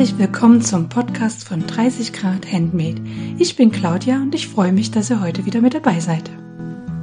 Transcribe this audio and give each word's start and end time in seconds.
Herzlich 0.00 0.18
willkommen 0.18 0.62
zum 0.62 0.88
Podcast 0.88 1.46
von 1.46 1.66
30 1.66 2.14
Grad 2.14 2.50
Handmade. 2.50 3.02
Ich 3.36 3.54
bin 3.54 3.70
Claudia 3.70 4.16
und 4.16 4.34
ich 4.34 4.48
freue 4.48 4.72
mich, 4.72 4.90
dass 4.90 5.10
ihr 5.10 5.20
heute 5.20 5.44
wieder 5.44 5.60
mit 5.60 5.74
dabei 5.74 6.00
seid. 6.00 6.30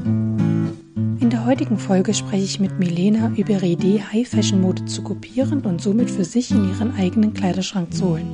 In 0.04 1.30
der 1.30 1.46
heutigen 1.46 1.78
Folge 1.78 2.16
spreche 2.16 2.46
ich 2.46 2.60
mit 2.60 2.80
Milena 2.80 3.32
über 3.38 3.52
ihre 3.52 3.68
Idee, 3.68 4.02
High-Fashion-Mode 4.12 4.86
zu 4.86 5.04
kopieren 5.04 5.62
und 5.62 5.80
somit 5.80 6.10
für 6.10 6.26
sich 6.26 6.50
in 6.50 6.68
ihren 6.68 6.96
eigenen 6.96 7.36
Kleiderschrank 7.36 7.94
zu 7.94 8.04
holen. 8.10 8.26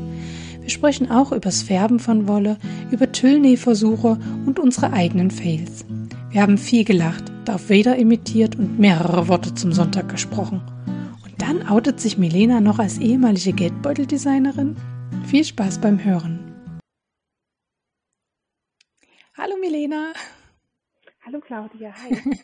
Wir 0.62 0.70
sprechen 0.70 1.12
auch 1.12 1.34
über 1.34 1.42
das 1.42 1.62
Färben 1.62 2.00
von 2.00 2.30
Wolle, 2.30 2.56
über 2.90 3.12
Tüllnähversuche 3.12 4.18
und 4.46 4.60
unsere 4.60 4.94
eigenen 4.94 5.30
Fails. 5.30 5.84
Wir 6.30 6.42
haben 6.42 6.58
viel 6.58 6.86
gelacht, 6.86 7.26
Darth 7.44 7.70
Vader 7.70 7.98
imitiert 7.98 8.58
und 8.58 8.80
mehrere 8.80 9.28
Worte 9.28 9.54
zum 9.56 9.74
Sonntag 9.74 10.08
gesprochen. 10.08 10.62
Dann 11.54 11.68
outet 11.68 12.00
sich 12.00 12.18
Milena 12.18 12.62
noch 12.62 12.80
als 12.80 12.98
ehemalige 12.98 13.54
Geldbeuteldesignerin. 13.54 14.76
Viel 15.28 15.46
Spaß 15.46 15.82
beim 15.82 16.04
Hören. 16.04 16.80
Hallo 19.38 19.56
Milena. 19.60 20.14
Hallo 21.24 21.40
Claudia, 21.42 21.94
hi. 21.94 22.40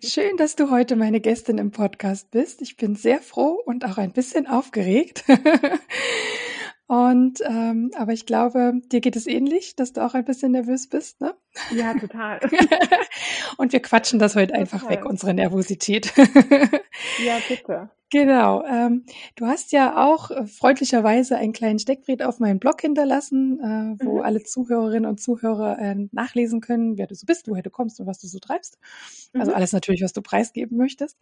Schön, 0.06 0.36
dass 0.36 0.54
du 0.54 0.70
heute 0.70 0.94
meine 0.94 1.20
Gästin 1.20 1.58
im 1.58 1.72
Podcast 1.72 2.30
bist. 2.30 2.62
Ich 2.62 2.76
bin 2.76 2.94
sehr 2.94 3.20
froh 3.20 3.60
und 3.66 3.84
auch 3.84 3.98
ein 3.98 4.12
bisschen 4.12 4.46
aufgeregt. 4.46 5.24
Und 6.90 7.38
ähm, 7.44 7.92
aber 7.94 8.12
ich 8.12 8.26
glaube, 8.26 8.72
dir 8.90 9.00
geht 9.00 9.14
es 9.14 9.28
ähnlich, 9.28 9.76
dass 9.76 9.92
du 9.92 10.04
auch 10.04 10.14
ein 10.14 10.24
bisschen 10.24 10.50
nervös 10.50 10.88
bist, 10.88 11.20
ne? 11.20 11.36
Ja, 11.72 11.94
total. 11.94 12.40
und 13.58 13.72
wir 13.72 13.80
quatschen 13.80 14.18
das 14.18 14.34
heute 14.34 14.48
total. 14.48 14.60
einfach 14.60 14.90
weg, 14.90 15.04
unsere 15.04 15.32
Nervosität. 15.32 16.12
ja, 17.24 17.38
bitte. 17.46 17.90
Genau. 18.10 18.64
Ähm, 18.64 19.04
du 19.36 19.46
hast 19.46 19.70
ja 19.70 20.04
auch 20.04 20.32
äh, 20.32 20.48
freundlicherweise 20.48 21.36
einen 21.36 21.52
kleinen 21.52 21.78
Steckbrief 21.78 22.22
auf 22.22 22.40
meinem 22.40 22.58
Blog 22.58 22.80
hinterlassen, 22.80 23.60
äh, 23.60 24.04
wo 24.04 24.16
mhm. 24.16 24.22
alle 24.22 24.42
Zuhörerinnen 24.42 25.08
und 25.08 25.20
Zuhörer 25.20 25.78
äh, 25.78 25.94
nachlesen 26.10 26.60
können, 26.60 26.98
wer 26.98 27.06
du 27.06 27.14
so 27.14 27.24
bist, 27.24 27.46
woher 27.46 27.62
du 27.62 27.70
kommst 27.70 28.00
und 28.00 28.08
was 28.08 28.18
du 28.18 28.26
so 28.26 28.40
treibst. 28.40 28.80
Also 28.82 29.30
mhm. 29.32 29.40
Also 29.42 29.52
alles 29.52 29.72
natürlich, 29.72 30.02
was 30.02 30.12
du 30.12 30.22
preisgeben 30.22 30.76
möchtest. 30.76 31.20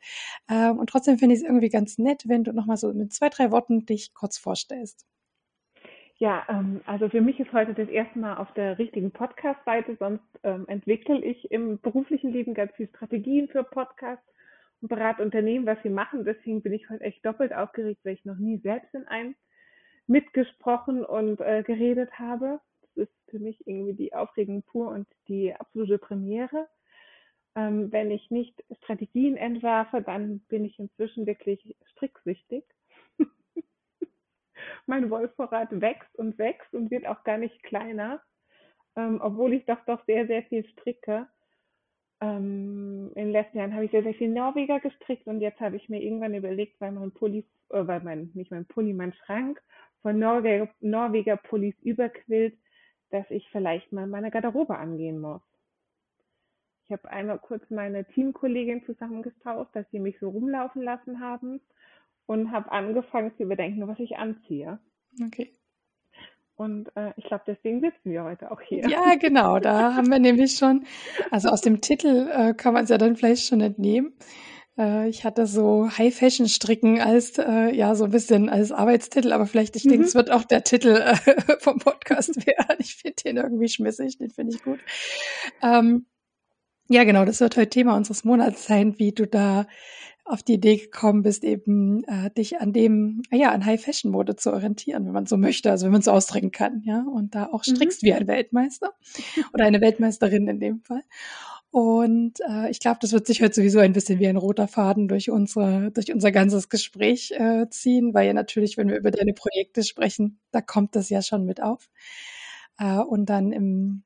Ähm, 0.49 0.79
und 0.79 0.89
trotzdem 0.89 1.19
finde 1.19 1.35
ich 1.35 1.43
es 1.43 1.47
irgendwie 1.47 1.69
ganz 1.69 1.99
nett, 1.99 2.23
wenn 2.27 2.43
du 2.43 2.55
nochmal 2.55 2.79
so 2.79 2.91
mit 2.95 3.13
zwei, 3.13 3.29
drei 3.29 3.51
Worten 3.51 3.85
dich 3.85 4.15
kurz 4.15 4.39
vorstellst. 4.39 5.05
Ja, 6.21 6.45
ähm, 6.49 6.81
also 6.85 7.09
für 7.09 7.21
mich 7.21 7.39
ist 7.39 7.53
heute 7.53 7.75
das 7.75 7.89
erste 7.89 8.19
Mal 8.19 8.39
auf 8.39 8.53
der 8.55 8.77
richtigen 8.79 9.13
Podcast-Seite, 9.13 9.97
sonst 10.01 10.25
ähm, 10.43 10.67
entwickle 10.67 11.25
ich 11.25 11.49
im 11.53 11.79
beruflichen 11.79 12.33
Leben 12.33 12.55
ganz 12.55 12.73
viele 12.75 12.89
Strategien 12.89 13.49
für 13.49 13.63
Podcasts 13.63 14.27
und 14.81 14.89
berate 14.89 15.23
Unternehmen, 15.23 15.65
was 15.65 15.79
sie 15.85 15.91
machen. 15.91 16.25
Deswegen 16.25 16.61
bin 16.61 16.73
ich 16.73 16.91
heute 16.91 17.05
echt 17.05 17.25
doppelt 17.25 17.53
aufgeregt, 17.55 18.01
weil 18.05 18.15
ich 18.15 18.25
noch 18.25 18.37
nie 18.37 18.59
selbst 18.59 18.93
in 18.95 19.07
einem 19.07 19.37
mitgesprochen 20.09 21.05
und 21.05 21.41
äh, 21.41 21.63
geredet 21.65 22.11
habe. 22.19 22.59
Das 22.83 23.07
ist 23.07 23.13
für 23.31 23.39
mich 23.39 23.65
irgendwie 23.69 23.95
die 23.95 24.13
Aufregung 24.13 24.63
pur 24.65 24.89
und 24.89 25.07
die 25.29 25.55
absolute 25.55 25.99
Premiere. 25.99 26.67
Ähm, 27.55 27.93
wenn 27.93 28.11
ich 28.11 28.29
nicht 28.33 28.65
Strategien 28.83 29.37
entwerfe, 29.37 30.03
dann 30.03 30.41
bin 30.49 30.65
ich 30.65 30.81
inzwischen 30.81 31.27
wirklich 31.27 31.77
stricksüchtig 31.93 32.65
mein 34.87 35.11
Wollvorrat 35.11 35.81
wächst 35.81 36.15
und 36.17 36.39
wächst 36.39 36.73
und 36.75 36.91
wird 36.91 37.07
auch 37.07 37.25
gar 37.25 37.39
nicht 37.39 37.63
kleiner, 37.63 38.23
ähm, 38.97 39.21
obwohl 39.23 39.53
ich 39.53 39.65
doch 39.67 39.85
doch 39.87 40.05
sehr, 40.07 40.27
sehr 40.27 40.43
viel 40.45 40.67
stricke. 40.67 41.29
Ähm, 42.21 43.13
in 43.15 43.27
den 43.27 43.33
letzten 43.33 43.59
Jahren 43.59 43.75
habe 43.75 43.85
ich 43.85 43.91
sehr, 43.91 44.03
sehr 44.03 44.15
viel 44.15 44.29
Norweger 44.29 44.81
gestrickt 44.81 45.27
und 45.27 45.41
jetzt 45.41 45.61
habe 45.61 45.77
ich 45.77 45.89
mir 45.89 46.03
irgendwann 46.03 46.35
überlegt, 46.35 46.81
weil 46.81 46.93
mein 46.93 47.13
Pulli, 47.13 47.47
äh, 47.71 47.87
weil 47.87 48.01
mein, 48.01 48.31
nicht 48.35 48.51
mein 48.51 48.67
Pulli, 48.67 48.93
mein 48.93 49.13
Schrank 49.13 49.63
von 50.03 50.19
Norweger, 50.19 50.69
Norweger 50.81 51.37
Pullis 51.37 51.77
überquillt, 51.83 52.59
dass 53.11 53.31
ich 53.31 53.49
vielleicht 53.51 53.93
mal 53.93 54.07
meine 54.07 54.31
Garderobe 54.31 54.77
angehen 54.77 55.21
muss. 55.21 55.43
Ich 56.85 56.93
habe 56.93 57.11
einmal 57.11 57.39
kurz 57.39 57.69
meine 57.71 58.05
Teamkollegin 58.07 58.85
zusammengestauscht, 58.85 59.77
dass 59.77 59.89
sie 59.91 60.01
mich 60.01 60.19
so 60.19 60.31
rumlaufen 60.31 60.83
lassen 60.83 61.21
haben 61.21 61.61
und 62.29 62.53
habe 62.53 62.71
angefangen 62.71 63.33
zu 63.37 63.43
überdenken, 63.43 63.89
was 63.89 63.99
ich 63.99 64.17
anziehe. 64.19 64.79
Okay. 65.25 65.55
Und 66.57 66.89
äh, 66.95 67.13
ich 67.17 67.25
glaube, 67.25 67.45
deswegen 67.47 67.81
sitzen 67.81 68.11
wir 68.11 68.25
heute 68.25 68.51
auch 68.51 68.61
hier. 68.61 68.87
Ja, 68.87 69.15
genau. 69.15 69.59
Da 69.61 69.95
haben 69.97 70.11
wir 70.11 70.19
nämlich 70.19 70.57
schon, 70.57 70.85
also 71.31 71.49
aus 71.49 71.63
dem 71.63 71.81
Titel 71.81 72.29
äh, 72.31 72.53
kann 72.53 72.75
man 72.75 72.85
es 72.85 72.91
ja 72.91 72.99
dann 72.99 73.17
vielleicht 73.17 73.47
schon 73.47 73.61
entnehmen. 73.63 74.13
Äh, 74.77 75.09
ich 75.09 75.25
hatte 75.25 75.47
so 75.47 75.89
High 75.97 76.15
Fashion 76.15 76.49
Stricken 76.49 77.01
als, 77.01 77.39
äh, 77.39 77.75
ja, 77.75 77.95
so 77.95 78.05
ein 78.05 78.11
bisschen 78.11 78.51
als 78.51 78.73
Arbeitstitel, 78.73 79.33
aber 79.33 79.47
vielleicht, 79.47 79.75
ich 79.77 79.87
mhm. 79.87 79.91
denke, 79.91 80.07
es 80.07 80.15
wird 80.15 80.31
auch 80.31 80.45
der 80.45 80.65
Titel 80.65 81.03
äh, 81.03 81.17
vom 81.61 81.79
Podcast 81.79 82.37
werden. 82.47 82.77
Ich 82.79 82.97
finde 82.97 83.23
den 83.25 83.37
irgendwie 83.39 83.69
schmissig, 83.69 84.19
den 84.19 84.31
finde 84.31 84.55
ich 84.55 84.63
gut. 84.63 84.81
Ähm, 85.63 86.05
ja, 86.91 87.05
genau, 87.05 87.25
das 87.25 87.41
wird 87.41 87.57
heute 87.57 87.71
Thema 87.71 87.97
unseres 87.97 88.25
Monats 88.25 88.67
sein, 88.67 88.99
wie 88.99 89.13
du 89.13 89.27
da 89.27 89.67
auf 90.29 90.43
die 90.43 90.55
Idee 90.55 90.77
gekommen 90.77 91.23
bist, 91.23 91.43
eben 91.43 92.05
äh, 92.05 92.31
dich 92.31 92.61
an 92.61 92.73
dem, 92.73 93.23
ja, 93.33 93.51
an 93.51 93.65
High-Fashion-Mode 93.65 94.37
zu 94.37 94.53
orientieren, 94.53 95.07
wenn 95.07 95.13
man 95.13 95.27
so 95.27 95.37
möchte, 95.37 95.71
also 95.71 95.87
wenn 95.87 95.93
man 95.93 96.03
es 96.03 96.09
ausdrücken 96.09 96.51
kann, 96.51 96.83
ja, 96.85 97.03
und 97.03 97.35
da 97.35 97.47
auch 97.47 97.67
mhm. 97.67 97.77
strickst 97.77 98.03
mhm. 98.03 98.07
wie 98.07 98.13
ein 98.13 98.27
Weltmeister 98.27 98.93
oder 99.55 99.65
eine 99.65 99.81
Weltmeisterin 99.81 100.47
in 100.49 100.61
dem 100.61 100.81
Fall. 100.83 101.03
Und 101.71 102.41
äh, 102.49 102.71
ich 102.71 102.81
glaube, 102.81 102.99
das 103.01 103.13
wird 103.13 103.27
sich 103.27 103.43
heute 103.43 103.55
sowieso 103.55 103.79
ein 103.79 103.93
bisschen 103.93 104.19
wie 104.21 104.27
ein 104.27 104.39
roter 104.39 104.69
Faden 104.69 105.07
durch 105.09 105.31
unsere, 105.31 105.91
durch 105.91 106.13
unser 106.13 106.33
ganzes 106.33 106.69
Gespräch 106.69 107.33
äh, 107.33 107.69
ziehen, 107.69 108.15
weil 108.15 108.27
ja 108.27 108.33
natürlich, 108.33 108.77
wenn 108.79 108.89
wir 108.89 108.97
über 108.97 109.11
deine 109.11 109.35
Projekte 109.35 109.83
sprechen, 109.83 110.41
da 110.51 110.61
kommt 110.63 110.97
das 110.97 111.11
ja 111.11 111.21
schon 111.21 111.45
mit 111.45 111.63
auf. 111.63 111.91
Äh, 112.79 112.99
und 112.99 113.27
dann 113.27 113.53
im 113.53 114.05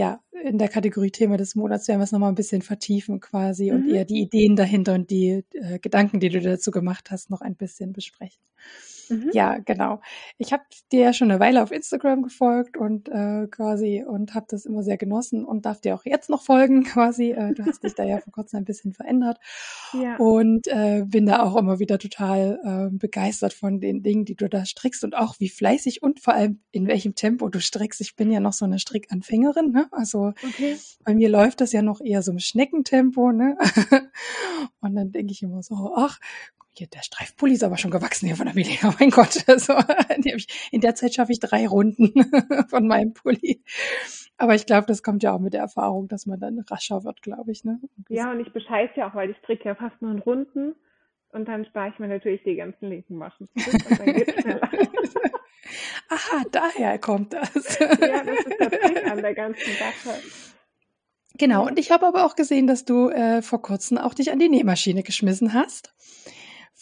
ja, 0.00 0.18
in 0.44 0.56
der 0.56 0.68
Kategorie 0.68 1.10
Thema 1.10 1.36
des 1.36 1.54
Monats 1.54 1.86
werden 1.86 2.00
wir 2.00 2.04
es 2.04 2.12
nochmal 2.12 2.30
ein 2.30 2.34
bisschen 2.34 2.62
vertiefen 2.62 3.20
quasi 3.20 3.70
mhm. 3.70 3.76
und 3.76 3.90
eher 3.90 4.06
die 4.06 4.22
Ideen 4.22 4.56
dahinter 4.56 4.94
und 4.94 5.10
die 5.10 5.44
äh, 5.52 5.78
Gedanken, 5.78 6.20
die 6.20 6.30
du 6.30 6.40
dazu 6.40 6.70
gemacht 6.70 7.10
hast, 7.10 7.28
noch 7.28 7.42
ein 7.42 7.54
bisschen 7.54 7.92
besprechen. 7.92 8.42
Mhm. 9.10 9.30
Ja, 9.32 9.58
genau. 9.58 10.00
Ich 10.38 10.52
habe 10.52 10.62
dir 10.92 11.00
ja 11.00 11.12
schon 11.12 11.30
eine 11.30 11.40
Weile 11.40 11.62
auf 11.62 11.72
Instagram 11.72 12.22
gefolgt 12.22 12.76
und 12.76 13.08
äh, 13.08 13.46
quasi 13.50 14.04
und 14.06 14.34
habe 14.34 14.46
das 14.48 14.64
immer 14.64 14.82
sehr 14.82 14.96
genossen 14.96 15.44
und 15.44 15.66
darf 15.66 15.80
dir 15.80 15.94
auch 15.94 16.04
jetzt 16.04 16.30
noch 16.30 16.42
folgen 16.42 16.84
quasi. 16.84 17.32
Äh, 17.32 17.54
du 17.54 17.64
hast 17.66 17.82
dich 17.82 17.94
da 17.94 18.04
ja 18.04 18.18
vor 18.18 18.32
kurzem 18.32 18.58
ein 18.58 18.64
bisschen 18.64 18.92
verändert 18.92 19.38
ja. 19.92 20.16
und 20.16 20.66
äh, 20.68 21.04
bin 21.06 21.26
da 21.26 21.42
auch 21.42 21.56
immer 21.56 21.78
wieder 21.78 21.98
total 21.98 22.60
äh, 22.64 22.96
begeistert 22.96 23.52
von 23.52 23.80
den 23.80 24.02
Dingen, 24.02 24.24
die 24.24 24.36
du 24.36 24.48
da 24.48 24.64
strickst 24.64 25.04
und 25.04 25.16
auch 25.16 25.40
wie 25.40 25.48
fleißig 25.48 26.02
und 26.02 26.20
vor 26.20 26.34
allem 26.34 26.60
in 26.70 26.86
welchem 26.86 27.14
Tempo 27.14 27.48
du 27.48 27.60
strickst. 27.60 28.00
Ich 28.00 28.16
bin 28.16 28.30
ja 28.30 28.40
noch 28.40 28.52
so 28.52 28.64
eine 28.64 28.78
Strickanfängerin, 28.78 29.72
ne? 29.72 29.88
Also 29.90 30.32
okay. 30.46 30.76
bei 31.04 31.14
mir 31.14 31.28
läuft 31.28 31.60
das 31.60 31.72
ja 31.72 31.82
noch 31.82 32.00
eher 32.00 32.22
so 32.22 32.32
im 32.32 32.38
Schneckentempo, 32.38 33.32
ne? 33.32 33.56
und 34.80 34.94
dann 34.94 35.12
denke 35.12 35.32
ich 35.32 35.42
immer 35.42 35.62
so, 35.62 35.92
ach, 35.96 36.18
hier, 36.80 36.88
der 36.88 37.02
Streifpulli 37.02 37.54
ist 37.54 37.62
aber 37.62 37.76
schon 37.76 37.90
gewachsen 37.90 38.26
hier 38.26 38.36
von 38.36 38.46
der 38.46 38.54
Amelia. 38.54 38.78
Oh 38.84 38.94
mein 38.98 39.10
Gott. 39.10 39.44
Also, 39.46 39.74
in 40.70 40.80
der 40.80 40.94
Zeit 40.94 41.14
schaffe 41.14 41.32
ich 41.32 41.40
drei 41.40 41.68
Runden 41.68 42.12
von 42.68 42.86
meinem 42.86 43.12
Pulli. 43.12 43.62
Aber 44.38 44.54
ich 44.54 44.64
glaube, 44.66 44.86
das 44.86 45.02
kommt 45.02 45.22
ja 45.22 45.32
auch 45.34 45.38
mit 45.38 45.52
der 45.52 45.60
Erfahrung, 45.60 46.08
dass 46.08 46.24
man 46.26 46.40
dann 46.40 46.58
rascher 46.60 47.04
wird, 47.04 47.20
glaube 47.20 47.52
ich. 47.52 47.64
Ne? 47.64 47.78
Ja, 48.08 48.30
und 48.30 48.40
ich 48.40 48.52
bescheiße 48.52 48.94
ja 48.96 49.10
auch, 49.10 49.14
weil 49.14 49.30
ich 49.30 49.36
stricke 49.38 49.68
ja 49.68 49.74
fast 49.74 50.00
nur 50.00 50.10
in 50.10 50.20
Runden. 50.20 50.74
Und 51.32 51.46
dann 51.46 51.66
spare 51.66 51.90
ich 51.90 51.98
mir 51.98 52.08
natürlich 52.08 52.42
die 52.42 52.56
ganzen 52.56 52.88
linken 52.88 53.16
Maschen. 53.16 53.48
Aha, 56.08 56.42
daher 56.50 56.98
kommt 56.98 57.34
das. 57.34 57.78
ja, 57.78 57.88
das 58.24 58.46
ist 58.46 58.58
der 58.58 58.70
Trick 58.70 59.06
an 59.06 59.22
der 59.22 59.34
ganzen 59.34 59.72
Sache. 59.74 60.18
Genau, 61.34 61.66
und 61.66 61.78
ich 61.78 61.92
habe 61.92 62.06
aber 62.06 62.24
auch 62.24 62.34
gesehen, 62.34 62.66
dass 62.66 62.84
du 62.84 63.10
äh, 63.10 63.42
vor 63.42 63.62
kurzem 63.62 63.98
auch 63.98 64.14
dich 64.14 64.32
an 64.32 64.40
die 64.40 64.48
Nähmaschine 64.48 65.02
geschmissen 65.02 65.54
hast. 65.54 65.94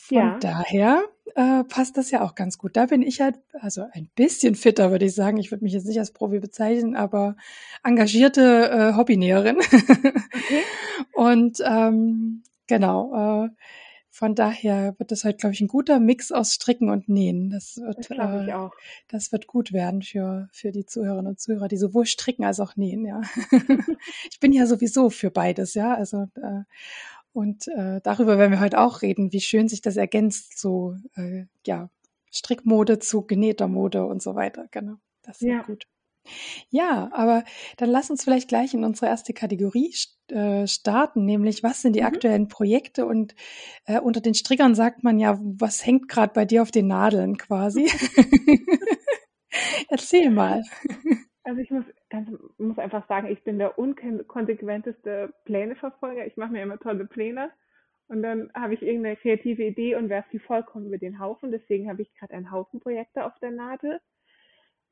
Von 0.09 0.17
ja. 0.17 0.39
daher 0.41 1.05
äh, 1.35 1.65
passt 1.65 1.97
das 1.97 2.11
ja 2.11 2.23
auch 2.23 2.35
ganz 2.35 2.57
gut. 2.57 2.77
Da 2.77 2.87
bin 2.87 3.03
ich 3.03 3.21
halt, 3.21 3.37
also 3.61 3.85
ein 3.93 4.09
bisschen 4.15 4.55
fitter, 4.55 4.91
würde 4.91 5.05
ich 5.05 5.15
sagen. 5.15 5.37
Ich 5.37 5.51
würde 5.51 5.65
mich 5.65 5.75
jetzt 5.75 5.87
nicht 5.87 5.99
als 5.99 6.13
Profi 6.13 6.39
bezeichnen, 6.39 6.97
aber 6.97 7.37
engagierte 7.85 8.71
äh, 8.71 8.97
Hobbynäherin. 8.97 9.59
Okay. 9.59 10.63
Und 11.13 11.59
ähm, 11.65 12.43
genau, 12.67 13.45
äh, 13.45 13.51
von 14.11 14.35
daher 14.35 14.97
wird 14.99 15.13
das 15.13 15.23
halt, 15.25 15.39
glaube 15.39 15.55
ich, 15.55 15.61
ein 15.61 15.69
guter 15.69 16.01
Mix 16.01 16.33
aus 16.33 16.53
Stricken 16.53 16.91
und 16.91 17.09
Nähen. 17.09 17.51
Das 17.51 17.77
wird, 17.77 18.11
das, 18.11 18.49
äh, 18.49 18.69
das 19.07 19.31
wird 19.31 19.47
gut 19.47 19.73
werden 19.73 20.03
für, 20.03 20.49
für 20.51 20.73
die 20.73 20.87
Zuhörerinnen 20.87 21.29
und 21.29 21.39
Zuhörer, 21.39 21.69
die 21.69 21.77
sowohl 21.77 22.05
stricken 22.05 22.45
als 22.45 22.59
auch 22.59 22.75
nähen, 22.75 23.05
ja. 23.05 23.21
ich 24.33 24.41
bin 24.41 24.53
ja 24.53 24.67
sowieso 24.67 25.11
für 25.11 25.31
beides, 25.31 25.75
ja. 25.75 25.95
Also 25.95 26.27
äh, 26.35 26.63
und 27.38 27.69
äh, 27.69 28.00
darüber 28.02 28.37
werden 28.37 28.50
wir 28.50 28.58
heute 28.58 28.81
auch 28.81 29.00
reden, 29.02 29.32
wie 29.32 29.40
schön 29.40 29.69
sich 29.69 29.81
das 29.81 29.96
ergänzt, 29.96 30.58
so 30.58 30.96
äh, 31.14 31.44
ja, 31.64 31.88
Strickmode 32.32 32.99
zu 32.99 33.23
genähter 33.23 33.69
Mode 33.69 34.05
und 34.06 34.20
so 34.20 34.35
weiter. 34.35 34.67
Genau, 34.73 34.96
das 35.23 35.40
ist 35.40 35.46
ja. 35.46 35.62
gut. 35.62 35.85
Ja, 36.69 37.11
aber 37.12 37.44
dann 37.76 37.90
lass 37.90 38.11
uns 38.11 38.25
vielleicht 38.25 38.49
gleich 38.49 38.75
in 38.75 38.82
unsere 38.82 39.06
erste 39.06 39.32
Kategorie 39.32 39.94
äh, 40.32 40.67
starten, 40.67 41.25
nämlich 41.26 41.62
was 41.62 41.81
sind 41.81 41.94
die 41.94 42.00
mhm. 42.00 42.06
aktuellen 42.06 42.49
Projekte 42.49 43.06
und 43.06 43.37
äh, 43.85 44.00
unter 44.00 44.20
den 44.20 44.35
Strickern 44.35 44.75
sagt 44.75 45.05
man 45.05 45.20
ja, 45.20 45.38
was 45.40 45.87
hängt 45.87 46.08
gerade 46.08 46.32
bei 46.32 46.44
dir 46.44 46.62
auf 46.62 46.73
den 46.73 46.88
Nadeln 46.88 47.38
quasi. 47.38 47.88
Erzähl 49.88 50.31
mal. 50.31 50.64
Also 51.44 51.61
ich 51.61 51.70
muss, 51.70 51.85
ganz, 52.11 52.31
muss 52.59 52.79
einfach 52.79 53.07
sagen, 53.09 53.29
ich 53.29 53.43
bin 53.45 53.59
der 53.59 53.79
unkonsequenteste 53.79 55.33
Pläneverfolger. 55.45 56.27
Ich 56.27 56.37
mache 56.37 56.53
mir 56.53 56.63
immer 56.63 56.79
tolle 56.79 57.07
Pläne 57.07 57.51
und 58.09 58.23
dann 58.23 58.51
habe 58.55 58.75
ich 58.75 58.83
irgendeine 58.83 59.17
kreative 59.17 59.65
Idee 59.65 59.95
und 59.95 60.09
werfe 60.09 60.31
die 60.33 60.39
vollkommen 60.39 60.87
über 60.87 60.99
den 60.99 61.19
Haufen. 61.19 61.53
Deswegen 61.53 61.89
habe 61.89 62.03
ich 62.03 62.15
gerade 62.15 62.35
einen 62.35 62.51
Haufen 62.51 62.81
Projekte 62.81 63.25
auf 63.25 63.39
der 63.41 63.51
Nadel. 63.51 64.01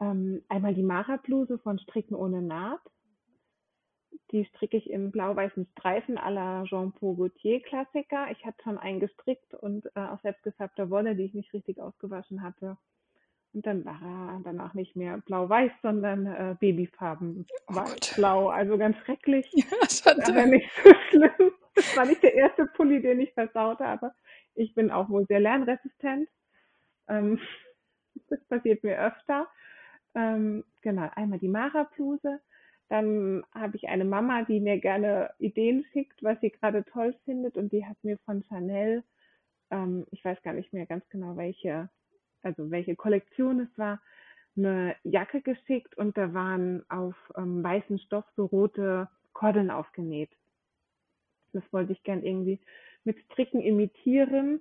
Ähm, 0.00 0.42
einmal 0.48 0.74
die 0.74 0.82
Mara-Bluse 0.82 1.58
von 1.58 1.78
Stricken 1.78 2.14
ohne 2.14 2.42
Naht. 2.42 2.82
Die 4.32 4.44
stricke 4.44 4.76
ich 4.76 4.90
in 4.90 5.10
blau-weißen 5.12 5.66
Streifen 5.72 6.18
à 6.18 6.30
la 6.30 6.64
Jean-Paul 6.64 7.16
Gaultier 7.16 7.62
Klassiker. 7.62 8.30
Ich 8.30 8.44
hatte 8.44 8.62
schon 8.62 8.76
einen 8.76 9.00
gestrickt 9.00 9.54
und 9.54 9.86
äh, 9.94 10.00
aus 10.00 10.20
selbstgefärbter 10.22 10.90
Wolle, 10.90 11.16
die 11.16 11.24
ich 11.24 11.34
nicht 11.34 11.52
richtig 11.54 11.80
ausgewaschen 11.80 12.42
hatte. 12.42 12.76
Und 13.56 13.64
dann 13.64 13.86
war 13.86 13.98
er 14.02 14.40
danach 14.44 14.74
nicht 14.74 14.96
mehr 14.96 15.16
blau-weiß, 15.24 15.72
sondern 15.80 16.26
äh, 16.26 16.56
Babyfarben 16.60 17.46
oh 17.68 17.84
blau. 18.14 18.48
Also 18.50 18.76
ganz 18.76 18.98
schrecklich. 18.98 19.50
Ja, 19.54 19.64
das 19.80 20.04
war 20.04 20.28
aber 20.28 20.44
nicht 20.44 20.70
so 20.84 20.90
schlimm. 21.08 21.52
Das 21.74 21.96
war 21.96 22.04
nicht 22.04 22.22
der 22.22 22.34
erste 22.34 22.66
Pulli, 22.66 23.00
den 23.00 23.18
ich 23.18 23.32
versaut 23.32 23.80
habe. 23.80 24.12
Ich 24.56 24.74
bin 24.74 24.90
auch 24.90 25.08
wohl 25.08 25.24
sehr 25.26 25.40
lernresistent. 25.40 26.28
Ähm, 27.08 27.40
das 28.28 28.44
passiert 28.44 28.84
mir 28.84 29.00
öfter. 29.00 29.48
Ähm, 30.14 30.62
genau, 30.82 31.08
einmal 31.14 31.38
die 31.38 31.48
Mara-Bluse. 31.48 32.40
Dann 32.90 33.42
habe 33.54 33.76
ich 33.78 33.88
eine 33.88 34.04
Mama, 34.04 34.42
die 34.42 34.60
mir 34.60 34.78
gerne 34.80 35.30
Ideen 35.38 35.82
schickt, 35.92 36.22
was 36.22 36.38
sie 36.42 36.50
gerade 36.50 36.84
toll 36.84 37.16
findet. 37.24 37.56
Und 37.56 37.72
die 37.72 37.86
hat 37.86 37.96
mir 38.02 38.18
von 38.26 38.44
Chanel, 38.50 39.02
ähm, 39.70 40.04
ich 40.10 40.22
weiß 40.22 40.42
gar 40.42 40.52
nicht 40.52 40.74
mehr 40.74 40.84
ganz 40.84 41.08
genau, 41.08 41.38
welche, 41.38 41.88
also 42.46 42.70
welche 42.70 42.96
Kollektion 42.96 43.60
es 43.60 43.78
war, 43.78 44.00
eine 44.56 44.96
Jacke 45.02 45.42
geschickt 45.42 45.98
und 45.98 46.16
da 46.16 46.32
waren 46.32 46.88
auf 46.88 47.14
ähm, 47.36 47.62
weißen 47.62 47.98
Stoff 47.98 48.24
so 48.36 48.46
rote 48.46 49.08
Kordeln 49.34 49.70
aufgenäht. 49.70 50.30
Das 51.52 51.62
wollte 51.72 51.92
ich 51.92 52.02
gern 52.04 52.22
irgendwie 52.22 52.60
mit 53.04 53.18
Stricken 53.24 53.60
imitieren 53.60 54.60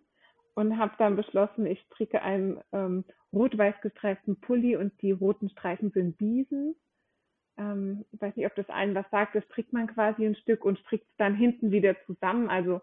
und 0.53 0.77
habe 0.77 0.93
dann 0.97 1.15
beschlossen, 1.15 1.65
ich 1.65 1.79
stricke 1.81 2.21
einen 2.21 2.59
ähm, 2.73 3.05
rot-weiß 3.33 3.75
gestreiften 3.81 4.39
Pulli 4.39 4.75
und 4.75 4.99
die 5.01 5.11
roten 5.11 5.49
Streifen 5.49 5.91
sind 5.91 6.17
Biesen. 6.17 6.75
Ähm, 7.57 8.05
ich 8.11 8.21
weiß 8.21 8.35
nicht, 8.35 8.45
ob 8.45 8.55
das 8.55 8.69
allen 8.69 8.95
was 8.95 9.09
sagt. 9.11 9.35
Das 9.35 9.45
strickt 9.45 9.73
man 9.73 9.87
quasi 9.87 10.25
ein 10.25 10.35
Stück 10.35 10.65
und 10.65 10.79
strickt 10.79 11.05
es 11.09 11.17
dann 11.17 11.35
hinten 11.35 11.71
wieder 11.71 11.95
zusammen. 12.05 12.49
Also 12.49 12.81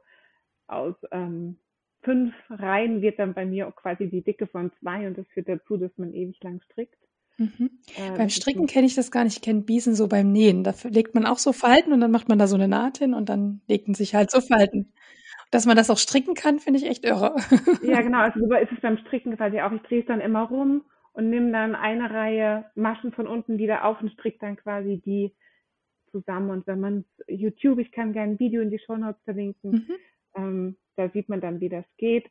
aus 0.67 0.95
ähm, 1.11 1.59
fünf 2.03 2.35
Reihen 2.51 3.03
wird 3.03 3.19
dann 3.19 3.35
bei 3.35 3.45
mir 3.45 3.73
quasi 3.77 4.09
die 4.09 4.23
Dicke 4.23 4.47
von 4.47 4.71
zwei 4.81 5.07
und 5.07 5.19
das 5.19 5.27
führt 5.29 5.49
dazu, 5.49 5.77
dass 5.77 5.91
man 5.97 6.13
ewig 6.13 6.43
lang 6.43 6.61
strickt. 6.61 6.99
Mhm. 7.39 7.71
Äh, 7.97 8.17
beim 8.17 8.29
Stricken 8.29 8.67
kenne 8.67 8.87
ich 8.87 8.95
das 8.95 9.11
gar 9.11 9.25
nicht. 9.25 9.37
Ich 9.37 9.43
kenne 9.43 9.63
Biesen 9.63 9.95
so 9.95 10.07
beim 10.07 10.31
Nähen. 10.31 10.65
Da 10.65 10.75
legt 10.85 11.15
man 11.15 11.27
auch 11.27 11.39
so 11.39 11.53
Falten 11.53 11.93
und 11.93 12.01
dann 12.01 12.11
macht 12.11 12.29
man 12.29 12.39
da 12.39 12.47
so 12.47 12.57
eine 12.57 12.69
Naht 12.69 12.99
hin 12.99 13.15
und 13.15 13.29
dann 13.29 13.63
legen 13.69 13.95
sich 13.95 14.15
halt 14.15 14.31
so 14.31 14.41
Falten. 14.41 14.93
Dass 15.51 15.67
man 15.67 15.77
das 15.77 15.91
auch 15.91 15.99
stricken 15.99 16.35
kann, 16.35 16.61
finde 16.61 16.79
ich 16.79 16.87
echt 16.87 17.05
irre. 17.05 17.37
Ja, 17.83 18.01
genau. 18.01 18.21
Also 18.21 18.41
so 18.41 18.55
ist 18.55 18.73
es 18.73 18.81
beim 18.81 18.99
Stricken 18.99 19.37
quasi 19.37 19.61
auch. 19.61 19.73
Ich 19.73 19.83
drehe 19.83 20.01
es 20.01 20.07
dann 20.07 20.21
immer 20.21 20.43
rum 20.43 20.85
und 21.13 21.31
nehme 21.31 21.53
dann 21.53 21.75
eine 21.75 22.11
Reihe 22.11 22.67
Maschen 22.75 23.13
von 23.13 23.27
unten 23.27 23.59
wieder 23.59 23.85
auf 23.85 24.01
und 24.01 24.13
stricke 24.13 24.39
dann 24.41 24.57
quasi 24.57 25.03
die 25.05 25.35
zusammen. 26.11 26.51
Und 26.51 26.67
wenn 26.67 26.81
man 26.81 27.05
YouTube, 27.27 27.79
ich 27.79 27.93
kann 27.93 28.13
gerne 28.13 28.33
ein 28.33 28.39
Video 28.39 28.63
in 28.63 28.71
die 28.71 28.79
Show 28.79 28.97
Notes 28.97 29.23
verlinken, 29.25 29.71
mhm. 29.71 29.87
ähm, 30.37 30.77
da 30.97 31.09
sieht 31.11 31.29
man 31.29 31.41
dann, 31.41 31.61
wie 31.61 31.69
das 31.69 31.85
geht. 31.97 32.27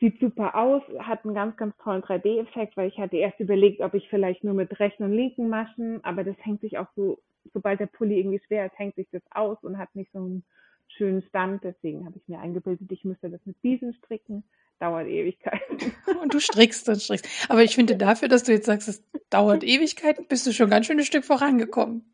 Sieht 0.00 0.18
super 0.18 0.56
aus, 0.56 0.82
hat 0.98 1.24
einen 1.24 1.34
ganz, 1.34 1.56
ganz 1.56 1.76
tollen 1.78 2.02
3D-Effekt, 2.02 2.76
weil 2.76 2.88
ich 2.88 2.98
hatte 2.98 3.16
erst 3.16 3.38
überlegt, 3.38 3.80
ob 3.80 3.94
ich 3.94 4.08
vielleicht 4.08 4.42
nur 4.42 4.54
mit 4.54 4.78
rechten 4.80 5.04
und 5.04 5.12
linken 5.12 5.48
Maschen, 5.48 6.02
aber 6.04 6.24
das 6.24 6.36
hängt 6.40 6.60
sich 6.60 6.78
auch 6.78 6.88
so, 6.96 7.22
sobald 7.52 7.78
der 7.78 7.86
Pulli 7.86 8.18
irgendwie 8.18 8.40
schwer 8.46 8.66
ist, 8.66 8.78
hängt 8.78 8.96
sich 8.96 9.08
das 9.12 9.22
aus 9.30 9.62
und 9.62 9.78
hat 9.78 9.94
nicht 9.94 10.10
so 10.12 10.18
einen 10.18 10.44
schönen 10.88 11.22
Stand. 11.22 11.64
Deswegen 11.64 12.04
habe 12.06 12.16
ich 12.16 12.28
mir 12.28 12.40
eingebildet, 12.40 12.90
ich 12.90 13.04
müsste 13.04 13.30
das 13.30 13.44
mit 13.44 13.60
Biesen 13.62 13.94
stricken. 13.94 14.44
Dauert 14.80 15.06
Ewigkeiten. 15.06 15.92
Und 16.20 16.34
du 16.34 16.40
strickst 16.40 16.88
und 16.88 17.00
strickst. 17.00 17.48
Aber 17.48 17.62
ich 17.62 17.76
finde 17.76 17.96
dafür, 17.96 18.26
dass 18.26 18.42
du 18.42 18.50
jetzt 18.50 18.66
sagst, 18.66 18.88
es 18.88 19.08
dauert 19.30 19.62
Ewigkeiten, 19.62 20.26
bist 20.26 20.46
du 20.48 20.52
schon 20.52 20.68
ganz 20.68 20.86
schön 20.86 20.98
ein 20.98 21.04
Stück 21.04 21.24
vorangekommen. 21.24 22.12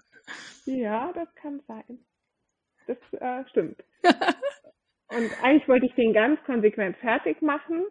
Ja, 0.67 1.11
das 1.15 1.35
kann 1.37 1.63
sein. 1.67 2.05
Das 2.87 2.99
äh, 3.19 3.49
stimmt. 3.49 3.83
und 5.11 5.31
eigentlich 5.43 5.69
wollte 5.69 5.87
ich 5.87 5.95
den 5.95 6.13
ganz 6.13 6.43
konsequent 6.45 6.97
fertig 6.99 7.43
machen, 7.43 7.85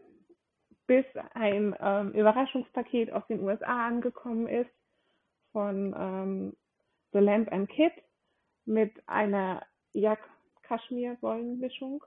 bis 0.87 1.05
ein 1.33 1.75
ähm, 1.79 2.11
Überraschungspaket 2.13 3.11
aus 3.11 3.25
den 3.27 3.41
USA 3.41 3.87
angekommen 3.87 4.47
ist 4.47 4.71
von 5.51 5.93
ähm, 5.97 6.53
The 7.11 7.19
Lamp 7.19 7.51
and 7.51 7.69
Kit 7.69 7.93
mit 8.65 8.91
einer 9.07 9.65
Jacke 9.93 10.27
Kaschmir-Wollenmischung. 10.63 12.03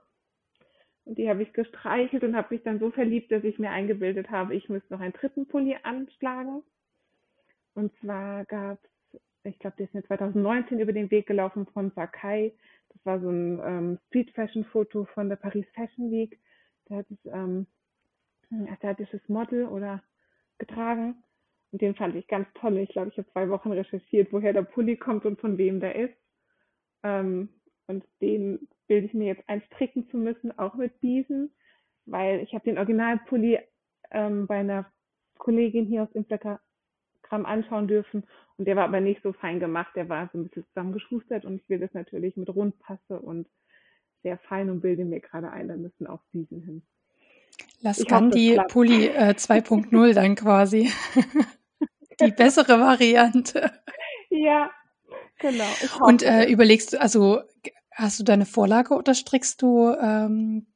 Und 1.05 1.17
die 1.17 1.29
habe 1.29 1.43
ich 1.43 1.53
gestreichelt 1.53 2.23
und 2.23 2.35
habe 2.35 2.53
mich 2.53 2.63
dann 2.63 2.79
so 2.79 2.89
verliebt, 2.91 3.31
dass 3.31 3.43
ich 3.43 3.59
mir 3.59 3.71
eingebildet 3.71 4.31
habe, 4.31 4.55
ich 4.55 4.69
müsste 4.69 4.93
noch 4.93 5.01
einen 5.01 5.13
dritten 5.13 5.47
Pulli 5.47 5.77
anschlagen. 5.83 6.63
Und 7.75 7.91
zwar 7.99 8.45
gab 8.45 8.79
es, 8.83 8.89
ich 9.43 9.59
glaube, 9.59 9.75
der 9.77 9.87
ist 9.87 9.93
mir 9.93 10.03
2019 10.03 10.79
über 10.79 10.93
den 10.93 11.11
Weg 11.11 11.27
gelaufen 11.27 11.65
von 11.67 11.91
Sakai. 11.91 12.53
Das 12.89 13.05
war 13.05 13.19
so 13.19 13.29
ein 13.29 13.59
ähm, 13.63 13.99
Street 14.07 14.31
Fashion 14.31 14.63
Foto 14.65 15.05
von 15.13 15.29
der 15.29 15.35
Paris 15.35 15.65
Fashion 15.73 16.11
Week. 16.11 16.39
Da 16.85 16.97
hat 16.97 17.05
es 17.09 17.17
ähm, 17.25 17.67
ein 18.51 18.69
asiatisches 18.69 19.21
Model 19.27 19.65
oder 19.65 20.01
getragen. 20.57 21.23
Und 21.71 21.81
den 21.81 21.95
fand 21.95 22.15
ich 22.15 22.27
ganz 22.27 22.47
toll. 22.53 22.77
Ich 22.77 22.89
glaube, 22.89 23.09
ich 23.09 23.17
habe 23.17 23.29
zwei 23.31 23.49
Wochen 23.49 23.71
recherchiert, 23.71 24.31
woher 24.31 24.53
der 24.53 24.61
Pulli 24.61 24.95
kommt 24.95 25.25
und 25.25 25.39
von 25.39 25.57
wem 25.57 25.79
der 25.79 25.95
ist. 25.95 26.15
Ähm, 27.01 27.49
und 27.87 28.05
den 28.21 28.67
bilde 28.87 29.07
ich 29.07 29.13
mir 29.13 29.27
jetzt 29.27 29.49
ein, 29.49 29.61
stricken 29.63 30.07
zu 30.09 30.17
müssen, 30.17 30.57
auch 30.57 30.75
mit 30.75 30.99
Biesen, 31.01 31.53
weil 32.05 32.39
ich 32.41 32.53
habe 32.53 32.63
den 32.63 32.77
Originalpulli 32.77 33.59
ähm, 34.11 34.47
bei 34.47 34.57
einer 34.57 34.91
Kollegin 35.37 35.85
hier 35.85 36.03
aus 36.03 36.11
Instagram 37.33 37.45
anschauen 37.45 37.87
dürfen 37.87 38.23
und 38.57 38.65
der 38.65 38.75
war 38.75 38.85
aber 38.85 38.99
nicht 38.99 39.21
so 39.23 39.33
fein 39.33 39.59
gemacht, 39.59 39.95
der 39.95 40.09
war 40.09 40.29
so 40.31 40.37
ein 40.37 40.47
bisschen 40.47 40.65
zusammengeschustert 40.67 41.45
und 41.45 41.55
ich 41.55 41.69
will 41.69 41.79
das 41.79 41.93
natürlich 41.93 42.37
mit 42.37 42.49
Rundpasse 42.49 43.19
und 43.19 43.47
sehr 44.21 44.37
fein 44.37 44.69
und 44.69 44.81
bilde 44.81 45.05
mir 45.05 45.19
gerade 45.19 45.51
ein, 45.51 45.67
da 45.67 45.75
müssen 45.75 46.07
auch 46.07 46.21
Biesen 46.31 46.61
hin. 46.61 46.81
Lass 47.81 48.03
Gandhi 48.05 48.59
Pulli 48.69 49.07
äh, 49.07 49.33
2.0 49.35 50.13
dann 50.13 50.35
quasi. 50.35 50.89
Die 52.21 52.31
bessere 52.31 52.79
Variante. 52.79 53.71
Ja, 54.29 54.69
Genau. 55.39 55.65
Und 55.99 56.23
äh, 56.23 56.45
überlegst 56.45 56.93
du, 56.93 57.01
also 57.01 57.41
hast 57.91 58.19
du 58.19 58.23
deine 58.23 58.45
Vorlage 58.45 58.93
oder 58.93 59.13
strickst 59.13 59.61
du 59.61 59.89
ähm, 59.89 60.67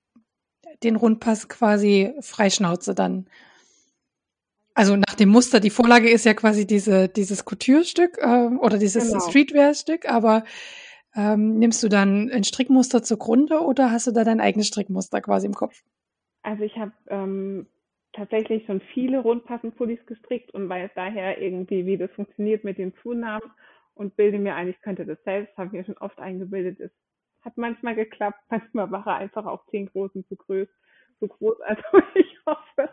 den 0.83 0.97
Rundpass 0.97 1.47
quasi 1.47 2.13
freischnauze 2.19 2.93
dann? 2.93 3.29
Also 4.77 4.96
nach 4.96 5.15
dem 5.15 5.29
Muster, 5.29 5.60
die 5.60 5.72
Vorlage 5.72 6.07
ist 6.07 6.24
ja 6.24 6.36
quasi 6.36 6.67
diese, 6.67 7.10
dieses 7.10 7.46
Couture-Stück 7.46 8.19
äh, 8.19 8.55
oder 8.57 8.77
dieses 8.77 9.07
genau. 9.07 9.27
Streetwear-Stück, 9.27 10.07
aber 10.07 10.43
ähm, 11.15 11.57
nimmst 11.57 11.81
du 11.81 11.89
dann 11.89 12.29
ein 12.29 12.43
Strickmuster 12.43 13.01
zugrunde 13.01 13.62
oder 13.62 13.91
hast 13.91 14.05
du 14.05 14.12
da 14.12 14.24
dein 14.24 14.39
eigenes 14.39 14.67
Strickmuster 14.67 15.19
quasi 15.19 15.48
im 15.48 15.55
Kopf? 15.55 15.81
Also 16.43 16.63
ich 16.63 16.77
habe 16.77 16.91
ähm, 17.07 17.65
tatsächlich 18.13 18.67
schon 18.67 18.81
viele 18.93 19.17
Rundpassenpullis 19.17 20.05
gestrickt 20.05 20.53
und 20.53 20.69
weiß 20.69 20.91
daher 20.93 21.41
irgendwie, 21.41 21.88
wie 21.88 21.98
das 21.98 22.12
funktioniert 22.12 22.63
mit 22.63 22.77
den 22.77 22.93
Zunahmen 23.01 23.50
und 23.96 24.15
bilde 24.15 24.38
mir 24.38 24.53
ein, 24.53 24.67
ich 24.67 24.79
könnte 24.81 25.07
das 25.07 25.17
selbst, 25.24 25.57
habe 25.57 25.75
mir 25.75 25.86
schon 25.86 25.98
oft 25.98 26.19
eingebildet, 26.19 26.79
es 26.79 26.91
hat 27.41 27.57
manchmal 27.57 27.96
geklappt, 27.96 28.39
manchmal 28.51 28.91
war 28.91 29.07
er 29.07 29.15
einfach 29.15 29.48
auch 29.48 29.65
zehn 29.72 29.88
Großen 29.88 30.24
zu 30.27 30.36
groß, 30.36 30.67
zu 31.17 31.27
groß. 31.27 31.62
Also 31.62 31.81
ich 32.13 32.38
hoffe, 32.46 32.89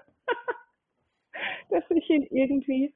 dass 1.70 1.84
ich 1.90 2.08
ihn 2.10 2.26
irgendwie 2.30 2.94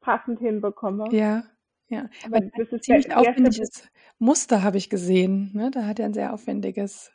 passend 0.00 0.38
hinbekomme. 0.40 1.04
Ja, 1.12 1.44
ja. 1.88 2.08
Aber 2.24 2.40
das 2.40 2.68
ist 2.68 2.84
ziemlich 2.84 3.14
aufwendiges 3.14 3.88
Muster 4.18 4.62
habe 4.62 4.76
ich 4.76 4.90
gesehen. 4.90 5.50
Ne? 5.54 5.70
Da 5.70 5.86
hat 5.86 5.98
er 5.98 6.06
ein 6.06 6.14
sehr 6.14 6.32
aufwendiges 6.32 7.12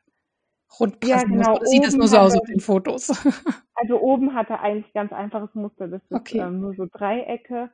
Rundpassen. 0.79 1.39
Ja, 1.39 1.53
genau. 1.53 1.59
Sieht 1.63 1.85
es 1.85 1.95
nur 1.95 2.07
so 2.07 2.17
aus 2.17 2.35
auf 2.35 2.45
den 2.45 2.59
Fotos? 2.59 3.09
Also 3.75 3.99
oben 3.99 4.33
hat 4.33 4.49
er 4.49 4.61
eigentlich 4.61 4.93
ganz 4.93 5.11
einfaches 5.11 5.53
Muster. 5.55 5.89
Das 5.89 6.01
ist 6.03 6.11
okay. 6.13 6.37
ähm, 6.37 6.61
nur 6.61 6.73
so 6.73 6.85
Dreiecke. 6.89 7.69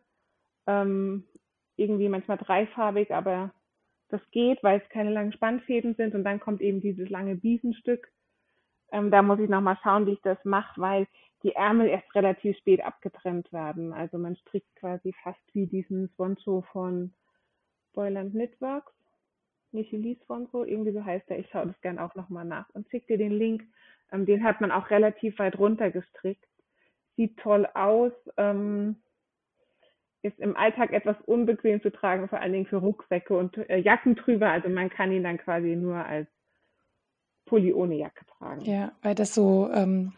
Ähm, 0.65 1.25
irgendwie 1.75 2.09
manchmal 2.09 2.37
dreifarbig, 2.37 3.13
aber 3.13 3.53
das 4.07 4.21
geht, 4.31 4.63
weil 4.63 4.79
es 4.79 4.89
keine 4.89 5.11
langen 5.11 5.33
Spannfäden 5.33 5.93
sind 5.95 6.15
und 6.15 6.23
dann 6.23 6.39
kommt 6.39 6.61
eben 6.61 6.81
dieses 6.81 7.09
lange 7.09 7.35
Biesenstück. 7.35 8.11
Ähm, 8.91 9.11
da 9.11 9.21
muss 9.21 9.39
ich 9.39 9.49
nochmal 9.49 9.77
schauen, 9.83 10.07
wie 10.07 10.13
ich 10.13 10.21
das 10.21 10.43
mache, 10.45 10.81
weil 10.81 11.07
die 11.43 11.55
Ärmel 11.55 11.87
erst 11.87 12.13
relativ 12.15 12.57
spät 12.57 12.83
abgetrennt 12.83 13.51
werden. 13.53 13.93
Also 13.93 14.17
man 14.17 14.35
strickt 14.35 14.75
quasi 14.75 15.13
fast 15.23 15.39
wie 15.53 15.67
diesen 15.67 16.09
Swancho 16.15 16.61
von 16.71 17.13
Boyland 17.93 18.31
Knitworks. 18.31 18.91
Micheli 19.71 20.19
Swancho, 20.25 20.63
irgendwie 20.63 20.91
so 20.91 21.03
heißt 21.03 21.29
er. 21.29 21.39
Ich 21.39 21.49
schaue 21.49 21.67
das 21.67 21.79
gerne 21.81 22.03
auch 22.03 22.15
nochmal 22.15 22.45
nach 22.45 22.69
und 22.73 22.89
schicke 22.89 23.07
dir 23.07 23.17
den 23.17 23.31
Link. 23.31 23.63
Ähm, 24.11 24.25
den 24.25 24.43
hat 24.43 24.61
man 24.61 24.71
auch 24.71 24.89
relativ 24.89 25.37
weit 25.39 25.57
runter 25.57 25.91
gestrickt. 25.91 26.47
Sieht 27.15 27.37
toll 27.37 27.67
aus. 27.73 28.11
Ähm, 28.37 28.97
ist 30.21 30.37
im 30.39 30.57
Alltag 30.57 30.91
etwas 30.91 31.15
unbequem 31.25 31.81
zu 31.81 31.91
tragen, 31.91 32.27
vor 32.27 32.39
allen 32.39 32.51
Dingen 32.51 32.65
für 32.65 32.77
Rucksäcke 32.77 33.37
und 33.37 33.57
äh, 33.69 33.77
Jacken 33.77 34.15
drüber. 34.15 34.49
Also 34.49 34.67
man 34.67 34.89
kann 34.89 35.11
ihn 35.11 35.23
dann 35.23 35.37
quasi 35.37 35.75
nur 35.75 35.95
als 35.95 36.27
Pulli 37.45 37.73
ohne 37.73 37.95
Jacke 37.95 38.25
tragen. 38.25 38.61
Ja, 38.61 38.91
weil 39.01 39.15
das 39.15 39.33
so 39.33 39.69
ähm, 39.73 40.13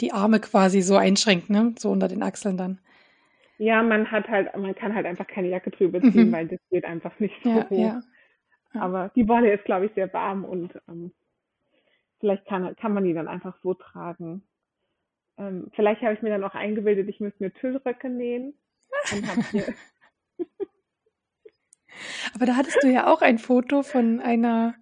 die 0.00 0.12
Arme 0.12 0.40
quasi 0.40 0.82
so 0.82 0.96
einschränkt, 0.96 1.50
ne? 1.50 1.74
So 1.78 1.90
unter 1.90 2.08
den 2.08 2.22
Achseln 2.22 2.56
dann. 2.56 2.78
Ja, 3.58 3.82
man 3.82 4.10
hat 4.10 4.28
halt, 4.28 4.54
man 4.56 4.74
kann 4.74 4.94
halt 4.94 5.06
einfach 5.06 5.26
keine 5.26 5.48
Jacke 5.48 5.70
drüber 5.70 6.00
ziehen, 6.00 6.28
mhm. 6.28 6.32
weil 6.32 6.46
das 6.48 6.60
geht 6.70 6.84
einfach 6.84 7.18
nicht 7.18 7.34
so 7.42 7.50
ja, 7.50 7.70
hoch. 7.70 7.78
Ja. 7.78 8.02
Ja. 8.74 8.80
Aber 8.80 9.10
die 9.14 9.26
Wolle 9.28 9.52
ist, 9.52 9.64
glaube 9.64 9.86
ich, 9.86 9.92
sehr 9.94 10.12
warm 10.12 10.44
und 10.44 10.78
ähm, 10.88 11.12
vielleicht 12.20 12.46
kann, 12.46 12.76
kann 12.76 12.92
man 12.92 13.04
die 13.04 13.14
dann 13.14 13.28
einfach 13.28 13.56
so 13.62 13.72
tragen. 13.74 14.42
Ähm, 15.38 15.70
vielleicht 15.74 16.02
habe 16.02 16.14
ich 16.14 16.22
mir 16.22 16.30
dann 16.30 16.44
auch 16.44 16.54
eingebildet, 16.54 17.08
ich 17.08 17.20
müsste 17.20 17.42
mir 17.42 17.52
Tüllröcke 17.52 18.10
nähen. 18.10 18.54
Aber 22.34 22.44
da 22.44 22.56
hattest 22.56 22.82
du 22.82 22.88
ja 22.88 23.10
auch 23.12 23.22
ein 23.22 23.38
Foto 23.38 23.82
von 23.82 24.20
einer 24.20 24.74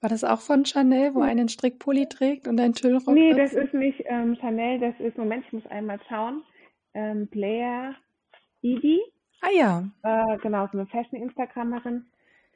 war 0.00 0.08
das 0.08 0.22
auch 0.22 0.40
von 0.40 0.64
Chanel, 0.64 1.14
wo 1.14 1.22
einen 1.22 1.48
Strickpulli 1.48 2.08
trägt 2.08 2.46
und 2.46 2.60
ein 2.60 2.72
Tüllrock? 2.72 3.08
Nee, 3.08 3.34
das 3.34 3.52
ist 3.52 3.74
nicht 3.74 4.02
ähm, 4.06 4.36
Chanel, 4.36 4.78
das 4.78 4.94
ist, 5.00 5.18
Moment, 5.18 5.44
ich 5.46 5.52
muss 5.52 5.66
einmal 5.66 5.98
schauen. 6.08 6.42
Ähm, 6.94 7.26
Blair 7.26 7.94
Edie. 8.62 9.00
Ah 9.40 9.50
ja. 9.52 9.88
Äh, 10.02 10.38
genau, 10.38 10.66
so 10.70 10.78
eine 10.78 10.86
Fashion-Instagrammerin. 10.86 12.06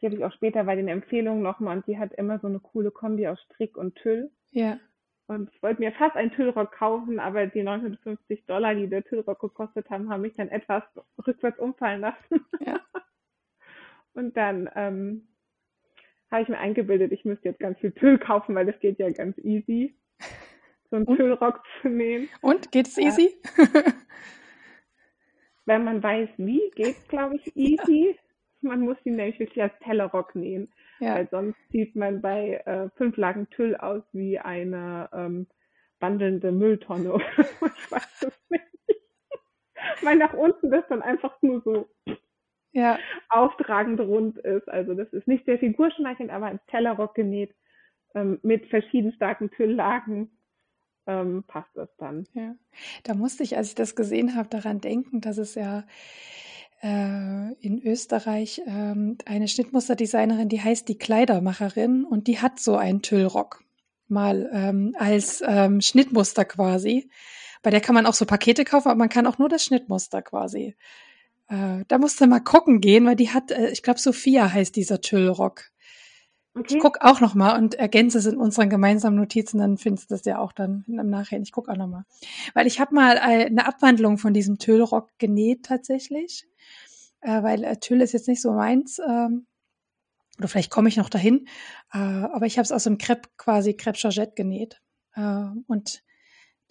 Die 0.01 0.07
habe 0.07 0.17
ich 0.17 0.25
auch 0.25 0.33
später 0.33 0.65
bei 0.65 0.77
den 0.77 0.89
Empfehlungen 0.89 1.43
nochmal 1.43 1.77
und 1.77 1.87
die 1.87 1.99
hat 1.99 2.13
immer 2.15 2.39
so 2.39 2.49
eine 2.49 2.61
coole 2.61 2.91
Kombi 2.91 3.27
aus 3.29 3.41
Strick 3.43 3.77
und 3.77 3.95
Tüll. 3.97 4.31
Ja. 4.51 4.79
Und 5.27 5.51
ich 5.55 5.63
wollte 5.63 5.81
mir 5.81 5.93
fast 5.93 6.17
einen 6.17 6.33
Tüllrock 6.33 6.73
kaufen, 6.73 7.21
aber 7.21 7.47
die 7.47 7.63
950 7.63 8.45
Dollar, 8.47 8.75
die 8.75 8.89
der 8.89 9.05
Tüllrock 9.05 9.41
gekostet 9.41 9.89
haben, 9.91 10.11
haben 10.11 10.23
mich 10.23 10.35
dann 10.35 10.49
etwas 10.49 10.83
rückwärts 11.27 11.59
umfallen 11.59 12.01
lassen. 12.01 12.45
Ja. 12.61 12.81
und 14.15 14.37
dann 14.37 14.69
ähm, 14.75 15.29
habe 16.33 16.43
ich 16.43 16.49
mir 16.49 16.59
eingebildet, 16.59 17.13
ich 17.13 17.25
müsste 17.25 17.51
jetzt 17.51 17.61
ganz 17.61 17.79
viel 17.79 17.93
Tüll 17.93 18.19
kaufen, 18.19 18.55
weil 18.55 18.67
das 18.67 18.79
geht 18.81 18.99
ja 18.99 19.11
ganz 19.11 19.37
easy, 19.39 19.95
so 20.91 20.97
einen? 20.97 21.07
Tüllrock 21.07 21.63
zu 21.81 21.89
nähen. 21.89 22.29
Und 22.41 22.73
geht 22.73 22.89
es 22.89 22.99
easy? 22.99 23.37
wenn 25.67 25.85
man 25.85 26.03
weiß, 26.03 26.31
wie, 26.39 26.71
geht 26.75 26.97
es, 26.97 27.09
glaube 27.09 27.37
ich, 27.37 27.57
easy. 27.57 28.17
Ja. 28.17 28.71
Man 28.71 28.81
muss 28.81 28.97
ihn 29.05 29.17
nämlich 29.17 29.39
wirklich 29.41 29.63
als 29.63 29.77
Tellerrock 29.81 30.35
nähen, 30.35 30.73
ja. 31.01 31.17
weil 31.17 31.29
sonst 31.29 31.59
sieht 31.71 31.97
man 31.97 32.23
bei 32.23 32.63
äh, 32.65 32.89
fünf 32.97 33.17
Lagen 33.17 33.51
Tüll 33.51 33.77
aus 33.77 34.03
wie 34.13 34.39
eine 34.39 35.11
ähm, 35.13 35.49
wandelnde 35.99 36.53
Mülltonne. 36.53 37.15
ich 37.39 37.91
weiß 37.91 38.23
es 38.29 38.41
nicht. 38.51 38.65
weil 40.03 40.17
nach 40.17 40.33
unten 40.33 40.71
das 40.71 40.85
dann 40.89 41.03
einfach 41.03 41.41
nur 41.43 41.61
so 41.63 41.89
ja. 42.73 42.99
auftragend 43.29 44.01
rund 44.01 44.39
ist. 44.39 44.69
Also 44.69 44.95
das 44.95 45.13
ist 45.13 45.29
nicht 45.29 45.45
sehr 45.45 45.59
figurschmeichelnd, 45.59 46.31
aber 46.31 46.47
ein 46.47 46.61
Tellerrock 46.69 47.15
genäht 47.15 47.55
ähm, 48.15 48.39
mit 48.43 48.67
verschieden 48.67 49.13
starken 49.13 49.51
Tülllagen 49.51 50.31
ähm, 51.07 51.45
passt 51.47 51.71
das 51.75 51.89
dann. 51.99 52.27
Ja, 52.35 52.55
da 53.05 53.15
musste 53.15 53.43
ich, 53.43 53.57
als 53.57 53.69
ich 53.69 53.75
das 53.75 53.97
gesehen 53.97 54.37
habe, 54.37 54.49
daran 54.49 54.81
denken, 54.81 55.21
dass 55.21 55.39
es 55.39 55.55
ja 55.55 55.85
äh, 56.83 57.53
in 57.61 57.83
Österreich 57.85 58.63
ähm, 58.67 59.19
eine 59.27 59.49
Schnittmusterdesignerin, 59.49 60.49
die 60.49 60.61
heißt 60.61 60.89
die 60.89 60.99
Kleidermacherin 60.99 62.05
und 62.05 62.27
die 62.27 62.41
hat 62.41 62.61
so 62.61 62.77
einen 62.77 63.03
Tüllrock 63.03 63.65
mal 64.09 64.51
ähm, 64.53 64.95
als 64.99 65.43
ähm, 65.47 65.81
Schnittmuster 65.81 66.45
quasi. 66.45 67.09
Bei 67.63 67.71
der 67.71 67.81
kann 67.81 67.95
man 67.95 68.07
auch 68.07 68.15
so 68.15 68.27
Pakete 68.27 68.65
kaufen, 68.65 68.89
aber 68.89 68.99
man 68.99 69.09
kann 69.09 69.27
auch 69.27 69.39
nur 69.39 69.49
das 69.49 69.65
Schnittmuster 69.65 70.23
quasi 70.23 70.77
äh, 71.49 71.85
da 71.89 71.99
musst 71.99 72.21
du 72.21 72.27
mal 72.27 72.41
gucken 72.41 72.81
gehen, 72.81 73.07
weil 73.07 73.17
die 73.17 73.31
hat, 73.31 73.51
äh, 73.51 73.71
ich 73.71 73.83
glaube, 73.83 74.01
Sophia 74.01 74.53
heißt 74.53 74.75
dieser 74.77 75.01
Tüllrock. 75.01 75.73
Okay. 76.55 76.75
Ich 76.75 76.83
guck 76.83 77.01
auch 77.01 77.21
noch 77.21 77.35
mal 77.35 77.57
und 77.59 77.75
ergänze 77.77 78.19
es 78.19 78.27
in 78.27 78.37
unseren 78.37 78.69
gemeinsamen 78.69 79.17
Notizen, 79.17 79.59
dann 79.59 79.79
findest 79.79 80.11
du 80.11 80.15
das 80.15 80.25
ja 80.27 80.39
auch 80.39 80.53
dann 80.53 80.85
im 80.87 81.09
Nachhinein. 81.09 81.43
Ich 81.45 81.53
guck 81.53 81.69
auch 81.69 81.77
noch 81.77 81.87
mal. 81.87 82.05
Weil 82.53 82.67
ich 82.67 82.79
habe 82.79 82.95
mal 82.95 83.17
äh, 83.17 83.47
eine 83.47 83.67
Abwandlung 83.67 84.19
von 84.19 84.35
diesem 84.35 84.59
Tüllrock 84.59 85.09
genäht 85.17 85.65
tatsächlich, 85.65 86.47
äh, 87.23 87.43
weil 87.43 87.65
äh, 87.65 87.79
Tüll 87.79 88.03
ist 88.03 88.13
jetzt 88.13 88.29
nicht 88.29 88.43
so 88.43 88.53
meins. 88.53 88.99
Ähm, 88.99 89.47
oder 90.39 90.49
vielleicht 90.49 90.71
komme 90.71 90.89
ich 90.89 90.99
noch 90.99 91.09
dahin. 91.09 91.47
Äh, 91.93 91.99
aber 91.99 92.45
ich 92.45 92.59
habe 92.59 92.65
es 92.65 92.73
aus 92.73 92.85
dem 92.85 92.99
Crepe 92.99 93.31
quasi 93.39 93.75
Crepe 93.75 93.99
Georgette 93.99 94.35
genäht. 94.35 94.83
Äh, 95.15 95.47
und 95.67 96.03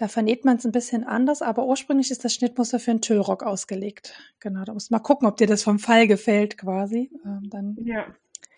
da 0.01 0.07
vernäht 0.07 0.45
man 0.45 0.57
es 0.57 0.65
ein 0.65 0.71
bisschen 0.71 1.03
anders, 1.03 1.43
aber 1.43 1.67
ursprünglich 1.67 2.09
ist 2.09 2.25
das 2.25 2.33
Schnittmuster 2.33 2.79
für 2.79 2.89
einen 2.89 3.01
Tüllrock 3.01 3.43
ausgelegt. 3.43 4.19
Genau, 4.39 4.63
da 4.63 4.73
musst 4.73 4.89
du 4.89 4.95
mal 4.95 4.99
gucken, 4.99 5.27
ob 5.27 5.37
dir 5.37 5.45
das 5.45 5.61
vom 5.61 5.77
Fall 5.77 6.07
gefällt 6.07 6.57
quasi. 6.57 7.11
Ähm, 7.23 7.47
dann 7.51 7.77
ja, 7.85 8.07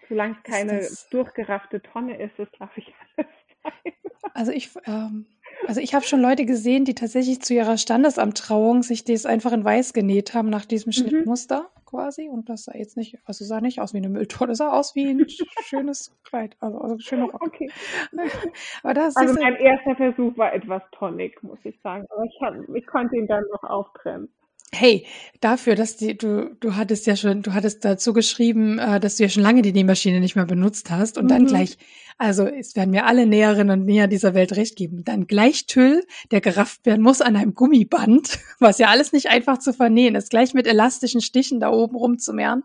solange 0.08 0.38
es 0.42 0.44
keine 0.50 0.88
durchgeraffte 1.12 1.82
Tonne 1.82 2.18
ist, 2.18 2.32
das 2.38 2.48
darf 2.58 2.72
ich 2.78 2.94
alles 3.18 3.28
sein. 3.62 3.94
Also 4.34 4.54
ich, 4.54 4.70
ähm, 4.86 5.26
also 5.68 5.82
ich 5.82 5.94
habe 5.94 6.06
schon 6.06 6.22
Leute 6.22 6.46
gesehen, 6.46 6.86
die 6.86 6.96
tatsächlich 6.96 7.42
zu 7.42 7.54
ihrer 7.54 7.78
Standesamttrauung 7.78 8.84
sich 8.84 9.04
das 9.04 9.26
einfach 9.26 9.52
in 9.52 9.64
weiß 9.64 9.94
genäht 9.94 10.34
haben 10.34 10.50
nach 10.50 10.66
diesem 10.66 10.90
mhm. 10.90 10.94
Schnittmuster 10.94 11.70
quasi. 11.86 12.30
Und 12.30 12.50
das 12.50 12.66
sah 12.66 12.76
jetzt 12.76 12.98
nicht, 12.98 13.20
also 13.26 13.46
sah 13.46 13.62
nicht 13.62 13.80
aus 13.80 13.94
wie 13.94 13.98
eine 13.98 14.10
Mülltonne, 14.10 14.56
sah 14.56 14.72
aus 14.72 14.96
wie 14.96 15.10
ein 15.10 15.26
schönes 15.64 16.12
Kleid. 16.24 16.56
Also, 16.60 16.80
also 16.80 17.00
schöner 17.00 17.26
Rock. 17.26 17.42
Okay. 17.46 17.70
Aber 18.84 18.94
das 18.94 19.16
also 19.16 19.36
mein 19.40 19.56
erster 19.56 19.96
Versuch 19.96 20.36
war 20.38 20.54
etwas 20.54 20.82
tonic, 20.92 21.42
muss 21.44 21.60
ich 21.64 21.80
sagen. 21.82 22.06
Aber 22.10 22.24
ich, 22.24 22.42
hab, 22.42 22.76
ich 22.76 22.88
konnte 22.88 23.16
ihn 23.16 23.28
dann 23.28 23.44
noch 23.52 23.64
auftrennen. 23.64 24.30
Hey, 24.76 25.06
dafür, 25.40 25.76
dass 25.76 25.98
die, 25.98 26.18
du, 26.18 26.56
du 26.60 26.76
hattest 26.76 27.06
ja 27.06 27.16
schon, 27.16 27.44
du 27.44 27.54
hattest 27.54 27.86
dazu 27.86 28.12
geschrieben, 28.12 28.80
äh, 28.80 29.00
dass 29.00 29.18
du 29.18 29.24
ja 29.24 29.30
schon 29.30 29.44
lange 29.44 29.62
die 29.62 29.72
Nähmaschine 29.72 30.20
nicht 30.20 30.36
mehr 30.36 30.46
benutzt 30.46 30.90
hast 30.90 31.18
und 31.18 31.26
mhm. 31.26 31.30
dann 31.30 31.46
gleich, 31.46 31.78
also 32.18 32.48
es 32.48 32.76
werden 32.76 32.90
mir 32.90 33.06
alle 33.06 33.28
Näherinnen 33.28 33.80
und 33.80 33.86
Näher 33.86 34.08
dieser 34.08 34.34
Welt 34.34 34.56
recht 34.56 34.76
geben, 34.76 35.04
dann 35.04 35.28
gleich 35.28 35.68
Tüll, 35.68 36.04
der 36.32 36.42
gerafft 36.42 36.86
werden 36.88 37.04
muss 37.04 37.22
an 37.22 37.36
einem 37.36 37.54
Gummiband, 37.54 38.40
was 38.60 38.80
ja 38.80 38.88
alles 38.88 39.14
nicht 39.14 39.28
einfach 39.28 39.60
zu 39.60 39.74
vernähen 39.74 40.16
ist, 40.16 40.32
gleich 40.32 40.54
mit 40.54 40.66
elastischen 40.66 41.22
Stichen 41.22 41.60
da 41.60 41.70
oben 41.70 41.96
rumzumehren. 41.96 42.64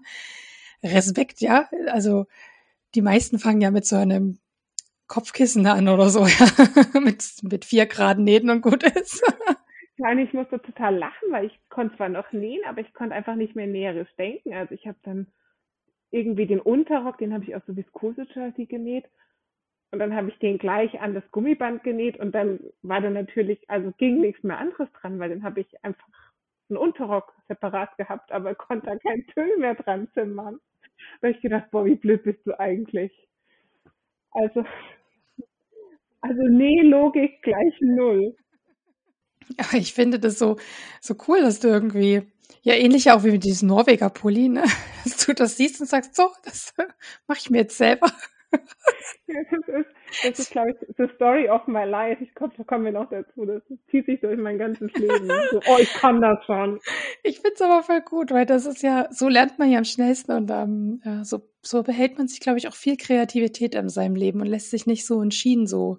Respekt, 0.82 1.40
ja, 1.40 1.68
also 1.88 2.26
die 2.94 3.02
meisten 3.02 3.38
fangen 3.38 3.60
ja 3.60 3.70
mit 3.70 3.86
so 3.86 3.96
einem 3.96 4.38
Kopfkissen 5.08 5.66
an 5.66 5.88
oder 5.88 6.08
so, 6.08 6.26
ja, 6.26 7.00
mit, 7.00 7.24
mit 7.42 7.64
vier 7.64 7.86
Grad 7.86 8.18
Nähten 8.18 8.50
und 8.50 8.62
gut 8.62 8.82
ist. 8.82 9.22
Ja, 9.98 10.10
und 10.12 10.18
ich 10.18 10.32
musste 10.32 10.60
total 10.62 10.96
lachen, 10.96 11.30
weil 11.30 11.46
ich 11.46 11.60
konnte 11.70 11.96
zwar 11.96 12.08
noch 12.08 12.32
nähen, 12.32 12.64
aber 12.66 12.80
ich 12.80 12.92
konnte 12.94 13.14
einfach 13.14 13.34
nicht 13.34 13.56
mehr 13.56 13.66
Näheres 13.66 14.08
denken. 14.16 14.54
Also 14.54 14.74
ich 14.74 14.86
habe 14.86 14.98
dann 15.02 15.26
irgendwie 16.10 16.46
den 16.46 16.60
Unterrock, 16.60 17.18
den 17.18 17.34
habe 17.34 17.44
ich 17.44 17.56
aus 17.56 17.62
so 17.66 17.76
Viskose-Jersey 17.76 18.66
genäht. 18.66 19.06
Und 19.92 20.00
dann 20.00 20.14
habe 20.16 20.30
ich 20.30 20.38
den 20.40 20.58
gleich 20.58 21.00
an 21.00 21.14
das 21.14 21.30
Gummiband 21.32 21.84
genäht 21.84 22.18
und 22.20 22.34
dann 22.34 22.60
war 22.82 23.00
dann 23.00 23.14
natürlich, 23.14 23.70
also 23.70 23.92
ging 23.98 24.20
nichts 24.20 24.42
mehr 24.44 24.58
anderes 24.58 24.90
dran, 24.94 25.18
weil 25.20 25.30
dann 25.30 25.44
habe 25.44 25.60
ich 25.60 25.84
einfach 25.84 26.06
einen 26.70 26.78
Unterrock 26.78 27.34
separat 27.48 27.96
gehabt, 27.98 28.32
aber 28.32 28.54
konnte 28.54 28.86
da 28.86 28.96
kein 28.98 29.26
Tüll 29.34 29.58
mehr 29.58 29.76
dran 29.76 30.08
zimmern. 30.14 30.60
Da 31.20 31.28
habe 31.28 31.36
ich 31.36 31.42
gedacht, 31.42 31.70
boah, 31.72 31.84
wie 31.86 31.96
blöd 31.96 32.24
bist 32.24 32.46
du 32.46 32.58
eigentlich. 32.60 33.12
Also, 34.32 34.64
also 36.20 36.42
Nählogik 36.48 37.42
gleich 37.42 37.74
null. 37.80 38.34
Aber 39.58 39.74
ich 39.74 39.94
finde 39.94 40.18
das 40.18 40.38
so, 40.38 40.56
so 41.00 41.14
cool, 41.26 41.40
dass 41.40 41.60
du 41.60 41.68
irgendwie, 41.68 42.22
ja, 42.62 42.74
ähnlich 42.74 43.10
auch 43.10 43.24
wie 43.24 43.30
mit 43.30 43.44
diesem 43.44 43.68
Norweger-Pulli, 43.68 44.48
ne? 44.48 44.64
Dass 45.04 45.24
du 45.24 45.32
das 45.32 45.56
siehst 45.56 45.80
und 45.80 45.86
sagst, 45.86 46.14
so, 46.14 46.30
das 46.44 46.74
mache 47.26 47.38
ich 47.38 47.50
mir 47.50 47.58
jetzt 47.58 47.78
selber. 47.78 48.08
Ja, 49.26 49.42
das 49.50 49.68
ist, 49.68 49.90
das 50.24 50.38
ist 50.38 50.50
glaube 50.50 50.70
ich, 50.70 50.76
the 50.96 51.06
story 51.14 51.48
of 51.48 51.66
my 51.66 51.84
life. 51.84 52.22
Ich 52.22 52.34
glaube, 52.34 52.54
da 52.56 52.64
kommen 52.64 52.84
wir 52.86 52.92
noch 52.92 53.10
dazu. 53.10 53.44
Das 53.44 53.62
zieht 53.90 54.06
sich 54.06 54.20
durch 54.20 54.38
mein 54.38 54.58
ganzes 54.58 54.90
Leben. 54.94 55.30
So, 55.50 55.60
oh, 55.68 55.76
ich 55.78 55.92
kann 55.92 56.20
das 56.22 56.44
schon. 56.46 56.80
Ich 57.22 57.40
finde 57.40 57.54
es 57.54 57.60
aber 57.60 57.82
voll 57.82 58.00
gut, 58.00 58.30
weil 58.30 58.46
das 58.46 58.64
ist 58.64 58.82
ja, 58.82 59.08
so 59.10 59.28
lernt 59.28 59.58
man 59.58 59.70
ja 59.70 59.78
am 59.78 59.84
schnellsten 59.84 60.32
und 60.32 60.50
ähm, 60.50 61.02
ja, 61.04 61.24
so, 61.24 61.42
so 61.62 61.82
behält 61.82 62.16
man 62.16 62.26
sich, 62.26 62.40
glaube 62.40 62.58
ich, 62.58 62.68
auch 62.68 62.74
viel 62.74 62.96
Kreativität 62.96 63.74
in 63.74 63.90
seinem 63.90 64.16
Leben 64.16 64.40
und 64.40 64.46
lässt 64.46 64.70
sich 64.70 64.86
nicht 64.86 65.06
so 65.06 65.20
in 65.20 65.30
Schienen 65.30 65.66
so, 65.66 65.98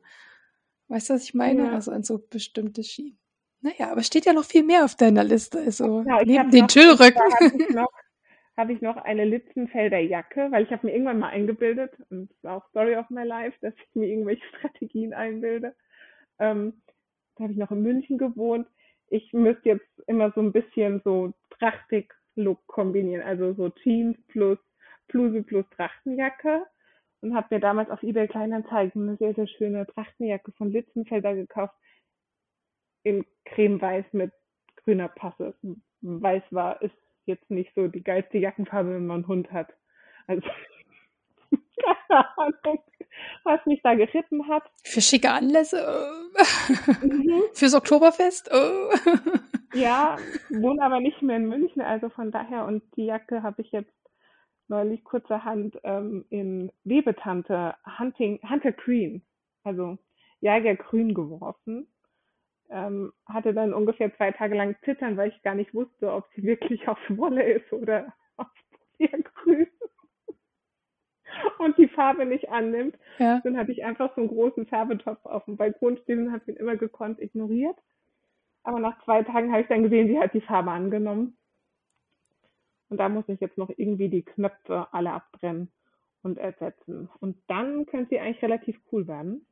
weißt 0.87 1.09
du, 1.09 1.13
was 1.13 1.23
ich 1.23 1.35
meine? 1.35 1.65
Ja. 1.65 1.73
Also 1.73 1.91
in 1.91 2.03
so 2.03 2.17
bestimmte 2.17 2.83
Schienen. 2.83 3.19
Naja, 3.61 3.91
aber 3.91 4.03
steht 4.03 4.25
ja 4.25 4.33
noch 4.33 4.45
viel 4.45 4.63
mehr 4.63 4.85
auf 4.85 4.95
deiner 4.95 5.23
Liste. 5.23 5.59
Also 5.59 6.03
ja, 6.07 6.23
neben 6.23 6.51
den 6.51 6.67
Tüllröcken. 6.67 7.21
Habe 7.21 7.57
ich, 7.57 7.69
noch, 7.75 7.91
hab 8.55 8.69
ich 8.69 8.81
noch 8.81 8.97
eine 8.97 9.25
Litzenfelder 9.25 9.99
Jacke, 9.99 10.47
weil 10.51 10.63
ich 10.63 10.71
habe 10.71 10.87
mir 10.87 10.93
irgendwann 10.93 11.19
mal 11.19 11.29
eingebildet, 11.29 11.91
und 12.09 12.29
das 12.29 12.37
ist 12.37 12.45
auch 12.45 12.67
Story 12.69 12.95
of 12.95 13.09
my 13.09 13.23
life, 13.23 13.57
dass 13.61 13.73
ich 13.75 13.95
mir 13.95 14.07
irgendwelche 14.07 14.45
Strategien 14.57 15.13
einbilde, 15.13 15.75
ähm, 16.39 16.81
da 17.35 17.43
habe 17.43 17.53
ich 17.53 17.59
noch 17.59 17.71
in 17.71 17.81
München 17.81 18.17
gewohnt. 18.17 18.67
Ich 19.07 19.33
müsste 19.33 19.69
jetzt 19.69 20.03
immer 20.07 20.31
so 20.33 20.41
ein 20.41 20.51
bisschen 20.51 21.01
so 21.03 21.33
Drachtig-Look 21.57 22.65
kombinieren, 22.67 23.23
also 23.25 23.53
so 23.53 23.69
Jeans 23.69 24.17
plus 24.27 24.59
Bluse 25.07 25.41
plus 25.43 25.65
Trachtenjacke 25.75 26.65
und 27.21 27.35
habe 27.35 27.55
mir 27.55 27.59
damals 27.59 27.89
auf 27.89 28.03
eBay 28.03 28.27
Kleinanzeigen 28.27 29.07
eine 29.07 29.17
sehr, 29.17 29.33
sehr 29.33 29.47
schöne 29.47 29.87
Trachtenjacke 29.87 30.51
von 30.53 30.71
Litzenfelder 30.71 31.33
gekauft 31.33 31.73
in 33.03 33.25
cremeweiß 33.45 34.05
mit 34.13 34.31
grüner 34.77 35.07
Passe. 35.07 35.53
Weiß 36.01 36.43
war, 36.51 36.81
ist 36.81 36.95
jetzt 37.25 37.49
nicht 37.49 37.73
so 37.75 37.87
die 37.87 38.03
geilste 38.03 38.37
Jackenfarbe, 38.37 38.95
wenn 38.95 39.07
man 39.07 39.17
einen 39.17 39.27
Hund 39.27 39.51
hat. 39.51 39.73
Also 40.27 40.47
keine 41.83 42.37
Ahnung, 42.37 42.79
was 43.43 43.65
mich 43.65 43.81
da 43.83 43.95
geritten 43.95 44.47
hat. 44.47 44.63
Für 44.83 45.01
schicke 45.01 45.31
Anlässe? 45.31 46.11
Mhm. 47.01 47.43
Fürs 47.53 47.73
Oktoberfest? 47.73 48.49
ja, 49.73 50.17
wohne 50.49 50.81
aber 50.81 50.99
nicht 50.99 51.21
mehr 51.21 51.37
in 51.37 51.47
München, 51.47 51.81
also 51.81 52.09
von 52.09 52.31
daher. 52.31 52.65
Und 52.65 52.83
die 52.95 53.05
Jacke 53.05 53.43
habe 53.43 53.61
ich 53.61 53.71
jetzt 53.71 53.93
neulich 54.67 55.03
kurzerhand 55.03 55.79
ähm, 55.83 56.25
in 56.29 56.71
Webetante 56.83 57.75
Hunting, 57.97 58.39
Hunter 58.47 58.71
Green, 58.71 59.23
also 59.63 59.97
Jagergrün 60.41 61.13
geworfen. 61.13 61.87
Ähm, 62.71 63.11
hatte 63.25 63.53
dann 63.53 63.73
ungefähr 63.73 64.15
zwei 64.15 64.31
Tage 64.31 64.55
lang 64.55 64.75
zittern, 64.83 65.17
weil 65.17 65.29
ich 65.29 65.41
gar 65.41 65.55
nicht 65.55 65.73
wusste, 65.73 66.11
ob 66.13 66.27
sie 66.35 66.43
wirklich 66.43 66.87
auf 66.87 66.99
Wolle 67.09 67.43
ist 67.43 67.73
oder 67.73 68.13
auf 68.37 68.47
Poliergrün 68.97 69.67
und 71.59 71.77
die 71.77 71.87
Farbe 71.87 72.25
nicht 72.25 72.49
annimmt. 72.49 72.95
Ja. 73.17 73.41
Dann 73.43 73.57
hatte 73.57 73.71
ich 73.71 73.83
einfach 73.83 74.13
so 74.15 74.21
einen 74.21 74.29
großen 74.29 74.65
Färbetopf 74.67 75.25
auf 75.25 75.45
dem 75.45 75.57
Balkon 75.57 75.97
stehen 75.97 76.27
und 76.27 76.31
habe 76.31 76.51
ihn 76.51 76.57
immer 76.57 76.75
gekonnt 76.75 77.19
ignoriert. 77.19 77.77
Aber 78.63 78.79
nach 78.79 79.03
zwei 79.03 79.23
Tagen 79.23 79.51
habe 79.51 79.61
ich 79.61 79.67
dann 79.67 79.83
gesehen, 79.83 80.07
sie 80.07 80.19
hat 80.19 80.33
die 80.33 80.41
Farbe 80.41 80.71
angenommen. 80.71 81.37
Und 82.89 82.97
da 82.97 83.09
muss 83.09 83.27
ich 83.29 83.39
jetzt 83.39 83.57
noch 83.57 83.69
irgendwie 83.77 84.09
die 84.09 84.23
Knöpfe 84.23 84.87
alle 84.91 85.11
abtrennen 85.11 85.71
und 86.23 86.37
ersetzen. 86.37 87.09
Und 87.19 87.37
dann 87.47 87.85
könnte 87.85 88.09
sie 88.09 88.19
eigentlich 88.19 88.41
relativ 88.41 88.79
cool 88.91 89.07
werden. 89.07 89.45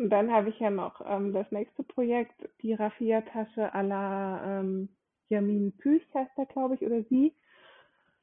Und 0.00 0.08
dann 0.08 0.32
habe 0.32 0.48
ich 0.48 0.58
ja 0.58 0.70
noch 0.70 1.02
ähm, 1.06 1.34
das 1.34 1.52
nächste 1.52 1.82
Projekt, 1.82 2.48
die 2.62 2.72
Raffia-Tasche 2.72 3.74
à 3.74 3.82
la 3.82 4.60
ähm, 4.60 4.88
Jamin 5.28 5.72
Püch 5.76 6.02
heißt 6.14 6.30
er, 6.38 6.46
glaube 6.46 6.76
ich, 6.76 6.80
oder 6.80 7.02
sie. 7.10 7.34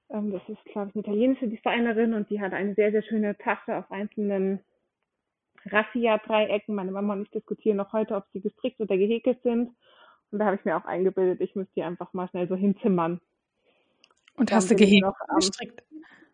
Ähm, 0.10 0.31
das 0.31 0.41
ist, 0.50 0.65
glaube 0.65 0.89
ich, 0.89 0.96
eine 0.96 1.03
italienische 1.03 1.48
Designerin 1.48 2.15
und 2.15 2.31
die 2.31 2.41
hat 2.41 2.53
eine 2.53 2.74
sehr, 2.74 2.91
sehr 2.91 3.03
schöne 3.03 3.38
Tasche 3.38 3.77
auf 3.77 3.91
einzelnen 3.91 4.60
Raffia-Dreiecken. 5.65 6.74
Meine 6.74 6.91
Mama 6.91 7.13
und 7.13 7.22
ich 7.22 7.29
diskutieren 7.29 7.77
noch 7.77 7.93
heute, 7.93 8.15
ob 8.15 8.25
sie 8.34 8.41
gestrickt 8.41 8.79
oder 8.79 8.98
gehäkelt 8.98 9.43
sind. 9.43 9.69
Und 10.31 10.39
da 10.39 10.46
habe 10.46 10.55
ich 10.55 10.65
mir 10.65 10.77
auch 10.77 10.86
eingebildet, 10.86 11.41
ich 11.41 11.55
müsste 11.55 11.75
die 11.75 11.84
einfach 11.84 12.12
mal 12.13 12.27
schnell 12.29 12.48
so 12.48 12.55
hinzimmern. 12.55 13.22
Und 14.36 14.51
hast 14.51 14.72
du 14.72 14.75
gehäkelt? 14.75 15.13
gestrickt? 15.36 15.84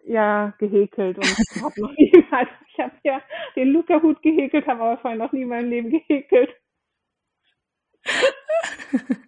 Ja, 0.05 0.53
gehäkelt. 0.57 1.17
Und 1.17 1.25
habe 1.63 1.81
noch 1.81 1.91
nie, 1.97 2.13
also 2.31 2.51
ich 2.73 2.79
habe 2.79 2.95
ja 3.03 3.21
den 3.55 3.69
Luca-Hut 3.69 4.21
gehäkelt, 4.21 4.67
habe 4.67 4.81
aber 4.81 4.97
vorher 5.01 5.17
noch 5.17 5.31
nie 5.31 5.43
in 5.43 5.49
meinem 5.49 5.69
Leben 5.69 5.89
gehäkelt. 5.89 6.49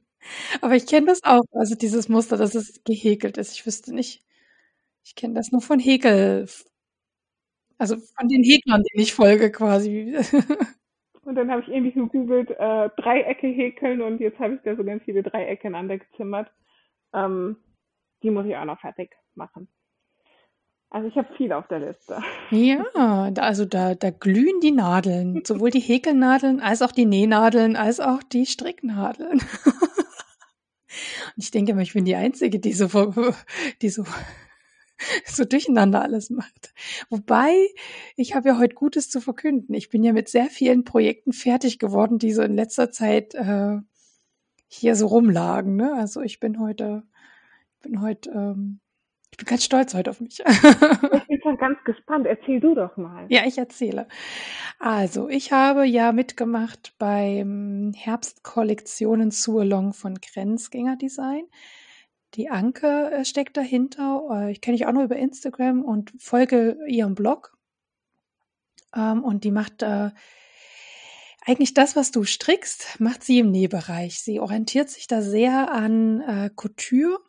aber 0.61 0.75
ich 0.75 0.87
kenne 0.87 1.07
das 1.07 1.23
auch, 1.23 1.43
also 1.51 1.75
dieses 1.75 2.09
Muster, 2.09 2.37
dass 2.37 2.55
es 2.55 2.83
gehäkelt 2.83 3.37
ist. 3.37 3.53
Ich 3.53 3.65
wüsste 3.65 3.93
nicht, 3.93 4.23
ich 5.03 5.15
kenne 5.15 5.35
das 5.35 5.51
nur 5.51 5.61
von 5.61 5.79
Häkel, 5.79 6.47
also 7.77 7.97
von 7.97 8.27
den 8.27 8.43
Häklern, 8.43 8.83
denen 8.83 9.03
ich 9.03 9.13
folge 9.13 9.51
quasi. 9.51 10.17
Und 11.23 11.35
dann 11.35 11.49
habe 11.49 11.61
ich 11.61 11.67
irgendwie 11.69 11.91
gegoogelt, 11.91 12.51
äh, 12.51 12.89
Dreiecke 12.97 13.47
häkeln 13.47 14.03
und 14.03 14.19
jetzt 14.19 14.37
habe 14.37 14.53
ich 14.53 14.61
da 14.61 14.75
so 14.75 14.83
ganz 14.83 15.03
viele 15.05 15.23
Dreiecke 15.23 15.67
ineinander 15.67 15.97
gezimmert. 15.97 16.51
Ähm, 17.15 17.57
die 18.21 18.29
muss 18.29 18.45
ich 18.45 18.55
auch 18.55 18.65
noch 18.65 18.79
fertig 18.79 19.15
machen. 19.33 19.67
Also 20.95 21.09
ich 21.09 21.17
habe 21.17 21.27
viel 21.35 21.51
auf 21.51 21.67
der 21.67 21.79
Liste. 21.79 22.21
Ja, 22.51 23.29
also 23.37 23.65
da, 23.65 23.95
da 23.95 24.11
glühen 24.11 24.61
die 24.61 24.71
Nadeln. 24.71 25.41
Sowohl 25.43 25.69
die 25.69 25.81
Häkelnadeln 25.81 26.61
als 26.61 26.81
auch 26.81 26.93
die 26.93 27.03
Nähnadeln 27.03 27.75
als 27.75 27.99
auch 27.99 28.23
die 28.23 28.45
Stricknadeln. 28.45 29.41
Und 29.41 29.43
ich 31.35 31.51
denke 31.51 31.73
immer, 31.73 31.81
ich 31.81 31.91
bin 31.91 32.05
die 32.05 32.15
Einzige, 32.15 32.61
die 32.61 32.71
so, 32.71 32.87
die 33.81 33.89
so 33.89 34.05
so 35.25 35.43
durcheinander 35.43 36.01
alles 36.01 36.29
macht. 36.29 36.73
Wobei, 37.09 37.53
ich 38.15 38.33
habe 38.33 38.47
ja 38.47 38.57
heute 38.57 38.75
Gutes 38.75 39.09
zu 39.09 39.19
verkünden. 39.19 39.75
Ich 39.75 39.89
bin 39.89 40.01
ja 40.01 40.13
mit 40.13 40.29
sehr 40.29 40.45
vielen 40.45 40.85
Projekten 40.85 41.33
fertig 41.33 41.77
geworden, 41.77 42.19
die 42.19 42.31
so 42.31 42.41
in 42.41 42.55
letzter 42.55 42.89
Zeit 42.89 43.35
äh, 43.35 43.79
hier 44.69 44.95
so 44.95 45.07
rumlagen. 45.07 45.75
Ne? 45.75 45.93
Also 45.93 46.21
ich 46.21 46.39
bin 46.39 46.57
heute, 46.57 47.03
bin 47.81 47.99
heute, 47.99 48.29
ähm, 48.29 48.79
ich 49.35 49.37
bin 49.37 49.47
ganz 49.47 49.65
stolz 49.65 49.93
heute 49.93 50.11
auf 50.11 50.21
mich. 50.21 50.39
ich 50.39 51.27
bin 51.27 51.41
schon 51.43 51.57
ganz 51.57 51.77
gespannt. 51.83 52.25
Erzähl 52.25 52.61
du 52.61 52.73
doch 52.73 52.95
mal. 52.95 53.25
Ja, 53.27 53.41
ich 53.45 53.57
erzähle. 53.57 54.07
Also, 54.79 55.27
ich 55.27 55.51
habe 55.51 55.85
ja 55.85 56.13
mitgemacht 56.13 56.93
beim 56.97 57.91
Herbstkollektionen 57.93 59.31
zu 59.31 59.59
Along 59.59 59.91
von 59.91 60.15
Grenzgänger 60.15 60.95
Design. 60.95 61.43
Die 62.35 62.49
Anke 62.49 63.11
äh, 63.11 63.25
steckt 63.25 63.57
dahinter. 63.57 64.21
Äh, 64.31 64.51
ich 64.53 64.61
kenne 64.61 64.77
dich 64.77 64.87
auch 64.87 64.93
nur 64.93 65.03
über 65.03 65.17
Instagram 65.17 65.83
und 65.83 66.13
folge 66.17 66.77
ihrem 66.87 67.13
Blog. 67.13 67.57
Ähm, 68.95 69.21
und 69.21 69.43
die 69.43 69.51
macht 69.51 69.81
äh, 69.81 70.11
eigentlich 71.45 71.73
das, 71.73 71.97
was 71.97 72.11
du 72.11 72.23
strickst, 72.23 73.01
macht 73.01 73.21
sie 73.21 73.39
im 73.39 73.51
Nähbereich. 73.51 74.21
Sie 74.21 74.39
orientiert 74.39 74.89
sich 74.89 75.07
da 75.07 75.21
sehr 75.21 75.73
an 75.73 76.51
Couture. 76.55 77.19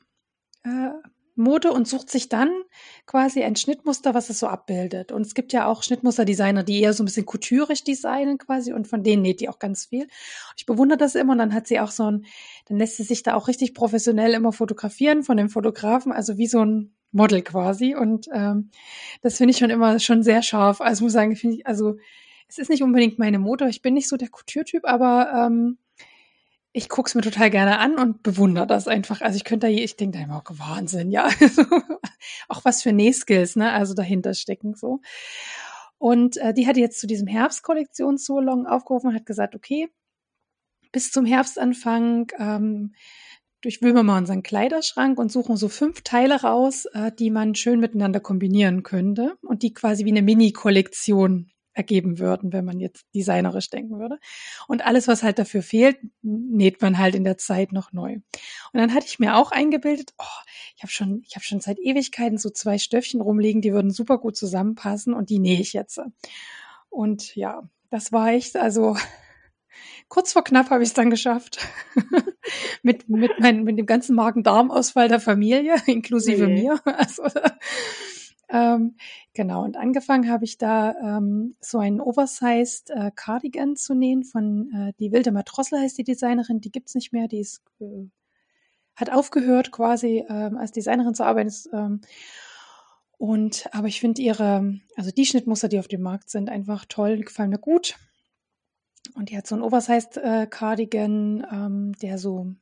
Mode 1.36 1.72
und 1.72 1.86
sucht 1.86 2.10
sich 2.10 2.28
dann 2.28 2.50
quasi 3.04 3.42
ein 3.42 3.56
Schnittmuster, 3.56 4.14
was 4.14 4.30
es 4.30 4.38
so 4.38 4.46
abbildet. 4.46 5.12
Und 5.12 5.22
es 5.22 5.34
gibt 5.34 5.52
ja 5.52 5.66
auch 5.66 5.82
Schnittmusterdesigner, 5.82 6.62
die 6.62 6.80
eher 6.80 6.92
so 6.92 7.02
ein 7.02 7.06
bisschen 7.06 7.26
couturisch 7.26 7.84
designen 7.84 8.38
quasi 8.38 8.72
und 8.72 8.88
von 8.88 9.02
denen 9.02 9.22
näht 9.22 9.40
die 9.40 9.48
auch 9.48 9.58
ganz 9.58 9.86
viel. 9.86 10.08
Ich 10.56 10.66
bewundere 10.66 10.98
das 10.98 11.14
immer 11.14 11.32
und 11.32 11.38
dann 11.38 11.54
hat 11.54 11.66
sie 11.66 11.78
auch 11.80 11.90
so 11.90 12.10
ein, 12.10 12.24
dann 12.66 12.78
lässt 12.78 12.96
sie 12.96 13.02
sich 13.02 13.22
da 13.22 13.34
auch 13.34 13.48
richtig 13.48 13.74
professionell 13.74 14.32
immer 14.32 14.52
fotografieren 14.52 15.22
von 15.22 15.36
dem 15.36 15.50
Fotografen, 15.50 16.12
also 16.12 16.38
wie 16.38 16.46
so 16.46 16.64
ein 16.64 16.94
Model 17.12 17.42
quasi. 17.42 17.94
Und 17.94 18.28
ähm, 18.32 18.70
das 19.22 19.36
finde 19.36 19.52
ich 19.52 19.58
schon 19.58 19.70
immer 19.70 19.98
schon 19.98 20.22
sehr 20.22 20.42
scharf. 20.42 20.80
Also 20.80 21.04
muss 21.04 21.12
sagen, 21.12 21.36
finde 21.36 21.56
ich, 21.56 21.66
also 21.66 21.96
es 22.48 22.58
ist 22.58 22.70
nicht 22.70 22.82
unbedingt 22.82 23.18
meine 23.18 23.38
Mode, 23.38 23.68
ich 23.68 23.82
bin 23.82 23.94
nicht 23.94 24.08
so 24.08 24.16
der 24.16 24.28
Couture-Typ, 24.28 24.84
aber 24.84 25.46
ähm, 25.46 25.78
ich 26.76 26.90
gucke 26.90 27.08
es 27.08 27.14
mir 27.14 27.22
total 27.22 27.48
gerne 27.48 27.78
an 27.78 27.96
und 27.96 28.22
bewundere 28.22 28.66
das 28.66 28.86
einfach. 28.86 29.22
Also 29.22 29.36
ich 29.36 29.44
könnte 29.44 29.66
da, 29.66 29.72
ich 29.72 29.96
denke 29.96 30.18
da 30.18 30.24
immer, 30.24 30.42
oh, 30.46 30.54
Wahnsinn, 30.58 31.10
ja. 31.10 31.26
Auch 32.48 32.66
was 32.66 32.82
für 32.82 32.92
Nähskills, 32.92 33.56
ne, 33.56 33.72
also 33.72 33.94
dahinter 33.94 34.34
stecken 34.34 34.74
so. 34.74 35.00
Und 35.96 36.36
äh, 36.36 36.52
die 36.52 36.66
hat 36.66 36.76
jetzt 36.76 37.00
zu 37.00 37.06
diesem 37.06 37.28
Herbstkollektion 37.28 38.18
so 38.18 38.40
long 38.40 38.66
aufgerufen 38.66 39.08
und 39.08 39.14
hat 39.14 39.24
gesagt, 39.24 39.54
okay, 39.54 39.88
bis 40.92 41.10
zum 41.12 41.24
Herbstanfang 41.24 42.30
ähm, 42.38 42.94
durchwühlen 43.62 43.96
wir 43.96 44.02
mal 44.02 44.18
unseren 44.18 44.42
Kleiderschrank 44.42 45.18
und 45.18 45.32
suchen 45.32 45.56
so 45.56 45.70
fünf 45.70 46.02
Teile 46.02 46.42
raus, 46.42 46.84
äh, 46.92 47.10
die 47.10 47.30
man 47.30 47.54
schön 47.54 47.80
miteinander 47.80 48.20
kombinieren 48.20 48.82
könnte 48.82 49.38
und 49.40 49.62
die 49.62 49.72
quasi 49.72 50.04
wie 50.04 50.10
eine 50.10 50.20
Mini-Kollektion 50.20 51.50
ergeben 51.76 52.18
würden, 52.18 52.52
wenn 52.52 52.64
man 52.64 52.80
jetzt 52.80 53.04
designerisch 53.14 53.68
denken 53.68 53.98
würde. 53.98 54.18
Und 54.66 54.84
alles, 54.84 55.08
was 55.08 55.22
halt 55.22 55.38
dafür 55.38 55.62
fehlt, 55.62 55.98
näht 56.22 56.80
man 56.80 56.98
halt 56.98 57.14
in 57.14 57.24
der 57.24 57.36
Zeit 57.36 57.72
noch 57.72 57.92
neu. 57.92 58.14
Und 58.14 58.24
dann 58.72 58.94
hatte 58.94 59.06
ich 59.06 59.18
mir 59.18 59.36
auch 59.36 59.52
eingebildet, 59.52 60.14
oh, 60.18 60.42
ich 60.74 60.82
habe 60.82 60.90
schon, 60.90 61.22
ich 61.26 61.36
habe 61.36 61.44
schon 61.44 61.60
seit 61.60 61.78
Ewigkeiten 61.78 62.38
so 62.38 62.48
zwei 62.48 62.78
Stöffchen 62.78 63.20
rumliegen, 63.20 63.60
die 63.60 63.72
würden 63.72 63.90
super 63.90 64.18
gut 64.18 64.36
zusammenpassen 64.36 65.12
und 65.12 65.28
die 65.28 65.38
nähe 65.38 65.60
ich 65.60 65.74
jetzt. 65.74 66.00
Und 66.88 67.36
ja, 67.36 67.68
das 67.90 68.10
war 68.10 68.28
echt, 68.28 68.56
also 68.56 68.96
kurz 70.08 70.32
vor 70.32 70.44
knapp 70.44 70.70
habe 70.70 70.82
ich 70.82 70.88
es 70.88 70.94
dann 70.94 71.10
geschafft. 71.10 71.58
mit, 72.82 73.08
mit, 73.08 73.32
mein, 73.38 73.64
mit 73.64 73.78
dem 73.78 73.86
ganzen 73.86 74.16
Magen-Darm-Ausfall 74.16 75.08
der 75.08 75.20
Familie, 75.20 75.76
inklusive 75.86 76.46
nee. 76.46 76.62
mir. 76.62 76.80
Also, 76.84 77.24
ähm, 78.48 78.96
genau, 79.34 79.64
und 79.64 79.76
angefangen 79.76 80.30
habe 80.30 80.44
ich 80.44 80.58
da 80.58 80.94
ähm, 80.94 81.56
so 81.60 81.78
einen 81.78 82.00
Oversized 82.00 82.90
äh, 82.90 83.10
Cardigan 83.14 83.76
zu 83.76 83.94
nähen 83.94 84.24
von 84.24 84.70
äh, 84.72 84.92
die 85.00 85.12
Wilde 85.12 85.32
Matrossel 85.32 85.80
heißt 85.80 85.98
die 85.98 86.04
Designerin, 86.04 86.60
die 86.60 86.70
gibt's 86.70 86.94
nicht 86.94 87.12
mehr, 87.12 87.28
die 87.28 87.40
ist 87.40 87.62
äh, 87.80 88.08
hat 88.96 89.10
aufgehört 89.10 89.70
quasi 89.70 90.24
ähm, 90.28 90.56
als 90.56 90.72
Designerin 90.72 91.14
zu 91.14 91.24
arbeiten. 91.24 91.48
Ist, 91.48 91.68
ähm, 91.72 92.00
und 93.18 93.68
aber 93.72 93.88
ich 93.88 94.00
finde 94.00 94.22
ihre, 94.22 94.80
also 94.96 95.10
die 95.10 95.26
Schnittmuster, 95.26 95.68
die 95.68 95.78
auf 95.78 95.88
dem 95.88 96.02
Markt 96.02 96.30
sind, 96.30 96.48
einfach 96.48 96.84
toll, 96.86 97.18
gefallen 97.18 97.50
mir 97.50 97.58
gut. 97.58 97.96
Und 99.14 99.30
die 99.30 99.36
hat 99.36 99.46
so 99.46 99.54
einen 99.54 99.62
Oversized 99.62 100.16
äh, 100.16 100.46
Cardigan, 100.48 101.46
ähm, 101.50 101.92
der 102.02 102.18
so 102.18 102.54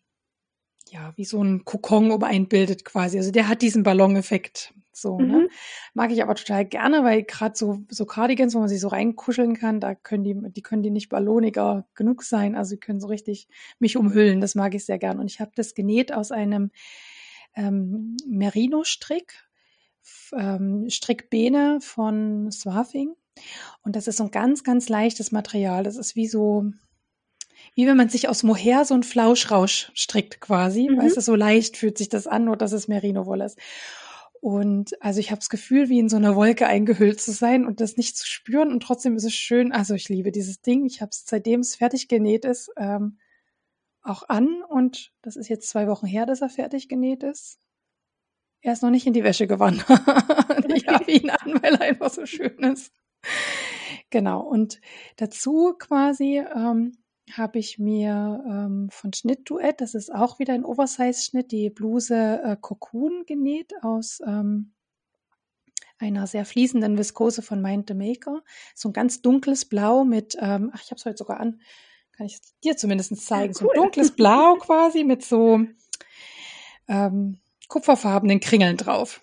ja, 0.95 1.13
wie 1.17 1.25
so 1.25 1.43
ein 1.43 1.65
Kokon 1.65 2.13
um 2.13 2.23
einen 2.23 2.47
bildet 2.47 2.85
quasi. 2.85 3.19
Also 3.19 3.33
der 3.33 3.49
hat 3.49 3.63
diesen 3.63 3.83
Balloneffekt. 3.83 4.73
So, 4.93 5.19
ne? 5.19 5.25
mhm. 5.25 5.33
ne? 5.33 5.49
Mag 5.93 6.13
ich 6.13 6.23
aber 6.23 6.37
total 6.37 6.65
gerne, 6.65 7.03
weil 7.03 7.25
gerade 7.25 7.57
so, 7.57 7.81
so 7.89 8.07
Cardigans, 8.07 8.55
wo 8.55 8.61
man 8.61 8.69
sich 8.69 8.81
so 8.81 8.89
reinkuscheln 8.89 9.57
kann, 9.57 9.81
da 9.81 9.97
können 9.97 10.23
die, 10.23 10.37
die 10.53 10.63
können 10.63 10.85
die 10.85 10.93
nicht 10.93 11.09
balloniger 11.09 11.85
genug 11.97 12.23
sein. 12.23 12.55
Also 12.55 12.77
die 12.77 12.81
können 12.81 13.01
so 13.01 13.09
richtig 13.09 13.49
mich 13.81 13.97
umhüllen. 13.97 14.41
Das 14.41 14.55
mag 14.55 14.75
ich 14.77 14.85
sehr 14.85 14.99
gern. 14.99 15.19
Und 15.19 15.27
ich 15.27 15.41
habe 15.41 15.51
das 15.57 15.75
genäht 15.75 16.15
aus 16.15 16.31
einem 16.31 16.71
ähm, 17.57 18.17
Merino-Strick, 18.29 19.35
ähm, 20.33 20.89
Strickbene 20.89 21.79
von 21.81 22.53
Swafing. 22.53 23.15
Und 23.83 23.97
das 23.97 24.07
ist 24.07 24.19
so 24.19 24.25
ein 24.25 24.31
ganz, 24.31 24.63
ganz 24.63 24.89
leichtes 24.89 25.33
Material. 25.33 25.83
Das 25.83 25.97
ist 25.97 26.15
wie 26.15 26.29
so, 26.29 26.71
wie 27.75 27.87
wenn 27.87 27.97
man 27.97 28.09
sich 28.09 28.29
aus 28.29 28.43
Mohair 28.43 28.85
so 28.85 28.95
ein 28.95 29.03
Flauschrausch 29.03 29.91
strickt 29.95 30.41
quasi. 30.41 30.89
Mhm. 30.89 30.99
Weißt 30.99 31.17
du, 31.17 31.21
so 31.21 31.35
leicht 31.35 31.77
fühlt 31.77 31.99
sich 31.99 32.09
das 32.09 32.27
an, 32.27 32.45
nur 32.45 32.57
dass 32.57 32.73
es 32.73 32.89
Merino-Wolle 32.89 33.45
ist. 33.45 33.59
Und 34.41 35.03
also 35.03 35.21
ich 35.21 35.31
habe 35.31 35.39
das 35.39 35.49
Gefühl, 35.49 35.89
wie 35.89 35.99
in 35.99 36.11
so 36.11 36.17
einer 36.17 36.37
Wolke 36.37 36.67
eingehüllt 36.67 37.21
zu 37.21 37.33
sein 37.33 37.65
und 37.65 37.81
das 37.81 37.97
nicht 37.97 38.17
zu 38.17 38.27
spüren. 38.27 38.71
Und 38.73 38.83
trotzdem 38.83 39.17
ist 39.17 39.25
es 39.25 39.35
schön. 39.35 39.73
Also 39.73 39.95
ich 39.95 40.09
liebe 40.09 40.33
dieses 40.33 40.61
Ding. 40.61 40.85
Ich 40.85 41.01
habe 41.01 41.09
es, 41.11 41.25
seitdem 41.27 41.61
es 41.61 41.75
fertig 41.75 42.09
genäht 42.09 42.45
ist, 42.45 42.71
ähm, 42.77 43.19
auch 44.03 44.29
an. 44.29 44.63
Und 44.69 45.13
das 45.23 45.37
ist 45.37 45.49
jetzt 45.49 45.69
zwei 45.71 45.89
Wochen 45.89 46.07
her, 46.07 46.27
dass 46.27 46.43
er 46.43 46.51
fertig 46.51 46.89
genäht 46.89 47.23
ist. 47.23 47.59
Er 48.61 48.75
ist 48.75 48.83
noch 48.83 48.91
nicht 48.91 49.07
in 49.07 49.15
die 49.15 49.25
Wäsche 49.25 49.47
gewandert. 49.47 49.89
ich 50.75 50.87
habe 50.89 51.11
ihn 51.11 51.31
an, 51.31 51.63
weil 51.63 51.75
er 51.75 51.81
einfach 51.81 52.11
so 52.11 52.27
schön 52.27 52.59
ist. 52.59 52.93
Genau. 54.11 54.43
Und 54.43 54.81
dazu 55.17 55.75
quasi 55.79 56.45
ähm, 56.55 56.99
habe 57.33 57.59
ich 57.59 57.79
mir 57.79 58.45
ähm, 58.47 58.89
von 58.91 59.13
Schnittduett, 59.13 59.81
das 59.81 59.95
ist 59.95 60.15
auch 60.15 60.39
wieder 60.39 60.55
ein 60.55 60.65
Oversize-Schnitt, 60.65 61.53
die 61.53 61.71
Bluse 61.71 62.41
äh, 62.45 62.57
Cocoon 62.61 63.25
genäht 63.27 63.73
aus 63.83 64.21
ähm, 64.27 64.75
einer 65.99 66.27
sehr 66.27 66.45
fließenden 66.45 66.99
Viskose 66.99 67.43
von 67.43 67.63
Mind 67.63 67.89
the 67.89 67.95
Maker. 67.95 68.43
So 68.75 68.89
ein 68.89 68.93
ganz 68.93 69.23
dunkles 69.23 69.65
Blau 69.65 70.05
mit, 70.05 70.37
ähm, 70.41 70.71
ach, 70.75 70.83
ich 70.83 70.91
habe 70.91 70.99
es 70.99 71.07
heute 71.07 71.17
sogar 71.17 71.41
an, 71.41 71.61
kann 72.13 72.27
ich 72.27 72.39
dir 72.63 72.77
zumindest 72.77 73.17
zeigen. 73.25 73.55
Ja, 73.55 73.61
cool. 73.61 73.67
So 73.67 73.71
ein 73.71 73.77
dunkles 73.77 74.11
Blau 74.11 74.55
quasi 74.61 75.05
mit 75.05 75.25
so 75.25 75.61
ähm, 76.89 77.39
kupferfarbenen 77.69 78.41
Kringeln 78.41 78.77
drauf. 78.77 79.21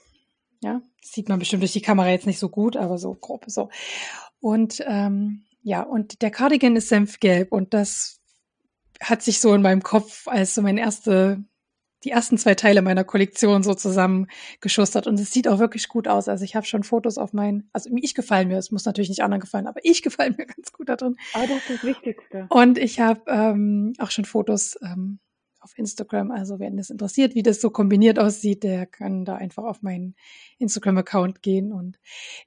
Ja, 0.63 0.81
sieht 1.01 1.29
man 1.29 1.39
bestimmt 1.39 1.63
durch 1.63 1.73
die 1.73 1.81
Kamera 1.81 2.09
jetzt 2.09 2.27
nicht 2.27 2.39
so 2.39 2.49
gut, 2.49 2.77
aber 2.77 2.97
so 2.97 3.13
grob 3.13 3.45
so. 3.47 3.69
Und 4.39 4.83
ähm, 4.87 5.43
ja, 5.63 5.83
und 5.83 6.21
der 6.21 6.31
Cardigan 6.31 6.75
ist 6.75 6.89
senfgelb 6.89 7.51
und 7.51 7.73
das 7.73 8.19
hat 9.01 9.21
sich 9.21 9.39
so 9.39 9.53
in 9.53 9.61
meinem 9.61 9.83
Kopf 9.83 10.27
als 10.27 10.55
so 10.55 10.61
mein 10.61 10.77
erste, 10.77 11.43
die 12.03 12.11
ersten 12.11 12.37
zwei 12.37 12.55
Teile 12.55 12.81
meiner 12.81 13.03
Kollektion 13.03 13.63
so 13.63 13.73
zusammengeschustert 13.73 15.07
und 15.07 15.19
es 15.19 15.31
sieht 15.31 15.47
auch 15.47 15.59
wirklich 15.59 15.87
gut 15.87 16.07
aus. 16.07 16.27
Also 16.27 16.43
ich 16.43 16.55
habe 16.55 16.65
schon 16.65 16.83
Fotos 16.83 17.17
auf 17.17 17.33
meinen, 17.33 17.69
also 17.73 17.89
ich 17.95 18.15
gefallen 18.15 18.47
mir, 18.47 18.57
es 18.57 18.71
muss 18.71 18.85
natürlich 18.85 19.09
nicht 19.09 19.23
anderen 19.23 19.41
gefallen, 19.41 19.67
aber 19.67 19.79
ich 19.83 20.01
gefallen 20.03 20.35
mir 20.37 20.45
ganz 20.45 20.71
gut 20.71 20.89
da 20.89 20.95
drin. 20.95 21.15
Aber 21.33 21.47
das 21.47 21.57
ist 21.57 21.69
das 21.69 21.83
Wichtigste. 21.83 22.47
Und 22.49 22.77
ich 22.77 22.99
habe 22.99 23.21
ähm, 23.27 23.93
auch 23.99 24.11
schon 24.11 24.25
Fotos 24.25 24.77
ähm, 24.81 25.19
auf 25.61 25.77
Instagram. 25.77 26.31
Also 26.31 26.59
wenn 26.59 26.77
es 26.77 26.89
interessiert, 26.89 27.35
wie 27.35 27.43
das 27.43 27.61
so 27.61 27.69
kombiniert 27.69 28.19
aussieht, 28.19 28.63
der 28.63 28.85
kann 28.85 29.25
da 29.25 29.35
einfach 29.35 29.63
auf 29.63 29.81
meinen 29.81 30.15
Instagram-Account 30.57 31.41
gehen. 31.41 31.71
Und 31.71 31.99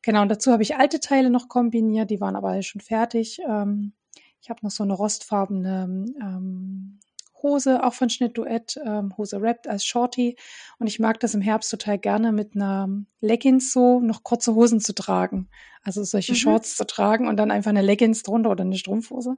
genau, 0.03 0.23
und 0.23 0.29
dazu 0.29 0.53
habe 0.53 0.63
ich 0.63 0.77
alte 0.77 1.01
Teile 1.01 1.31
noch 1.31 1.49
kombiniert, 1.49 2.11
die 2.11 2.21
waren 2.21 2.37
aber 2.37 2.51
alle 2.51 2.63
schon 2.63 2.81
fertig. 2.81 3.41
Ähm, 3.49 3.93
ich 4.41 4.51
habe 4.51 4.61
noch 4.63 4.71
so 4.71 4.83
eine 4.83 4.93
rostfarbene 4.93 6.07
ähm, 6.21 7.01
Hose, 7.43 7.85
auch 7.85 7.95
von 7.95 8.11
Schnittduett, 8.11 8.79
ähm, 8.85 9.17
Hose 9.17 9.41
wrapped 9.41 9.69
als 9.69 9.85
Shorty. 9.85 10.37
Und 10.79 10.87
ich 10.87 10.99
mag 10.99 11.21
das 11.21 11.35
im 11.35 11.41
Herbst 11.41 11.71
total 11.71 11.99
gerne 11.99 12.33
mit 12.33 12.57
einer 12.57 12.89
Leggings 13.21 13.73
so 13.73 14.01
noch 14.01 14.25
kurze 14.25 14.55
Hosen 14.55 14.81
zu 14.81 14.95
tragen. 14.95 15.49
Also 15.83 16.03
solche 16.03 16.33
mhm. 16.33 16.37
Shorts 16.37 16.77
zu 16.77 16.87
tragen 16.87 17.29
und 17.29 17.37
dann 17.37 17.51
einfach 17.51 17.71
eine 17.71 17.83
Leggings 17.83 18.23
drunter 18.23 18.51
oder 18.51 18.65
eine 18.65 18.77
Strumpfhose. 18.77 19.37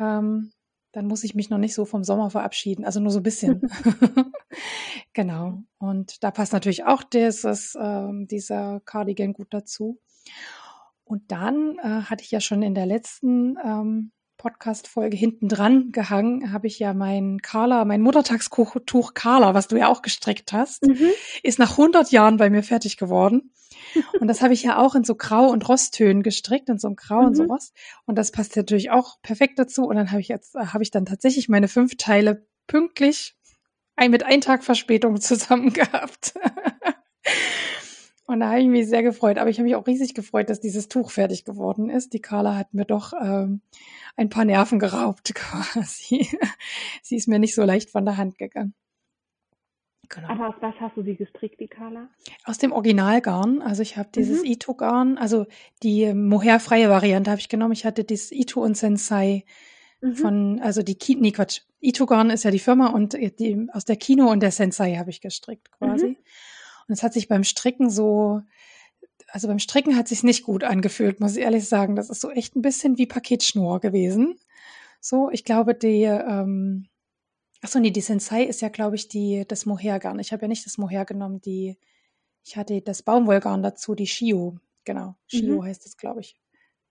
Ähm, 0.00 0.50
dann 0.94 1.06
muss 1.08 1.24
ich 1.24 1.34
mich 1.34 1.50
noch 1.50 1.58
nicht 1.58 1.74
so 1.74 1.84
vom 1.84 2.04
Sommer 2.04 2.30
verabschieden, 2.30 2.84
also 2.84 3.00
nur 3.00 3.10
so 3.10 3.18
ein 3.18 3.24
bisschen. 3.24 3.62
genau. 5.12 5.58
Und 5.78 6.22
da 6.22 6.30
passt 6.30 6.52
natürlich 6.52 6.84
auch 6.84 7.02
dieses, 7.02 7.76
ähm, 7.80 8.28
dieser 8.28 8.80
Cardigan 8.84 9.32
gut 9.32 9.48
dazu. 9.50 9.98
Und 11.02 11.32
dann 11.32 11.78
äh, 11.82 12.02
hatte 12.02 12.22
ich 12.22 12.30
ja 12.30 12.40
schon 12.40 12.62
in 12.62 12.76
der 12.76 12.86
letzten 12.86 13.56
ähm, 13.64 14.12
Podcast-Folge 14.44 15.16
hinten 15.16 15.48
dran 15.48 15.90
gehangen, 15.90 16.52
habe 16.52 16.66
ich 16.66 16.78
ja 16.78 16.92
mein 16.92 17.40
Carla, 17.40 17.86
mein 17.86 18.02
Muttertagstuch 18.02 19.14
Carla, 19.14 19.54
was 19.54 19.68
du 19.68 19.76
ja 19.78 19.88
auch 19.88 20.02
gestrickt 20.02 20.52
hast, 20.52 20.82
mhm. 20.86 21.08
ist 21.42 21.58
nach 21.58 21.70
100 21.70 22.10
Jahren 22.10 22.36
bei 22.36 22.50
mir 22.50 22.62
fertig 22.62 22.98
geworden. 22.98 23.52
Und 24.20 24.28
das 24.28 24.42
habe 24.42 24.52
ich 24.52 24.62
ja 24.62 24.76
auch 24.76 24.94
in 24.94 25.02
so 25.02 25.14
Grau- 25.14 25.48
und 25.48 25.66
Rosttönen 25.66 26.22
gestrickt, 26.22 26.68
in 26.68 26.78
so 26.78 26.88
einem 26.88 26.96
Grau 26.96 27.22
mhm. 27.22 27.26
und 27.28 27.34
so 27.36 27.44
Rost. 27.44 27.74
Und 28.04 28.16
das 28.16 28.32
passt 28.32 28.54
natürlich 28.54 28.90
auch 28.90 29.16
perfekt 29.22 29.58
dazu. 29.58 29.84
Und 29.86 29.96
dann 29.96 30.10
habe 30.10 30.20
ich 30.20 30.28
jetzt, 30.28 30.54
habe 30.54 30.82
ich 30.82 30.90
dann 30.90 31.06
tatsächlich 31.06 31.48
meine 31.48 31.68
fünf 31.68 31.96
Teile 31.96 32.46
pünktlich 32.66 33.36
ein, 33.96 34.10
mit 34.10 34.24
ein 34.24 34.42
Tag 34.42 34.62
Verspätung 34.62 35.18
zusammen 35.22 35.72
gehabt. 35.72 36.34
Und 38.26 38.40
da 38.40 38.50
habe 38.50 38.60
ich 38.60 38.68
mich 38.68 38.88
sehr 38.88 39.02
gefreut. 39.02 39.38
Aber 39.38 39.50
ich 39.50 39.58
habe 39.58 39.64
mich 39.64 39.76
auch 39.76 39.86
riesig 39.86 40.14
gefreut, 40.14 40.48
dass 40.48 40.60
dieses 40.60 40.88
Tuch 40.88 41.10
fertig 41.10 41.44
geworden 41.44 41.90
ist. 41.90 42.14
Die 42.14 42.20
Carla 42.20 42.56
hat 42.56 42.72
mir 42.72 42.86
doch 42.86 43.12
ähm, 43.20 43.60
ein 44.16 44.30
paar 44.30 44.44
Nerven 44.44 44.78
geraubt 44.78 45.34
quasi. 45.34 46.28
Sie 47.02 47.16
ist 47.16 47.28
mir 47.28 47.38
nicht 47.38 47.54
so 47.54 47.64
leicht 47.64 47.90
von 47.90 48.04
der 48.04 48.16
Hand 48.16 48.38
gegangen. 48.38 48.74
Genau. 50.08 50.28
Aber 50.28 50.48
aus 50.48 50.54
was 50.60 50.74
hast 50.80 50.96
du 50.96 51.02
sie 51.02 51.16
gestrickt, 51.16 51.60
die 51.60 51.66
Carla? 51.66 52.08
Aus 52.44 52.58
dem 52.58 52.72
Originalgarn. 52.72 53.62
Also 53.62 53.82
ich 53.82 53.96
habe 53.96 54.08
dieses 54.14 54.40
mhm. 54.40 54.50
Ito-Garn, 54.52 55.18
also 55.18 55.46
die 55.82 56.12
mohairfreie 56.14 56.88
Variante 56.88 57.30
habe 57.30 57.40
ich 57.40 57.48
genommen. 57.48 57.72
Ich 57.72 57.84
hatte 57.84 58.04
dieses 58.04 58.30
Ito 58.32 58.62
und 58.62 58.76
Sensei 58.76 59.44
mhm. 60.00 60.14
von, 60.14 60.60
also 60.60 60.82
die 60.82 60.94
Kino, 60.94 61.20
nee 61.20 61.32
Quatsch, 61.32 61.60
Ito-Garn 61.80 62.30
ist 62.30 62.44
ja 62.44 62.50
die 62.50 62.58
Firma 62.58 62.88
und 62.88 63.14
die, 63.14 63.66
aus 63.72 63.84
der 63.84 63.96
Kino 63.96 64.30
und 64.30 64.40
der 64.40 64.50
Sensei 64.50 64.96
habe 64.96 65.10
ich 65.10 65.20
gestrickt 65.20 65.70
quasi. 65.72 66.08
Mhm. 66.08 66.16
Und 66.88 66.94
es 66.94 67.02
hat 67.02 67.12
sich 67.12 67.28
beim 67.28 67.44
Stricken 67.44 67.90
so, 67.90 68.42
also 69.28 69.48
beim 69.48 69.58
Stricken 69.58 69.96
hat 69.96 70.08
sich 70.08 70.22
nicht 70.22 70.44
gut 70.44 70.64
angefühlt, 70.64 71.20
muss 71.20 71.36
ich 71.36 71.42
ehrlich 71.42 71.68
sagen. 71.68 71.96
Das 71.96 72.10
ist 72.10 72.20
so 72.20 72.30
echt 72.30 72.56
ein 72.56 72.62
bisschen 72.62 72.98
wie 72.98 73.06
Paketschnur 73.06 73.80
gewesen. 73.80 74.38
So, 75.00 75.30
ich 75.30 75.44
glaube, 75.44 75.74
die, 75.74 76.02
ähm, 76.04 76.88
Achso, 77.64 77.80
nee, 77.80 77.90
die 77.90 78.02
Sensei 78.02 78.42
ist 78.42 78.60
ja, 78.60 78.68
glaube 78.68 78.96
ich, 78.96 79.08
die, 79.08 79.46
das 79.48 79.64
Mohairgarn. 79.64 80.18
Ich 80.18 80.32
habe 80.32 80.42
ja 80.42 80.48
nicht 80.48 80.66
das 80.66 80.76
Mohair 80.76 81.06
genommen, 81.06 81.40
die, 81.40 81.78
ich 82.44 82.58
hatte 82.58 82.82
das 82.82 83.02
Baumwollgarn 83.02 83.62
dazu, 83.62 83.94
die 83.94 84.06
Shio. 84.06 84.58
Genau, 84.84 85.16
Shio 85.28 85.62
mhm. 85.62 85.64
heißt 85.64 85.82
das, 85.86 85.96
glaube 85.96 86.20
ich. 86.20 86.36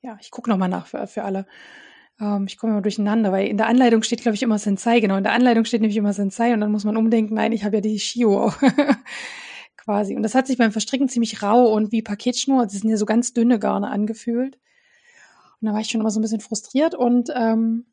Ja, 0.02 0.18
ich 0.20 0.32
gucke 0.32 0.50
nochmal 0.50 0.70
nach 0.70 0.88
für, 0.88 1.06
für 1.06 1.24
alle. 1.26 1.46
Ähm, 2.20 2.46
ich 2.48 2.58
komme 2.58 2.74
immer 2.74 2.82
durcheinander, 2.82 3.32
weil 3.32 3.48
in 3.48 3.58
der 3.58 3.68
Anleitung 3.68 4.02
steht, 4.02 4.24
glaube 4.24 4.34
ich, 4.34 4.42
immer 4.42 4.58
Sensei. 4.58 5.00
Genau, 5.00 5.16
in 5.16 5.24
der 5.24 5.34
Anleitung 5.34 5.64
steht 5.64 5.82
nämlich 5.82 5.98
immer 5.98 6.14
Sensei 6.14 6.54
und 6.54 6.62
dann 6.62 6.72
muss 6.72 6.86
man 6.86 6.98
umdenken, 6.98 7.36
nein, 7.36 7.52
ich 7.52 7.64
habe 7.64 7.76
ja 7.76 7.82
die 7.82 8.00
Shio 8.00 8.52
quasi. 9.84 10.16
Und 10.16 10.24
das 10.24 10.36
hat 10.36 10.48
sich 10.48 10.58
beim 10.58 10.72
Verstricken 10.72 11.10
ziemlich 11.10 11.42
rau 11.42 11.74
und 11.74 11.92
wie 11.92 12.02
Paketschnur, 12.02 12.64
das 12.64 12.74
sind 12.74 12.90
ja 12.90 12.98
so 12.98 13.06
ganz 13.06 13.34
dünne 13.34 13.60
Garne 13.60 13.90
angefühlt. 13.90 14.58
Und 15.62 15.68
da 15.68 15.74
war 15.74 15.82
ich 15.82 15.90
schon 15.90 16.02
immer 16.02 16.12
so 16.12 16.20
ein 16.20 16.24
bisschen 16.24 16.42
frustriert 16.42 16.96
und 16.96 17.30
ähm, 17.36 17.86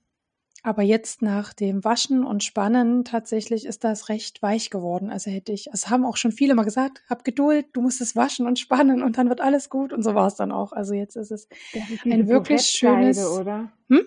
aber 0.62 0.82
jetzt 0.82 1.22
nach 1.22 1.54
dem 1.54 1.84
Waschen 1.84 2.22
und 2.22 2.44
Spannen 2.44 3.04
tatsächlich 3.04 3.64
ist 3.64 3.82
das 3.82 4.10
recht 4.10 4.42
weich 4.42 4.68
geworden. 4.68 5.10
Also 5.10 5.30
hätte 5.30 5.52
ich, 5.52 5.68
es 5.72 5.88
haben 5.88 6.04
auch 6.04 6.18
schon 6.18 6.32
viele 6.32 6.54
mal 6.54 6.64
gesagt, 6.64 7.02
hab 7.08 7.24
Geduld, 7.24 7.66
du 7.72 7.80
musst 7.80 8.02
es 8.02 8.14
waschen 8.14 8.46
und 8.46 8.58
spannen 8.58 9.02
und 9.02 9.16
dann 9.16 9.30
wird 9.30 9.40
alles 9.40 9.70
gut. 9.70 9.92
Und 9.92 10.02
so 10.02 10.14
war 10.14 10.26
es 10.26 10.34
dann 10.34 10.52
auch. 10.52 10.72
Also 10.72 10.92
jetzt 10.92 11.16
ist 11.16 11.30
es 11.30 11.48
ist 11.72 12.04
ein 12.04 12.28
wirklich 12.28 12.62
schönes. 12.62 13.26
Oder? 13.26 13.72
Hm? 13.88 14.04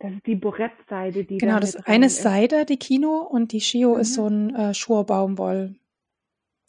Das 0.00 0.12
ist 0.12 0.26
die 0.26 0.34
Borettseide, 0.34 1.24
die 1.24 1.38
Genau, 1.38 1.60
das 1.60 1.76
eine 1.76 2.06
ist 2.06 2.22
Seide, 2.22 2.64
die 2.64 2.76
Kino, 2.76 3.18
und 3.18 3.52
die 3.52 3.60
Shio 3.60 3.94
mhm. 3.94 4.00
ist 4.00 4.14
so 4.14 4.26
ein 4.26 4.54
äh, 4.54 4.74
Schurbaumwoll. 4.74 5.76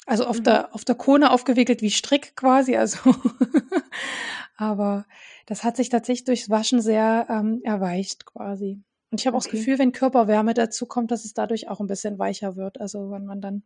Also 0.10 0.26
auf 0.26 0.40
mhm. 0.40 0.44
der 0.46 0.74
auf 0.74 0.84
der 0.86 0.96
Kone 0.96 1.30
aufgewickelt 1.32 1.84
wie 1.84 1.92
Strick 1.92 2.36
quasi. 2.36 2.76
Also, 2.76 2.98
aber 4.58 5.06
das 5.46 5.64
hat 5.64 5.78
sich 5.78 5.90
tatsächlich 5.90 6.26
durchs 6.26 6.50
Waschen 6.50 6.82
sehr 6.82 7.28
ähm, 7.30 7.62
erweicht 7.64 8.26
quasi. 8.26 8.82
Und 9.12 9.22
ich 9.22 9.28
habe 9.28 9.38
okay. 9.38 9.44
auch 9.48 9.52
das 9.52 9.60
Gefühl, 9.60 9.78
wenn 9.78 9.92
Körperwärme 9.92 10.56
dazu 10.56 10.88
kommt, 10.88 11.12
dass 11.12 11.26
es 11.26 11.36
dadurch 11.36 11.68
auch 11.68 11.80
ein 11.80 11.86
bisschen 11.86 12.18
weicher 12.18 12.56
wird. 12.56 12.82
Also 12.82 13.12
wenn 13.12 13.26
man 13.26 13.40
dann 13.40 13.62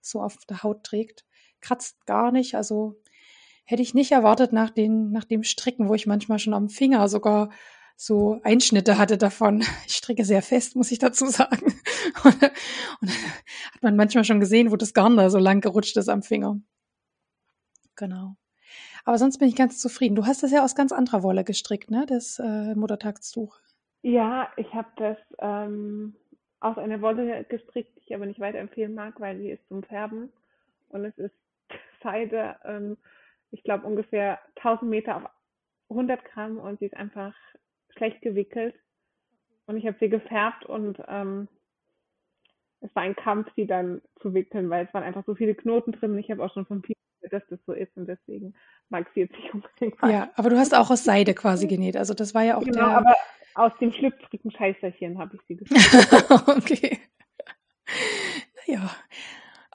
so 0.00 0.20
auf 0.20 0.36
der 0.48 0.64
Haut 0.64 0.82
trägt. 0.82 1.24
Kratzt 1.60 2.06
gar 2.06 2.32
nicht. 2.32 2.56
Also 2.56 3.00
hätte 3.64 3.82
ich 3.82 3.94
nicht 3.94 4.10
erwartet 4.10 4.52
nach, 4.52 4.70
den, 4.70 5.12
nach 5.12 5.24
dem 5.24 5.44
Stricken, 5.44 5.88
wo 5.88 5.94
ich 5.94 6.06
manchmal 6.06 6.40
schon 6.40 6.54
am 6.54 6.68
Finger 6.68 7.08
sogar 7.08 7.50
so 7.96 8.40
Einschnitte 8.42 8.98
hatte 8.98 9.18
davon. 9.18 9.62
Ich 9.86 9.96
stricke 9.96 10.24
sehr 10.24 10.42
fest, 10.42 10.76
muss 10.76 10.90
ich 10.90 10.98
dazu 10.98 11.26
sagen. 11.26 11.66
Und, 12.24 12.42
und 13.00 13.10
hat 13.72 13.82
man 13.82 13.96
manchmal 13.96 14.24
schon 14.24 14.40
gesehen, 14.40 14.70
wo 14.70 14.76
das 14.76 14.92
Garn 14.92 15.16
da 15.16 15.30
so 15.30 15.38
lang 15.38 15.60
gerutscht 15.60 15.96
ist 15.96 16.08
am 16.08 16.22
Finger. 16.22 16.60
Genau. 17.96 18.36
Aber 19.04 19.18
sonst 19.18 19.38
bin 19.38 19.48
ich 19.48 19.56
ganz 19.56 19.80
zufrieden. 19.80 20.16
Du 20.16 20.26
hast 20.26 20.42
das 20.42 20.50
ja 20.50 20.64
aus 20.64 20.74
ganz 20.74 20.92
anderer 20.92 21.22
Wolle 21.22 21.44
gestrickt, 21.44 21.90
ne? 21.90 22.06
Das 22.06 22.38
äh, 22.38 22.74
Muttertagstuch. 22.74 23.58
Ja, 24.02 24.50
ich 24.56 24.72
habe 24.74 24.88
das 24.96 25.18
ähm, 25.38 26.14
aus 26.60 26.78
einer 26.78 27.00
Wolle 27.00 27.44
gestrickt, 27.44 27.96
die 27.96 28.02
ich 28.06 28.14
aber 28.14 28.26
nicht 28.26 28.40
weiterempfehlen 28.40 28.94
mag, 28.94 29.20
weil 29.20 29.38
sie 29.38 29.50
ist 29.50 29.66
zum 29.68 29.82
Färben. 29.82 30.32
Und 30.88 31.04
es 31.04 31.16
ist 31.18 31.34
Seide, 32.02 32.56
ähm, 32.64 32.96
ich 33.50 33.62
glaube 33.62 33.86
ungefähr 33.86 34.38
1000 34.56 34.90
Meter 34.90 35.16
auf 35.16 35.30
100 35.90 36.24
Gramm 36.24 36.58
und 36.58 36.78
sie 36.78 36.86
ist 36.86 36.96
einfach 36.96 37.34
schlecht 37.96 38.20
gewickelt. 38.22 38.74
Und 39.66 39.76
ich 39.76 39.86
habe 39.86 39.96
sie 39.98 40.08
gefärbt 40.08 40.66
und 40.66 41.02
ähm, 41.08 41.48
es 42.80 42.94
war 42.94 43.02
ein 43.02 43.16
Kampf, 43.16 43.48
sie 43.56 43.66
dann 43.66 44.02
zu 44.20 44.34
wickeln, 44.34 44.68
weil 44.68 44.84
es 44.86 44.92
waren 44.92 45.02
einfach 45.02 45.24
so 45.24 45.34
viele 45.34 45.54
Knoten 45.54 45.92
drin. 45.92 46.12
Und 46.12 46.18
ich 46.18 46.30
habe 46.30 46.44
auch 46.44 46.52
schon 46.52 46.66
von 46.66 46.82
vielen 46.82 46.94
dass 47.30 47.42
das 47.48 47.58
so 47.66 47.72
ist 47.72 47.96
und 47.96 48.06
deswegen 48.06 48.54
mag 48.88 49.10
sie 49.14 49.20
jetzt 49.20 49.32
nicht 49.32 49.54
unbedingt. 49.54 49.96
Ja, 50.02 50.30
aber 50.36 50.50
du 50.50 50.58
hast 50.58 50.74
auch 50.74 50.90
aus 50.90 51.04
Seide 51.04 51.34
quasi 51.34 51.66
genäht. 51.66 51.96
Also 51.96 52.14
das 52.14 52.34
war 52.34 52.42
ja 52.42 52.56
auch 52.56 52.64
genau, 52.64 52.86
der. 52.86 52.98
aber 52.98 53.14
aus 53.54 53.72
dem 53.80 53.92
schlüpfrigen 53.92 54.50
Scheißerchen 54.50 55.18
habe 55.18 55.36
ich 55.36 55.42
sie 55.48 55.56
gestrickt. 55.56 56.48
okay. 56.48 56.98
Naja. 58.66 58.90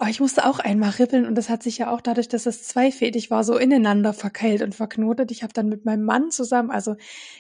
Aber 0.02 0.10
ich 0.10 0.22
musste 0.22 0.46
auch 0.46 0.60
einmal 0.60 0.92
ribbeln 0.92 1.26
und 1.26 1.36
das 1.36 1.50
hat 1.50 1.62
sich 1.62 1.78
ja 1.78 1.92
auch 1.92 2.00
dadurch, 2.00 2.30
dass 2.30 2.46
es 2.46 2.64
zweifädig 2.64 3.30
war, 3.30 3.44
so 3.44 3.58
ineinander 3.58 4.14
verkeilt 4.14 4.62
und 4.62 4.74
verknotet. 4.74 5.30
Ich 5.30 5.44
habe 5.44 5.52
dann 5.52 5.68
mit 5.68 5.84
meinem 5.84 6.06
Mann 6.06 6.32
zusammen, 6.32 6.72
also 6.72 6.96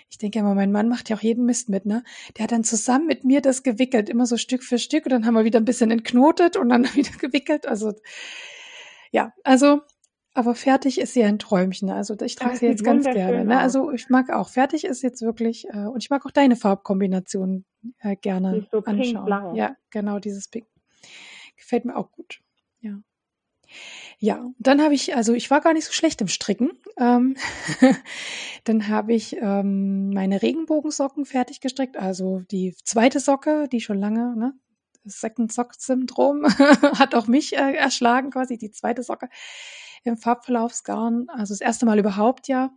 ich 0.09 0.17
denke 0.17 0.39
immer, 0.39 0.53
mein 0.55 0.73
Mann 0.73 0.89
macht 0.89 1.09
ja 1.09 1.15
auch 1.15 1.21
jeden 1.21 1.45
Mist 1.45 1.69
mit, 1.69 1.85
ne? 1.85 2.03
Der 2.37 2.43
hat 2.43 2.51
dann 2.51 2.65
zusammen 2.65 3.07
mit 3.07 3.23
mir 3.23 3.39
das 3.39 3.63
gewickelt, 3.63 4.09
immer 4.09 4.25
so 4.25 4.35
Stück 4.35 4.65
für 4.65 4.77
Stück 4.77 5.05
und 5.05 5.11
dann 5.13 5.25
haben 5.25 5.35
wir 5.35 5.45
wieder 5.45 5.57
ein 5.57 5.65
bisschen 5.65 5.89
entknotet 5.89 6.57
und 6.57 6.67
dann 6.67 6.83
wieder 6.95 7.17
gewickelt. 7.17 7.65
Also 7.65 7.93
ja, 9.11 9.31
also 9.45 9.79
aber 10.33 10.53
fertig 10.53 10.99
ist 10.99 11.13
sie 11.13 11.23
ein 11.23 11.39
Träumchen. 11.39 11.89
Also 11.89 12.13
ich 12.21 12.35
trage 12.35 12.57
sie 12.57 12.67
jetzt 12.67 12.83
ganz 12.83 13.05
gerne. 13.05 13.45
Ne? 13.45 13.57
Also 13.57 13.89
ich 13.91 14.09
mag 14.09 14.29
auch. 14.31 14.49
Fertig 14.49 14.83
ist 14.83 15.01
jetzt 15.01 15.21
wirklich 15.21 15.65
äh, 15.69 15.85
und 15.85 16.03
ich 16.03 16.09
mag 16.09 16.25
auch 16.25 16.31
deine 16.31 16.57
Farbkombination 16.57 17.63
äh, 17.99 18.17
gerne 18.17 18.67
so 18.69 18.79
anschauen. 18.79 19.55
Ja, 19.55 19.77
genau 19.91 20.19
dieses 20.19 20.49
Pink. 20.49 20.67
Gefällt 21.55 21.85
mir 21.85 21.95
auch 21.95 22.11
gut. 22.11 22.41
Ja. 22.81 23.01
Ja, 24.17 24.51
dann 24.57 24.81
habe 24.81 24.93
ich, 24.95 25.15
also 25.15 25.33
ich 25.33 25.49
war 25.51 25.61
gar 25.61 25.73
nicht 25.73 25.85
so 25.85 25.93
schlecht 25.93 26.21
im 26.21 26.27
Stricken. 26.27 26.71
Ähm, 26.97 27.37
dann 28.63 28.87
habe 28.87 29.13
ich 29.13 29.37
ähm, 29.37 30.09
meine 30.09 30.41
Regenbogensocken 30.41 31.25
fertig 31.25 31.61
gestrickt, 31.61 31.95
also 31.95 32.41
die 32.51 32.75
zweite 32.83 33.19
Socke, 33.19 33.67
die 33.71 33.79
schon 33.79 33.99
lange, 33.99 34.35
ne, 34.35 34.53
Second 35.05 35.51
Sock 35.51 35.75
Syndrom 35.75 36.45
hat 36.97 37.15
auch 37.15 37.27
mich 37.27 37.55
äh, 37.55 37.73
erschlagen, 37.73 38.31
quasi 38.31 38.57
die 38.57 38.71
zweite 38.71 39.03
Socke 39.03 39.29
im 40.03 40.17
Farbverlaufsgarn. 40.17 41.27
Also 41.29 41.53
das 41.53 41.61
erste 41.61 41.85
Mal 41.85 41.99
überhaupt 41.99 42.47
ja 42.47 42.71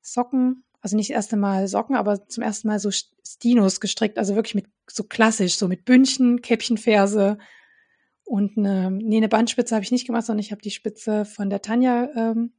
Socken, 0.00 0.64
also 0.80 0.96
nicht 0.96 1.10
das 1.10 1.16
erste 1.16 1.36
Mal 1.36 1.68
Socken, 1.68 1.96
aber 1.96 2.28
zum 2.28 2.42
ersten 2.42 2.68
Mal 2.68 2.78
so 2.78 2.90
Stinos 2.90 3.80
gestrickt, 3.80 4.18
also 4.18 4.34
wirklich 4.34 4.54
mit 4.54 4.66
so 4.88 5.04
klassisch, 5.04 5.56
so 5.56 5.68
mit 5.68 5.84
Bündchen, 5.84 6.40
Käppchenferse, 6.40 7.38
und 8.28 8.58
eine, 8.58 8.90
nee, 8.90 9.16
eine 9.16 9.28
Bandspitze 9.28 9.74
habe 9.74 9.82
ich 9.84 9.90
nicht 9.90 10.06
gemacht, 10.06 10.26
sondern 10.26 10.44
ich 10.44 10.52
habe 10.52 10.60
die 10.60 10.70
Spitze 10.70 11.24
von 11.24 11.48
der 11.48 11.62
Tanja 11.62 12.10
ähm, 12.14 12.52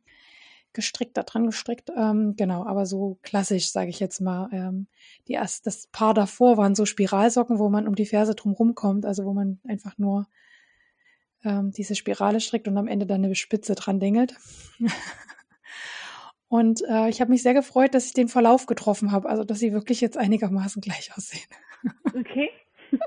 gestrickt, 0.74 1.16
da 1.16 1.22
dran 1.22 1.46
gestrickt. 1.46 1.92
Ähm, 1.96 2.36
genau, 2.36 2.66
aber 2.66 2.88
so 2.88 3.20
klassisch, 3.22 3.72
sage 3.72 3.90
ich 3.92 4.00
jetzt 4.00 4.20
mal. 4.20 4.50
Ähm, 4.52 4.88
die 5.28 5.34
erst, 5.34 5.68
das 5.68 5.86
Paar 5.88 6.16
davor 6.16 6.58
waren 6.58 6.74
so 6.74 6.86
Spiralsocken, 6.86 7.60
wo 7.60 7.70
man 7.70 7.88
um 7.88 7.94
die 7.94 8.08
Ferse 8.08 8.34
drum 8.34 8.54
rumkommt, 8.54 9.06
also 9.06 9.26
wo 9.26 9.34
man 9.34 9.60
einfach 9.64 9.98
nur 10.00 10.28
ähm, 11.44 11.72
diese 11.72 11.96
Spirale 11.96 12.40
strickt 12.40 12.68
und 12.68 12.78
am 12.78 12.88
Ende 12.88 13.06
dann 13.06 13.24
eine 13.24 13.36
Spitze 13.36 13.76
dran 13.76 14.00
dingelt. 14.00 14.36
und 16.48 16.82
äh, 16.90 17.10
ich 17.10 17.22
habe 17.22 17.30
mich 17.30 17.44
sehr 17.44 17.54
gefreut, 17.54 17.94
dass 17.94 18.08
ich 18.08 18.14
den 18.14 18.28
Verlauf 18.28 18.66
getroffen 18.66 19.12
habe, 19.12 19.30
also 19.30 19.44
dass 19.44 19.60
sie 19.60 19.72
wirklich 19.72 20.02
jetzt 20.02 20.18
einigermaßen 20.18 20.82
gleich 20.82 21.16
aussehen. 21.16 21.48
okay. 22.16 22.50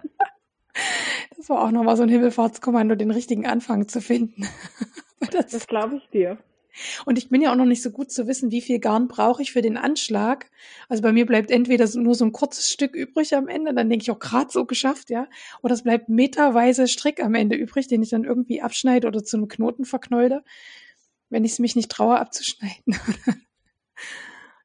Das 1.37 1.49
war 1.49 1.63
auch 1.63 1.71
nochmal 1.71 1.97
so 1.97 2.03
ein 2.03 2.09
Himmelfahrtskommando, 2.09 2.95
den 2.95 3.11
richtigen 3.11 3.47
Anfang 3.47 3.89
zu 3.89 4.01
finden. 4.01 4.47
das, 5.33 5.47
das 5.49 5.67
glaube 5.67 5.97
ich 5.97 6.09
dir. 6.11 6.39
Und 7.05 7.19
ich 7.19 7.29
bin 7.29 7.43
ja 7.43 7.53
auch 7.53 7.57
noch 7.57 7.67
nicht 7.67 7.83
so 7.83 7.91
gut 7.91 8.11
zu 8.11 8.27
wissen, 8.27 8.51
wie 8.51 8.63
viel 8.63 8.79
Garn 8.79 9.09
brauche 9.09 9.43
ich 9.43 9.53
für 9.53 9.63
den 9.63 9.77
Anschlag. 9.77 10.51
Also 10.89 11.03
bei 11.03 11.13
mir 11.13 11.27
bleibt 11.27 11.51
entweder 11.51 11.87
nur 11.97 12.15
so 12.15 12.25
ein 12.25 12.33
kurzes 12.33 12.71
Stück 12.71 12.95
übrig 12.95 13.35
am 13.35 13.49
Ende, 13.49 13.75
dann 13.75 13.91
denke 13.91 14.03
ich 14.03 14.11
auch 14.11 14.19
gerade 14.19 14.51
so 14.51 14.65
geschafft, 14.65 15.11
ja. 15.11 15.29
Oder 15.63 15.75
es 15.75 15.83
bleibt 15.83 16.09
meterweise 16.09 16.89
Strick 16.89 17.23
am 17.23 17.35
Ende 17.35 17.57
übrig, 17.57 17.89
den 17.89 18.03
ich 18.03 18.11
dann 18.11 18.25
irgendwie 18.25 18.63
abschneide 18.63 19.07
oder 19.07 19.23
zu 19.23 19.37
einem 19.37 19.49
Knoten 19.49 19.85
verknäule, 19.85 20.45
wenn 21.29 21.45
ich 21.45 21.53
es 21.53 21.59
mich 21.59 21.77
nicht 21.77 21.91
traue 21.91 22.19
abzuschneiden. 22.19 22.97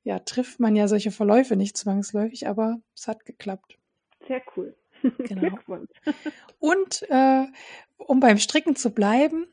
ja, 0.04 0.20
trifft 0.20 0.60
man 0.60 0.76
ja 0.76 0.88
solche 0.88 1.12
Verläufe 1.12 1.58
nicht 1.58 1.76
zwangsläufig, 1.76 2.48
aber 2.48 2.80
es 2.96 3.08
hat 3.08 3.26
geklappt. 3.26 3.78
Sehr 4.28 4.41
cool. 4.56 4.76
Genau. 5.19 5.57
Und 6.60 7.03
äh, 7.10 7.45
um 7.97 8.19
beim 8.19 8.38
Stricken 8.38 8.75
zu 8.75 8.91
bleiben, 8.91 9.47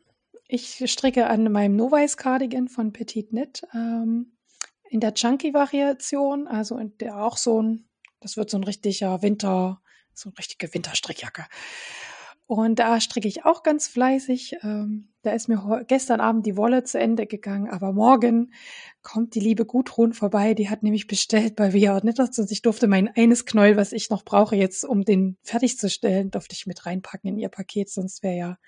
ich 0.49 0.83
stricke 0.91 1.27
an 1.27 1.51
meinem 1.51 1.77
Novice 1.77 2.17
Cardigan 2.17 2.69
von 2.69 2.93
Petit 2.93 3.31
Knit 3.31 3.63
ähm, 3.75 4.37
in 4.89 5.01
der 5.01 5.15
Chunky-Variation, 5.15 6.47
also 6.47 6.79
in 6.79 6.97
der 6.99 7.17
auch 7.17 7.37
so 7.37 7.63
ein, 7.63 7.89
das 8.21 8.37
wird 8.37 8.51
so 8.51 8.59
ein 8.59 8.65
richtiger 8.65 9.23
Winter, 9.23 9.81
so 10.13 10.29
eine 10.29 10.39
richtige 10.39 10.73
Winterstrickjacke. 10.73 11.47
Und 12.47 12.79
da 12.79 13.01
stricke 13.01 13.27
ich 13.27 13.47
auch 13.47 13.63
ganz 13.63 13.89
fleißig. 13.89 14.59
Ähm, 14.63 15.09
da 15.23 15.33
ist 15.33 15.49
mir 15.49 15.85
gestern 15.89 16.21
Abend 16.21 16.45
die 16.45 16.59
Wolle 16.59 16.85
zu 16.85 16.99
Ende 16.99 17.27
gegangen, 17.27 17.71
aber 17.71 17.93
morgen 17.93 18.53
kommt 19.03 19.35
die 19.35 19.41
liebe 19.41 19.65
Gudrun 19.65 20.13
vorbei. 20.13 20.53
Die 20.53 20.69
hat 20.69 20.83
nämlich 20.83 21.07
bestellt 21.07 21.57
bei 21.57 21.73
Via 21.73 21.99
Knitters 21.99 22.39
und 22.39 22.51
ich 22.51 22.61
durfte 22.61 22.87
mein 22.87 23.09
eines 23.09 23.47
Knäuel, 23.47 23.77
was 23.77 23.93
ich 23.93 24.11
noch 24.11 24.25
brauche, 24.25 24.57
jetzt 24.57 24.85
um 24.85 25.05
den 25.05 25.39
fertigzustellen, 25.43 26.31
durfte 26.31 26.55
ich 26.55 26.67
mit 26.67 26.85
reinpacken 26.85 27.31
in 27.31 27.39
ihr 27.39 27.49
Paket, 27.49 27.89
sonst 27.89 28.23
wäre 28.23 28.37
ja 28.37 28.59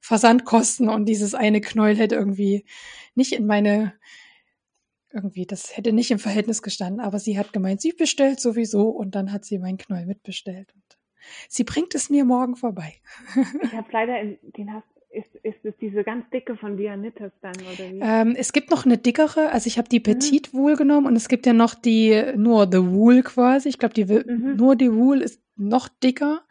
Versandkosten 0.00 0.88
und 0.88 1.06
dieses 1.06 1.34
eine 1.36 1.60
Knäuel 1.60 1.96
hätte 1.96 2.16
irgendwie 2.16 2.66
nicht 3.14 3.32
in 3.32 3.46
meine 3.46 3.94
irgendwie, 5.12 5.46
das 5.46 5.76
hätte 5.76 5.92
nicht 5.92 6.10
im 6.10 6.18
Verhältnis 6.18 6.62
gestanden, 6.62 7.00
aber 7.00 7.18
sie 7.18 7.38
hat 7.38 7.52
gemeint, 7.52 7.80
sie 7.82 7.92
bestellt 7.92 8.40
sowieso 8.40 8.88
und 8.88 9.14
dann 9.14 9.30
hat 9.30 9.44
sie 9.44 9.58
mein 9.58 9.76
Knäuel 9.76 10.06
mitbestellt 10.06 10.74
Sie 11.48 11.64
bringt 11.64 11.94
es 11.94 12.10
mir 12.10 12.24
morgen 12.24 12.56
vorbei. 12.56 12.94
ich 13.62 13.72
habe 13.72 13.88
leider, 13.92 14.20
in, 14.20 14.38
den 14.56 14.72
hast, 14.72 14.84
ist, 15.10 15.34
ist 15.42 15.64
es 15.64 15.74
diese 15.80 16.04
ganz 16.04 16.28
dicke 16.30 16.56
von 16.56 16.78
Via 16.78 16.96
Knitters 16.96 17.32
dann 17.42 17.54
oder 17.56 17.90
wie? 17.90 18.00
Ähm, 18.00 18.34
es 18.36 18.52
gibt 18.52 18.70
noch 18.70 18.86
eine 18.86 18.98
dickere, 18.98 19.50
also 19.50 19.66
ich 19.66 19.78
habe 19.78 19.88
die 19.88 20.00
Petite 20.00 20.50
mhm. 20.52 20.58
Wool 20.58 20.76
genommen 20.76 21.06
und 21.06 21.16
es 21.16 21.28
gibt 21.28 21.46
ja 21.46 21.52
noch 21.52 21.74
die 21.74 22.32
nur 22.36 22.66
The 22.70 22.82
Wool 22.90 23.22
quasi. 23.22 23.68
Ich 23.68 23.78
glaube, 23.78 23.94
die 23.94 24.06
mhm. 24.06 24.56
nur 24.56 24.76
die 24.76 24.92
Wool 24.92 25.20
ist 25.20 25.40
noch 25.56 25.88
dicker. 25.88 26.42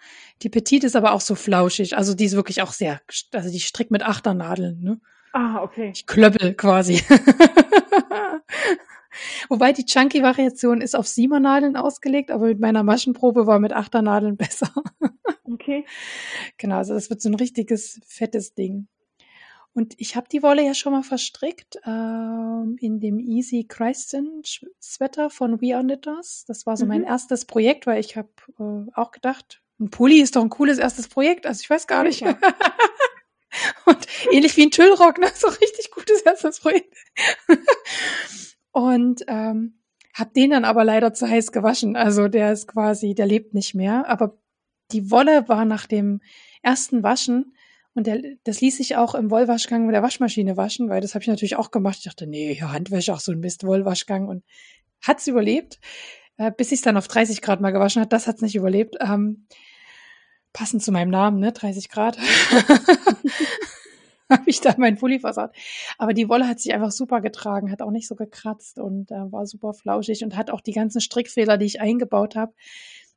Die 0.44 0.50
Petite 0.50 0.88
ist 0.88 0.96
aber 0.96 1.14
auch 1.14 1.22
so 1.22 1.36
flauschig, 1.36 1.98
also 1.98 2.14
die 2.14 2.26
ist 2.26 2.36
wirklich 2.36 2.62
auch 2.62 2.72
sehr, 2.72 3.02
also 3.32 3.52
die 3.52 3.60
strickt 3.60 3.92
mit 3.92 4.04
Achternadeln, 4.04 4.80
ne? 4.82 5.00
Ah, 5.34 5.62
okay. 5.64 5.92
Ich 5.94 6.06
klöppel 6.08 6.54
quasi. 6.56 7.02
Wobei 9.50 9.74
die 9.74 9.86
Chunky-Variation 9.86 10.82
ist 10.82 10.96
auf 10.96 11.08
Siebernadeln 11.08 11.76
ausgelegt, 11.76 12.32
aber 12.32 12.48
mit 12.48 12.60
meiner 12.60 12.84
Maschenprobe 12.84 13.48
war 13.48 13.60
mit 13.60 13.74
Achternadeln 13.74 14.38
besser. 14.38 14.72
Okay. 15.44 15.86
Genau, 16.58 16.78
also 16.78 16.94
das 16.94 17.10
wird 17.10 17.22
so 17.22 17.30
ein 17.30 17.36
richtiges 17.36 18.00
fettes 18.06 18.54
Ding. 18.54 18.88
Und 19.74 19.94
ich 19.98 20.16
habe 20.16 20.28
die 20.30 20.44
Wolle 20.44 20.66
ja 20.66 20.74
schon 20.74 20.92
mal 20.92 21.04
verstrickt 21.04 21.80
ähm, 21.86 22.76
in 22.80 23.00
dem 23.00 23.20
Easy 23.20 23.66
Christen 23.68 24.42
Sweater 24.82 25.30
von 25.30 25.62
We 25.62 25.76
Are 25.76 25.84
Knitters. 25.84 26.44
Das 26.46 26.66
war 26.66 26.76
so 26.76 26.86
mhm. 26.86 26.90
mein 26.90 27.04
erstes 27.04 27.46
Projekt, 27.46 27.88
weil 27.88 28.00
ich 28.02 28.18
habe 28.18 28.30
äh, 28.60 28.92
auch 28.94 29.12
gedacht, 29.12 29.62
ein 29.80 29.90
Pulli 29.90 30.20
ist 30.20 30.36
doch 30.36 30.42
ein 30.42 30.50
cooles 30.50 30.78
erstes 30.78 31.08
Projekt. 31.08 31.46
Also 31.46 31.62
ich 31.62 31.70
weiß 31.70 31.88
gar 31.88 32.04
nicht. 32.04 32.22
Ja. 32.22 32.38
Und 33.86 34.08
ähnlich 34.32 34.56
wie 34.58 34.66
ein 34.66 34.72
Tüllrock, 34.72 35.18
ne? 35.20 35.32
so 35.34 35.48
richtig 35.48 35.92
gutes 35.92 36.22
erstes 36.22 36.60
Projekt. 36.60 36.94
Und 38.72 39.24
ähm, 39.28 39.80
habe 40.14 40.32
den 40.36 40.52
dann 40.52 40.66
aber 40.66 40.84
leider 40.84 41.14
zu 41.14 41.28
heiß 41.28 41.52
gewaschen. 41.52 41.96
Also 41.96 42.28
der 42.28 42.52
ist 42.52 42.68
quasi, 42.68 43.14
der 43.16 43.26
lebt 43.26 43.54
nicht 43.54 43.76
mehr. 43.76 44.08
Aber 44.08 44.38
die 44.92 45.12
Wolle 45.12 45.48
war 45.48 45.66
nach 45.66 45.88
dem 45.88 46.22
ersten 46.62 47.04
Waschen 47.04 47.54
und 47.94 48.08
der, 48.08 48.22
das 48.44 48.62
ließ 48.62 48.78
sich 48.78 48.96
auch 48.96 49.16
im 49.16 49.30
Wollwaschgang 49.32 49.86
mit 49.86 49.94
der 49.94 50.04
Waschmaschine 50.04 50.56
waschen, 50.56 50.90
weil 50.90 51.02
das 51.02 51.14
habe 51.14 51.24
ich 51.24 51.28
natürlich 51.28 51.58
auch 51.58 51.72
gemacht. 51.72 51.98
Ich 52.00 52.06
dachte, 52.06 52.26
nee, 52.26 52.54
ja, 52.54 52.72
Handwäsche, 52.72 53.14
auch 53.14 53.20
so 53.20 53.32
ein 53.32 53.40
Mist, 53.40 53.66
Wollwaschgang. 53.66 54.28
Und 54.28 54.44
hat's 55.02 55.28
überlebt, 55.28 55.80
äh, 56.38 56.52
bis 56.56 56.68
ich 56.68 56.80
es 56.80 56.82
dann 56.82 56.98
auf 56.98 57.08
30 57.08 57.42
Grad 57.42 57.60
mal 57.60 57.72
gewaschen 57.72 58.02
hat. 58.02 58.14
Das 58.14 58.28
hat's 58.28 58.42
nicht 58.42 58.56
überlebt. 58.56 58.96
Ähm, 59.02 59.46
passend 60.54 60.84
zu 60.84 60.92
meinem 60.92 61.10
Namen, 61.10 61.40
ne? 61.40 61.52
30 61.52 61.90
Grad. 61.90 62.18
habe 64.40 64.50
ich 64.50 64.62
da 64.62 64.74
meinen 64.78 64.98
Pulli 64.98 65.20
versaut. 65.20 65.52
Aber 65.98 66.14
die 66.14 66.30
Wolle 66.30 66.48
hat 66.48 66.60
sich 66.60 66.74
einfach 66.74 66.92
super 66.92 67.22
getragen, 67.22 67.72
hat 67.72 67.82
auch 67.82 67.92
nicht 67.92 68.08
so 68.08 68.16
gekratzt 68.16 68.80
und 68.80 69.12
äh, 69.12 69.32
war 69.32 69.46
super 69.46 69.74
flauschig 69.74 70.24
und 70.24 70.36
hat 70.36 70.50
auch 70.50 70.62
die 70.62 70.74
ganzen 70.74 71.02
Strickfehler, 71.02 71.58
die 71.58 71.66
ich 71.66 71.82
eingebaut 71.82 72.36
habe, 72.36 72.54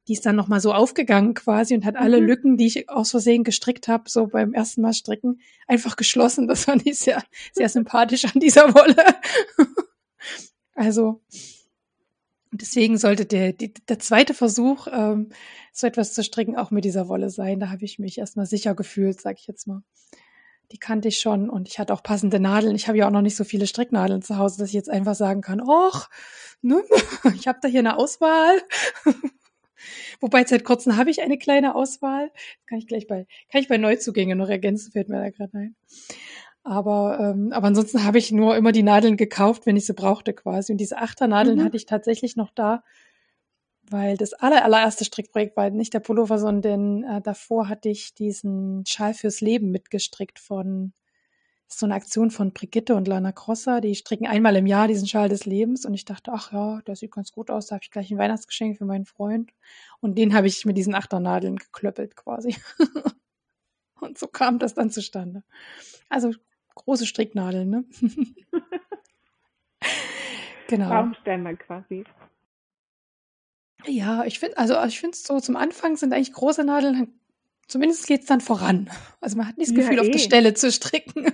die 0.06 0.12
ist 0.12 0.26
dann 0.26 0.36
nochmal 0.36 0.60
so 0.60 0.72
aufgegangen 0.72 1.34
quasi 1.34 1.74
und 1.74 1.84
hat 1.84 1.96
alle 1.96 2.20
mhm. 2.20 2.26
Lücken, 2.26 2.56
die 2.56 2.66
ich 2.66 2.90
aus 2.90 3.10
Versehen 3.10 3.44
gestrickt 3.44 3.88
habe, 3.88 4.10
so 4.10 4.26
beim 4.26 4.52
ersten 4.52 4.82
Mal 4.82 4.92
stricken, 4.92 5.40
einfach 5.66 5.96
geschlossen. 5.96 6.46
Das 6.46 6.64
fand 6.64 6.86
ich 6.86 6.98
sehr, 6.98 7.22
sehr 7.52 7.68
sympathisch 7.68 8.24
an 8.26 8.38
dieser 8.38 8.74
Wolle. 8.74 8.96
also, 10.74 11.22
deswegen 12.52 12.98
sollte 12.98 13.24
der, 13.24 13.52
die, 13.54 13.72
der 13.72 13.98
zweite 13.98 14.34
Versuch, 14.34 14.88
ähm, 14.92 15.30
so 15.72 15.86
etwas 15.86 16.12
zu 16.12 16.22
stricken, 16.22 16.56
auch 16.56 16.70
mit 16.70 16.84
dieser 16.84 17.08
Wolle 17.08 17.30
sein. 17.30 17.58
Da 17.60 17.70
habe 17.70 17.84
ich 17.84 17.98
mich 17.98 18.18
erstmal 18.18 18.46
sicher 18.46 18.74
gefühlt, 18.74 19.20
sag 19.20 19.38
ich 19.38 19.46
jetzt 19.46 19.66
mal. 19.66 19.82
Die 20.74 20.78
kannte 20.78 21.06
ich 21.06 21.20
schon 21.20 21.48
und 21.48 21.68
ich 21.68 21.78
hatte 21.78 21.94
auch 21.94 22.02
passende 22.02 22.40
Nadeln. 22.40 22.74
Ich 22.74 22.88
habe 22.88 22.98
ja 22.98 23.06
auch 23.06 23.12
noch 23.12 23.22
nicht 23.22 23.36
so 23.36 23.44
viele 23.44 23.68
Stricknadeln 23.68 24.22
zu 24.22 24.38
Hause, 24.38 24.58
dass 24.58 24.70
ich 24.70 24.74
jetzt 24.74 24.90
einfach 24.90 25.14
sagen 25.14 25.40
kann, 25.40 25.60
och, 25.60 26.08
ne, 26.62 26.82
ich 27.36 27.46
habe 27.46 27.60
da 27.62 27.68
hier 27.68 27.78
eine 27.78 27.96
Auswahl. 27.96 28.60
Wobei 30.20 30.44
seit 30.44 30.64
kurzem 30.64 30.96
habe 30.96 31.10
ich 31.10 31.22
eine 31.22 31.38
kleine 31.38 31.76
Auswahl. 31.76 32.32
Kann 32.66 32.78
ich 32.78 32.88
gleich 32.88 33.06
bei, 33.06 33.28
kann 33.52 33.60
ich 33.60 33.68
bei 33.68 33.78
Neuzugängen 33.78 34.36
noch 34.36 34.48
ergänzen, 34.48 34.90
fällt 34.90 35.08
mir 35.08 35.22
da 35.22 35.30
gerade 35.30 35.56
ein. 35.56 35.76
Aber, 36.64 37.20
ähm, 37.20 37.52
aber 37.52 37.68
ansonsten 37.68 38.02
habe 38.02 38.18
ich 38.18 38.32
nur 38.32 38.56
immer 38.56 38.72
die 38.72 38.82
Nadeln 38.82 39.16
gekauft, 39.16 39.66
wenn 39.66 39.76
ich 39.76 39.86
sie 39.86 39.94
brauchte 39.94 40.32
quasi. 40.32 40.72
Und 40.72 40.78
diese 40.78 40.98
Achternadeln 40.98 41.60
mhm. 41.60 41.64
hatte 41.64 41.76
ich 41.76 41.86
tatsächlich 41.86 42.34
noch 42.34 42.50
da, 42.50 42.82
weil 43.94 44.16
das 44.16 44.32
aller, 44.32 44.64
allererste 44.64 45.04
Strickprojekt 45.04 45.56
war 45.56 45.70
nicht 45.70 45.94
der 45.94 46.00
Pullover, 46.00 46.40
sondern 46.40 47.04
äh, 47.04 47.22
davor 47.22 47.68
hatte 47.68 47.88
ich 47.88 48.12
diesen 48.12 48.84
Schal 48.86 49.14
fürs 49.14 49.40
Leben 49.40 49.70
mitgestrickt 49.70 50.40
von 50.40 50.92
so 51.68 51.86
eine 51.86 51.94
Aktion 51.94 52.32
von 52.32 52.52
Brigitte 52.52 52.96
und 52.96 53.06
Lana 53.06 53.30
Crosser. 53.30 53.80
Die 53.80 53.94
stricken 53.94 54.26
einmal 54.26 54.56
im 54.56 54.66
Jahr 54.66 54.88
diesen 54.88 55.06
Schal 55.06 55.28
des 55.28 55.46
Lebens 55.46 55.86
und 55.86 55.94
ich 55.94 56.04
dachte, 56.04 56.32
ach 56.34 56.52
ja, 56.52 56.80
der 56.88 56.96
sieht 56.96 57.12
ganz 57.12 57.30
gut 57.30 57.52
aus, 57.52 57.68
da 57.68 57.76
habe 57.76 57.84
ich 57.84 57.92
gleich 57.92 58.10
ein 58.10 58.18
Weihnachtsgeschenk 58.18 58.78
für 58.78 58.84
meinen 58.84 59.04
Freund. 59.04 59.52
Und 60.00 60.18
den 60.18 60.34
habe 60.34 60.48
ich 60.48 60.64
mit 60.64 60.76
diesen 60.76 60.96
Achternadeln 60.96 61.54
geklöppelt 61.54 62.16
quasi. 62.16 62.56
und 64.00 64.18
so 64.18 64.26
kam 64.26 64.58
das 64.58 64.74
dann 64.74 64.90
zustande. 64.90 65.44
Also 66.08 66.32
große 66.74 67.06
Stricknadeln, 67.06 67.70
ne? 67.70 67.84
genau. 70.66 70.88
Baumstämme 70.88 71.56
quasi. 71.56 72.04
Ja, 73.86 74.24
ich 74.24 74.38
finde, 74.38 74.56
also 74.56 74.82
ich 74.84 75.00
finde 75.00 75.14
es 75.14 75.24
so 75.24 75.40
zum 75.40 75.56
Anfang 75.56 75.96
sind 75.96 76.12
eigentlich 76.12 76.32
große 76.32 76.64
Nadeln, 76.64 77.12
zumindest 77.68 78.06
geht 78.06 78.22
es 78.22 78.26
dann 78.26 78.40
voran. 78.40 78.90
Also 79.20 79.36
man 79.36 79.48
hat 79.48 79.58
nicht 79.58 79.70
das 79.70 79.76
Gefühl, 79.76 79.96
ja, 79.96 80.02
eh. 80.02 80.06
auf 80.06 80.10
der 80.10 80.20
eh. 80.20 80.24
Stelle 80.24 80.54
zu 80.54 80.72
stricken. 80.72 81.26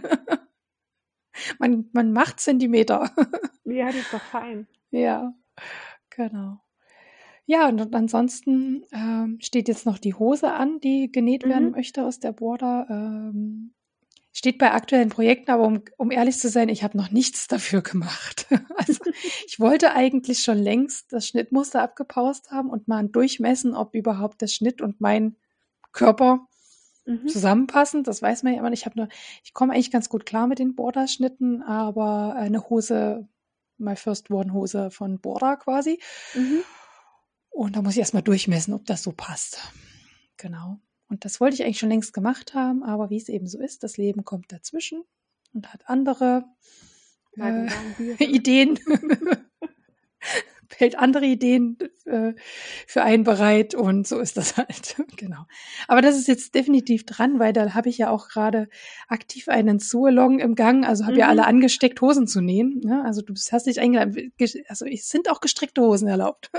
man, 1.59 1.89
man 1.93 2.13
macht 2.13 2.41
Zentimeter. 2.41 3.11
ja, 3.65 3.87
das 3.87 3.97
ist 3.97 4.13
doch 4.13 4.23
fein. 4.23 4.67
Ja, 4.93 5.33
genau. 6.11 6.61
Ja, 7.47 7.69
und 7.69 7.95
ansonsten 7.95 8.85
ähm, 8.91 9.39
steht 9.41 9.69
jetzt 9.69 9.87
noch 9.87 9.99
die 9.99 10.15
Hose 10.15 10.53
an, 10.53 10.81
die 10.81 11.13
genäht 11.13 11.45
mhm. 11.45 11.51
werden 11.51 11.71
möchte 11.71 12.05
aus 12.05 12.19
der 12.19 12.33
Border. 12.33 12.89
Ähm, 12.91 13.73
Steht 14.33 14.59
bei 14.59 14.73
aktuellen 14.73 15.09
Projekten, 15.09 15.51
aber 15.51 15.65
um, 15.65 15.83
um 15.97 16.11
ehrlich 16.13 16.39
zu 16.39 16.49
sein, 16.49 16.69
ich 16.69 16.85
habe 16.85 16.97
noch 16.97 17.11
nichts 17.11 17.49
dafür 17.49 17.83
gemacht. 17.83 18.47
Also 18.77 19.03
ich 19.47 19.61
wollte 19.61 19.93
eigentlich 19.93 20.41
schon 20.43 20.57
längst 20.57 21.13
das 21.13 21.29
Schnittmuster 21.29 21.83
abgepaust 21.83 22.51
haben 22.51 22.71
und 22.71 22.89
mal 22.89 23.07
durchmessen, 23.07 23.75
ob 23.75 23.95
überhaupt 23.95 24.41
der 24.41 24.47
Schnitt 24.47 24.81
und 24.81 25.01
mein 25.01 25.37
Körper 25.93 26.49
mhm. 27.05 27.29
zusammenpassen. 27.29 28.05
Das 28.05 28.23
weiß 28.23 28.43
man 28.43 28.55
ja 28.55 28.61
immer 28.61 28.71
nicht. 28.71 28.81
Ich 28.81 28.87
habe 28.87 28.99
nur, 28.99 29.09
ich 29.45 29.53
komme 29.53 29.75
eigentlich 29.75 29.91
ganz 29.91 30.09
gut 30.09 30.25
klar 30.27 30.47
mit 30.47 30.59
den 30.59 30.75
Borderschnitten, 30.75 31.63
aber 31.63 32.35
eine 32.37 32.69
Hose, 32.71 33.29
my 33.79 33.97
first 33.97 34.31
one 34.31 34.53
Hose 34.53 34.91
von 34.91 35.21
Border 35.21 35.57
quasi. 35.57 36.01
Mhm. 36.35 36.63
Und 37.51 37.77
da 37.77 37.83
muss 37.83 37.93
ich 37.93 37.99
erstmal 37.99 38.23
durchmessen, 38.23 38.75
ob 38.75 38.87
das 38.87 39.03
so 39.03 39.13
passt. 39.13 39.61
Genau. 40.37 40.81
Und 41.11 41.25
das 41.25 41.41
wollte 41.41 41.55
ich 41.55 41.65
eigentlich 41.65 41.79
schon 41.79 41.91
längst 41.91 42.15
gemacht 42.15 42.55
haben, 42.55 42.83
aber 42.83 43.11
wie 43.11 43.17
es 43.17 43.29
eben 43.29 43.49
so 43.49 43.61
ist, 43.61 43.83
das 43.83 43.97
Leben 43.97 44.25
kommt 44.25 44.53
dazwischen 44.53 45.03
und 45.53 45.73
hat 45.73 45.83
andere 45.89 46.45
äh, 47.37 47.67
Ideen, 48.25 48.79
hält 50.77 50.97
andere 50.97 51.27
Ideen 51.27 51.79
äh, 52.07 52.33
für 52.87 53.03
einen 53.03 53.25
bereit 53.25 53.75
und 53.75 54.07
so 54.07 54.21
ist 54.21 54.37
das 54.37 54.57
halt. 54.57 54.97
genau. 55.17 55.47
Aber 55.89 56.01
das 56.01 56.17
ist 56.17 56.29
jetzt 56.29 56.55
definitiv 56.55 57.05
dran, 57.05 57.39
weil 57.41 57.53
da 57.53 57.75
habe 57.75 57.89
ich 57.89 57.99
ja 57.99 58.11
auch 58.11 58.29
gerade 58.29 58.69
aktiv 59.09 59.49
einen 59.49 59.81
Sualong 59.81 60.39
im 60.39 60.55
Gang, 60.55 60.87
also 60.87 61.05
habe 61.05 61.15
mhm. 61.15 61.19
ja 61.19 61.29
alle 61.29 61.45
angesteckt, 61.45 62.01
Hosen 62.01 62.29
zu 62.29 62.41
nähen. 62.41 62.81
Ne? 62.85 63.03
Also 63.05 63.21
du 63.21 63.35
hast 63.35 63.67
dich 63.67 63.81
eingeladen, 63.81 64.33
also 64.69 64.87
es 64.87 65.09
sind 65.09 65.29
auch 65.29 65.41
gestrickte 65.41 65.83
Hosen 65.83 66.07
erlaubt. 66.09 66.51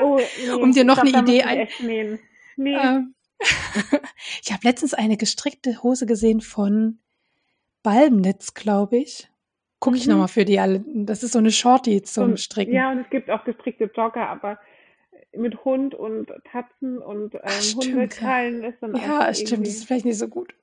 oh, 0.00 0.20
nee, 0.46 0.50
um 0.50 0.72
dir 0.72 0.84
noch 0.84 1.02
glaub, 1.02 1.14
eine 1.14 1.28
Idee 1.28 1.42
ein. 1.42 1.68
Nee. 2.56 2.74
Äh, 2.74 3.00
ich 4.42 4.52
habe 4.52 4.60
letztens 4.64 4.94
eine 4.94 5.16
gestrickte 5.16 5.82
Hose 5.82 6.06
gesehen 6.06 6.40
von 6.40 6.98
Balmnitz, 7.82 8.54
glaube 8.54 8.96
ich. 8.96 9.28
Gucke 9.80 9.96
ich 9.96 10.06
mhm. 10.06 10.12
nochmal 10.12 10.28
für 10.28 10.44
die 10.44 10.58
alle. 10.58 10.84
Das 10.86 11.22
ist 11.22 11.32
so 11.32 11.38
eine 11.38 11.50
Shorty 11.50 12.02
zum 12.02 12.30
und, 12.30 12.40
Stricken. 12.40 12.74
Ja, 12.74 12.90
und 12.90 12.98
es 12.98 13.10
gibt 13.10 13.30
auch 13.30 13.44
gestrickte 13.44 13.90
Jogger, 13.94 14.28
aber 14.28 14.58
mit 15.36 15.64
Hund 15.64 15.94
und 15.94 16.32
Tatzen 16.50 16.98
und 16.98 17.34
ähm, 17.34 17.40
Ach, 17.44 17.74
Hundekrallen 17.76 18.64
ist 18.64 18.78
dann 18.80 18.96
Ja, 18.96 19.32
stimmt, 19.32 19.66
das 19.66 19.74
ist 19.74 19.84
vielleicht 19.84 20.06
nicht 20.06 20.18
so 20.18 20.28
gut. 20.28 20.54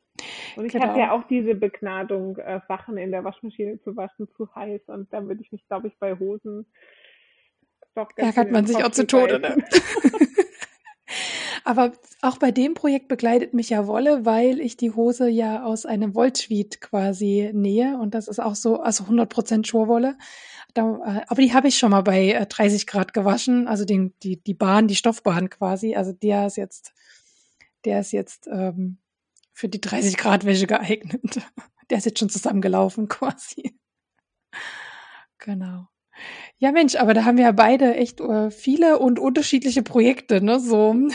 Und 0.55 0.65
ich 0.65 0.73
genau. 0.73 0.88
habe 0.88 0.99
ja 0.99 1.11
auch 1.11 1.23
diese 1.27 1.55
Begnadung, 1.55 2.38
äh, 2.38 2.61
Sachen 2.67 2.97
in 2.97 3.11
der 3.11 3.23
Waschmaschine 3.23 3.81
zu 3.81 3.95
waschen, 3.95 4.27
zu 4.35 4.53
heiß. 4.55 4.81
Und 4.88 5.11
dann 5.13 5.27
würde 5.27 5.41
ich 5.41 5.51
mich, 5.51 5.65
glaube 5.67 5.88
ich, 5.88 5.97
bei 5.99 6.17
Hosen 6.17 6.65
doch 7.95 8.09
Ärgert 8.17 8.51
man 8.51 8.65
sich 8.65 8.83
auch 8.83 8.91
zu 8.91 9.07
Tode, 9.07 9.39
ne? 9.39 9.55
Aber 11.65 11.93
auch 12.21 12.38
bei 12.38 12.51
dem 12.51 12.75
Projekt 12.75 13.08
begleitet 13.08 13.56
mich 13.56 13.71
ja 13.71 13.88
Wolle, 13.88 14.23
weil 14.23 14.62
ich 14.62 14.78
die 14.78 14.91
Hose 14.91 15.28
ja 15.28 15.63
aus 15.63 15.88
einem 15.88 16.13
Wolltweed 16.13 16.80
quasi 16.80 17.49
nähe. 17.54 17.97
Und 17.97 18.13
das 18.13 18.28
ist 18.28 18.39
auch 18.39 18.54
so, 18.54 18.80
also 18.82 19.06
100% 19.06 19.65
Schurwolle. 19.65 20.15
Da, 20.75 20.99
äh, 21.04 21.21
aber 21.28 21.41
die 21.41 21.56
habe 21.56 21.67
ich 21.67 21.80
schon 21.80 21.89
mal 21.89 22.04
bei 22.04 22.34
äh, 22.34 22.45
30 22.45 22.86
Grad 22.86 23.13
gewaschen. 23.13 23.67
Also 23.67 23.84
den, 23.84 24.13
die, 24.21 24.38
die 24.43 24.54
Bahn, 24.54 24.88
die 24.88 24.95
Stoffbahn 24.95 25.49
quasi. 25.49 25.95
Also 25.95 26.13
der 26.13 26.45
ist 26.45 26.58
jetzt, 26.58 26.93
der 27.84 28.01
ist 28.01 28.12
jetzt 28.12 28.45
ähm, 28.45 28.99
für 29.51 29.67
die 29.67 29.82
30 29.82 30.17
Grad 30.17 30.45
Wäsche 30.45 30.67
geeignet. 30.67 31.41
Der 31.91 31.99
ist 31.99 32.06
jetzt 32.06 32.17
schon 32.17 32.30
zusammengelaufen 32.30 33.08
quasi. 33.10 33.80
Genau. 35.38 35.88
Ja, 36.58 36.71
Mensch, 36.71 36.95
aber 36.95 37.13
da 37.13 37.25
haben 37.25 37.38
wir 37.38 37.45
ja 37.45 37.51
beide 37.51 37.95
echt 37.95 38.21
äh, 38.21 38.51
viele 38.51 38.99
und 38.99 39.19
unterschiedliche 39.19 39.84
Projekte, 39.84 40.43
ne? 40.43 40.60
So. 40.60 40.89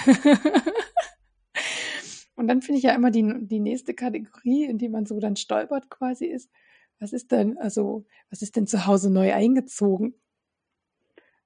und 2.37 2.49
dann 2.49 2.63
finde 2.63 2.79
ich 2.79 2.85
ja 2.85 2.95
immer 2.95 3.11
die, 3.11 3.47
die 3.47 3.61
nächste 3.61 3.95
Kategorie, 3.95 4.65
in 4.65 4.79
die 4.79 4.89
man 4.89 5.07
so 5.07 5.21
dann 5.21 5.37
stolpert 5.37 5.91
quasi 5.91 6.27
ist. 6.27 6.51
Was 6.99 7.13
ist 7.13 7.33
denn, 7.33 7.57
also, 7.59 8.05
was 8.29 8.43
ist 8.43 8.57
denn 8.57 8.67
zu 8.67 8.87
Hause 8.87 9.11
neu 9.11 9.33
eingezogen? 9.33 10.15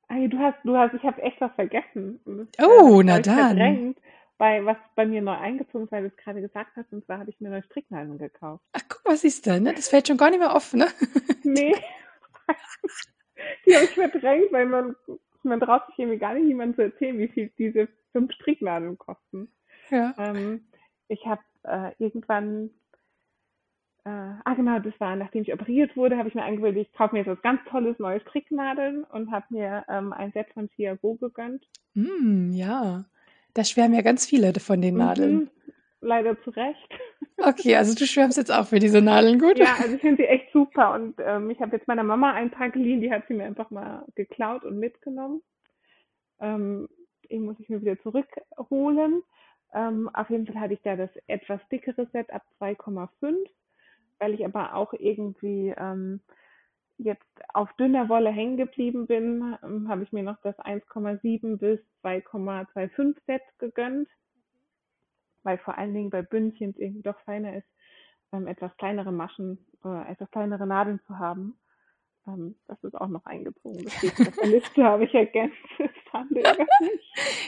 Ay, 0.08 0.28
du 0.28 0.38
hast, 0.38 0.58
du 0.64 0.76
hast, 0.76 0.94
ich 0.94 1.02
habe 1.02 1.22
echt 1.22 1.40
was 1.40 1.52
vergessen. 1.54 2.20
Das, 2.24 2.68
oh, 2.68 3.00
äh, 3.00 3.04
na 3.04 3.20
dann. 3.20 3.94
Bei, 4.36 4.64
was 4.64 4.76
bei 4.96 5.06
mir 5.06 5.22
neu 5.22 5.36
eingezogen 5.36 5.84
ist, 5.84 5.92
weil 5.92 6.02
du 6.02 6.08
es 6.08 6.16
gerade 6.16 6.40
gesagt 6.40 6.72
hast, 6.76 6.92
und 6.92 7.04
zwar 7.04 7.20
habe 7.20 7.30
ich 7.30 7.40
mir 7.40 7.50
neue 7.50 7.62
Stricknadeln 7.62 8.18
gekauft. 8.18 8.64
Ach, 8.72 8.82
guck, 8.88 9.02
was 9.04 9.22
ist 9.22 9.46
denn, 9.46 9.62
ne? 9.62 9.74
Das 9.74 9.88
fällt 9.88 10.08
schon 10.08 10.16
gar 10.16 10.30
nicht 10.30 10.40
mehr 10.40 10.54
offen, 10.54 10.80
ne? 10.80 10.88
Nee. 11.44 11.72
Die 13.66 13.74
habe 13.74 13.84
ich 13.84 13.90
verdrängt, 13.90 14.52
weil 14.52 14.66
man, 14.66 14.96
man 15.42 15.60
traut 15.60 15.86
sich 15.86 15.98
irgendwie 15.98 16.18
gar 16.18 16.34
nicht 16.34 16.46
jemandem 16.46 16.76
zu 16.76 16.82
erzählen, 16.82 17.18
wie 17.18 17.28
viel 17.28 17.50
diese 17.58 17.88
fünf 18.12 18.32
Stricknadeln 18.32 18.98
kosten. 18.98 19.48
Ja. 19.90 20.14
Ähm, 20.18 20.66
ich 21.08 21.26
habe 21.26 21.42
äh, 21.64 21.90
irgendwann, 21.98 22.70
äh, 24.04 24.10
ah 24.10 24.54
genau, 24.54 24.78
das 24.78 24.98
war, 24.98 25.16
nachdem 25.16 25.42
ich 25.42 25.52
operiert 25.52 25.96
wurde, 25.96 26.16
habe 26.16 26.28
ich 26.28 26.34
mir 26.34 26.44
angewöhnt, 26.44 26.76
ich 26.76 26.92
kaufe 26.92 27.14
mir 27.14 27.20
jetzt 27.20 27.30
was 27.30 27.42
ganz 27.42 27.60
tolles 27.68 27.98
neue 27.98 28.20
Stricknadeln 28.20 29.04
und 29.04 29.30
habe 29.30 29.46
mir 29.50 29.84
ähm, 29.88 30.12
ein 30.12 30.32
Set 30.32 30.46
von 30.54 30.68
Thiago 30.70 31.14
gegönnt. 31.16 31.66
Mm, 31.94 32.52
ja, 32.52 33.04
da 33.52 33.64
schwärmen 33.64 33.94
ja 33.94 34.02
ganz 34.02 34.26
viele 34.26 34.52
von 34.60 34.80
den 34.80 34.96
Nadeln. 34.96 35.34
Mhm 35.34 35.50
leider 36.04 36.40
zu 36.42 36.50
Recht. 36.50 36.88
Okay, 37.36 37.74
also 37.74 37.94
du 37.94 38.06
schwärmst 38.06 38.36
jetzt 38.38 38.52
auch 38.52 38.66
für 38.68 38.78
diese 38.78 39.02
Nadeln, 39.02 39.40
gut? 39.40 39.58
Ja, 39.58 39.74
also 39.80 39.96
ich 39.96 40.00
finde 40.00 40.22
sie 40.22 40.28
echt 40.28 40.52
super 40.52 40.94
und 40.94 41.16
ähm, 41.18 41.50
ich 41.50 41.60
habe 41.60 41.76
jetzt 41.76 41.88
meiner 41.88 42.04
Mama 42.04 42.32
ein 42.32 42.50
paar 42.50 42.70
geliehen, 42.70 43.00
die 43.00 43.10
hat 43.10 43.26
sie 43.26 43.34
mir 43.34 43.44
einfach 43.44 43.70
mal 43.70 44.04
geklaut 44.14 44.64
und 44.64 44.78
mitgenommen. 44.78 45.42
Ähm, 46.40 46.88
die 47.28 47.38
muss 47.40 47.58
ich 47.58 47.68
mir 47.68 47.80
wieder 47.80 48.00
zurückholen. 48.00 49.22
Ähm, 49.72 50.08
auf 50.14 50.30
jeden 50.30 50.46
Fall 50.46 50.60
hatte 50.60 50.74
ich 50.74 50.82
da 50.82 50.94
das 50.94 51.10
etwas 51.26 51.60
dickere 51.72 52.06
Set 52.12 52.32
ab 52.32 52.42
2,5, 52.60 53.34
weil 54.20 54.34
ich 54.34 54.44
aber 54.44 54.74
auch 54.76 54.92
irgendwie 54.92 55.74
ähm, 55.76 56.20
jetzt 56.98 57.26
auf 57.52 57.72
dünner 57.72 58.08
Wolle 58.08 58.30
hängen 58.30 58.56
geblieben 58.56 59.06
bin, 59.06 59.56
ähm, 59.64 59.88
habe 59.88 60.04
ich 60.04 60.12
mir 60.12 60.22
noch 60.22 60.40
das 60.42 60.56
1,7 60.60 61.56
bis 61.56 61.80
2,25 62.04 63.16
Set 63.26 63.42
gegönnt 63.58 64.08
weil 65.44 65.58
vor 65.58 65.78
allen 65.78 65.94
Dingen 65.94 66.10
bei 66.10 66.22
Bündchen 66.22 66.74
irgendwie 66.76 67.02
doch 67.02 67.18
feiner 67.20 67.56
ist, 67.56 67.68
ähm, 68.32 68.46
etwas 68.46 68.76
kleinere 68.76 69.12
Maschen 69.12 69.58
oder 69.82 70.08
etwas 70.08 70.30
kleinere 70.30 70.66
Nadeln 70.66 71.00
zu 71.06 71.18
haben. 71.18 71.56
Ähm, 72.26 72.56
das 72.66 72.82
ist 72.82 72.94
auch 72.94 73.08
noch 73.08 73.24
eingezogen. 73.26 73.84
Das 73.84 73.94
steht 73.94 74.28
auf 74.28 74.34
der 74.34 74.48
Liste, 74.48 74.84
habe 74.84 75.04
ich 75.04 75.14
ergänzt. 75.14 75.56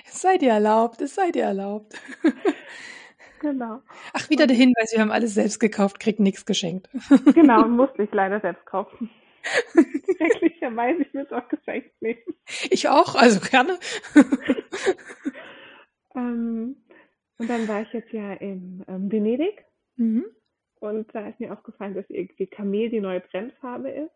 Es 0.06 0.20
sei 0.22 0.38
dir 0.38 0.52
erlaubt, 0.52 1.00
es 1.00 1.14
sei 1.14 1.30
dir 1.30 1.44
erlaubt. 1.44 2.00
Genau. 3.40 3.82
Ach, 4.14 4.30
wieder 4.30 4.46
der 4.46 4.56
Hinweis, 4.56 4.92
wir 4.92 5.00
haben 5.00 5.10
alles 5.10 5.34
selbst 5.34 5.60
gekauft, 5.60 6.00
kriegt 6.00 6.20
nichts 6.20 6.46
geschenkt. 6.46 6.88
Genau, 7.34 7.68
musste 7.68 8.02
ich 8.02 8.10
leider 8.12 8.40
selbst 8.40 8.64
kaufen. 8.64 9.10
Schrecklich. 9.72 10.16
ehrlicherweise, 10.62 11.02
ich 11.02 11.14
würde 11.14 11.26
es 11.26 11.32
auch 11.32 11.48
geschenkt 11.48 11.90
nehmen. 12.00 12.22
Ich 12.70 12.88
auch, 12.88 13.14
also 13.14 13.40
gerne. 13.40 13.78
ähm, 16.14 16.76
und 17.38 17.50
dann 17.50 17.68
war 17.68 17.82
ich 17.82 17.92
jetzt 17.92 18.12
ja 18.12 18.32
in 18.34 18.84
ähm, 18.88 19.10
Venedig. 19.10 19.64
Mhm. 19.96 20.24
Und 20.80 21.14
da 21.14 21.28
ist 21.28 21.40
mir 21.40 21.52
aufgefallen, 21.52 21.94
dass 21.94 22.08
irgendwie 22.08 22.46
Kamel 22.46 22.90
die 22.90 23.00
neue 23.00 23.22
Trendfarbe 23.22 23.90
ist. 23.90 24.12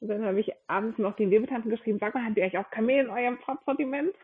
Und 0.00 0.08
dann 0.08 0.24
habe 0.24 0.40
ich 0.40 0.52
abends 0.66 0.98
noch 0.98 1.14
den 1.16 1.30
Webetanten 1.30 1.70
geschrieben, 1.70 1.98
sag 2.00 2.14
mal, 2.14 2.24
habt 2.24 2.36
ihr 2.36 2.44
eigentlich 2.44 2.58
auch 2.58 2.70
Kamel 2.70 3.04
in 3.04 3.10
eurem 3.10 3.38
Farbsortiment? 3.38 4.14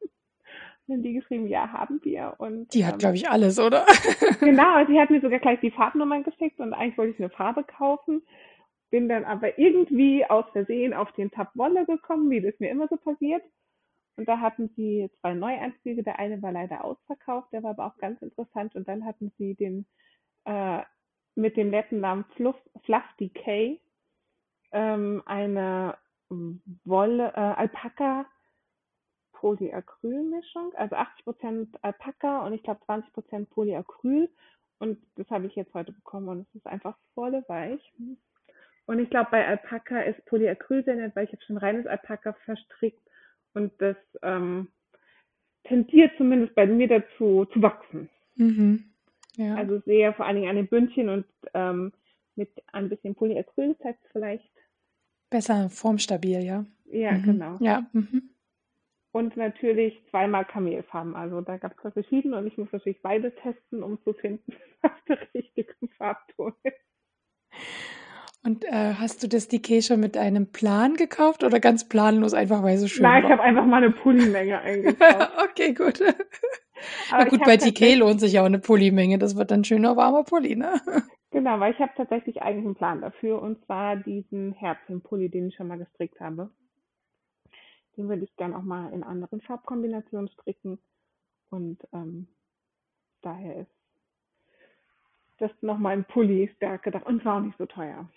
Und 0.00 0.96
dann 0.96 1.02
die 1.02 1.14
geschrieben, 1.14 1.46
ja, 1.46 1.72
haben 1.72 2.00
wir. 2.02 2.34
Und, 2.38 2.74
die 2.74 2.84
hat, 2.84 2.94
ähm, 2.94 2.98
glaube 2.98 3.16
ich, 3.16 3.28
alles, 3.28 3.58
oder? 3.58 3.86
genau, 4.40 4.84
sie 4.86 5.00
hat 5.00 5.10
mir 5.10 5.20
sogar 5.20 5.38
gleich 5.38 5.60
die 5.60 5.70
Farbnummern 5.70 6.24
geschickt 6.24 6.58
und 6.58 6.74
eigentlich 6.74 6.98
wollte 6.98 7.12
ich 7.12 7.20
eine 7.20 7.30
Farbe 7.30 7.64
kaufen. 7.64 8.22
Bin 8.90 9.08
dann 9.08 9.24
aber 9.24 9.58
irgendwie 9.58 10.26
aus 10.26 10.44
Versehen 10.52 10.92
auf 10.92 11.10
den 11.12 11.30
Tab 11.30 11.52
Wolle 11.54 11.86
gekommen, 11.86 12.28
wie 12.30 12.42
das 12.42 12.58
mir 12.58 12.70
immer 12.70 12.88
so 12.88 12.96
passiert. 12.96 13.42
Und 14.16 14.28
da 14.28 14.40
hatten 14.40 14.70
sie 14.76 15.10
zwei 15.20 15.34
Neuanzüge. 15.34 16.02
Der 16.02 16.18
eine 16.18 16.42
war 16.42 16.52
leider 16.52 16.84
ausverkauft, 16.84 17.52
der 17.52 17.62
war 17.62 17.70
aber 17.70 17.86
auch 17.86 17.98
ganz 17.98 18.20
interessant. 18.22 18.74
Und 18.74 18.88
dann 18.88 19.04
hatten 19.04 19.32
sie 19.38 19.54
den 19.54 19.86
äh, 20.44 20.82
mit 21.34 21.56
dem 21.56 21.70
netten 21.70 22.00
Namen 22.00 22.24
Fluff, 22.36 22.56
Fluff 22.84 23.04
Decay 23.18 23.80
ähm, 24.72 25.22
eine 25.26 25.96
Wolle, 26.84 27.32
äh, 27.34 27.40
Alpaka 27.40 28.26
Polyacrylmischung, 29.32 30.72
also 30.76 30.96
80% 30.96 31.74
Alpaka 31.82 32.46
und 32.46 32.52
ich 32.52 32.62
glaube 32.62 32.80
20% 32.86 33.46
Polyacryl. 33.46 34.30
Und 34.78 34.98
das 35.16 35.28
habe 35.30 35.46
ich 35.46 35.54
jetzt 35.56 35.74
heute 35.74 35.92
bekommen 35.92 36.28
und 36.28 36.40
es 36.48 36.54
ist 36.54 36.66
einfach 36.66 36.96
voll 37.14 37.44
weich. 37.48 37.92
Und 38.86 38.98
ich 38.98 39.10
glaube, 39.10 39.30
bei 39.30 39.46
Alpaka 39.46 40.00
ist 40.00 40.24
Polyacryl 40.26 40.84
sehr 40.84 40.96
nett, 40.96 41.14
weil 41.14 41.24
ich 41.24 41.32
habe 41.32 41.42
schon 41.42 41.56
reines 41.56 41.86
Alpaka 41.86 42.32
verstrickt 42.44 43.02
und 43.54 43.72
das 43.78 43.96
ähm, 44.22 44.68
tendiert 45.64 46.12
zumindest 46.16 46.54
bei 46.54 46.66
mir 46.66 46.88
dazu 46.88 47.46
zu 47.52 47.62
wachsen. 47.62 48.08
Mhm. 48.36 48.84
Ja. 49.36 49.54
Also 49.54 49.80
sehr 49.80 50.12
vor 50.14 50.26
allen 50.26 50.36
Dingen 50.36 50.50
an 50.50 50.56
den 50.56 50.68
Bündchen 50.68 51.08
und 51.08 51.26
ähm, 51.54 51.92
mit 52.34 52.50
ein 52.72 52.88
bisschen 52.88 53.14
Polyacryl, 53.14 53.76
heißt 53.82 53.98
vielleicht. 54.10 54.50
Besser 55.30 55.70
formstabil, 55.70 56.42
ja. 56.42 56.66
Ja, 56.86 57.12
mhm. 57.12 57.22
genau. 57.22 57.56
Ja. 57.60 57.86
Mhm. 57.92 58.30
Und 59.12 59.36
natürlich 59.36 60.02
zweimal 60.10 60.46
Kamelfarben. 60.46 61.14
Also 61.14 61.42
da 61.42 61.58
gab 61.58 61.74
es 61.84 61.92
verschiedene 61.92 62.38
und 62.38 62.46
ich 62.46 62.56
muss 62.56 62.72
natürlich 62.72 63.02
beide 63.02 63.34
testen, 63.34 63.82
um 63.82 64.02
zu 64.04 64.14
finden, 64.14 64.54
was 64.82 64.92
der 65.08 65.18
richtige 65.34 65.74
Farbton 65.98 66.54
ist. 66.62 66.74
Und 68.44 68.64
äh, 68.64 68.94
hast 68.94 69.22
du 69.22 69.28
das 69.28 69.46
Decay 69.48 69.82
schon 69.82 70.00
mit 70.00 70.16
einem 70.16 70.50
Plan 70.50 70.94
gekauft 70.94 71.44
oder 71.44 71.60
ganz 71.60 71.88
planlos 71.88 72.34
einfach, 72.34 72.62
weil 72.62 72.74
es 72.74 72.80
so 72.80 72.88
schön 72.88 73.02
Nein, 73.04 73.22
war? 73.22 73.30
ich 73.30 73.32
habe 73.32 73.42
einfach 73.42 73.64
mal 73.66 73.76
eine 73.84 73.92
Pullimenge 73.92 74.60
eingekauft. 74.62 75.30
okay, 75.50 75.72
gut. 75.74 76.00
Aber 77.12 77.24
Na 77.24 77.24
gut, 77.28 77.44
bei 77.44 77.56
Decay 77.56 77.94
lohnt 77.94 78.20
sich 78.20 78.32
ja 78.32 78.42
auch 78.42 78.46
eine 78.46 78.58
Pullimenge. 78.58 79.18
Das 79.18 79.36
wird 79.36 79.52
dann 79.52 79.62
schöner 79.64 79.96
warmer 79.96 80.24
Pulli, 80.24 80.56
ne? 80.56 80.80
Genau, 81.30 81.60
weil 81.60 81.72
ich 81.72 81.78
habe 81.78 81.92
tatsächlich 81.96 82.42
eigentlich 82.42 82.66
einen 82.66 82.74
Plan 82.74 83.00
dafür 83.00 83.40
und 83.40 83.64
zwar 83.64 83.96
diesen 83.96 84.52
Herzchen-Pulli, 84.52 85.30
den 85.30 85.48
ich 85.48 85.54
schon 85.54 85.68
mal 85.68 85.78
gestrickt 85.78 86.20
habe. 86.20 86.50
Den 87.96 88.08
würde 88.08 88.24
ich 88.24 88.36
gerne 88.36 88.56
auch 88.56 88.62
mal 88.62 88.92
in 88.92 89.02
anderen 89.02 89.40
Farbkombinationen 89.40 90.28
stricken 90.28 90.78
und 91.50 91.78
ähm, 91.92 92.28
daher 93.22 93.56
ist 93.56 93.70
das 95.42 95.50
nochmal 95.60 95.94
ein 95.94 96.04
Pulli 96.04 96.50
stärke 96.56 96.90
gedacht 96.90 97.06
und 97.06 97.24
war 97.24 97.38
auch 97.38 97.44
nicht 97.44 97.58
so 97.58 97.66
teuer. 97.66 98.08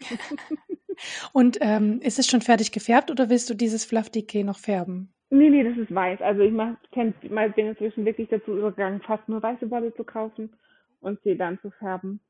und 1.32 1.58
ähm, 1.60 2.00
ist 2.02 2.18
es 2.18 2.26
schon 2.26 2.40
fertig 2.40 2.72
gefärbt 2.72 3.10
oder 3.10 3.30
willst 3.30 3.48
du 3.48 3.54
dieses 3.54 3.84
Fluff 3.84 4.10
Decay 4.10 4.42
noch 4.44 4.58
färben? 4.58 5.12
Nee, 5.30 5.48
nee, 5.48 5.64
das 5.64 5.78
ist 5.78 5.94
weiß. 5.94 6.20
Also 6.20 6.42
ich 6.42 6.52
mach, 6.52 6.76
kenn, 6.90 7.14
bin 7.20 7.66
inzwischen 7.66 8.04
wirklich 8.04 8.28
dazu 8.28 8.56
übergegangen, 8.56 9.00
fast 9.00 9.26
nur 9.28 9.42
weiße 9.42 9.70
Wolle 9.70 9.94
zu 9.94 10.04
kaufen 10.04 10.52
und 11.00 11.22
sie 11.22 11.38
dann 11.38 11.58
zu 11.60 11.70
färben, 11.70 12.20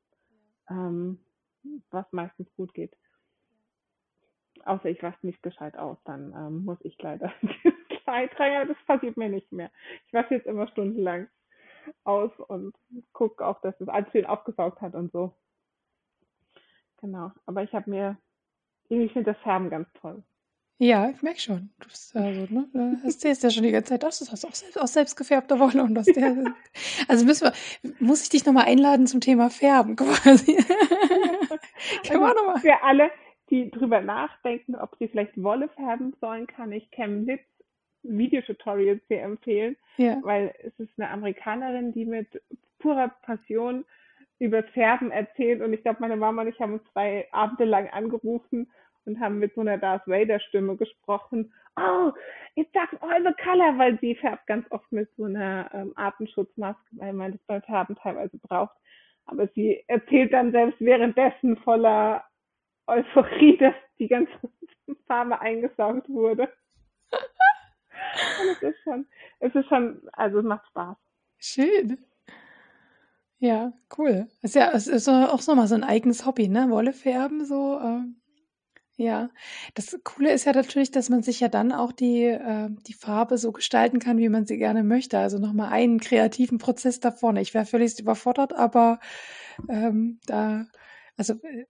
ähm, 0.69 1.19
was 1.91 2.05
meistens 2.11 2.47
gut 2.55 2.73
geht. 2.73 2.95
Außer 4.63 4.85
ich 4.85 5.03
wasche 5.03 5.25
nicht 5.25 5.43
gescheit 5.43 5.77
aus, 5.77 5.97
dann 6.05 6.33
ähm, 6.33 6.63
muss 6.63 6.77
ich 6.83 6.95
leider 7.01 7.33
Zeit 8.05 8.39
rein. 8.39 8.69
Das 8.69 8.77
passiert 8.85 9.17
mir 9.17 9.27
nicht 9.27 9.51
mehr. 9.51 9.71
Ich 10.07 10.13
wasche 10.13 10.35
jetzt 10.35 10.47
immer 10.47 10.67
stundenlang 10.69 11.27
aus 12.03 12.31
und 12.47 12.75
gucke 13.11 13.45
auch, 13.45 13.61
dass 13.61 13.79
es 13.79 13.87
alles 13.87 14.11
schön 14.11 14.25
aufgesaugt 14.25 14.81
hat 14.81 14.95
und 14.95 15.11
so. 15.11 15.33
Genau. 17.01 17.31
Aber 17.45 17.63
ich 17.63 17.73
habe 17.73 17.89
mir, 17.89 18.17
ich 18.89 19.11
finde 19.11 19.33
das 19.33 19.41
Färben 19.41 19.69
ganz 19.69 19.87
toll. 19.93 20.23
Ja, 20.79 21.09
ich 21.09 21.21
merke 21.21 21.39
schon. 21.39 21.69
Du 21.79 21.87
bist 21.87 22.15
also, 22.15 22.53
ne, 22.53 22.67
du 22.73 22.99
erzählst 23.05 23.43
ja 23.43 23.49
schon 23.49 23.63
die 23.63 23.71
ganze 23.71 23.89
Zeit, 23.89 24.03
das 24.03 24.19
hast 24.31 24.45
auch 24.45 24.55
selbst, 24.55 24.79
aus 24.79 24.93
selbst 24.93 25.15
gefärbter 25.15 25.59
Wolle 25.59 25.83
und 25.83 25.95
das 25.95 26.07
der. 26.07 26.55
also 27.07 27.25
müssen 27.25 27.45
wir, 27.45 27.93
muss 27.99 28.23
ich 28.23 28.29
dich 28.29 28.45
nochmal 28.45 28.65
einladen 28.65 29.07
zum 29.07 29.21
Thema 29.21 29.49
Färben 29.49 29.95
quasi. 29.95 30.57
Man 32.09 32.23
also, 32.23 32.59
Für 32.59 32.83
alle, 32.83 33.11
die 33.49 33.69
drüber 33.69 34.01
nachdenken, 34.01 34.75
ob 34.75 34.95
sie 34.97 35.07
vielleicht 35.07 35.41
Wolle 35.41 35.69
färben 35.69 36.13
sollen, 36.19 36.47
kann 36.47 36.71
ich 36.71 36.89
Chemnitz 36.91 37.43
Videotutorials 38.03 39.01
sehr 39.07 39.23
empfehlen, 39.23 39.75
ja. 39.97 40.17
weil 40.23 40.53
es 40.63 40.77
ist 40.79 40.91
eine 40.97 41.09
Amerikanerin, 41.09 41.93
die 41.93 42.05
mit 42.05 42.41
purer 42.79 43.09
Passion 43.23 43.85
über 44.39 44.63
Färben 44.63 45.11
erzählt 45.11 45.61
und 45.61 45.73
ich 45.73 45.81
glaube, 45.83 46.01
meine 46.01 46.17
Mama 46.17 46.41
und 46.41 46.49
ich 46.49 46.59
haben 46.59 46.73
uns 46.73 46.83
zwei 46.91 47.27
Abende 47.31 47.65
lang 47.65 47.89
angerufen 47.89 48.69
und 49.05 49.19
haben 49.19 49.39
mit 49.39 49.53
so 49.55 49.61
einer 49.61 49.77
Darth 49.77 50.07
Vader 50.07 50.39
Stimme 50.39 50.75
gesprochen. 50.75 51.53
Oh, 51.75 52.11
it's 52.55 52.71
dark 52.73 52.89
all 53.01 53.23
the 53.23 53.33
color, 53.43 53.77
weil 53.77 53.97
sie 53.99 54.15
färbt 54.15 54.47
ganz 54.47 54.69
oft 54.71 54.91
mit 54.91 55.09
so 55.17 55.25
einer 55.25 55.69
ähm, 55.73 55.93
Atemschutzmaske, 55.95 56.83
weil 56.91 57.13
man 57.13 57.33
das 57.33 57.41
beim 57.47 57.61
Färben 57.63 57.95
teilweise 57.95 58.37
braucht. 58.37 58.75
Aber 59.25 59.47
sie 59.55 59.83
erzählt 59.87 60.33
dann 60.33 60.51
selbst 60.51 60.79
währenddessen 60.79 61.57
voller 61.57 62.23
Euphorie, 62.87 63.57
dass 63.57 63.75
die 63.97 64.07
ganze 64.07 64.31
Farbe 65.07 65.39
eingesaugt 65.39 66.09
wurde. 66.09 66.51
Und 68.41 68.49
es 68.51 68.61
ist 68.61 68.83
schon, 68.83 69.05
es 69.39 69.55
ist 69.55 69.67
schon, 69.67 70.01
also 70.13 70.39
es 70.39 70.45
macht 70.45 70.67
Spaß. 70.67 70.97
Schön. 71.37 71.97
Ja, 73.39 73.73
cool. 73.97 74.27
Ist 74.41 74.55
ja, 74.55 74.71
es 74.71 74.87
ist 74.87 75.09
auch 75.09 75.41
so 75.41 75.53
mal 75.55 75.67
so 75.67 75.75
ein 75.75 75.83
eigenes 75.83 76.25
Hobby, 76.25 76.47
ne? 76.47 76.69
Wolle 76.69 76.93
färben, 76.93 77.45
so. 77.45 77.77
Äh, 77.77 78.03
ja. 78.95 79.29
Das 79.73 79.99
Coole 80.03 80.31
ist 80.31 80.45
ja 80.45 80.53
natürlich, 80.53 80.91
dass 80.91 81.09
man 81.09 81.23
sich 81.23 81.41
ja 81.41 81.49
dann 81.49 81.71
auch 81.73 81.91
die, 81.91 82.23
äh, 82.23 82.69
die 82.87 82.93
Farbe 82.93 83.37
so 83.37 83.51
gestalten 83.51 83.99
kann, 83.99 84.17
wie 84.17 84.29
man 84.29 84.45
sie 84.45 84.57
gerne 84.57 84.83
möchte. 84.83 85.17
Also 85.19 85.39
nochmal 85.39 85.73
einen 85.73 85.99
kreativen 85.99 86.57
Prozess 86.57 86.99
da 87.01 87.11
vorne. 87.11 87.41
Ich 87.41 87.53
wäre 87.53 87.65
völlig 87.65 87.99
überfordert, 87.99 88.53
aber 88.53 88.99
ähm, 89.69 90.19
da, 90.25 90.65
also 91.17 91.33
äh, 91.43 91.65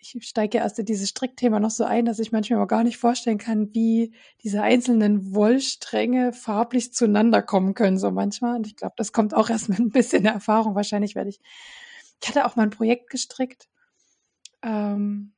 ich 0.00 0.16
steige 0.26 0.58
erst 0.58 0.78
in 0.78 0.86
dieses 0.86 1.08
Strickthema 1.08 1.60
noch 1.60 1.70
so 1.70 1.84
ein, 1.84 2.04
dass 2.04 2.18
ich 2.18 2.32
manchmal 2.32 2.62
auch 2.62 2.68
gar 2.68 2.84
nicht 2.84 2.98
vorstellen 2.98 3.38
kann, 3.38 3.74
wie 3.74 4.12
diese 4.42 4.62
einzelnen 4.62 5.34
Wollstränge 5.34 6.32
farblich 6.32 6.92
zueinander 6.92 7.42
kommen 7.42 7.74
können, 7.74 7.98
so 7.98 8.10
manchmal. 8.10 8.56
Und 8.56 8.66
ich 8.66 8.76
glaube, 8.76 8.94
das 8.96 9.12
kommt 9.12 9.34
auch 9.34 9.50
erst 9.50 9.68
mit 9.68 9.78
ein 9.78 9.90
bisschen 9.90 10.24
Erfahrung. 10.24 10.74
Wahrscheinlich 10.74 11.14
werde 11.14 11.30
ich. 11.30 11.40
Ich 12.20 12.28
hatte 12.28 12.46
auch 12.46 12.56
mal 12.56 12.64
ein 12.64 12.70
Projekt 12.70 13.10
gestrickt. 13.10 13.68
Ähm, 14.62 15.32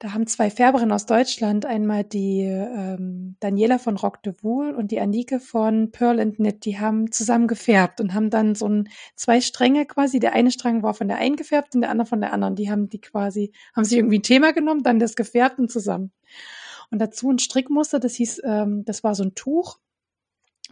da 0.00 0.14
haben 0.14 0.26
zwei 0.26 0.50
Färberinnen 0.50 0.92
aus 0.92 1.04
Deutschland, 1.04 1.66
einmal 1.66 2.04
die 2.04 2.40
ähm, 2.40 3.36
Daniela 3.38 3.78
von 3.78 3.98
Rock 3.98 4.22
de 4.22 4.32
Wool 4.40 4.70
und 4.70 4.90
die 4.92 4.98
Anike 4.98 5.40
von 5.40 5.90
Pearl 5.90 6.18
and 6.20 6.36
Knit, 6.36 6.64
die 6.64 6.78
haben 6.78 7.12
zusammen 7.12 7.46
gefärbt 7.46 8.00
und 8.00 8.14
haben 8.14 8.30
dann 8.30 8.54
so 8.54 8.66
ein, 8.66 8.88
zwei 9.14 9.42
Stränge 9.42 9.84
quasi. 9.84 10.18
Der 10.18 10.32
eine 10.32 10.52
Strang 10.52 10.82
war 10.82 10.94
von 10.94 11.06
der 11.06 11.18
einen 11.18 11.36
gefärbt 11.36 11.74
und 11.74 11.82
der 11.82 11.90
andere 11.90 12.06
von 12.06 12.22
der 12.22 12.32
anderen. 12.32 12.56
Die 12.56 12.70
haben 12.70 12.88
die 12.88 13.02
quasi, 13.02 13.52
haben 13.76 13.84
sich 13.84 13.98
irgendwie 13.98 14.20
ein 14.20 14.22
Thema 14.22 14.54
genommen, 14.54 14.82
dann 14.82 15.00
das 15.00 15.16
gefärbt 15.16 15.58
und 15.58 15.70
zusammen. 15.70 16.12
Und 16.90 16.98
dazu 16.98 17.30
ein 17.30 17.38
Strickmuster, 17.38 18.00
das 18.00 18.14
hieß, 18.14 18.40
ähm, 18.42 18.86
das 18.86 19.04
war 19.04 19.14
so 19.14 19.24
ein 19.24 19.34
Tuch, 19.34 19.80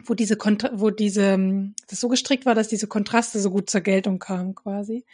wo 0.05 0.15
diese, 0.15 0.37
Kontra 0.37 0.71
wo 0.73 0.89
diese, 0.89 1.37
das 1.87 1.99
so 1.99 2.07
gestrickt 2.07 2.47
war, 2.47 2.55
dass 2.55 2.67
diese 2.67 2.87
Kontraste 2.87 3.39
so 3.39 3.51
gut 3.51 3.69
zur 3.69 3.81
Geltung 3.81 4.17
kamen 4.17 4.55
quasi. 4.55 5.05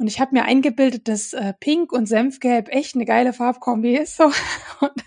Und 0.00 0.06
ich 0.06 0.18
habe 0.18 0.34
mir 0.34 0.46
eingebildet, 0.46 1.08
dass 1.08 1.34
äh, 1.34 1.52
Pink 1.60 1.92
und 1.92 2.06
Senfgelb 2.06 2.70
echt 2.70 2.94
eine 2.94 3.04
geile 3.04 3.34
Farbkombi 3.34 3.98
ist. 3.98 4.16
So. 4.16 4.24
Und 4.80 5.04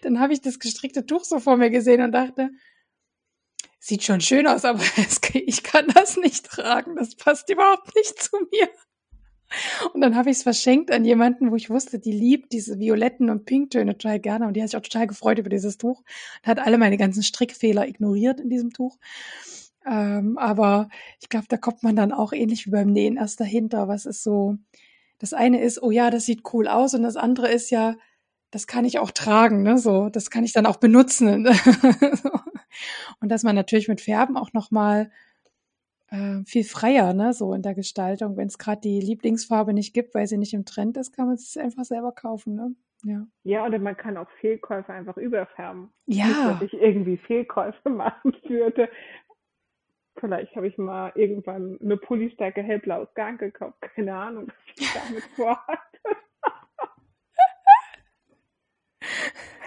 dann 0.00 0.20
habe 0.20 0.32
ich 0.32 0.40
das 0.40 0.58
gestrickte 0.58 1.04
Tuch 1.04 1.24
so 1.24 1.38
vor 1.38 1.58
mir 1.58 1.68
gesehen 1.68 2.00
und 2.00 2.12
dachte, 2.12 2.50
sieht 3.78 4.02
schon 4.02 4.22
schön 4.22 4.46
aus, 4.46 4.64
aber 4.64 4.82
ich 5.34 5.62
kann 5.62 5.86
das 5.88 6.16
nicht 6.16 6.46
tragen. 6.46 6.96
Das 6.96 7.14
passt 7.14 7.50
überhaupt 7.50 7.94
nicht 7.94 8.22
zu 8.22 8.38
mir. 8.50 8.70
Und 9.92 10.00
dann 10.00 10.16
habe 10.16 10.30
ich 10.30 10.38
es 10.38 10.42
verschenkt 10.44 10.90
an 10.90 11.04
jemanden, 11.04 11.50
wo 11.50 11.56
ich 11.56 11.68
wusste, 11.68 11.98
die 11.98 12.12
liebt 12.12 12.52
diese 12.52 12.78
violetten 12.78 13.28
und 13.28 13.44
Pinktöne 13.44 13.98
total 13.98 14.18
gerne 14.18 14.46
und 14.46 14.54
die 14.54 14.62
hat 14.62 14.70
sich 14.70 14.78
auch 14.78 14.82
total 14.82 15.08
gefreut 15.08 15.38
über 15.38 15.50
dieses 15.50 15.76
Tuch 15.76 15.98
und 16.42 16.46
hat 16.46 16.58
alle 16.58 16.78
meine 16.78 16.96
ganzen 16.96 17.22
Strickfehler 17.22 17.86
ignoriert 17.86 18.40
in 18.40 18.48
diesem 18.48 18.72
Tuch. 18.72 18.96
Ähm, 19.86 20.36
aber 20.38 20.88
ich 21.20 21.28
glaube, 21.28 21.46
da 21.48 21.56
kommt 21.56 21.82
man 21.82 21.96
dann 21.96 22.12
auch 22.12 22.32
ähnlich 22.32 22.66
wie 22.66 22.70
beim 22.70 22.88
Nähen 22.88 23.16
erst 23.16 23.40
dahinter. 23.40 23.88
Was 23.88 24.06
ist 24.06 24.22
so, 24.22 24.56
das 25.18 25.32
eine 25.32 25.60
ist, 25.62 25.82
oh 25.82 25.90
ja, 25.90 26.10
das 26.10 26.26
sieht 26.26 26.42
cool 26.52 26.68
aus 26.68 26.94
und 26.94 27.02
das 27.02 27.16
andere 27.16 27.48
ist 27.48 27.70
ja, 27.70 27.96
das 28.50 28.66
kann 28.66 28.84
ich 28.84 28.98
auch 28.98 29.10
tragen, 29.10 29.62
ne? 29.62 29.78
So, 29.78 30.08
das 30.08 30.30
kann 30.30 30.44
ich 30.44 30.52
dann 30.52 30.66
auch 30.66 30.76
benutzen. 30.76 31.46
und 33.20 33.28
dass 33.28 33.42
man 33.42 33.54
natürlich 33.54 33.88
mit 33.88 34.00
Färben 34.00 34.36
auch 34.36 34.52
noch 34.52 34.70
mal 34.70 35.10
äh, 36.08 36.42
viel 36.44 36.64
freier, 36.64 37.14
ne? 37.14 37.32
So 37.32 37.54
in 37.54 37.62
der 37.62 37.74
Gestaltung. 37.74 38.36
Wenn 38.36 38.48
es 38.48 38.58
gerade 38.58 38.80
die 38.80 39.00
Lieblingsfarbe 39.00 39.72
nicht 39.72 39.94
gibt, 39.94 40.14
weil 40.14 40.26
sie 40.26 40.38
nicht 40.38 40.52
im 40.52 40.64
Trend 40.64 40.96
ist, 40.96 41.12
kann 41.12 41.26
man 41.26 41.36
es 41.36 41.56
einfach 41.56 41.84
selber 41.84 42.12
kaufen, 42.12 42.54
ne? 42.54 42.74
Ja. 43.04 43.26
Ja, 43.44 43.66
oder 43.66 43.78
man 43.78 43.96
kann 43.96 44.16
auch 44.16 44.28
Fehlkäufe 44.40 44.92
einfach 44.92 45.16
überfärben. 45.16 45.90
Ja. 46.06 46.26
Nicht, 46.26 46.44
dass 46.44 46.62
ich 46.62 46.74
irgendwie 46.74 47.16
Fehlkäufe 47.16 47.88
machen 47.88 48.34
würde. 48.46 48.88
Vielleicht 50.20 50.54
habe 50.54 50.68
ich 50.68 50.76
mal 50.76 51.12
irgendwann 51.14 51.78
eine 51.82 51.96
Pullystärke 51.96 52.62
hellblaues 52.62 53.08
Garn 53.14 53.38
gekauft. 53.38 53.80
Keine 53.80 54.14
Ahnung, 54.14 54.48
was 54.48 54.56
ich 54.76 54.92
damit 55.08 55.24
vorhatte. 55.34 55.98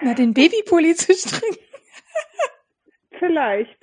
Na, 0.02 0.14
den 0.14 0.34
Babypulli 0.34 0.96
zu 0.96 1.14
stricken. 1.14 1.58
Vielleicht. 3.20 3.78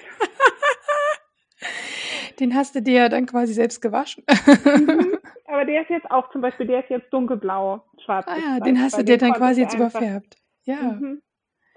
Den 2.39 2.55
hast 2.55 2.75
du 2.75 2.83
dir 2.83 3.09
dann 3.09 3.27
quasi 3.27 3.53
selbst 3.53 3.81
gewaschen. 3.81 4.25
Mhm. 4.29 5.19
Aber 5.47 5.65
der 5.65 5.83
ist 5.83 5.91
jetzt 5.91 6.11
auch 6.11 6.31
zum 6.31 6.41
Beispiel, 6.41 6.67
der 6.67 6.85
ist 6.85 6.91
jetzt 6.91 7.13
dunkelblau, 7.13 7.83
schwarz. 8.05 8.27
ah 8.29 8.37
ja, 8.37 8.61
den 8.61 8.81
hast 8.81 8.97
du 8.97 9.03
dir 9.03 9.19
dann 9.19 9.33
quasi 9.33 9.63
jetzt 9.63 9.75
überfärbt. 9.75 10.37
Ja. 10.65 10.77
Mhm. 10.77 11.23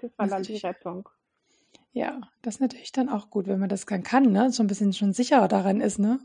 Das 0.00 0.10
war 0.16 0.28
dann 0.28 0.42
die 0.42 0.56
Rettung. 0.56 1.08
Ja, 1.94 2.20
das 2.42 2.56
ist 2.56 2.60
natürlich 2.60 2.90
dann 2.90 3.08
auch 3.08 3.30
gut, 3.30 3.46
wenn 3.46 3.60
man 3.60 3.68
das 3.68 3.86
dann 3.86 4.02
kann, 4.02 4.32
ne? 4.32 4.50
So 4.50 4.64
ein 4.64 4.66
bisschen 4.66 4.92
schon 4.92 5.12
sicherer 5.12 5.46
daran 5.46 5.80
ist, 5.80 6.00
ne? 6.00 6.18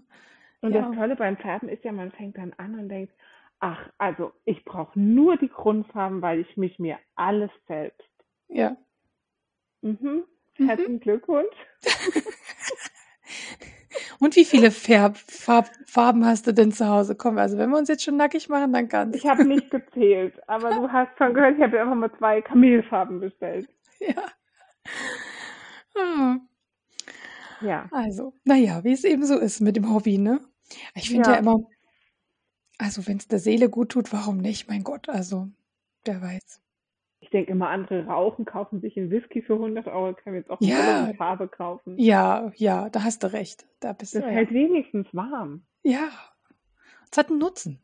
Und 0.62 0.74
Ja. 0.74 0.82
das 0.82 0.96
Tolle 0.96 1.16
beim 1.16 1.38
Färben 1.38 1.70
ist 1.70 1.84
ja, 1.86 1.92
man 1.92 2.12
fängt 2.12 2.40
dann 2.40 2.54
an 2.58 2.78
und 2.78 2.90
denkt, 2.90 3.14
ach, 3.60 3.88
also 4.00 4.34
ich 4.46 4.66
brauche 4.66 5.00
nur 5.00 5.38
die 5.38 5.48
Grundfarben, 5.48 6.24
weil 6.24 6.40
ich 6.40 6.58
mich 6.58 6.80
mir 6.80 6.98
alles 7.16 7.52
selbst. 7.68 8.10
Ja. 8.48 8.76
Mhm. 9.82 10.26
Mhm. 10.58 10.68
Herzlichen 10.68 11.00
Glückwunsch. 11.00 11.56
Und 14.20 14.36
wie 14.36 14.46
viele 14.46 14.72
Färb 14.72 15.18
Farb 15.18 15.70
Farben 15.86 16.26
hast 16.26 16.46
du 16.46 16.54
denn 16.54 16.72
zu 16.72 16.88
Hause? 16.88 17.16
Komm, 17.16 17.38
also 17.38 17.58
wenn 17.58 17.70
wir 17.70 17.78
uns 17.78 17.90
jetzt 17.90 18.04
schon 18.04 18.18
nackig 18.18 18.50
machen, 18.50 18.74
dann 18.74 18.90
kannst 18.90 19.18
Ich 19.18 19.26
habe 19.26 19.46
nicht 19.46 19.72
gezählt, 19.72 20.34
aber 20.48 20.72
du 20.74 20.92
hast 20.92 21.18
schon 21.18 21.34
gehört, 21.34 21.58
ich 21.58 21.64
habe 21.64 21.80
einfach 21.80 21.96
mal 21.96 22.12
zwei 22.18 22.42
Kamelfarben 22.42 23.20
bestellt. 23.20 23.70
Ja. 24.00 24.24
Ah, 25.98 26.38
Ja. 27.62 27.88
Also, 27.92 28.34
naja, 28.46 28.84
wie 28.84 28.92
es 28.94 29.04
eben 29.04 29.26
so 29.26 29.38
ist 29.38 29.60
mit 29.62 29.76
dem 29.76 29.94
Hobby, 29.94 30.18
ne? 30.18 30.40
Ich 30.96 31.10
finde 31.10 31.30
ja. 31.30 31.34
Ja. 31.36 31.40
immer, 31.40 31.58
also 32.78 33.06
wenn 33.08 33.18
es 33.18 33.28
der 33.28 33.40
Seele 33.40 33.70
gut 33.70 33.90
tut, 33.92 34.14
warum 34.14 34.38
nicht? 34.38 34.68
Mein 34.70 34.84
Gott, 34.84 35.10
also, 35.10 35.50
wer 36.06 36.22
weiß. 36.22 36.62
Ich 37.22 37.30
denke 37.32 37.52
immer, 37.52 37.70
andere 37.70 38.06
rauchen, 38.06 38.46
kaufen 38.46 38.80
sich 38.80 38.98
einen 38.98 39.12
Whisky 39.12 39.42
für 39.42 39.56
100 39.56 39.88
Euro, 39.88 40.14
können 40.14 40.38
jetzt 40.38 40.50
auch 40.50 40.58
Ja. 40.62 41.04
eine 41.04 41.14
Farbe 41.16 41.48
kaufen. 41.50 41.98
Ja, 42.00 42.52
ja, 42.56 42.90
da 42.90 43.04
hast 43.04 43.24
du 43.24 43.34
recht. 43.34 43.68
Da 43.82 43.92
bist 43.94 44.16
Das 44.16 44.22
du. 44.22 44.28
Ja. 44.30 44.34
hält 44.34 44.52
wenigstens 44.52 45.08
warm. 45.14 45.64
ja. 45.84 46.10
Es 47.12 47.18
hat 47.18 47.30
einen 47.30 47.40
Nutzen, 47.40 47.80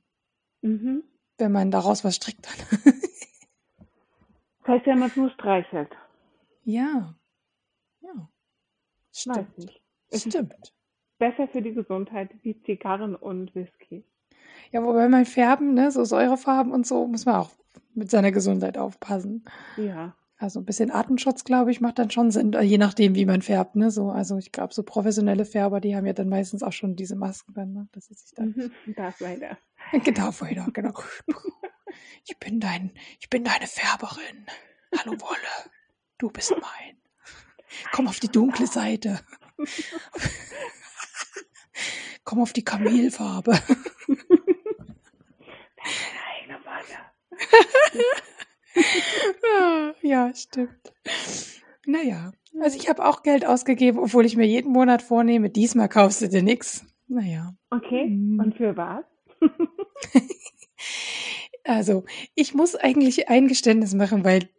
Mhm. 0.62 1.03
wenn 1.39 1.51
man 1.51 1.72
daraus 1.72 2.03
was 2.03 2.16
strickt. 2.16 2.47
Das 4.68 4.68
heißt, 4.78 4.86
wenn 4.88 4.97
man 4.99 5.10
es 5.10 5.16
nur 5.16 5.30
streichelt. 5.32 5.91
ja. 6.64 7.14
Ja. 8.06 8.14
Weiß 8.14 9.22
Stimmt. 9.22 9.58
nicht. 9.58 9.82
Es 10.10 10.22
Stimmt. 10.22 10.74
besser 11.18 11.47
für 11.47 11.62
die 11.62 11.74
Gesundheit 11.74 12.30
wie 12.43 12.62
Zigarren 12.64 13.16
und 13.16 13.56
Whisky. 13.56 14.06
Ja, 14.72 14.84
wobei 14.84 15.08
beim 15.08 15.26
Färben, 15.26 15.74
ne, 15.74 15.91
so 15.91 16.03
Säurefarben 16.03 16.72
und 16.72 16.86
so, 16.86 17.08
muss 17.08 17.26
man 17.26 17.36
auch 17.36 17.51
mit 17.93 18.12
seiner 18.12 18.32
Gesundheit 18.32 18.78
aufpassen. 18.78 19.45
Ja. 19.78 20.16
Also 20.38 20.60
ein 20.60 20.66
bisschen 20.66 20.91
Artenschutz, 20.91 21.45
glaube 21.45 21.72
ich, 21.72 21.80
macht 21.80 21.97
dann 21.97 22.12
schon 22.12 22.30
Sinn, 22.30 22.51
äh, 22.53 22.62
je 22.62 22.78
nachdem, 22.78 23.16
wie 23.16 23.26
man 23.26 23.41
färbt, 23.41 23.78
ne? 23.78 23.89
So, 23.89 24.10
also 24.10 24.38
ich 24.38 24.51
glaube, 24.51 24.74
so 24.74 24.84
professionelle 24.84 25.45
Färber, 25.45 25.80
die 25.80 25.95
haben 25.95 26.06
ja 26.06 26.12
dann 26.12 26.28
meistens 26.28 26.62
auch 26.62 26.74
schon 26.74 26.97
diese 26.97 27.16
Masken 27.16 27.53
dann, 27.53 27.72
ne? 27.72 27.88
Das 27.93 28.10
ist 28.10 28.28
sich 28.28 28.36
dann. 28.36 28.72
Darth 28.95 29.22
Vader. 29.22 29.58
Genau, 30.03 30.32
Vader, 30.32 30.68
genau. 30.74 30.93
Ich 32.28 32.38
bin 32.39 32.60
dein, 32.60 32.91
ich 33.20 33.30
bin 33.30 33.43
deine 33.43 33.68
Färberin. 33.68 34.47
Hallo 34.97 35.12
Wolle, 35.22 35.72
du 36.18 36.32
bist 36.32 36.51
mein. 36.51 36.97
Komm 37.91 38.07
auf 38.07 38.19
die 38.19 38.30
dunkle 38.30 38.67
Seite. 38.67 39.19
Komm 42.23 42.41
auf 42.41 42.53
die 42.53 42.63
Kamelfarbe. 42.63 43.57
Deine. 45.78 46.59
Ah, 49.59 49.93
Ja, 50.01 50.34
stimmt. 50.36 50.93
Naja, 51.86 52.32
also 52.61 52.78
ich 52.78 52.89
habe 52.89 53.05
auch 53.05 53.21
Geld 53.23 53.45
ausgegeben, 53.45 53.99
obwohl 53.99 54.26
ich 54.26 54.36
mir 54.36 54.47
jeden 54.47 54.71
Monat 54.71 55.01
vornehme, 55.01 55.49
diesmal 55.49 55.88
kaufst 55.89 56.21
du 56.21 56.28
dir 56.30 56.41
nix. 56.41 56.86
Naja, 57.07 57.55
Okay, 57.69 58.07
Mhm. 58.07 58.39
und 58.39 58.57
für 58.57 58.76
was? 58.76 59.05
also 61.63 62.05
ich 62.34 62.53
muss 62.53 62.76
eigentlich 62.76 63.30
ein 63.30 63.47
Geständnis 63.47 63.93
machen, 63.93 64.23
weil 64.23 64.49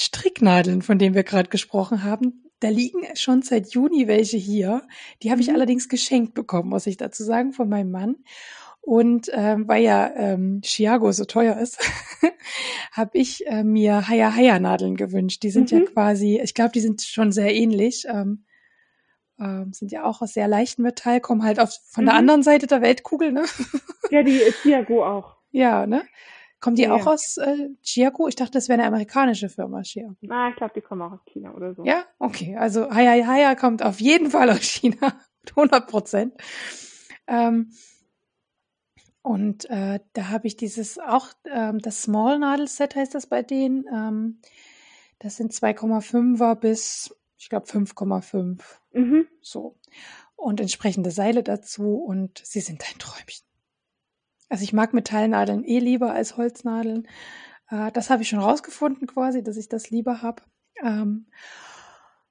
Stricknadeln, 0.00 0.82
von 0.82 0.98
denen 0.98 1.16
wir 1.16 1.24
gerade 1.24 1.48
gesprochen 1.48 2.04
haben, 2.04 2.44
da 2.60 2.68
liegen 2.68 3.00
schon 3.14 3.42
seit 3.42 3.72
Juni 3.74 4.08
welche 4.08 4.36
hier. 4.36 4.86
Die 5.22 5.30
habe 5.30 5.40
ich 5.40 5.48
Mhm. 5.48 5.54
allerdings 5.54 5.88
geschenkt 5.88 6.34
bekommen, 6.34 6.68
muss 6.70 6.86
ich 6.86 6.96
dazu 6.96 7.22
sagen, 7.24 7.52
von 7.52 7.68
meinem 7.68 7.90
Mann. 7.90 8.16
Und 8.80 9.30
ähm, 9.34 9.68
weil 9.68 9.82
ja 9.84 10.10
ähm, 10.16 10.62
Chiago 10.64 11.12
so 11.12 11.24
teuer 11.26 11.58
ist, 11.58 11.78
habe 12.92 13.10
ich 13.18 13.46
äh, 13.46 13.62
mir 13.62 14.08
Haya 14.08 14.34
Haya 14.34 14.58
Nadeln 14.58 14.96
gewünscht. 14.96 15.42
Die 15.42 15.50
sind 15.50 15.70
ja 15.70 15.80
Mhm. 15.80 15.86
quasi, 15.86 16.40
ich 16.42 16.54
glaube, 16.54 16.72
die 16.72 16.80
sind 16.80 17.02
schon 17.02 17.30
sehr 17.32 17.54
ähnlich. 17.54 18.06
Ähm, 18.08 18.44
ähm, 19.40 19.72
sind 19.72 19.92
ja 19.92 20.04
auch 20.04 20.20
aus 20.22 20.32
sehr 20.34 20.48
leichtem 20.48 20.84
Metall, 20.84 21.20
kommen 21.20 21.44
halt 21.44 21.60
auf, 21.60 21.78
von 21.90 22.04
der 22.04 22.14
Mhm. 22.14 22.18
anderen 22.20 22.42
Seite 22.42 22.66
der 22.66 22.82
Weltkugel, 22.82 23.30
ne? 23.32 23.44
Ja, 24.10 24.22
die 24.22 24.40
Thiago 24.62 25.04
auch. 25.04 25.36
Ja, 25.50 25.86
ne? 25.86 26.02
Kommen 26.60 26.76
die 26.76 26.82
Ja, 26.82 26.94
auch 26.94 27.06
ja. 27.06 27.12
aus 27.12 27.36
äh, 27.36 27.68
Chiago? 27.82 28.26
Ich 28.26 28.36
dachte, 28.36 28.52
das 28.52 28.68
wäre 28.68 28.78
eine 28.78 28.88
amerikanische 28.88 29.48
Firma, 29.48 29.82
Chiago. 29.82 30.16
Na, 30.22 30.50
ich 30.50 30.56
glaube, 30.56 30.72
die 30.74 30.80
kommen 30.80 31.02
auch 31.02 31.12
aus 31.12 31.24
China 31.26 31.54
oder 31.54 31.74
so. 31.74 31.84
Ja, 31.84 32.04
okay. 32.18 32.56
Also 32.56 32.90
Haya 32.90 33.26
Haya 33.26 33.54
kommt 33.54 33.82
auf 33.82 34.00
jeden 34.00 34.30
Fall 34.30 34.50
aus 34.50 34.62
China, 34.62 34.96
mit 35.40 35.50
100 35.50 35.86
Prozent. 35.88 36.34
Ähm, 37.28 37.72
und 39.22 39.68
äh, 39.70 40.00
da 40.14 40.28
habe 40.28 40.46
ich 40.46 40.56
dieses 40.56 40.98
auch, 40.98 41.28
ähm, 41.44 41.78
das 41.80 42.02
Small 42.02 42.38
Nadelset 42.38 42.96
heißt 42.96 43.14
das 43.14 43.26
bei 43.26 43.42
denen. 43.42 43.84
Ähm, 43.92 44.40
das 45.18 45.36
sind 45.36 45.52
2,5er 45.52 46.54
bis, 46.54 47.14
ich 47.36 47.48
glaube, 47.48 47.66
5,5. 47.66 48.60
Mhm. 48.92 49.26
So. 49.40 49.76
Und 50.34 50.60
entsprechende 50.60 51.10
Seile 51.10 51.42
dazu 51.42 51.96
und 51.96 52.40
sie 52.44 52.60
sind 52.60 52.82
ein 52.88 52.98
Träumchen. 52.98 53.47
Also 54.48 54.64
ich 54.64 54.72
mag 54.72 54.94
Metallnadeln 54.94 55.64
eh 55.64 55.78
lieber 55.78 56.12
als 56.12 56.36
Holznadeln. 56.36 57.06
Äh, 57.70 57.92
das 57.92 58.10
habe 58.10 58.22
ich 58.22 58.28
schon 58.28 58.38
rausgefunden 58.40 59.06
quasi, 59.06 59.42
dass 59.42 59.56
ich 59.56 59.68
das 59.68 59.90
lieber 59.90 60.22
habe. 60.22 60.42
Ähm, 60.82 61.26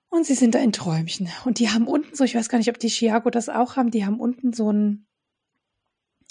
und 0.09 0.26
sie 0.26 0.36
sind 0.36 0.55
ein 0.55 0.72
Träumchen. 0.72 1.30
Und 1.45 1.59
die 1.59 1.70
haben 1.70 1.88
unten 1.88 2.15
so, 2.15 2.24
ich 2.24 2.36
weiß 2.36 2.49
gar 2.49 2.57
nicht, 2.57 2.70
ob 2.70 2.80
die 2.80 2.89
Chiago 2.89 3.30
das 3.30 3.49
auch 3.49 3.76
haben, 3.76 3.91
die 3.91 4.05
haben 4.05 4.20
unten 4.20 4.53
so 4.53 4.72
ein, 4.72 5.05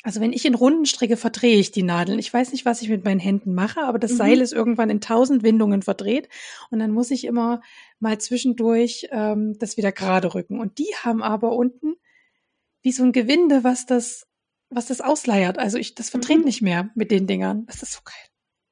also 0.02 0.20
wenn 0.20 0.32
ich 0.32 0.44
in 0.46 0.54
Runden 0.54 0.86
stricke, 0.86 1.16
verdrehe 1.16 1.58
ich 1.58 1.72
die 1.72 1.82
Nadeln. 1.82 2.18
Ich 2.18 2.32
weiß 2.32 2.52
nicht, 2.52 2.64
was 2.64 2.80
ich 2.80 2.88
mit 2.88 3.04
meinen 3.04 3.20
Händen 3.20 3.54
mache, 3.54 3.82
aber 3.82 3.98
das 3.98 4.12
Mhm. 4.12 4.16
Seil 4.16 4.40
ist 4.40 4.52
irgendwann 4.52 4.88
in 4.88 5.00
tausend 5.00 5.42
Windungen 5.42 5.82
verdreht. 5.82 6.28
Und 6.70 6.78
dann 6.78 6.92
muss 6.92 7.10
ich 7.10 7.24
immer 7.24 7.60
mal 7.98 8.18
zwischendurch 8.18 9.08
ähm, 9.10 9.58
das 9.58 9.76
wieder 9.76 9.92
gerade 9.92 10.34
rücken. 10.34 10.60
Und 10.60 10.78
die 10.78 10.88
haben 11.02 11.22
aber 11.22 11.52
unten 11.52 11.96
wie 12.82 12.92
so 12.92 13.02
ein 13.02 13.12
Gewinde, 13.12 13.64
was 13.64 13.84
das, 13.84 14.26
was 14.70 14.86
das 14.86 15.00
ausleiert. 15.00 15.58
Also 15.58 15.78
ich, 15.78 15.94
das 15.94 16.10
verdreht 16.10 16.38
Mhm. 16.38 16.44
nicht 16.44 16.62
mehr 16.62 16.90
mit 16.94 17.10
den 17.10 17.26
Dingern. 17.26 17.66
Das 17.66 17.82
ist 17.82 17.92
so 17.92 18.00
geil. 18.04 18.14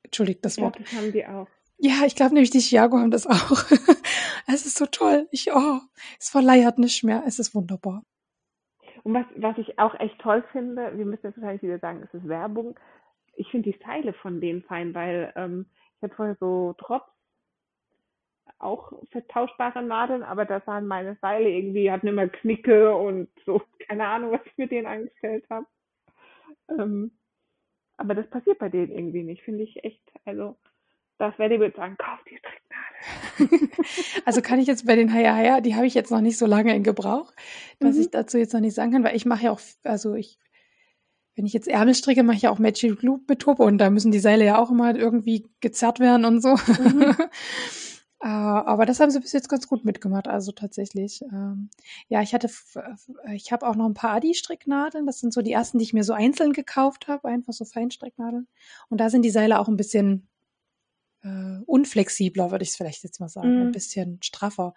Entschuldigt 0.04 0.44
das 0.44 0.56
Ja, 0.56 0.64
Wort. 0.64 0.78
das 0.80 0.92
haben 0.92 1.12
die 1.12 1.26
auch. 1.26 1.48
Ja, 1.78 2.04
ich 2.06 2.14
glaube 2.16 2.34
nämlich, 2.34 2.50
die 2.50 2.60
Chiago 2.60 2.98
haben 2.98 3.10
das 3.10 3.26
auch. 3.26 3.64
es 4.46 4.66
ist 4.66 4.78
so 4.78 4.86
toll. 4.86 5.28
Ich, 5.32 5.52
oh, 5.52 5.80
es 6.20 6.30
verleiert 6.30 6.78
nicht 6.78 7.02
mehr. 7.04 7.24
Es 7.26 7.38
ist 7.38 7.54
wunderbar. 7.54 8.02
Und 9.02 9.14
was, 9.14 9.26
was 9.36 9.58
ich 9.58 9.78
auch 9.78 9.94
echt 10.00 10.18
toll 10.20 10.42
finde, 10.52 10.96
wir 10.96 11.04
müssen 11.04 11.26
jetzt 11.26 11.36
wahrscheinlich 11.36 11.62
wieder 11.62 11.78
sagen, 11.78 12.02
es 12.02 12.14
ist 12.14 12.26
Werbung. 12.28 12.78
Ich 13.36 13.48
finde 13.50 13.70
die 13.72 13.78
Seile 13.84 14.12
von 14.14 14.40
denen 14.40 14.62
fein, 14.62 14.94
weil 14.94 15.32
ähm, 15.36 15.66
ich 15.96 16.02
hatte 16.02 16.14
vorher 16.14 16.36
so 16.40 16.74
Drops, 16.78 17.10
auch 18.58 18.92
vertauschbare 19.10 19.82
Nadeln, 19.82 20.22
aber 20.22 20.44
da 20.46 20.64
waren 20.66 20.86
meine 20.86 21.16
Seile 21.20 21.50
irgendwie, 21.50 21.90
hatten 21.90 22.06
immer 22.06 22.28
Knicke 22.28 22.94
und 22.96 23.28
so, 23.44 23.60
keine 23.88 24.06
Ahnung, 24.06 24.32
was 24.32 24.40
ich 24.46 24.56
mit 24.56 24.70
denen 24.70 24.86
angestellt 24.86 25.44
habe. 25.50 25.66
Ähm, 26.68 27.12
aber 27.96 28.14
das 28.14 28.28
passiert 28.28 28.58
bei 28.58 28.68
denen 28.68 28.90
irgendwie 28.90 29.22
nicht, 29.22 29.42
finde 29.42 29.62
ich 29.64 29.84
echt. 29.84 30.02
Also, 30.24 30.56
das 31.18 31.38
werde 31.38 31.54
ich 31.54 31.60
jetzt 31.60 31.76
sagen, 31.76 31.96
kauf 31.98 32.18
die 32.28 32.38
Stricknadel. 32.38 33.68
Also 34.24 34.40
kann 34.40 34.58
ich 34.58 34.66
jetzt 34.66 34.86
bei 34.86 34.96
den 34.96 35.12
Haya 35.12 35.34
Haya, 35.34 35.60
die 35.60 35.74
habe 35.74 35.86
ich 35.86 35.94
jetzt 35.94 36.10
noch 36.10 36.20
nicht 36.22 36.38
so 36.38 36.46
lange 36.46 36.74
in 36.74 36.82
Gebrauch, 36.82 37.32
dass 37.78 37.96
Mhm. 37.96 38.00
ich 38.02 38.10
dazu 38.10 38.38
jetzt 38.38 38.54
noch 38.54 38.60
nicht 38.60 38.74
sagen 38.74 38.92
kann, 38.92 39.04
weil 39.04 39.14
ich 39.16 39.26
mache 39.26 39.44
ja 39.44 39.50
auch, 39.50 39.60
also 39.82 40.14
ich 40.14 40.38
wenn 41.36 41.46
ich 41.46 41.52
jetzt 41.52 41.66
Ärmel 41.66 41.94
stricke, 41.96 42.22
mache 42.22 42.36
ich 42.36 42.42
ja 42.42 42.50
auch 42.50 42.60
Magic 42.60 43.02
Loop 43.02 43.28
mit 43.28 43.40
Turbo 43.40 43.64
und 43.64 43.78
da 43.78 43.90
müssen 43.90 44.12
die 44.12 44.20
Seile 44.20 44.44
ja 44.44 44.56
auch 44.58 44.70
immer 44.70 44.94
irgendwie 44.94 45.44
gezerrt 45.60 45.98
werden 45.98 46.24
und 46.24 46.40
so. 46.40 46.50
Mhm. 46.50 47.14
Äh, 48.24 48.28
aber 48.28 48.86
das 48.86 49.00
haben 49.00 49.10
sie 49.10 49.20
bis 49.20 49.32
jetzt 49.32 49.50
ganz 49.50 49.68
gut 49.68 49.84
mitgemacht, 49.84 50.28
also 50.28 50.50
tatsächlich. 50.50 51.20
Ähm, 51.30 51.68
ja, 52.08 52.22
ich 52.22 52.32
hatte, 52.32 52.48
ich 53.34 53.52
habe 53.52 53.68
auch 53.68 53.76
noch 53.76 53.84
ein 53.84 53.92
paar 53.92 54.12
Adi-Stricknadeln. 54.12 55.04
Das 55.04 55.20
sind 55.20 55.34
so 55.34 55.42
die 55.42 55.52
ersten, 55.52 55.78
die 55.78 55.84
ich 55.84 55.92
mir 55.92 56.04
so 56.04 56.14
einzeln 56.14 56.54
gekauft 56.54 57.06
habe, 57.06 57.28
einfach 57.28 57.52
so 57.52 57.66
Feinstricknadeln. 57.66 58.48
Und 58.88 58.98
da 58.98 59.10
sind 59.10 59.22
die 59.22 59.30
Seile 59.30 59.58
auch 59.58 59.68
ein 59.68 59.76
bisschen 59.76 60.26
äh, 61.22 61.58
unflexibler, 61.66 62.50
würde 62.50 62.62
ich 62.62 62.70
es 62.70 62.76
vielleicht 62.76 63.04
jetzt 63.04 63.20
mal 63.20 63.28
sagen, 63.28 63.56
mhm. 63.56 63.66
ein 63.66 63.72
bisschen 63.72 64.18
straffer. 64.22 64.72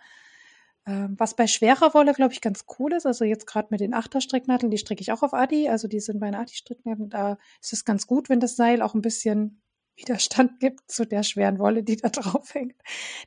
Ähm, 0.86 1.16
was 1.18 1.34
bei 1.34 1.48
schwerer 1.48 1.94
Wolle, 1.94 2.12
glaube 2.14 2.34
ich, 2.34 2.42
ganz 2.42 2.66
cool 2.78 2.92
ist, 2.92 3.06
also 3.06 3.24
jetzt 3.24 3.48
gerade 3.48 3.70
mit 3.72 3.80
den 3.80 3.94
Achterstricknadeln, 3.94 4.72
die 4.72 4.78
stricke 4.78 5.02
ich 5.02 5.14
auch 5.14 5.24
auf 5.24 5.34
Adi, 5.34 5.70
also 5.70 5.88
die 5.88 6.02
sind 6.02 6.20
bei 6.20 6.26
den 6.28 6.36
Adi-Stricknadeln, 6.36 7.10
da 7.10 7.38
ist 7.62 7.72
es 7.72 7.86
ganz 7.86 8.08
gut, 8.08 8.28
wenn 8.28 8.42
das 8.42 8.58
Seil 8.58 8.82
auch 8.82 8.94
ein 8.94 9.02
bisschen 9.02 9.62
Widerstand 9.98 10.60
gibt 10.60 10.90
zu 10.92 11.06
der 11.06 11.24
schweren 11.24 11.60
Wolle, 11.60 11.84
die 11.84 11.98
da 11.98 12.10
drauf 12.10 12.54
hängt. 12.54 12.76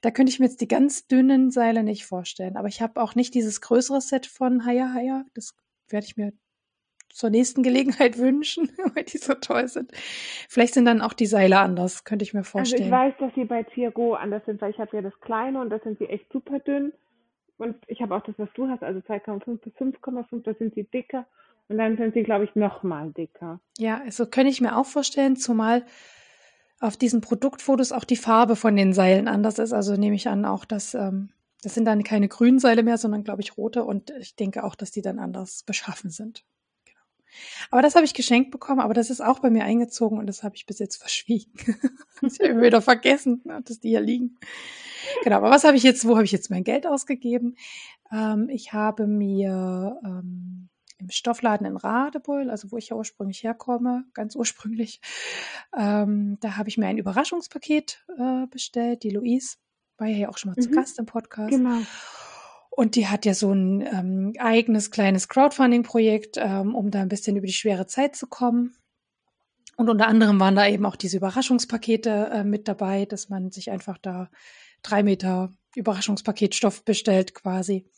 Da 0.00 0.10
könnte 0.10 0.30
ich 0.30 0.38
mir 0.38 0.46
jetzt 0.46 0.60
die 0.60 0.68
ganz 0.68 1.06
dünnen 1.06 1.50
Seile 1.50 1.82
nicht 1.82 2.06
vorstellen. 2.06 2.56
Aber 2.56 2.68
ich 2.68 2.80
habe 2.80 3.00
auch 3.02 3.14
nicht 3.14 3.34
dieses 3.34 3.60
größere 3.60 4.00
Set 4.00 4.26
von 4.26 4.64
Haya 4.64 4.92
Haya. 4.94 5.24
Das 5.34 5.54
werde 5.88 6.06
ich 6.06 6.16
mir 6.16 6.32
zur 7.12 7.30
nächsten 7.30 7.62
Gelegenheit 7.62 8.18
wünschen, 8.18 8.70
weil 8.94 9.04
die 9.04 9.18
so 9.18 9.34
toll 9.34 9.68
sind. 9.68 9.90
Vielleicht 10.48 10.74
sind 10.74 10.84
dann 10.84 11.02
auch 11.02 11.12
die 11.12 11.26
Seile 11.26 11.58
anders, 11.58 12.04
könnte 12.04 12.22
ich 12.22 12.34
mir 12.34 12.44
vorstellen. 12.44 12.92
Also 12.92 12.94
ich 12.94 13.12
weiß, 13.12 13.14
dass 13.18 13.34
sie 13.34 13.44
bei 13.44 13.62
Tiago 13.64 14.14
anders 14.14 14.44
sind, 14.46 14.60
weil 14.60 14.70
ich 14.70 14.78
habe 14.78 14.96
ja 14.96 15.02
das 15.02 15.18
kleine 15.20 15.60
und 15.60 15.70
da 15.70 15.78
sind 15.80 15.98
sie 15.98 16.06
echt 16.06 16.32
super 16.32 16.60
dünn. 16.60 16.92
Und 17.58 17.76
ich 17.88 18.00
habe 18.00 18.14
auch 18.14 18.22
das, 18.22 18.36
was 18.38 18.48
du 18.54 18.68
hast, 18.68 18.82
also 18.82 19.00
2,5 19.00 19.58
bis 19.58 19.74
5,5, 19.74 20.42
da 20.44 20.54
sind 20.54 20.74
sie 20.74 20.84
dicker. 20.84 21.26
Und 21.68 21.78
dann 21.78 21.96
sind 21.98 22.14
sie, 22.14 22.22
glaube 22.22 22.44
ich, 22.44 22.56
noch 22.56 22.82
mal 22.82 23.10
dicker. 23.12 23.60
Ja, 23.78 24.00
also 24.04 24.26
könnte 24.26 24.50
ich 24.50 24.60
mir 24.60 24.76
auch 24.76 24.86
vorstellen, 24.86 25.36
zumal 25.36 25.84
auf 26.80 26.96
diesen 26.96 27.20
Produktfotos 27.20 27.92
auch 27.92 28.04
die 28.04 28.16
Farbe 28.16 28.56
von 28.56 28.74
den 28.74 28.92
Seilen 28.92 29.28
anders 29.28 29.58
ist. 29.58 29.72
Also 29.72 29.96
nehme 29.96 30.16
ich 30.16 30.28
an, 30.28 30.44
auch 30.44 30.64
dass 30.64 30.94
ähm, 30.94 31.30
das 31.62 31.74
sind 31.74 31.84
dann 31.84 32.02
keine 32.02 32.28
grünen 32.28 32.58
Seile 32.58 32.82
mehr, 32.82 32.96
sondern 32.96 33.22
glaube 33.22 33.42
ich 33.42 33.56
rote. 33.58 33.84
Und 33.84 34.10
ich 34.18 34.34
denke 34.34 34.64
auch, 34.64 34.74
dass 34.74 34.90
die 34.90 35.02
dann 35.02 35.18
anders 35.18 35.62
beschaffen 35.64 36.10
sind. 36.10 36.44
Genau. 36.86 37.00
Aber 37.70 37.82
das 37.82 37.94
habe 37.94 38.06
ich 38.06 38.14
geschenkt 38.14 38.50
bekommen, 38.50 38.80
aber 38.80 38.94
das 38.94 39.10
ist 39.10 39.20
auch 39.20 39.40
bei 39.40 39.50
mir 39.50 39.64
eingezogen 39.64 40.18
und 40.18 40.26
das 40.26 40.42
habe 40.42 40.56
ich 40.56 40.64
bis 40.64 40.78
jetzt 40.78 40.96
verschwiegen. 40.96 41.52
ich 42.22 42.40
habe 42.40 42.62
wieder 42.62 42.80
vergessen, 42.80 43.42
ne, 43.44 43.60
dass 43.62 43.78
die 43.78 43.90
hier 43.90 44.00
liegen. 44.00 44.38
Genau, 45.22 45.36
aber 45.36 45.50
was 45.50 45.64
habe 45.64 45.76
ich 45.76 45.82
jetzt, 45.82 46.06
wo 46.06 46.16
habe 46.16 46.24
ich 46.24 46.32
jetzt 46.32 46.50
mein 46.50 46.64
Geld 46.64 46.86
ausgegeben? 46.86 47.56
Ähm, 48.10 48.48
ich 48.48 48.72
habe 48.72 49.06
mir 49.06 50.00
ähm, 50.02 50.69
im 51.00 51.10
Stoffladen 51.10 51.66
in 51.66 51.76
Radebeul, 51.76 52.50
also 52.50 52.70
wo 52.70 52.76
ich 52.76 52.90
ja 52.90 52.96
ursprünglich 52.96 53.42
herkomme, 53.42 54.04
ganz 54.14 54.36
ursprünglich, 54.36 55.00
ähm, 55.76 56.38
da 56.40 56.56
habe 56.56 56.68
ich 56.68 56.78
mir 56.78 56.86
ein 56.86 56.98
Überraschungspaket 56.98 58.04
äh, 58.18 58.46
bestellt. 58.46 59.02
Die 59.02 59.10
Louise 59.10 59.56
war 59.98 60.06
ja 60.08 60.28
auch 60.28 60.38
schon 60.38 60.50
mal 60.50 60.56
mhm. 60.56 60.62
zu 60.62 60.70
Gast 60.70 60.98
im 60.98 61.06
Podcast. 61.06 61.50
Genau. 61.50 61.78
Und 62.70 62.94
die 62.94 63.08
hat 63.08 63.26
ja 63.26 63.34
so 63.34 63.52
ein 63.52 63.82
ähm, 63.82 64.32
eigenes 64.38 64.90
kleines 64.90 65.28
Crowdfunding-Projekt, 65.28 66.36
ähm, 66.38 66.74
um 66.74 66.90
da 66.90 67.00
ein 67.02 67.08
bisschen 67.08 67.36
über 67.36 67.46
die 67.46 67.52
schwere 67.52 67.86
Zeit 67.86 68.16
zu 68.16 68.26
kommen. 68.26 68.74
Und 69.76 69.88
unter 69.88 70.06
anderem 70.06 70.38
waren 70.40 70.56
da 70.56 70.66
eben 70.66 70.86
auch 70.86 70.96
diese 70.96 71.16
Überraschungspakete 71.16 72.30
äh, 72.32 72.44
mit 72.44 72.68
dabei, 72.68 73.06
dass 73.06 73.28
man 73.28 73.50
sich 73.50 73.70
einfach 73.70 73.98
da 73.98 74.30
drei 74.82 75.02
Meter 75.02 75.52
Überraschungspaketstoff 75.74 76.84
bestellt 76.84 77.34
quasi. 77.34 77.90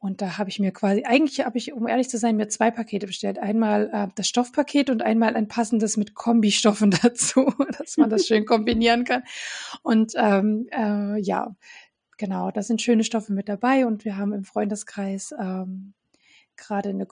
Und 0.00 0.22
da 0.22 0.38
habe 0.38 0.48
ich 0.48 0.60
mir 0.60 0.70
quasi, 0.70 1.02
eigentlich 1.04 1.44
habe 1.44 1.58
ich, 1.58 1.72
um 1.72 1.88
ehrlich 1.88 2.08
zu 2.08 2.18
sein, 2.18 2.36
mir 2.36 2.48
zwei 2.48 2.70
Pakete 2.70 3.08
bestellt. 3.08 3.38
Einmal 3.38 3.90
äh, 3.92 4.08
das 4.14 4.28
Stoffpaket 4.28 4.90
und 4.90 5.02
einmal 5.02 5.34
ein 5.34 5.48
passendes 5.48 5.96
mit 5.96 6.14
Kombistoffen 6.14 6.90
dazu, 7.02 7.52
dass 7.76 7.96
man 7.96 8.08
das 8.08 8.26
schön 8.26 8.46
kombinieren 8.46 9.04
kann. 9.04 9.24
Und 9.82 10.12
ähm, 10.16 10.68
äh, 10.70 11.20
ja, 11.20 11.56
genau, 12.16 12.52
da 12.52 12.62
sind 12.62 12.80
schöne 12.80 13.02
Stoffe 13.02 13.32
mit 13.32 13.48
dabei 13.48 13.86
und 13.86 14.04
wir 14.04 14.16
haben 14.16 14.32
im 14.32 14.44
Freundeskreis 14.44 15.34
ähm, 15.38 15.94
gerade 16.56 16.90
eine, 16.90 17.06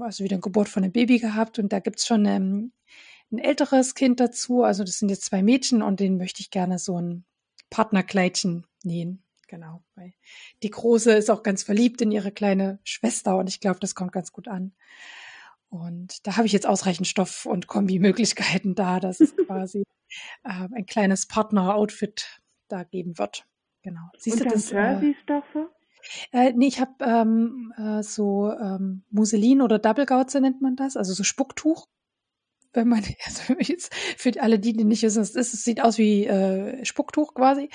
also 0.00 0.22
wieder 0.22 0.34
eine 0.34 0.42
Geburt 0.42 0.68
von 0.68 0.82
einem 0.82 0.92
Baby 0.92 1.18
gehabt 1.18 1.58
und 1.58 1.72
da 1.72 1.80
gibt's 1.80 2.06
schon 2.06 2.26
ähm, 2.26 2.72
ein 3.32 3.38
älteres 3.38 3.94
Kind 3.94 4.20
dazu. 4.20 4.62
Also 4.62 4.84
das 4.84 4.98
sind 4.98 5.08
jetzt 5.08 5.24
zwei 5.24 5.42
Mädchen 5.42 5.82
und 5.82 6.00
denen 6.00 6.18
möchte 6.18 6.40
ich 6.40 6.50
gerne 6.50 6.78
so 6.78 7.00
ein 7.00 7.24
Partnerkleidchen 7.70 8.66
nähen. 8.82 9.25
Genau. 9.48 9.82
Weil 9.94 10.12
die 10.62 10.70
Große 10.70 11.12
ist 11.12 11.30
auch 11.30 11.42
ganz 11.42 11.62
verliebt 11.62 12.00
in 12.02 12.10
ihre 12.10 12.32
kleine 12.32 12.78
Schwester 12.84 13.36
und 13.36 13.48
ich 13.48 13.60
glaube, 13.60 13.78
das 13.80 13.94
kommt 13.94 14.12
ganz 14.12 14.32
gut 14.32 14.48
an. 14.48 14.72
Und 15.68 16.26
da 16.26 16.36
habe 16.36 16.46
ich 16.46 16.52
jetzt 16.52 16.66
ausreichend 16.66 17.06
Stoff 17.06 17.46
und 17.46 17.66
Kombimöglichkeiten 17.66 18.74
da, 18.74 19.00
dass 19.00 19.20
es 19.20 19.36
quasi 19.46 19.84
äh, 20.44 20.68
ein 20.74 20.86
kleines 20.86 21.26
Partner-Outfit 21.26 22.40
da 22.68 22.84
geben 22.84 23.18
wird. 23.18 23.46
Genau. 23.82 24.10
Siehst 24.18 24.40
und 24.40 24.46
du 24.46 24.54
das? 24.54 24.70
Jersey-Stoffe? 24.70 25.70
Äh, 26.32 26.52
nee, 26.52 26.68
ich 26.68 26.80
habe 26.80 26.92
ähm, 27.04 27.72
äh, 27.76 28.02
so 28.02 28.52
ähm, 28.52 29.04
Muselin 29.10 29.60
oder 29.60 29.78
Double 29.78 30.06
Gauze 30.06 30.40
nennt 30.40 30.60
man 30.60 30.76
das, 30.76 30.96
also 30.96 31.12
so 31.12 31.24
Spucktuch 31.24 31.88
wenn 32.76 32.88
man, 32.88 33.02
also 33.24 33.54
jetzt 33.58 33.92
für 33.94 34.40
alle 34.40 34.58
die, 34.58 34.72
die 34.72 34.84
nicht 34.84 35.02
wissen, 35.02 35.22
es 35.22 35.34
ist, 35.34 35.54
es 35.54 35.64
sieht 35.64 35.82
aus 35.82 35.98
wie 35.98 36.26
äh, 36.26 36.84
Spucktuch 36.84 37.34
quasi, 37.34 37.70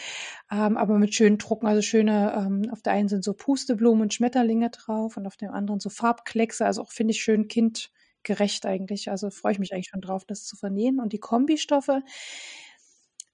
ähm, 0.52 0.78
aber 0.78 0.98
mit 0.98 1.14
schönen 1.14 1.38
Drucken, 1.38 1.68
also 1.68 1.82
schöne, 1.82 2.34
ähm, 2.38 2.70
auf 2.72 2.82
der 2.82 2.94
einen 2.94 3.10
sind 3.10 3.24
so 3.24 3.34
Pusteblumen 3.34 4.04
und 4.04 4.14
Schmetterlinge 4.14 4.70
drauf 4.70 5.18
und 5.18 5.28
auf 5.28 5.36
dem 5.36 5.52
anderen 5.52 5.80
so 5.80 5.90
Farbkleckse, 5.90 6.66
also 6.66 6.84
auch 6.84 6.92
finde 6.92 7.12
ich 7.12 7.22
schön 7.22 7.48
kindgerecht 7.48 8.66
eigentlich, 8.66 9.10
also 9.10 9.30
freue 9.30 9.54
ich 9.54 9.60
mich 9.60 9.74
eigentlich 9.74 9.90
schon 9.90 10.02
drauf, 10.02 10.24
das 10.26 10.46
zu 10.46 10.56
vernähen. 10.56 11.00
Und 11.00 11.12
die 11.12 11.20
Kombistoffe, 11.20 12.02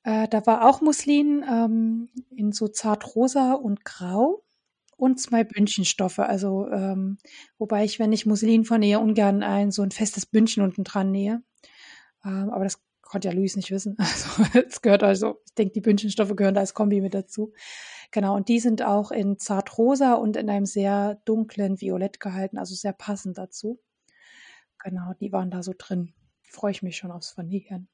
äh, 0.03 0.27
da 0.27 0.45
war 0.45 0.67
auch 0.67 0.81
Muslin 0.81 1.43
ähm, 1.47 2.09
in 2.29 2.51
so 2.51 2.67
zart 2.67 3.15
rosa 3.15 3.53
und 3.53 3.83
grau 3.83 4.43
und 4.97 5.21
zwei 5.21 5.43
Bündchenstoffe. 5.43 6.19
Also, 6.19 6.67
ähm, 6.69 7.19
wobei 7.57 7.85
ich, 7.85 7.99
wenn 7.99 8.11
ich 8.11 8.25
Muslin 8.25 8.65
vernähe, 8.65 8.99
ungern 8.99 9.43
ein 9.43 9.71
so 9.71 9.83
ein 9.83 9.91
festes 9.91 10.25
Bündchen 10.25 10.63
unten 10.63 10.83
dran 10.83 11.11
nähe. 11.11 11.41
Ähm, 12.25 12.49
aber 12.49 12.63
das 12.63 12.81
konnte 13.01 13.29
ja 13.29 13.33
Luis 13.33 13.55
nicht 13.55 13.71
wissen. 13.71 13.95
Also, 13.99 14.43
es 14.67 14.81
gehört 14.81 15.03
also, 15.03 15.39
ich 15.45 15.53
denke, 15.53 15.73
die 15.73 15.81
Bündchenstoffe 15.81 16.35
gehören 16.35 16.55
da 16.55 16.61
als 16.61 16.73
Kombi 16.73 16.99
mit 16.99 17.13
dazu. 17.13 17.53
Genau, 18.11 18.35
und 18.35 18.49
die 18.49 18.59
sind 18.59 18.81
auch 18.81 19.11
in 19.11 19.37
zartrosa 19.37 20.13
und 20.15 20.35
in 20.35 20.49
einem 20.49 20.65
sehr 20.65 21.21
dunklen 21.25 21.79
Violett 21.79 22.19
gehalten, 22.19 22.57
also 22.57 22.73
sehr 22.73 22.93
passend 22.93 23.37
dazu. 23.37 23.79
Genau, 24.83 25.13
die 25.19 25.31
waren 25.31 25.51
da 25.51 25.61
so 25.61 25.73
drin. 25.77 26.13
Freue 26.43 26.71
ich 26.71 26.81
mich 26.81 26.97
schon 26.97 27.11
aufs 27.11 27.31
Vernähen. 27.31 27.87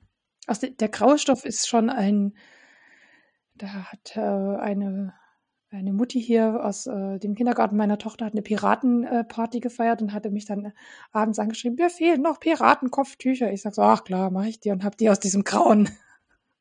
Also 0.45 0.67
der 0.67 0.89
graue 0.89 1.17
Stoff 1.17 1.45
ist 1.45 1.67
schon 1.67 1.89
ein, 1.89 2.35
da 3.55 3.67
hat 3.91 4.15
äh, 4.15 4.19
eine 4.19 5.13
eine 5.73 5.93
Mutti 5.93 6.21
hier 6.21 6.63
aus 6.63 6.87
äh, 6.87 7.19
dem 7.19 7.35
Kindergarten 7.35 7.75
meiner 7.75 7.97
Tochter 7.97 8.25
hat 8.25 8.33
eine 8.33 8.43
Piratenparty 8.43 9.57
äh, 9.57 9.61
gefeiert 9.61 10.01
und 10.01 10.13
hatte 10.13 10.29
mich 10.29 10.45
dann 10.45 10.65
äh, 10.65 10.71
abends 11.11 11.39
angeschrieben, 11.39 11.77
mir 11.77 11.89
fehlen 11.89 12.21
noch 12.21 12.39
Piratenkopftücher. 12.39 13.51
Ich 13.51 13.61
sag 13.63 13.73
so, 13.73 13.81
ach 13.81 14.03
klar, 14.03 14.29
mache 14.29 14.49
ich 14.49 14.59
die 14.59 14.71
und 14.71 14.83
habe 14.83 14.95
die 14.95 15.09
aus 15.09 15.19
diesem 15.19 15.43
grauen 15.43 15.89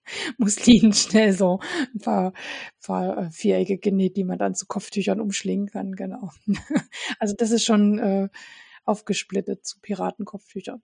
Muslin 0.39 0.93
schnell 0.95 1.33
so 1.35 1.61
ein 1.95 2.01
paar, 2.01 2.33
paar 2.85 3.19
äh, 3.19 3.31
Vierecke 3.31 3.79
genäht, 3.79 4.17
die 4.17 4.25
man 4.25 4.39
dann 4.39 4.55
zu 4.55 4.67
Kopftüchern 4.67 5.21
umschlingen 5.21 5.69
kann, 5.69 5.95
genau. 5.95 6.31
also 7.19 7.35
das 7.37 7.51
ist 7.51 7.65
schon 7.65 7.99
äh, 7.99 8.29
aufgesplittet 8.85 9.67
zu 9.67 9.79
Piratenkopftüchern. 9.81 10.83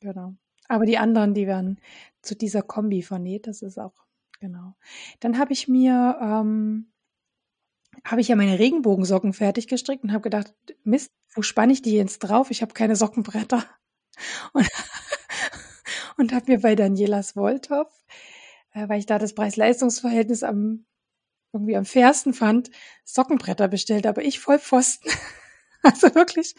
Genau. 0.00 0.34
Aber 0.68 0.86
die 0.86 0.98
anderen, 0.98 1.34
die 1.34 1.46
werden 1.46 1.80
zu 2.22 2.34
dieser 2.34 2.62
Kombi 2.62 3.02
vernäht, 3.02 3.46
das 3.46 3.62
ist 3.62 3.78
auch, 3.78 3.94
genau. 4.40 4.74
Dann 5.20 5.38
habe 5.38 5.52
ich 5.52 5.68
mir 5.68 6.18
ähm, 6.20 6.92
habe 8.04 8.20
ich 8.20 8.28
ja 8.28 8.36
meine 8.36 8.58
Regenbogensocken 8.58 9.32
fertig 9.32 9.68
gestrickt 9.68 10.04
und 10.04 10.12
habe 10.12 10.22
gedacht, 10.22 10.54
Mist, 10.84 11.12
wo 11.34 11.42
spanne 11.42 11.72
ich 11.72 11.82
die 11.82 11.92
jetzt 11.92 12.20
drauf? 12.20 12.50
Ich 12.50 12.62
habe 12.62 12.74
keine 12.74 12.96
Sockenbretter. 12.96 13.64
Und, 14.52 14.68
und 16.16 16.32
habe 16.32 16.50
mir 16.50 16.60
bei 16.60 16.74
Danielas 16.74 17.36
Wolltopf, 17.36 17.92
äh, 18.72 18.88
weil 18.88 18.98
ich 18.98 19.06
da 19.06 19.20
das 19.20 19.32
Preis-Leistungs-Verhältnis 19.32 20.42
am 20.42 20.86
irgendwie 21.52 21.76
am 21.76 21.84
fairsten 21.84 22.34
fand, 22.34 22.70
Sockenbretter 23.04 23.68
bestellt, 23.68 24.06
aber 24.06 24.22
ich 24.22 24.40
voll 24.40 24.58
Pfosten. 24.58 25.10
also 25.82 26.14
wirklich, 26.14 26.54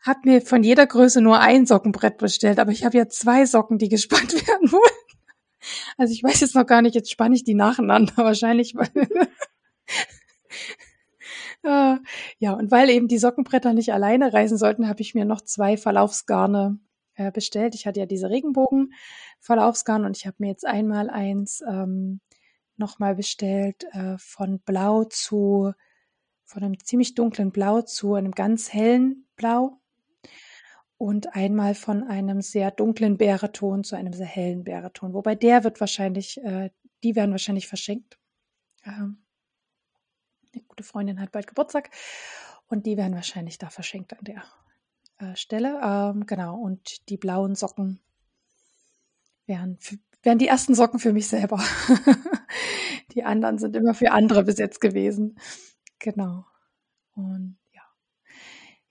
habe 0.00 0.20
mir 0.24 0.42
von 0.42 0.62
jeder 0.62 0.86
Größe 0.86 1.20
nur 1.20 1.40
ein 1.40 1.66
Sockenbrett 1.66 2.18
bestellt, 2.18 2.58
aber 2.58 2.70
ich 2.70 2.84
habe 2.84 2.96
ja 2.96 3.08
zwei 3.08 3.44
Socken, 3.46 3.78
die 3.78 3.88
gespannt 3.88 4.32
werden 4.46 4.70
wollen. 4.72 4.82
Also 5.96 6.12
ich 6.12 6.22
weiß 6.22 6.40
jetzt 6.40 6.54
noch 6.54 6.66
gar 6.66 6.82
nicht, 6.82 6.94
jetzt 6.94 7.10
spanne 7.10 7.34
ich 7.34 7.42
die 7.42 7.54
nacheinander 7.54 8.16
wahrscheinlich, 8.16 8.74
weil 8.74 8.90
äh, 11.62 11.96
ja, 12.38 12.52
und 12.52 12.70
weil 12.70 12.90
eben 12.90 13.08
die 13.08 13.18
Sockenbretter 13.18 13.72
nicht 13.72 13.92
alleine 13.92 14.32
reisen 14.32 14.58
sollten, 14.58 14.88
habe 14.88 15.00
ich 15.00 15.14
mir 15.14 15.24
noch 15.24 15.40
zwei 15.40 15.76
Verlaufsgarne 15.76 16.78
äh, 17.14 17.32
bestellt. 17.32 17.74
Ich 17.74 17.86
hatte 17.86 18.00
ja 18.00 18.06
diese 18.06 18.28
Regenbogen-Verlaufsgarn 18.30 20.04
und 20.04 20.16
ich 20.16 20.26
habe 20.26 20.36
mir 20.40 20.48
jetzt 20.48 20.66
einmal 20.66 21.08
eins 21.10 21.62
ähm, 21.66 22.20
nochmal 22.76 23.14
bestellt 23.14 23.84
äh, 23.92 24.18
von 24.18 24.60
Blau 24.60 25.04
zu, 25.04 25.72
von 26.44 26.62
einem 26.62 26.78
ziemlich 26.78 27.14
dunklen 27.14 27.52
Blau 27.52 27.82
zu 27.82 28.14
einem 28.14 28.32
ganz 28.32 28.72
hellen 28.72 29.26
Blau. 29.36 29.80
und 30.98 31.34
einmal 31.34 31.74
von 31.74 32.04
einem 32.04 32.40
sehr 32.40 32.70
dunklen 32.70 33.18
Bäreton 33.18 33.84
zu 33.84 33.96
einem 33.96 34.12
sehr 34.12 34.26
hellen 34.26 34.64
Bäreton. 34.64 35.12
Wobei 35.12 35.34
der 35.34 35.64
wird 35.64 35.80
wahrscheinlich, 35.80 36.38
äh, 36.42 36.70
die 37.02 37.16
werden 37.16 37.32
wahrscheinlich 37.32 37.68
verschenkt. 37.68 38.18
Ähm, 38.84 39.25
eine 40.56 40.64
gute 40.66 40.82
Freundin 40.82 41.20
hat 41.20 41.32
bald 41.32 41.46
Geburtstag 41.46 41.90
und 42.68 42.86
die 42.86 42.96
werden 42.96 43.14
wahrscheinlich 43.14 43.58
da 43.58 43.70
verschenkt 43.70 44.12
an 44.12 44.24
der 44.24 44.42
äh, 45.18 45.36
Stelle. 45.36 45.80
Ähm, 45.82 46.26
genau, 46.26 46.56
und 46.58 47.08
die 47.08 47.16
blauen 47.16 47.54
Socken 47.54 48.00
wären, 49.46 49.78
wären 50.22 50.38
die 50.38 50.48
ersten 50.48 50.74
Socken 50.74 50.98
für 50.98 51.12
mich 51.12 51.28
selber. 51.28 51.62
die 53.12 53.24
anderen 53.24 53.58
sind 53.58 53.76
immer 53.76 53.94
für 53.94 54.12
andere 54.12 54.44
bis 54.44 54.58
jetzt 54.58 54.80
gewesen. 54.80 55.38
Genau. 55.98 56.44
Und 57.14 57.56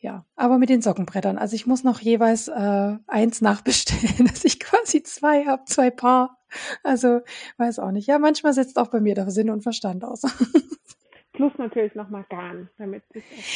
ja, 0.06 0.24
aber 0.36 0.60
mit 0.60 0.70
den 0.70 0.84
Sockenbrettern. 0.84 1.40
Also 1.40 1.56
ich 1.56 1.66
muss 1.66 1.84
noch 1.84 2.00
jeweils 2.00 2.48
äh, 2.48 2.96
eins 3.08 3.42
nachbestellen, 3.42 4.28
dass 4.28 4.46
ich 4.46 4.60
quasi 4.60 5.02
zwei 5.02 5.46
habe, 5.46 5.66
zwei 5.66 5.90
Paar. 5.90 6.38
Also 6.84 7.22
weiß 7.58 7.80
auch 7.80 7.90
nicht. 7.90 8.06
Ja, 8.06 8.20
manchmal 8.20 8.54
setzt 8.54 8.78
auch 8.78 8.90
bei 8.90 9.02
mir 9.02 9.16
der 9.16 9.32
Sinn 9.32 9.50
und 9.50 9.64
Verstand 9.64 10.04
aus. 10.04 10.22
Plus 11.36 11.52
natürlich 11.58 11.96
nochmal 11.96 12.26
Garn, 12.30 12.70
damit 12.78 13.04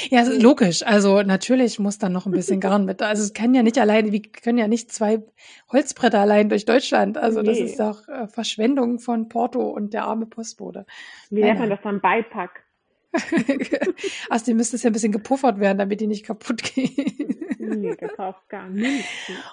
Ja, 0.10 0.24
logisch. 0.24 0.84
Also 0.84 1.22
natürlich 1.22 1.80
muss 1.80 1.98
dann 1.98 2.12
noch 2.12 2.26
ein 2.26 2.32
bisschen 2.32 2.60
Garn 2.60 2.84
mit. 2.84 3.02
Also 3.02 3.24
es 3.24 3.34
können 3.34 3.54
ja 3.56 3.64
nicht 3.64 3.78
alleine, 3.78 4.12
wir 4.12 4.22
können 4.22 4.58
ja 4.58 4.68
nicht 4.68 4.92
zwei 4.92 5.24
Holzbretter 5.72 6.20
allein 6.20 6.50
durch 6.50 6.66
Deutschland. 6.66 7.18
Also 7.18 7.42
nee. 7.42 7.48
das 7.48 7.60
ist 7.60 7.80
doch 7.80 8.08
äh, 8.10 8.28
Verschwendung 8.28 9.00
von 9.00 9.30
Porto 9.30 9.62
und 9.62 9.94
der 9.94 10.04
arme 10.04 10.26
Postbote. 10.26 10.86
Wie 11.30 11.42
nennt 11.42 11.60
man 11.60 11.70
das 11.70 11.80
dann 11.82 12.02
Beipack? 12.02 12.66
also 14.30 14.46
die 14.46 14.54
müsste 14.54 14.76
es 14.76 14.84
ja 14.84 14.90
ein 14.90 14.94
bisschen 14.94 15.12
gepuffert 15.12 15.60
werden, 15.60 15.78
damit 15.78 16.02
die 16.02 16.08
nicht 16.08 16.26
kaputt 16.26 16.62
gehen. 16.64 17.48
nee, 17.58 17.96
das 17.96 18.12
braucht 18.16 18.48
gar 18.50 18.70
nicht. 18.70 19.06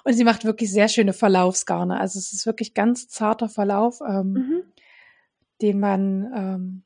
Und 0.03 0.13
sie 0.13 0.23
macht 0.23 0.45
wirklich 0.45 0.71
sehr 0.71 0.89
schöne 0.89 1.13
Verlaufsgarne. 1.13 1.99
Also 1.99 2.19
es 2.19 2.33
ist 2.33 2.45
wirklich 2.45 2.73
ganz 2.73 3.07
zarter 3.07 3.49
Verlauf, 3.49 3.99
ähm, 4.01 4.33
mhm. 4.33 4.63
den 5.61 5.79
man, 5.79 6.31
ähm, 6.35 6.83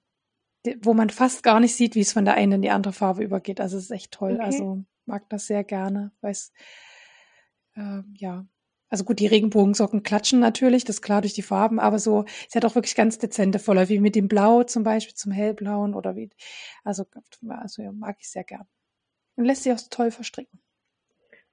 wo 0.81 0.93
man 0.93 1.09
fast 1.09 1.43
gar 1.43 1.59
nicht 1.59 1.75
sieht, 1.75 1.95
wie 1.95 2.01
es 2.01 2.13
von 2.13 2.25
der 2.25 2.35
einen 2.35 2.53
in 2.53 2.61
die 2.61 2.69
andere 2.69 2.93
Farbe 2.93 3.23
übergeht. 3.23 3.59
Also 3.59 3.77
es 3.77 3.85
ist 3.85 3.91
echt 3.91 4.11
toll. 4.11 4.33
Okay. 4.33 4.43
Also 4.43 4.83
mag 5.05 5.27
das 5.29 5.47
sehr 5.47 5.63
gerne, 5.63 6.11
weil 6.21 6.31
es 6.31 6.51
äh, 7.75 8.01
ja 8.15 8.45
also 8.91 9.05
gut, 9.05 9.19
die 9.19 9.27
Regenbogensocken 9.27 10.03
klatschen 10.03 10.41
natürlich, 10.41 10.83
das 10.83 10.97
ist 10.97 11.01
klar 11.01 11.21
durch 11.21 11.33
die 11.33 11.41
Farben, 11.41 11.79
aber 11.79 11.97
so, 11.97 12.25
sie 12.49 12.57
hat 12.57 12.65
auch 12.65 12.75
wirklich 12.75 12.93
ganz 12.93 13.17
dezente 13.17 13.57
Verläufe, 13.57 13.93
wie 13.93 13.99
mit 13.99 14.15
dem 14.15 14.27
Blau 14.27 14.63
zum 14.63 14.83
Beispiel, 14.83 15.15
zum 15.15 15.31
hellblauen 15.31 15.95
oder 15.95 16.17
wie, 16.17 16.29
also, 16.83 17.05
also 17.47 17.81
ja, 17.81 17.93
mag 17.93 18.17
ich 18.19 18.29
sehr 18.29 18.43
gern. 18.43 18.67
Und 19.37 19.45
lässt 19.45 19.63
sich 19.63 19.71
auch 19.71 19.79
toll 19.89 20.11
verstricken. 20.11 20.61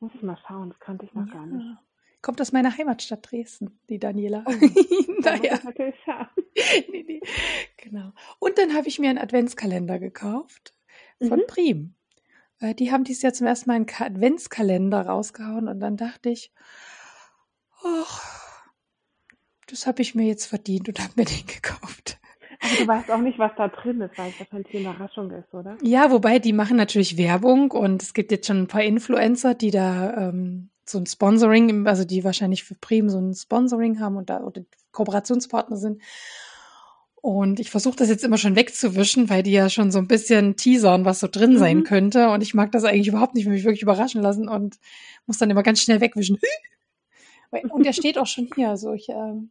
Muss 0.01 0.13
ich 0.15 0.23
mal 0.23 0.37
schauen, 0.49 0.71
das 0.71 0.81
kannte 0.81 1.07
ich 1.07 1.15
noch 1.15 1.29
ja. 1.29 1.33
gar 1.33 1.47
nicht. 1.47 1.65
Kommt 2.21 2.41
aus 2.41 2.53
meiner 2.53 2.77
Heimatstadt 2.77 3.31
Dresden, 3.31 3.79
die 3.89 3.99
Daniela. 3.99 4.45
Oh, 4.47 4.51
naja. 5.21 5.59
natürlich 5.64 5.95
nee, 6.91 7.05
nee. 7.07 7.21
Genau. 7.77 8.12
Und 8.39 8.59
dann 8.59 8.75
habe 8.75 8.89
ich 8.89 8.99
mir 8.99 9.11
einen 9.11 9.19
Adventskalender 9.19 9.99
gekauft 9.99 10.75
von 11.21 11.41
mhm. 11.41 11.47
Prim. 11.47 11.95
Äh, 12.61 12.75
die 12.75 12.91
haben 12.91 13.05
dieses 13.05 13.23
Jahr 13.23 13.33
zum 13.33 13.47
ersten 13.47 13.71
Mal 13.71 13.77
einen 13.77 13.87
Adventskalender 13.89 15.03
rausgehauen 15.07 15.69
und 15.69 15.81
dann 15.81 15.97
dachte 15.97 16.31
ich, 16.31 16.53
ach, 17.85 18.69
das 19.66 19.87
habe 19.87 20.03
ich 20.03 20.14
mir 20.14 20.27
jetzt 20.27 20.47
verdient 20.47 20.89
und 20.89 20.99
habe 21.01 21.12
mir 21.16 21.25
den 21.25 21.47
gekauft. 21.47 22.19
Aber 22.61 22.77
du 22.77 22.87
weißt 22.89 23.11
auch 23.12 23.21
nicht, 23.21 23.39
was 23.39 23.53
da 23.57 23.69
drin 23.69 24.01
ist, 24.01 24.19
weil 24.19 24.31
es 24.31 24.41
wahrscheinlich 24.41 24.75
eine 24.75 24.81
Überraschung 24.81 25.31
ist, 25.31 25.55
oder? 25.55 25.79
Ja, 25.83 26.11
wobei 26.11 26.41
die 26.41 26.53
machen 26.53 26.77
natürlich 26.77 27.16
Werbung 27.16 27.71
und 27.71 28.03
es 28.03 28.14
gibt 28.14 28.33
jetzt 28.33 28.49
schon 28.49 28.62
ein 28.62 28.66
paar 28.66 28.83
Influencer, 28.83 29.55
die 29.55 29.71
da 29.71 30.29
ähm, 30.29 30.71
so 30.89 30.99
ein 30.99 31.07
Sponsoring, 31.07 31.86
also 31.86 32.05
die 32.05 32.24
wahrscheinlich 32.24 32.64
für 32.64 32.74
Prim 32.74 33.09
so 33.09 33.18
ein 33.18 33.34
Sponsoring 33.34 34.01
haben 34.01 34.16
und 34.16 34.30
da 34.30 34.41
oder 34.41 34.62
Kooperationspartner 34.93 35.76
sind. 35.76 36.03
Und 37.20 37.59
ich 37.59 37.70
versuche 37.70 37.97
das 37.97 38.09
jetzt 38.09 38.24
immer 38.24 38.39
schon 38.39 38.57
wegzuwischen, 38.57 39.28
weil 39.28 39.43
die 39.43 39.51
ja 39.51 39.68
schon 39.68 39.91
so 39.91 39.99
ein 39.99 40.07
bisschen 40.07 40.57
teasern, 40.57 41.05
was 41.05 41.20
so 41.20 41.26
drin 41.26 41.59
sein 41.59 41.78
mhm. 41.78 41.84
könnte. 41.84 42.30
Und 42.30 42.43
ich 42.43 42.55
mag 42.55 42.70
das 42.72 42.84
eigentlich 42.84 43.09
überhaupt 43.09 43.34
nicht, 43.34 43.45
will 43.47 43.53
mich 43.53 43.64
wirklich 43.64 43.82
überraschen 43.82 44.22
lassen 44.22 44.49
und 44.49 44.78
muss 45.26 45.39
dann 45.39 45.51
immer 45.51 45.62
ganz 45.62 45.80
schnell 45.80 46.01
wegwischen. 46.01 46.39
Und 47.70 47.86
er 47.86 47.95
steht 47.95 48.18
auch 48.18 48.26
schon 48.26 48.51
hier. 48.55 48.68
Also 48.68 48.93
ich, 48.93 49.09
ähm, 49.09 49.51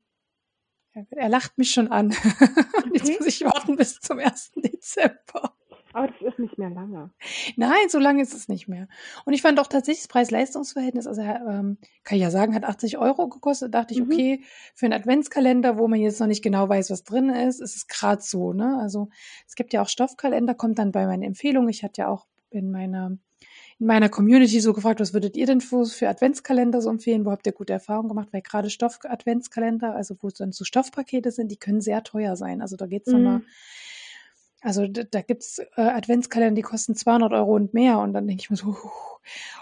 er 1.10 1.30
lacht 1.30 1.58
mich 1.58 1.72
schon 1.72 1.88
an. 1.88 2.16
Okay. 2.88 3.00
Jetzt 3.00 3.20
muss 3.20 3.28
ich 3.28 3.44
warten 3.44 3.76
bis 3.76 4.00
zum 4.00 4.18
1. 4.20 4.54
Dezember. 4.56 5.57
Aber 5.98 6.10
das 6.10 6.22
ist 6.22 6.38
nicht 6.38 6.60
mehr 6.60 6.70
lange. 6.70 7.10
Nein, 7.56 7.90
so 7.90 7.98
lange 7.98 8.22
ist 8.22 8.36
es 8.36 8.48
nicht 8.48 8.68
mehr. 8.68 8.88
Und 9.26 9.34
ich 9.34 9.42
fand 9.42 9.60
auch 9.60 9.66
tatsächlich 9.66 10.04
das 10.04 10.08
Preis-Leistungs-Verhältnis, 10.10 11.08
also 11.08 11.22
ähm, 11.24 11.80
kann 12.04 12.18
ich 12.18 12.22
ja 12.22 12.30
sagen, 12.30 12.54
hat 12.54 12.66
80 12.66 13.00
Euro 13.00 13.28
gekostet. 13.28 13.74
Da 13.74 13.80
dachte 13.80 13.96
ich, 13.96 14.02
mhm. 14.02 14.12
okay, 14.12 14.44
für 14.76 14.86
einen 14.86 14.94
Adventskalender, 14.94 15.80
wo 15.80 15.88
man 15.88 16.00
jetzt 16.00 16.20
noch 16.20 16.28
nicht 16.28 16.44
genau 16.44 16.70
weiß, 16.70 16.92
was 16.92 17.04
drin 17.04 17.30
ist, 17.30 17.62
ist 17.62 17.76
es 17.76 17.88
gerade 17.88 18.22
so. 18.22 18.54
Ne? 18.54 18.78
Also 18.80 19.10
es 19.48 19.56
gibt 19.56 19.74
ja 19.74 19.82
auch 19.82 19.90
Stoffkalender, 19.90 20.54
kommt 20.54 20.78
dann 20.78 20.92
bei 20.92 21.08
meinen 21.08 21.24
Empfehlungen. 21.24 21.70
Ich 21.70 21.84
hatte 21.84 22.02
ja 22.02 22.10
auch 22.10 22.28
in 22.52 22.70
meiner 22.70 23.18
in 23.80 23.88
meiner 23.88 24.10
Community 24.10 24.60
so 24.60 24.74
gefragt, 24.74 25.00
was 25.00 25.14
würdet 25.14 25.36
ihr 25.36 25.48
denn 25.48 25.62
für, 25.62 25.86
für 25.86 26.10
Adventskalender 26.10 26.80
so 26.82 26.92
empfehlen? 26.92 27.26
Wo 27.26 27.32
habt 27.32 27.46
ihr 27.48 27.54
gute 27.54 27.74
Erfahrungen 27.74 28.10
gemacht? 28.10 28.30
Weil 28.32 28.42
gerade 28.42 28.70
Stoff-Adventskalender, 28.70 29.96
also 29.96 30.16
wo 30.20 30.28
es 30.28 30.36
dann 30.36 30.52
so 30.52 30.64
Stoffpakete 30.64 31.32
sind, 31.32 31.52
die 31.52 31.58
können 31.58 31.82
sehr 31.82 32.04
teuer 32.04 32.36
sein. 32.36 32.62
Also 32.62 32.76
da 32.76 32.88
geht's 32.88 33.12
mhm. 33.12 33.24
nochmal, 33.24 33.42
also 34.68 34.86
da, 34.86 35.04
da 35.04 35.22
gibt's 35.22 35.60
äh, 35.60 35.82
Adventskalender, 35.82 36.56
die 36.56 36.62
kosten 36.62 36.94
200 36.94 37.32
Euro 37.32 37.56
und 37.56 37.74
mehr. 37.74 38.00
Und 38.00 38.12
dann 38.12 38.28
denke 38.28 38.42
ich 38.42 38.50
mir 38.50 38.58
so, 38.58 38.68
uh, 38.68 38.90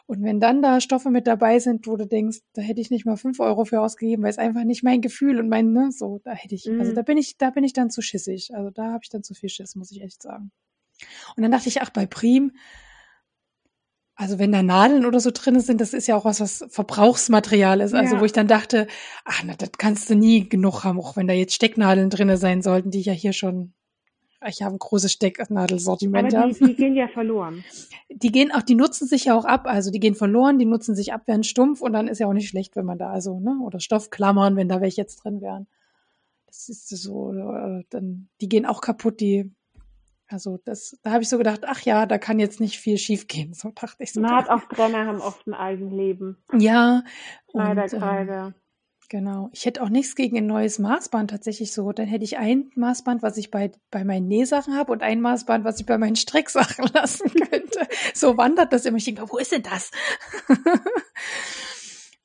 und 0.07 0.23
wenn 0.23 0.39
dann 0.39 0.63
da 0.63 0.81
Stoffe 0.81 1.11
mit 1.11 1.27
dabei 1.27 1.59
sind, 1.59 1.85
wo 1.85 1.95
du 1.95 2.07
denkst, 2.07 2.39
da 2.53 2.63
hätte 2.63 2.81
ich 2.81 2.89
nicht 2.89 3.05
mal 3.05 3.15
5 3.15 3.39
Euro 3.39 3.65
für 3.65 3.81
ausgegeben, 3.81 4.23
weil 4.23 4.31
es 4.31 4.39
einfach 4.39 4.63
nicht 4.63 4.83
mein 4.83 5.01
Gefühl 5.01 5.39
und 5.39 5.47
mein, 5.47 5.71
ne, 5.73 5.91
so, 5.91 6.21
da 6.23 6.31
hätte 6.31 6.55
ich, 6.55 6.65
also 6.65 6.73
mhm. 6.73 6.81
also 6.81 6.93
da 6.93 7.03
bin 7.03 7.19
ich, 7.19 7.37
da 7.37 7.51
bin 7.51 7.63
ich 7.63 7.73
dann 7.73 7.91
zu 7.91 8.01
schissig. 8.01 8.55
Also 8.55 8.71
da 8.71 8.93
habe 8.93 9.01
ich 9.03 9.09
dann 9.09 9.21
zu 9.21 9.35
viel 9.35 9.49
Schiss, 9.49 9.75
muss 9.75 9.91
ich 9.91 10.01
echt 10.01 10.23
sagen. 10.23 10.51
Und 11.35 11.43
dann 11.43 11.51
dachte 11.51 11.69
ich, 11.69 11.83
ach, 11.83 11.91
bei 11.91 12.07
Prim, 12.07 12.53
also 14.15 14.39
wenn 14.39 14.51
da 14.51 14.63
Nadeln 14.63 15.05
oder 15.05 15.19
so 15.19 15.29
drin 15.31 15.59
sind, 15.59 15.81
das 15.81 15.93
ist 15.93 16.07
ja 16.07 16.15
auch 16.15 16.25
was, 16.25 16.39
was 16.39 16.65
Verbrauchsmaterial 16.69 17.79
ist. 17.81 17.93
Also 17.93 18.15
ja. 18.15 18.21
wo 18.21 18.25
ich 18.25 18.31
dann 18.31 18.47
dachte, 18.47 18.87
ach, 19.23 19.43
na, 19.45 19.53
das 19.55 19.73
kannst 19.77 20.09
du 20.09 20.15
nie 20.15 20.49
genug 20.49 20.83
haben, 20.83 20.99
auch 20.99 21.15
wenn 21.15 21.27
da 21.27 21.33
jetzt 21.33 21.53
Stecknadeln 21.53 22.09
drin 22.09 22.35
sein 22.37 22.63
sollten, 22.63 22.89
die 22.89 23.01
ich 23.01 23.07
ja 23.07 23.13
hier 23.13 23.33
schon, 23.33 23.73
ich 24.47 24.61
habe 24.61 24.75
ein 24.75 24.79
großes 24.79 25.11
Stecknadelsortiment. 25.11 26.33
Aber 26.33 26.47
die, 26.47 26.59
die 26.59 26.75
gehen 26.75 26.95
ja 26.95 27.07
verloren. 27.07 27.63
Die 28.09 28.31
gehen 28.31 28.51
auch, 28.51 28.61
die 28.61 28.75
nutzen 28.75 29.07
sich 29.07 29.25
ja 29.25 29.37
auch 29.37 29.45
ab. 29.45 29.65
Also 29.65 29.91
die 29.91 29.99
gehen 29.99 30.15
verloren, 30.15 30.59
die 30.59 30.65
nutzen 30.65 30.95
sich 30.95 31.13
ab, 31.13 31.27
werden 31.27 31.43
stumpf 31.43 31.81
und 31.81 31.93
dann 31.93 32.07
ist 32.07 32.19
ja 32.19 32.27
auch 32.27 32.33
nicht 32.33 32.49
schlecht, 32.49 32.75
wenn 32.75 32.85
man 32.85 32.97
da 32.97 33.09
also, 33.09 33.39
ne, 33.39 33.57
oder 33.63 33.79
Stoffklammern, 33.79 34.55
wenn 34.55 34.69
da 34.69 34.81
welche 34.81 35.01
jetzt 35.01 35.23
drin 35.23 35.41
wären. 35.41 35.67
Das 36.47 36.69
ist 36.69 36.87
so, 36.89 37.33
äh, 37.33 37.83
dann, 37.89 38.29
die 38.41 38.49
gehen 38.49 38.65
auch 38.65 38.81
kaputt, 38.81 39.19
die 39.19 39.51
also 40.27 40.57
das, 40.65 40.97
da 41.03 41.11
habe 41.11 41.21
ich 41.21 41.29
so 41.29 41.37
gedacht, 41.37 41.61
ach 41.65 41.81
ja, 41.81 42.05
da 42.05 42.17
kann 42.17 42.39
jetzt 42.39 42.59
nicht 42.59 42.79
viel 42.79 42.97
schiefgehen. 42.97 43.53
So 43.53 43.71
dachte 43.75 44.03
ich 44.03 44.13
so. 44.13 44.21
Nahtauftrenner 44.21 45.05
haben 45.05 45.21
oft 45.21 45.45
ein 45.45 45.53
Eigenleben. 45.53 46.37
Ja. 46.57 47.03
Schneiderkreide. 47.51 48.55
Genau. 49.09 49.49
Ich 49.53 49.65
hätte 49.65 49.83
auch 49.83 49.89
nichts 49.89 50.15
gegen 50.15 50.37
ein 50.37 50.47
neues 50.47 50.79
Maßband 50.79 51.29
tatsächlich 51.29 51.71
so. 51.71 51.91
Dann 51.91 52.07
hätte 52.07 52.23
ich 52.23 52.37
ein 52.37 52.71
Maßband, 52.75 53.21
was 53.21 53.37
ich 53.37 53.51
bei, 53.51 53.71
bei 53.91 54.03
meinen 54.03 54.27
Nähsachen 54.27 54.75
habe 54.75 54.91
und 54.91 55.03
ein 55.03 55.21
Maßband, 55.21 55.63
was 55.63 55.79
ich 55.79 55.85
bei 55.85 55.97
meinen 55.97 56.15
Stricksachen 56.15 56.87
lassen 56.93 57.29
könnte. 57.29 57.87
so 58.13 58.37
wandert 58.37 58.73
das 58.73 58.85
immer. 58.85 58.97
Ich 58.97 59.05
denke, 59.05 59.29
wo 59.29 59.37
ist 59.37 59.51
denn 59.51 59.63
das? 59.63 59.91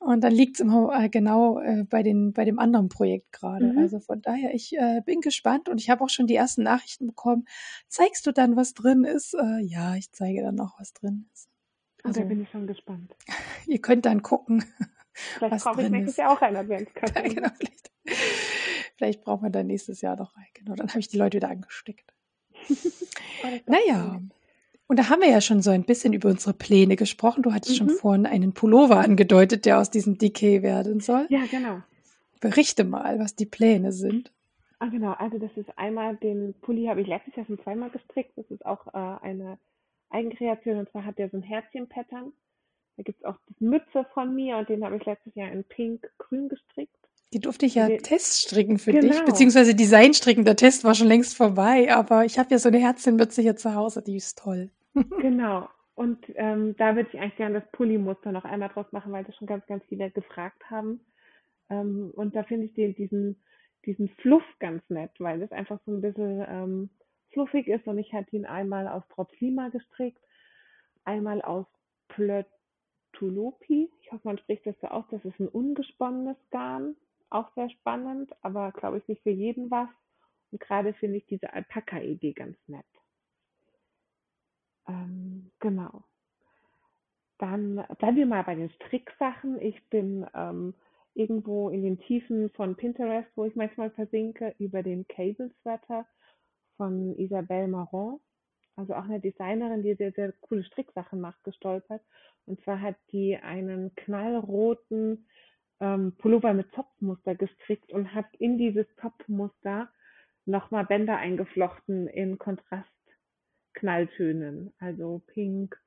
Und 0.01 0.24
dann 0.24 0.33
liegt 0.33 0.57
es 0.57 0.61
immer 0.61 0.99
äh, 0.99 1.11
genau 1.11 1.61
äh, 1.61 1.85
bei, 1.85 2.03
den, 2.03 2.33
bei 2.33 2.47
dem 2.47 2.59
anderen 2.59 2.89
Projekt 2.89 3.33
gerade. 3.33 3.66
Mhm. 3.66 3.78
Also 3.78 4.01
von 4.01 4.22
daher, 4.22 4.55
ich 4.55 4.74
äh, 4.74 5.03
bin 5.05 5.20
gespannt 5.20 5.68
und 5.68 5.78
ich 5.78 5.91
habe 5.91 6.03
auch 6.03 6.09
schon 6.09 6.26
die 6.26 6.35
ersten 6.35 6.62
Nachrichten 6.62 7.07
bekommen. 7.07 7.45
Zeigst 7.87 8.26
du 8.26 8.33
dann, 8.33 8.57
was 8.57 8.72
drin 8.72 9.05
ist? 9.05 9.35
Äh, 9.35 9.61
ja, 9.61 9.97
ich 9.97 10.11
zeige 10.11 10.43
dann 10.43 10.59
auch, 10.59 10.81
was 10.81 10.95
drin 10.95 11.26
ist. 11.35 11.51
Also, 12.03 12.22
da 12.22 12.26
bin 12.26 12.41
ich 12.41 12.49
schon 12.49 12.66
gespannt. 12.66 13.14
Ihr 13.66 13.81
könnt 13.81 14.07
dann 14.07 14.22
gucken. 14.22 14.64
Vielleicht 15.39 15.64
brauche 15.64 15.83
ich 15.83 15.91
nächstes 15.91 16.16
Jahr 16.16 16.33
auch 16.33 16.43
einen 16.43 16.57
Adventskalender. 16.57 17.21
Ja, 17.25 17.35
genau, 17.35 17.49
vielleicht, 17.59 17.91
vielleicht 18.97 19.21
brauchen 19.23 19.43
wir 19.45 19.51
dann 19.51 19.66
nächstes 19.66 20.01
Jahr 20.01 20.16
noch 20.16 20.35
einen. 20.37 20.47
Genau, 20.55 20.75
dann 20.75 20.89
habe 20.89 21.01
ich 21.01 21.09
die 21.09 21.18
Leute 21.18 21.37
wieder 21.37 21.51
angesteckt. 21.51 22.12
naja. 23.66 24.14
Cool. 24.14 24.29
Und 24.91 24.99
da 24.99 25.09
haben 25.09 25.23
wir 25.23 25.31
ja 25.31 25.41
schon 25.41 25.62
so 25.62 25.71
ein 25.71 25.85
bisschen 25.85 26.12
über 26.12 26.29
unsere 26.29 26.53
Pläne 26.53 26.97
gesprochen. 26.97 27.45
Du 27.45 27.53
hattest 27.53 27.75
mhm. 27.75 27.77
schon 27.77 27.91
vorhin 27.91 28.27
einen 28.27 28.55
Pullover 28.55 28.99
angedeutet, 28.99 29.64
der 29.64 29.79
aus 29.79 29.91
diesem 29.91 30.18
Decay 30.18 30.62
werden 30.62 30.99
soll. 30.99 31.27
Ja, 31.29 31.45
genau. 31.49 31.81
Berichte 32.41 32.83
mal, 32.83 33.21
was 33.21 33.37
die 33.37 33.47
Pläne 33.47 33.93
sind. 33.93 34.33
Ah, 34.81 34.89
genau. 34.89 35.12
Also 35.12 35.39
das 35.39 35.51
ist 35.57 35.79
einmal 35.79 36.16
den 36.16 36.55
Pulli 36.55 36.87
habe 36.87 37.03
ich 37.03 37.07
letztes 37.07 37.37
Jahr 37.37 37.47
schon 37.47 37.61
zweimal 37.62 37.91
gestrickt. 37.91 38.33
Das 38.37 38.51
ist 38.51 38.66
auch 38.66 38.89
äh, 38.89 39.25
eine 39.25 39.59
Eigenkreation 40.09 40.79
und 40.79 40.91
zwar 40.91 41.05
hat 41.05 41.18
der 41.18 41.29
so 41.29 41.37
ein 41.37 41.43
Herzchen-Pattern. 41.45 42.33
Da 43.01 43.05
gibt 43.05 43.20
es 43.20 43.24
auch 43.24 43.38
die 43.48 43.64
Mütze 43.64 44.05
von 44.12 44.34
mir 44.34 44.59
und 44.59 44.68
den 44.68 44.84
habe 44.84 44.98
ich 44.98 45.07
letztes 45.07 45.34
Jahr 45.34 45.51
in 45.51 45.64
pink-grün 45.64 46.51
gestrickt. 46.51 46.94
Die 47.32 47.40
durfte 47.40 47.64
ich 47.64 47.76
ja 47.76 47.88
den, 47.88 48.03
Teststricken 48.03 48.76
für 48.76 48.92
genau. 48.92 49.09
dich, 49.09 49.24
beziehungsweise 49.24 49.74
Design 49.74 50.12
stricken. 50.12 50.44
Der 50.44 50.55
Test 50.57 50.84
war 50.84 50.94
schon 50.94 51.07
längst 51.07 51.34
vorbei, 51.34 51.90
aber 51.90 52.26
ich 52.26 52.38
habe 52.38 52.51
ja 52.51 52.59
so 52.59 52.68
eine 52.68 52.76
Herzchenmütze 52.76 53.40
hier 53.40 53.57
zu 53.57 53.74
Hause, 53.74 54.03
die 54.03 54.16
ist 54.16 54.36
toll. 54.36 54.68
genau. 55.22 55.66
Und 55.94 56.26
ähm, 56.34 56.76
da 56.76 56.94
würde 56.94 57.09
ich 57.11 57.18
eigentlich 57.18 57.36
gerne 57.36 57.61
das 57.62 57.70
Pulli-Muster 57.72 58.32
noch 58.32 58.44
einmal 58.44 58.68
draus 58.68 58.92
machen, 58.92 59.12
weil 59.12 59.24
das 59.24 59.34
schon 59.36 59.46
ganz, 59.46 59.64
ganz 59.66 59.82
viele 59.88 60.11
gefragt 60.11 60.62
haben. 60.68 61.01
Ähm, 61.70 62.12
und 62.14 62.36
da 62.36 62.42
finde 62.42 62.66
ich 62.66 62.74
den, 62.74 62.94
diesen, 62.94 63.42
diesen 63.86 64.11
Fluff 64.20 64.44
ganz 64.59 64.82
nett, 64.90 65.12
weil 65.20 65.40
das 65.40 65.53
einfach 65.53 65.80
so 65.86 65.92
ein 65.92 66.03
bisschen 66.03 66.44
ähm, 66.46 66.90
fluffig 67.30 67.66
ist. 67.66 67.86
Und 67.86 67.96
ich 67.96 68.12
hatte 68.12 68.36
ihn 68.36 68.44
einmal 68.44 68.88
aus 68.88 69.05
Tropflima 69.09 69.70
gestrickt, 69.70 70.20
einmal 71.07 71.40
aus 71.40 71.64
Plötulopi. 73.21 73.91
Ich 74.01 74.12
hoffe, 74.12 74.27
man 74.27 74.39
spricht 74.39 74.66
das 74.66 74.75
so 74.81 74.89
aus. 74.89 75.05
Das 75.11 75.25
ist 75.25 75.39
ein 75.39 75.49
ungesponnenes 75.49 76.37
Garn. 76.51 76.97
Auch 77.29 77.53
sehr 77.55 77.71
spannend, 77.71 78.33
aber 78.43 78.73
glaube 78.73 78.99
ich 78.99 79.07
nicht 79.09 79.23
für 79.23 79.31
jeden 79.31 79.71
was. 79.71 79.89
Und 80.51 80.61
gerade 80.61 80.95
finde 80.95 81.18
ich 81.18 81.27
diese 81.27 81.53
Alpaka-Idee 81.53 82.33
ganz 82.33 82.57
nett. 82.66 82.87
Ähm, 84.89 85.53
genau. 85.61 86.03
Dann 87.39 87.77
bleiben 87.99 88.16
wir 88.16 88.27
mal 88.27 88.43
bei 88.43 88.55
den 88.55 88.71
Stricksachen. 88.71 89.61
Ich 89.62 89.89
bin 89.91 90.27
ähm, 90.35 90.75
irgendwo 91.14 91.71
in 91.71 91.83
den 91.83 91.99
Tiefen 92.01 92.51
von 92.51 92.75
Pinterest, 92.75 93.31
wo 93.37 93.45
ich 93.45 93.55
manchmal 93.55 93.91
versinke, 93.91 94.55
über 94.59 94.83
den 94.83 95.07
Cable 95.07 95.51
Sweater 95.61 96.07
von 96.77 97.16
Isabelle 97.16 97.68
Marron, 97.68 98.21
also 98.77 98.95
auch 98.95 99.05
eine 99.05 99.21
Designerin, 99.21 99.83
die 99.83 99.95
sehr, 99.95 100.12
sehr 100.12 100.33
coole 100.41 100.64
Stricksachen 100.64 101.21
macht, 101.21 101.43
gestolpert. 101.45 102.03
Und 102.51 102.61
zwar 102.64 102.80
hat 102.80 102.96
die 103.12 103.36
einen 103.36 103.94
knallroten 103.94 105.28
ähm, 105.78 106.16
Pullover 106.18 106.53
mit 106.53 106.66
Zopfmuster 106.74 107.36
gestrickt 107.36 107.92
und 107.92 108.12
hat 108.12 108.26
in 108.40 108.59
dieses 108.59 108.86
Zopfmuster 109.01 109.88
nochmal 110.46 110.84
Bänder 110.84 111.16
eingeflochten 111.16 112.09
in 112.09 112.38
Kontrastknalltönen, 112.38 114.72
also 114.80 115.22
pink, 115.28 115.80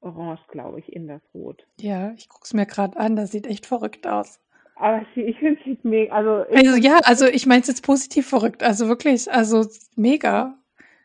orange, 0.00 0.46
glaube 0.48 0.80
ich, 0.80 0.92
in 0.92 1.08
das 1.08 1.22
Rot. 1.32 1.66
Ja, 1.80 2.12
ich 2.12 2.28
gucke 2.28 2.44
es 2.44 2.52
mir 2.52 2.66
gerade 2.66 2.98
an, 2.98 3.16
das 3.16 3.30
sieht 3.30 3.46
echt 3.46 3.64
verrückt 3.64 4.06
aus. 4.06 4.38
Aber 4.74 5.06
sie, 5.14 5.22
ich 5.28 5.38
finde 5.38 5.62
es 5.64 5.82
mega, 5.82 6.14
also, 6.14 6.44
also 6.52 6.76
ja, 6.76 7.00
also 7.04 7.24
ich 7.24 7.46
meine 7.46 7.62
es 7.62 7.68
jetzt 7.68 7.86
positiv 7.86 8.28
verrückt, 8.28 8.62
also 8.62 8.86
wirklich, 8.86 9.32
also 9.32 9.66
mega. 9.96 10.58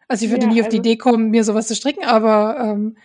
Also 0.09 0.25
ich 0.25 0.31
würde 0.31 0.47
ja, 0.47 0.51
nie 0.51 0.59
auf 0.59 0.65
also, 0.65 0.81
die 0.81 0.89
Idee 0.89 0.97
kommen, 0.97 1.31
mir 1.31 1.45
sowas 1.45 1.69
zu 1.69 1.75
stricken, 1.75 2.03
aber 2.03 2.57
ähm, 2.59 2.97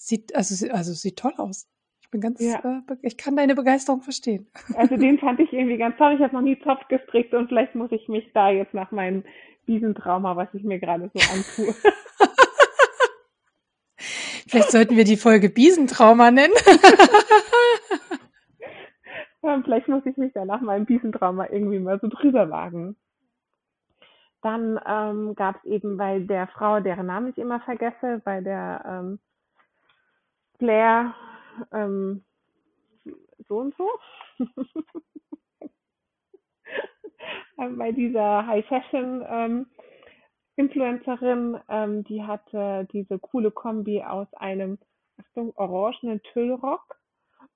sieht, 0.00 0.34
also, 0.34 0.68
also 0.72 0.92
sieht 0.92 1.18
toll 1.18 1.34
aus. 1.36 1.68
Ich 2.00 2.08
bin 2.10 2.22
ganz, 2.22 2.40
ja. 2.40 2.60
äh, 2.64 2.80
ich 3.02 3.16
kann 3.16 3.36
deine 3.36 3.54
Begeisterung 3.54 4.02
verstehen. 4.02 4.50
Also 4.74 4.96
den 4.96 5.16
fand 5.20 5.38
ich 5.40 5.52
irgendwie 5.52 5.76
ganz 5.76 5.96
toll. 5.96 6.14
Ich 6.14 6.20
habe 6.20 6.34
noch 6.34 6.42
nie 6.42 6.58
Zopf 6.60 6.86
gestrickt 6.88 7.34
und 7.34 7.48
vielleicht 7.48 7.74
muss 7.74 7.90
ich 7.92 8.08
mich 8.08 8.32
da 8.32 8.48
jetzt 8.50 8.72
nach 8.74 8.90
meinem 8.90 9.24
Wiesentrauma, 9.66 10.36
was 10.36 10.48
ich 10.54 10.64
mir 10.64 10.80
gerade 10.80 11.10
so 11.14 11.20
antue. 11.32 11.74
vielleicht 14.48 14.72
sollten 14.72 14.96
wir 14.96 15.04
die 15.04 15.18
Folge 15.18 15.50
Biesentrauma 15.50 16.30
nennen. 16.30 16.54
ja, 19.42 19.60
vielleicht 19.62 19.88
muss 19.88 20.06
ich 20.06 20.16
mich 20.16 20.32
da 20.32 20.46
nach 20.46 20.62
meinem 20.62 20.86
Biesentrauma 20.86 21.48
irgendwie 21.50 21.78
mal 21.78 22.00
so 22.00 22.08
drüber 22.08 22.48
wagen. 22.50 22.96
Dann 24.42 24.80
ähm, 24.86 25.34
gab 25.36 25.56
es 25.56 25.64
eben 25.70 25.98
bei 25.98 26.20
der 26.20 26.46
Frau, 26.46 26.80
deren 26.80 27.04
Namen 27.06 27.28
ich 27.28 27.36
immer 27.36 27.60
vergesse, 27.60 28.22
bei 28.24 28.40
der 28.40 28.82
ähm, 28.88 29.18
Blair 30.60 31.14
ähm, 31.72 32.24
so 33.48 33.58
und 33.58 33.74
so. 33.76 33.88
bei 37.56 37.92
dieser 37.92 38.46
High 38.46 38.66
Fashion 38.66 39.24
ähm, 39.28 39.66
Influencerin, 40.56 41.58
ähm, 41.68 42.04
die 42.04 42.22
hatte 42.22 42.86
diese 42.92 43.18
coole 43.18 43.50
Kombi 43.50 44.02
aus 44.02 44.32
einem 44.34 44.78
Achtung, 45.18 45.52
orangenen 45.56 46.22
Tüllrock 46.22 47.00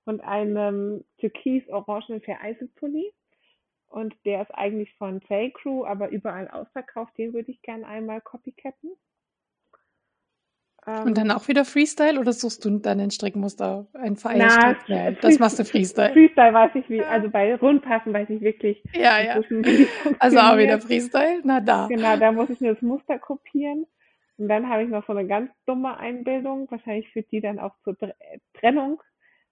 und 0.05 0.21
einem 0.21 1.03
türkis-orangenen 1.19 2.21
Vereiselpulli. 2.21 3.13
Und 3.87 4.15
der 4.25 4.41
ist 4.41 4.51
eigentlich 4.51 4.93
von 4.95 5.21
J. 5.29 5.53
Crew, 5.53 5.85
aber 5.85 6.09
überall 6.09 6.49
ausverkauft. 6.49 7.17
Den 7.17 7.33
würde 7.33 7.51
ich 7.51 7.61
gerne 7.61 7.87
einmal 7.87 8.21
copycatten. 8.21 8.91
Ähm, 10.87 11.03
und 11.03 11.17
dann 11.17 11.31
auch 11.31 11.47
wieder 11.47 11.65
Freestyle 11.65 12.19
oder 12.19 12.31
suchst 12.31 12.63
du 12.63 12.77
dann 12.77 12.99
ein 12.99 13.09
Strickmuster, 13.09 13.87
ein 13.93 14.15
Vereinsstrick? 14.15 14.77
Na, 14.87 15.11
das 15.11 15.39
machst 15.39 15.57
du 15.57 15.65
Freestyle. 15.65 16.13
Freestyle 16.13 16.53
weiß 16.53 16.71
ich 16.75 16.89
wie, 16.89 17.01
also 17.01 17.29
bei 17.29 17.55
Rundpassen 17.55 18.13
weiß 18.13 18.29
ich 18.29 18.41
wirklich. 18.41 18.83
Ja, 18.93 19.19
ja. 19.19 19.41
Also 20.19 20.37
auch 20.37 20.57
wieder 20.57 20.79
Freestyle? 20.79 21.41
Na 21.43 21.59
da. 21.59 21.87
Genau, 21.87 22.17
da 22.17 22.31
muss 22.31 22.49
ich 22.49 22.61
mir 22.61 22.73
das 22.73 22.81
Muster 22.81 23.17
kopieren. 23.17 23.87
Und 24.37 24.47
dann 24.47 24.69
habe 24.69 24.83
ich 24.83 24.89
noch 24.89 25.05
so 25.07 25.13
eine 25.13 25.27
ganz 25.27 25.49
dumme 25.65 25.97
Einbildung. 25.97 26.69
Wahrscheinlich 26.69 27.09
führt 27.09 27.31
die 27.31 27.41
dann 27.41 27.57
auch 27.57 27.73
zur 27.83 27.97
Trennung, 28.59 29.01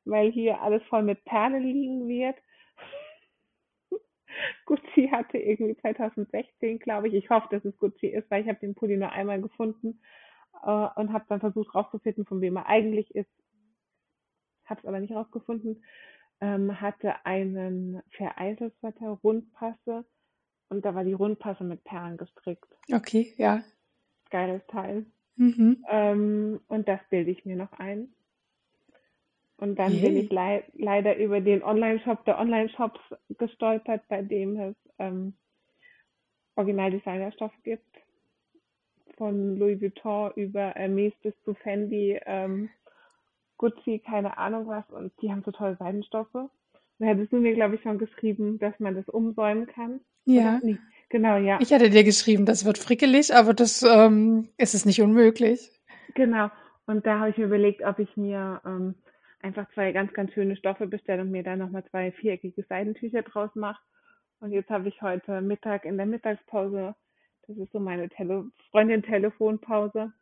weil 0.06 0.32
hier 0.32 0.62
alles 0.62 0.84
voll 0.84 1.04
mit 1.04 1.24
Perlen 1.26 1.64
liegen 1.64 2.08
wird. 2.08 2.36
Gucci 4.66 5.10
hatte 5.10 5.38
irgendwie 5.40 5.78
2016, 5.78 6.80
glaube 6.80 7.08
ich. 7.08 7.16
Ich 7.16 7.30
hoffe, 7.32 7.48
dass 7.50 7.66
es 7.66 7.78
Gucci 7.80 8.08
ist, 8.08 8.30
weil 8.30 8.44
ich 8.44 8.50
habe 8.50 8.60
den 8.60 8.76
Pulli 8.76 8.98
nur 8.98 9.12
einmal 9.12 9.42
gefunden 9.42 10.00
äh, 10.64 11.00
und 11.00 11.14
habe 11.14 11.26
dann 11.28 11.40
versucht 11.40 11.74
rauszufinden, 11.76 12.26
von 12.26 12.42
wem 12.42 12.58
er 12.58 12.68
eigentlich 12.68 13.14
ist. 13.16 13.30
Habe 14.66 14.82
es 14.82 14.86
aber 14.86 15.00
nicht 15.00 15.14
rausgefunden. 15.14 15.84
Ähm, 16.42 16.82
hatte 16.82 17.26
einen 17.26 18.02
Vereiselswetter 18.12 19.20
Rundpasse 19.24 20.06
und 20.70 20.84
da 20.84 20.96
war 20.96 21.04
die 21.04 21.14
Rundpasse 21.14 21.64
mit 21.64 21.84
Perlen 21.84 22.18
gestrickt. 22.18 22.68
Okay, 22.92 23.34
ja. 23.38 23.62
Geiles 24.30 24.66
Teil. 24.68 25.06
Mhm. 25.36 25.84
Ähm, 25.90 26.60
und 26.68 26.88
das 26.88 27.00
bilde 27.10 27.32
ich 27.32 27.46
mir 27.46 27.56
noch 27.56 27.72
ein. 27.74 28.14
Und 29.58 29.78
dann 29.78 30.02
bin 30.02 30.18
ich 30.18 30.30
lei 30.32 30.64
leider 30.74 31.16
über 31.18 31.40
den 31.40 31.64
Online-Shop 31.64 32.26
der 32.26 32.40
Online-Shops 32.40 33.00
gestolpert, 33.38 34.06
bei 34.10 34.22
dem 34.22 34.60
es 34.60 34.76
ähm, 34.98 35.36
Original-Designerstoff 36.56 37.54
gibt 37.64 38.03
von 39.18 39.58
Louis 39.58 39.82
Vuitton 39.82 40.32
über 40.36 40.72
Hermes 40.76 41.14
bis 41.22 41.34
zu 41.44 41.54
Fendi, 41.54 42.20
ähm, 42.26 42.70
Gucci, 43.58 44.00
keine 44.00 44.38
Ahnung 44.38 44.68
was. 44.68 44.90
Und 44.90 45.12
die 45.22 45.32
haben 45.32 45.44
so 45.44 45.52
tolle 45.52 45.76
Seidenstoffe. 45.78 46.50
Da 47.00 47.06
hättest 47.06 47.32
du 47.32 47.38
mir, 47.38 47.54
glaube 47.54 47.76
ich, 47.76 47.82
schon 47.82 47.98
geschrieben, 47.98 48.60
dass 48.60 48.80
man 48.80 48.96
das 48.96 49.08
umsäumen 49.10 49.68
kann. 49.68 50.00
Ja. 50.26 50.60
Genau, 51.10 51.38
ja. 51.38 51.60
Ich 51.62 51.74
hatte 51.74 51.90
dir 51.90 52.04
geschrieben, 52.04 52.46
das 52.46 52.66
wird 52.66 52.78
frickelig, 52.78 53.36
aber 53.36 53.54
das 53.54 53.84
ähm, 53.84 54.50
ist 54.58 54.74
es 54.74 54.86
nicht 54.86 55.02
unmöglich. 55.02 55.72
Genau. 56.16 56.50
Und 56.86 57.06
da 57.06 57.20
habe 57.20 57.30
ich 57.30 57.38
mir 57.38 57.46
überlegt, 57.46 57.84
ob 57.84 58.00
ich 58.00 58.18
mir 58.18 58.62
ähm, 58.66 58.96
einfach 59.42 59.68
zwei 59.74 59.92
ganz, 59.92 60.14
ganz 60.14 60.34
schöne 60.34 60.56
Stoffe 60.56 60.88
bestelle 60.88 61.22
und 61.22 61.32
mir 61.32 61.44
da 61.44 61.56
nochmal 61.56 61.84
zwei 61.86 62.12
viereckige 62.12 62.64
Seidentücher 62.64 63.22
draus 63.22 63.52
mache. 63.56 63.82
Und 64.40 64.52
jetzt 64.52 64.70
habe 64.70 64.90
ich 64.90 65.02
heute 65.02 65.42
Mittag 65.42 65.86
in 65.86 65.98
der 65.98 66.06
Mittagspause 66.06 66.96
das 67.48 67.58
ist 67.58 67.72
so 67.72 67.80
meine 67.80 68.10
Tele 68.10 68.46
Freundin-Telefonpause, 68.72 70.14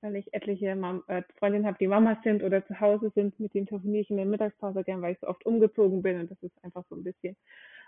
weil 0.00 0.16
ich 0.16 0.32
etliche 0.32 0.74
Mam 0.76 1.02
äh, 1.08 1.22
Freundinnen 1.38 1.66
habe, 1.66 1.78
die 1.78 1.86
Mamas 1.86 2.18
sind 2.22 2.42
oder 2.42 2.66
zu 2.66 2.78
Hause 2.80 3.10
sind. 3.14 3.38
Mit 3.40 3.54
denen 3.54 3.66
telefoniere 3.66 4.02
ich 4.02 4.10
in 4.10 4.16
der 4.16 4.26
Mittagspause 4.26 4.84
gern, 4.84 5.02
weil 5.02 5.14
ich 5.14 5.20
so 5.20 5.28
oft 5.28 5.44
umgezogen 5.46 6.02
bin 6.02 6.20
und 6.20 6.30
das 6.30 6.42
ist 6.42 6.64
einfach 6.64 6.84
so 6.88 6.96
ein 6.96 7.04
bisschen 7.04 7.36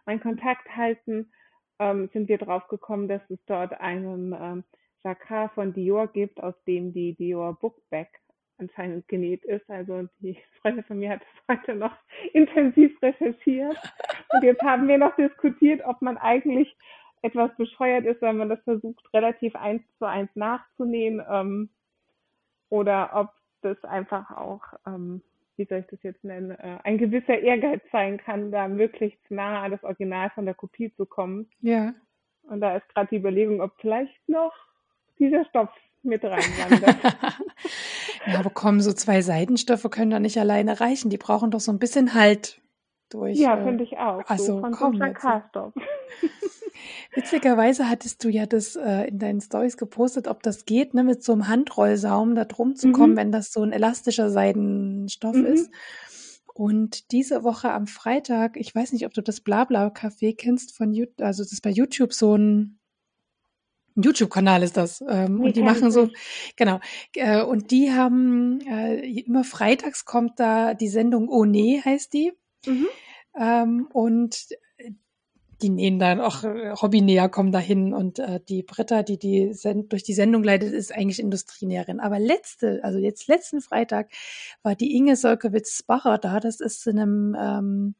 mein 0.04 0.20
Kontakt 0.20 0.68
halten. 0.74 1.30
Ähm, 1.78 2.08
sind 2.12 2.28
wir 2.28 2.38
drauf 2.38 2.68
gekommen, 2.68 3.06
dass 3.06 3.20
es 3.28 3.38
dort 3.46 3.78
einen 3.80 4.32
ähm, 4.32 4.64
Jacquard 5.04 5.52
von 5.52 5.74
Dior 5.74 6.06
gibt, 6.08 6.42
aus 6.42 6.54
dem 6.66 6.92
die 6.92 7.14
Dior 7.14 7.58
Bookbag 7.58 8.08
anscheinend 8.58 9.06
genäht 9.08 9.44
ist. 9.44 9.68
Also 9.68 10.08
die 10.20 10.38
Freundin 10.62 10.84
von 10.84 10.98
mir 10.98 11.10
hat 11.10 11.20
das 11.20 11.58
heute 11.58 11.74
noch 11.74 11.94
intensiv 12.32 13.00
recherchiert. 13.02 13.76
Und 14.32 14.42
jetzt 14.42 14.62
haben 14.62 14.88
wir 14.88 14.98
noch 14.98 15.14
diskutiert, 15.16 15.82
ob 15.84 16.00
man 16.00 16.16
eigentlich 16.16 16.74
etwas 17.22 17.50
bescheuert 17.56 18.04
ist, 18.04 18.22
wenn 18.22 18.36
man 18.36 18.48
das 18.48 18.60
versucht, 18.64 19.02
relativ 19.12 19.56
eins 19.56 19.82
zu 19.98 20.06
eins 20.06 20.30
nachzunehmen, 20.34 21.24
ähm, 21.28 21.70
oder 22.68 23.10
ob 23.14 23.30
das 23.62 23.82
einfach 23.84 24.30
auch, 24.30 24.62
ähm, 24.86 25.22
wie 25.56 25.64
soll 25.64 25.78
ich 25.78 25.86
das 25.86 26.02
jetzt 26.02 26.24
nennen, 26.24 26.50
äh, 26.50 26.78
ein 26.84 26.98
gewisser 26.98 27.38
Ehrgeiz 27.38 27.82
sein 27.90 28.18
kann, 28.18 28.50
da 28.50 28.68
möglichst 28.68 29.30
nah 29.30 29.62
an 29.62 29.70
das 29.70 29.82
Original 29.82 30.30
von 30.30 30.44
der 30.44 30.54
Kopie 30.54 30.92
zu 30.96 31.06
kommen. 31.06 31.48
Ja. 31.60 31.94
Und 32.42 32.60
da 32.60 32.76
ist 32.76 32.88
gerade 32.90 33.08
die 33.08 33.16
Überlegung, 33.16 33.60
ob 33.60 33.72
vielleicht 33.80 34.28
noch 34.28 34.52
dieser 35.18 35.44
Stoff 35.46 35.70
mit 36.02 36.22
reinwandert. 36.22 36.96
ja, 38.26 38.38
aber 38.38 38.50
kommen 38.50 38.80
so 38.80 38.92
zwei 38.92 39.22
Seitenstoffe 39.22 39.90
können 39.90 40.10
da 40.10 40.20
nicht 40.20 40.38
alleine 40.38 40.80
reichen. 40.80 41.10
Die 41.10 41.18
brauchen 41.18 41.50
doch 41.50 41.60
so 41.60 41.72
ein 41.72 41.78
bisschen 41.78 42.14
Halt 42.14 42.60
durch. 43.08 43.38
Ja, 43.38 43.58
äh, 43.58 43.64
finde 43.64 43.84
ich 43.84 43.98
auch. 43.98 44.22
Also 44.26 44.44
so 44.44 44.60
von 44.60 44.72
komm, 44.72 45.00
so 45.52 45.72
Witzigerweise 47.14 47.88
hattest 47.88 48.22
du 48.22 48.28
ja 48.28 48.46
das 48.46 48.76
äh, 48.76 49.08
in 49.08 49.18
deinen 49.18 49.40
Stories 49.40 49.76
gepostet, 49.76 50.28
ob 50.28 50.42
das 50.42 50.64
geht, 50.64 50.94
ne, 50.94 51.04
mit 51.04 51.22
so 51.22 51.32
einem 51.32 51.48
Handrollsaum 51.48 52.34
da 52.34 52.44
drum 52.44 52.76
zu 52.76 52.92
kommen, 52.92 53.12
mhm. 53.12 53.16
wenn 53.16 53.32
das 53.32 53.52
so 53.52 53.62
ein 53.62 53.72
elastischer 53.72 54.30
Seidenstoff 54.30 55.36
mhm. 55.36 55.46
ist. 55.46 55.70
Und 56.52 57.12
diese 57.12 57.44
Woche 57.44 57.70
am 57.70 57.86
Freitag, 57.86 58.56
ich 58.56 58.74
weiß 58.74 58.92
nicht, 58.92 59.06
ob 59.06 59.12
du 59.12 59.22
das 59.22 59.40
Blabla 59.40 59.88
Café 59.88 60.34
kennst 60.34 60.74
von 60.74 60.92
YouTube, 60.92 61.20
also 61.20 61.42
das 61.42 61.52
ist 61.52 61.60
bei 61.62 61.70
YouTube 61.70 62.12
so 62.12 62.34
ein 62.36 62.78
YouTube-Kanal 63.96 64.62
ist 64.62 64.76
das. 64.76 65.02
Ähm, 65.08 65.40
und 65.40 65.56
die 65.56 65.62
machen 65.62 65.90
so, 65.90 66.08
genau. 66.56 66.80
Äh, 67.14 67.42
und 67.42 67.70
die 67.70 67.92
haben, 67.92 68.60
äh, 68.60 68.96
immer 69.20 69.44
freitags 69.44 70.04
kommt 70.04 70.38
da 70.38 70.74
die 70.74 70.88
Sendung 70.88 71.28
Oh 71.28 71.44
nee, 71.44 71.80
heißt 71.84 72.12
die. 72.12 72.32
Mhm. 72.66 72.88
Ähm, 73.38 73.88
und 73.92 74.48
die 75.62 75.70
nähen 75.70 75.98
dann 75.98 76.20
auch 76.20 76.44
äh, 76.44 76.74
Hobbynäher 76.74 77.28
kommen 77.28 77.50
dahin 77.52 77.94
und 77.94 78.18
äh, 78.18 78.40
die 78.46 78.62
Britta, 78.62 79.02
die 79.02 79.18
die 79.18 79.54
Send 79.54 79.92
durch 79.92 80.02
die 80.02 80.12
Sendung 80.12 80.42
leitet, 80.44 80.72
ist 80.72 80.94
eigentlich 80.94 81.18
Industrienäherin. 81.18 82.00
Aber 82.00 82.18
letzte, 82.18 82.80
also 82.82 82.98
jetzt 82.98 83.26
letzten 83.26 83.60
Freitag 83.60 84.10
war 84.62 84.74
die 84.74 84.94
Inge 84.96 85.16
Solkewitz-Bacher 85.16 86.18
da. 86.18 86.40
Das 86.40 86.60
ist 86.60 86.86
in 86.86 86.98
einem, 86.98 87.36
ähm, 87.38 87.94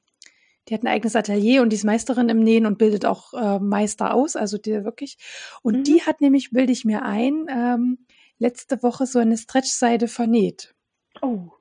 die 0.69 0.75
hat 0.75 0.83
ein 0.83 0.89
eigenes 0.89 1.17
Atelier 1.17 1.63
und 1.63 1.71
die 1.71 1.77
ist 1.77 1.85
Meisterin 1.85 2.29
im 2.29 2.41
Nähen 2.41 2.67
und 2.67 2.77
bildet 2.77 3.07
auch 3.07 3.33
äh, 3.33 3.59
Meister 3.59 4.13
aus, 4.13 4.37
also 4.37 4.59
die 4.59 4.85
wirklich. 4.85 5.17
Und 5.63 5.79
Mhm. 5.79 5.85
die 5.85 6.03
hat 6.03 6.21
nämlich, 6.21 6.51
bilde 6.51 6.73
ich 6.73 6.85
mir 6.85 7.05
ein, 7.05 7.47
ähm, 7.49 7.99
letzte 8.39 8.83
Woche 8.83 9.07
so 9.07 9.19
eine 9.19 9.39
Stretchseide 9.39 10.09
vernäht. 10.09 10.75
Oh, 11.23 11.53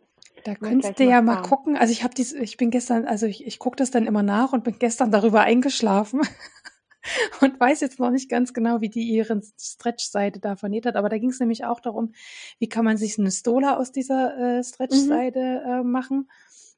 Da 0.45 0.55
könntest 0.55 0.99
du 0.99 1.03
ja 1.03 1.21
mal 1.21 1.37
fragen. 1.37 1.49
gucken. 1.49 1.77
Also 1.77 1.91
ich 1.91 2.03
habe 2.03 2.13
dies, 2.13 2.33
ich 2.33 2.57
bin 2.57 2.71
gestern, 2.71 3.05
also 3.05 3.25
ich, 3.25 3.45
ich 3.47 3.59
gucke 3.59 3.77
das 3.77 3.91
dann 3.91 4.05
immer 4.05 4.23
nach 4.23 4.53
und 4.53 4.63
bin 4.63 4.77
gestern 4.79 5.11
darüber 5.11 5.41
eingeschlafen 5.41 6.21
und 7.41 7.59
weiß 7.59 7.81
jetzt 7.81 7.99
noch 7.99 8.11
nicht 8.11 8.29
ganz 8.29 8.53
genau, 8.53 8.81
wie 8.81 8.89
die 8.89 9.03
ihren 9.03 9.41
Stretchseite 9.59 10.39
da 10.39 10.55
vernäht 10.55 10.85
hat. 10.85 10.95
Aber 10.97 11.09
da 11.09 11.17
ging 11.17 11.31
es 11.31 11.39
nämlich 11.39 11.65
auch 11.65 11.79
darum, 11.79 12.13
wie 12.59 12.69
kann 12.69 12.85
man 12.85 12.97
sich 12.97 13.19
eine 13.19 13.31
Stola 13.31 13.77
aus 13.77 13.91
dieser 13.91 14.37
äh, 14.37 14.57
Mhm. 14.59 14.63
Stretchseite 14.63 15.39
äh, 15.65 15.83
machen. 15.83 16.29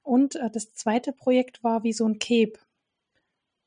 Und 0.03 0.35
äh, 0.37 0.49
das 0.49 0.73
zweite 0.73 1.11
Projekt 1.11 1.63
war 1.63 1.83
wie 1.83 1.93
so 1.93 2.05
ein 2.07 2.19
Cape, 2.19 2.53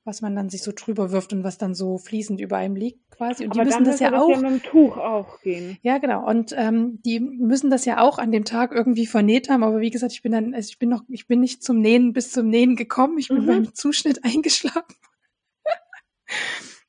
was 0.05 0.23
man 0.23 0.35
dann 0.35 0.49
sich 0.49 0.63
so 0.63 0.73
drüber 0.75 1.13
wirft 1.13 1.33
und 1.33 1.45
was 1.45 1.59
dann 1.59 1.75
so 1.75 1.99
fließend 1.99 2.41
über 2.41 2.57
einem 2.57 2.75
liegt 2.75 3.11
quasi. 3.11 3.45
Und 3.45 3.55
die 3.55 3.59
aber 3.61 3.67
müssen 3.67 3.85
dann 3.85 3.93
das 3.93 4.01
ja 4.01 4.11
das 4.11 4.21
auch. 4.23 4.31
ja 4.31 4.37
mit 4.39 4.51
dem 4.51 4.63
Tuch 4.63 4.97
auch 4.97 5.41
gehen. 5.43 5.77
Ja, 5.83 5.99
genau. 5.99 6.27
Und 6.27 6.55
ähm, 6.57 7.01
die 7.05 7.21
müssen 7.21 7.71
das 7.71 7.85
ja 7.85 8.01
auch 8.01 8.19
an 8.19 8.33
dem 8.33 8.45
Tag 8.47 8.73
irgendwie 8.73 9.07
vernäht 9.07 9.51
haben. 9.51 9.63
Aber 9.63 9.81
wie 9.81 9.91
gesagt, 9.91 10.13
ich 10.13 10.23
bin 10.23 10.33
dann, 10.33 10.55
also 10.55 10.69
ich 10.71 10.79
bin 10.79 10.89
noch, 10.89 11.03
ich 11.09 11.27
bin 11.29 11.41
nicht 11.41 11.63
zum 11.63 11.81
Nähen 11.81 12.13
bis 12.15 12.33
zum 12.33 12.49
Nähen 12.49 12.77
gekommen. 12.77 13.19
Ich 13.19 13.29
bin 13.29 13.43
Mhm. 13.43 13.47
beim 13.47 13.75
Zuschnitt 13.75 14.25
eingeschlafen. 14.25 14.97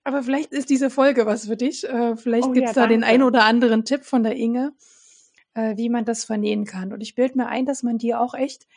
aber 0.04 0.24
vielleicht 0.24 0.52
ist 0.52 0.70
diese 0.70 0.90
Folge 0.90 1.26
was 1.26 1.48
für 1.48 1.58
dich. 1.58 1.84
Äh, 1.88 2.16
vielleicht 2.16 2.48
Oh 2.48 2.52
gibt's 2.52 2.76
ja, 2.76 2.84
da 2.84 2.88
den 2.88 3.02
danke. 3.02 3.14
ein 3.16 3.24
oder 3.24 3.44
anderen 3.44 3.86
Tipp 3.86 4.04
von 4.04 4.24
der 4.24 4.36
Inge, 4.36 4.74
äh, 5.54 5.78
wie 5.78 5.90
man 5.90 6.06
das 6.06 6.24
vernähen 6.26 6.66
kann. 6.66 6.92
Und 6.94 7.02
ich 7.02 7.16
bilde 7.16 7.38
mir 7.38 7.48
ein, 7.48 7.66
dass 7.66 7.84
man 7.84 7.98
die 7.98 8.16
auch 8.16 8.34
echt, 8.34 8.68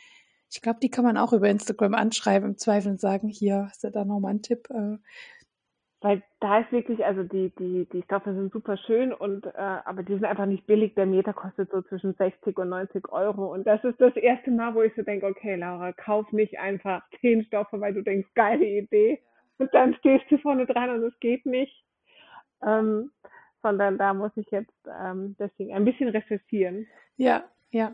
ich 0.55 0.61
glaube, 0.61 0.79
die 0.81 0.89
kann 0.89 1.03
man 1.03 1.17
auch 1.17 1.33
über 1.33 1.49
Instagram 1.49 1.93
anschreiben, 1.93 2.49
im 2.49 2.57
Zweifel 2.57 2.91
und 2.91 2.99
sagen, 2.99 3.27
hier, 3.27 3.65
hast 3.67 3.83
du 3.83 3.91
da 3.91 4.05
nochmal 4.05 4.31
einen 4.31 4.41
Tipp? 4.41 4.69
Äh, 4.69 4.97
Weil 5.99 6.23
da 6.39 6.59
ist 6.59 6.71
wirklich, 6.71 7.03
also 7.03 7.23
die, 7.23 7.51
die, 7.59 7.87
die 7.91 8.03
Stoffe 8.03 8.33
sind 8.33 8.53
super 8.53 8.77
schön 8.77 9.11
und 9.11 9.45
äh, 9.45 9.51
aber 9.57 10.03
die 10.03 10.13
sind 10.13 10.23
einfach 10.23 10.45
nicht 10.45 10.65
billig. 10.65 10.95
Der 10.95 11.07
Meter 11.07 11.33
kostet 11.33 11.71
so 11.71 11.81
zwischen 11.81 12.13
60 12.13 12.57
und 12.57 12.69
90 12.69 13.09
Euro. 13.09 13.51
Und 13.53 13.67
das 13.67 13.83
ist 13.83 13.99
das 13.99 14.15
erste 14.15 14.49
Mal, 14.49 14.73
wo 14.75 14.81
ich 14.81 14.93
so 14.95 15.01
denke, 15.01 15.25
okay, 15.25 15.55
Laura, 15.55 15.91
kauf 15.91 16.31
nicht 16.31 16.57
einfach 16.57 17.03
zehn 17.19 17.43
Stoffe, 17.43 17.81
weil 17.81 17.93
du 17.93 18.01
denkst, 18.01 18.29
geile 18.33 18.65
Idee. 18.65 19.21
Und 19.57 19.73
dann 19.73 19.93
stehst 19.95 20.25
du 20.29 20.37
vorne 20.37 20.65
dran 20.65 20.89
und 20.89 21.03
es 21.03 21.19
geht 21.19 21.45
nicht. 21.45 21.83
Ähm, 22.65 23.11
sondern 23.61 23.97
da 23.97 24.13
muss 24.13 24.31
ich 24.35 24.49
jetzt 24.51 24.71
ähm, 24.87 25.35
deswegen 25.37 25.73
ein 25.73 25.85
bisschen 25.85 26.09
recherchieren. 26.09 26.87
Ja, 27.17 27.43
ja, 27.71 27.93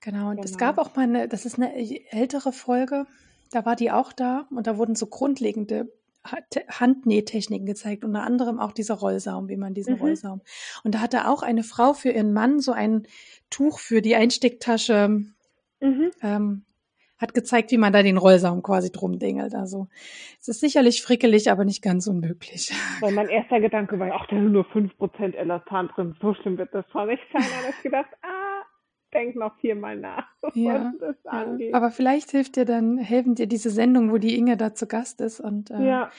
genau. 0.00 0.30
Und 0.30 0.44
es 0.44 0.52
Genau. 0.58 0.72
gab 0.72 0.78
auch 0.78 0.94
mal 0.96 1.02
eine, 1.02 1.28
das 1.28 1.44
ist 1.46 1.56
eine 1.56 1.74
ältere 2.12 2.52
Folge, 2.52 3.06
da 3.50 3.64
war 3.64 3.76
die 3.76 3.90
auch 3.90 4.12
da 4.12 4.46
und 4.50 4.66
da 4.66 4.76
wurden 4.76 4.94
so 4.94 5.06
grundlegende 5.06 5.92
Ha- 6.24 6.38
Te- 6.50 6.64
Handnähtechniken 6.68 7.64
gezeigt, 7.64 8.04
unter 8.04 8.22
anderem 8.24 8.58
auch 8.58 8.72
dieser 8.72 8.94
Rollsaum, 8.94 9.48
wie 9.48 9.56
man 9.56 9.72
diesen 9.72 9.94
Mhm. 9.94 10.00
Rollsaum. 10.00 10.40
Und 10.84 10.94
da 10.94 11.00
hatte 11.00 11.28
auch 11.28 11.42
eine 11.42 11.62
Frau 11.62 11.94
für 11.94 12.10
ihren 12.10 12.32
Mann 12.32 12.58
so 12.60 12.72
ein 12.72 13.06
Tuch 13.50 13.78
für 13.78 14.02
die 14.02 14.16
Einstecktasche, 14.16 15.22
Mhm. 15.80 16.10
ähm, 16.22 16.64
hat 17.18 17.34
gezeigt, 17.34 17.70
wie 17.70 17.78
man 17.78 17.92
da 17.92 18.02
den 18.02 18.16
Rollsaum 18.18 18.62
quasi 18.62 18.92
drum 18.92 19.18
dingelt. 19.18 19.54
Also 19.54 19.88
es 20.40 20.48
ist 20.48 20.60
sicherlich 20.60 21.02
frickelig, 21.02 21.50
aber 21.50 21.64
nicht 21.64 21.82
ganz 21.82 22.06
unmöglich. 22.08 22.72
Weil 23.00 23.12
mein 23.12 23.28
erster 23.28 23.60
Gedanke 23.60 23.98
war, 23.98 24.10
ach, 24.12 24.26
da 24.28 24.36
sind 24.36 24.52
nur 24.52 24.64
5% 24.66 25.34
Elastan 25.36 25.88
drin, 25.94 26.16
so 26.20 26.34
schlimm 26.34 26.58
wird 26.58 26.74
das 26.74 26.84
schon 26.92 27.08
nicht 27.08 27.22
sein. 27.32 27.42
Aber 27.60 27.70
ich 27.70 27.82
gedacht, 27.82 28.10
ah, 28.22 28.47
denk 29.12 29.36
noch 29.36 29.56
viermal 29.58 29.96
nach, 29.96 30.26
Ja, 30.54 30.92
was 31.00 31.00
das 31.00 31.16
Ja, 31.24 31.42
angeht. 31.44 31.74
aber 31.74 31.90
vielleicht 31.90 32.30
hilft 32.30 32.56
dir 32.56 32.64
dann, 32.64 32.98
helfen 32.98 33.34
dir 33.34 33.46
diese 33.46 33.70
Sendung, 33.70 34.10
wo 34.12 34.18
die 34.18 34.36
Inge 34.36 34.56
da 34.56 34.74
zu 34.74 34.86
Gast 34.86 35.20
ist 35.20 35.40
und 35.40 35.70
äh, 35.70 35.86
Ja, 35.86 36.10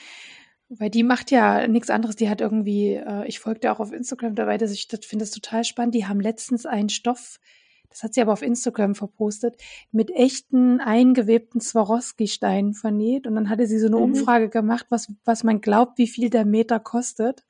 weil 0.68 0.90
die 0.90 1.02
macht 1.02 1.30
ja 1.32 1.66
nichts 1.66 1.90
anderes, 1.90 2.14
die 2.16 2.28
hat 2.28 2.40
irgendwie, 2.40 2.94
äh, 2.94 3.26
ich 3.26 3.40
folge 3.40 3.60
dir 3.60 3.72
auch 3.72 3.80
auf 3.80 3.92
Instagram 3.92 4.34
dabei, 4.36 4.56
dass 4.56 4.70
ich 4.70 4.86
das 4.88 5.04
finde 5.04 5.24
es 5.24 5.32
total 5.32 5.64
spannend. 5.64 5.94
Die 5.96 6.06
haben 6.06 6.20
letztens 6.20 6.64
einen 6.64 6.88
Stoff, 6.90 7.40
das 7.88 8.04
hat 8.04 8.14
sie 8.14 8.22
aber 8.22 8.32
auf 8.32 8.42
Instagram 8.42 8.94
verpostet, 8.94 9.56
mit 9.90 10.12
echten 10.12 10.80
eingewebten 10.80 11.60
Swarovski-Steinen 11.60 12.74
vernäht 12.74 13.26
und 13.26 13.34
dann 13.34 13.48
hatte 13.50 13.66
sie 13.66 13.80
so 13.80 13.88
eine 13.88 13.96
Mhm. 13.96 14.02
Umfrage 14.02 14.48
gemacht, 14.48 14.86
was 14.90 15.12
was 15.24 15.42
man 15.42 15.60
glaubt, 15.60 15.98
wie 15.98 16.06
viel 16.06 16.30
der 16.30 16.44
Meter 16.44 16.78
kostet 16.78 17.44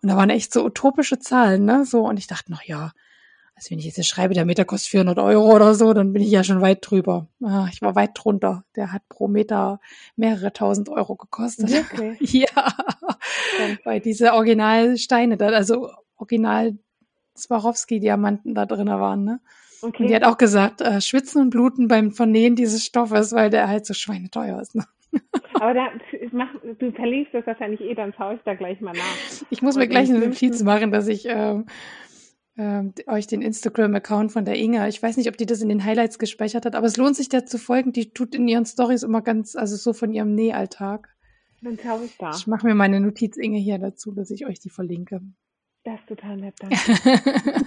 und 0.00 0.08
da 0.08 0.16
waren 0.16 0.30
echt 0.30 0.52
so 0.54 0.64
utopische 0.64 1.18
Zahlen, 1.18 1.66
ne? 1.66 1.84
So 1.84 2.06
und 2.08 2.18
ich 2.18 2.26
dachte 2.26 2.50
noch, 2.50 2.62
ja, 2.62 2.92
also 3.54 3.70
wenn 3.70 3.78
ich 3.78 3.84
jetzt 3.84 4.04
schreibe, 4.06 4.34
der 4.34 4.44
Meter 4.44 4.64
kostet 4.64 4.90
400 4.90 5.18
Euro 5.18 5.54
oder 5.54 5.74
so, 5.74 5.92
dann 5.92 6.12
bin 6.12 6.22
ich 6.22 6.30
ja 6.30 6.42
schon 6.42 6.60
weit 6.60 6.78
drüber. 6.82 7.28
Ah, 7.42 7.68
ich 7.70 7.82
war 7.82 7.94
weit 7.94 8.10
drunter. 8.14 8.64
Der 8.76 8.92
hat 8.92 9.08
pro 9.08 9.28
Meter 9.28 9.80
mehrere 10.16 10.52
tausend 10.52 10.88
Euro 10.88 11.16
gekostet. 11.16 11.70
wirklich. 11.70 12.32
Ja, 12.32 12.74
Dann, 13.58 13.78
weil 13.84 14.00
diese 14.00 14.32
Originalsteine 14.32 15.36
da, 15.36 15.48
also 15.48 15.90
Original 16.16 16.78
Swarovski-Diamanten 17.36 18.54
da 18.54 18.66
drin 18.66 18.88
waren, 18.88 19.24
ne? 19.24 19.40
Und 19.82 19.98
die 19.98 20.04
okay. 20.04 20.14
hat 20.14 20.24
auch 20.24 20.38
gesagt, 20.38 20.80
äh, 20.80 21.00
schwitzen 21.00 21.40
und 21.42 21.50
bluten 21.50 21.88
beim 21.88 22.12
Vernähen 22.12 22.54
dieses 22.54 22.84
Stoffes, 22.84 23.32
weil 23.32 23.50
der 23.50 23.68
halt 23.68 23.84
so 23.84 23.94
schweineteuer 23.94 24.60
ist. 24.60 24.76
Ne? 24.76 24.84
Aber 25.54 25.74
da, 25.74 25.88
mach, 26.30 26.48
du 26.78 26.92
verlinkst 26.92 27.34
das 27.34 27.46
wahrscheinlich 27.46 27.80
eh, 27.80 27.94
dann 27.94 28.14
schaue 28.16 28.34
ich 28.34 28.40
da 28.44 28.54
gleich 28.54 28.80
mal 28.80 28.92
nach. 28.92 29.46
Ich 29.50 29.60
muss 29.60 29.76
mir 29.76 29.84
Und 29.84 29.90
gleich 29.90 30.08
im 30.08 30.16
eine 30.16 30.26
Notiz 30.26 30.62
machen, 30.62 30.92
dass 30.92 31.08
ich 31.08 31.26
ähm, 31.28 31.66
ähm, 32.56 32.92
euch 33.06 33.26
den 33.26 33.40
Instagram-Account 33.40 34.32
von 34.32 34.44
der 34.44 34.56
Inga, 34.56 34.86
ich 34.88 35.02
weiß 35.02 35.16
nicht, 35.16 35.28
ob 35.28 35.36
die 35.36 35.46
das 35.46 35.62
in 35.62 35.68
den 35.68 35.84
Highlights 35.84 36.18
gespeichert 36.18 36.66
hat, 36.66 36.74
aber 36.74 36.86
es 36.86 36.96
lohnt 36.96 37.16
sich 37.16 37.28
der 37.28 37.46
zu 37.46 37.58
folgen. 37.58 37.92
Die 37.92 38.10
tut 38.10 38.34
in 38.34 38.46
ihren 38.46 38.66
Stories 38.66 39.02
immer 39.02 39.22
ganz, 39.22 39.56
also 39.56 39.76
so 39.76 39.92
von 39.92 40.12
ihrem 40.12 40.34
Nähalltag. 40.34 41.08
dann 41.62 41.78
schaue 41.78 42.04
ich 42.04 42.16
da. 42.18 42.30
Ich 42.36 42.46
mache 42.46 42.66
mir 42.66 42.74
meine 42.74 43.00
Notiz 43.00 43.36
Inge 43.36 43.58
hier 43.58 43.78
dazu, 43.78 44.12
dass 44.12 44.30
ich 44.30 44.46
euch 44.46 44.60
die 44.60 44.70
verlinke. 44.70 45.22
Das 45.84 45.98
ist 46.00 46.08
total 46.08 46.36
nett, 46.36 46.54
danke. 46.60 46.76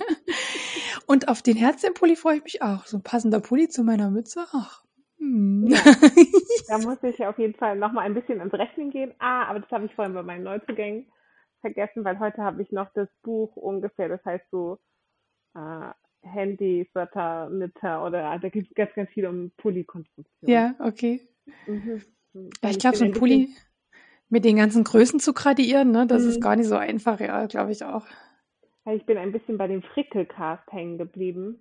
Und 1.08 1.28
auf 1.28 1.42
den 1.42 1.58
Herzchenpulli 1.58 2.16
freue 2.16 2.38
ich 2.38 2.44
mich 2.44 2.62
auch. 2.62 2.86
So 2.86 2.98
ein 2.98 3.04
passender 3.04 3.40
Pulli 3.40 3.68
zu 3.68 3.84
meiner 3.84 4.10
Mütze. 4.10 4.46
Ach. 4.54 4.84
Hm. 5.18 5.68
Ja, 5.68 5.80
da 6.68 6.78
muss 6.80 6.98
ich 7.04 7.26
auf 7.26 7.38
jeden 7.38 7.56
Fall 7.56 7.78
nochmal 7.78 8.06
ein 8.06 8.14
bisschen 8.14 8.40
ins 8.40 8.54
Rechnen 8.54 8.92
gehen. 8.92 9.14
Ah, 9.20 9.46
aber 9.46 9.60
das 9.60 9.72
habe 9.72 9.86
ich 9.86 9.96
vorhin 9.96 10.14
bei 10.14 10.24
meinen 10.24 10.44
Neuzugängen 10.44 11.08
vergessen, 11.66 12.06
weil 12.06 12.20
heute 12.20 12.44
habe 12.44 12.62
ich 12.62 12.72
noch 12.72 12.92
das 12.94 13.10
Buch 13.24 13.56
ungefähr, 13.56 14.08
das 14.08 14.24
heißt 14.24 14.46
so 14.52 14.78
äh, 15.56 15.90
Handy, 16.22 16.88
Wörter, 16.94 17.48
Knitter 17.50 18.06
oder 18.06 18.38
da 18.38 18.50
gibt 18.50 18.70
es 18.70 18.76
ganz, 18.76 18.94
ganz 18.94 19.10
viel 19.10 19.26
um 19.26 19.52
Pulli-Konstruktion. 19.58 20.52
ja, 20.52 20.76
okay. 20.80 21.28
Mhm. 21.66 22.04
Ja, 22.62 22.70
ich 22.70 22.78
glaube, 22.78 22.98
so 22.98 23.06
ein 23.06 23.14
Pulli 23.14 23.50
mit 24.30 24.46
den 24.46 24.58
ganzen 24.58 24.84
Größen 24.84 25.20
zu 25.20 25.34
gradieren, 25.34 25.92
ne, 25.92 26.06
das 26.06 26.24
ist 26.24 26.38
mhm. 26.38 26.42
gar 26.42 26.56
nicht 26.56 26.68
so 26.68 26.76
einfach, 26.76 27.20
ja, 27.20 27.48
glaube 27.48 27.72
ich 27.72 27.84
auch. 27.84 28.06
ich 28.92 29.06
bin 29.06 29.18
ein 29.18 29.32
bisschen 29.32 29.58
bei 29.58 29.68
dem 29.68 29.82
Frickelcast 29.82 30.72
hängen 30.72 31.00
geblieben 31.00 31.60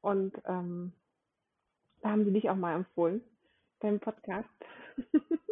und 0.00 0.32
ähm, 0.46 0.92
da 2.00 2.10
haben 2.10 2.24
sie 2.24 2.32
dich 2.32 2.48
auch 2.48 2.56
mal 2.56 2.74
empfohlen 2.74 3.20
beim 3.80 4.00
Podcast. 4.00 4.48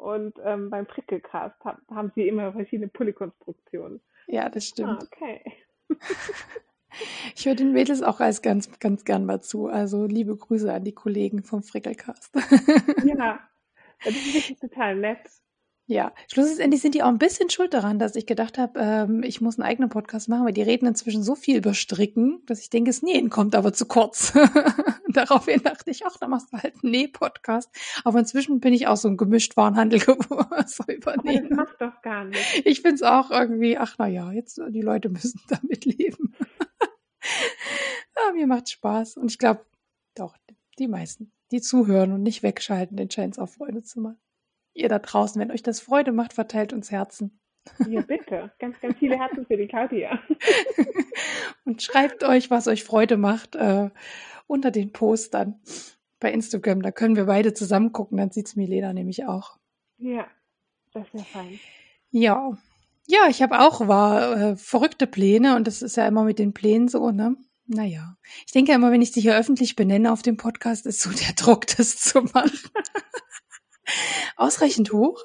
Und 0.00 0.34
ähm, 0.44 0.70
beim 0.70 0.86
Frickelcast 0.86 1.62
hab, 1.64 1.78
haben 1.90 2.10
sie 2.14 2.26
immer 2.26 2.52
verschiedene 2.52 2.88
Pulli-Konstruktionen. 2.88 4.00
Ja, 4.26 4.48
das 4.48 4.64
Ah, 4.64 4.66
stimmt. 4.68 5.02
okay. 5.02 5.42
Ich 7.36 7.46
höre 7.46 7.54
den 7.54 7.72
Mädels 7.72 8.02
auch 8.02 8.18
als 8.18 8.42
ganz, 8.42 8.68
ganz 8.80 9.04
gern 9.04 9.24
mal 9.24 9.40
zu. 9.40 9.68
Also 9.68 10.06
liebe 10.06 10.36
Grüße 10.36 10.72
an 10.72 10.82
die 10.82 10.92
Kollegen 10.92 11.44
vom 11.44 11.62
Frickelcast. 11.62 12.34
Ja, 13.04 13.38
das 14.02 14.14
ist 14.14 14.34
wirklich 14.34 14.58
total 14.58 14.96
nett. 14.96 15.20
Ja, 15.90 16.12
schlussendlich 16.32 16.82
sind 16.82 16.94
die 16.94 17.02
auch 17.02 17.08
ein 17.08 17.18
bisschen 17.18 17.50
schuld 17.50 17.74
daran, 17.74 17.98
dass 17.98 18.14
ich 18.14 18.24
gedacht 18.24 18.58
habe, 18.58 18.78
ähm, 18.78 19.24
ich 19.24 19.40
muss 19.40 19.58
einen 19.58 19.68
eigenen 19.68 19.90
Podcast 19.90 20.28
machen, 20.28 20.44
weil 20.44 20.52
die 20.52 20.62
reden 20.62 20.86
inzwischen 20.86 21.24
so 21.24 21.34
viel 21.34 21.56
über 21.56 21.74
Stricken, 21.74 22.44
dass 22.46 22.60
ich 22.60 22.70
denke, 22.70 22.90
das 22.90 23.02
Nähen 23.02 23.28
kommt 23.28 23.56
aber 23.56 23.72
zu 23.72 23.86
kurz. 23.86 24.32
Daraufhin 25.08 25.64
dachte 25.64 25.90
ich, 25.90 26.06
ach, 26.06 26.16
dann 26.16 26.30
machst 26.30 26.52
du 26.52 26.58
halt 26.58 26.74
einen 26.80 26.92
Näh-Podcast. 26.92 27.68
Aber 28.04 28.20
inzwischen 28.20 28.60
bin 28.60 28.72
ich 28.72 28.86
auch 28.86 28.96
so 28.96 29.08
ein 29.08 29.16
Gemischtwarenhandel 29.16 29.98
geworden, 30.06 30.64
so 30.68 30.84
Aber 30.84 30.92
das 30.92 30.96
übernehmen. 30.96 31.56
macht 31.56 31.80
doch 31.80 32.00
gar 32.02 32.24
nichts. 32.24 32.60
Ich 32.64 32.82
finde 32.82 32.94
es 32.94 33.02
auch 33.02 33.32
irgendwie, 33.32 33.76
ach 33.76 33.96
na 33.98 34.06
ja, 34.06 34.30
jetzt 34.30 34.60
die 34.68 34.82
Leute 34.82 35.08
müssen 35.08 35.40
damit 35.48 35.86
leben. 35.86 36.36
ja, 38.16 38.32
mir 38.32 38.46
macht 38.46 38.70
Spaß. 38.70 39.16
Und 39.16 39.32
ich 39.32 39.38
glaube, 39.38 39.66
doch, 40.14 40.36
die 40.78 40.86
meisten, 40.86 41.32
die 41.50 41.60
zuhören 41.60 42.12
und 42.12 42.22
nicht 42.22 42.44
wegschalten, 42.44 42.96
den 42.96 43.08
es 43.08 43.40
auch 43.40 43.48
Freude 43.48 43.82
zu 43.82 44.00
machen. 44.00 44.20
Ihr 44.74 44.88
da 44.88 44.98
draußen, 44.98 45.40
wenn 45.40 45.50
euch 45.50 45.62
das 45.62 45.80
Freude 45.80 46.12
macht, 46.12 46.32
verteilt 46.32 46.72
uns 46.72 46.90
Herzen. 46.90 47.40
Ja, 47.88 48.00
bitte. 48.00 48.52
Ganz, 48.58 48.80
ganz 48.80 48.98
viele 48.98 49.18
Herzen 49.18 49.46
für 49.46 49.56
die 49.56 49.66
Claudia. 49.66 50.18
und 51.64 51.82
schreibt 51.82 52.24
euch, 52.24 52.50
was 52.50 52.68
euch 52.68 52.84
Freude 52.84 53.16
macht, 53.16 53.56
äh, 53.56 53.90
unter 54.46 54.70
den 54.70 54.92
Postern 54.92 55.60
bei 56.18 56.32
Instagram. 56.32 56.82
Da 56.82 56.90
können 56.90 57.16
wir 57.16 57.26
beide 57.26 57.54
zusammen 57.54 57.92
gucken, 57.92 58.18
dann 58.18 58.30
sieht 58.30 58.46
es 58.46 58.56
Milena 58.56 58.92
nämlich 58.92 59.26
auch. 59.26 59.58
Ja, 59.98 60.26
das 60.92 61.12
wäre 61.12 61.24
fein. 61.24 61.60
Ja. 62.10 62.56
Ja, 63.06 63.28
ich 63.28 63.42
habe 63.42 63.60
auch 63.60 63.88
war 63.88 64.36
äh, 64.36 64.56
verrückte 64.56 65.06
Pläne 65.06 65.56
und 65.56 65.66
das 65.66 65.82
ist 65.82 65.96
ja 65.96 66.06
immer 66.06 66.22
mit 66.24 66.38
den 66.38 66.52
Plänen 66.52 66.88
so, 66.88 67.10
ne? 67.10 67.36
Naja, 67.66 68.16
ich 68.46 68.52
denke 68.52 68.72
immer, 68.72 68.90
wenn 68.90 69.02
ich 69.02 69.12
sie 69.12 69.20
hier 69.20 69.36
öffentlich 69.36 69.76
benenne 69.76 70.12
auf 70.12 70.22
dem 70.22 70.36
Podcast, 70.36 70.86
ist 70.86 71.00
so 71.00 71.10
der 71.10 71.34
Druck, 71.34 71.66
das 71.76 71.96
zu 71.96 72.22
machen. 72.22 72.50
Ausreichend 74.36 74.92
hoch. 74.92 75.22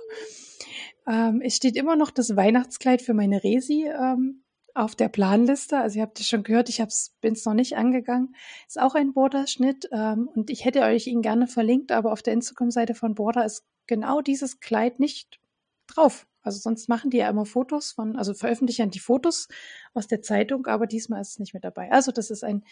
Ähm, 1.08 1.42
es 1.44 1.56
steht 1.56 1.76
immer 1.76 1.96
noch 1.96 2.12
das 2.12 2.36
Weihnachtskleid 2.36 3.02
für 3.02 3.14
meine 3.14 3.44
Resi 3.44 3.88
ähm, 3.88 4.44
auf 4.74 4.96
der 4.96 5.10
Planliste. 5.10 5.80
Also 5.80 5.98
ihr 5.98 6.04
habt 6.04 6.20
es 6.20 6.28
schon 6.28 6.44
gehört, 6.44 6.70
ich 6.70 6.84
bin 7.22 7.34
es 7.34 7.46
noch 7.46 7.54
nicht 7.54 7.78
angegangen. 7.78 8.36
Ist 8.68 8.80
auch 8.80 8.96
ein 8.96 9.14
Borderschnitt 9.14 9.88
ähm, 9.92 10.30
und 10.34 10.50
ich 10.50 10.66
hätte 10.66 10.82
euch 10.82 11.08
ihn 11.08 11.22
gerne 11.22 11.48
verlinkt, 11.48 11.92
aber 11.92 12.12
auf 12.12 12.22
der 12.22 12.34
Instagram-Seite 12.34 12.96
von 12.96 13.16
Border 13.16 13.46
ist 13.46 13.64
genau 13.88 14.22
dieses 14.22 14.60
Kleid 14.60 15.00
nicht 15.00 15.40
drauf. 15.88 16.28
Also 16.42 16.60
sonst 16.60 16.90
machen 16.90 17.10
die 17.10 17.18
ja 17.18 17.30
immer 17.30 17.46
Fotos 17.46 17.92
von, 17.92 18.16
also 18.18 18.34
veröffentlichen 18.34 18.92
die 18.92 19.00
Fotos 19.00 19.48
aus 19.94 20.08
der 20.08 20.22
Zeitung, 20.22 20.68
aber 20.68 20.86
diesmal 20.86 21.22
ist 21.22 21.32
es 21.32 21.40
nicht 21.40 21.54
mit 21.54 21.64
dabei. 21.64 21.92
Also 21.92 22.12
das 22.12 22.30
ist 22.30 22.44
ein 22.44 22.64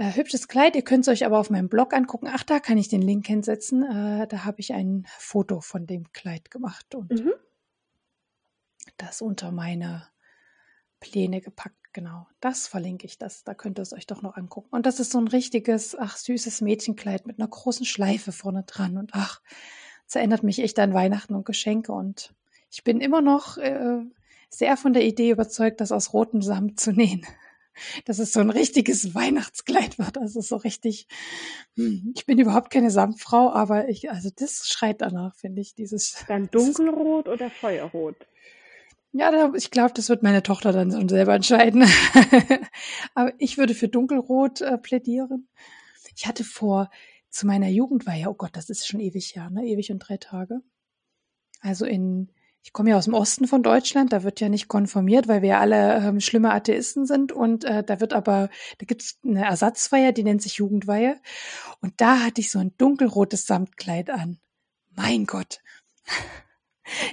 äh, 0.00 0.16
hübsches 0.16 0.48
Kleid. 0.48 0.76
Ihr 0.76 0.82
könnt 0.82 1.06
es 1.06 1.08
euch 1.08 1.26
aber 1.26 1.38
auf 1.38 1.50
meinem 1.50 1.68
Blog 1.68 1.92
angucken. 1.92 2.26
Ach, 2.32 2.42
da 2.42 2.58
kann 2.58 2.78
ich 2.78 2.88
den 2.88 3.02
Link 3.02 3.26
hinsetzen. 3.26 3.82
Äh, 3.82 4.26
da 4.26 4.44
habe 4.44 4.60
ich 4.60 4.72
ein 4.72 5.06
Foto 5.18 5.60
von 5.60 5.86
dem 5.86 6.10
Kleid 6.12 6.50
gemacht 6.50 6.94
und 6.94 7.10
mhm. 7.10 7.32
das 8.96 9.20
unter 9.20 9.52
meine 9.52 10.08
Pläne 11.00 11.42
gepackt. 11.42 11.76
Genau, 11.92 12.26
das 12.40 12.66
verlinke 12.66 13.04
ich 13.04 13.18
das. 13.18 13.44
Da 13.44 13.52
könnt 13.52 13.78
ihr 13.78 13.82
es 13.82 13.92
euch 13.92 14.06
doch 14.06 14.22
noch 14.22 14.36
angucken. 14.36 14.68
Und 14.70 14.86
das 14.86 15.00
ist 15.00 15.12
so 15.12 15.18
ein 15.20 15.28
richtiges, 15.28 15.94
ach, 15.98 16.16
süßes 16.16 16.62
Mädchenkleid 16.62 17.26
mit 17.26 17.38
einer 17.38 17.48
großen 17.48 17.84
Schleife 17.84 18.32
vorne 18.32 18.62
dran. 18.62 18.96
Und 18.96 19.10
ach, 19.12 19.42
es 20.06 20.14
erinnert 20.14 20.44
mich 20.44 20.60
echt 20.60 20.78
an 20.78 20.94
Weihnachten 20.94 21.34
und 21.34 21.44
Geschenke. 21.44 21.92
Und 21.92 22.32
ich 22.70 22.84
bin 22.84 23.00
immer 23.02 23.20
noch 23.20 23.58
äh, 23.58 23.98
sehr 24.48 24.78
von 24.78 24.94
der 24.94 25.04
Idee 25.04 25.30
überzeugt, 25.30 25.80
das 25.82 25.92
aus 25.92 26.14
rotem 26.14 26.40
Samt 26.40 26.80
zu 26.80 26.92
nähen. 26.92 27.26
Dass 28.04 28.18
es 28.18 28.32
so 28.32 28.40
ein 28.40 28.50
richtiges 28.50 29.14
Weihnachtskleid 29.14 29.98
wird. 29.98 30.18
Also 30.18 30.40
so 30.40 30.56
richtig. 30.56 31.06
Hm, 31.76 32.12
ich 32.14 32.26
bin 32.26 32.38
überhaupt 32.38 32.70
keine 32.70 32.90
Samtfrau, 32.90 33.50
aber 33.50 33.88
ich, 33.88 34.10
also 34.10 34.30
das 34.34 34.66
schreit 34.68 35.00
danach, 35.00 35.34
finde 35.36 35.60
ich. 35.60 35.74
Dieses. 35.74 36.24
Dann 36.28 36.46
dunkelrot 36.50 37.28
oder 37.28 37.50
Feuerrot? 37.50 38.16
Ja, 39.12 39.52
ich 39.54 39.70
glaube, 39.70 39.92
das 39.94 40.08
wird 40.08 40.22
meine 40.22 40.42
Tochter 40.42 40.72
dann 40.72 40.92
schon 40.92 41.08
selber 41.08 41.34
entscheiden. 41.34 41.84
aber 43.14 43.32
ich 43.38 43.58
würde 43.58 43.74
für 43.74 43.88
dunkelrot 43.88 44.60
äh, 44.60 44.78
plädieren. 44.78 45.48
Ich 46.16 46.26
hatte 46.26 46.44
vor 46.44 46.90
zu 47.30 47.46
meiner 47.46 47.68
Jugend 47.68 48.06
war 48.06 48.14
ja, 48.14 48.28
oh 48.28 48.34
Gott, 48.34 48.50
das 48.54 48.70
ist 48.70 48.86
schon 48.86 49.00
ewig 49.00 49.34
her, 49.36 49.50
ne? 49.50 49.64
Ewig 49.64 49.90
und 49.90 50.00
drei 50.00 50.16
Tage. 50.16 50.60
Also 51.60 51.86
in, 51.86 52.30
ich 52.62 52.72
komme 52.72 52.90
ja 52.90 52.98
aus 52.98 53.06
dem 53.06 53.14
Osten 53.14 53.46
von 53.46 53.62
Deutschland, 53.62 54.12
da 54.12 54.22
wird 54.22 54.40
ja 54.40 54.48
nicht 54.48 54.68
konformiert, 54.68 55.28
weil 55.28 55.42
wir 55.42 55.58
alle 55.58 55.96
ähm, 55.96 56.20
schlimme 56.20 56.52
Atheisten 56.52 57.06
sind. 57.06 57.32
Und 57.32 57.64
äh, 57.64 57.82
da 57.82 58.00
wird 58.00 58.12
aber, 58.12 58.50
da 58.78 58.86
gibt 58.86 59.02
es 59.02 59.18
eine 59.24 59.44
Ersatzfeier, 59.44 60.12
die 60.12 60.24
nennt 60.24 60.42
sich 60.42 60.54
Jugendweihe. 60.54 61.16
Und 61.80 62.00
da 62.00 62.20
hatte 62.20 62.40
ich 62.40 62.50
so 62.50 62.58
ein 62.58 62.74
dunkelrotes 62.76 63.46
Samtkleid 63.46 64.10
an. 64.10 64.38
Mein 64.90 65.24
Gott. 65.24 65.60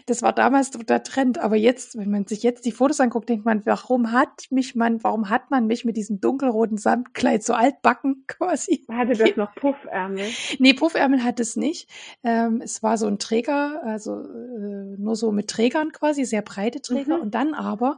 Das 0.05 0.21
war 0.21 0.33
damals 0.33 0.71
der 0.71 1.03
Trend, 1.03 1.37
aber 1.37 1.55
jetzt, 1.55 1.97
wenn 1.97 2.09
man 2.09 2.25
sich 2.25 2.43
jetzt 2.43 2.65
die 2.65 2.71
Fotos 2.71 2.99
anguckt, 2.99 3.29
denkt 3.29 3.45
man, 3.45 3.65
warum 3.65 4.11
hat 4.11 4.45
mich 4.49 4.75
man, 4.75 5.03
warum 5.03 5.29
hat 5.29 5.51
man 5.51 5.67
mich 5.67 5.85
mit 5.85 5.97
diesem 5.97 6.19
dunkelroten 6.19 6.77
Samtkleid 6.77 7.43
so 7.43 7.53
altbacken 7.53 8.25
quasi? 8.27 8.85
Hatte 8.89 9.13
das 9.13 9.29
noch 9.35 9.53
Puffärmel? 9.55 10.25
Nee, 10.59 10.73
Puffärmel 10.73 11.23
hat 11.23 11.39
es 11.39 11.55
nicht. 11.55 11.89
Ähm, 12.23 12.61
es 12.63 12.83
war 12.83 12.97
so 12.97 13.07
ein 13.07 13.19
Träger, 13.19 13.81
also 13.83 14.21
äh, 14.21 14.97
nur 14.97 15.15
so 15.15 15.31
mit 15.31 15.49
Trägern 15.49 15.91
quasi, 15.91 16.25
sehr 16.25 16.41
breite 16.41 16.81
Träger 16.81 17.17
mhm. 17.17 17.23
und 17.23 17.35
dann 17.35 17.53
aber 17.53 17.97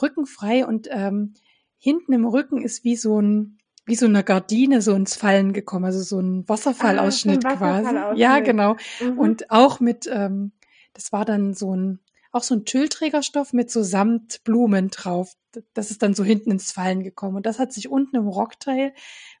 rückenfrei 0.00 0.66
und 0.66 0.88
ähm, 0.90 1.34
hinten 1.78 2.12
im 2.12 2.24
Rücken 2.26 2.62
ist 2.62 2.84
wie 2.84 2.96
so 2.96 3.20
ein 3.20 3.58
wie 3.84 3.96
so 3.96 4.06
eine 4.06 4.22
Gardine 4.22 4.80
so 4.80 4.94
ins 4.94 5.16
Fallen 5.16 5.52
gekommen, 5.52 5.84
also 5.84 6.02
so 6.02 6.20
ein 6.20 6.48
Wasserfallausschnitt 6.48 7.44
ah, 7.44 7.56
quasi. 7.56 8.20
Ja, 8.20 8.38
genau. 8.38 8.76
Mhm. 9.00 9.18
Und 9.18 9.50
auch 9.50 9.80
mit 9.80 10.08
ähm, 10.12 10.52
das 10.94 11.12
war 11.12 11.24
dann 11.24 11.54
so 11.54 11.74
ein, 11.74 12.00
auch 12.30 12.42
so 12.42 12.54
ein 12.54 12.64
Tüllträgerstoff 12.64 13.52
mit 13.52 13.70
so 13.70 13.82
Samtblumen 13.82 14.88
drauf. 14.88 15.34
Das 15.74 15.90
ist 15.90 16.02
dann 16.02 16.14
so 16.14 16.24
hinten 16.24 16.50
ins 16.50 16.72
Fallen 16.72 17.02
gekommen. 17.02 17.36
Und 17.36 17.46
das 17.46 17.58
hat 17.58 17.72
sich 17.72 17.88
unten 17.88 18.16
im 18.16 18.28
Rockteil, 18.28 18.94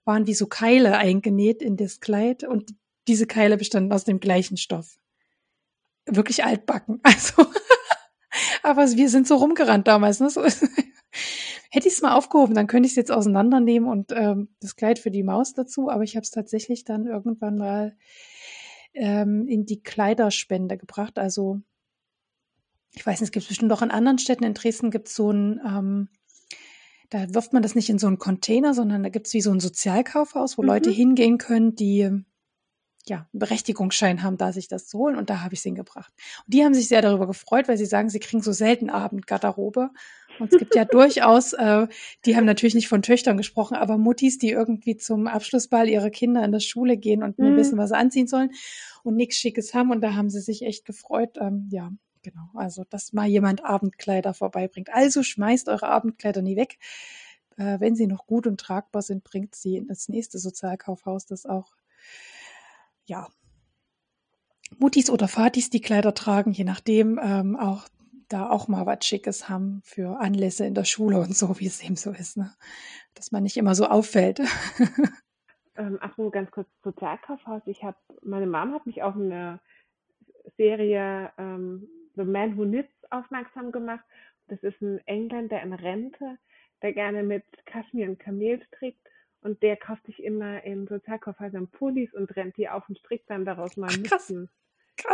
waren 0.04 0.26
wie 0.26 0.34
so 0.34 0.46
Keile 0.46 0.98
eingenäht 0.98 1.62
in 1.62 1.76
das 1.76 2.00
Kleid. 2.00 2.44
Und 2.44 2.74
diese 3.08 3.26
Keile 3.26 3.56
bestanden 3.56 3.92
aus 3.92 4.04
dem 4.04 4.20
gleichen 4.20 4.56
Stoff. 4.56 4.98
Wirklich 6.06 6.44
altbacken. 6.44 7.00
Also, 7.12 7.46
aber 8.62 8.90
wir 8.90 9.10
sind 9.10 9.28
so 9.28 9.36
rumgerannt 9.36 9.86
damals. 9.86 10.20
Ne? 10.20 10.30
So, 10.30 10.42
hätte 10.42 11.88
ich 11.88 11.94
es 11.94 12.02
mal 12.02 12.14
aufgehoben, 12.14 12.54
dann 12.54 12.66
könnte 12.66 12.86
ich 12.86 12.92
es 12.92 12.96
jetzt 12.96 13.10
auseinandernehmen 13.10 13.88
und 13.88 14.12
ähm, 14.12 14.48
das 14.60 14.76
Kleid 14.76 14.98
für 14.98 15.10
die 15.10 15.22
Maus 15.22 15.54
dazu. 15.54 15.90
Aber 15.90 16.02
ich 16.02 16.16
habe 16.16 16.22
es 16.22 16.30
tatsächlich 16.30 16.84
dann 16.84 17.06
irgendwann 17.06 17.56
mal 17.56 17.96
ähm, 18.94 19.46
in 19.46 19.64
die 19.66 19.82
Kleiderspende 19.82 20.76
gebracht. 20.76 21.18
Also 21.18 21.60
ich 22.94 23.06
weiß 23.06 23.20
nicht, 23.20 23.28
es 23.28 23.32
gibt 23.32 23.48
bestimmt 23.48 23.72
auch 23.72 23.82
in 23.82 23.90
anderen 23.90 24.18
Städten. 24.18 24.44
In 24.44 24.54
Dresden 24.54 24.90
gibt 24.90 25.08
es 25.08 25.14
so 25.14 25.30
ein, 25.30 25.60
ähm, 25.66 26.08
da 27.10 27.34
wirft 27.34 27.52
man 27.52 27.62
das 27.62 27.74
nicht 27.74 27.88
in 27.88 27.98
so 27.98 28.06
einen 28.06 28.18
Container, 28.18 28.74
sondern 28.74 29.02
da 29.02 29.08
gibt 29.08 29.26
es 29.26 29.34
wie 29.34 29.40
so 29.40 29.50
ein 29.50 29.60
Sozialkaufhaus, 29.60 30.58
wo 30.58 30.62
mhm. 30.62 30.68
Leute 30.68 30.90
hingehen 30.90 31.38
können, 31.38 31.74
die 31.74 32.10
ja, 33.08 33.26
Berechtigungsschein 33.32 34.22
haben, 34.22 34.36
da 34.36 34.52
sich 34.52 34.68
das 34.68 34.86
zu 34.86 34.98
holen. 34.98 35.16
Und 35.16 35.28
da 35.28 35.40
habe 35.40 35.54
ich 35.54 35.60
es 35.60 35.64
hingebracht. 35.64 36.12
Und 36.46 36.54
die 36.54 36.64
haben 36.64 36.74
sich 36.74 36.88
sehr 36.88 37.02
darüber 37.02 37.26
gefreut, 37.26 37.66
weil 37.68 37.76
sie 37.76 37.86
sagen, 37.86 38.10
sie 38.10 38.20
kriegen 38.20 38.42
so 38.42 38.52
selten 38.52 38.90
Abendgarderobe. 38.90 39.90
Und 40.38 40.52
es 40.52 40.58
gibt 40.58 40.74
ja 40.76 40.84
durchaus, 40.84 41.52
äh, 41.52 41.88
die 42.24 42.36
haben 42.36 42.44
natürlich 42.46 42.74
nicht 42.74 42.88
von 42.88 43.02
Töchtern 43.02 43.36
gesprochen, 43.36 43.76
aber 43.76 43.98
Muttis, 43.98 44.38
die 44.38 44.50
irgendwie 44.50 44.96
zum 44.96 45.26
Abschlussball 45.26 45.88
ihrer 45.88 46.10
Kinder 46.10 46.44
in 46.44 46.52
der 46.52 46.60
Schule 46.60 46.96
gehen 46.96 47.22
und 47.22 47.38
mhm. 47.38 47.56
wissen, 47.56 47.76
was 47.76 47.90
sie 47.90 47.96
anziehen 47.96 48.28
sollen 48.28 48.50
und 49.02 49.16
nichts 49.16 49.36
Schickes 49.36 49.74
haben. 49.74 49.90
Und 49.90 50.00
da 50.00 50.14
haben 50.14 50.30
sie 50.30 50.40
sich 50.40 50.62
echt 50.62 50.84
gefreut. 50.84 51.38
Ähm, 51.40 51.68
ja, 51.70 51.90
genau. 52.22 52.50
Also, 52.54 52.84
dass 52.88 53.12
mal 53.12 53.26
jemand 53.26 53.64
Abendkleider 53.64 54.32
vorbeibringt. 54.32 54.90
Also 54.92 55.24
schmeißt 55.24 55.68
eure 55.68 55.88
Abendkleider 55.88 56.40
nie 56.40 56.56
weg. 56.56 56.78
Äh, 57.56 57.80
wenn 57.80 57.96
sie 57.96 58.06
noch 58.06 58.26
gut 58.26 58.46
und 58.46 58.60
tragbar 58.60 59.02
sind, 59.02 59.24
bringt 59.24 59.56
sie 59.56 59.76
in 59.76 59.88
das 59.88 60.08
nächste 60.08 60.38
Sozialkaufhaus, 60.38 61.26
das 61.26 61.46
auch 61.46 61.72
ja, 63.04 63.28
Muttis 64.78 65.10
oder 65.10 65.28
Vatis 65.28 65.70
die 65.70 65.80
Kleider 65.80 66.14
tragen, 66.14 66.52
je 66.52 66.64
nachdem, 66.64 67.20
ähm, 67.22 67.56
auch 67.56 67.88
da 68.28 68.48
auch 68.48 68.68
mal 68.68 68.86
was 68.86 69.04
Schickes 69.04 69.48
haben 69.48 69.82
für 69.84 70.18
Anlässe 70.18 70.64
in 70.64 70.74
der 70.74 70.84
Schule 70.84 71.18
und 71.18 71.36
so, 71.36 71.60
wie 71.60 71.66
es 71.66 71.82
eben 71.82 71.96
so 71.96 72.10
ist, 72.12 72.36
ne? 72.36 72.52
dass 73.14 73.30
man 73.30 73.42
nicht 73.42 73.56
immer 73.56 73.74
so 73.74 73.86
auffällt. 73.86 74.40
ähm, 75.76 75.98
ach 76.00 76.16
so, 76.16 76.30
ganz 76.30 76.50
kurz 76.50 76.68
Sozialkaufhaus. 76.82 77.62
Ich 77.66 77.82
habe, 77.82 77.98
meine 78.22 78.46
Mom 78.46 78.72
hat 78.72 78.86
mich 78.86 79.02
auf 79.02 79.14
eine 79.14 79.60
Serie 80.56 81.30
ähm, 81.36 81.86
The 82.16 82.24
Man 82.24 82.56
Who 82.56 82.64
Knits 82.64 82.92
aufmerksam 83.10 83.70
gemacht. 83.70 84.04
Das 84.48 84.62
ist 84.62 84.80
ein 84.80 84.98
Engländer 85.06 85.60
in 85.62 85.72
Rente, 85.72 86.38
der 86.80 86.92
gerne 86.94 87.22
mit 87.22 87.44
Kaschmir 87.66 88.08
und 88.08 88.18
Kamel 88.18 88.62
strickt 88.68 89.06
und 89.42 89.62
der 89.62 89.76
kauft 89.76 90.06
sich 90.06 90.22
immer 90.22 90.62
in 90.64 90.86
Sozialkaufhäusern 90.86 91.68
Pullis 91.68 92.14
und 92.14 92.34
rennt 92.36 92.56
die 92.56 92.68
auf 92.68 92.88
und 92.88 92.98
strickt 92.98 93.28
dann 93.28 93.44
daraus 93.44 93.76
mal 93.76 93.90
Ach, 93.90 94.02
krass. 94.04 94.32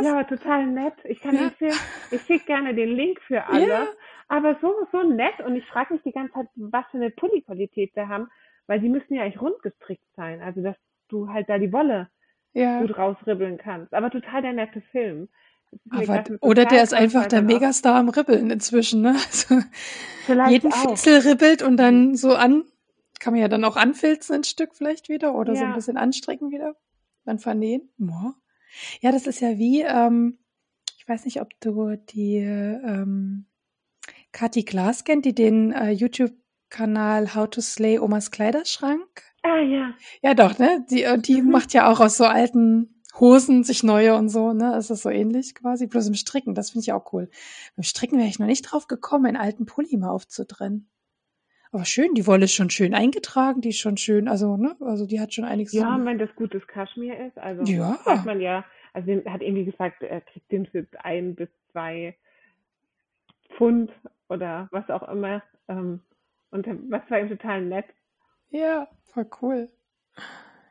Ja, 0.00 0.24
total 0.24 0.66
nett. 0.66 0.94
Ich 1.04 1.20
kann 1.20 1.34
ja. 1.34 1.44
empfehlen, 1.44 1.74
ich 2.10 2.22
schicke 2.22 2.46
gerne 2.46 2.74
den 2.74 2.90
Link 2.90 3.20
für 3.22 3.46
alle. 3.46 3.68
Ja. 3.68 3.86
Aber 4.28 4.58
so, 4.60 4.74
so 4.92 5.02
nett. 5.02 5.40
Und 5.44 5.56
ich 5.56 5.64
frage 5.66 5.94
mich 5.94 6.02
die 6.02 6.12
ganze 6.12 6.34
Zeit, 6.34 6.46
was 6.56 6.84
für 6.90 6.98
eine 6.98 7.10
Pulli-Qualität 7.10 7.92
sie 7.94 8.08
haben, 8.08 8.28
weil 8.66 8.80
die 8.80 8.88
müssen 8.88 9.14
ja 9.14 9.22
eigentlich 9.22 9.40
rund 9.40 9.62
gestrickt 9.62 10.04
sein. 10.16 10.42
Also, 10.42 10.62
dass 10.62 10.76
du 11.08 11.28
halt 11.28 11.48
da 11.48 11.58
die 11.58 11.72
Wolle 11.72 12.10
ja. 12.52 12.80
gut 12.80 12.98
rausribbeln 12.98 13.56
kannst. 13.56 13.94
Aber 13.94 14.10
total 14.10 14.42
der 14.42 14.52
nette 14.52 14.82
Film. 14.92 15.28
Aber, 15.90 16.24
oder 16.40 16.64
der 16.64 16.82
ist 16.82 16.94
einfach 16.94 17.26
der 17.26 17.42
Megastar 17.42 17.96
am 17.96 18.08
Ribbeln 18.08 18.50
inzwischen, 18.50 19.02
ne? 19.02 19.16
Also, 19.26 19.60
jeden 20.50 20.72
auch. 20.72 20.90
Fitzel 20.90 21.20
ribbelt 21.20 21.62
und 21.62 21.76
dann 21.76 22.14
so 22.14 22.34
an 22.34 22.64
kann 23.18 23.32
man 23.32 23.40
ja 23.40 23.48
dann 23.48 23.64
auch 23.64 23.76
anfilzen 23.76 24.36
ein 24.36 24.44
Stück 24.44 24.74
vielleicht 24.74 25.08
wieder 25.08 25.34
oder 25.34 25.54
ja. 25.54 25.60
so 25.60 25.64
ein 25.64 25.74
bisschen 25.74 25.96
anstrecken 25.96 26.50
wieder. 26.50 26.76
Dann 27.24 27.38
vernähen. 27.38 27.90
Ja, 29.00 29.12
das 29.12 29.26
ist 29.26 29.40
ja 29.40 29.58
wie, 29.58 29.82
ähm, 29.82 30.38
ich 30.98 31.08
weiß 31.08 31.24
nicht, 31.24 31.40
ob 31.40 31.48
du 31.60 31.96
die 31.96 32.36
ähm, 32.36 33.46
Kathi 34.32 34.62
Glass 34.62 35.04
kennt, 35.04 35.24
die 35.24 35.34
den 35.34 35.72
äh, 35.72 35.90
YouTube-Kanal 35.90 37.34
How 37.34 37.48
to 37.48 37.60
Slay 37.60 37.98
Omas 37.98 38.30
Kleiderschrank. 38.30 39.22
Ah 39.42 39.60
ja. 39.60 39.94
Ja, 40.22 40.34
doch, 40.34 40.58
ne? 40.58 40.84
Die, 40.90 41.06
die 41.20 41.42
mhm. 41.42 41.50
macht 41.50 41.72
ja 41.72 41.90
auch 41.90 42.00
aus 42.00 42.16
so 42.16 42.24
alten 42.24 43.02
Hosen, 43.18 43.64
sich 43.64 43.82
neue 43.82 44.14
und 44.14 44.28
so, 44.28 44.52
ne? 44.52 44.74
Es 44.76 44.90
ist 44.90 45.02
so 45.02 45.10
ähnlich 45.10 45.54
quasi, 45.54 45.86
bloß 45.86 46.08
im 46.08 46.14
Stricken, 46.14 46.54
das 46.54 46.70
finde 46.70 46.84
ich 46.84 46.92
auch 46.92 47.12
cool. 47.12 47.30
Beim 47.76 47.82
Stricken 47.82 48.18
wäre 48.18 48.28
ich 48.28 48.38
noch 48.38 48.46
nicht 48.46 48.62
drauf 48.62 48.86
gekommen, 48.86 49.26
einen 49.26 49.36
alten 49.36 49.66
Pulli 49.66 49.96
mal 49.96 50.10
aufzutrennen. 50.10 50.88
Aber 51.72 51.84
schön, 51.84 52.14
die 52.14 52.26
Wolle 52.26 52.44
ist 52.44 52.54
schon 52.54 52.70
schön 52.70 52.94
eingetragen, 52.94 53.60
die 53.60 53.70
ist 53.70 53.78
schon 53.78 53.96
schön, 53.96 54.28
also, 54.28 54.56
ne, 54.56 54.76
also 54.80 55.06
die 55.06 55.20
hat 55.20 55.34
schon 55.34 55.44
einiges. 55.44 55.72
Ja, 55.72 55.98
wenn 56.04 56.18
das 56.18 56.34
gutes 56.34 56.66
Kaschmir 56.66 57.18
ist, 57.26 57.38
also 57.38 57.62
ja. 57.64 57.98
weiß 58.04 58.24
man 58.24 58.40
ja, 58.40 58.64
also 58.94 59.10
er 59.10 59.32
hat 59.32 59.42
irgendwie 59.42 59.66
gesagt, 59.66 60.02
er 60.02 60.20
kriegt 60.22 60.50
den 60.50 60.66
für 60.66 60.86
ein 61.02 61.34
bis 61.34 61.48
zwei 61.72 62.16
Pfund 63.56 63.92
oder 64.28 64.68
was 64.70 64.88
auch 64.90 65.08
immer. 65.08 65.42
Ähm, 65.68 66.00
und 66.50 66.66
was 66.90 67.02
war 67.10 67.20
ihm 67.20 67.28
total 67.28 67.62
nett. 67.62 67.86
Ja, 68.50 68.88
voll 69.12 69.26
cool. 69.42 69.68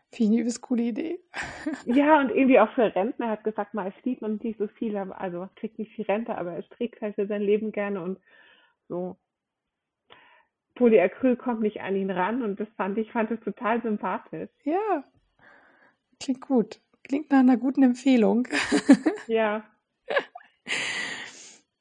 Finde 0.09 0.23
ich 0.23 0.29
eine 0.29 0.41
übelst 0.41 0.61
coole 0.61 0.83
Idee. 0.83 1.19
Ja, 1.85 2.19
und 2.19 2.31
irgendwie 2.31 2.59
auch 2.59 2.71
für 2.73 2.95
Rentner. 2.95 3.25
Er 3.25 3.31
hat 3.33 3.43
gesagt, 3.43 3.73
mal, 3.73 3.87
es 3.87 4.03
sieht 4.03 4.21
man 4.21 4.39
nicht 4.41 4.57
so 4.57 4.67
viel, 4.67 4.95
also 4.95 5.49
kriegt 5.55 5.77
nicht 5.77 5.91
viel 5.91 6.05
Rente, 6.05 6.37
aber 6.37 6.53
er 6.53 6.67
trägt 6.69 7.01
halt 7.01 7.15
für 7.15 7.27
sein 7.27 7.41
Leben 7.41 7.73
gerne 7.73 8.01
und 8.01 8.19
so. 8.87 9.17
Polyacryl 10.77 11.35
kommt 11.35 11.61
nicht 11.61 11.81
an 11.81 11.95
ihn 11.95 12.11
ran 12.11 12.41
und 12.41 12.59
das 12.59 12.67
fand 12.77 12.97
ich, 12.97 13.11
fand 13.11 13.31
es 13.31 13.39
total 13.41 13.81
sympathisch. 13.81 14.49
Ja, 14.63 15.03
klingt 16.19 16.41
gut. 16.41 16.79
Klingt 17.03 17.31
nach 17.31 17.39
einer 17.39 17.57
guten 17.57 17.83
Empfehlung. 17.83 18.47
Ja. 19.27 19.65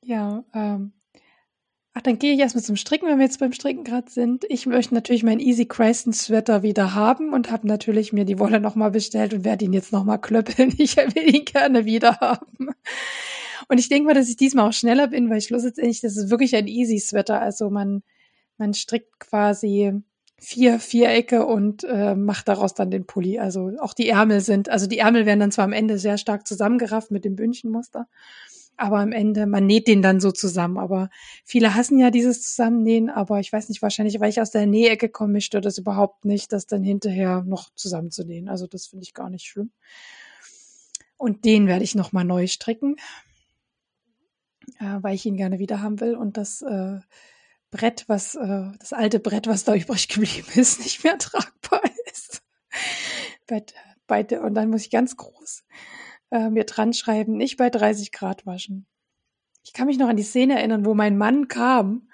ja, 0.02 0.42
ähm, 0.52 0.92
Ach, 1.98 2.02
dann 2.02 2.18
gehe 2.18 2.34
ich 2.34 2.40
erstmal 2.40 2.62
zum 2.62 2.76
Stricken, 2.76 3.08
wenn 3.08 3.16
wir 3.16 3.24
jetzt 3.24 3.40
beim 3.40 3.54
Stricken 3.54 3.82
gerade 3.82 4.10
sind. 4.10 4.44
Ich 4.50 4.66
möchte 4.66 4.92
natürlich 4.92 5.22
meinen 5.22 5.40
Easy 5.40 5.64
Crescent 5.64 6.14
Sweater 6.14 6.62
wieder 6.62 6.94
haben 6.94 7.32
und 7.32 7.50
habe 7.50 7.66
natürlich 7.66 8.12
mir 8.12 8.26
die 8.26 8.38
Wolle 8.38 8.60
nochmal 8.60 8.90
bestellt 8.90 9.32
und 9.32 9.46
werde 9.46 9.64
ihn 9.64 9.72
jetzt 9.72 9.92
nochmal 9.92 10.20
klöppeln. 10.20 10.74
Ich 10.78 10.98
will 10.98 11.34
ihn 11.34 11.46
gerne 11.46 11.86
wieder 11.86 12.20
haben. 12.20 12.68
Und 13.68 13.78
ich 13.78 13.88
denke 13.88 14.08
mal, 14.08 14.14
dass 14.14 14.28
ich 14.28 14.36
diesmal 14.36 14.68
auch 14.68 14.74
schneller 14.74 15.06
bin, 15.06 15.30
weil 15.30 15.40
schlussendlich, 15.40 16.02
das 16.02 16.18
ist 16.18 16.28
wirklich 16.28 16.54
ein 16.54 16.66
Easy 16.66 16.98
Sweater. 16.98 17.40
Also 17.40 17.70
man, 17.70 18.02
man 18.58 18.74
strickt 18.74 19.18
quasi 19.20 19.92
vier 20.38 20.78
Vierecke 20.78 21.46
und 21.46 21.84
äh, 21.84 22.14
macht 22.14 22.48
daraus 22.48 22.74
dann 22.74 22.90
den 22.90 23.06
Pulli. 23.06 23.38
Also 23.38 23.72
auch 23.80 23.94
die 23.94 24.08
Ärmel 24.08 24.40
sind, 24.40 24.68
also 24.68 24.86
die 24.86 24.98
Ärmel 24.98 25.26
werden 25.26 25.40
dann 25.40 25.52
zwar 25.52 25.64
am 25.64 25.72
Ende 25.72 25.98
sehr 25.98 26.18
stark 26.18 26.46
zusammengerafft 26.46 27.10
mit 27.10 27.24
dem 27.24 27.36
Bündchenmuster 27.36 28.06
aber 28.76 28.98
am 28.98 29.12
Ende, 29.12 29.46
man 29.46 29.66
näht 29.66 29.88
den 29.88 30.02
dann 30.02 30.20
so 30.20 30.32
zusammen. 30.32 30.78
Aber 30.78 31.10
viele 31.44 31.74
hassen 31.74 31.98
ja 31.98 32.10
dieses 32.10 32.42
Zusammennähen, 32.42 33.10
aber 33.10 33.40
ich 33.40 33.52
weiß 33.52 33.68
nicht, 33.68 33.82
wahrscheinlich, 33.82 34.20
weil 34.20 34.28
ich 34.28 34.40
aus 34.40 34.50
der 34.50 34.66
Nähecke 34.66 35.08
komme, 35.08 35.40
stört 35.40 35.64
das 35.64 35.78
überhaupt 35.78 36.24
nicht, 36.24 36.52
das 36.52 36.66
dann 36.66 36.82
hinterher 36.82 37.42
noch 37.42 37.70
zusammenzunähen. 37.74 38.48
Also 38.48 38.66
das 38.66 38.86
finde 38.86 39.04
ich 39.04 39.14
gar 39.14 39.30
nicht 39.30 39.46
schlimm. 39.46 39.70
Und 41.16 41.44
den 41.44 41.66
werde 41.66 41.84
ich 41.84 41.94
nochmal 41.94 42.24
neu 42.24 42.46
stricken, 42.46 42.96
äh, 44.78 44.98
weil 45.00 45.14
ich 45.14 45.24
ihn 45.24 45.36
gerne 45.36 45.58
wieder 45.58 45.80
haben 45.80 46.00
will 46.00 46.14
und 46.14 46.36
das 46.36 46.60
äh, 46.60 47.00
Brett, 47.70 48.04
was, 48.08 48.34
äh, 48.34 48.70
das 48.78 48.92
alte 48.92 49.20
Brett, 49.20 49.46
was 49.46 49.64
da 49.64 49.74
übrig 49.76 50.08
geblieben 50.08 50.48
ist, 50.54 50.80
nicht 50.80 51.04
mehr 51.04 51.18
tragbar 51.18 51.82
ist. 52.10 52.42
Und 53.48 54.54
dann 54.54 54.70
muss 54.70 54.82
ich 54.82 54.90
ganz 54.90 55.16
groß 55.16 55.64
äh, 56.30 56.50
mir 56.50 56.64
dran 56.64 56.92
schreiben, 56.92 57.36
nicht 57.36 57.56
bei 57.56 57.70
30 57.70 58.12
Grad 58.12 58.46
waschen. 58.46 58.86
Ich 59.64 59.72
kann 59.72 59.86
mich 59.86 59.98
noch 59.98 60.08
an 60.08 60.16
die 60.16 60.22
Szene 60.22 60.58
erinnern, 60.58 60.84
wo 60.84 60.94
mein 60.94 61.18
Mann 61.18 61.48
kam 61.48 62.08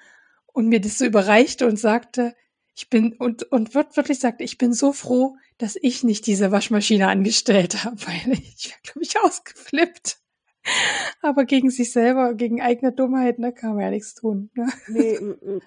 und 0.46 0.68
mir 0.68 0.80
das 0.80 0.98
so 0.98 1.04
überreichte 1.04 1.66
und 1.66 1.78
sagte, 1.78 2.34
ich 2.74 2.88
bin 2.88 3.12
und 3.14 3.42
und 3.44 3.74
wirklich 3.74 4.18
sagte, 4.18 4.44
ich 4.44 4.56
bin 4.56 4.72
so 4.72 4.92
froh, 4.92 5.36
dass 5.58 5.76
ich 5.80 6.04
nicht 6.04 6.26
diese 6.26 6.50
Waschmaschine 6.50 7.08
angestellt 7.08 7.84
habe, 7.84 7.96
weil 8.06 8.32
ich 8.32 8.70
wäre 8.70 8.80
glaube 8.82 9.02
ich 9.02 9.18
ausgeflippt. 9.20 10.21
Aber 11.22 11.44
gegen 11.44 11.70
sich 11.70 11.92
selber, 11.92 12.34
gegen 12.34 12.60
eigene 12.60 12.92
Dummheit, 12.92 13.38
da 13.38 13.42
ne, 13.42 13.52
kann 13.52 13.74
man 13.74 13.82
ja 13.82 13.90
nichts 13.90 14.14
tun. 14.14 14.50
Ne? 14.54 14.66
Nee, 14.88 15.18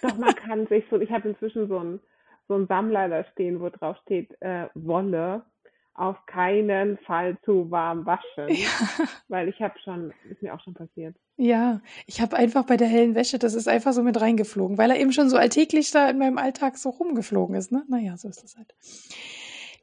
doch 0.01 0.17
man 0.17 0.35
kann 0.35 0.67
sich 0.67 0.85
so, 0.89 0.99
ich 0.99 1.11
habe 1.11 1.29
inzwischen 1.29 1.67
so 1.67 1.79
ein 1.79 1.99
so 2.47 2.65
Sammler 2.65 3.09
da 3.09 3.23
stehen, 3.31 3.59
wo 3.59 3.69
drauf 3.69 3.97
steht 4.03 4.29
äh, 4.41 4.67
Wolle 4.75 5.43
auf 5.95 6.25
keinen 6.25 6.97
Fall 6.99 7.37
zu 7.45 7.71
warm 7.71 8.05
waschen, 8.05 8.49
ja. 8.49 8.67
weil 9.29 9.47
ich 9.47 9.61
habe 9.61 9.79
schon, 9.79 10.13
ist 10.29 10.41
mir 10.41 10.53
auch 10.53 10.59
schon 10.59 10.73
passiert. 10.73 11.15
Ja, 11.37 11.81
ich 12.05 12.19
habe 12.21 12.35
einfach 12.35 12.65
bei 12.65 12.75
der 12.75 12.87
hellen 12.87 13.15
Wäsche, 13.15 13.39
das 13.39 13.53
ist 13.53 13.69
einfach 13.69 13.93
so 13.93 14.03
mit 14.03 14.19
reingeflogen, 14.19 14.77
weil 14.77 14.91
er 14.91 14.99
eben 14.99 15.13
schon 15.13 15.29
so 15.29 15.37
alltäglich 15.37 15.91
da 15.91 16.09
in 16.09 16.17
meinem 16.17 16.37
Alltag 16.37 16.77
so 16.77 16.89
rumgeflogen 16.89 17.55
ist. 17.55 17.71
Ne? 17.71 17.83
Naja, 17.87 18.17
so 18.17 18.27
ist 18.27 18.43
das 18.43 18.57
halt. 18.57 18.75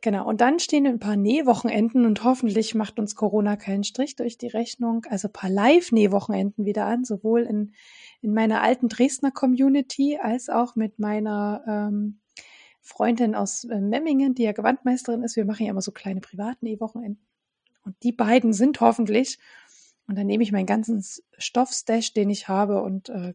Genau, 0.05 0.27
und 0.29 0.41
dann 0.41 0.59
stehen 0.59 0.85
ein 0.89 0.99
paar 0.99 1.15
Nähwochenenden 1.15 2.07
und 2.07 2.25
hoffentlich 2.25 2.75
macht 2.75 2.99
uns 2.99 3.15
Corona 3.15 3.55
keinen 3.55 3.85
Strich 3.85 4.17
durch 4.17 4.37
die 4.37 4.49
Rechnung. 4.49 5.07
Also 5.09 5.29
ein 5.29 5.33
paar 5.33 5.49
Live-Nähwochenenden 5.49 6.65
wieder 6.65 6.87
an, 6.87 7.05
sowohl 7.05 7.43
in, 7.43 7.73
in 8.21 8.35
meiner 8.35 8.63
alten 8.63 8.89
Dresdner 8.89 9.31
Community 9.31 10.19
als 10.21 10.49
auch 10.49 10.75
mit 10.75 10.99
meiner 10.99 11.63
ähm, 11.69 12.19
Freundin 12.81 13.37
aus 13.37 13.63
äh, 13.63 13.81
Memmingen, 13.81 14.35
die 14.35 14.43
ja 14.43 14.51
Gewandmeisterin 14.51 15.23
ist. 15.23 15.37
Wir 15.37 15.45
machen 15.45 15.67
ja 15.67 15.71
immer 15.71 15.83
so 15.83 15.93
kleine 15.93 16.21
privaten 16.21 16.67
E-Wochenenden. 16.67 17.25
Und 17.85 17.95
die 18.03 18.13
beiden 18.13 18.53
sind 18.53 18.81
hoffentlich. 18.81 19.39
Und 20.09 20.19
dann 20.19 20.27
nehme 20.27 20.43
ich 20.43 20.51
meinen 20.51 20.67
ganzen 20.67 21.05
Stoffstash, 21.39 22.13
den 22.13 22.29
ich 22.29 22.49
habe, 22.49 22.83
und 22.83 23.09
äh, 23.09 23.35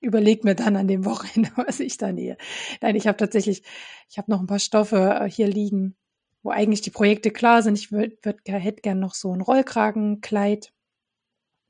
überlege 0.00 0.42
mir 0.42 0.56
dann 0.56 0.74
an 0.74 0.88
dem 0.88 1.04
Wochenende, 1.04 1.52
was 1.56 1.78
ich 1.78 1.98
da 1.98 2.10
nähe. 2.10 2.36
Nein, 2.80 2.96
ich 2.96 3.06
habe 3.06 3.16
tatsächlich, 3.16 3.62
ich 4.08 4.18
habe 4.18 4.30
noch 4.30 4.40
ein 4.40 4.48
paar 4.48 4.58
Stoffe 4.58 5.20
äh, 5.20 5.30
hier 5.30 5.46
liegen, 5.46 5.94
wo 6.42 6.50
eigentlich 6.50 6.80
die 6.80 6.90
Projekte 6.90 7.30
klar 7.30 7.62
sind. 7.62 7.78
Ich 7.78 7.92
würd, 7.92 8.24
würd, 8.24 8.40
hätte 8.46 8.82
gern 8.82 9.00
noch 9.00 9.14
so 9.14 9.32
ein 9.34 9.40
Rollkragenkleid. 9.40 10.72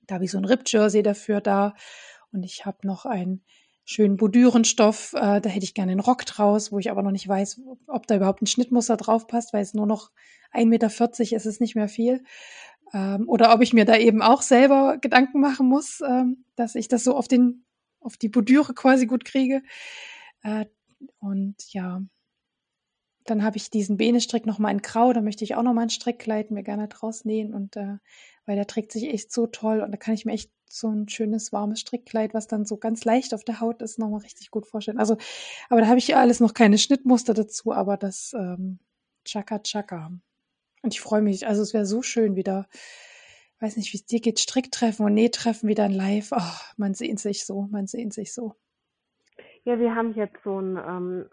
Da 0.07 0.15
habe 0.17 0.25
ich 0.25 0.31
so 0.31 0.39
ein 0.39 0.45
Rip-Jersey 0.45 1.03
dafür 1.03 1.41
da. 1.41 1.75
Und 2.33 2.43
ich 2.45 2.67
habe 2.67 2.87
noch 2.87 3.07
ein 3.07 3.43
schönen 3.85 4.17
Bordürenstoff. 4.17 5.15
Äh, 5.15 5.41
da 5.41 5.49
hätte 5.49 5.65
ich 5.65 5.75
gerne 5.75 5.93
einen 5.93 6.01
Rock 6.01 6.25
draus, 6.27 6.71
wo 6.71 6.79
ich 6.79 6.91
aber 6.91 7.03
noch 7.03 7.11
nicht 7.11 7.27
weiß, 7.27 7.61
ob 7.87 8.07
da 8.07 8.17
überhaupt 8.17 8.43
ein 8.43 8.47
Schnittmuster 8.47 8.97
drauf 8.97 9.27
passt, 9.27 9.53
weil 9.53 9.63
es 9.63 9.75
nur 9.75 9.87
noch 9.87 10.11
1,40 10.53 10.67
Meter 10.67 10.87
ist, 11.37 11.47
es 11.47 11.61
nicht 11.61 11.75
mehr 11.75 11.89
viel. 11.89 12.23
Ähm, 12.93 13.29
oder 13.29 13.53
ob 13.53 13.63
ich 13.63 13.73
mir 13.73 13.85
da 13.85 13.97
eben 13.97 14.23
auch 14.23 14.43
selber 14.43 14.99
Gedanken 14.99 15.41
machen 15.41 15.69
muss, 15.69 16.01
ähm, 16.01 16.45
dass 16.57 16.75
ich 16.75 16.89
das 16.89 17.05
so 17.05 17.17
auf 17.17 17.29
den, 17.29 17.65
auf 18.01 18.17
die 18.17 18.29
Bordüre 18.29 18.75
quasi 18.75 19.07
gut 19.07 19.25
kriege. 19.25 19.63
Äh, 20.43 20.67
und 21.19 21.57
ja, 21.73 22.03
dann 23.25 23.45
habe 23.45 23.57
ich 23.57 23.71
diesen 23.71 23.97
Benestrick 23.97 24.47
nochmal 24.47 24.73
in 24.73 24.83
Grau, 24.83 25.13
da 25.13 25.21
möchte 25.21 25.45
ich 25.45 25.55
auch 25.55 25.63
nochmal 25.63 25.85
ein 25.85 25.91
Strickkleid 25.91 26.51
mir 26.51 26.63
gerne 26.63 26.89
draus 26.89 27.25
nähen 27.25 27.55
und 27.55 27.77
äh, 27.77 27.99
weil 28.47 28.57
der 28.57 28.67
trägt 28.67 28.93
sich 28.93 29.05
echt 29.09 29.33
so 29.33 29.47
toll 29.47 29.81
und 29.81 29.93
da 29.93 29.97
kann 29.97 30.15
ich 30.15 30.25
mir 30.25 30.33
echt 30.33 30.51
so 30.69 30.89
ein 30.89 31.09
schönes 31.09 31.53
warmes 31.53 31.81
Strickkleid, 31.81 32.33
was 32.33 32.47
dann 32.47 32.65
so 32.65 32.77
ganz 32.77 33.05
leicht 33.05 33.35
auf 33.35 33.45
der 33.45 33.61
Haut 33.61 33.83
ist, 33.83 33.99
nochmal 33.99 34.21
richtig 34.21 34.51
gut 34.51 34.67
vorstellen. 34.67 34.99
Also, 34.99 35.17
aber 35.69 35.81
da 35.81 35.89
habe 35.89 35.99
ich 35.99 36.09
ja 36.09 36.21
alles 36.21 36.41
noch 36.41 36.55
keine 36.55 36.79
Schnittmuster 36.79 37.35
dazu, 37.35 37.73
aber 37.73 37.97
das 37.97 38.33
ähm, 38.39 38.79
Chaka 39.25 39.59
Chaka. 39.61 40.13
Und 40.83 40.95
ich 40.95 41.01
freue 41.01 41.23
mich, 41.23 41.47
also 41.47 41.63
es 41.63 41.75
wäre 41.75 41.87
so 41.87 42.03
schön 42.03 42.37
wieder, 42.37 42.67
weiß 43.59 43.77
nicht, 43.77 43.93
wie 43.93 43.99
es 43.99 44.07
dir 44.07 44.21
geht, 44.21 44.41
Stricktreffen 44.41 45.05
und 45.05 45.15
Nähtreffen 45.15 45.69
wieder 45.69 45.87
in 45.87 45.93
live. 45.93 46.33
Oh, 46.33 46.61
man 46.77 46.95
sehnt 46.95 47.21
sich 47.21 47.45
so, 47.45 47.69
man 47.71 47.87
sehnt 47.87 48.15
sich 48.15 48.33
so. 48.33 48.55
Ja, 49.65 49.79
wir 49.79 49.95
haben 49.95 50.15
jetzt 50.15 50.43
so 50.43 50.59
ein 50.59 50.77
ähm, 50.79 51.29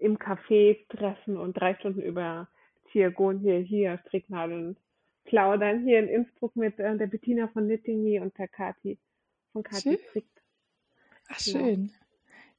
im 0.00 0.18
Café 0.18 0.86
treffen 0.88 1.36
und 1.36 1.54
drei 1.54 1.74
Stunden 1.74 2.02
über 2.02 2.48
Tiergon 2.90 3.38
hier, 3.38 3.58
hier, 3.58 3.98
Stricknadeln 4.06 4.76
plaudern 5.24 5.84
hier 5.84 5.98
in 5.98 6.08
Innsbruck 6.08 6.56
mit 6.56 6.78
äh, 6.78 6.96
der 6.96 7.06
Bettina 7.06 7.48
von 7.48 7.66
Knitting 7.66 8.02
Me 8.02 8.20
und 8.20 8.36
der 8.38 8.48
Kati 8.48 8.98
von 9.52 9.62
Kati 9.62 9.98
Strickt. 10.08 10.42
Ach, 11.28 11.38
schön. 11.38 11.92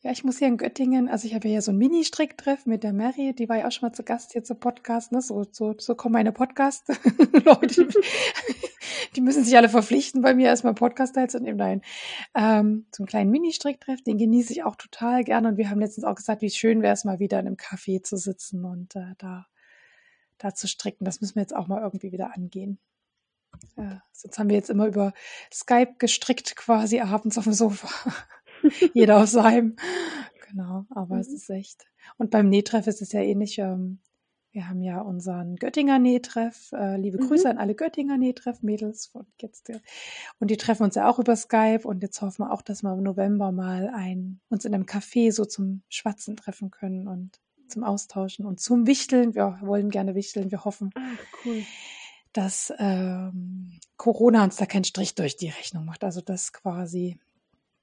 Ja, 0.02 0.12
ich 0.12 0.24
muss 0.24 0.38
hier 0.38 0.48
in 0.48 0.58
Göttingen, 0.58 1.10
also 1.10 1.28
ich 1.28 1.36
habe 1.36 1.50
ja 1.50 1.62
so 1.62 1.72
ein 1.72 1.78
Mini-Stricktreff 1.78 2.66
mit 2.66 2.84
der 2.84 2.94
Mary, 2.94 3.34
die 3.34 3.50
war 3.50 3.58
ja 3.58 3.68
auch 3.68 3.72
schon 3.72 3.90
mal 3.90 3.94
zu 3.94 4.04
Gast 4.04 4.32
hier 4.32 4.46
zum 4.46 4.58
Podcast, 4.58 5.12
ne? 5.12 5.22
So, 5.22 5.46
so, 5.52 5.76
so 5.78 5.94
kommen 5.94 6.14
meine 6.14 6.32
Podcast-Leute. 6.32 7.88
die 9.16 9.22
müssen 9.22 9.44
sich 9.44 9.58
alle 9.58 9.68
verpflichten, 9.68 10.22
bei 10.22 10.34
mir 10.34 10.48
erstmal 10.48 10.74
Podcast 10.74 11.16
teilzunehmen. 11.16 11.58
Nein. 11.58 11.82
Ähm, 12.34 12.86
einen 12.98 13.08
kleinen 13.08 13.30
Mini-Stricktreff, 13.30 14.02
den 14.02 14.18
genieße 14.18 14.54
ich 14.54 14.64
auch 14.64 14.78
total 14.78 15.26
gerne. 15.26 15.50
Und 15.50 15.58
wir 15.58 15.70
haben 15.70 15.82
letztens 15.82 16.06
auch 16.06 16.16
gesagt, 16.16 16.42
wie 16.42 16.50
schön 16.50 16.82
wäre 16.82 16.94
es 16.94 17.04
mal 17.04 17.20
wieder 17.20 17.40
in 17.40 17.48
einem 17.48 17.58
Café 17.58 18.02
zu 18.02 18.16
sitzen 18.16 18.64
und 18.64 18.96
äh, 18.96 19.16
da 19.18 19.48
da 20.40 20.56
zu 20.56 20.68
stricken. 20.68 21.06
Das 21.06 21.22
müssen 21.22 21.36
wir 21.36 21.42
jetzt 21.42 21.56
auch 21.56 21.68
mal 21.68 21.82
irgendwie 21.82 22.12
wieder 22.12 22.34
angehen. 22.34 22.80
Ja, 23.76 24.02
sonst 24.12 24.40
haben 24.40 24.50
wir 24.50 24.56
jetzt 24.56 24.70
immer 24.70 24.88
über 24.88 25.14
Skype 25.52 25.96
gestrickt, 25.98 26.56
quasi 26.56 27.00
abends 27.00 27.38
auf 27.38 27.44
dem 27.44 27.54
Sofa. 27.54 27.90
Jeder 28.94 29.22
auf 29.22 29.30
seinem. 29.30 29.76
Genau, 30.50 30.86
aber 30.90 31.16
mhm. 31.16 31.22
es 31.22 31.30
ist 31.30 31.50
echt. 31.50 31.86
Und 32.18 32.32
beim 32.32 32.50
Nähtreff 32.50 32.88
ist 32.88 33.02
es 33.02 33.12
ja 33.12 33.22
ähnlich. 33.22 33.60
Ähm, 33.60 34.00
wir 34.52 34.68
haben 34.68 34.82
ja 34.82 35.00
unseren 35.02 35.58
Göttinger 35.58 36.00
Nähtreff. 36.00 36.72
Äh, 36.72 36.98
liebe 36.98 37.22
mhm. 37.22 37.28
Grüße 37.28 37.50
an 37.50 37.60
alle 37.60 37.76
Göttinger 37.76 38.18
Nähtreff-Mädels 38.18 39.08
von 39.08 39.28
jetzt. 39.40 39.72
Und 40.40 40.50
die 40.50 40.58
treffen 40.58 40.84
uns 40.84 40.96
ja 40.96 41.08
auch 41.08 41.20
über 41.20 41.36
Skype. 41.36 41.88
Und 41.88 42.02
jetzt 42.02 42.22
hoffen 42.22 42.46
wir 42.46 42.52
auch, 42.52 42.64
dass 42.64 42.82
wir 42.82 42.94
im 42.94 43.04
November 43.04 43.52
mal 43.52 43.92
ein, 43.94 44.40
uns 44.50 44.66
in 44.66 44.74
einem 44.74 44.86
Café 44.86 45.32
so 45.32 45.46
zum 45.46 45.84
Schwatzen 45.88 46.36
treffen 46.36 46.72
können 46.72 47.08
und 47.08 47.40
zum 47.68 47.84
Austauschen 47.84 48.46
und 48.46 48.60
zum 48.60 48.88
Wichteln. 48.88 49.36
Wir 49.36 49.60
wollen 49.62 49.92
gerne 49.92 50.16
wichteln. 50.16 50.50
Wir 50.50 50.66
hoffen, 50.66 50.90
Ach, 50.96 51.46
cool. 51.46 51.64
dass 52.34 52.74
ähm, 52.80 53.80
Corona 53.98 54.44
uns 54.44 54.56
da 54.56 54.66
keinen 54.66 54.84
Strich 54.84 55.14
durch 55.14 55.38
die 55.38 55.50
Rechnung 55.50 55.86
macht. 55.86 56.04
Also 56.04 56.22
dass 56.22 56.54
quasi 56.54 57.20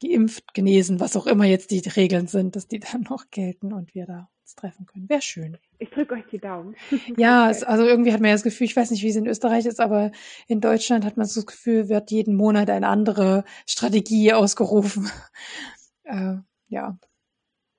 geimpft, 0.01 0.55
genesen, 0.55 1.01
was 1.01 1.17
auch 1.17 1.27
immer 1.27 1.45
jetzt 1.45 1.71
die 1.71 1.83
Regeln 1.89 2.27
sind, 2.27 2.57
dass 2.57 2.69
die 2.69 2.81
dann 2.81 3.03
noch 3.09 3.31
gelten 3.31 3.73
und 3.73 3.95
wir 3.95 4.07
da 4.07 4.29
uns 4.43 4.55
treffen 4.55 4.87
können. 4.87 5.09
Wäre 5.09 5.23
schön. 5.23 5.59
Ich 5.79 5.91
drücke 5.91 6.15
euch 6.15 6.27
die 6.31 6.39
Daumen. 6.39 6.77
ja, 7.17 7.51
es, 7.51 7.65
also 7.65 7.85
irgendwie 7.85 8.13
hat 8.13 8.21
man 8.21 8.29
ja 8.29 8.35
das 8.35 8.45
Gefühl, 8.45 8.67
ich 8.67 8.77
weiß 8.77 8.91
nicht, 8.91 9.03
wie 9.03 9.09
es 9.09 9.17
in 9.17 9.27
Österreich 9.27 9.67
ist, 9.67 9.81
aber 9.81 10.13
in 10.47 10.61
Deutschland 10.61 11.05
hat 11.05 11.17
man 11.17 11.27
so 11.27 11.41
das 11.41 11.47
Gefühl, 11.47 11.89
wird 11.89 12.11
jeden 12.11 12.37
Monat 12.37 12.71
eine 12.71 12.87
andere 12.87 13.45
Strategie 13.67 14.33
ausgerufen. 14.33 15.11
äh, 16.05 16.37
ja, 16.69 16.99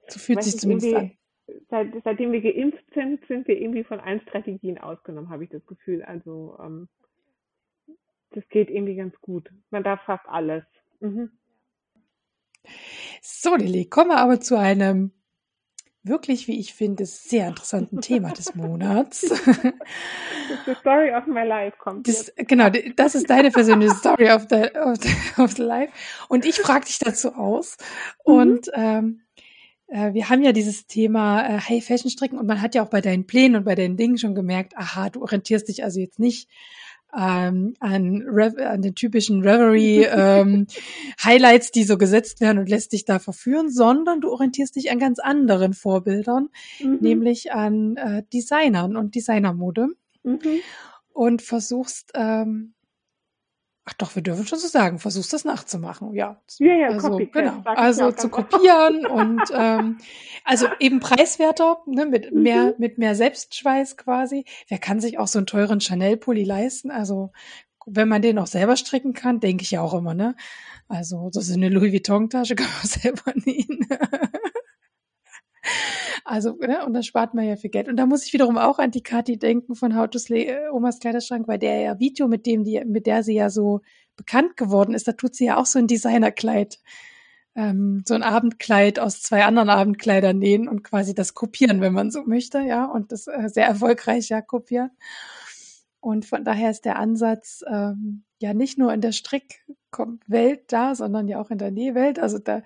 so 0.07 0.19
fühlt 0.19 0.43
sich 0.43 0.57
zumindest 0.57 0.93
an. 0.93 1.11
Seit, 1.69 1.93
seitdem 2.03 2.33
wir 2.33 2.41
geimpft 2.41 2.83
sind, 2.93 3.25
sind 3.27 3.47
wir 3.47 3.57
irgendwie 3.59 3.85
von 3.85 4.01
allen 4.01 4.21
Strategien 4.21 4.77
ausgenommen, 4.77 5.29
habe 5.29 5.45
ich 5.45 5.49
das 5.49 5.65
Gefühl. 5.65 6.03
Also 6.03 6.57
ähm, 6.61 6.89
das 8.31 8.47
geht 8.49 8.69
irgendwie 8.69 8.95
ganz 8.95 9.15
gut. 9.21 9.49
Man 9.69 9.83
darf 9.83 10.01
fast 10.01 10.27
alles. 10.27 10.63
Mhm. 10.99 11.31
So, 13.21 13.55
Lilly, 13.55 13.85
kommen 13.85 14.09
wir 14.09 14.17
aber 14.17 14.39
zu 14.39 14.57
einem 14.57 15.11
wirklich, 16.03 16.47
wie 16.47 16.59
ich 16.59 16.73
finde, 16.73 17.05
sehr 17.05 17.47
interessanten 17.47 18.01
Thema 18.01 18.31
des 18.31 18.55
Monats. 18.55 19.21
The 20.65 20.75
Story 20.79 21.13
of 21.13 21.27
my 21.27 21.43
life 21.43 21.77
kommt. 21.77 22.07
Das, 22.07 22.31
genau, 22.35 22.69
das 22.95 23.15
ist 23.15 23.29
deine 23.29 23.51
persönliche 23.51 23.93
Story 23.95 24.31
of 24.31 24.47
the, 24.49 24.69
of 24.79 24.97
the, 25.01 25.41
of 25.41 25.51
the 25.53 25.63
life. 25.63 25.91
Und 26.29 26.45
ich 26.45 26.55
frage 26.55 26.85
dich 26.85 26.99
dazu 26.99 27.33
aus. 27.33 27.77
Mhm. 28.25 28.33
Und 28.33 28.71
ähm, 28.73 29.21
äh, 29.87 30.13
wir 30.13 30.29
haben 30.29 30.43
ja 30.43 30.51
dieses 30.51 30.87
Thema 30.87 31.45
äh, 31.45 31.59
High 31.59 31.85
Fashion 31.85 32.09
Stricken 32.09 32.37
und 32.37 32.47
man 32.47 32.61
hat 32.61 32.75
ja 32.75 32.83
auch 32.83 32.89
bei 32.89 33.01
deinen 33.01 33.27
Plänen 33.27 33.57
und 33.57 33.63
bei 33.65 33.75
deinen 33.75 33.97
Dingen 33.97 34.17
schon 34.17 34.35
gemerkt, 34.35 34.77
aha, 34.77 35.09
du 35.09 35.21
orientierst 35.21 35.67
dich 35.67 35.83
also 35.83 35.99
jetzt 35.99 36.19
nicht 36.19 36.49
ähm, 37.17 37.73
an, 37.79 38.25
an 38.59 38.81
den 38.81 38.93
typischen 38.93 39.41
Reverie 39.41 40.03
ähm, 40.03 40.67
Highlights, 41.23 41.71
die 41.71 41.83
so 41.83 41.97
gesetzt 41.97 42.41
werden 42.41 42.59
und 42.59 42.69
lässt 42.69 42.93
dich 42.93 43.05
da 43.05 43.17
verführen, 43.17 43.71
sondern 43.71 44.21
du 44.21 44.29
orientierst 44.29 44.75
dich 44.75 44.91
an 44.91 44.99
ganz 44.99 45.19
anderen 45.19 45.73
Vorbildern, 45.73 46.49
mhm. 46.79 46.99
nämlich 47.01 47.51
an 47.51 47.97
äh, 47.97 48.23
Designern 48.31 48.95
und 48.95 49.15
Designermode 49.15 49.87
mhm. 50.23 50.39
und 51.11 51.41
versuchst 51.41 52.11
ähm, 52.13 52.73
Ach 53.89 53.93
doch, 53.93 54.15
wir 54.15 54.21
dürfen 54.21 54.45
schon 54.45 54.59
so 54.59 54.67
sagen, 54.67 54.99
versuchst 54.99 55.31
das 55.31 55.45
nachzumachen, 55.45 56.13
ja. 56.13 56.41
Ja, 56.59 56.73
ja, 56.73 56.87
also, 56.89 57.11
Copycat, 57.11 57.33
genau. 57.33 57.61
Also 57.63 58.11
zu 58.11 58.27
kopieren 58.27 59.05
und 59.07 59.41
ähm, 59.53 59.99
also 60.43 60.67
eben 60.81 60.99
preiswerter, 60.99 61.77
ne, 61.85 62.05
mit 62.05 62.33
mhm. 62.33 62.41
mehr, 62.41 62.75
mit 62.77 62.97
mehr 62.97 63.15
Selbstschweiß 63.15 63.95
quasi. 63.95 64.43
Wer 64.67 64.79
kann 64.79 64.99
sich 64.99 65.17
auch 65.19 65.27
so 65.27 65.39
einen 65.39 65.45
teuren 65.45 65.79
Chanel-Pulli 65.79 66.43
leisten? 66.43 66.91
Also 66.91 67.31
wenn 67.85 68.09
man 68.09 68.21
den 68.21 68.39
auch 68.39 68.47
selber 68.47 68.75
stricken 68.75 69.13
kann, 69.13 69.39
denke 69.39 69.63
ich 69.63 69.71
ja 69.71 69.79
auch 69.79 69.93
immer, 69.93 70.13
ne? 70.13 70.35
Also 70.89 71.29
so 71.31 71.53
eine 71.53 71.69
Louis 71.69 71.93
Vuitton-Tasche 71.93 72.55
kann 72.55 72.67
man 72.67 72.87
selber 72.87 73.31
nähen. 73.35 73.87
Also, 76.25 76.57
ne, 76.57 76.85
und 76.85 76.93
da 76.93 77.03
spart 77.03 77.33
man 77.33 77.45
ja 77.45 77.55
viel 77.55 77.69
Geld. 77.69 77.87
Und 77.87 77.95
da 77.97 78.05
muss 78.05 78.25
ich 78.25 78.33
wiederum 78.33 78.57
auch 78.57 78.79
an 78.79 78.91
die 78.91 79.01
Kathi 79.01 79.37
denken 79.37 79.75
von 79.75 79.95
How 79.95 80.09
to 80.09 80.19
Slay 80.19 80.47
äh, 80.47 80.69
Omas 80.71 80.99
Kleiderschrank, 80.99 81.47
weil 81.47 81.57
der 81.57 81.79
ja 81.79 81.99
Video, 81.99 82.27
mit 82.27 82.45
dem 82.45 82.65
die, 82.65 82.83
mit 82.85 83.05
der 83.05 83.23
sie 83.23 83.35
ja 83.35 83.49
so 83.49 83.81
bekannt 84.17 84.57
geworden 84.57 84.93
ist, 84.93 85.07
da 85.07 85.13
tut 85.13 85.35
sie 85.35 85.45
ja 85.45 85.57
auch 85.57 85.65
so 85.65 85.79
ein 85.79 85.87
Designerkleid, 85.87 86.79
ähm, 87.55 88.03
so 88.05 88.13
ein 88.13 88.23
Abendkleid 88.23 88.99
aus 88.99 89.21
zwei 89.21 89.45
anderen 89.45 89.69
Abendkleidern 89.69 90.37
nähen 90.37 90.67
und 90.67 90.83
quasi 90.83 91.15
das 91.15 91.33
kopieren, 91.33 91.79
wenn 91.79 91.93
man 91.93 92.11
so 92.11 92.23
möchte, 92.23 92.59
ja, 92.59 92.85
und 92.85 93.11
das 93.13 93.27
äh, 93.27 93.47
sehr 93.47 93.65
erfolgreich 93.67 94.29
ja 94.29 94.41
kopieren. 94.41 94.91
Und 96.01 96.25
von 96.25 96.43
daher 96.43 96.71
ist 96.71 96.85
der 96.85 96.97
Ansatz 96.97 97.63
ähm, 97.69 98.23
ja 98.39 98.53
nicht 98.53 98.77
nur 98.77 98.93
in 98.93 99.01
der 99.01 99.11
Strickwelt 99.11 100.71
da, 100.71 100.95
sondern 100.95 101.27
ja 101.27 101.39
auch 101.39 101.49
in 101.49 101.57
der 101.57 101.71
Nähwelt. 101.71 102.19
Also 102.19 102.39
da, 102.39 102.61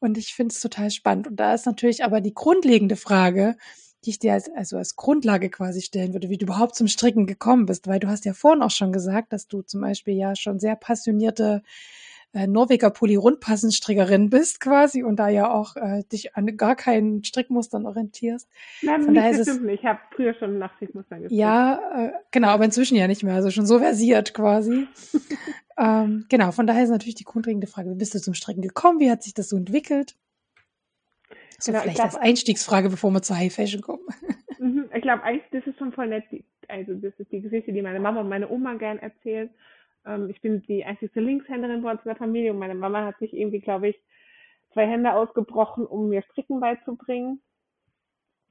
und 0.00 0.18
ich 0.18 0.34
finde 0.34 0.52
es 0.52 0.60
total 0.60 0.90
spannend. 0.90 1.26
Und 1.28 1.36
da 1.36 1.54
ist 1.54 1.66
natürlich 1.66 2.04
aber 2.04 2.20
die 2.20 2.34
grundlegende 2.34 2.96
Frage, 2.96 3.56
die 4.04 4.10
ich 4.10 4.18
dir 4.18 4.34
als, 4.34 4.50
also 4.54 4.76
als 4.76 4.96
Grundlage 4.96 5.50
quasi 5.50 5.80
stellen 5.80 6.12
würde, 6.12 6.28
wie 6.28 6.36
du 6.36 6.46
überhaupt 6.46 6.74
zum 6.74 6.88
Stricken 6.88 7.26
gekommen 7.26 7.66
bist, 7.66 7.86
weil 7.86 8.00
du 8.00 8.08
hast 8.08 8.24
ja 8.24 8.34
vorhin 8.34 8.62
auch 8.62 8.70
schon 8.70 8.92
gesagt, 8.92 9.32
dass 9.32 9.48
du 9.48 9.62
zum 9.62 9.80
Beispiel 9.80 10.14
ja 10.14 10.36
schon 10.36 10.60
sehr 10.60 10.76
passionierte 10.76 11.62
äh, 12.34 12.46
Norweger 12.46 12.90
Poly-Rundpassenstrickerin 12.90 14.28
bist 14.28 14.60
quasi 14.60 15.02
und 15.02 15.16
da 15.16 15.28
ja 15.28 15.50
auch 15.50 15.76
äh, 15.76 16.02
dich 16.12 16.34
an 16.36 16.56
gar 16.56 16.74
keinen 16.74 17.22
Strickmustern 17.22 17.86
orientierst. 17.86 18.48
Nein, 18.82 19.02
Von 19.02 19.14
daher 19.14 19.30
ist 19.30 19.46
es, 19.46 19.60
nicht. 19.60 19.80
Ich 19.80 19.86
habe 19.86 20.00
früher 20.14 20.34
schon 20.34 20.58
nach 20.58 20.74
Strickmustern 20.76 21.22
gestrickt. 21.22 21.40
Ja, 21.40 21.80
äh, 21.96 22.12
genau, 22.32 22.48
aber 22.48 22.64
inzwischen 22.64 22.96
ja 22.96 23.06
nicht 23.06 23.22
mehr, 23.22 23.34
also 23.34 23.50
schon 23.50 23.66
so 23.66 23.78
versiert 23.78 24.34
quasi. 24.34 24.88
ähm, 25.78 26.26
genau, 26.28 26.50
von 26.50 26.66
daher 26.66 26.82
ist 26.82 26.90
natürlich 26.90 27.14
die 27.14 27.24
grundlegende 27.24 27.66
Frage, 27.66 27.90
wie 27.90 27.98
bist 27.98 28.14
du 28.14 28.20
zum 28.20 28.34
Stricken 28.34 28.62
gekommen? 28.62 29.00
Wie 29.00 29.10
hat 29.10 29.22
sich 29.22 29.34
das 29.34 29.48
so 29.48 29.56
entwickelt? 29.56 30.16
So 31.58 31.70
genau, 31.70 31.82
vielleicht 31.82 31.98
glaub, 31.98 32.06
als 32.08 32.16
Einstiegsfrage, 32.16 32.90
bevor 32.90 33.10
wir 33.12 33.22
zur 33.22 33.36
High 33.36 33.54
Fashion 33.54 33.80
kommen. 33.80 34.02
Mhm, 34.60 34.88
ich 34.94 35.02
glaube, 35.02 35.20
das 35.50 35.66
ist 35.66 35.78
schon 35.78 35.92
voll 35.92 36.06
nett. 36.06 36.24
Also 36.68 36.94
das 36.94 37.12
ist 37.18 37.30
die 37.30 37.42
Geschichte, 37.42 37.72
die 37.72 37.82
meine 37.82 38.00
Mama 38.00 38.20
und 38.20 38.30
meine 38.30 38.48
Oma 38.48 38.74
gern 38.74 38.98
erzählen. 38.98 39.50
Ähm, 40.06 40.30
ich 40.30 40.40
bin 40.40 40.62
die 40.62 40.84
einzige 40.84 41.20
Linkshänderin 41.20 41.82
bei 41.82 41.90
uns 41.90 42.02
in 42.02 42.08
der 42.08 42.16
Familie 42.16 42.52
und 42.52 42.58
meine 42.58 42.74
Mama 42.74 43.04
hat 43.04 43.18
sich 43.18 43.32
irgendwie, 43.32 43.60
glaube 43.60 43.88
ich, 43.88 44.00
zwei 44.72 44.86
Hände 44.86 45.12
ausgebrochen, 45.14 45.86
um 45.86 46.08
mir 46.08 46.22
Stricken 46.22 46.60
beizubringen. 46.60 47.40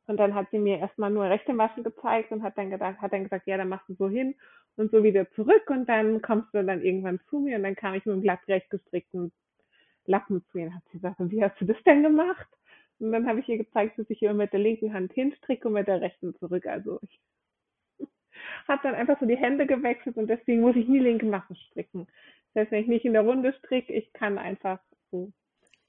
Und 0.07 0.17
dann 0.17 0.35
hat 0.35 0.49
sie 0.51 0.59
mir 0.59 0.79
erstmal 0.79 1.09
nur 1.09 1.25
rechte 1.25 1.57
Waschen 1.57 1.83
gezeigt 1.83 2.31
und 2.31 2.43
hat 2.43 2.57
dann 2.57 2.69
gedacht, 2.69 2.99
hat 2.99 3.13
dann 3.13 3.23
gesagt, 3.23 3.47
ja, 3.47 3.57
dann 3.57 3.69
machst 3.69 3.87
du 3.87 3.95
so 3.95 4.09
hin 4.09 4.35
und 4.75 4.91
so 4.91 5.03
wieder 5.03 5.29
zurück 5.31 5.69
und 5.69 5.87
dann 5.87 6.21
kommst 6.21 6.53
du 6.53 6.63
dann 6.63 6.81
irgendwann 6.81 7.19
zu 7.29 7.39
mir 7.39 7.55
und 7.57 7.63
dann 7.63 7.75
kam 7.75 7.93
ich 7.93 8.05
mit 8.05 8.13
einem 8.13 8.21
glatt 8.21 8.45
recht 8.47 8.69
gestrickten 8.69 9.31
Lappen 10.05 10.43
zu 10.51 10.57
ihr 10.57 10.67
und 10.67 10.75
hat 10.75 10.83
sie 10.91 10.97
gesagt, 10.97 11.17
wie 11.19 11.43
hast 11.43 11.59
du 11.61 11.65
das 11.65 11.81
denn 11.85 12.03
gemacht? 12.03 12.47
Und 12.99 13.11
dann 13.11 13.27
habe 13.27 13.39
ich 13.39 13.47
ihr 13.49 13.57
gezeigt, 13.57 13.97
dass 13.97 14.09
ich 14.09 14.21
immer 14.21 14.33
mit 14.33 14.53
der 14.53 14.59
linken 14.59 14.93
Hand 14.93 15.13
hinstricke 15.13 15.67
und 15.67 15.73
mit 15.73 15.87
der 15.87 16.01
rechten 16.01 16.35
zurück. 16.35 16.65
Also 16.65 16.99
ich 17.01 17.19
habe 18.67 18.81
dann 18.83 18.95
einfach 18.95 19.19
so 19.19 19.25
die 19.25 19.37
Hände 19.37 19.65
gewechselt 19.65 20.17
und 20.17 20.27
deswegen 20.27 20.61
muss 20.61 20.75
ich 20.75 20.87
nie 20.87 20.99
linke 20.99 21.25
Massen 21.25 21.55
stricken. 21.55 22.07
Das 22.53 22.63
heißt, 22.63 22.71
wenn 22.71 22.81
ich 22.81 22.87
nicht 22.87 23.05
in 23.05 23.13
der 23.13 23.23
Runde 23.23 23.53
stricke, 23.59 23.93
ich 23.93 24.11
kann 24.13 24.37
einfach 24.37 24.79
so. 25.11 25.31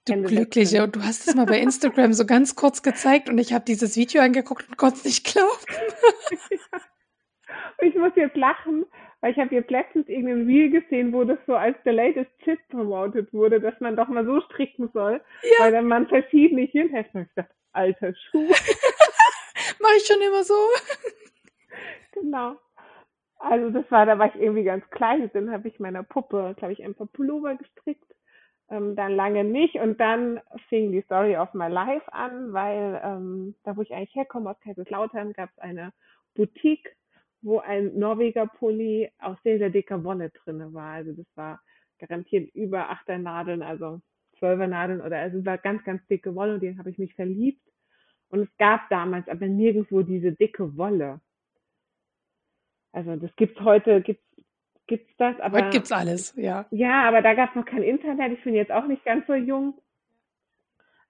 Du 0.07 0.13
Hände 0.13 0.29
Glückliche, 0.29 0.73
wechseln. 0.73 0.85
und 0.85 0.97
du 0.97 1.03
hast 1.03 1.27
es 1.27 1.35
mal 1.35 1.47
bei 1.47 1.59
Instagram 1.59 2.13
so 2.13 2.27
ganz 2.27 2.57
kurz 2.57 2.83
gezeigt 2.83 3.31
und 3.31 3.39
ich 3.39 3.55
habe 3.55 3.65
dieses 3.65 3.97
Video 3.97 4.21
angeguckt 4.21 4.69
und 4.69 4.77
konnte 4.77 4.97
es 4.97 5.05
nicht 5.05 5.25
glauben. 5.25 5.49
ich 7.81 7.95
muss 7.95 8.13
jetzt 8.15 8.37
lachen, 8.37 8.85
weil 9.21 9.33
ich 9.33 9.39
habe 9.39 9.55
jetzt 9.55 9.71
letztens 9.71 10.07
irgendein 10.09 10.47
Reel 10.47 10.71
gesehen, 10.71 11.15
wo 11.15 11.25
das 11.25 11.39
so 11.47 11.55
als 11.55 11.77
der 11.85 11.95
latest 11.95 12.31
Chip 12.45 12.59
promoted 12.69 13.33
wurde, 13.33 13.61
dass 13.61 13.81
man 13.81 13.97
doch 13.97 14.09
mal 14.09 14.27
so 14.27 14.43
stricken 14.43 14.91
soll, 14.93 15.23
ja. 15.43 15.65
weil 15.65 15.73
dann 15.73 15.87
man 15.87 16.07
verschiedene 16.07 16.63
Hirnheften. 16.63 17.23
Ich 17.23 17.35
dachte, 17.35 17.55
alter 17.73 18.15
Schuh. 18.15 18.47
Mach 19.81 19.91
ich 19.97 20.07
schon 20.07 20.21
immer 20.21 20.45
so. 20.45 20.55
genau. 22.13 22.57
Also 23.39 23.71
das 23.71 23.91
war, 23.91 24.07
da 24.07 24.19
war 24.19 24.29
ich 24.35 24.41
irgendwie 24.41 24.65
ganz 24.65 24.89
klein, 24.91 25.31
dann 25.35 25.51
habe 25.51 25.69
ich 25.69 25.79
meiner 25.81 26.03
Puppe, 26.03 26.55
glaube 26.57 26.73
ich, 26.73 26.83
ein 26.85 26.95
paar 26.95 27.09
Pullover 27.09 27.57
gestrickt, 27.57 28.15
ähm, 28.71 28.97
dann 28.97 29.13
lange 29.13 29.45
nicht 29.45 29.75
und 29.77 30.01
dann 30.01 30.41
fing 30.69 30.93
die 30.93 31.03
Story 31.03 31.37
of 31.37 31.53
my 31.53 31.69
life 31.69 32.11
an, 32.13 32.53
weil 32.53 33.01
ähm, 33.05 33.55
da, 33.65 33.77
wo 33.77 33.83
ich 33.83 33.93
eigentlich 33.93 34.15
herkomme, 34.15 34.51
aus 34.51 34.61
Kaiserslautern, 34.61 35.33
gab 35.35 35.51
es 35.51 35.59
eine 35.59 35.93
Boutique, 36.35 36.97
wo 37.43 37.59
ein 37.59 37.99
Norweger 37.99 38.47
Pulli 38.47 39.11
aus 39.19 39.37
sehr, 39.43 39.59
sehr 39.59 39.71
dicker 39.71 40.03
Wolle 40.05 40.31
drinne 40.31 40.73
war. 40.73 40.95
Also 40.95 41.13
das 41.13 41.27
war 41.37 41.61
garantiert 41.99 42.55
über 42.55 42.91
achter 42.91 43.19
Nadeln, 43.19 43.63
also 43.63 44.01
zwölfer 44.39 44.67
Nadeln 44.67 45.01
oder 45.01 45.19
also 45.19 45.45
war 45.45 45.59
ganz, 45.59 45.85
ganz 45.85 46.05
dicke 46.07 46.35
Wolle 46.35 46.55
und 46.55 46.63
den 46.63 46.79
habe 46.79 46.91
ich 46.91 46.99
mich 46.99 47.15
verliebt. 47.15 47.63
Und 48.31 48.41
es 48.43 48.57
gab 48.59 48.89
damals 48.91 49.29
aber 49.29 49.47
nirgendwo 49.47 50.03
diese 50.03 50.33
dicke 50.33 50.77
Wolle. 50.77 51.21
Also 52.95 53.17
das 53.17 53.35
gibt's 53.35 53.61
heute, 53.61 54.01
gibt's 54.01 54.23
gibt's 54.87 55.13
das, 55.17 55.39
aber 55.41 55.59
heute 55.59 55.71
gibt's 55.71 55.91
alles, 55.91 56.35
ja. 56.37 56.67
Ja, 56.71 57.09
aber 57.09 57.23
da 57.23 57.35
gab's 57.35 57.57
noch 57.57 57.65
kein 57.65 57.83
Internet. 57.83 58.33
Ich 58.33 58.45
bin 58.45 58.55
jetzt 58.55 58.71
auch 58.71 58.87
nicht 58.87 59.05
ganz 59.05 59.27
so 59.27 59.35
jung. 59.35 59.75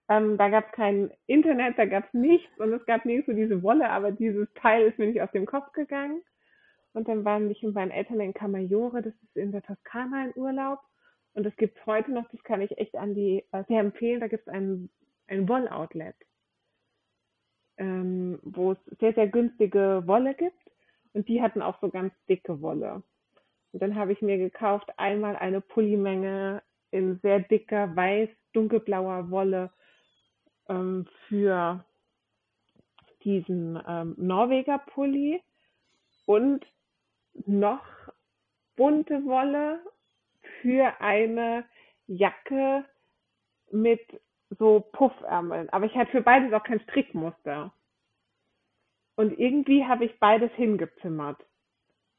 Ähm, 0.09 0.39
da 0.39 0.49
gab's 0.49 0.73
kein 0.73 1.11
Internet, 1.27 1.79
da 1.79 1.85
gab's 1.85 2.13
nichts 2.13 2.59
und 2.59 2.73
es 2.73 2.85
gab 2.87 3.05
nirgends 3.05 3.27
so 3.27 3.33
diese 3.33 3.63
Wolle, 3.63 3.91
aber 3.91 4.13
dieses 4.13 4.49
Teil 4.55 4.87
ist 4.87 4.99
mir 4.99 5.07
nicht 5.07 5.21
aus 5.21 5.31
dem 5.33 5.47
Kopf 5.47 5.73
gegangen. 5.73 6.23
Und 6.95 7.09
dann 7.09 7.25
waren 7.25 7.51
ich 7.51 7.63
mit 7.63 7.75
meinen 7.75 7.91
Eltern 7.91 8.21
in 8.21 8.33
Camaiore, 8.33 9.03
das 9.03 9.15
ist 9.15 9.37
in 9.37 9.53
der 9.53 9.63
Toskana 9.63 10.27
in 10.27 10.33
Urlaub. 10.37 10.79
Und 11.35 11.45
das 11.45 11.57
gibt's 11.57 11.85
heute 11.85 12.13
noch, 12.13 12.29
das 12.31 12.43
kann 12.45 12.63
ich 12.63 12.79
echt 12.79 12.97
an 12.97 13.15
die 13.15 13.45
äh, 13.53 13.65
sehr 13.69 13.81
empfehlen. 13.81 14.21
Da 14.21 14.29
gibt's 14.29 14.49
ein, 14.49 14.89
ein 15.27 15.49
Wolloutlet, 15.49 16.17
ähm, 17.77 18.39
wo 18.43 18.73
es 18.73 18.79
sehr, 19.01 19.13
sehr 19.13 19.27
günstige 19.27 20.03
Wolle 20.07 20.35
gibt. 20.35 20.64
Und 21.15 21.29
die 21.29 21.41
hatten 21.41 21.63
auch 21.63 21.81
so 21.81 21.89
ganz 21.89 22.13
dicke 22.29 22.61
Wolle. 22.61 23.03
Und 23.73 23.83
dann 23.83 23.97
habe 23.97 24.13
ich 24.13 24.21
mir 24.21 24.37
gekauft 24.37 24.91
einmal 24.99 25.37
eine 25.37 25.61
Pullimenge 25.61 26.63
in 26.91 27.19
sehr 27.23 27.41
dicker, 27.41 27.95
weiß, 27.97 28.29
dunkelblauer 28.53 29.31
Wolle 29.31 29.71
ähm, 30.69 31.09
für 31.29 31.85
diesen 33.25 33.81
ähm, 33.87 34.15
Norweger 34.17 34.79
Pulli 34.79 35.43
und 36.27 36.65
noch 37.47 37.85
bunte 38.77 39.25
Wolle 39.25 39.81
für 40.61 41.01
eine 41.01 41.65
Jacke 42.07 42.85
mit 43.71 44.01
so 44.59 44.81
Puffärmeln. 44.93 45.69
Aber 45.71 45.87
ich 45.87 45.95
hatte 45.95 46.13
für 46.13 46.21
beides 46.21 46.53
auch 46.53 46.63
kein 46.63 46.81
Strickmuster. 46.81 47.73
Und 49.17 49.39
irgendwie 49.39 49.85
habe 49.85 50.05
ich 50.05 50.19
beides 50.19 50.51
hingezimmert. 50.53 51.39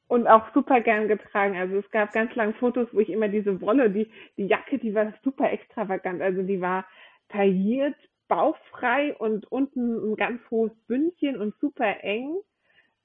Und 0.07 0.27
auch 0.27 0.53
super 0.53 0.81
gern 0.81 1.07
getragen. 1.07 1.57
Also 1.57 1.77
es 1.77 1.89
gab 1.91 2.11
ganz 2.13 2.33
lange 2.35 2.53
Fotos, 2.53 2.87
wo 2.91 2.99
ich 2.99 3.09
immer 3.09 3.27
diese 3.27 3.59
Wolle, 3.61 3.89
die, 3.89 4.09
die 4.37 4.45
Jacke, 4.45 4.77
die 4.77 4.93
war 4.93 5.11
super 5.23 5.51
extravagant. 5.51 6.21
Also 6.21 6.43
die 6.43 6.61
war 6.61 6.85
tailliert, 7.29 7.95
bauchfrei 8.27 9.15
und 9.15 9.51
unten 9.51 10.11
ein 10.11 10.15
ganz 10.15 10.41
hohes 10.51 10.73
Bündchen 10.87 11.37
und 11.37 11.55
super 11.59 12.03
eng. 12.03 12.37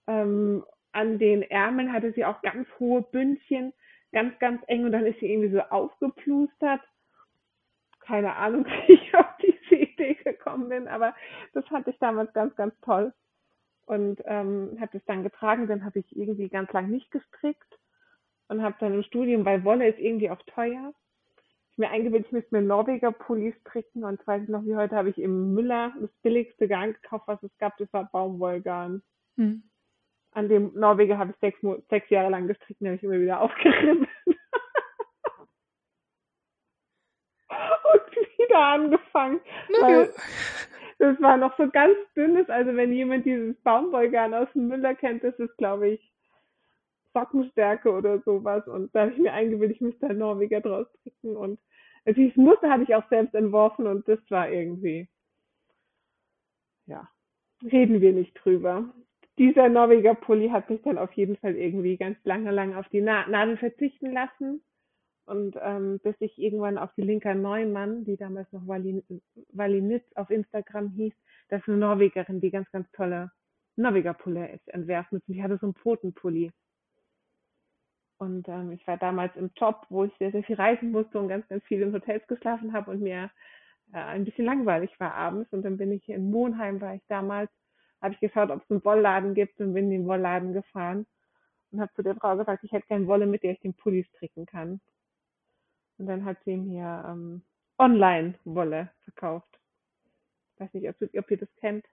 Ähm, 0.06 0.64
an 0.92 1.18
den 1.18 1.42
Ärmeln 1.42 1.92
hatte 1.92 2.12
sie 2.12 2.24
auch 2.24 2.42
ganz 2.42 2.68
hohe 2.78 3.02
Bündchen, 3.02 3.72
ganz, 4.12 4.38
ganz 4.38 4.62
eng 4.66 4.84
und 4.84 4.92
dann 4.92 5.06
ist 5.06 5.20
sie 5.20 5.32
irgendwie 5.32 5.52
so 5.52 5.60
aufgeplustert. 5.60 6.82
Keine 8.00 8.36
Ahnung, 8.36 8.66
wie 8.86 8.92
ich 8.92 9.14
auf 9.14 9.36
diese 9.40 9.82
Idee 9.82 10.14
gekommen 10.14 10.68
bin, 10.68 10.88
aber 10.88 11.14
das 11.54 11.66
fand 11.68 11.86
ich 11.88 11.98
damals 11.98 12.32
ganz, 12.34 12.54
ganz 12.56 12.74
toll 12.82 13.12
und 13.90 14.22
ähm, 14.24 14.78
habe 14.80 14.90
das 14.92 15.04
dann 15.06 15.24
getragen. 15.24 15.66
Dann 15.66 15.84
habe 15.84 15.98
ich 15.98 16.16
irgendwie 16.16 16.48
ganz 16.48 16.72
lang 16.72 16.88
nicht 16.90 17.10
gestrickt 17.10 17.78
und 18.46 18.62
habe 18.62 18.76
dann 18.78 18.94
im 18.94 19.02
Studium, 19.02 19.44
weil 19.44 19.64
Wolle 19.64 19.88
ist 19.88 19.98
irgendwie 19.98 20.30
auch 20.30 20.40
teuer, 20.46 20.94
ich 21.72 21.78
mir 21.78 21.90
eingebildet, 21.90 22.28
ich 22.28 22.32
müsste 22.32 22.54
mir 22.54 22.62
Norweger 22.62 23.10
Pullis 23.10 23.56
stricken 23.62 24.04
und 24.04 24.24
weiß 24.24 24.44
ich 24.44 24.48
noch 24.48 24.64
wie 24.64 24.76
heute 24.76 24.94
habe 24.94 25.10
ich 25.10 25.18
im 25.18 25.54
Müller 25.54 25.92
das 26.00 26.10
billigste 26.22 26.68
Garn 26.68 26.92
gekauft, 26.92 27.26
was 27.26 27.42
es 27.42 27.50
gab, 27.58 27.76
das 27.78 27.92
war 27.92 28.08
Baumwollgarn. 28.12 29.02
Hm. 29.36 29.64
An 30.32 30.48
dem 30.48 30.70
Norweger 30.74 31.18
habe 31.18 31.32
ich 31.32 31.38
sechs, 31.38 31.58
sechs 31.88 32.08
Jahre 32.10 32.30
lang 32.30 32.46
gestrickt 32.46 32.80
und 32.80 32.86
habe 32.86 32.96
ich 32.96 33.02
immer 33.02 33.18
wieder 33.18 33.40
aufgerissen. 33.40 34.06
und 37.48 38.38
wieder 38.38 38.58
angefangen. 38.58 39.40
Weil, 39.80 40.14
das 41.00 41.18
war 41.20 41.38
noch 41.38 41.56
so 41.56 41.68
ganz 41.70 41.96
dünnes. 42.14 42.48
Also 42.50 42.76
wenn 42.76 42.92
jemand 42.92 43.24
dieses 43.24 43.56
Baumwollgarn 43.62 44.34
aus 44.34 44.48
dem 44.52 44.68
Müller 44.68 44.94
kennt, 44.94 45.24
das 45.24 45.34
ist, 45.38 45.56
glaube 45.56 45.88
ich, 45.88 46.12
Sockenstärke 47.14 47.90
oder 47.90 48.20
sowas. 48.20 48.68
Und 48.68 48.94
da 48.94 49.02
habe 49.02 49.12
ich 49.12 49.18
mir 49.18 49.32
eingebildet, 49.32 49.76
ich 49.76 49.80
müsste 49.80 50.08
ein 50.08 50.18
Norweger 50.18 50.60
draus 50.60 50.86
stricken. 51.00 51.36
Und 51.36 51.58
dieses 52.06 52.36
Muster 52.36 52.70
hatte 52.70 52.82
ich 52.82 52.94
auch 52.94 53.08
selbst 53.08 53.34
entworfen 53.34 53.86
und 53.86 54.06
das 54.08 54.18
war 54.28 54.50
irgendwie, 54.50 55.08
ja, 56.86 57.08
reden 57.62 58.02
wir 58.02 58.12
nicht 58.12 58.34
drüber. 58.34 58.84
Dieser 59.38 59.70
Norweger 59.70 60.14
Pulli 60.14 60.50
hat 60.50 60.68
mich 60.68 60.82
dann 60.82 60.98
auf 60.98 61.12
jeden 61.14 61.36
Fall 61.38 61.56
irgendwie 61.56 61.96
ganz 61.96 62.18
lange, 62.24 62.50
lange 62.50 62.78
auf 62.78 62.88
die 62.90 63.00
Na 63.00 63.26
Nadel 63.26 63.56
verzichten 63.56 64.12
lassen. 64.12 64.62
Und 65.30 65.56
ähm, 65.62 66.00
bis 66.02 66.16
ich 66.18 66.36
irgendwann 66.38 66.76
auf 66.76 66.92
die 66.96 67.02
Linka 67.02 67.32
Neumann, 67.34 68.04
die 68.04 68.16
damals 68.16 68.50
noch 68.50 68.66
Walinitz 68.66 70.04
auf 70.16 70.28
Instagram 70.28 70.88
hieß, 70.88 71.12
das 71.50 71.60
ist 71.60 71.68
eine 71.68 71.76
Norwegerin, 71.76 72.40
die 72.40 72.50
ganz, 72.50 72.68
ganz 72.72 72.90
tolle 72.90 73.30
Norweger-Pulle 73.76 74.58
entwerfen 74.66 75.18
Und 75.18 75.28
die 75.28 75.40
hatte 75.40 75.56
so 75.58 75.66
einen 75.66 75.76
Pfotenpulli. 75.76 76.50
Und 78.18 78.48
ähm, 78.48 78.72
ich 78.72 78.84
war 78.88 78.96
damals 78.96 79.36
im 79.36 79.52
Job, 79.54 79.86
wo 79.88 80.02
ich 80.02 80.12
sehr, 80.18 80.32
sehr 80.32 80.42
viel 80.42 80.56
reisen 80.56 80.90
musste 80.90 81.20
und 81.20 81.28
ganz, 81.28 81.46
ganz 81.46 81.62
viel 81.62 81.80
in 81.80 81.92
Hotels 81.92 82.26
geschlafen 82.26 82.72
habe 82.72 82.90
und 82.90 83.00
mir 83.00 83.30
äh, 83.92 83.98
ein 83.98 84.24
bisschen 84.24 84.46
langweilig 84.46 84.98
war 84.98 85.14
abends. 85.14 85.52
Und 85.52 85.62
dann 85.62 85.76
bin 85.76 85.92
ich 85.92 86.08
in 86.08 86.28
Monheim, 86.32 86.80
war 86.80 86.96
ich 86.96 87.02
damals, 87.06 87.50
habe 88.02 88.14
ich 88.14 88.20
geschaut, 88.20 88.50
ob 88.50 88.64
es 88.64 88.70
einen 88.70 88.84
Wollladen 88.84 89.34
gibt 89.34 89.60
und 89.60 89.74
bin 89.74 89.84
in 89.84 90.02
den 90.02 90.06
Wollladen 90.08 90.54
gefahren 90.54 91.06
und 91.70 91.80
habe 91.80 91.92
zu 91.94 92.02
der 92.02 92.16
Frau 92.16 92.36
gesagt, 92.36 92.64
ich 92.64 92.72
hätte 92.72 92.88
gerne 92.88 93.06
Wolle, 93.06 93.26
mit 93.26 93.44
der 93.44 93.52
ich 93.52 93.60
den 93.60 93.74
Pulli 93.74 94.02
stricken 94.02 94.44
kann. 94.44 94.80
Und 96.00 96.06
dann 96.06 96.24
hat 96.24 96.38
sie 96.46 96.56
mir 96.56 97.04
ähm, 97.06 97.42
Online-Wolle 97.78 98.88
verkauft. 99.04 99.60
Ich 100.54 100.60
weiß 100.60 100.72
nicht, 100.72 100.88
ob, 100.88 100.96
ob 101.02 101.30
ihr 101.30 101.36
das 101.36 101.54
kennt. 101.56 101.84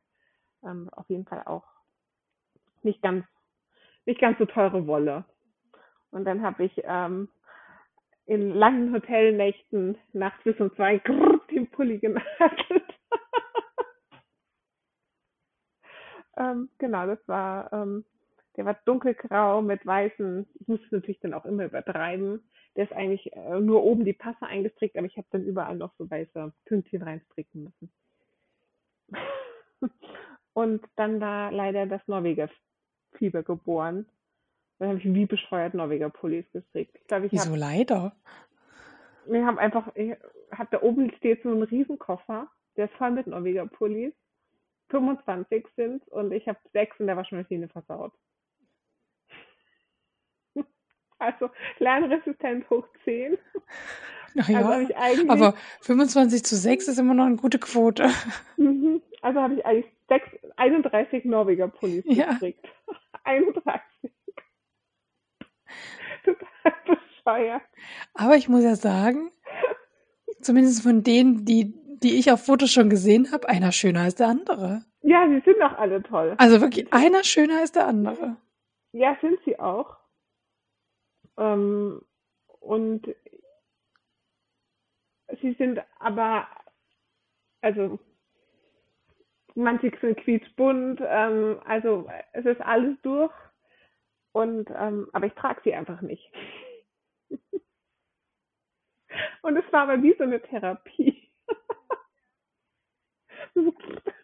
Ähm, 0.63 0.89
auf 0.93 1.09
jeden 1.09 1.25
Fall 1.25 1.43
auch 1.45 1.65
nicht 2.83 3.01
ganz, 3.01 3.25
nicht 4.05 4.21
ganz 4.21 4.39
so 4.39 4.45
teure 4.45 4.87
Wolle. 4.87 5.25
Und 6.11 6.23
dann 6.23 6.41
habe 6.41 6.63
ich 6.63 6.71
ähm, 6.85 7.27
in 8.27 8.51
langen 8.51 8.93
Hotelnächten 8.93 9.97
nachts 10.13 10.41
bis 10.45 10.57
um 10.61 10.73
zwei 10.75 10.99
grrr, 10.99 11.41
den 11.51 11.69
Pulli 11.69 11.99
genadelt. 11.99 12.93
ähm, 16.37 16.69
genau, 16.77 17.07
das 17.07 17.19
war, 17.27 17.73
ähm, 17.73 18.05
der 18.57 18.65
war 18.65 18.77
dunkelgrau 18.85 19.61
mit 19.61 19.85
weißen, 19.85 20.47
ich 20.55 20.67
musste 20.67 20.85
es 20.87 20.91
natürlich 20.91 21.19
dann 21.19 21.33
auch 21.33 21.45
immer 21.45 21.65
übertreiben, 21.65 22.43
der 22.75 22.85
ist 22.85 22.93
eigentlich 22.93 23.31
äh, 23.33 23.59
nur 23.59 23.83
oben 23.83 24.03
die 24.03 24.13
Passe 24.13 24.45
eingestrickt, 24.45 24.97
aber 24.97 25.05
ich 25.05 25.17
habe 25.17 25.27
dann 25.31 25.45
überall 25.45 25.77
noch 25.77 25.93
so 25.97 26.09
weiße 26.09 26.51
Pünktchen 26.65 27.03
reinstricken 27.03 27.63
müssen. 27.63 27.91
und 30.53 30.83
dann 30.95 31.21
war 31.21 31.51
leider 31.51 31.85
das 31.85 32.01
Norweger 32.07 32.49
Fieber 33.13 33.43
geboren. 33.43 34.05
Dann 34.79 34.89
habe 34.89 34.99
ich 34.99 35.05
wie 35.05 35.25
bescheuert 35.25 35.73
Norweger 35.73 36.09
Pullis 36.09 36.45
gestrickt. 36.51 36.95
Ich 36.99 37.07
glaub, 37.07 37.23
ich 37.23 37.31
Wieso 37.31 37.51
hab, 37.51 37.57
leider? 37.57 38.15
Wir 39.25 39.45
haben 39.45 39.57
einfach, 39.57 39.95
ich 39.95 40.15
habe 40.51 40.69
da 40.71 40.81
oben 40.81 41.11
steht 41.17 41.43
so 41.43 41.49
einen 41.49 41.63
Riesenkoffer, 41.63 42.47
der 42.75 42.85
ist 42.85 42.93
voll 42.95 43.11
mit 43.11 43.27
Norweger 43.27 43.65
Pullis. 43.67 44.13
25 44.89 45.65
sind 45.75 46.07
und 46.07 46.31
ich 46.31 46.47
habe 46.47 46.59
sechs 46.71 46.97
in 46.99 47.07
der 47.07 47.17
Waschmaschine 47.17 47.67
versaut. 47.67 48.13
Also 51.19 51.49
lernresistent 51.79 52.69
hoch 52.69 52.87
10. 53.03 53.37
Ach 54.39 54.49
ja, 54.49 54.59
also 54.95 55.29
aber 55.29 55.55
25 55.81 56.43
zu 56.43 56.55
6 56.55 56.87
ist 56.89 56.99
immer 56.99 57.13
noch 57.13 57.25
eine 57.25 57.37
gute 57.37 57.57
Quote. 57.59 58.09
Mhm. 58.57 59.01
Also 59.21 59.41
habe 59.41 59.55
ich 59.55 59.65
eigentlich 59.65 59.91
6, 60.09 60.25
31 60.57 61.25
Norweger 61.25 61.67
Pullis 61.67 62.03
ja. 62.07 62.33
gekriegt. 62.33 62.65
31. 63.23 63.81
Total 66.23 66.73
bescheuert. 66.85 67.61
Aber 68.13 68.35
ich 68.35 68.47
muss 68.47 68.63
ja 68.63 68.75
sagen, 68.75 69.31
zumindest 70.41 70.83
von 70.83 71.03
denen, 71.03 71.45
die, 71.45 71.73
die 72.03 72.17
ich 72.17 72.31
auf 72.31 72.45
Fotos 72.45 72.71
schon 72.71 72.89
gesehen 72.89 73.31
habe, 73.31 73.49
einer 73.49 73.71
schöner 73.71 74.01
als 74.01 74.15
der 74.15 74.27
andere. 74.27 74.83
Ja, 75.01 75.27
sie 75.27 75.41
sind 75.45 75.61
auch 75.61 75.77
alle 75.77 76.03
toll. 76.03 76.35
Also 76.37 76.61
wirklich, 76.61 76.91
einer 76.93 77.23
schöner 77.23 77.59
als 77.59 77.71
der 77.71 77.87
andere. 77.87 78.37
Ja, 78.91 79.17
sind 79.21 79.39
sie 79.45 79.59
auch. 79.59 79.97
Ähm, 81.37 82.01
und 82.59 83.07
sie 85.41 85.53
sind 85.53 85.79
aber, 85.99 86.47
also 87.61 87.99
manche 89.55 89.91
sind 89.99 90.17
quietschbunt, 90.17 91.01
ähm, 91.03 91.59
also 91.65 92.09
es 92.33 92.45
ist 92.45 92.61
alles 92.61 92.97
durch. 93.01 93.33
Und 94.33 94.69
ähm, 94.75 95.09
aber 95.13 95.27
ich 95.27 95.33
trage 95.33 95.61
sie 95.63 95.73
einfach 95.73 96.01
nicht. 96.01 96.31
und 99.41 99.57
es 99.57 99.71
war 99.73 99.83
aber 99.83 100.01
wie 100.03 100.15
so 100.17 100.23
eine 100.23 100.41
Therapie. 100.41 101.29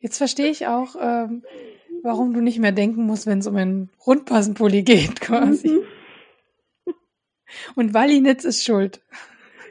Jetzt 0.00 0.18
verstehe 0.18 0.50
ich 0.50 0.66
auch, 0.66 0.96
ähm, 1.00 1.42
warum 2.02 2.32
du 2.32 2.40
nicht 2.40 2.58
mehr 2.58 2.72
denken 2.72 3.04
musst, 3.04 3.26
wenn 3.26 3.38
es 3.38 3.46
um 3.46 3.56
einen 3.56 3.90
Rundpassenpulli 4.06 4.82
geht, 4.82 5.20
quasi. 5.20 5.68
Mhm. 5.68 5.82
Und 7.74 7.94
Wallinitz 7.94 8.44
ist 8.44 8.64
schuld. 8.64 9.02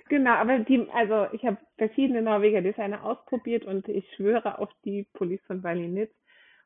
Genau, 0.10 0.32
aber 0.32 0.60
die, 0.60 0.88
also 0.92 1.28
ich 1.34 1.46
habe 1.46 1.58
verschiedene 1.78 2.22
Norweger 2.22 2.62
Designer 2.62 3.04
ausprobiert 3.04 3.66
und 3.66 3.88
ich 3.88 4.06
schwöre 4.16 4.58
auf 4.58 4.70
die 4.84 5.08
Pullis 5.14 5.40
von 5.46 5.64
Wallinitz, 5.64 6.12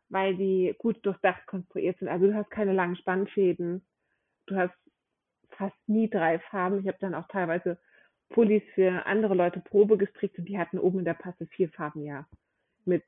weil 0.07 0.35
die 0.35 0.73
gut 0.77 1.05
durchdacht 1.05 1.45
konstruiert 1.45 1.99
sind. 1.99 2.07
Also 2.07 2.27
du 2.27 2.34
hast 2.34 2.49
keine 2.49 2.73
langen 2.73 2.95
Spannfäden, 2.95 3.85
du 4.45 4.55
hast 4.55 4.73
fast 5.51 5.76
nie 5.88 6.10
drei 6.10 6.39
Farben. 6.39 6.80
Ich 6.80 6.88
habe 6.88 6.97
dann 7.01 7.14
auch 7.14 7.27
teilweise 7.27 7.77
Pullis 8.30 8.64
für 8.76 9.05
andere 9.05 9.35
Leute 9.35 9.60
Probe 9.60 9.97
gestrickt 9.97 10.39
und 10.39 10.45
die 10.45 10.57
hatten 10.57 10.80
oben 10.80 10.99
in 10.99 11.05
der 11.05 11.14
Passe 11.14 11.45
vier 11.47 11.69
Farben, 11.69 12.03
ja. 12.03 12.26
Mit 12.85 13.03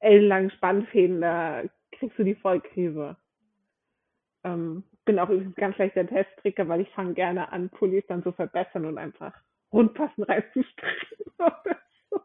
ellenlangen 0.00 0.50
Spannfäden, 0.50 1.20
da 1.20 1.64
kriegst 1.92 2.18
du 2.18 2.24
die 2.24 2.34
Vollkrise. 2.34 3.16
Ähm, 4.44 4.84
bin 5.04 5.18
auch 5.18 5.30
übrigens 5.30 5.56
ganz 5.56 5.74
schlechter 5.76 6.06
Teststricker, 6.06 6.68
weil 6.68 6.82
ich 6.82 6.90
fange 6.90 7.14
gerne 7.14 7.50
an, 7.50 7.70
Pullis 7.70 8.04
dann 8.06 8.22
zu 8.22 8.32
verbessern 8.32 8.84
und 8.84 8.98
einfach 8.98 9.34
rundpassen 9.72 10.24
reinzustricken 10.24 11.26
oder 11.38 11.78
so. 12.10 12.20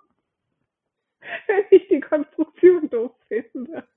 Wenn 1.47 1.65
ich 1.71 1.87
die 1.87 2.01
Konstruktion 2.01 2.89
doof 2.89 3.15
finde. 3.27 3.87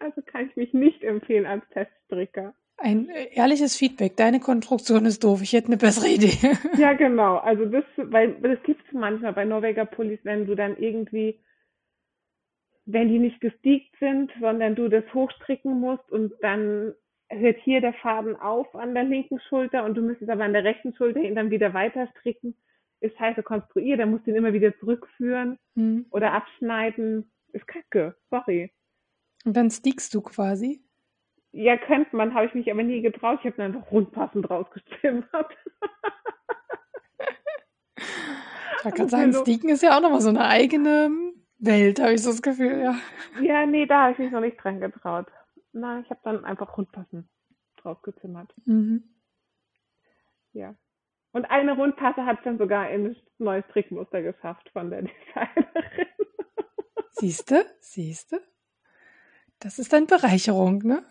Also 0.00 0.20
kann 0.22 0.48
ich 0.48 0.56
mich 0.56 0.74
nicht 0.74 1.02
empfehlen 1.02 1.46
als 1.46 1.66
Teststricker. 1.70 2.54
Ein 2.76 3.08
äh, 3.08 3.28
ehrliches 3.34 3.76
Feedback. 3.76 4.16
Deine 4.16 4.40
Konstruktion 4.40 5.06
ist 5.06 5.24
doof. 5.24 5.42
Ich 5.42 5.52
hätte 5.52 5.68
eine 5.68 5.76
bessere 5.76 6.08
Idee. 6.08 6.36
ja, 6.76 6.92
genau. 6.92 7.36
Also 7.36 7.66
das, 7.66 7.84
weil 7.96 8.34
das 8.40 8.62
gibt 8.64 8.84
es 8.86 8.92
manchmal 8.92 9.32
bei 9.32 9.44
Norweger 9.44 9.84
Pullis, 9.86 10.20
wenn 10.24 10.46
du 10.46 10.54
dann 10.54 10.76
irgendwie 10.76 11.40
wenn 12.86 13.08
die 13.08 13.18
nicht 13.18 13.40
gestiegt 13.40 13.94
sind, 13.98 14.30
sondern 14.40 14.74
du 14.74 14.88
das 14.88 15.04
hochstricken 15.14 15.80
musst 15.80 16.10
und 16.10 16.32
dann 16.40 16.94
hört 17.30 17.58
hier 17.64 17.80
der 17.80 17.94
Faden 17.94 18.36
auf 18.36 18.74
an 18.74 18.94
der 18.94 19.04
linken 19.04 19.40
Schulter 19.48 19.84
und 19.84 19.94
du 19.94 20.02
müsstest 20.02 20.30
aber 20.30 20.44
an 20.44 20.52
der 20.52 20.64
rechten 20.64 20.94
Schulter 20.94 21.20
ihn 21.20 21.34
dann 21.34 21.50
wieder 21.50 21.72
weiter 21.72 22.08
stricken, 22.18 22.54
ist 23.00 23.16
scheiße 23.16 23.42
konstruiert, 23.42 24.00
dann 24.00 24.10
musst 24.10 24.26
du 24.26 24.30
ihn 24.30 24.36
immer 24.36 24.52
wieder 24.52 24.76
zurückführen 24.78 25.58
Hm. 25.76 26.06
oder 26.10 26.32
abschneiden. 26.32 27.30
Ist 27.52 27.66
kacke, 27.66 28.16
sorry. 28.30 28.72
Und 29.44 29.56
dann 29.56 29.70
stickst 29.70 30.14
du 30.14 30.20
quasi. 30.20 30.83
Ja, 31.56 31.76
könnte 31.76 32.16
man, 32.16 32.34
habe 32.34 32.46
ich 32.46 32.54
mich 32.54 32.68
aber 32.68 32.82
nie 32.82 33.00
getraut. 33.00 33.38
Ich 33.40 33.46
habe 33.46 33.56
dann 33.56 33.76
einfach 33.76 33.92
rundpassend 33.92 34.50
rausgezimmert. 34.50 35.56
Wollte 38.82 38.96
gerade 38.96 39.08
sagen, 39.08 39.32
Sticken 39.32 39.68
ist 39.68 39.84
ja 39.84 39.96
auch 39.96 40.02
nochmal 40.02 40.20
so 40.20 40.30
eine 40.30 40.44
eigene 40.44 41.10
Welt, 41.58 42.00
habe 42.00 42.14
ich 42.14 42.22
so 42.22 42.30
das 42.30 42.42
Gefühl, 42.42 42.80
ja. 42.82 42.96
Ja, 43.40 43.66
nee, 43.66 43.86
da 43.86 44.02
habe 44.02 44.12
ich 44.12 44.18
mich 44.18 44.32
noch 44.32 44.40
nicht 44.40 44.56
dran 44.56 44.80
getraut. 44.80 45.28
Na, 45.72 46.00
ich 46.00 46.10
habe 46.10 46.20
dann 46.24 46.44
einfach 46.44 46.76
rundpassend 46.76 47.28
draufgezimmert. 47.76 48.52
Mhm. 48.64 49.04
Ja. 50.54 50.74
Und 51.30 51.44
eine 51.44 51.76
Rundpasse 51.76 52.26
hat 52.26 52.44
dann 52.44 52.58
sogar 52.58 52.90
in 52.90 53.06
ein 53.06 53.16
neues 53.38 53.64
Trickmuster 53.68 54.22
geschafft 54.22 54.70
von 54.72 54.90
der 54.90 55.02
Designerin. 55.02 56.06
Siehste, 57.10 57.64
siehste. 57.78 58.42
Das 59.64 59.78
ist 59.78 59.94
dann 59.94 60.06
Bereicherung, 60.06 60.82
ne? 60.82 61.02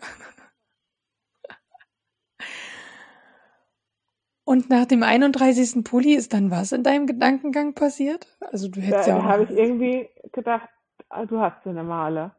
Und 4.44 4.70
nach 4.70 4.86
dem 4.86 5.02
31. 5.02 5.82
Pulli 5.82 6.14
ist 6.14 6.32
dann 6.34 6.52
was 6.52 6.70
in 6.70 6.84
deinem 6.84 7.08
Gedankengang 7.08 7.74
passiert? 7.74 8.28
Also 8.52 8.68
du 8.68 8.80
hättest 8.80 9.08
ja 9.08 9.16
Da 9.16 9.24
habe 9.24 9.42
ich 9.42 9.50
irgendwie 9.50 10.08
gedacht, 10.30 10.68
ah, 11.08 11.26
du 11.26 11.40
hast 11.40 11.64
so 11.64 11.70
eine 11.70 11.82
Male. 11.82 12.30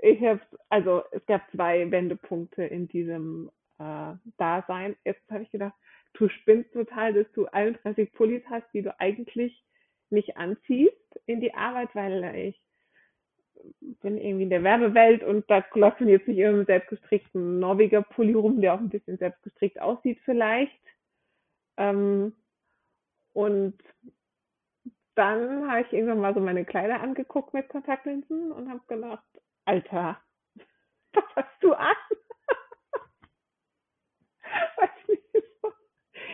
Ich 0.00 0.20
habe, 0.22 0.40
also 0.68 1.02
es 1.10 1.26
gab 1.26 1.50
zwei 1.50 1.90
Wendepunkte 1.90 2.62
in 2.62 2.86
diesem 2.86 3.50
äh, 3.78 4.12
Dasein. 4.36 4.94
Erstens 5.02 5.30
habe 5.32 5.42
ich 5.42 5.50
gedacht, 5.50 5.74
du 6.12 6.28
spinnst 6.28 6.72
total, 6.72 7.14
dass 7.14 7.26
du 7.32 7.46
31 7.46 8.12
Pullis 8.12 8.44
hast, 8.48 8.66
die 8.74 8.82
du 8.82 8.96
eigentlich 9.00 9.64
nicht 10.08 10.36
anziehst 10.36 11.20
in 11.26 11.40
die 11.40 11.52
Arbeit, 11.52 11.92
weil 11.96 12.22
ich 12.36 12.62
bin 13.80 14.18
irgendwie 14.18 14.44
in 14.44 14.50
der 14.50 14.62
Werbewelt 14.62 15.22
und 15.22 15.48
da 15.50 15.64
läuft 15.74 16.00
man 16.00 16.08
jetzt 16.08 16.28
nicht 16.28 16.38
immer 16.38 16.58
mit 16.58 16.66
selbstgestrickten 16.66 17.60
Norweger 17.60 18.02
Pulli 18.02 18.34
rum, 18.34 18.60
der 18.60 18.74
auch 18.74 18.78
ein 18.78 18.88
bisschen 18.88 19.18
selbstgestrickt 19.18 19.80
aussieht 19.80 20.18
vielleicht. 20.24 20.72
Ähm, 21.76 22.34
und 23.32 23.78
dann 25.14 25.70
habe 25.70 25.82
ich 25.82 25.92
irgendwann 25.92 26.20
mal 26.20 26.34
so 26.34 26.40
meine 26.40 26.64
Kleider 26.64 27.00
angeguckt 27.00 27.52
mit 27.52 27.68
Kontaktlinsen 27.68 28.52
und 28.52 28.68
habe 28.70 28.80
gedacht, 28.88 29.24
Alter, 29.64 30.20
was 31.12 31.24
hast 31.36 31.62
du 31.62 31.72
an? 31.74 31.96
Weiß 34.76 35.08
nicht. 35.08 35.22
so. 35.62 35.72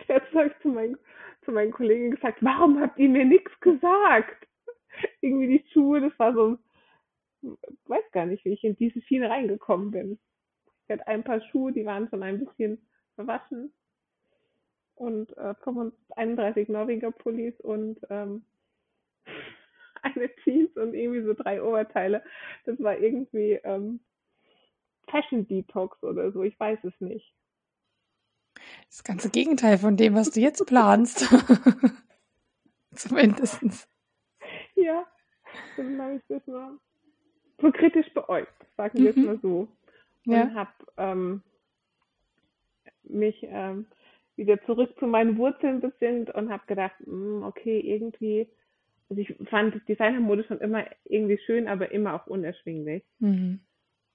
Jetzt 0.07 0.33
habe 0.33 0.47
ich 0.47 0.61
zu 0.61 0.69
meinen, 0.69 0.97
zu 1.43 1.51
meinen 1.51 1.71
Kollegen 1.71 2.11
gesagt, 2.11 2.37
warum 2.41 2.79
habt 2.79 2.97
ihr 2.97 3.09
mir 3.09 3.25
nichts 3.25 3.51
gesagt? 3.59 4.47
Irgendwie 5.21 5.59
die 5.59 5.67
Schuhe, 5.71 6.01
das 6.01 6.17
war 6.17 6.33
so, 6.33 6.57
weiß 7.41 8.11
gar 8.11 8.25
nicht, 8.25 8.45
wie 8.45 8.53
ich 8.53 8.63
in 8.63 8.75
diese 8.75 9.01
Schiene 9.01 9.29
reingekommen 9.29 9.91
bin. 9.91 10.19
Ich 10.83 10.93
hatte 10.93 11.07
ein 11.07 11.23
paar 11.23 11.41
Schuhe, 11.41 11.71
die 11.71 11.85
waren 11.85 12.07
schon 12.09 12.23
ein 12.23 12.45
bisschen 12.45 12.81
verwaschen 13.15 13.73
und 14.95 15.35
äh, 15.37 15.53
31 16.15 16.69
Norweger 16.69 17.11
Pullis 17.11 17.59
und 17.61 17.99
ähm, 18.09 18.45
eine 20.01 20.29
Jeans 20.43 20.75
und 20.77 20.93
irgendwie 20.93 21.23
so 21.23 21.33
drei 21.33 21.61
Oberteile. 21.61 22.23
Das 22.65 22.81
war 22.81 22.97
irgendwie 22.97 23.59
ähm, 23.63 23.99
Fashion 25.09 25.47
Detox 25.47 26.01
oder 26.03 26.31
so, 26.31 26.43
ich 26.43 26.59
weiß 26.59 26.79
es 26.83 26.99
nicht. 26.99 27.33
das 28.89 29.03
ganze 29.03 29.29
Gegenteil 29.29 29.77
von 29.77 29.97
dem, 29.97 30.15
was 30.15 30.31
du 30.31 30.39
jetzt 30.39 30.65
planst. 30.65 31.27
Zumindest. 32.95 33.87
Ja, 34.75 35.05
dann 35.75 36.01
habe 36.01 36.15
ich 36.15 36.23
das 36.27 36.45
mal 36.47 36.77
so 37.61 37.71
kritisch 37.71 38.11
beäugt, 38.13 38.53
sagen 38.75 39.01
wir 39.03 39.11
es 39.11 39.15
Mhm. 39.15 39.25
mal 39.25 39.39
so. 39.41 39.67
Und 40.25 40.33
Ja. 40.33 40.53
habe 40.53 40.71
ähm, 40.97 41.41
mich 43.03 43.37
ähm, 43.43 43.85
wieder 44.35 44.61
zurück 44.65 44.93
zu 44.99 45.07
meinen 45.07 45.37
Wurzeln 45.37 45.79
besinnt 45.79 46.33
und 46.35 46.51
habe 46.51 46.63
gedacht, 46.67 46.95
mm, 47.05 47.43
okay, 47.43 47.79
irgendwie, 47.79 48.47
also 49.09 49.21
ich 49.21 49.33
fand 49.49 49.73
das 49.75 49.83
Designermode 49.85 50.43
schon 50.43 50.59
immer 50.59 50.85
irgendwie 51.05 51.37
schön, 51.39 51.67
aber 51.67 51.91
immer 51.91 52.13
auch 52.15 52.27
unerschwinglich. 52.27 53.03
Mhm. 53.19 53.61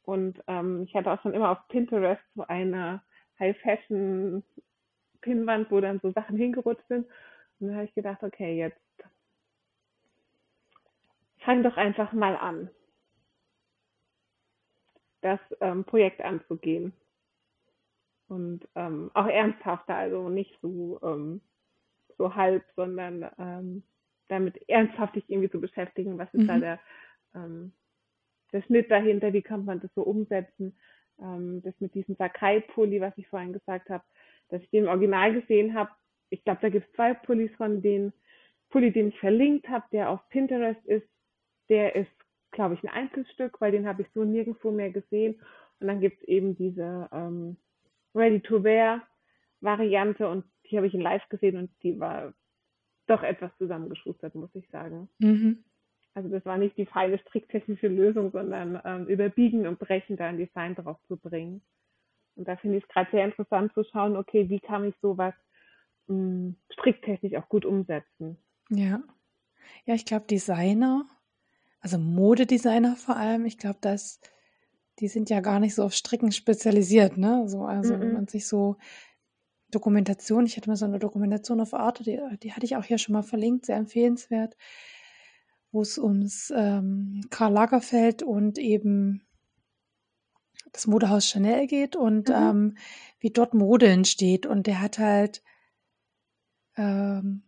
Und 0.04 0.40
ähm, 0.46 0.82
ich 0.84 0.94
hatte 0.94 1.10
auch 1.10 1.20
schon 1.22 1.34
immer 1.34 1.50
auf 1.50 1.66
Pinterest 1.68 2.22
so 2.34 2.46
eine 2.46 3.02
High-Fashion-Pinnwand, 3.38 5.70
wo 5.70 5.80
dann 5.80 6.00
so 6.00 6.10
Sachen 6.12 6.36
hingerutscht 6.36 6.86
sind. 6.88 7.06
Und 7.58 7.68
dann 7.68 7.76
habe 7.76 7.86
ich 7.86 7.94
gedacht, 7.94 8.22
okay, 8.22 8.58
jetzt 8.58 8.76
fang 11.44 11.62
doch 11.62 11.76
einfach 11.76 12.12
mal 12.12 12.36
an, 12.36 12.68
das 15.22 15.40
ähm, 15.60 15.84
Projekt 15.84 16.20
anzugehen. 16.20 16.92
Und 18.28 18.66
ähm, 18.76 19.10
auch 19.14 19.26
ernsthafter, 19.26 19.94
also 19.94 20.28
nicht 20.28 20.58
so, 20.62 21.00
ähm, 21.02 21.40
so 22.18 22.34
halb, 22.34 22.64
sondern 22.76 23.28
ähm, 23.38 23.82
damit 24.28 24.68
ernsthaft 24.68 25.16
dich 25.16 25.28
irgendwie 25.28 25.50
zu 25.50 25.60
beschäftigen, 25.60 26.18
was 26.18 26.32
ist 26.32 26.48
da 26.48 26.56
Mhm. 26.56 26.60
der, 26.60 26.80
ähm, 27.34 27.72
der 28.52 28.62
Schnitt 28.62 28.90
dahinter, 28.90 29.32
wie 29.32 29.42
kann 29.42 29.64
man 29.64 29.80
das 29.80 29.90
so 29.94 30.02
umsetzen. 30.02 30.76
Ähm, 31.20 31.62
das 31.62 31.74
mit 31.80 31.94
diesem 31.94 32.14
Sakai-Pulli, 32.16 33.00
was 33.00 33.16
ich 33.18 33.28
vorhin 33.28 33.52
gesagt 33.52 33.90
habe, 33.90 34.04
dass 34.48 34.62
ich 34.62 34.70
den 34.70 34.84
im 34.84 34.90
Original 34.90 35.34
gesehen 35.40 35.74
habe. 35.74 35.90
Ich 36.30 36.42
glaube, 36.44 36.60
da 36.62 36.68
gibt 36.70 36.86
es 36.86 36.92
zwei 36.94 37.14
Pullis 37.14 37.50
von 37.56 37.82
den 37.82 38.12
Pulli, 38.70 38.92
den 38.92 39.08
ich 39.08 39.18
verlinkt 39.20 39.68
habe, 39.68 39.84
der 39.92 40.10
auf 40.10 40.26
Pinterest 40.30 40.84
ist. 40.86 41.06
Der 41.68 41.94
ist, 41.94 42.10
glaube 42.52 42.74
ich, 42.74 42.82
ein 42.82 42.90
Einzelstück, 42.90 43.60
weil 43.60 43.72
den 43.72 43.86
habe 43.86 44.02
ich 44.02 44.08
so 44.14 44.24
nirgendwo 44.24 44.70
mehr 44.70 44.90
gesehen. 44.90 45.40
Und 45.80 45.88
dann 45.88 46.00
gibt 46.00 46.22
es 46.22 46.28
eben 46.28 46.56
diese 46.56 47.08
ähm, 47.12 47.56
Ready-to-Wear-Variante 48.14 50.28
und 50.28 50.44
die 50.70 50.76
habe 50.76 50.86
ich 50.86 50.94
in 50.94 51.00
live 51.00 51.28
gesehen 51.28 51.56
und 51.56 51.70
die 51.82 51.98
war 51.98 52.32
doch 53.06 53.22
etwas 53.22 53.50
zusammengeschustert, 53.58 54.34
muss 54.34 54.54
ich 54.54 54.68
sagen. 54.68 55.08
Mhm. 55.18 55.64
Also 56.14 56.28
das 56.28 56.44
war 56.44 56.58
nicht 56.58 56.76
die 56.76 56.86
feine 56.86 57.18
stricktechnische 57.18 57.88
Lösung, 57.88 58.32
sondern 58.32 58.80
ähm, 58.84 59.06
über 59.06 59.30
Biegen 59.30 59.66
und 59.66 59.78
Brechen 59.78 60.16
da 60.16 60.26
ein 60.26 60.38
Design 60.38 60.74
drauf 60.74 60.98
zu 61.08 61.16
bringen. 61.16 61.62
Und 62.36 62.48
da 62.48 62.56
finde 62.56 62.78
ich 62.78 62.84
es 62.84 62.88
gerade 62.88 63.10
sehr 63.10 63.24
interessant 63.24 63.72
zu 63.74 63.84
schauen, 63.84 64.16
okay, 64.16 64.48
wie 64.48 64.60
kann 64.60 64.84
ich 64.84 64.94
sowas 65.00 65.34
mh, 66.08 66.54
stricktechnisch 66.70 67.34
auch 67.34 67.48
gut 67.48 67.64
umsetzen. 67.64 68.36
Ja. 68.70 69.02
Ja, 69.84 69.94
ich 69.94 70.04
glaube, 70.04 70.26
Designer, 70.26 71.06
also 71.82 71.98
Modedesigner 71.98 72.96
vor 72.96 73.16
allem, 73.16 73.44
ich 73.44 73.58
glaube, 73.58 73.78
dass 73.80 74.20
die 75.00 75.08
sind 75.08 75.30
ja 75.30 75.40
gar 75.40 75.60
nicht 75.60 75.74
so 75.74 75.84
auf 75.84 75.94
Stricken 75.94 76.32
spezialisiert, 76.32 77.16
ne? 77.18 77.48
So, 77.48 77.64
also 77.64 77.94
wenn 77.94 78.08
Mhm. 78.08 78.14
man 78.14 78.28
sich 78.28 78.46
so 78.46 78.76
Dokumentation, 79.70 80.46
ich 80.46 80.56
hatte 80.56 80.68
mal 80.70 80.76
so 80.76 80.84
eine 80.84 80.98
Dokumentation 80.98 81.60
auf 81.60 81.74
Arte, 81.74 82.04
die, 82.04 82.20
die 82.42 82.52
hatte 82.52 82.66
ich 82.66 82.76
auch 82.76 82.84
hier 82.84 82.98
schon 82.98 83.14
mal 83.14 83.22
verlinkt, 83.22 83.66
sehr 83.66 83.76
empfehlenswert, 83.76 84.56
wo 85.72 85.80
es 85.82 85.98
ums 85.98 86.52
ähm, 86.54 87.22
Karl 87.30 87.52
Lagerfeld 87.52 88.22
und 88.22 88.58
eben 88.58 89.22
das 90.72 90.86
Modehaus 90.86 91.26
Chanel 91.26 91.66
geht 91.66 91.96
und 91.96 92.28
Mhm. 92.28 92.34
ähm, 92.34 92.76
wie 93.18 93.30
dort 93.30 93.54
Mode 93.54 93.88
entsteht. 93.88 94.46
Und 94.46 94.66
der 94.66 94.80
hat 94.80 94.98
halt 94.98 95.42
ähm, 96.76 97.42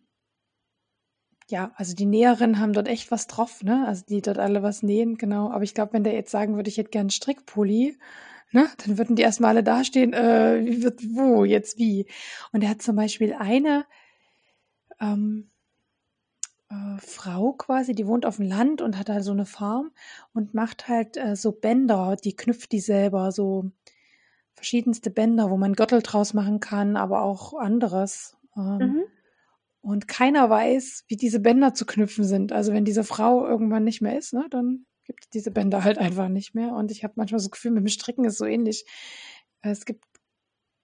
ja, 1.51 1.73
also 1.77 1.95
die 1.95 2.07
Näherinnen 2.07 2.59
haben 2.59 2.73
dort 2.73 2.89
echt 2.89 3.11
was 3.11 3.27
drauf, 3.27 3.63
ne? 3.63 3.87
Also 3.87 4.05
die 4.09 4.23
dort 4.23 4.39
alle 4.39 4.63
was 4.63 4.83
nähen, 4.83 5.17
genau. 5.19 5.51
Aber 5.51 5.63
ich 5.65 5.75
glaube, 5.75 5.93
wenn 5.93 6.05
der 6.05 6.15
jetzt 6.15 6.31
sagen 6.31 6.57
würde, 6.57 6.69
ich 6.71 6.79
hätte 6.79 6.91
gern 6.91 7.03
einen 7.03 7.11
Strickpulli, 7.11 7.99
ne, 8.53 8.69
dann 8.85 8.99
würden 8.99 9.17
die 9.17 9.23
erstmal 9.23 9.51
alle 9.51 9.63
dastehen, 9.65 10.13
äh, 10.15 10.63
wie 10.65 10.83
wird 10.83 11.03
wo, 11.15 11.45
jetzt 11.45 11.79
wie. 11.79 12.07
Und 12.53 12.63
er 12.65 12.71
hat 12.71 12.83
zum 12.83 12.97
Beispiel 12.97 13.35
eine 13.35 13.85
ähm, 15.01 15.51
äh, 16.71 16.99
Frau 16.99 17.53
quasi, 17.53 17.95
die 17.95 18.07
wohnt 18.07 18.27
auf 18.27 18.37
dem 18.37 18.47
Land 18.49 18.81
und 18.81 18.99
hat 18.99 19.09
halt 19.11 19.25
so 19.25 19.33
eine 19.33 19.47
Farm 19.47 19.93
und 20.33 20.55
macht 20.55 20.89
halt 20.89 21.17
äh, 21.17 21.37
so 21.37 21.53
Bänder, 21.53 22.17
die 22.17 22.37
knüpft 22.37 22.73
die 22.73 22.81
selber, 22.81 23.33
so 23.33 23.71
verschiedenste 24.55 25.11
Bänder, 25.11 25.51
wo 25.51 25.57
man 25.57 25.75
Gürtel 25.75 26.01
draus 26.03 26.33
machen 26.35 26.61
kann, 26.61 26.97
aber 26.97 27.23
auch 27.23 27.55
anderes. 27.55 28.37
Ähm, 28.57 28.81
Mhm. 28.81 29.05
Und 29.85 30.09
keiner 30.09 30.51
weiß, 30.51 31.05
wie 31.09 31.17
diese 31.17 31.41
Bänder 31.41 31.75
zu 31.75 31.87
knüpfen 31.87 32.25
sind. 32.25 32.53
Also 32.53 32.73
wenn 32.73 32.85
diese 32.85 33.05
Frau 33.05 33.47
irgendwann 33.47 33.85
nicht 33.85 34.01
mehr 34.03 34.19
ist, 34.19 34.33
ne, 34.35 34.47
dann 34.51 34.87
gibt 35.05 35.25
es 35.25 35.31
diese 35.31 35.51
Bänder 35.51 35.85
halt 35.85 35.99
einfach 35.99 36.29
nicht 36.29 36.55
mehr. 36.55 36.73
Und 36.75 36.91
ich 36.91 37.05
habe 37.05 37.15
manchmal 37.17 37.41
so 37.41 37.47
das 37.49 37.53
Gefühl, 37.53 37.73
mit 37.73 37.83
dem 37.85 37.89
Stricken 37.89 38.25
ist 38.25 38.39
so 38.39 38.47
ähnlich. 38.47 38.85
Es 39.63 39.85
gibt 39.85 40.05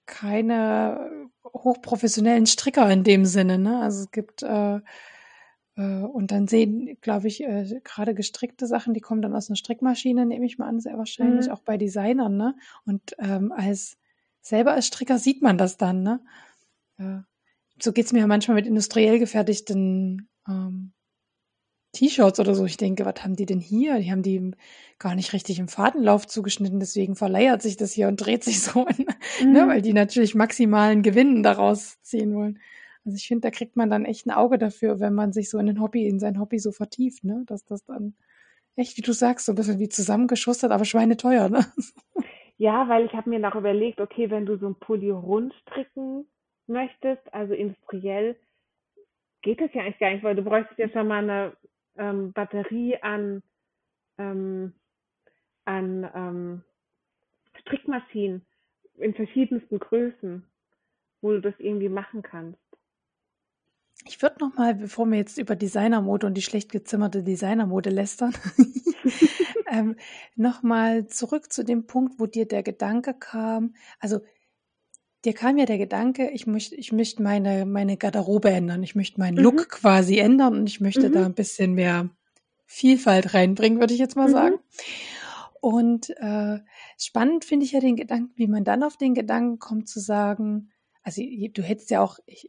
keine 0.06 1.28
hochprofessionellen 1.44 2.47
Stricker 2.47 2.90
in 2.90 3.05
dem 3.05 3.24
Sinne. 3.24 3.59
Ne? 3.59 3.81
Also 3.82 4.02
es 4.05 4.10
gibt 4.10 4.43
äh, 4.43 4.81
Äh, 5.77 6.02
und 6.02 6.32
dann 6.32 6.48
sehen, 6.48 6.98
glaube 7.01 7.28
ich, 7.28 7.43
äh, 7.44 7.81
gerade 7.85 8.14
gestrickte 8.14 8.66
Sachen, 8.66 8.94
die 8.94 9.01
kommen 9.01 9.22
dann 9.22 9.35
aus 9.36 9.48
einer 9.48 9.56
Strickmaschine, 9.56 10.27
nehme 10.27 10.47
ich 10.47 10.59
mal 10.59 10.68
an, 10.68 10.81
sehr 10.81 10.98
wahrscheinlich, 10.98 11.47
Mhm. 11.47 11.52
auch 11.52 11.60
bei 11.62 11.77
Designern, 11.78 12.36
ne? 12.36 12.56
Und 12.86 13.14
ähm, 13.18 13.52
als 13.52 13.97
selber 14.43 14.72
als 14.72 14.86
Stricker 14.89 15.18
sieht 15.18 15.43
man 15.43 15.59
das 15.59 15.77
dann, 15.77 16.02
ne? 16.02 16.20
Ja. 16.98 17.24
So 17.82 17.93
geht's 17.93 18.12
mir 18.12 18.20
ja 18.20 18.27
manchmal 18.27 18.57
mit 18.57 18.66
industriell 18.66 19.19
gefertigten 19.19 20.28
ähm, 20.48 20.93
T-Shirts 21.93 22.39
oder 22.39 22.55
so. 22.55 22.65
Ich 22.66 22.77
denke, 22.77 23.05
was 23.05 23.24
haben 23.24 23.35
die 23.35 23.47
denn 23.47 23.59
hier? 23.61 23.98
Die 23.98 24.11
haben 24.12 24.23
die 24.23 24.52
gar 24.98 25.15
nicht 25.15 25.32
richtig 25.32 25.59
im 25.59 25.69
Fadenlauf 25.69 26.27
zugeschnitten, 26.27 26.78
deswegen 26.78 27.16
verleiert 27.16 27.62
sich 27.62 27.77
das 27.77 27.93
hier 27.93 28.09
und 28.09 28.16
dreht 28.16 28.44
sich 28.44 28.62
so, 28.62 28.86
ne? 29.51 29.66
Weil 29.69 29.82
Mhm. 29.82 29.82
die 29.82 29.93
natürlich 29.93 30.35
maximalen 30.35 31.02
Gewinn 31.02 31.43
daraus 31.43 32.01
ziehen 32.02 32.35
wollen. 32.35 32.61
Also 33.05 33.16
ich 33.16 33.27
finde, 33.27 33.43
da 33.48 33.51
kriegt 33.51 33.77
man 33.77 33.90
dann 33.90 34.05
echt 34.05 34.27
ein 34.27 34.31
Auge 34.31 34.59
dafür, 34.59 35.01
wenn 35.01 35.15
man 35.15 35.32
sich 35.32 35.51
so 35.51 35.59
in 35.59 35.69
ein 35.69 35.81
Hobby, 35.81 36.07
in 36.07 36.20
sein 36.20 36.39
Hobby 36.39 36.59
so 36.59 36.70
vertieft, 36.70 37.24
ne? 37.24 37.43
Dass 37.47 37.65
das 37.65 37.85
dann 37.85 38.15
echt, 38.77 38.97
wie 38.98 39.02
du 39.02 39.12
sagst, 39.12 39.47
so 39.47 39.52
ein 39.52 39.57
bisschen 39.57 39.78
wie 39.81 39.89
zusammengeschustert, 39.89 40.73
aber 40.73 40.85
schweineteuer, 40.85 41.48
ne? 41.48 41.66
Ja, 42.59 42.89
weil 42.89 43.07
ich 43.07 43.12
habe 43.15 43.31
mir 43.31 43.39
noch 43.39 43.55
überlegt, 43.55 44.01
okay, 44.01 44.31
wenn 44.31 44.47
du 44.47 44.57
so 44.59 44.66
ein 44.69 44.74
Pulli 44.77 45.11
rund 45.11 45.55
stricken 45.62 46.27
möchtest, 46.70 47.22
also 47.32 47.55
industriell, 47.55 48.36
geht 49.42 49.60
das 49.60 49.72
ja 49.74 49.82
eigentlich 49.82 49.98
gar 49.98 50.10
nicht, 50.10 50.24
weil 50.24 50.36
du 50.36 50.42
bräuchtest 50.42 50.78
ja 50.78 50.88
schon 50.88 51.09
mal 51.09 51.22
eine 51.22 51.56
ähm, 51.97 52.32
Batterie 52.32 52.97
an, 53.02 53.42
ähm, 54.18 54.72
an 55.64 56.10
ähm, 56.14 56.62
Strickmaschinen 57.60 58.47
in 58.98 59.14
verschiedensten 59.14 59.78
Größen, 59.78 60.44
wo 61.20 61.32
du 61.32 61.40
das 61.40 61.55
irgendwie 61.59 61.88
machen 61.88 62.22
kannst. 62.22 62.59
Ich 64.06 64.22
würde 64.22 64.36
noch 64.40 64.55
mal, 64.56 64.74
bevor 64.74 65.06
wir 65.06 65.18
jetzt 65.18 65.38
über 65.38 65.56
Designermode 65.56 66.26
und 66.26 66.34
die 66.34 66.42
schlecht 66.42 66.72
gezimmerte 66.72 67.22
Designermode 67.22 67.90
lästern, 67.90 68.34
ähm, 69.70 69.97
noch 70.36 70.62
mal 70.62 71.06
zurück 71.06 71.52
zu 71.52 71.64
dem 71.64 71.86
Punkt, 71.86 72.18
wo 72.18 72.26
dir 72.26 72.47
der 72.47 72.62
Gedanke 72.62 73.14
kam. 73.14 73.74
Also 73.98 74.20
dir 75.24 75.34
kam 75.34 75.59
ja 75.59 75.66
der 75.66 75.78
Gedanke, 75.78 76.30
ich 76.30 76.47
möchte, 76.47 76.74
ich 76.76 76.92
möchte 76.92 77.22
meine 77.22 77.66
meine 77.66 77.97
Garderobe 77.97 78.51
ändern, 78.51 78.82
ich 78.82 78.94
möchte 78.94 79.18
meinen 79.20 79.36
Mhm. 79.36 79.42
Look 79.42 79.68
quasi 79.68 80.18
ändern 80.18 80.59
und 80.59 80.66
ich 80.68 80.80
möchte 80.80 81.10
da 81.10 81.20
Mhm. 81.20 81.26
ein 81.26 81.34
bisschen 81.34 81.74
mehr 81.74 82.09
Vielfalt 82.66 83.34
reinbringen, 83.34 83.80
würde 83.80 83.94
ich 83.94 84.01
jetzt 84.01 84.16
mal 84.16 84.28
Mhm. 84.28 84.32
sagen. 84.32 84.55
Und 85.60 86.10
äh, 86.18 86.59
spannend 86.97 87.44
finde 87.44 87.66
ich 87.66 87.72
ja 87.72 87.80
den 87.80 87.97
Gedanken, 87.97 88.32
wie 88.36 88.47
man 88.47 88.64
dann 88.64 88.82
auf 88.82 88.97
den 88.97 89.14
Gedanken 89.14 89.59
kommt 89.59 89.88
zu 89.88 90.01
sagen, 90.01 90.70
also 91.02 91.22
du 91.22 91.62
hättest 91.62 91.90
ja 91.90 92.01
auch, 92.01 92.18
ich, 92.26 92.48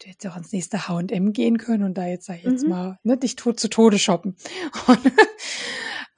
du 0.00 0.06
hättest 0.08 0.24
ja 0.24 0.30
auch 0.30 0.34
ans 0.34 0.52
nächste 0.52 0.88
H&M 0.88 1.32
gehen 1.32 1.58
können 1.58 1.84
und 1.84 1.94
da 1.98 2.06
jetzt 2.06 2.26
sag 2.26 2.38
ich 2.38 2.44
jetzt 2.44 2.64
Mhm. 2.64 2.70
mal, 2.70 2.98
ne, 3.04 3.16
dich 3.16 3.36
tot 3.36 3.60
zu 3.60 3.68
Tode 3.68 3.98
shoppen. 3.98 4.36
Und, 4.88 5.12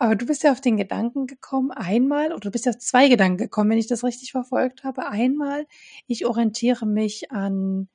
aber 0.05 0.16
du 0.16 0.26
bist 0.26 0.43
ja 0.43 0.52
auf 0.52 0.60
den 0.60 0.76
Gedanken 0.76 1.26
gekommen, 1.26 1.70
einmal, 1.70 2.28
oder 2.28 2.40
du 2.40 2.51
bist 2.51 2.66
ja 2.66 2.72
auf 2.72 2.78
zwei 2.78 3.09
Gedanken 3.09 3.39
gekommen, 3.39 3.70
wenn 3.70 3.78
ich 3.78 3.86
das 3.86 4.05
richtig 4.05 4.32
verfolgt 4.32 4.85
habe. 4.85 5.09
Einmal, 5.09 5.66
ich 6.06 6.26
orientiere 6.26 6.86
mich 6.86 7.31
an 7.31 7.89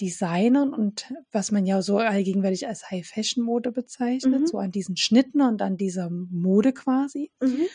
Designern 0.00 0.72
und 0.72 1.12
was 1.32 1.50
man 1.50 1.66
ja 1.66 1.82
so 1.82 1.98
allgegenwärtig 1.98 2.68
als 2.68 2.90
High-Fashion-Mode 2.90 3.72
bezeichnet, 3.72 4.42
Mhm. 4.42 4.46
so 4.46 4.58
an 4.58 4.70
diesen 4.70 4.96
Schnitten 4.96 5.40
und 5.40 5.60
an 5.60 5.76
dieser 5.76 6.08
Mode 6.10 6.72
quasi. 6.72 7.32
Mhm. 7.40 7.66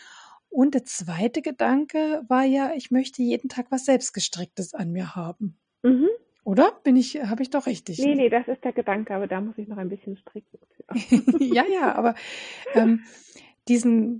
Und 0.49 0.73
der 0.76 0.85
zweite 0.85 1.41
Gedanke 1.41 2.23
war 2.27 2.43
ja, 2.43 2.73
ich 2.76 2.91
möchte 2.91 3.22
jeden 3.22 3.49
Tag 3.49 3.68
was 3.72 3.85
selbstgestricktes 3.85 4.73
an 4.73 4.91
mir 4.91 5.15
haben. 5.15 5.57
Mhm. 5.81 6.07
Oder? 6.45 6.72
Bin 6.84 6.95
ich, 6.95 7.23
habe 7.23 7.41
ich 7.41 7.49
doch 7.49 7.65
richtig? 7.65 7.99
Nee, 7.99 8.15
nee, 8.15 8.30
das 8.30 8.47
ist 8.47 8.64
der 8.64 8.73
Gedanke, 8.73 9.15
aber 9.15 9.27
da 9.27 9.41
muss 9.41 9.57
ich 9.57 9.68
noch 9.68 9.77
ein 9.77 9.89
bisschen 9.89 10.18
stricken. 10.18 10.60
ja, 11.39 11.64
ja, 11.65 11.95
aber 11.95 12.15
ähm, 12.73 13.03
diesen, 13.68 14.19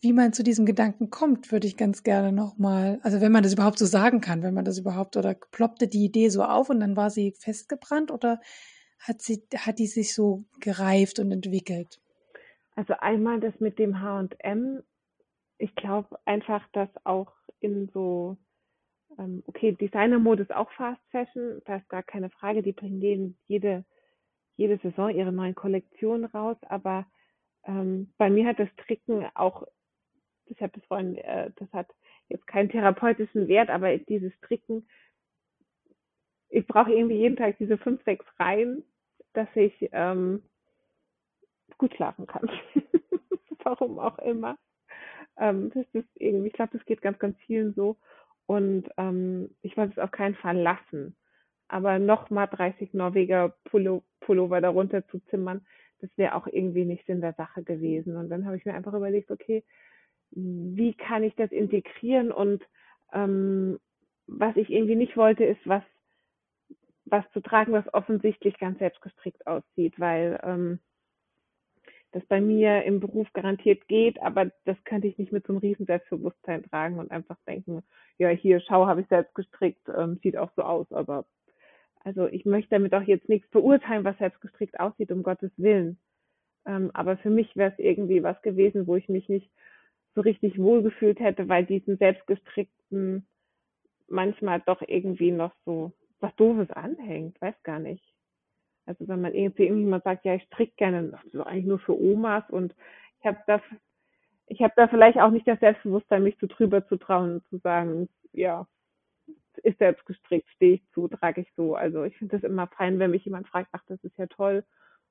wie 0.00 0.12
man 0.12 0.32
zu 0.32 0.44
diesem 0.44 0.66
Gedanken 0.66 1.10
kommt, 1.10 1.50
würde 1.50 1.66
ich 1.66 1.76
ganz 1.76 2.04
gerne 2.04 2.30
nochmal, 2.30 3.00
also 3.02 3.20
wenn 3.20 3.32
man 3.32 3.42
das 3.42 3.54
überhaupt 3.54 3.78
so 3.78 3.86
sagen 3.86 4.20
kann, 4.20 4.42
wenn 4.42 4.54
man 4.54 4.64
das 4.64 4.78
überhaupt, 4.78 5.16
oder 5.16 5.34
ploppte 5.34 5.88
die 5.88 6.04
Idee 6.04 6.28
so 6.28 6.44
auf 6.44 6.70
und 6.70 6.80
dann 6.80 6.96
war 6.96 7.10
sie 7.10 7.32
festgebrannt 7.32 8.10
oder 8.10 8.40
hat 9.00 9.20
sie, 9.20 9.42
hat 9.56 9.78
die 9.78 9.88
sich 9.88 10.14
so 10.14 10.44
gereift 10.60 11.18
und 11.18 11.32
entwickelt? 11.32 12.00
Also 12.76 12.94
einmal 12.98 13.40
das 13.40 13.58
mit 13.60 13.78
dem 13.78 14.00
H&M. 14.00 14.82
Ich 15.58 15.74
glaube 15.74 16.18
einfach, 16.24 16.66
dass 16.72 16.88
auch 17.04 17.32
in 17.60 17.88
so, 17.92 18.36
ähm, 19.18 19.42
okay, 19.46 19.72
Designermode 19.72 20.42
ist 20.42 20.54
auch 20.54 20.70
Fast 20.72 21.00
Fashion, 21.10 21.62
da 21.64 21.76
ist 21.76 21.88
gar 21.88 22.02
keine 22.02 22.30
Frage, 22.30 22.62
die 22.62 22.72
bringen 22.72 23.00
jeden, 23.00 23.38
jede, 23.46 23.84
jede 24.56 24.78
Saison 24.78 25.10
ihre 25.10 25.32
neuen 25.32 25.54
Kollektionen 25.54 26.24
raus, 26.26 26.56
aber 26.68 27.06
ähm, 27.66 28.12
bei 28.18 28.30
mir 28.30 28.46
hat 28.46 28.58
das 28.58 28.68
Stricken 28.70 29.26
auch, 29.34 29.66
ich 30.46 30.60
habe 30.60 30.72
das 30.74 30.84
vorhin, 30.86 31.16
äh, 31.16 31.50
das 31.56 31.72
hat 31.72 31.88
jetzt 32.28 32.46
keinen 32.46 32.68
therapeutischen 32.68 33.48
Wert, 33.48 33.70
aber 33.70 33.96
dieses 33.96 34.32
Stricken, 34.34 34.88
ich 36.48 36.66
brauche 36.66 36.92
irgendwie 36.92 37.16
jeden 37.16 37.36
Tag 37.36 37.58
diese 37.58 37.78
fünf, 37.78 38.02
sechs 38.04 38.24
Reihen, 38.38 38.84
dass 39.32 39.48
ich 39.54 39.72
ähm, 39.92 40.42
gut 41.78 41.94
schlafen 41.94 42.26
kann. 42.26 42.50
Warum 43.64 43.98
auch 43.98 44.18
immer. 44.18 44.56
Ähm, 45.36 45.70
das 45.74 45.86
ist 45.92 46.08
irgendwie, 46.14 46.48
ich 46.48 46.52
glaube, 46.52 46.76
das 46.76 46.86
geht 46.86 47.02
ganz, 47.02 47.18
ganz 47.18 47.36
vielen 47.46 47.74
so. 47.74 47.96
Und 48.46 48.88
ähm, 48.98 49.54
ich 49.62 49.76
wollte 49.76 49.92
es 49.92 49.98
auf 49.98 50.10
keinen 50.10 50.34
Fall 50.36 50.58
lassen. 50.58 51.16
Aber 51.68 51.98
nochmal 51.98 52.46
30 52.46 52.92
Norweger 52.92 53.56
Pullo, 53.64 54.04
Pullover 54.20 54.60
darunter 54.60 55.06
zu 55.08 55.18
zimmern, 55.30 55.66
das 56.04 56.18
wäre 56.18 56.34
auch 56.34 56.46
irgendwie 56.46 56.84
nicht 56.84 57.06
Sinn 57.06 57.22
der 57.22 57.32
Sache 57.32 57.62
gewesen. 57.62 58.16
Und 58.16 58.28
dann 58.28 58.44
habe 58.44 58.56
ich 58.56 58.66
mir 58.66 58.74
einfach 58.74 58.92
überlegt, 58.92 59.30
okay, 59.30 59.64
wie 60.30 60.92
kann 60.94 61.22
ich 61.22 61.34
das 61.34 61.50
integrieren? 61.50 62.30
Und 62.30 62.62
ähm, 63.12 63.78
was 64.26 64.54
ich 64.56 64.70
irgendwie 64.70 64.96
nicht 64.96 65.16
wollte, 65.16 65.44
ist 65.44 65.60
was, 65.64 65.82
was 67.06 67.24
zu 67.32 67.40
tragen, 67.40 67.72
was 67.72 67.92
offensichtlich 67.94 68.58
ganz 68.58 68.78
selbstgestrickt 68.78 69.46
aussieht, 69.46 69.98
weil 69.98 70.38
ähm, 70.42 70.78
das 72.12 72.24
bei 72.26 72.40
mir 72.40 72.84
im 72.84 73.00
Beruf 73.00 73.32
garantiert 73.32 73.88
geht, 73.88 74.20
aber 74.20 74.50
das 74.66 74.76
könnte 74.84 75.08
ich 75.08 75.16
nicht 75.16 75.32
mit 75.32 75.46
so 75.46 75.54
einem 75.54 75.60
riesen 75.60 75.86
Selbstbewusstsein 75.86 76.64
tragen 76.64 76.98
und 76.98 77.10
einfach 77.10 77.38
denken, 77.46 77.82
ja, 78.18 78.28
hier, 78.28 78.60
schau, 78.60 78.86
habe 78.86 79.00
ich 79.00 79.08
selbst 79.08 79.34
gestrickt, 79.34 79.88
ähm, 79.88 80.20
sieht 80.22 80.36
auch 80.36 80.50
so 80.54 80.62
aus, 80.62 80.90
aber 80.92 81.24
also 82.04 82.26
ich 82.26 82.44
möchte 82.44 82.70
damit 82.70 82.94
auch 82.94 83.02
jetzt 83.02 83.28
nichts 83.28 83.48
beurteilen, 83.50 84.04
was 84.04 84.18
selbst 84.18 84.40
gestrickt 84.40 84.78
aussieht, 84.78 85.10
um 85.10 85.22
Gottes 85.22 85.50
Willen. 85.56 85.98
Ähm, 86.66 86.90
aber 86.94 87.16
für 87.16 87.30
mich 87.30 87.56
wäre 87.56 87.72
es 87.72 87.78
irgendwie 87.78 88.22
was 88.22 88.40
gewesen, 88.42 88.86
wo 88.86 88.96
ich 88.96 89.08
mich 89.08 89.28
nicht 89.28 89.50
so 90.14 90.20
richtig 90.20 90.58
wohlgefühlt 90.58 91.18
hätte, 91.18 91.48
weil 91.48 91.64
diesen 91.64 91.96
selbstgestrickten 91.96 93.26
manchmal 94.08 94.60
doch 94.60 94.82
irgendwie 94.86 95.32
noch 95.32 95.52
so 95.64 95.92
was 96.20 96.34
Doofes 96.36 96.70
anhängt, 96.70 97.40
weiß 97.40 97.54
gar 97.62 97.78
nicht. 97.78 98.04
Also 98.86 99.08
wenn 99.08 99.20
man 99.22 99.34
irgendwie 99.34 99.70
mal 99.70 100.02
sagt, 100.02 100.24
ja, 100.24 100.34
ich 100.34 100.42
stricke 100.44 100.74
gerne, 100.76 101.08
das 101.10 101.24
ist 101.24 101.40
eigentlich 101.40 101.66
nur 101.66 101.78
für 101.78 101.98
Omas 101.98 102.44
und 102.50 102.74
ich 103.20 103.26
habe 103.26 103.38
da, 103.46 103.60
ich 104.46 104.60
habe 104.60 104.74
da 104.76 104.88
vielleicht 104.88 105.18
auch 105.18 105.30
nicht 105.30 105.48
das 105.48 105.60
Selbstbewusstsein, 105.60 106.22
mich 106.22 106.38
zu 106.38 106.46
drüber 106.46 106.86
zu 106.86 106.96
trauen 106.96 107.36
und 107.36 107.48
zu 107.48 107.58
sagen, 107.58 108.08
ja, 108.32 108.66
ist 109.58 109.78
selbst 109.78 110.04
gestrickt, 110.06 110.48
stehe 110.50 110.74
ich 110.74 110.90
zu, 110.92 111.08
trage 111.08 111.42
ich 111.42 111.52
so. 111.56 111.74
Also 111.74 112.04
ich 112.04 112.16
finde 112.16 112.38
das 112.38 112.48
immer 112.48 112.66
fein, 112.68 112.98
wenn 112.98 113.10
mich 113.10 113.24
jemand 113.24 113.48
fragt, 113.48 113.68
ach, 113.72 113.82
das 113.86 114.02
ist 114.02 114.16
ja 114.18 114.26
toll. 114.26 114.64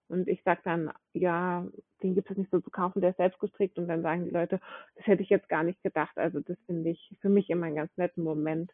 Und 0.08 0.28
ich 0.28 0.44
sage 0.44 0.62
dann, 0.64 0.92
ja, 1.14 1.66
den 2.02 2.16
gibt 2.16 2.30
es 2.30 2.38
nicht 2.38 2.52
so 2.52 2.60
zu 2.60 2.70
kaufen, 2.70 3.02
der 3.02 3.12
ist 3.12 3.18
selbst 3.18 3.40
gestrickt. 3.40 3.78
Und 3.78 3.88
dann 3.88 4.02
sagen 4.02 4.26
die 4.26 4.32
Leute, 4.32 4.60
das 4.96 5.08
hätte 5.08 5.24
ich 5.24 5.30
jetzt 5.30 5.50
gar 5.50 5.64
nicht 5.64 5.82
gedacht. 5.82 6.18
Also 6.18 6.40
das 6.40 6.58
finde 6.66 6.90
ich 6.90 7.18
für 7.22 7.30
mich 7.30 7.50
immer 7.50 7.68
einen 7.68 7.76
ganz 7.76 7.92
netten 7.98 8.24
Moment. 8.24 8.72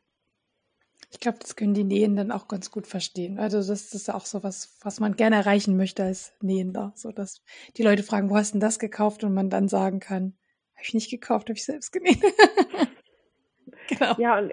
Ich 1.11 1.19
glaube, 1.19 1.39
das 1.39 1.55
können 1.55 1.73
die 1.73 1.83
Nähenden 1.83 2.31
auch 2.31 2.47
ganz 2.47 2.71
gut 2.71 2.85
verstehen. 2.85 3.39
Also 3.39 3.57
das 3.57 3.93
ist 3.93 4.09
auch 4.09 4.25
so 4.25 4.43
was, 4.43 4.77
was 4.83 4.99
man 4.99 5.15
gerne 5.15 5.37
erreichen 5.37 5.77
möchte 5.77 6.03
als 6.03 6.33
Nähender. 6.41 6.91
So 6.95 7.11
dass 7.11 7.41
die 7.77 7.83
Leute 7.83 8.03
fragen, 8.03 8.29
wo 8.29 8.35
hast 8.35 8.51
du 8.51 8.55
denn 8.55 8.61
das 8.61 8.79
gekauft? 8.79 9.23
Und 9.23 9.33
man 9.33 9.49
dann 9.49 9.67
sagen 9.67 9.99
kann, 9.99 10.35
habe 10.75 10.83
ich 10.83 10.93
nicht 10.93 11.09
gekauft, 11.09 11.49
habe 11.49 11.57
ich 11.57 11.65
selbst 11.65 11.91
genäht. 11.91 12.21
genau. 13.87 14.15
Ja, 14.17 14.39
und 14.39 14.51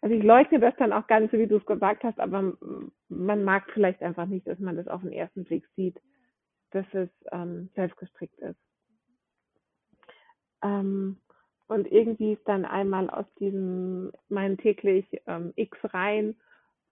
also 0.00 0.14
ich 0.14 0.22
leugne 0.22 0.60
das 0.60 0.74
dann 0.76 0.92
auch 0.92 1.08
nicht 1.08 1.30
so, 1.30 1.38
wie 1.38 1.46
du 1.46 1.56
es 1.56 1.66
gesagt 1.66 2.04
hast, 2.04 2.18
aber 2.18 2.54
man 3.08 3.44
mag 3.44 3.70
vielleicht 3.72 4.02
einfach 4.02 4.26
nicht, 4.26 4.46
dass 4.46 4.58
man 4.58 4.76
das 4.76 4.88
auf 4.88 5.02
den 5.02 5.12
ersten 5.12 5.44
Blick 5.44 5.66
sieht, 5.76 6.00
dass 6.70 6.86
es 6.92 7.08
ähm, 7.32 7.70
selbstgestrickt 7.74 8.38
ist. 8.38 8.58
Ähm, 10.62 11.18
und 11.68 11.90
irgendwie 11.90 12.32
ist 12.32 12.46
dann 12.48 12.64
einmal 12.64 13.08
aus 13.10 13.26
diesem 13.38 14.12
meinen 14.28 14.58
täglich 14.58 15.06
ähm, 15.26 15.52
X 15.56 15.78
rein 15.84 16.34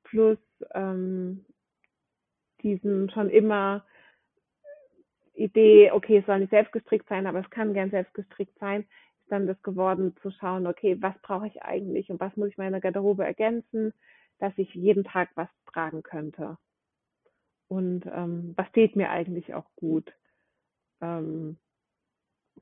plus 0.05 0.39
ähm, 0.73 1.45
diesem 2.63 3.11
schon 3.11 3.31
immer 3.31 3.85
Idee, 5.35 5.93
okay, 5.93 6.19
es 6.19 6.27
soll 6.27 6.41
nicht 6.41 6.51
selbst 6.51 6.73
gestrickt 6.73 7.09
sein, 7.09 7.27
aber 7.27 7.41
es 7.41 7.51
kann 7.51 7.75
gern 7.75 7.91
selbst 7.91 8.13
gestrickt 8.15 8.59
sein, 8.59 8.87
dann 9.29 9.47
das 9.47 9.63
geworden 9.63 10.15
zu 10.23 10.31
schauen, 10.33 10.67
okay, 10.67 10.97
was 11.01 11.15
brauche 11.23 11.47
ich 11.49 11.63
eigentlich 11.63 12.11
und 12.11 12.21
was 12.21 12.37
muss 12.37 12.49
ich 12.51 12.59
meiner 12.59 12.81
Garderobe 12.81 13.25
ergänzen, 13.25 13.93
dass 14.39 14.53
ich 14.59 14.75
jeden 14.75 15.05
Tag 15.05 15.31
was 15.37 15.49
tragen 15.73 16.03
könnte. 16.03 16.59
und 17.69 18.07
ähm, 18.07 18.55
was 18.57 18.69
steht 18.69 18.97
mir 18.97 19.11
eigentlich 19.11 19.55
auch 19.55 19.67
gut. 19.77 20.13
Ähm, 21.01 21.59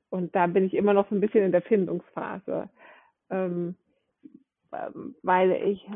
und 0.09 0.35
da 0.35 0.47
bin 0.47 0.65
ich 0.65 0.73
immer 0.73 0.93
noch 0.93 1.09
so 1.09 1.15
ein 1.15 1.21
bisschen 1.21 1.43
in 1.45 1.51
der 1.51 1.61
Findungsphase. 1.63 2.69
Ähm, 3.29 3.75
ähm, 4.73 5.15
weil 5.23 5.51
ich, 5.53 5.87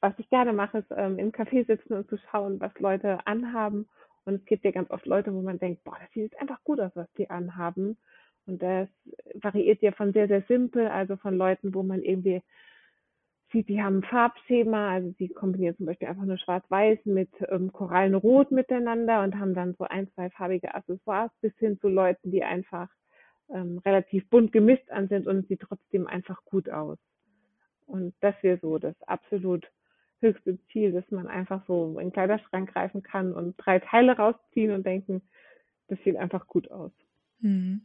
was 0.00 0.14
ich 0.18 0.28
gerne 0.30 0.52
mache, 0.52 0.78
ist 0.78 0.90
ähm, 0.96 1.18
im 1.18 1.32
Café 1.32 1.66
sitzen 1.66 1.94
und 1.94 2.08
zu 2.08 2.18
schauen, 2.18 2.60
was 2.60 2.78
Leute 2.80 3.26
anhaben. 3.26 3.88
Und 4.24 4.34
es 4.36 4.44
gibt 4.46 4.64
ja 4.64 4.72
ganz 4.72 4.90
oft 4.90 5.06
Leute, 5.06 5.34
wo 5.34 5.42
man 5.42 5.58
denkt, 5.58 5.84
boah, 5.84 5.96
das 6.00 6.10
sieht 6.12 6.32
jetzt 6.32 6.40
einfach 6.40 6.62
gut 6.64 6.80
aus, 6.80 6.92
was 6.94 7.12
die 7.14 7.30
anhaben. 7.30 7.98
Und 8.48 8.62
das 8.62 8.88
variiert 9.34 9.82
ja 9.82 9.92
von 9.92 10.12
sehr, 10.14 10.26
sehr 10.26 10.42
simpel, 10.48 10.88
also 10.88 11.16
von 11.16 11.36
Leuten, 11.36 11.74
wo 11.74 11.82
man 11.82 12.02
irgendwie 12.02 12.42
sieht, 13.52 13.68
die 13.68 13.82
haben 13.82 13.98
ein 13.98 14.02
Farbschema, 14.04 14.92
also 14.92 15.10
die 15.18 15.28
kombinieren 15.28 15.76
zum 15.76 15.86
Beispiel 15.86 16.08
einfach 16.08 16.24
nur 16.24 16.38
schwarz-weiß 16.38 16.98
mit 17.04 17.30
ähm, 17.48 17.72
Korallenrot 17.72 18.50
miteinander 18.50 19.22
und 19.22 19.38
haben 19.38 19.54
dann 19.54 19.74
so 19.74 19.84
ein, 19.84 20.10
zwei 20.12 20.30
farbige 20.30 20.74
Accessoires 20.74 21.30
bis 21.42 21.52
hin 21.58 21.78
zu 21.80 21.88
Leuten, 21.88 22.30
die 22.30 22.42
einfach 22.42 22.88
ähm, 23.50 23.78
relativ 23.84 24.28
bunt 24.30 24.50
gemischt 24.50 24.90
an 24.90 25.08
sind 25.08 25.26
und 25.26 25.46
sieht 25.48 25.60
trotzdem 25.60 26.06
einfach 26.06 26.42
gut 26.46 26.70
aus. 26.70 26.98
Und 27.86 28.14
das 28.20 28.34
wäre 28.42 28.58
so 28.60 28.78
das 28.78 28.96
absolut 29.02 29.70
höchste 30.20 30.58
Ziel, 30.72 30.92
dass 30.92 31.10
man 31.10 31.26
einfach 31.26 31.66
so 31.66 31.98
in 31.98 32.08
den 32.08 32.12
Kleiderschrank 32.12 32.72
greifen 32.72 33.02
kann 33.02 33.34
und 33.34 33.56
drei 33.58 33.78
Teile 33.78 34.16
rausziehen 34.16 34.72
und 34.72 34.86
denken, 34.86 35.22
das 35.88 35.98
sieht 36.02 36.16
einfach 36.16 36.46
gut 36.46 36.70
aus. 36.70 36.92
Mhm. 37.40 37.82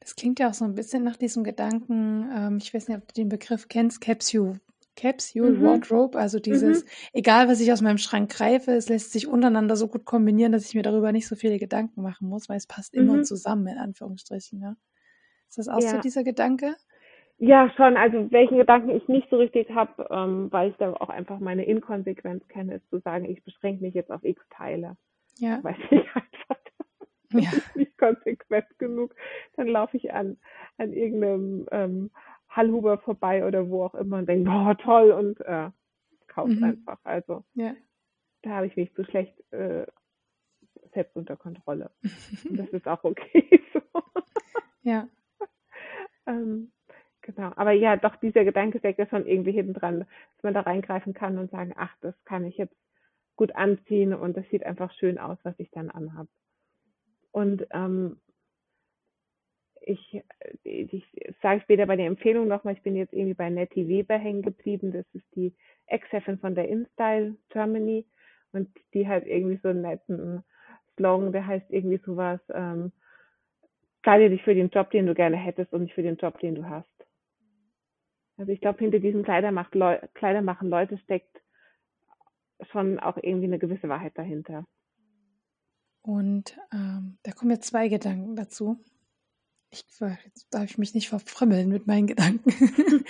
Das 0.00 0.16
klingt 0.16 0.40
ja 0.40 0.48
auch 0.48 0.54
so 0.54 0.64
ein 0.64 0.74
bisschen 0.74 1.04
nach 1.04 1.16
diesem 1.16 1.44
Gedanken, 1.44 2.30
ähm, 2.34 2.58
ich 2.60 2.72
weiß 2.72 2.88
nicht, 2.88 2.98
ob 2.98 3.08
du 3.08 3.14
den 3.14 3.28
Begriff 3.28 3.68
kennst, 3.68 4.00
Capsule, 4.00 4.60
Capsule 4.96 5.52
mhm. 5.52 5.62
Wardrobe, 5.62 6.18
also 6.18 6.38
dieses, 6.38 6.84
mhm. 6.84 6.88
egal 7.12 7.48
was 7.48 7.60
ich 7.60 7.72
aus 7.72 7.82
meinem 7.82 7.98
Schrank 7.98 8.30
greife, 8.30 8.72
es 8.72 8.88
lässt 8.88 9.12
sich 9.12 9.28
untereinander 9.28 9.76
so 9.76 9.88
gut 9.88 10.04
kombinieren, 10.04 10.52
dass 10.52 10.66
ich 10.66 10.74
mir 10.74 10.82
darüber 10.82 11.12
nicht 11.12 11.28
so 11.28 11.36
viele 11.36 11.58
Gedanken 11.58 12.02
machen 12.02 12.28
muss, 12.28 12.48
weil 12.48 12.56
es 12.56 12.66
passt 12.66 12.94
immer 12.94 13.18
mhm. 13.18 13.24
zusammen, 13.24 13.66
in 13.66 13.78
Anführungsstrichen. 13.78 14.60
Ja. 14.60 14.76
Ist 15.48 15.58
das 15.58 15.68
auch 15.68 15.80
ja. 15.80 15.90
so 15.90 16.00
dieser 16.00 16.24
Gedanke? 16.24 16.74
Ja, 17.38 17.70
schon. 17.74 17.96
Also 17.96 18.30
welchen 18.30 18.58
Gedanken 18.58 18.90
ich 18.90 19.08
nicht 19.08 19.28
so 19.30 19.38
richtig 19.38 19.70
habe, 19.70 20.06
ähm, 20.10 20.52
weil 20.52 20.70
ich 20.70 20.76
da 20.76 20.92
auch 20.92 21.08
einfach 21.08 21.40
meine 21.40 21.64
Inkonsequenz 21.64 22.46
kenne, 22.48 22.74
ist 22.74 22.90
zu 22.90 22.98
sagen, 23.00 23.24
ich 23.24 23.42
beschränke 23.42 23.82
mich 23.82 23.94
jetzt 23.94 24.10
auf 24.10 24.22
x 24.22 24.42
Teile. 24.50 24.96
Ja. 25.38 25.64
Weiß 25.64 25.76
ich 25.90 26.00
einfach 26.14 26.59
ja. 27.44 27.50
nicht 27.74 27.96
konsequent 27.98 28.66
genug. 28.78 29.14
Dann 29.56 29.68
laufe 29.68 29.96
ich 29.96 30.12
an, 30.12 30.38
an 30.78 30.92
irgendeinem 30.92 31.66
ähm, 31.70 32.10
Hallhuber 32.48 32.98
vorbei 32.98 33.44
oder 33.46 33.68
wo 33.68 33.84
auch 33.84 33.94
immer 33.94 34.18
und 34.18 34.28
denke, 34.28 34.50
boah, 34.50 34.76
toll 34.76 35.12
und 35.12 35.40
äh, 35.42 35.70
kaufe 36.26 36.52
mhm. 36.52 36.64
einfach. 36.64 36.98
Also 37.04 37.44
ja. 37.54 37.74
da 38.42 38.50
habe 38.50 38.66
ich 38.66 38.76
mich 38.76 38.92
zu 38.94 39.04
schlecht 39.04 39.34
äh, 39.52 39.86
selbst 40.92 41.16
unter 41.16 41.36
Kontrolle. 41.36 41.90
und 42.48 42.56
das 42.56 42.68
ist 42.70 42.88
auch 42.88 43.04
okay 43.04 43.62
so. 43.72 43.80
Ja. 44.82 45.08
ähm, 46.26 46.72
Genau, 47.22 47.52
aber 47.56 47.72
ja, 47.72 47.96
doch 47.96 48.16
dieser 48.16 48.44
Gedanke 48.44 48.78
steckt 48.78 48.98
ja 48.98 49.06
schon 49.06 49.26
irgendwie 49.26 49.52
hinten 49.52 49.74
dran, 49.74 50.00
dass 50.00 50.42
man 50.42 50.54
da 50.54 50.60
reingreifen 50.60 51.12
kann 51.12 51.38
und 51.38 51.50
sagen, 51.50 51.74
ach, 51.76 51.94
das 52.00 52.14
kann 52.24 52.44
ich 52.44 52.56
jetzt 52.56 52.74
gut 53.36 53.54
anziehen 53.54 54.14
und 54.14 54.36
das 54.36 54.48
sieht 54.50 54.64
einfach 54.64 54.92
schön 54.92 55.18
aus, 55.18 55.38
was 55.42 55.58
ich 55.58 55.70
dann 55.70 55.90
anhabe. 55.90 56.28
Und 57.32 57.66
ähm, 57.70 58.18
ich, 59.82 60.22
ich 60.62 61.04
sage 61.42 61.60
später 61.62 61.86
bei 61.86 61.96
der 61.96 62.06
Empfehlung 62.06 62.48
nochmal, 62.48 62.74
ich 62.74 62.82
bin 62.82 62.96
jetzt 62.96 63.12
irgendwie 63.12 63.34
bei 63.34 63.50
Nettie 63.50 63.88
Weber 63.88 64.16
hängen 64.18 64.42
geblieben. 64.42 64.92
Das 64.92 65.06
ist 65.12 65.24
die 65.34 65.54
Ex-Chefin 65.86 66.38
von 66.38 66.54
der 66.54 66.68
InStyle 66.68 67.36
Germany 67.50 68.04
und 68.52 68.68
die 68.94 69.06
hat 69.06 69.26
irgendwie 69.26 69.58
so 69.62 69.68
einen 69.68 69.82
netten 69.82 70.44
Slogan, 70.96 71.32
der 71.32 71.46
heißt 71.46 71.70
irgendwie 71.70 72.00
sowas, 72.04 72.40
ähm, 72.52 72.92
kleide 74.02 74.30
dich 74.30 74.42
für 74.42 74.54
den 74.54 74.70
Job, 74.70 74.90
den 74.90 75.06
du 75.06 75.14
gerne 75.14 75.36
hättest 75.36 75.72
und 75.72 75.82
nicht 75.82 75.94
für 75.94 76.02
den 76.02 76.16
Job, 76.16 76.38
den 76.40 76.56
du 76.56 76.68
hast. 76.68 76.86
Also 78.36 78.52
ich 78.52 78.60
glaube, 78.60 78.78
hinter 78.78 78.98
diesem 78.98 79.22
Kleidermacht 79.22 79.74
Leu 79.74 79.98
Kleidermachen 80.14 80.70
Leute 80.70 80.98
steckt 80.98 81.40
schon 82.70 82.98
auch 82.98 83.16
irgendwie 83.16 83.46
eine 83.46 83.58
gewisse 83.58 83.88
Wahrheit 83.88 84.16
dahinter. 84.16 84.64
Und 86.02 86.56
ähm, 86.72 87.18
da 87.22 87.32
kommen 87.32 87.50
jetzt 87.50 87.68
zwei 87.68 87.88
Gedanken 87.88 88.36
dazu. 88.36 88.78
Ich, 89.72 89.84
jetzt 90.24 90.46
darf 90.50 90.64
ich 90.64 90.78
mich 90.78 90.94
nicht 90.94 91.08
verfrümmeln 91.08 91.68
mit 91.68 91.86
meinen 91.86 92.06
Gedanken. 92.06 92.50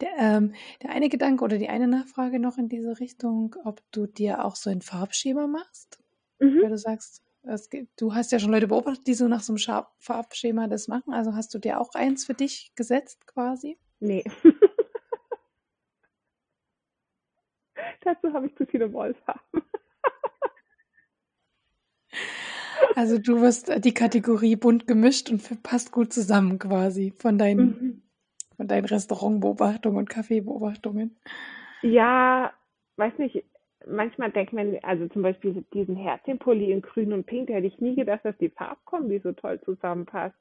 der, 0.00 0.10
ähm, 0.18 0.54
der 0.82 0.90
eine 0.90 1.08
Gedanke 1.08 1.42
oder 1.42 1.58
die 1.58 1.68
eine 1.68 1.88
Nachfrage 1.88 2.38
noch 2.38 2.56
in 2.56 2.68
diese 2.68 3.00
Richtung, 3.00 3.56
ob 3.64 3.82
du 3.90 4.06
dir 4.06 4.44
auch 4.44 4.54
so 4.54 4.70
ein 4.70 4.80
Farbschema 4.80 5.48
machst, 5.48 5.98
mhm. 6.38 6.62
weil 6.62 6.70
du 6.70 6.78
sagst, 6.78 7.22
Geht, 7.70 7.88
du 7.96 8.14
hast 8.14 8.32
ja 8.32 8.38
schon 8.38 8.52
Leute 8.52 8.68
beobachtet, 8.68 9.06
die 9.06 9.12
so 9.12 9.28
nach 9.28 9.42
so 9.42 9.52
einem 9.52 9.84
Farbschema 9.98 10.66
das 10.66 10.88
machen. 10.88 11.12
Also 11.12 11.34
hast 11.34 11.52
du 11.52 11.58
dir 11.58 11.78
auch 11.78 11.94
eins 11.94 12.24
für 12.24 12.32
dich 12.32 12.72
gesetzt 12.74 13.26
quasi? 13.26 13.76
Nee. 14.00 14.24
Dazu 18.00 18.32
habe 18.32 18.46
ich 18.46 18.56
zu 18.56 18.66
viele 18.66 18.92
Wollfarben. 18.92 19.62
Also 22.94 23.18
du 23.18 23.40
wirst 23.40 23.68
äh, 23.68 23.80
die 23.80 23.94
Kategorie 23.94 24.56
bunt 24.56 24.86
gemischt 24.86 25.30
und 25.30 25.62
passt 25.62 25.92
gut 25.92 26.12
zusammen 26.12 26.58
quasi 26.58 27.12
von 27.16 27.38
deinen, 27.38 27.66
mhm. 27.66 28.02
von 28.56 28.68
deinen 28.68 28.84
Restaurantbeobachtungen 28.84 29.98
und 29.98 30.10
Kaffeebeobachtungen. 30.10 31.16
Ja, 31.82 32.52
weiß 32.96 33.18
nicht, 33.18 33.44
manchmal 33.86 34.30
denkt 34.30 34.52
man, 34.52 34.78
also 34.82 35.08
zum 35.08 35.22
Beispiel 35.22 35.64
diesen 35.72 35.96
Herzchenpulli 35.96 36.72
in 36.72 36.82
grün 36.82 37.12
und 37.12 37.26
pink, 37.26 37.48
da 37.48 37.54
hätte 37.54 37.66
ich 37.66 37.80
nie 37.80 37.94
gedacht, 37.94 38.24
dass 38.24 38.36
die 38.38 38.50
Farbkombi 38.50 39.20
so 39.22 39.32
toll 39.32 39.60
zusammenpasst. 39.60 40.36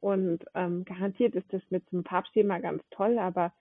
Und 0.00 0.44
ähm, 0.54 0.84
garantiert 0.84 1.34
ist 1.34 1.50
das 1.50 1.62
mit 1.70 1.90
dem 1.90 2.04
Farbschema 2.04 2.58
ganz 2.58 2.82
toll, 2.90 3.18
aber 3.18 3.52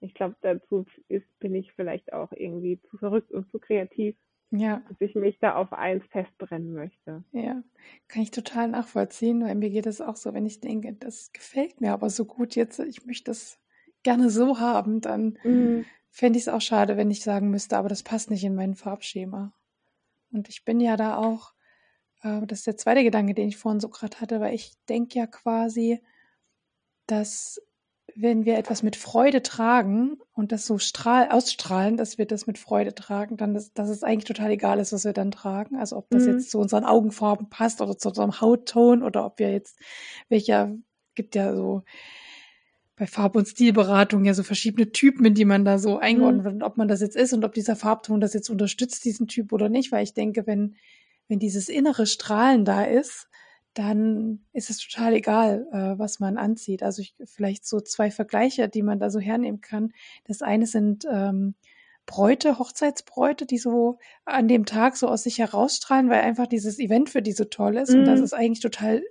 ich 0.00 0.12
glaube, 0.12 0.36
dazu 0.42 0.84
ist, 1.08 1.26
bin 1.38 1.54
ich 1.54 1.72
vielleicht 1.72 2.12
auch 2.12 2.32
irgendwie 2.32 2.80
zu 2.90 2.98
verrückt 2.98 3.32
und 3.32 3.50
zu 3.50 3.58
kreativ, 3.58 4.14
ja. 4.50 4.82
dass 4.88 5.00
ich 5.00 5.14
mich 5.14 5.38
da 5.38 5.56
auf 5.56 5.72
eins 5.72 6.04
festbrennen 6.06 6.72
möchte. 6.72 7.24
Ja, 7.32 7.62
kann 8.08 8.22
ich 8.22 8.30
total 8.30 8.68
nachvollziehen, 8.68 9.42
weil 9.44 9.54
mir 9.54 9.70
geht 9.70 9.86
es 9.86 10.00
auch 10.00 10.16
so, 10.16 10.34
wenn 10.34 10.46
ich 10.46 10.60
denke, 10.60 10.92
das 10.92 11.32
gefällt 11.32 11.80
mir 11.80 11.92
aber 11.92 12.10
so 12.10 12.24
gut 12.24 12.54
jetzt, 12.54 12.78
ich 12.78 13.06
möchte 13.06 13.30
das 13.30 13.58
gerne 14.02 14.30
so 14.30 14.60
haben, 14.60 15.00
dann 15.00 15.38
mhm. 15.42 15.84
fände 16.10 16.38
ich 16.38 16.44
es 16.44 16.52
auch 16.52 16.60
schade, 16.60 16.96
wenn 16.96 17.10
ich 17.10 17.22
sagen 17.22 17.50
müsste, 17.50 17.76
aber 17.76 17.88
das 17.88 18.02
passt 18.02 18.30
nicht 18.30 18.44
in 18.44 18.54
mein 18.54 18.74
Farbschema. 18.74 19.52
Und 20.32 20.48
ich 20.48 20.64
bin 20.64 20.80
ja 20.80 20.96
da 20.96 21.16
auch, 21.16 21.52
äh, 22.22 22.46
das 22.46 22.60
ist 22.60 22.66
der 22.66 22.76
zweite 22.76 23.02
Gedanke, 23.02 23.34
den 23.34 23.48
ich 23.48 23.56
vorhin 23.56 23.80
so 23.80 23.88
gerade 23.88 24.20
hatte, 24.20 24.40
weil 24.40 24.54
ich 24.54 24.72
denke 24.88 25.18
ja 25.18 25.26
quasi, 25.26 26.00
dass 27.06 27.60
wenn 28.18 28.44
wir 28.46 28.56
etwas 28.56 28.82
mit 28.82 28.96
Freude 28.96 29.42
tragen 29.42 30.18
und 30.32 30.50
das 30.50 30.66
so 30.66 30.78
strahl, 30.78 31.28
ausstrahlen, 31.28 31.96
dass 31.96 32.16
wir 32.16 32.26
das 32.26 32.46
mit 32.46 32.58
Freude 32.58 32.94
tragen, 32.94 33.36
dann 33.36 33.54
ist, 33.54 33.78
dass 33.78 33.90
es 33.90 34.02
eigentlich 34.02 34.24
total 34.24 34.50
egal 34.50 34.78
ist, 34.78 34.92
was 34.92 35.04
wir 35.04 35.12
dann 35.12 35.30
tragen. 35.30 35.76
Also 35.76 35.96
ob 35.96 36.08
das 36.10 36.24
mhm. 36.24 36.32
jetzt 36.32 36.50
zu 36.50 36.58
unseren 36.58 36.84
Augenfarben 36.84 37.48
passt 37.50 37.80
oder 37.82 37.98
zu 37.98 38.08
unserem 38.08 38.40
Hautton 38.40 39.02
oder 39.02 39.26
ob 39.26 39.38
wir 39.38 39.52
jetzt, 39.52 39.78
welcher, 40.28 40.74
gibt 41.14 41.34
ja 41.34 41.54
so 41.54 41.82
bei 42.96 43.06
Farb- 43.06 43.36
und 43.36 43.46
Stilberatung 43.46 44.24
ja 44.24 44.32
so 44.32 44.42
verschiedene 44.42 44.90
Typen, 44.90 45.26
in 45.26 45.34
die 45.34 45.44
man 45.44 45.66
da 45.66 45.78
so 45.78 45.98
eingeordnet 45.98 46.44
mhm. 46.44 46.52
wird, 46.52 46.62
ob 46.62 46.78
man 46.78 46.88
das 46.88 47.02
jetzt 47.02 47.16
ist 47.16 47.34
und 47.34 47.44
ob 47.44 47.52
dieser 47.52 47.76
Farbton 47.76 48.20
das 48.20 48.32
jetzt 48.32 48.48
unterstützt, 48.48 49.04
diesen 49.04 49.28
Typ 49.28 49.52
oder 49.52 49.68
nicht, 49.68 49.92
weil 49.92 50.02
ich 50.02 50.14
denke, 50.14 50.46
wenn, 50.46 50.76
wenn 51.28 51.38
dieses 51.38 51.68
innere 51.68 52.06
Strahlen 52.06 52.64
da 52.64 52.82
ist, 52.84 53.28
dann 53.76 54.46
ist 54.54 54.70
es 54.70 54.78
total 54.78 55.12
egal, 55.12 55.66
äh, 55.70 55.98
was 55.98 56.18
man 56.18 56.38
anzieht. 56.38 56.82
Also 56.82 57.02
ich, 57.02 57.14
vielleicht 57.24 57.66
so 57.66 57.80
zwei 57.80 58.10
Vergleiche, 58.10 58.68
die 58.68 58.82
man 58.82 58.98
da 58.98 59.10
so 59.10 59.20
hernehmen 59.20 59.60
kann. 59.60 59.92
Das 60.24 60.40
eine 60.40 60.66
sind 60.66 61.06
ähm, 61.10 61.54
Bräute, 62.06 62.58
Hochzeitsbräute, 62.58 63.44
die 63.44 63.58
so 63.58 63.98
an 64.24 64.48
dem 64.48 64.64
Tag 64.64 64.96
so 64.96 65.08
aus 65.08 65.24
sich 65.24 65.38
herausstrahlen, 65.38 66.08
weil 66.08 66.22
einfach 66.22 66.46
dieses 66.46 66.78
Event 66.78 67.10
für 67.10 67.20
die 67.20 67.32
so 67.32 67.44
toll 67.44 67.76
ist. 67.76 67.92
Mhm. 67.92 68.00
Und 68.00 68.04
das 68.06 68.20
mhm. 68.20 68.24
ist 68.24 68.32
eigentlich 68.32 68.60
total 68.60 69.02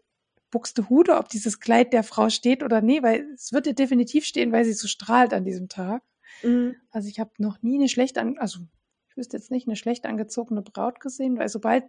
Buxtehude, 0.50 1.18
ob 1.18 1.30
dieses 1.30 1.60
Kleid 1.60 1.94
der 1.94 2.04
Frau 2.04 2.30
steht 2.30 2.64
oder 2.64 2.82
nee, 2.82 3.04
weil 3.04 3.28
es 3.36 3.54
wird 3.54 3.68
ihr 3.68 3.76
definitiv 3.76 4.26
stehen, 4.26 4.52
weil 4.52 4.66
sie 4.66 4.74
so 4.74 4.88
strahlt 4.88 5.34
an 5.34 5.46
diesem 5.46 5.70
Tag. 5.70 6.02
Mhm. 6.42 6.76
Also 6.90 7.08
ich 7.08 7.20
habe 7.20 7.32
noch 7.38 7.62
nie 7.62 7.76
eine 7.76 7.90
schlecht 7.90 8.18
an, 8.18 8.40
also 8.40 8.62
ich 9.10 9.18
wüsste 9.18 9.38
jetzt 9.38 9.52
nicht 9.52 9.68
eine 9.68 9.76
schlecht 9.76 10.06
angezogene 10.06 10.64
Braut 10.64 11.00
gesehen, 11.00 11.38
weil 11.38 11.50
sobald 11.50 11.84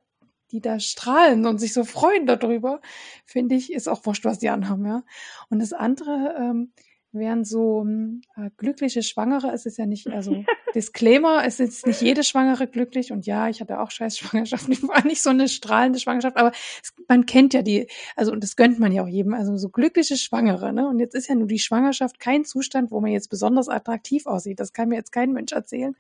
die 0.53 0.61
da 0.61 0.81
strahlen 0.81 1.47
und 1.47 1.59
sich 1.59 1.73
so 1.73 1.85
freuen 1.85 2.27
darüber, 2.27 2.81
finde 3.25 3.55
ich, 3.57 3.73
ist 3.73 3.89
auch 3.89 4.05
wurscht, 4.07 4.25
was 4.25 4.39
die 4.39 4.49
anhaben, 4.49 4.87
ja. 4.87 5.03
Und 5.51 5.61
das 5.61 5.73
andere, 5.73 6.35
ähm, 6.39 6.73
während 7.19 7.47
so 7.47 7.83
hm, 7.83 8.23
äh, 8.37 8.51
glückliche 8.57 9.03
Schwangere, 9.03 9.51
es 9.53 9.67
ist 9.67 9.79
ja 9.79 9.87
nicht, 9.87 10.09
also 10.09 10.45
Disclaimer, 10.75 11.45
es 11.45 11.61
ist 11.61 11.87
nicht 11.87 12.01
jede 12.01 12.25
Schwangere 12.25 12.67
glücklich 12.67 13.13
und 13.13 13.27
ja, 13.27 13.49
ich 13.49 13.61
hatte 13.61 13.81
auch 13.81 13.91
scheiß 13.91 14.19
Schwangerschaften, 14.19 14.75
die 14.75 14.83
war 14.89 15.05
nicht 15.05 15.23
so 15.23 15.31
eine 15.31 15.49
strahlende 15.49 15.99
Schwangerschaft, 15.99 16.37
aber 16.37 16.53
es, 16.83 16.95
man 17.09 17.27
kennt 17.27 17.55
ja 17.55 17.63
die, 17.63 17.89
also 18.15 18.33
und 18.33 18.43
das 18.43 18.57
gönnt 18.57 18.79
man 18.79 18.93
ja 18.93 19.03
auch 19.03 19.09
jedem, 19.09 19.35
also 19.35 19.57
so 19.57 19.69
glückliche 19.69 20.17
Schwangere, 20.17 20.73
ne? 20.73 20.89
Und 20.89 20.99
jetzt 20.99 21.15
ist 21.15 21.29
ja 21.29 21.35
nur 21.35 21.47
die 21.47 21.59
Schwangerschaft 21.59 22.21
kein 22.21 22.45
Zustand, 22.45 22.91
wo 22.91 23.01
man 23.01 23.11
jetzt 23.11 23.29
besonders 23.29 23.69
attraktiv 23.69 24.27
aussieht. 24.27 24.61
Das 24.61 24.73
kann 24.73 24.89
mir 24.89 24.97
jetzt 24.97 25.13
kein 25.13 25.33
Mensch 25.33 25.53
erzählen. 25.53 25.97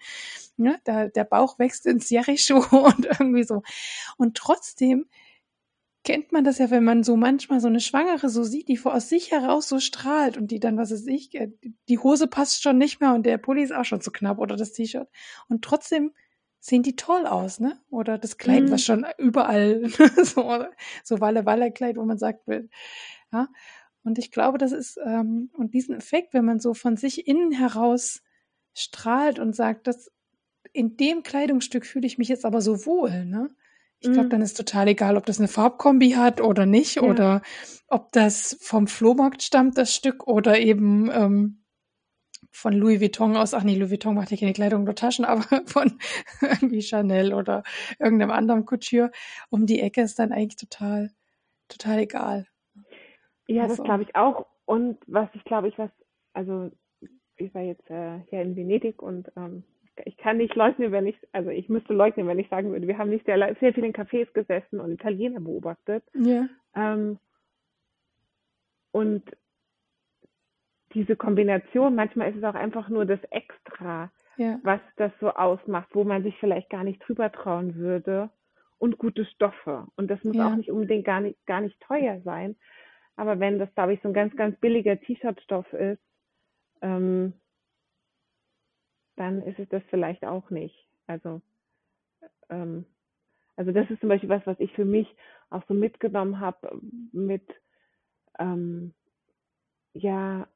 Ne? 0.57 0.79
Der, 0.87 1.09
der 1.09 1.25
Bauch 1.25 1.59
wächst 1.59 1.87
ins 1.87 2.11
Jericho 2.11 2.65
und 2.71 3.07
irgendwie 3.07 3.45
so. 3.45 3.63
Und 4.17 4.37
trotzdem 4.37 5.07
kennt 6.07 6.31
man 6.31 6.45
das 6.45 6.59
ja, 6.59 6.71
wenn 6.71 6.85
man 6.85 7.03
so 7.03 7.17
manchmal 7.17 7.61
so 7.61 7.67
eine 7.67 7.81
Schwangere 7.81 8.29
so 8.29 8.45
sieht, 8.45 8.69
die 8.69 8.77
vor 8.77 8.95
aus 8.95 9.09
sich 9.09 9.33
heraus 9.33 9.69
so 9.69 9.81
strahlt 9.81 10.37
und 10.37 10.53
die 10.53 10.61
dann, 10.61 10.79
was 10.79 10.93
weiß 10.93 11.07
ich, 11.09 11.35
äh, 11.35 11.51
die 11.89 11.99
Hose 11.99 12.29
passt 12.29 12.63
schon 12.63 12.79
nicht 12.79 13.01
mehr 13.01 13.13
und 13.13 13.27
der 13.27 13.39
Pulli 13.39 13.63
ist 13.63 13.75
auch 13.75 13.85
schon 13.85 14.01
zu 14.01 14.13
knapp 14.13 14.39
oder 14.39 14.57
das 14.57 14.73
T-Shirt. 14.73 15.09
Und 15.49 15.63
trotzdem 15.63 16.13
sehen 16.61 16.85
die 16.85 16.95
toll 16.95 17.27
aus, 17.27 17.59
ne? 17.59 17.81
Oder 17.91 18.19
das 18.19 18.39
Kleid, 18.39 18.65
mhm. 18.65 18.71
was 18.71 18.85
schon 18.85 19.05
überall 19.19 19.83
so, 20.23 20.65
so 21.03 21.21
Walle-Walle-Kleid, 21.21 21.97
wo 21.97 22.05
man 22.05 22.19
sagt, 22.19 22.47
ja. 23.33 23.49
Und 24.05 24.19
ich 24.19 24.31
glaube, 24.31 24.59
das 24.59 24.71
ist, 24.71 25.01
ähm, 25.05 25.51
und 25.55 25.75
diesen 25.75 25.97
Effekt, 25.97 26.35
wenn 26.35 26.45
man 26.45 26.61
so 26.61 26.73
von 26.73 26.97
sich 26.97 27.27
innen 27.27 27.51
heraus 27.51 28.23
strahlt 28.75 29.41
und 29.41 29.57
sagt, 29.57 29.89
dass 29.89 30.13
in 30.73 30.97
dem 30.97 31.25
Kleidungsstück 31.25 31.85
fühle 31.85 32.07
ich 32.07 32.17
mich 32.17 32.29
jetzt 32.29 32.45
aber 32.45 32.61
so 32.61 32.87
wohl, 32.87 33.25
ne? 33.25 33.51
Ich 34.07 34.13
glaube, 34.13 34.27
mhm. 34.27 34.31
dann 34.31 34.43
ist 34.43 34.57
total 34.57 34.89
egal, 34.89 35.17
ob 35.17 35.27
das 35.27 35.39
eine 35.39 35.49
Farbkombi 35.49 36.13
hat 36.13 36.41
oder 36.41 36.67
nicht, 36.67 36.97
ja. 36.97 37.03
oder 37.03 37.43
ob 37.89 38.13
das 38.13 38.57
vom 38.61 38.87
Flohmarkt 38.87 39.43
stammt, 39.43 39.77
das 39.79 39.95
Stück, 39.95 40.27
oder 40.27 40.59
eben 40.59 41.11
ähm, 41.13 41.65
von 42.51 42.73
Louis 42.73 43.01
Vuitton 43.01 43.37
aus. 43.37 43.53
Ach 43.53 43.63
nee, 43.63 43.75
Louis 43.75 43.91
Vuitton 43.91 44.15
macht 44.15 44.31
ja 44.31 44.37
keine 44.37 44.53
Kleidung 44.53 44.83
oder 44.83 44.95
Taschen, 44.95 45.25
aber 45.27 45.45
von 45.67 45.99
irgendwie 46.41 46.83
Chanel 46.83 47.35
oder 47.35 47.63
irgendeinem 47.99 48.31
anderen 48.31 48.65
Couture 48.65 49.11
um 49.51 49.67
die 49.67 49.81
Ecke 49.81 50.03
ist 50.03 50.19
dann 50.19 50.33
eigentlich 50.33 50.57
total, 50.57 51.11
total 51.69 51.99
egal. 51.99 52.47
Ja, 53.49 53.65
also. 53.65 53.77
das 53.77 53.85
glaube 53.85 54.05
ich 54.05 54.15
auch. 54.17 54.47
Und 54.65 54.99
was 55.07 55.29
ich 55.35 55.45
glaube 55.45 55.69
ich, 55.69 55.79
was, 55.79 55.91
also 56.33 56.71
ich 57.37 57.55
war 57.55 57.63
jetzt 57.63 57.89
äh, 57.91 58.21
hier 58.31 58.43
in 58.43 58.57
Venedig 58.57 59.03
und 59.03 59.31
ähm, 59.37 59.65
ich 60.05 60.17
kann 60.17 60.37
nicht 60.37 60.55
leugnen, 60.55 60.93
wenn 60.93 61.07
ich, 61.07 61.17
also 61.33 61.51
ich 61.51 61.69
müsste 61.69 61.95
leugnen, 61.95 62.27
wenn 62.27 62.39
ich 62.39 62.49
sagen 62.49 62.71
würde, 62.71 62.87
wir 62.87 62.99
haben 62.99 63.11
nicht 63.11 63.27
sehr, 63.27 63.39
sehr 63.61 63.73
viel 63.73 63.85
in 63.85 63.93
Cafés 63.93 64.31
gesessen 64.33 64.81
und 64.81 64.93
Italiener 64.93 65.41
beobachtet. 65.41 66.05
Ja. 66.15 66.49
Ähm, 66.75 67.19
und 68.93 69.23
diese 70.95 71.17
Kombination, 71.17 71.95
manchmal 71.95 72.31
ist 72.31 72.37
es 72.37 72.45
auch 72.45 72.55
einfach 72.55 72.89
nur 72.89 73.05
das 73.05 73.21
Extra, 73.31 74.11
ja. 74.37 74.59
was 74.63 74.81
das 74.97 75.13
so 75.21 75.31
ausmacht, 75.31 75.89
wo 75.93 76.05
man 76.05 76.23
sich 76.23 76.37
vielleicht 76.39 76.71
gar 76.71 76.85
nicht 76.85 77.01
drüber 77.07 77.31
trauen 77.33 77.77
würde. 77.77 78.31
Und 78.79 78.99
gute 78.99 79.25
Stoffe. 79.25 79.87
Und 79.97 80.11
das 80.11 80.23
muss 80.23 80.37
ja. 80.37 80.49
auch 80.49 80.55
nicht 80.55 80.71
unbedingt 80.71 81.07
gar 81.07 81.21
nicht, 81.23 81.39
gar 81.47 81.63
nicht 81.63 81.81
teuer 81.81 82.21
sein. 82.25 82.57
Aber 83.17 83.41
wenn 83.41 83.59
das, 83.59 83.75
glaube 83.75 83.95
ich, 83.95 84.03
so 84.03 84.09
ein 84.09 84.15
ganz, 84.15 84.37
ganz 84.37 84.59
billiger 84.61 85.01
T-Shirt-Stoff 85.01 85.73
ist, 85.73 86.03
ähm, 86.83 87.33
dann 89.17 89.43
ist 89.43 89.59
es 89.59 89.69
das 89.69 89.83
vielleicht 89.91 90.25
auch 90.25 90.51
nicht. 90.51 90.89
Also, 91.07 91.41
ähm, 92.51 92.85
also 93.57 93.73
das 93.73 93.91
ist 93.91 94.01
zum 94.01 94.09
Beispiel 94.09 94.29
was, 94.29 94.47
was 94.47 94.61
ich 94.61 94.73
für 94.73 94.85
mich 94.85 95.09
auch 95.51 95.63
so 95.69 95.75
mitgenommen 95.75 96.41
habe 96.41 96.81
mit, 97.13 97.49
ähm, 98.39 98.95
ja, 99.95 100.47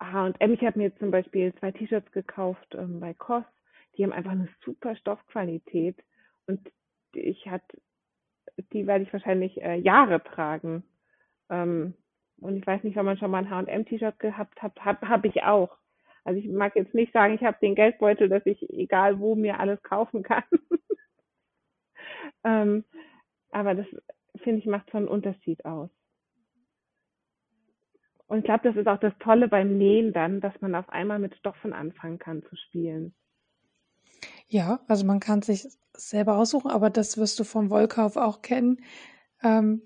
H&M. 0.00 0.52
Ich 0.52 0.62
habe 0.62 0.78
mir 0.78 0.96
zum 0.96 1.10
Beispiel 1.10 1.54
zwei 1.56 1.72
T-Shirts 1.72 2.10
gekauft 2.12 2.74
ähm, 2.74 3.00
bei 3.00 3.14
COS. 3.14 3.44
Die 3.96 4.04
haben 4.04 4.12
einfach 4.12 4.32
eine 4.32 4.48
super 4.64 4.96
Stoffqualität 4.96 5.96
und 6.46 6.60
ich 7.12 7.46
hatte, 7.48 7.78
die 8.72 8.86
werde 8.86 9.04
ich 9.04 9.12
wahrscheinlich 9.12 9.60
äh, 9.62 9.76
Jahre 9.76 10.22
tragen. 10.22 10.84
Ähm, 11.50 11.94
und 12.40 12.56
ich 12.56 12.66
weiß 12.66 12.82
nicht, 12.82 12.96
wenn 12.96 13.04
man 13.04 13.16
schon 13.18 13.30
mal 13.30 13.38
ein 13.38 13.50
H&M-T-Shirt 13.50 14.18
gehabt 14.18 14.62
hat, 14.62 14.84
habe 14.84 15.08
hab 15.08 15.24
ich 15.24 15.42
auch. 15.44 15.76
Also 16.24 16.40
ich 16.40 16.48
mag 16.48 16.74
jetzt 16.74 16.94
nicht 16.94 17.12
sagen, 17.12 17.34
ich 17.34 17.42
habe 17.42 17.58
den 17.60 17.74
Geldbeutel, 17.74 18.28
dass 18.28 18.44
ich 18.46 18.68
egal 18.70 19.20
wo 19.20 19.34
mir 19.34 19.60
alles 19.60 19.82
kaufen 19.82 20.22
kann. 20.22 20.44
ähm, 22.44 22.84
aber 23.50 23.74
das 23.74 23.86
finde 24.42 24.58
ich 24.58 24.66
macht 24.66 24.90
schon 24.90 25.00
einen 25.00 25.08
Unterschied 25.08 25.64
aus. 25.64 25.90
Und 28.26 28.38
ich 28.38 28.44
glaube, 28.44 28.64
das 28.64 28.76
ist 28.76 28.88
auch 28.88 28.98
das 28.98 29.12
Tolle 29.20 29.48
beim 29.48 29.76
Nähen 29.76 30.12
dann, 30.12 30.40
dass 30.40 30.58
man 30.60 30.74
auf 30.74 30.88
einmal 30.88 31.18
mit 31.18 31.36
Stoffen 31.36 31.72
anfangen 31.72 32.18
kann 32.18 32.42
zu 32.44 32.56
spielen. 32.56 33.14
Ja, 34.48 34.80
also 34.88 35.04
man 35.04 35.20
kann 35.20 35.42
sich 35.42 35.68
selber 35.92 36.38
aussuchen, 36.38 36.70
aber 36.70 36.90
das 36.90 37.18
wirst 37.18 37.38
du 37.38 37.44
vom 37.44 37.70
Wollkauf 37.70 38.16
auch 38.16 38.42
kennen. 38.42 38.80
Ähm, 39.42 39.82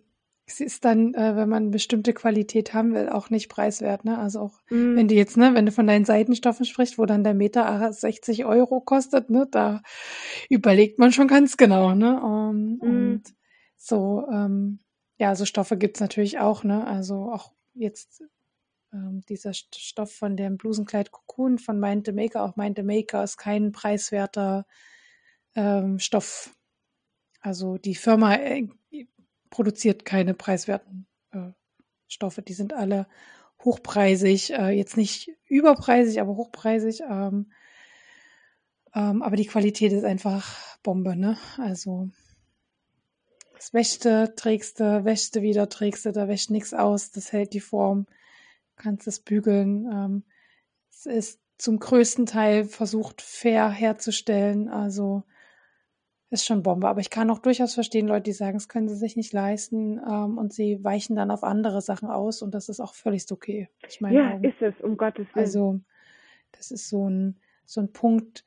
es 0.49 0.61
ist 0.61 0.85
dann, 0.85 1.13
äh, 1.15 1.37
wenn 1.37 1.49
man 1.49 1.71
bestimmte 1.71 2.15
Qualität 2.15 2.73
haben 2.73 2.95
will, 2.95 3.11
auch 3.11 3.29
nicht 3.29 3.49
preiswert, 3.49 4.05
ne? 4.05 4.19
Also 4.19 4.41
auch 4.41 4.61
mm. 4.71 4.97
wenn 4.97 5.09
du 5.09 5.15
jetzt, 5.15 5.37
ne, 5.37 5.55
wenn 5.55 5.67
du 5.67 5.73
von 5.73 5.87
deinen 5.87 6.07
Seitenstoffen 6.07 6.65
sprichst, 6.65 6.99
wo 6.99 7.05
dann 7.05 7.23
der 7.23 7.35
Meter 7.35 7.93
60 7.93 8.47
Euro 8.47 8.81
kostet, 8.81 9.29
ne, 9.29 9.47
da 9.51 9.83
überlegt 10.49 10.99
man 10.99 11.13
schon 11.13 11.29
ganz 11.29 11.57
genau, 11.59 11.95
ne? 11.95 12.23
Um, 12.23 12.77
mm. 12.77 12.81
Und 12.81 13.23
so, 13.77 14.27
ähm, 14.33 14.81
ja, 15.19 15.35
so 15.35 15.45
Stoffe 15.45 15.77
gibt's 15.77 16.01
natürlich 16.01 16.39
auch, 16.39 16.65
ne? 16.65 16.87
Also 16.87 17.31
auch 17.31 17.53
jetzt 17.75 18.23
ähm, 18.93 19.23
dieser 19.29 19.53
Stoff 19.53 20.13
von 20.13 20.37
dem 20.37 20.57
Blusenkleid 20.57 21.11
Cocoon 21.11 21.59
von 21.59 21.79
Mind 21.79 22.07
the 22.07 22.13
Maker, 22.13 22.43
auch 22.43 22.57
Mind 22.57 22.79
the 22.79 22.83
Maker 22.83 23.23
ist 23.23 23.37
kein 23.37 23.73
preiswerter 23.73 24.67
ähm, 25.55 25.99
Stoff. 25.99 26.55
Also 27.41 27.77
die 27.77 27.95
Firma 27.95 28.35
äh, 28.37 28.67
produziert 29.51 30.05
keine 30.05 30.35
preiswerten 30.35 31.07
äh, 31.33 31.51
Stoffe. 32.07 32.43
Die 32.43 32.55
sind 32.55 32.73
alle 32.73 33.07
hochpreisig, 33.65 34.53
äh, 34.53 34.71
jetzt 34.71 34.97
nicht 34.97 35.31
überpreisig, 35.47 36.21
aber 36.21 36.37
hochpreisig. 36.37 37.03
Ähm, 37.09 37.53
ähm, 38.95 39.23
aber 39.23 39.37
die 39.37 39.47
Qualität 39.47 39.93
ist 39.93 40.05
einfach 40.05 40.79
Bombe, 40.83 41.17
ne? 41.17 41.37
Also 41.59 42.09
das 43.55 43.75
wäschste, 43.75 44.35
trägste, 44.37 45.05
wäschste 45.05 45.43
wieder, 45.43 45.69
trägste, 45.69 46.13
da 46.13 46.29
wäscht 46.29 46.51
nichts 46.51 46.75
aus, 46.75 47.11
das 47.11 47.33
hält 47.33 47.53
die 47.53 47.61
Form, 47.61 48.07
kannst 48.77 49.09
es 49.09 49.19
bügeln. 49.21 49.91
Ähm, 49.93 50.25
es 50.91 51.07
ist 51.07 51.41
zum 51.59 51.81
größten 51.81 52.27
Teil 52.27 52.65
versucht 52.65 53.21
fair 53.21 53.69
herzustellen, 53.69 54.69
also 54.69 55.25
ist 56.31 56.45
schon 56.45 56.63
Bombe. 56.63 56.89
Aber 56.89 57.01
ich 57.01 57.11
kann 57.11 57.31
auch 57.31 57.39
durchaus 57.39 57.75
verstehen, 57.75 58.07
Leute, 58.07 58.25
die 58.25 58.33
sagen, 58.33 58.57
es 58.57 58.69
können 58.69 58.89
sie 58.89 58.97
sich 58.97 59.17
nicht 59.17 59.33
leisten 59.33 59.99
ähm, 59.99 60.39
und 60.39 60.53
sie 60.53 60.83
weichen 60.83 61.17
dann 61.17 61.31
auf 61.31 61.43
andere 61.43 61.81
Sachen 61.81 62.09
aus 62.11 62.43
und 62.43 62.55
das 62.55 62.69
ist 62.69 62.81
auch 62.81 62.95
völlig 62.95 63.25
okay. 63.31 63.69
Ich 63.89 64.01
meine, 64.01 64.17
ja, 64.17 64.31
ist 64.49 64.61
es, 64.61 64.75
um 64.83 64.97
Gottes 64.97 65.27
Willen. 65.35 65.45
Also, 65.45 65.81
das 66.53 66.71
ist 66.71 66.89
so 66.89 67.09
ein, 67.09 67.39
so 67.65 67.81
ein 67.81 67.93
Punkt, 67.93 68.45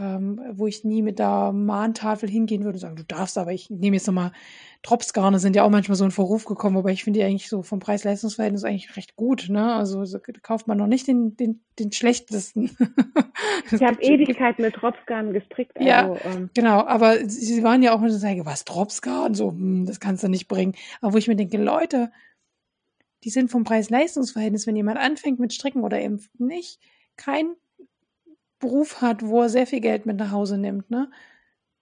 ähm, 0.00 0.40
wo 0.52 0.66
ich 0.66 0.82
nie 0.82 1.02
mit 1.02 1.18
der 1.18 1.52
Mahntafel 1.52 2.28
hingehen 2.28 2.64
würde 2.64 2.76
und 2.76 2.80
sagen, 2.80 2.96
du 2.96 3.04
darfst, 3.04 3.36
aber 3.36 3.52
ich 3.52 3.68
nehme 3.68 3.96
jetzt 3.96 4.06
nochmal, 4.06 4.32
Tropsgarne 4.82 5.38
sind 5.38 5.54
ja 5.54 5.62
auch 5.62 5.68
manchmal 5.68 5.96
so 5.96 6.06
in 6.06 6.10
Verruf 6.10 6.46
gekommen, 6.46 6.78
aber 6.78 6.90
ich 6.90 7.04
finde 7.04 7.20
die 7.20 7.24
eigentlich 7.24 7.50
so 7.50 7.62
vom 7.62 7.80
Preis-Leistungs-Verhältnis 7.80 8.64
eigentlich 8.64 8.96
recht 8.96 9.14
gut, 9.14 9.48
ne? 9.50 9.74
Also 9.74 10.06
so, 10.06 10.18
kauft 10.42 10.68
man 10.68 10.78
noch 10.78 10.86
nicht 10.86 11.06
den, 11.06 11.36
den, 11.36 11.60
den 11.78 11.92
schlechtesten. 11.92 12.70
ich 13.70 13.82
habe 13.82 13.98
Ewigkeiten 14.00 14.62
mit 14.62 14.74
Tropsgarn 14.74 15.34
gestrickt. 15.34 15.76
Also, 15.76 15.86
ja, 15.86 16.16
ähm. 16.24 16.48
genau, 16.54 16.80
aber 16.86 17.28
sie 17.28 17.62
waren 17.62 17.82
ja 17.82 17.92
auch 17.94 18.00
mit 18.00 18.10
so 18.10 18.16
sagen, 18.16 18.46
was 18.46 18.64
Tropsgarn, 18.64 19.34
so, 19.34 19.50
hm, 19.50 19.84
das 19.84 20.00
kannst 20.00 20.24
du 20.24 20.28
nicht 20.28 20.48
bringen. 20.48 20.74
Aber 21.02 21.12
wo 21.12 21.18
ich 21.18 21.28
mir 21.28 21.36
denke, 21.36 21.58
Leute, 21.58 22.10
die 23.22 23.30
sind 23.30 23.50
vom 23.50 23.64
Preis-Leistungs-Verhältnis, 23.64 24.66
wenn 24.66 24.76
jemand 24.76 24.98
anfängt 24.98 25.40
mit 25.40 25.52
Stricken 25.52 25.82
oder 25.84 26.00
eben 26.00 26.24
nicht, 26.38 26.80
kein 27.16 27.54
Beruf 28.60 29.00
hat, 29.00 29.26
wo 29.26 29.42
er 29.42 29.48
sehr 29.48 29.66
viel 29.66 29.80
Geld 29.80 30.06
mit 30.06 30.16
nach 30.16 30.30
Hause 30.30 30.56
nimmt, 30.58 30.90
ne, 30.90 31.10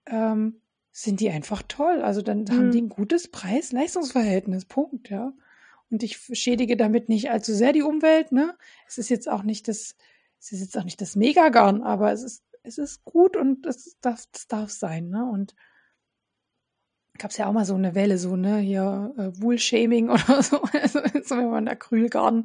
ähm, 0.07 0.63
sind 0.91 1.21
die 1.21 1.31
einfach 1.31 1.63
toll. 1.69 2.01
Also 2.01 2.23
dann 2.23 2.43
mhm. 2.43 2.51
haben 2.51 2.71
die 2.71 2.81
ein 2.81 2.89
gutes 2.89 3.29
Preis-Leistungsverhältnis. 3.29 4.65
Punkt, 4.65 5.11
ja. 5.11 5.33
Und 5.91 6.03
ich 6.03 6.19
schädige 6.33 6.77
damit 6.77 7.09
nicht 7.09 7.31
allzu 7.31 7.55
sehr 7.55 7.73
die 7.73 7.83
Umwelt, 7.83 8.33
ne. 8.33 8.57
Es 8.87 8.99
ist 8.99 9.09
jetzt 9.09 9.29
auch 9.29 9.43
nicht 9.43 9.69
das, 9.69 9.97
es 10.41 10.53
ist 10.53 10.61
jetzt 10.61 10.79
auch 10.79 10.85
nicht 10.85 11.01
das 11.01 11.17
Megagarn, 11.17 11.83
aber 11.83 12.13
es 12.13 12.23
ist, 12.23 12.45
es 12.63 12.79
ist 12.79 13.05
gut 13.05 13.37
und 13.37 13.67
es 13.67 13.99
darf, 14.01 14.25
das 14.33 14.49
darf 14.49 14.71
sein, 14.71 15.09
ne. 15.09 15.25
Und 15.25 15.55
gab 17.19 17.33
es 17.33 17.37
ja 17.37 17.47
auch 17.47 17.53
mal 17.53 17.65
so 17.65 17.75
eine 17.75 17.95
Welle, 17.95 18.19
so, 18.19 18.37
ne, 18.37 18.59
hier 18.59 19.13
äh, 19.19 19.43
Wool-Shaming 19.43 20.11
oder 20.11 20.43
so, 20.43 20.63
also, 20.63 21.01
so, 21.25 21.37
wenn 21.37 21.51
man 21.51 21.69
Acrylgarn 21.69 22.45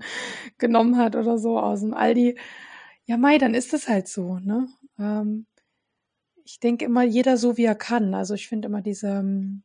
genommen 0.58 0.98
hat 0.98 1.16
oder 1.16 1.38
so 1.38 1.60
aus 1.60 1.82
dem 1.82 1.94
Aldi. 1.94 2.38
Ja, 3.06 3.18
Mai, 3.18 3.38
dann 3.38 3.54
ist 3.54 3.74
es 3.74 3.88
halt 3.88 4.08
so, 4.08 4.40
ne? 4.40 4.68
Ähm, 5.00 5.46
ich 6.46 6.60
denke 6.60 6.86
immer, 6.86 7.04
jeder 7.04 7.38
so 7.38 7.58
wie 7.58 7.66
er 7.66 7.76
kann. 7.76 8.14
Also 8.14 8.34
ich 8.34 8.48
finde 8.48 8.68
immer 8.68 8.82
diese, 8.82 9.08
ähm, 9.08 9.64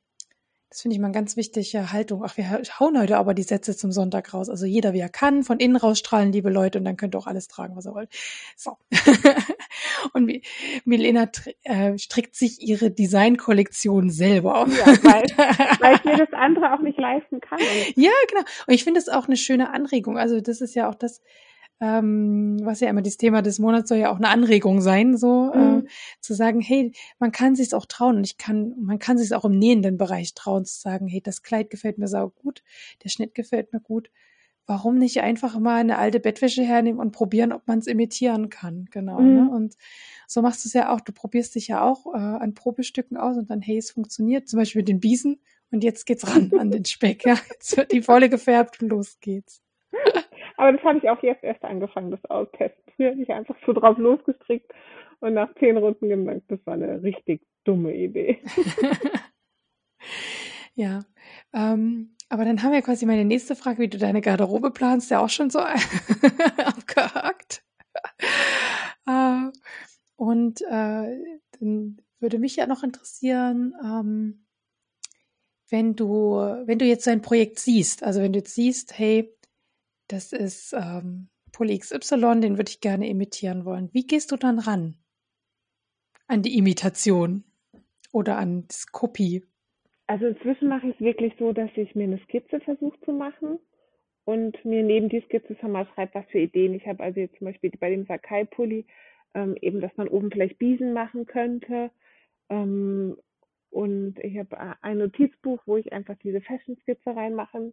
Das 0.70 0.82
finde 0.82 0.94
ich 0.96 1.00
mal 1.00 1.06
eine 1.08 1.14
ganz 1.14 1.36
wichtige 1.36 1.92
Haltung. 1.92 2.22
Ach, 2.24 2.36
wir 2.36 2.50
hauen 2.78 2.98
heute 2.98 3.16
aber 3.16 3.32
die 3.34 3.42
Sätze 3.42 3.74
zum 3.76 3.90
Sonntag 3.90 4.34
raus. 4.34 4.50
Also 4.50 4.66
jeder, 4.66 4.92
wie 4.92 5.00
er 5.00 5.08
kann, 5.08 5.42
von 5.42 5.58
innen 5.60 5.76
rausstrahlen, 5.76 6.30
liebe 6.32 6.50
Leute, 6.50 6.78
und 6.78 6.84
dann 6.84 6.96
könnt 6.98 7.14
ihr 7.14 7.18
auch 7.18 7.26
alles 7.26 7.48
tragen, 7.48 7.74
was 7.76 7.86
ihr 7.86 7.94
wollt. 7.94 8.10
So. 8.56 8.76
und 10.12 10.30
Milena 10.84 11.30
äh, 11.64 11.96
strickt 11.98 12.36
sich 12.36 12.60
ihre 12.60 12.90
Designkollektion 12.90 14.10
selber. 14.10 14.66
Ja, 14.68 14.86
weil, 15.04 15.24
weil 15.80 15.96
ich 15.96 16.04
mir 16.04 16.18
das 16.18 16.32
andere 16.32 16.74
auch 16.74 16.80
nicht 16.82 16.98
leisten 16.98 17.40
kann. 17.40 17.58
Ja, 17.96 18.12
genau. 18.28 18.42
Und 18.66 18.74
ich 18.74 18.84
finde 18.84 19.00
es 19.00 19.08
auch 19.08 19.26
eine 19.26 19.36
schöne 19.38 19.70
Anregung. 19.72 20.18
Also 20.18 20.40
das 20.40 20.60
ist 20.60 20.74
ja 20.74 20.88
auch 20.90 20.94
das, 20.96 21.22
ähm, 21.80 22.58
was 22.62 22.80
ja 22.80 22.88
immer 22.88 23.02
das 23.02 23.16
Thema 23.16 23.42
des 23.42 23.58
Monats 23.58 23.88
soll 23.88 23.98
ja 23.98 24.10
auch 24.10 24.16
eine 24.16 24.28
Anregung 24.28 24.80
sein, 24.80 25.16
so 25.16 25.52
äh, 25.52 25.58
mhm. 25.58 25.86
äh, 25.86 25.88
zu 26.20 26.34
sagen, 26.34 26.60
hey, 26.60 26.92
man 27.18 27.32
kann 27.32 27.54
sich 27.54 27.74
auch 27.74 27.86
trauen 27.86 28.16
und 28.16 28.24
ich 28.24 28.36
kann, 28.36 28.74
man 28.80 28.98
kann 28.98 29.18
sich 29.18 29.34
auch 29.34 29.44
im 29.44 29.58
nähenden 29.58 29.96
Bereich 29.96 30.34
trauen 30.34 30.64
zu 30.64 30.80
sagen, 30.80 31.06
hey, 31.06 31.20
das 31.20 31.42
Kleid 31.42 31.70
gefällt 31.70 31.98
mir 31.98 32.08
sau 32.08 32.30
gut, 32.30 32.62
der 33.04 33.10
Schnitt 33.10 33.34
gefällt 33.34 33.72
mir 33.72 33.80
gut. 33.80 34.10
Warum 34.70 34.98
nicht 34.98 35.22
einfach 35.22 35.58
mal 35.58 35.76
eine 35.76 35.96
alte 35.96 36.20
Bettwäsche 36.20 36.62
hernehmen 36.62 37.00
und 37.00 37.12
probieren, 37.12 37.54
ob 37.54 37.66
man 37.66 37.78
es 37.78 37.86
imitieren 37.86 38.50
kann, 38.50 38.86
genau. 38.90 39.18
Ne? 39.18 39.26
Mhm. 39.26 39.34
Ne? 39.46 39.50
Und 39.50 39.76
so 40.26 40.42
machst 40.42 40.62
du 40.64 40.68
es 40.68 40.74
ja 40.74 40.92
auch. 40.92 41.00
Du 41.00 41.12
probierst 41.12 41.54
dich 41.54 41.68
ja 41.68 41.82
auch 41.82 42.04
äh, 42.12 42.18
an 42.18 42.52
Probestücken 42.52 43.16
aus 43.16 43.38
und 43.38 43.48
dann, 43.48 43.62
hey, 43.62 43.78
es 43.78 43.90
funktioniert. 43.90 44.46
Zum 44.46 44.58
Beispiel 44.58 44.80
mit 44.80 44.88
den 44.88 45.00
Biesen 45.00 45.40
und 45.70 45.84
jetzt 45.84 46.04
geht's 46.04 46.26
ran 46.26 46.52
an 46.58 46.70
den 46.70 46.84
Speck. 46.84 47.24
Ja, 47.24 47.38
jetzt 47.50 47.78
wird 47.78 47.92
die 47.92 48.06
Wolle 48.08 48.28
gefärbt 48.28 48.82
und 48.82 48.90
los 48.90 49.16
geht's. 49.20 49.62
Aber 50.58 50.72
das 50.72 50.82
habe 50.82 50.98
ich 50.98 51.08
auch 51.08 51.22
jetzt 51.22 51.44
erst 51.44 51.62
angefangen, 51.64 52.10
das 52.10 52.24
Austesten. 52.24 52.82
Früher 52.96 53.12
habe 53.12 53.22
ich 53.22 53.30
einfach 53.30 53.54
so 53.64 53.72
drauf 53.72 53.96
losgestrickt 53.96 54.70
und 55.20 55.34
nach 55.34 55.54
zehn 55.54 55.76
Runden 55.76 56.08
gemerkt, 56.08 56.50
das 56.50 56.58
war 56.66 56.74
eine 56.74 57.00
richtig 57.00 57.42
dumme 57.62 57.94
Idee. 57.94 58.40
ja, 60.74 61.04
ähm, 61.52 62.16
aber 62.28 62.44
dann 62.44 62.60
haben 62.62 62.72
wir 62.72 62.82
quasi 62.82 63.06
meine 63.06 63.24
nächste 63.24 63.54
Frage, 63.54 63.78
wie 63.78 63.88
du 63.88 63.98
deine 63.98 64.20
Garderobe 64.20 64.72
planst, 64.72 65.12
ja 65.12 65.20
auch 65.20 65.28
schon 65.28 65.48
so 65.48 65.60
abgehakt. 66.56 67.62
äh, 69.06 69.44
und 70.16 70.60
äh, 70.62 71.38
dann 71.60 72.02
würde 72.18 72.40
mich 72.40 72.56
ja 72.56 72.66
noch 72.66 72.82
interessieren, 72.82 73.74
ähm, 73.80 74.44
wenn 75.70 75.94
du, 75.94 76.34
wenn 76.64 76.80
du 76.80 76.84
jetzt 76.84 77.06
ein 77.06 77.22
Projekt 77.22 77.60
siehst, 77.60 78.02
also 78.02 78.20
wenn 78.20 78.32
du 78.32 78.40
jetzt 78.40 78.56
siehst, 78.56 78.98
hey, 78.98 79.32
das 80.08 80.32
ist 80.32 80.72
ähm, 80.72 81.28
Pulli 81.52 81.78
XY, 81.78 82.40
den 82.40 82.56
würde 82.58 82.70
ich 82.70 82.80
gerne 82.80 83.08
imitieren 83.08 83.64
wollen. 83.64 83.90
Wie 83.92 84.06
gehst 84.06 84.32
du 84.32 84.36
dann 84.36 84.58
ran? 84.58 84.96
An 86.26 86.42
die 86.42 86.58
Imitation 86.58 87.44
oder 88.12 88.36
an 88.38 88.66
das 88.66 88.86
Kopie? 88.88 89.44
Also 90.06 90.26
inzwischen 90.26 90.68
mache 90.68 90.88
ich 90.88 90.94
es 90.94 91.00
wirklich 91.00 91.34
so, 91.38 91.52
dass 91.52 91.70
ich 91.76 91.94
mir 91.94 92.04
eine 92.04 92.18
Skizze 92.24 92.60
versuche 92.60 92.98
zu 93.00 93.12
machen 93.12 93.58
und 94.24 94.62
mir 94.64 94.82
neben 94.82 95.08
die 95.08 95.22
Skizze 95.22 95.56
schon 95.60 95.72
mal 95.72 95.86
schreibe, 95.94 96.14
was 96.14 96.26
für 96.30 96.38
Ideen 96.38 96.74
ich 96.74 96.86
habe. 96.86 97.02
Also 97.02 97.20
jetzt 97.20 97.36
zum 97.36 97.46
Beispiel 97.46 97.70
bei 97.78 97.90
dem 97.90 98.06
Sakai-Pulli, 98.06 98.86
ähm, 99.34 99.56
eben, 99.60 99.80
dass 99.80 99.96
man 99.96 100.08
oben 100.08 100.30
vielleicht 100.30 100.58
Biesen 100.58 100.92
machen 100.92 101.26
könnte. 101.26 101.90
Ähm, 102.48 103.16
und 103.70 104.18
ich 104.20 104.38
habe 104.38 104.76
ein 104.82 104.98
Notizbuch, 104.98 105.60
wo 105.66 105.76
ich 105.76 105.92
einfach 105.92 106.16
diese 106.22 106.40
Fashion-Skizze 106.40 107.14
reinmache 107.14 107.72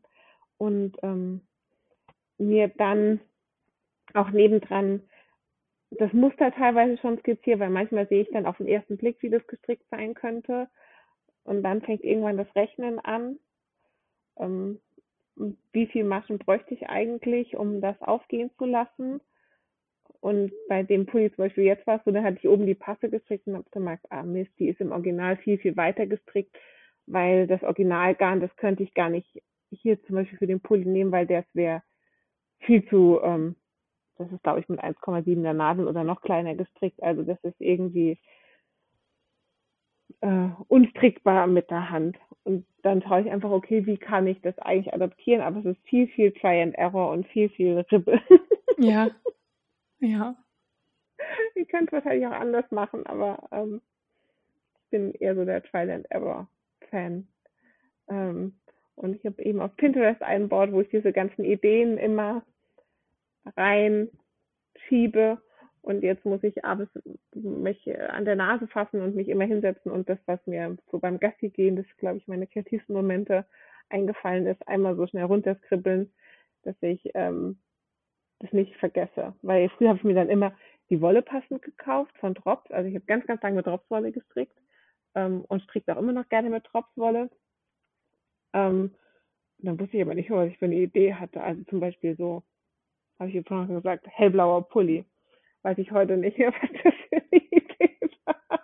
und 0.57 0.97
ähm, 1.03 1.41
mir 2.37 2.67
dann 2.69 3.19
auch 4.13 4.29
nebendran 4.31 5.01
das 5.91 6.11
Muster 6.13 6.51
teilweise 6.51 6.97
schon 6.97 7.17
skizziere, 7.19 7.59
weil 7.59 7.69
manchmal 7.69 8.07
sehe 8.07 8.21
ich 8.21 8.29
dann 8.31 8.45
auf 8.45 8.57
den 8.57 8.67
ersten 8.67 8.97
Blick, 8.97 9.21
wie 9.21 9.29
das 9.29 9.45
gestrickt 9.47 9.85
sein 9.89 10.13
könnte. 10.13 10.67
Und 11.43 11.63
dann 11.63 11.81
fängt 11.81 12.03
irgendwann 12.03 12.37
das 12.37 12.53
Rechnen 12.55 12.99
an. 12.99 13.39
Ähm, 14.37 14.79
wie 15.71 15.87
viel 15.87 16.03
Maschen 16.03 16.39
bräuchte 16.39 16.73
ich 16.73 16.87
eigentlich, 16.87 17.55
um 17.55 17.81
das 17.81 18.01
aufgehen 18.01 18.51
zu 18.57 18.65
lassen? 18.65 19.21
Und 20.21 20.51
bei 20.67 20.81
dem 20.83 21.05
Pulli 21.05 21.29
zum 21.29 21.45
Beispiel 21.45 21.65
jetzt 21.65 21.85
war 21.85 21.97
es 21.97 22.03
so, 22.03 22.11
da 22.11 22.23
hatte 22.23 22.37
ich 22.39 22.47
oben 22.47 22.65
die 22.65 22.73
Passe 22.73 23.09
gestrickt 23.09 23.47
und 23.47 23.55
habe 23.55 23.69
gemerkt, 23.69 24.05
ah 24.09 24.23
Mist, 24.23 24.51
die 24.57 24.69
ist 24.69 24.81
im 24.81 24.91
Original 24.91 25.37
viel, 25.37 25.57
viel 25.59 25.77
weiter 25.77 26.07
gestrickt, 26.07 26.55
weil 27.05 27.47
das 27.47 27.61
Originalgarn, 27.63 28.39
das 28.39 28.55
könnte 28.55 28.83
ich 28.83 28.93
gar 28.93 29.09
nicht 29.09 29.43
hier 29.69 30.01
zum 30.03 30.15
Beispiel 30.15 30.39
für 30.39 30.47
den 30.47 30.61
Pulli 30.61 30.85
nehmen, 30.85 31.11
weil 31.11 31.27
das 31.27 31.45
wäre 31.53 31.83
viel 32.65 32.87
zu, 32.87 33.19
ähm, 33.23 33.55
das 34.17 34.31
ist 34.31 34.43
glaube 34.43 34.59
ich 34.59 34.69
mit 34.69 34.81
1,7er 34.81 35.53
Nadel 35.53 35.87
oder 35.87 36.03
noch 36.03 36.21
kleiner 36.21 36.55
gestrickt. 36.55 37.01
Also 37.01 37.23
das 37.23 37.37
ist 37.43 37.59
irgendwie 37.59 38.17
äh, 40.21 40.49
unstrickbar 40.67 41.47
mit 41.47 41.69
der 41.69 41.89
Hand. 41.89 42.17
Und 42.43 42.65
dann 42.83 43.01
schaue 43.01 43.21
ich 43.21 43.31
einfach, 43.31 43.49
okay, 43.49 43.85
wie 43.85 43.97
kann 43.97 44.27
ich 44.27 44.39
das 44.41 44.57
eigentlich 44.59 44.93
adaptieren? 44.93 45.41
Aber 45.41 45.59
es 45.59 45.65
ist 45.65 45.81
viel, 45.87 46.07
viel 46.07 46.31
Try 46.31 46.61
and 46.61 46.75
Error 46.75 47.11
und 47.11 47.27
viel, 47.27 47.49
viel 47.49 47.79
Ribbe. 47.91 48.21
Ja, 48.77 49.09
ja. 49.99 50.35
Ich 51.55 51.67
könnte 51.69 51.87
es 51.87 52.03
wahrscheinlich 52.03 52.27
auch 52.27 52.39
anders 52.39 52.69
machen, 52.71 53.05
aber 53.05 53.47
ähm, 53.51 53.81
ich 54.83 54.89
bin 54.91 55.11
eher 55.13 55.35
so 55.35 55.45
der 55.45 55.63
Try 55.63 55.91
and 55.91 56.05
Error 56.11 56.47
Fan. 56.89 57.27
Ähm, 58.09 58.59
und 58.95 59.15
ich 59.15 59.25
habe 59.25 59.41
eben 59.43 59.59
auf 59.59 59.75
Pinterest 59.75 60.21
ein 60.21 60.49
Board, 60.49 60.71
wo 60.71 60.81
ich 60.81 60.89
diese 60.89 61.11
ganzen 61.11 61.43
Ideen 61.43 61.97
immer 61.97 62.43
reinschiebe. 63.55 65.41
Und 65.81 66.01
jetzt 66.01 66.25
muss 66.25 66.43
ich 66.43 66.65
abends 66.65 66.91
mich 67.33 67.87
an 68.09 68.25
der 68.25 68.35
Nase 68.35 68.67
fassen 68.67 69.01
und 69.01 69.15
mich 69.15 69.29
immer 69.29 69.45
hinsetzen 69.45 69.91
und 69.91 70.09
das, 70.09 70.17
was 70.25 70.39
mir 70.47 70.77
so 70.89 70.97
beim 70.97 71.19
Gassi 71.19 71.49
gehen, 71.49 71.75
das 71.75 71.85
ist, 71.85 71.97
glaube 71.97 72.17
ich, 72.17 72.27
meine 72.27 72.47
kreativsten 72.47 72.95
Momente 72.95 73.45
eingefallen 73.89 74.47
ist, 74.47 74.67
einmal 74.67 74.95
so 74.95 75.05
schnell 75.05 75.25
runterskribbeln, 75.25 76.11
dass 76.63 76.75
ich 76.81 77.11
ähm, 77.13 77.59
das 78.39 78.51
nicht 78.51 78.75
vergesse. 78.77 79.35
Weil 79.43 79.69
früher 79.69 79.89
habe 79.89 79.99
ich 79.99 80.03
mir 80.03 80.15
dann 80.15 80.29
immer 80.29 80.55
die 80.89 81.01
Wolle 81.01 81.21
passend 81.21 81.61
gekauft 81.61 82.17
von 82.17 82.33
Drops. 82.33 82.71
Also 82.71 82.89
ich 82.89 82.95
habe 82.95 83.05
ganz, 83.05 83.25
ganz 83.25 83.41
lange 83.41 83.57
mit 83.57 83.67
Dropswolle 83.67 84.11
gestrickt 84.11 84.57
ähm, 85.15 85.45
und 85.47 85.61
stricke 85.63 85.95
auch 85.95 85.99
immer 85.99 86.13
noch 86.13 86.29
gerne 86.29 86.49
mit 86.49 86.65
Dropswolle. 86.71 87.29
Ähm, 88.53 88.95
dann 89.59 89.79
wusste 89.79 89.97
ich 89.97 90.03
aber 90.03 90.15
nicht, 90.15 90.29
was 90.29 90.49
ich 90.49 90.57
für 90.57 90.65
eine 90.65 90.75
Idee 90.75 91.13
hatte. 91.13 91.41
Also 91.41 91.63
zum 91.63 91.79
Beispiel 91.79 92.15
so, 92.15 92.43
habe 93.19 93.29
ich 93.29 93.35
jetzt 93.35 93.47
vorhin 93.47 93.75
gesagt, 93.75 94.07
hellblauer 94.07 94.67
Pulli. 94.67 95.05
Weiß 95.63 95.77
ich 95.77 95.91
heute 95.91 96.17
nicht 96.17 96.37
mehr, 96.37 96.53
was 96.61 96.69
das 96.83 96.93
für 97.09 97.15
eine 97.15 97.41
Idee 97.43 97.97
war. 98.25 98.59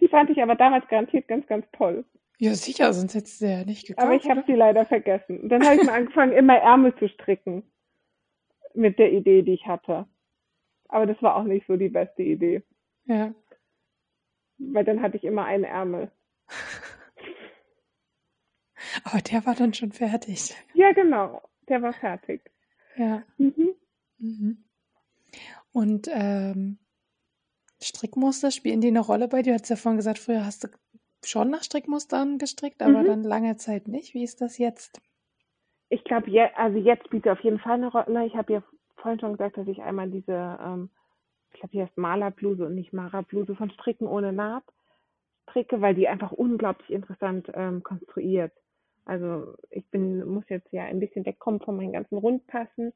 Die 0.00 0.08
fand 0.08 0.30
ich 0.30 0.42
aber 0.42 0.54
damals 0.54 0.86
garantiert 0.88 1.28
ganz, 1.28 1.46
ganz 1.46 1.66
toll. 1.72 2.04
Ja, 2.38 2.54
sicher, 2.54 2.92
sonst 2.92 3.14
hättest 3.14 3.40
du 3.40 3.46
ja 3.46 3.64
nicht 3.64 3.86
gekauft. 3.86 4.06
Aber 4.06 4.14
ich 4.16 4.28
habe 4.30 4.44
sie 4.46 4.54
leider 4.54 4.86
vergessen. 4.86 5.48
Dann 5.48 5.64
habe 5.64 5.76
ich 5.76 5.84
mal 5.84 5.94
angefangen, 5.94 6.32
immer 6.32 6.56
Ärmel 6.56 6.94
zu 6.96 7.08
stricken. 7.08 7.64
Mit 8.74 8.98
der 8.98 9.12
Idee, 9.12 9.42
die 9.42 9.54
ich 9.54 9.66
hatte. 9.66 10.06
Aber 10.88 11.06
das 11.06 11.20
war 11.20 11.36
auch 11.36 11.42
nicht 11.42 11.66
so 11.66 11.76
die 11.76 11.88
beste 11.88 12.22
Idee. 12.22 12.62
Ja. 13.06 13.34
Weil 14.58 14.84
dann 14.84 15.02
hatte 15.02 15.16
ich 15.16 15.24
immer 15.24 15.44
einen 15.44 15.64
Ärmel. 15.64 16.12
Aber 19.18 19.24
der 19.24 19.46
war 19.46 19.54
dann 19.56 19.74
schon 19.74 19.90
fertig. 19.90 20.54
Ja, 20.74 20.92
genau. 20.92 21.42
Der 21.68 21.82
war 21.82 21.92
fertig. 21.92 22.40
Ja. 22.96 23.24
Mhm. 23.36 23.74
Mhm. 24.18 24.64
Und 25.72 26.08
ähm, 26.12 26.78
Strickmuster, 27.82 28.52
spielen 28.52 28.80
die 28.80 28.86
eine 28.88 29.00
Rolle 29.00 29.26
bei 29.26 29.42
dir? 29.42 29.54
Du 29.54 29.58
hast 29.58 29.70
ja 29.70 29.74
vorhin 29.74 29.96
gesagt, 29.96 30.20
früher 30.20 30.46
hast 30.46 30.62
du 30.62 30.68
schon 31.24 31.50
nach 31.50 31.64
Strickmustern 31.64 32.38
gestrickt, 32.38 32.80
aber 32.80 33.00
mhm. 33.00 33.06
dann 33.06 33.22
lange 33.24 33.56
Zeit 33.56 33.88
nicht. 33.88 34.14
Wie 34.14 34.22
ist 34.22 34.40
das 34.40 34.56
jetzt? 34.56 35.00
Ich 35.88 36.04
glaube, 36.04 36.30
je, 36.30 36.42
also 36.54 36.78
jetzt 36.78 37.06
spielt 37.06 37.26
es 37.26 37.32
auf 37.32 37.40
jeden 37.40 37.58
Fall 37.58 37.74
eine 37.74 37.88
Rolle. 37.88 38.24
Ich 38.24 38.36
habe 38.36 38.52
ja 38.52 38.62
vorhin 38.98 39.18
schon 39.18 39.32
gesagt, 39.32 39.56
dass 39.56 39.66
ich 39.66 39.82
einmal 39.82 40.08
diese, 40.10 40.58
ähm, 40.62 40.90
ich 41.52 41.58
glaube, 41.58 41.72
hier 41.72 41.82
heißt 41.86 41.98
Malerbluse 41.98 42.66
und 42.66 42.76
nicht 42.76 42.92
Mara-Bluse 42.92 43.56
von 43.56 43.72
Stricken 43.72 44.06
ohne 44.06 44.32
Naht 44.32 44.64
stricke, 45.50 45.80
weil 45.80 45.96
die 45.96 46.06
einfach 46.06 46.30
unglaublich 46.30 46.90
interessant 46.90 47.50
ähm, 47.54 47.82
konstruiert. 47.82 48.52
Also 49.08 49.54
ich 49.70 49.88
bin, 49.90 50.22
muss 50.26 50.44
jetzt 50.50 50.70
ja 50.70 50.84
ein 50.84 51.00
bisschen 51.00 51.24
wegkommen 51.24 51.60
von 51.60 51.76
meinen 51.78 51.94
ganzen 51.94 52.18
Rundpassen. 52.18 52.92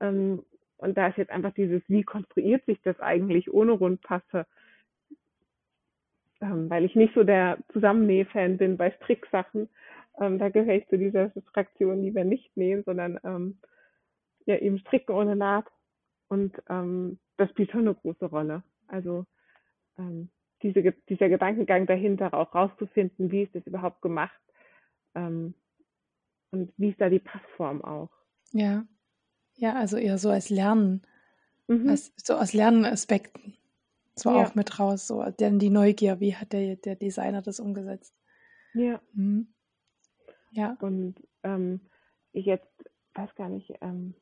Ähm, 0.00 0.42
und 0.76 0.98
da 0.98 1.06
ist 1.06 1.18
jetzt 1.18 1.30
einfach 1.30 1.54
dieses, 1.54 1.82
wie 1.86 2.02
konstruiert 2.02 2.66
sich 2.66 2.82
das 2.82 2.98
eigentlich 2.98 3.52
ohne 3.54 3.70
Rundpasse? 3.70 4.44
Ähm, 6.40 6.68
weil 6.68 6.84
ich 6.84 6.96
nicht 6.96 7.14
so 7.14 7.22
der 7.22 7.58
Zusammennäh-Fan 7.72 8.58
bin 8.58 8.76
bei 8.76 8.90
Stricksachen. 8.90 9.68
Ähm, 10.20 10.40
da 10.40 10.48
gehöre 10.48 10.74
ich 10.74 10.88
zu 10.88 10.98
dieser 10.98 11.30
Fraktion 11.52 12.02
lieber 12.02 12.24
nicht 12.24 12.56
nähen, 12.56 12.82
sondern 12.82 13.20
ähm, 13.22 13.58
ja 14.46 14.56
eben 14.56 14.80
stricken 14.80 15.12
ohne 15.12 15.36
Naht. 15.36 15.66
Und 16.26 16.60
ähm, 16.68 17.20
das 17.36 17.50
spielt 17.50 17.70
schon 17.70 17.82
eine 17.82 17.94
große 17.94 18.24
Rolle. 18.24 18.64
Also 18.88 19.26
ähm, 19.96 20.28
diese, 20.64 20.82
dieser 21.08 21.28
Gedankengang 21.28 21.86
dahinter 21.86 22.34
auch 22.34 22.52
rauszufinden, 22.52 23.30
wie 23.30 23.44
ist 23.44 23.54
das 23.54 23.64
überhaupt 23.64 24.02
gemacht 24.02 24.40
ähm, 25.14 25.54
und 26.50 26.72
wie 26.76 26.90
ist 26.90 27.00
da 27.00 27.08
die 27.08 27.18
Passform 27.18 27.82
auch. 27.82 28.10
Ja, 28.52 28.84
ja, 29.54 29.74
also 29.74 29.96
eher 29.96 30.18
so 30.18 30.30
als 30.30 30.50
Lernen, 30.50 31.02
mhm. 31.68 31.88
als, 31.88 32.12
so 32.16 32.34
aus 32.34 32.52
Lernaspekten. 32.52 33.56
so 34.14 34.30
Ja. 34.30 34.44
auch 34.44 34.54
mit 34.54 34.78
raus, 34.78 35.06
so 35.06 35.24
dann 35.38 35.58
die 35.58 35.70
Neugier, 35.70 36.20
wie 36.20 36.36
hat 36.36 36.52
der, 36.52 36.76
der 36.76 36.96
Designer 36.96 37.42
das 37.42 37.60
umgesetzt? 37.60 38.14
Ja. 38.74 39.00
Mhm. 39.14 39.48
Ja. 40.50 40.76
Und 40.80 41.16
ähm, 41.42 41.80
ich 42.32 42.44
jetzt 42.46 42.66
weiß 43.14 43.34
gar 43.36 43.48
nicht, 43.48 43.72
ähm, 43.80 44.14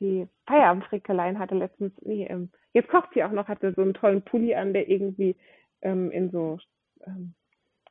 die 0.00 0.28
Feierabendfrickelein 0.46 1.38
hatte 1.38 1.54
letztens, 1.54 1.92
nee, 2.02 2.26
ähm, 2.26 2.50
jetzt 2.72 2.88
kocht 2.88 3.10
sie 3.14 3.24
auch 3.24 3.32
noch, 3.32 3.48
hatte 3.48 3.72
so 3.74 3.82
einen 3.82 3.94
tollen 3.94 4.22
Pulli 4.22 4.54
an, 4.54 4.72
der 4.72 4.88
irgendwie 4.88 5.36
ähm, 5.82 6.10
in 6.10 6.30
so 6.30 6.58
ähm, 7.04 7.34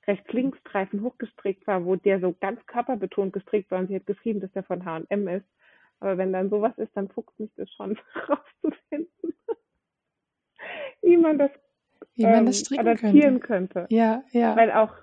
rechts 0.08 0.32
linksstreifen 0.32 1.02
hochgestrickt 1.02 1.66
war, 1.68 1.86
wo 1.86 1.96
der 1.96 2.20
so 2.20 2.36
ganz 2.40 2.64
körperbetont 2.68 3.34
gestrickt 3.34 3.72
war 3.72 3.80
und 3.80 3.88
sie 3.88 3.96
hat 3.96 4.06
geschrieben, 4.06 4.40
dass 4.40 4.52
der 4.52 4.64
von 4.64 4.86
H&M 4.86 5.28
ist. 5.28 5.46
Aber 6.00 6.18
wenn 6.18 6.34
dann 6.34 6.50
sowas 6.50 6.78
ist, 6.78 6.92
dann 6.96 7.10
fuchst 7.10 7.40
mich 7.40 7.52
das 7.56 7.72
schon 7.74 7.98
rauszufinden, 8.30 9.34
wie 11.02 11.18
man 11.18 11.38
das 11.38 11.52
Wie 12.16 12.24
man 12.24 12.40
ähm, 12.40 12.46
das 12.48 12.72
adaptieren 12.72 13.40
könnte. 13.40 13.74
könnte. 13.82 13.96
Ja, 13.96 14.24
ja. 14.32 14.56
Weil 14.56 14.72
auch, 14.72 14.94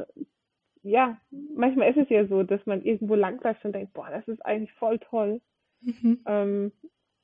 ja, 0.83 1.19
manchmal 1.55 1.91
ist 1.91 1.97
es 1.99 2.09
ja 2.09 2.27
so, 2.27 2.43
dass 2.43 2.65
man 2.67 2.83
irgendwo 2.83 3.15
langläuft 3.15 3.65
und 3.65 3.73
denkt, 3.75 3.93
boah, 3.93 4.09
das 4.11 4.27
ist 4.29 4.45
eigentlich 4.45 4.73
voll 4.75 4.99
toll, 4.99 5.41
Mhm. 5.81 6.21
ähm, 6.27 6.73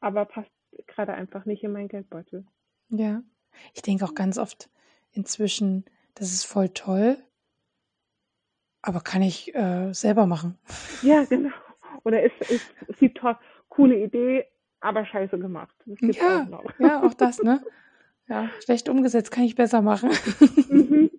aber 0.01 0.25
passt 0.25 0.51
gerade 0.89 1.13
einfach 1.15 1.45
nicht 1.45 1.63
in 1.63 1.71
meinen 1.73 1.89
Geldbeutel. 1.89 2.45
Ja. 2.89 3.23
Ich 3.75 3.83
denke 3.83 4.05
auch 4.05 4.15
ganz 4.15 4.37
oft 4.39 4.69
inzwischen, 5.13 5.85
das 6.15 6.33
ist 6.33 6.45
voll 6.45 6.69
toll, 6.71 7.19
aber 8.89 9.01
kann 9.01 9.23
ich 9.23 9.55
äh, 9.55 9.93
selber 9.93 10.27
machen. 10.27 10.59
Ja, 11.03 11.25
genau. 11.25 11.51
Oder 12.05 12.23
ist, 12.23 12.41
ist, 12.51 12.67
sieht 12.99 13.17
toll, 13.17 13.37
coole 13.69 13.97
Idee, 14.03 14.47
aber 14.81 15.05
scheiße 15.05 15.39
gemacht. 15.39 15.75
Ja, 16.01 16.49
auch 16.51 16.73
ja, 16.79 17.03
auch 17.03 17.15
das, 17.15 17.43
ne? 17.43 17.63
Ja, 18.29 18.51
schlecht 18.65 18.89
umgesetzt 18.89 19.31
kann 19.31 19.45
ich 19.45 19.55
besser 19.55 19.83
machen. 19.83 20.11
Mhm. 20.69 21.11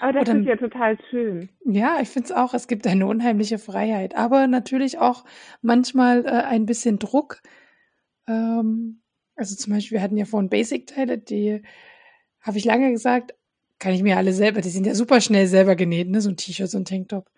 Aber 0.00 0.12
das 0.14 0.28
Oder- 0.28 0.40
ist 0.40 0.46
ja 0.46 0.56
total 0.56 0.98
schön. 1.10 1.48
Ja, 1.64 1.98
ich 2.00 2.08
finde 2.08 2.26
es 2.26 2.32
auch, 2.32 2.54
es 2.54 2.66
gibt 2.68 2.86
eine 2.86 3.06
unheimliche 3.06 3.58
Freiheit, 3.58 4.16
aber 4.16 4.46
natürlich 4.46 4.98
auch 4.98 5.24
manchmal 5.60 6.24
äh, 6.24 6.30
ein 6.30 6.64
bisschen 6.66 6.98
Druck. 6.98 7.42
Ähm, 8.26 9.02
also 9.36 9.54
zum 9.56 9.72
Beispiel, 9.74 9.96
wir 9.98 10.02
hatten 10.02 10.16
ja 10.16 10.24
vorhin 10.24 10.48
Basic-Teile, 10.48 11.18
die 11.18 11.62
habe 12.40 12.56
ich 12.58 12.64
lange 12.64 12.90
gesagt, 12.90 13.34
kann 13.80 13.94
ich 13.94 14.02
mir 14.04 14.16
alle 14.18 14.32
selber, 14.34 14.60
die 14.60 14.70
sind 14.70 14.86
ja 14.86 14.94
super 14.94 15.20
schnell 15.20 15.48
selber 15.48 15.76
genäht, 15.76 16.08
ne? 16.10 16.20
So 16.20 16.30
ein 16.30 16.36
T-Shirt, 16.36 16.70
so 16.70 16.78
ein 16.78 16.84
Tanktop. 16.86 17.30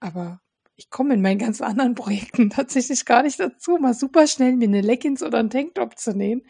Aber 0.00 0.40
ich 0.76 0.90
komme 0.90 1.14
in 1.14 1.22
meinen 1.22 1.38
ganz 1.38 1.60
anderen 1.60 1.94
Projekten 1.96 2.50
tatsächlich 2.50 3.04
gar 3.04 3.22
nicht 3.22 3.40
dazu, 3.40 3.78
mal 3.78 3.94
super 3.94 4.26
schnell 4.26 4.56
mir 4.56 4.68
eine 4.68 4.80
Leggings 4.80 5.22
oder 5.22 5.38
einen 5.38 5.50
Tanktop 5.50 5.98
zu 5.98 6.16
nähen. 6.16 6.42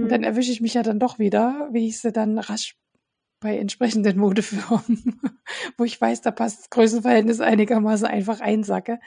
Und 0.00 0.04
Mhm. 0.04 0.08
dann 0.08 0.24
erwische 0.24 0.52
ich 0.52 0.60
mich 0.60 0.74
ja 0.74 0.82
dann 0.82 0.98
doch 1.00 1.18
wieder, 1.18 1.68
wie 1.72 1.88
ich 1.88 2.00
sie 2.00 2.12
dann 2.12 2.38
rasch 2.38 2.76
bei 3.40 3.58
entsprechenden 3.58 4.18
Modefirmen, 4.20 5.20
wo 5.78 5.84
ich 5.84 6.00
weiß, 6.00 6.22
da 6.22 6.30
passt 6.32 6.60
das 6.60 6.70
Größenverhältnis 6.70 7.40
einigermaßen 7.40 8.06
einfach 8.06 8.40
einsacke, 8.40 9.00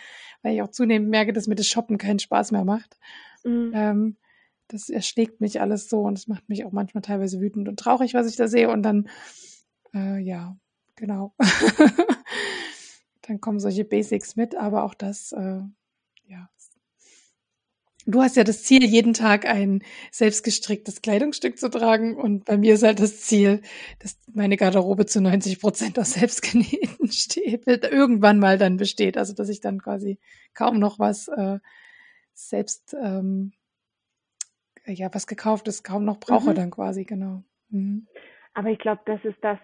weil 0.44 0.56
ich 0.56 0.62
auch 0.62 0.72
zunehmend 0.72 1.10
merke, 1.10 1.34
dass 1.34 1.48
mir 1.48 1.56
das 1.56 1.68
Shoppen 1.68 1.98
keinen 1.98 2.20
Spaß 2.20 2.52
mehr 2.52 2.66
macht. 2.66 2.98
Mhm. 3.44 3.72
Ähm, 3.74 4.18
das 4.72 4.90
erschlägt 4.90 5.42
mich 5.42 5.60
alles 5.60 5.90
so 5.90 6.02
und 6.02 6.18
es 6.18 6.28
macht 6.28 6.48
mich 6.48 6.66
auch 6.66 6.72
manchmal 6.72 7.02
teilweise 7.02 7.42
wütend 7.42 7.68
und 7.68 7.80
traurig, 7.80 8.14
was 8.14 8.28
ich 8.28 8.36
da 8.36 8.48
sehe. 8.48 8.70
Und 8.70 8.84
dann, 8.84 9.10
äh, 9.94 10.20
ja, 10.20 10.58
genau. 10.96 11.34
dann 13.22 13.42
kommen 13.42 13.60
solche 13.60 13.84
Basics 13.84 14.36
mit, 14.36 14.56
aber 14.56 14.84
auch 14.84 14.94
das, 14.94 15.32
äh, 15.34 15.62
ja. 16.26 16.50
Du 18.08 18.22
hast 18.22 18.36
ja 18.36 18.44
das 18.44 18.64
Ziel, 18.64 18.84
jeden 18.84 19.14
Tag 19.14 19.46
ein 19.46 19.84
selbstgestricktes 20.12 21.02
Kleidungsstück 21.02 21.60
zu 21.60 21.70
tragen. 21.70 22.16
Und 22.16 22.46
bei 22.46 22.58
mir 22.58 22.74
ist 22.74 22.84
halt 22.84 23.00
das 23.00 23.22
Ziel, 23.22 23.62
dass 24.00 24.18
meine 24.34 24.58
Garderobe 24.58 25.06
zu 25.06 25.22
90 25.22 25.60
Prozent 25.60 26.00
aus 26.00 26.14
selbstgenähten 26.14 27.12
steht, 27.12 27.68
irgendwann 27.68 28.40
mal 28.40 28.58
dann 28.58 28.78
besteht. 28.78 29.18
Also, 29.18 29.34
dass 29.34 29.50
ich 29.50 29.60
dann 29.60 29.82
quasi 29.82 30.18
kaum 30.54 30.80
noch 30.80 30.98
was 30.98 31.28
äh, 31.28 31.60
selbst, 32.34 32.96
ähm, 33.00 33.54
ja, 34.86 35.14
was 35.14 35.28
gekauft 35.28 35.68
ist, 35.68 35.84
kaum 35.84 36.06
noch 36.06 36.20
brauche 36.20 36.52
Mhm. 36.52 36.56
dann 36.56 36.72
quasi, 36.72 37.04
genau. 37.06 37.44
Mhm. 37.70 38.08
Aber 38.54 38.70
ich 38.70 38.80
glaube, 38.80 39.02
das 39.06 39.24
ist 39.24 39.38
das, 39.42 39.60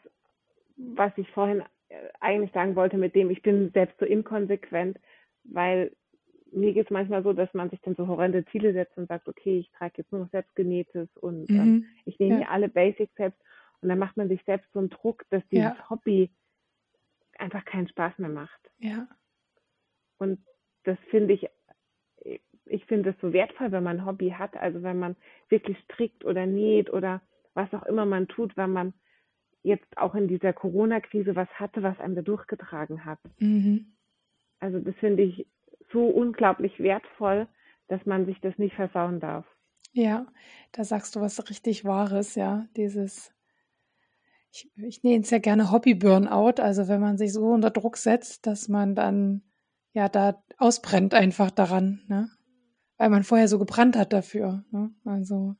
was 0.78 1.12
ich 1.18 1.30
vorhin 1.32 1.64
äh, 1.90 2.10
eigentlich 2.20 2.52
sagen 2.54 2.76
wollte, 2.76 2.98
mit 2.98 3.16
dem 3.16 3.30
ich 3.30 3.42
bin 3.42 3.72
selbst 3.74 4.00
so 4.00 4.06
inkonsequent, 4.06 4.98
weil 5.44 5.96
mir 6.52 6.74
geht 6.74 6.86
es 6.86 6.92
manchmal 6.92 7.24
so, 7.24 7.34
dass 7.34 7.54
man 7.54 7.70
sich 7.70 7.82
dann 7.82 7.96
so 7.96 8.08
horrende 8.08 8.46
Ziele 8.46 8.72
setzt 8.74 8.98
und 8.98 9.08
sagt, 9.08 9.28
okay, 9.28 9.60
ich 9.60 9.70
trage 9.72 9.96
jetzt 9.98 10.12
nur 10.12 10.22
noch 10.22 10.30
selbstgenähtes 10.32 11.10
und 11.18 11.50
ähm, 11.50 11.58
Mhm. 11.58 11.86
ich 12.06 12.20
nehme 12.20 12.34
Ja. 12.34 12.38
hier 12.40 12.52
alle 12.52 12.70
Basics 12.70 13.14
selbst 13.16 13.40
und 13.82 13.90
dann 13.90 14.00
macht 14.00 14.16
man 14.18 14.30
sich 14.30 14.42
selbst 14.46 14.72
so 14.72 14.80
einen 14.80 14.90
Druck, 14.90 15.24
dass 15.30 15.44
dieses 15.50 15.66
Ja. 15.78 15.90
Hobby 15.90 16.32
einfach 17.38 17.66
keinen 17.66 17.88
Spaß 17.90 18.18
mehr 18.18 18.30
macht. 18.30 18.72
Ja, 18.80 19.08
Und 20.18 20.40
das 20.84 20.98
finde 21.10 21.34
ich, 21.34 21.48
ich 22.70 22.86
finde 22.86 23.12
es 23.12 23.16
so 23.22 23.34
wertvoll, 23.34 23.72
wenn 23.72 23.84
man 23.84 24.00
ein 24.00 24.06
Hobby 24.06 24.32
hat, 24.32 24.56
also 24.58 24.84
wenn 24.84 25.00
man 25.00 25.16
wirklich 25.50 25.78
strickt 25.86 26.26
oder 26.26 26.46
näht 26.46 26.92
oder 26.92 27.22
was 27.54 27.74
auch 27.74 27.84
immer 27.84 28.06
man 28.06 28.28
tut, 28.28 28.56
wenn 28.58 28.72
man 28.72 28.94
jetzt 29.64 29.98
auch 29.98 30.16
in 30.16 30.28
dieser 30.28 30.54
Corona-Krise 30.54 31.36
was 31.36 31.50
hatte, 31.56 31.84
was 31.84 32.00
einem 32.00 32.16
da 32.16 32.22
durchgetragen 32.22 33.06
hat. 33.06 33.20
mhm. 33.40 33.94
Also 34.60 34.80
das 34.80 34.96
finde 34.96 35.22
ich 35.24 35.46
so 35.92 36.06
unglaublich 36.08 36.80
wertvoll, 36.80 37.48
dass 37.88 38.06
man 38.06 38.26
sich 38.26 38.40
das 38.42 38.58
nicht 38.58 38.76
versauen 38.76 39.20
darf. 39.20 39.46
Ja, 39.94 40.28
da 40.72 40.84
sagst 40.84 41.16
du 41.16 41.22
was 41.22 41.50
richtig 41.50 41.86
Wahres, 41.86 42.36
ja. 42.36 42.66
Dieses, 42.76 43.34
ich, 44.52 44.72
ich 44.78 45.04
nenne 45.04 45.22
es 45.22 45.30
ja 45.30 45.40
gerne 45.40 45.72
Hobby-Burnout, 45.72 46.62
also 46.62 46.88
wenn 46.88 47.02
man 47.02 47.18
sich 47.18 47.34
so 47.34 47.48
unter 47.48 47.70
Druck 47.70 47.98
setzt, 47.98 48.48
dass 48.48 48.68
man 48.68 48.96
dann 48.96 49.44
ja 49.94 50.10
da 50.10 50.44
ausbrennt 50.58 51.14
einfach 51.14 51.52
daran, 51.52 52.02
ne? 52.08 52.30
Weil 52.98 53.10
man 53.10 53.24
vorher 53.24 53.48
so 53.48 53.60
gebrannt 53.60 53.96
hat 53.96 54.14
dafür. 54.14 54.64
Ne? 54.72 54.92
Also, 55.06 55.56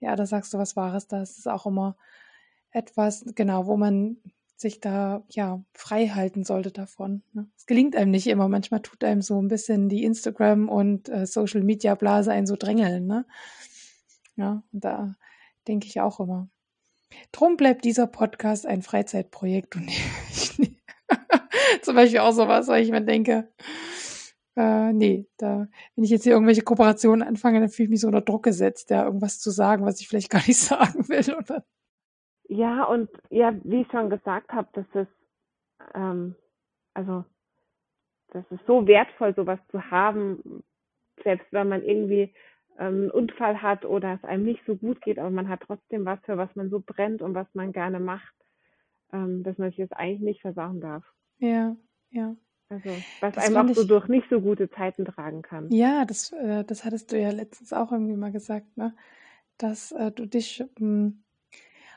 ja, 0.00 0.16
da 0.16 0.26
sagst 0.26 0.52
du 0.52 0.58
was 0.58 0.76
Wahres, 0.76 1.06
das 1.06 1.38
ist 1.38 1.48
auch 1.48 1.66
immer 1.66 1.96
etwas, 2.72 3.24
genau, 3.34 3.66
wo 3.66 3.76
man 3.76 4.16
sich 4.60 4.80
da 4.80 5.24
ja 5.30 5.64
frei 5.72 6.08
halten 6.08 6.44
sollte 6.44 6.70
davon. 6.70 7.22
Ne? 7.32 7.48
Es 7.56 7.64
gelingt 7.64 7.96
einem 7.96 8.10
nicht 8.10 8.26
immer. 8.26 8.46
Manchmal 8.48 8.82
tut 8.82 9.02
einem 9.04 9.22
so 9.22 9.40
ein 9.40 9.48
bisschen 9.48 9.88
die 9.88 10.04
Instagram 10.04 10.68
und 10.68 11.08
äh, 11.08 11.26
Social 11.26 11.62
Media 11.62 11.94
Blase 11.94 12.30
einen 12.30 12.46
so 12.46 12.56
drängeln, 12.56 13.06
ne? 13.06 13.24
Ja, 14.36 14.62
da 14.72 15.16
denke 15.66 15.86
ich 15.86 16.00
auch 16.00 16.20
immer. 16.20 16.48
Drum 17.32 17.56
bleibt 17.56 17.84
dieser 17.84 18.06
Podcast 18.06 18.66
ein 18.66 18.82
Freizeitprojekt 18.82 19.76
und 19.76 19.88
ich, 20.30 20.76
zum 21.82 21.94
Beispiel 21.94 22.20
auch 22.20 22.32
sowas, 22.32 22.68
weil 22.68 22.82
ich 22.82 22.90
mir 22.90 23.00
denke, 23.00 23.48
äh, 24.56 24.92
nee, 24.92 25.26
da, 25.38 25.68
wenn 25.94 26.04
ich 26.04 26.10
jetzt 26.10 26.24
hier 26.24 26.32
irgendwelche 26.32 26.62
Kooperationen 26.62 27.26
anfange, 27.26 27.60
dann 27.60 27.68
fühle 27.68 27.84
ich 27.84 27.90
mich 27.90 28.00
so 28.00 28.08
unter 28.08 28.20
Druck 28.20 28.42
gesetzt, 28.42 28.90
ja, 28.90 29.04
irgendwas 29.04 29.38
zu 29.38 29.50
sagen, 29.50 29.84
was 29.84 30.00
ich 30.00 30.08
vielleicht 30.08 30.30
gar 30.30 30.46
nicht 30.46 30.58
sagen 30.58 31.08
will. 31.08 31.34
Oder? 31.36 31.64
Ja, 32.48 32.84
und 32.84 33.08
ja, 33.30 33.54
wie 33.64 33.82
ich 33.82 33.88
schon 33.90 34.10
gesagt 34.10 34.52
habe, 34.52 34.68
das 34.72 34.86
ist, 34.94 35.12
ähm, 35.94 36.34
also, 36.94 37.24
das 38.32 38.44
ist 38.50 38.66
so 38.66 38.86
wertvoll, 38.86 39.34
sowas 39.34 39.60
zu 39.70 39.90
haben, 39.90 40.62
selbst 41.22 41.46
wenn 41.52 41.68
man 41.68 41.82
irgendwie 41.82 42.34
ähm, 42.78 43.02
einen 43.02 43.10
Unfall 43.10 43.62
hat 43.62 43.84
oder 43.84 44.14
es 44.14 44.24
einem 44.24 44.44
nicht 44.44 44.64
so 44.66 44.76
gut 44.76 45.00
geht, 45.00 45.18
aber 45.18 45.30
man 45.30 45.48
hat 45.48 45.60
trotzdem 45.66 46.04
was, 46.04 46.18
für 46.24 46.36
was 46.38 46.54
man 46.56 46.70
so 46.70 46.80
brennt 46.84 47.22
und 47.22 47.34
was 47.34 47.46
man 47.54 47.72
gerne 47.72 48.00
macht, 48.00 48.34
ähm, 49.12 49.42
dass 49.42 49.58
man 49.58 49.70
sich 49.70 49.78
das 49.78 49.92
eigentlich 49.92 50.20
nicht 50.20 50.40
versauen 50.40 50.80
darf. 50.80 51.04
Ja, 51.38 51.76
ja. 52.10 52.34
Also, 52.70 53.02
was 53.20 53.34
Das 53.34 53.44
einem 53.46 53.68
auch 53.70 53.74
so 53.74 53.82
ich- 53.82 53.88
durch 53.88 54.08
nicht 54.08 54.28
so 54.30 54.40
gute 54.40 54.70
Zeiten 54.70 55.04
tragen 55.04 55.42
kann. 55.42 55.70
Ja, 55.70 56.04
das, 56.04 56.32
äh, 56.32 56.64
das 56.64 56.84
hattest 56.84 57.12
du 57.12 57.20
ja 57.20 57.30
letztens 57.30 57.72
auch 57.72 57.92
irgendwie 57.92 58.16
mal 58.16 58.32
gesagt, 58.32 58.76
ne? 58.76 58.94
Dass 59.58 59.92
äh, 59.92 60.10
du 60.12 60.26
dich 60.26 60.64
ähm, 60.80 61.22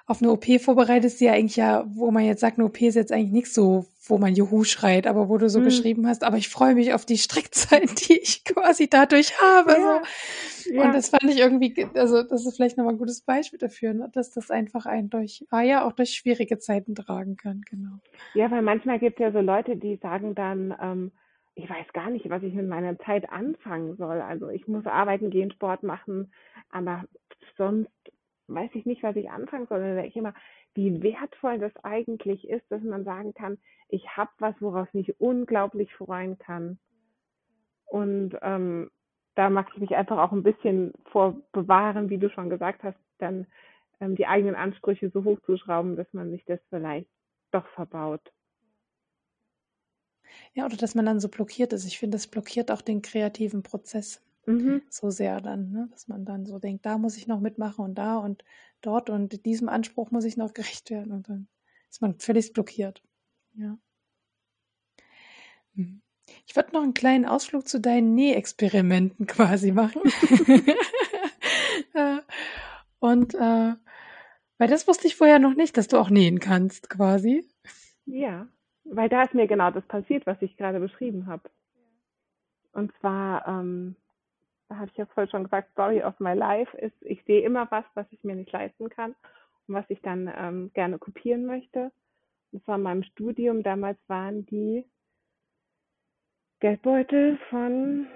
auf 0.05 0.21
eine 0.21 0.31
OP 0.31 0.59
vorbereitest, 0.59 1.19
die 1.19 1.25
ja 1.25 1.33
eigentlich 1.33 1.55
ja, 1.55 1.85
wo 1.87 2.11
man 2.11 2.25
jetzt 2.25 2.41
sagt, 2.41 2.57
eine 2.57 2.65
OP 2.65 2.87
ist 2.87 2.95
jetzt 2.95 3.11
eigentlich 3.11 3.31
nichts 3.31 3.53
so, 3.53 3.85
wo 4.07 4.17
man 4.17 4.35
Juhu 4.35 4.63
schreit, 4.65 5.07
aber 5.07 5.29
wo 5.29 5.37
du 5.37 5.49
so 5.49 5.61
Hm. 5.61 5.63
geschrieben 5.63 6.07
hast, 6.07 6.23
aber 6.23 6.37
ich 6.37 6.49
freue 6.49 6.75
mich 6.75 6.93
auf 6.93 7.05
die 7.05 7.17
Strickzeit, 7.17 7.89
die 8.09 8.19
ich 8.19 8.43
quasi 8.43 8.89
dadurch 8.89 9.39
habe. 9.41 9.71
Ja, 9.71 9.77
So. 9.81 10.01
ja. 10.65 10.83
Und 10.83 10.93
das 10.95 11.09
fand 11.09 11.23
ich 11.25 11.37
irgendwie, 11.39 11.73
ge- 11.73 11.89
also 11.95 12.23
das 12.23 12.45
ist 12.45 12.55
vielleicht 12.57 12.77
nochmal 12.77 12.93
ein 12.95 12.99
gutes 12.99 13.21
Beispiel 13.21 13.59
dafür, 13.59 13.93
ne? 13.93 14.09
dass 14.13 14.31
das 14.31 14.51
einfach 14.51 14.85
einen 14.85 15.09
durch, 15.09 15.45
ah 15.51 15.61
ja, 15.61 15.85
auch 15.85 15.93
durch 15.93 16.11
schwierige 16.15 16.59
Zeiten 16.59 16.95
tragen 16.95 17.37
kann, 17.37 17.61
genau. 17.69 17.99
Ja, 18.33 18.49
weil 18.51 18.61
manchmal 18.61 18.99
gibt 18.99 19.19
es 19.19 19.23
ja 19.23 19.31
so 19.31 19.39
Leute, 19.41 19.75
die 19.77 19.97
sagen 19.97 20.35
dann, 20.35 20.75
ähm, 20.81 21.11
ich 21.55 21.69
weiß 21.69 21.93
gar 21.93 22.09
nicht, 22.09 22.29
was 22.29 22.41
ich 22.43 22.53
mit 22.53 22.67
meiner 22.67 22.97
Zeit 22.99 23.29
anfangen 23.29 23.95
soll. 23.95 24.21
Also 24.21 24.49
ich 24.49 24.67
muss 24.67 24.85
arbeiten 24.87 25.29
gehen, 25.29 25.51
Sport 25.51 25.83
machen, 25.83 26.31
aber 26.71 27.03
sonst 27.57 27.91
weiß 28.47 28.71
ich 28.73 28.85
nicht, 28.85 29.03
was 29.03 29.15
ich 29.15 29.29
anfangen 29.29 29.67
soll. 29.67 29.79
Dann 29.79 29.95
denke 29.95 30.09
ich 30.09 30.15
immer, 30.15 30.33
wie 30.73 31.01
wertvoll 31.01 31.59
das 31.59 31.75
eigentlich 31.83 32.47
ist, 32.49 32.65
dass 32.69 32.81
man 32.81 33.03
sagen 33.03 33.33
kann, 33.33 33.57
ich 33.89 34.07
habe 34.17 34.31
was, 34.39 34.55
worauf 34.59 34.87
ich 34.89 34.93
mich 34.93 35.19
unglaublich 35.19 35.93
freuen 35.93 36.37
kann. 36.37 36.79
Und 37.85 38.35
ähm, 38.41 38.89
da 39.35 39.49
mag 39.49 39.69
ich 39.73 39.81
mich 39.81 39.95
einfach 39.95 40.17
auch 40.17 40.31
ein 40.31 40.43
bisschen 40.43 40.93
vor 41.11 41.41
bewahren, 41.51 42.09
wie 42.09 42.17
du 42.17 42.29
schon 42.29 42.49
gesagt 42.49 42.83
hast, 42.83 42.97
dann 43.19 43.47
ähm, 43.99 44.15
die 44.15 44.27
eigenen 44.27 44.55
Ansprüche 44.55 45.09
so 45.09 45.23
hoch 45.23 45.39
zu 45.45 45.57
schrauben, 45.57 45.95
dass 45.95 46.11
man 46.13 46.31
sich 46.31 46.43
das 46.45 46.59
vielleicht 46.69 47.09
doch 47.51 47.67
verbaut. 47.69 48.31
Ja, 50.53 50.65
oder 50.65 50.77
dass 50.77 50.95
man 50.95 51.05
dann 51.05 51.19
so 51.19 51.29
blockiert 51.29 51.73
ist. 51.73 51.85
Ich 51.85 51.99
finde, 51.99 52.15
das 52.15 52.27
blockiert 52.27 52.71
auch 52.71 52.81
den 52.81 53.01
kreativen 53.01 53.63
Prozess 53.63 54.21
Mhm. 54.45 54.81
so 54.89 55.09
sehr 55.09 55.39
dann, 55.41 55.71
ne? 55.71 55.87
dass 55.91 56.07
man 56.07 56.25
dann 56.25 56.45
so 56.45 56.59
denkt, 56.59 56.85
da 56.85 56.97
muss 56.97 57.17
ich 57.17 57.27
noch 57.27 57.39
mitmachen 57.39 57.85
und 57.85 57.95
da 57.95 58.17
und 58.17 58.43
dort 58.81 59.09
und 59.09 59.45
diesem 59.45 59.69
Anspruch 59.69 60.11
muss 60.11 60.25
ich 60.25 60.37
noch 60.37 60.53
gerecht 60.53 60.89
werden 60.89 61.11
und 61.13 61.29
dann 61.29 61.47
ist 61.89 62.01
man 62.01 62.19
völlig 62.19 62.53
blockiert. 62.53 63.01
Ja. 63.55 63.77
Mhm. 65.75 66.01
Ich 66.47 66.55
würde 66.55 66.73
noch 66.73 66.83
einen 66.83 66.93
kleinen 66.93 67.25
Ausflug 67.25 67.67
zu 67.67 67.79
deinen 67.79 68.15
Nähexperimenten 68.15 69.27
quasi 69.27 69.71
machen. 69.71 70.01
Und 72.99 73.35
äh, 73.35 73.73
weil 74.57 74.67
das 74.69 74.87
wusste 74.87 75.07
ich 75.07 75.17
vorher 75.17 75.39
noch 75.39 75.55
nicht, 75.55 75.75
dass 75.75 75.89
du 75.89 75.97
auch 75.97 76.09
nähen 76.09 76.39
kannst, 76.39 76.89
quasi. 76.89 77.45
Ja, 78.05 78.47
weil 78.85 79.09
da 79.09 79.23
ist 79.23 79.33
mir 79.33 79.45
genau 79.45 79.71
das 79.71 79.85
passiert, 79.85 80.25
was 80.25 80.41
ich 80.41 80.55
gerade 80.55 80.79
beschrieben 80.79 81.27
habe. 81.27 81.49
Und 82.71 82.93
zwar, 82.99 83.45
ähm, 83.45 83.97
habe 84.77 84.89
ich 84.91 84.97
ja 84.97 85.05
vorhin 85.05 85.29
schon 85.31 85.43
gesagt, 85.43 85.71
Story 85.71 86.03
of 86.03 86.19
my 86.19 86.33
life 86.33 86.75
ist, 86.77 86.95
ich 87.01 87.23
sehe 87.25 87.41
immer 87.41 87.69
was, 87.71 87.85
was 87.93 88.05
ich 88.11 88.23
mir 88.23 88.35
nicht 88.35 88.51
leisten 88.51 88.89
kann 88.89 89.15
und 89.67 89.75
was 89.75 89.85
ich 89.89 90.01
dann 90.01 90.31
ähm, 90.35 90.71
gerne 90.73 90.99
kopieren 90.99 91.45
möchte. 91.45 91.91
Und 92.51 92.63
zwar 92.63 92.75
in 92.75 92.83
meinem 92.83 93.03
Studium, 93.03 93.63
damals 93.63 93.97
waren 94.07 94.45
die 94.45 94.85
Geldbeutel 96.59 97.37
von, 97.49 98.07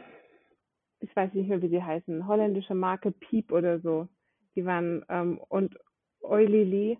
ich 0.99 1.13
weiß 1.15 1.33
nicht 1.33 1.49
mehr, 1.49 1.61
wie 1.61 1.69
sie 1.69 1.83
heißen, 1.83 2.27
holländische 2.27 2.75
Marke 2.75 3.11
Piep 3.11 3.51
oder 3.51 3.79
so. 3.79 4.07
Die 4.55 4.65
waren, 4.65 5.05
ähm, 5.09 5.39
und 5.49 5.77
Oilili 6.21 6.99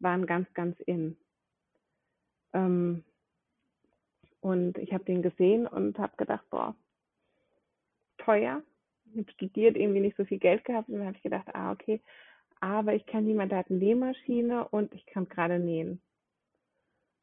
waren 0.00 0.26
ganz, 0.26 0.52
ganz 0.54 0.78
in. 0.80 1.16
Ähm, 2.52 3.04
und 4.40 4.78
ich 4.78 4.92
habe 4.92 5.04
den 5.04 5.22
gesehen 5.22 5.66
und 5.66 5.98
habe 5.98 6.16
gedacht, 6.16 6.48
boah, 6.50 6.74
teuer. 8.18 8.62
Ich 9.12 9.18
habe 9.18 9.30
studiert, 9.32 9.76
irgendwie 9.76 10.00
nicht 10.00 10.16
so 10.16 10.24
viel 10.24 10.38
Geld 10.38 10.64
gehabt. 10.64 10.88
Und 10.88 10.96
dann 10.98 11.06
habe 11.06 11.16
ich 11.16 11.22
gedacht, 11.22 11.48
ah, 11.54 11.72
okay, 11.72 12.00
aber 12.60 12.94
ich 12.94 13.06
kann 13.06 13.24
niemand, 13.24 13.52
der 13.52 13.60
hat 13.60 13.70
eine 13.70 13.78
Nähmaschine 13.78 14.68
und 14.68 14.94
ich 14.94 15.06
kann 15.06 15.28
gerade 15.28 15.58
nähen. 15.58 16.02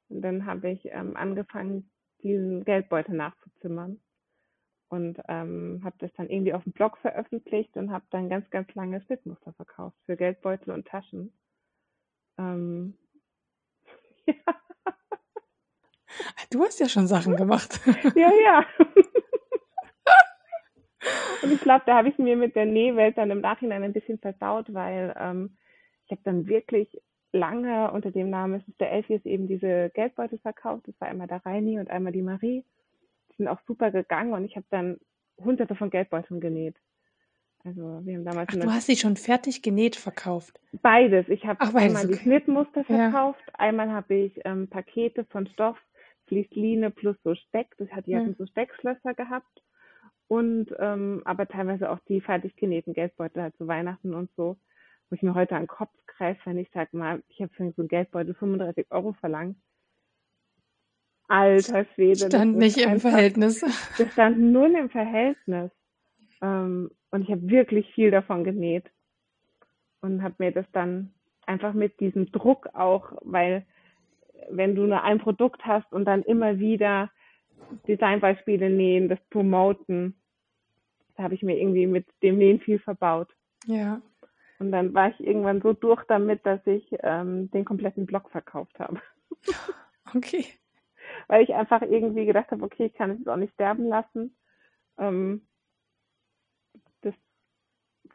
Und 0.09 0.22
dann 0.22 0.45
habe 0.45 0.72
ich 0.72 0.85
ähm, 0.85 1.15
angefangen, 1.15 1.91
diesen 2.23 2.65
Geldbeutel 2.65 3.15
nachzuzimmern 3.15 3.99
und 4.89 5.19
ähm, 5.27 5.81
habe 5.84 5.95
das 5.99 6.11
dann 6.14 6.30
irgendwie 6.30 6.53
auf 6.53 6.64
dem 6.64 6.73
Blog 6.73 6.97
veröffentlicht 6.97 7.76
und 7.77 7.91
habe 7.91 8.05
dann 8.09 8.30
ganz, 8.30 8.49
ganz 8.49 8.73
lange 8.73 9.01
Schnittmuster 9.01 9.53
verkauft 9.53 9.97
für 10.05 10.15
Geldbeutel 10.15 10.72
und 10.73 10.88
Taschen. 10.88 11.34
Ähm, 12.38 12.97
ja. 14.26 14.34
Du 16.49 16.64
hast 16.64 16.80
ja 16.80 16.88
schon 16.88 17.07
Sachen 17.07 17.35
gemacht. 17.35 17.80
ja, 18.15 18.31
ja. 18.43 18.65
und 21.41 21.51
ich 21.51 21.61
glaube, 21.61 21.84
da 21.85 21.95
habe 21.97 22.09
ich 22.09 22.17
mir 22.17 22.35
mit 22.35 22.55
der 22.55 22.65
Nähwelt 22.65 23.17
dann 23.17 23.31
im 23.31 23.41
Nachhinein 23.41 23.84
ein 23.84 23.93
bisschen 23.93 24.19
versaut, 24.19 24.73
weil 24.73 25.15
ähm, 25.19 25.57
ich 26.05 26.11
habe 26.11 26.21
dann 26.23 26.47
wirklich 26.47 27.01
lange 27.31 27.91
unter 27.91 28.11
dem 28.11 28.29
Namen 28.29 28.55
es 28.61 28.67
ist 28.67 28.79
der 28.79 28.91
Elfies 28.91 29.25
eben 29.25 29.47
diese 29.47 29.91
Geldbeutel 29.93 30.39
verkauft. 30.39 30.88
Das 30.88 30.99
war 30.99 31.07
einmal 31.07 31.27
der 31.27 31.45
Reini 31.45 31.79
und 31.79 31.89
einmal 31.89 32.13
die 32.13 32.21
Marie. 32.21 32.63
Die 33.31 33.35
sind 33.38 33.47
auch 33.47 33.59
super 33.67 33.91
gegangen 33.91 34.34
und 34.34 34.45
ich 34.45 34.55
habe 34.55 34.65
dann 34.69 34.97
hunderte 35.38 35.75
von 35.75 35.89
Geldbeuteln 35.89 36.39
genäht. 36.39 36.75
Also 37.63 37.99
wir 38.05 38.15
haben 38.15 38.25
damals 38.25 38.49
Ach, 38.51 38.55
du 38.59 38.71
hast 38.71 38.88
sie 38.88 38.95
schon 38.95 39.17
fertig 39.17 39.61
genäht 39.61 39.95
verkauft. 39.95 40.59
beides. 40.81 41.27
Ich 41.27 41.45
habe 41.45 41.59
einmal 41.75 42.07
die 42.07 42.13
okay. 42.13 42.23
Schnittmuster 42.23 42.85
Ja. 42.88 43.11
verkauft, 43.11 43.43
einmal 43.53 43.91
habe 43.91 44.15
ich 44.15 44.39
ähm, 44.45 44.69
Pakete 44.69 45.25
von 45.25 45.47
Stoff, 45.47 45.77
Fließline 46.27 46.91
plus 46.91 47.17
so 47.23 47.35
Speck. 47.35 47.75
Das 47.77 47.89
hat 47.91 48.05
die 48.05 48.11
Ja. 48.11 48.19
hatten 48.19 48.35
so 48.38 48.45
Speckschlösser 48.45 49.13
gehabt 49.13 49.61
und 50.27 50.67
ähm, 50.79 51.21
aber 51.25 51.47
teilweise 51.47 51.89
auch 51.89 51.99
die 52.07 52.21
fertig 52.21 52.55
genähten 52.55 52.93
Geldbeutel 52.93 53.41
halt 53.43 53.55
zu 53.57 53.67
Weihnachten 53.67 54.13
und 54.13 54.29
so, 54.35 54.57
wo 55.09 55.15
ich 55.15 55.21
mir 55.21 55.33
heute 55.35 55.55
an 55.55 55.63
den 55.63 55.67
Kopf 55.67 55.91
greife, 56.05 56.41
wenn 56.45 56.57
ich 56.57 56.69
sag 56.73 56.93
mal, 56.93 57.23
ich 57.29 57.41
habe 57.41 57.53
für 57.53 57.71
so 57.71 57.81
einen 57.81 57.87
Geldbeutel 57.89 58.33
35 58.35 58.87
Euro 58.91 59.13
verlangt. 59.13 59.57
Alter 61.29 61.85
Schwede. 61.93 62.19
das 62.21 62.27
Stand 62.29 62.57
nicht 62.57 62.77
im 62.77 62.89
einfach- 62.91 63.09
Verhältnis. 63.11 63.59
das 63.97 64.11
stand 64.13 64.39
null 64.39 64.73
im 64.75 64.89
Verhältnis. 64.89 65.71
Ähm, 66.41 66.89
und 67.11 67.21
ich 67.23 67.29
habe 67.31 67.49
wirklich 67.49 67.91
viel 67.93 68.11
davon 68.11 68.43
genäht. 68.43 68.85
Und 70.01 70.21
habe 70.23 70.35
mir 70.39 70.51
das 70.51 70.65
dann 70.71 71.13
einfach 71.45 71.73
mit 71.73 71.99
diesem 71.99 72.31
Druck 72.31 72.69
auch, 72.73 73.11
weil 73.21 73.65
wenn 74.49 74.75
du 74.75 74.83
nur 74.83 75.03
ein 75.03 75.19
Produkt 75.19 75.65
hast 75.65 75.91
und 75.91 76.05
dann 76.05 76.21
immer 76.23 76.59
wieder 76.59 77.09
Designbeispiele 77.88 78.69
nähen, 78.69 79.09
das 79.09 79.19
promoten, 79.29 80.15
da 81.15 81.23
habe 81.23 81.34
ich 81.34 81.43
mir 81.43 81.57
irgendwie 81.57 81.88
mit 81.88 82.05
dem 82.21 82.38
Nähen 82.38 82.59
viel 82.59 82.79
verbaut. 82.79 83.29
Ja. 83.65 84.01
Und 84.59 84.71
dann 84.71 84.93
war 84.93 85.09
ich 85.09 85.19
irgendwann 85.19 85.61
so 85.61 85.73
durch 85.73 86.03
damit, 86.05 86.45
dass 86.45 86.65
ich 86.65 86.88
ähm, 87.01 87.51
den 87.51 87.65
kompletten 87.65 88.05
Blog 88.05 88.29
verkauft 88.31 88.79
habe. 88.79 89.01
Okay. 90.15 90.45
weil 91.27 91.43
ich 91.43 91.53
einfach 91.53 91.81
irgendwie 91.81 92.25
gedacht 92.25 92.51
habe, 92.51 92.63
okay, 92.63 92.85
ich 92.85 92.93
kann 92.93 93.11
es 93.11 93.17
jetzt 93.19 93.27
auch 93.27 93.35
nicht 93.35 93.53
sterben 93.53 93.88
lassen. 93.88 94.35
Ähm, 94.97 95.45
das, 97.01 97.13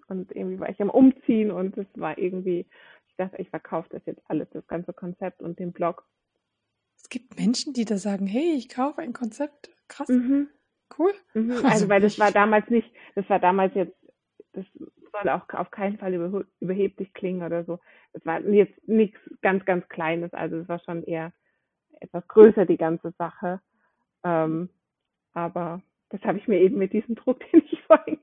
und 0.09 0.35
irgendwie 0.35 0.59
war 0.59 0.71
ich 0.71 0.81
am 0.81 0.91
Umziehen 0.91 1.51
und 1.51 1.77
es 1.77 1.87
war 1.95 2.17
irgendwie, 2.17 2.67
ich 3.09 3.17
dachte, 3.17 3.37
ich 3.37 3.51
verkaufe 3.51 3.89
das 3.91 4.05
jetzt 4.07 4.23
alles, 4.29 4.49
das 4.51 4.67
ganze 4.67 4.93
Konzept 4.93 5.43
und 5.43 5.59
den 5.59 5.73
Blog. 5.73 6.07
Es 7.03 7.09
gibt 7.09 7.39
Menschen, 7.39 7.73
die 7.73 7.85
da 7.85 7.97
sagen, 7.97 8.27
hey, 8.27 8.55
ich 8.57 8.69
kaufe 8.69 9.01
ein 9.03 9.13
Konzept. 9.13 9.71
Krass, 9.89 10.09
Mhm. 10.09 10.49
cool. 10.99 11.13
Mhm. 11.35 11.51
Also 11.65 11.67
Also, 11.69 11.89
weil 11.89 12.01
das 12.01 12.19
war 12.19 12.31
damals 12.33 12.69
nicht, 12.71 12.91
das 13.15 13.29
war 13.29 13.39
damals 13.39 13.75
jetzt, 13.75 13.97
das 14.53 14.65
soll 15.13 15.29
auch 15.31 15.49
auf 15.53 15.71
keinen 15.71 15.99
Fall 15.99 16.15
über, 16.15 16.45
überheblich 16.61 17.13
klingen 17.13 17.43
oder 17.43 17.65
so. 17.65 17.79
Das 18.13 18.25
war 18.25 18.41
jetzt 18.41 18.73
nichts 18.89 19.19
ganz, 19.43 19.65
ganz 19.65 19.87
Kleines, 19.89 20.33
also 20.33 20.57
es 20.59 20.69
war 20.69 20.79
schon 20.81 21.03
eher 21.05 21.33
etwas 22.01 22.27
größer, 22.29 22.67
die 22.67 22.77
ganze 22.79 23.13
Sache. 23.19 23.61
Ähm, 24.25 24.71
aber 25.35 25.83
das 26.11 26.23
habe 26.23 26.39
ich 26.39 26.49
mir 26.49 26.61
eben 26.61 26.79
mit 26.79 26.93
diesem 26.93 27.15
Druck, 27.15 27.41
den 27.53 27.63
ich 27.65 27.81
vorhin 27.83 28.19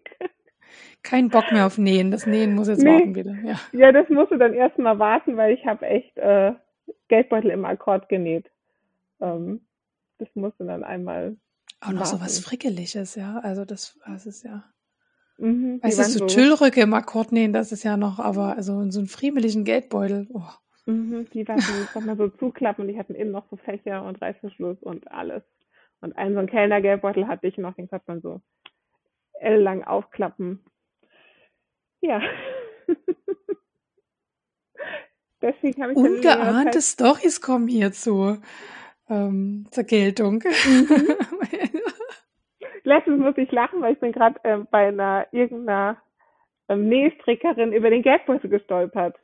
Kein 1.04 1.30
Bock 1.30 1.52
mehr 1.52 1.66
auf 1.66 1.78
Nähen. 1.78 2.12
Das 2.12 2.26
Nähen 2.26 2.54
muss 2.56 2.68
jetzt 2.68 2.84
Nee. 2.84 2.90
warten 2.92 3.16
wieder. 3.16 3.34
Ja. 3.44 3.60
Ja, 3.72 3.92
das 3.92 4.10
musste 4.10 4.38
dann 4.38 4.54
erstmal 4.54 5.00
warten, 5.00 5.38
weil 5.38 5.54
ich 5.54 5.66
habe 5.66 5.86
echt 5.86 6.18
äh, 6.18 6.54
Geldbeutel 7.08 7.52
im 7.52 7.66
Akkord 7.66 8.10
genäht. 8.10 8.50
Ähm, 9.20 9.68
das 10.18 10.30
musste 10.36 10.66
dann 10.66 10.84
einmal. 10.84 11.38
Auch 11.82 11.92
noch 11.92 12.06
so 12.06 12.20
was. 12.20 12.40
Frickeliges, 12.40 13.16
ja. 13.16 13.40
Also 13.40 13.66
das, 13.66 13.98
das 14.06 14.26
ist 14.26 14.44
ja. 14.44 14.64
Mhm, 15.38 15.80
Weißt 15.82 16.00
du, 16.00 16.04
so 16.04 16.26
Tüllrücke 16.28 16.82
im 16.82 16.94
Akkord 16.94 17.32
nähen, 17.32 17.54
das 17.54 17.72
ist 17.72 17.84
ja 17.84 17.96
noch, 17.96 18.20
aber 18.20 18.58
also 18.58 18.82
in 18.82 18.92
so 18.92 19.00
einen 19.00 19.08
friemeligen 19.08 19.64
Geldbeutel. 19.64 20.28
Oh. 20.34 20.42
Mhm, 20.86 21.30
die 21.34 21.48
waren 21.48 21.62
so, 21.62 22.00
mal, 22.02 22.18
so 22.18 22.28
zuklappen 22.28 22.82
und 22.82 22.92
die 22.92 23.00
hatten 23.00 23.16
innen 23.16 23.32
noch 23.32 23.50
so 23.50 23.56
Fächer 23.56 24.04
und 24.04 24.22
Reißverschluss 24.22 24.82
und 24.82 25.10
alles. 25.12 25.44
Und 26.02 26.18
einen 26.18 26.34
so 26.34 26.40
einen 26.40 26.50
Kellnergeldbeutel 26.50 27.28
hatte 27.28 27.48
ich 27.48 27.58
noch, 27.58 27.74
den 27.76 27.90
konnte 27.90 28.06
man 28.08 28.22
so 28.22 28.42
L-lang 29.40 29.86
aufklappen. 29.86 30.60
Ja. 32.02 32.22
Deswegen 35.42 35.82
habe 35.82 35.94
ich 35.94 35.98
Ungeahnte 35.98 36.82
Stories 36.82 37.40
kommen 37.40 37.70
hier 37.70 37.94
zu, 37.94 38.42
ähm, 39.10 39.68
zur 39.72 39.84
Geltung. 39.86 40.44
Mhm. 40.66 41.16
Letztens 42.84 43.20
musste 43.20 43.42
ich 43.42 43.52
lachen, 43.52 43.82
weil 43.82 43.94
ich 43.94 44.00
bin 44.00 44.12
gerade 44.12 44.40
äh, 44.44 44.58
bei 44.72 44.88
einer 44.88 45.28
irgendeiner 45.32 46.02
ähm, 46.70 46.88
Nähstrickerin 46.90 47.74
über 47.74 47.90
den 47.90 48.04
Geldbeutel 48.04 48.50
gestolpert. 48.50 49.18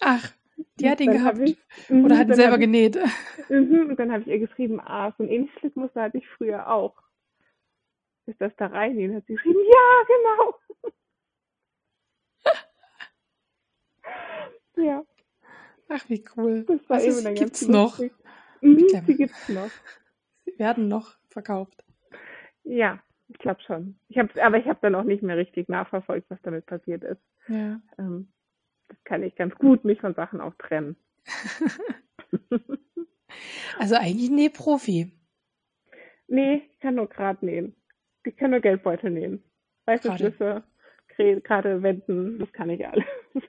Ach, 0.00 0.32
die 0.76 0.88
hat 0.90 1.00
ihn 1.00 1.12
gehabt. 1.12 1.38
Ich, 1.38 1.58
mhm, 1.88 2.04
Oder 2.04 2.18
hat 2.18 2.28
ihn 2.28 2.34
selber 2.34 2.56
ich, 2.56 2.60
genäht. 2.60 2.98
mhm, 3.48 3.90
Und 3.90 3.98
dann 3.98 4.12
habe 4.12 4.22
ich 4.22 4.28
ihr 4.28 4.38
geschrieben, 4.38 4.80
ah, 4.80 5.12
so 5.18 5.24
ein 5.24 5.28
ähnliches 5.30 5.58
Schnittmuster 5.60 6.02
hatte 6.02 6.18
ich 6.18 6.28
früher 6.36 6.70
auch. 6.70 6.94
Ist 8.26 8.40
das 8.40 8.52
da 8.56 8.66
rein? 8.66 8.96
Und 8.98 9.16
hat 9.16 9.26
sie 9.26 9.34
geschrieben, 9.34 9.60
ja, 9.66 10.04
genau. 10.06 10.54
ja, 14.88 15.04
Ach, 15.88 16.08
wie 16.08 16.24
cool. 16.36 16.64
das 16.66 16.80
war 16.88 16.98
Was 16.98 17.04
eben 17.04 17.34
gibt's 17.34 17.68
noch? 17.68 17.98
lustig. 17.98 18.12
Mhm, 18.60 19.06
die 19.06 19.16
gibt's 19.16 19.48
noch. 19.48 19.70
Sie 20.44 20.58
werden 20.58 20.88
noch 20.88 21.16
verkauft. 21.30 21.84
Ja, 22.64 23.00
ich 23.28 23.38
glaube 23.38 23.60
schon. 23.62 23.98
Ich 24.08 24.18
hab's, 24.18 24.36
aber 24.36 24.58
ich 24.58 24.66
habe 24.66 24.78
dann 24.82 24.94
auch 24.94 25.04
nicht 25.04 25.22
mehr 25.22 25.36
richtig 25.36 25.68
nachverfolgt, 25.68 26.28
was 26.30 26.40
damit 26.42 26.66
passiert 26.66 27.04
ist. 27.04 27.22
Ja. 27.48 27.80
Ähm, 27.98 28.32
das 28.88 28.98
kann 29.04 29.22
ich 29.22 29.36
ganz 29.36 29.54
gut 29.54 29.84
mich 29.84 30.00
von 30.00 30.14
Sachen 30.14 30.40
auch 30.40 30.54
trennen. 30.54 30.96
Also 33.78 33.94
eigentlich 33.94 34.30
Nähprofi. 34.30 35.12
nee, 36.28 36.62
ich 36.70 36.80
kann 36.80 36.96
nur 36.96 37.08
Grad 37.08 37.42
nähen. 37.42 37.74
Ich 38.24 38.36
kann 38.36 38.50
nur 38.50 38.60
Geldbeutel 38.60 39.10
nähen. 39.10 39.42
Reißverschlüsse, 39.86 40.62
gerade 41.42 41.82
wenden, 41.82 42.38
das 42.38 42.52
kann 42.52 42.70
ich 42.70 42.86
alles. 42.86 43.04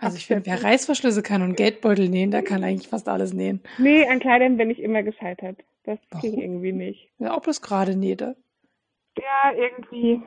Also 0.00 0.16
ich 0.16 0.26
finde, 0.26 0.46
wer 0.46 0.62
Reißverschlüsse 0.64 1.22
kann 1.22 1.42
und 1.42 1.56
Geldbeutel 1.56 2.08
nähen, 2.08 2.32
der 2.32 2.42
kann 2.42 2.64
eigentlich 2.64 2.88
fast 2.88 3.08
alles 3.08 3.32
nähen. 3.32 3.62
Nee, 3.78 4.06
an 4.06 4.18
Kleidern 4.18 4.56
bin 4.56 4.68
ich 4.68 4.80
immer 4.80 5.04
gescheitert. 5.04 5.62
Das 5.84 5.98
Warum? 6.10 6.22
ging 6.22 6.40
irgendwie 6.40 6.72
nicht. 6.72 7.08
Ja, 7.18 7.36
ob 7.36 7.44
das 7.44 7.62
gerade 7.62 7.96
nähte. 7.96 8.36
Ja, 9.16 9.52
irgendwie. 9.54 10.22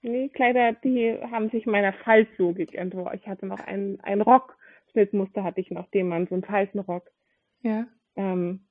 Nee, 0.00 0.30
Kleider, 0.30 0.72
die 0.72 1.16
haben 1.30 1.50
sich 1.50 1.66
meiner 1.66 1.92
Faltlogik 1.92 2.74
entworfen. 2.74 3.18
Ich 3.20 3.28
hatte 3.28 3.46
noch 3.46 3.60
einen, 3.60 4.00
einen 4.00 4.22
Rockschnittmuster 4.22 5.44
hatte 5.44 5.60
ich 5.60 5.70
noch, 5.70 5.88
den 5.90 6.08
man 6.08 6.26
so 6.26 6.34
einen 6.34 6.44
Faltenrock. 6.44 7.08
Ja. 7.62 7.86
Ähm, 8.16 8.66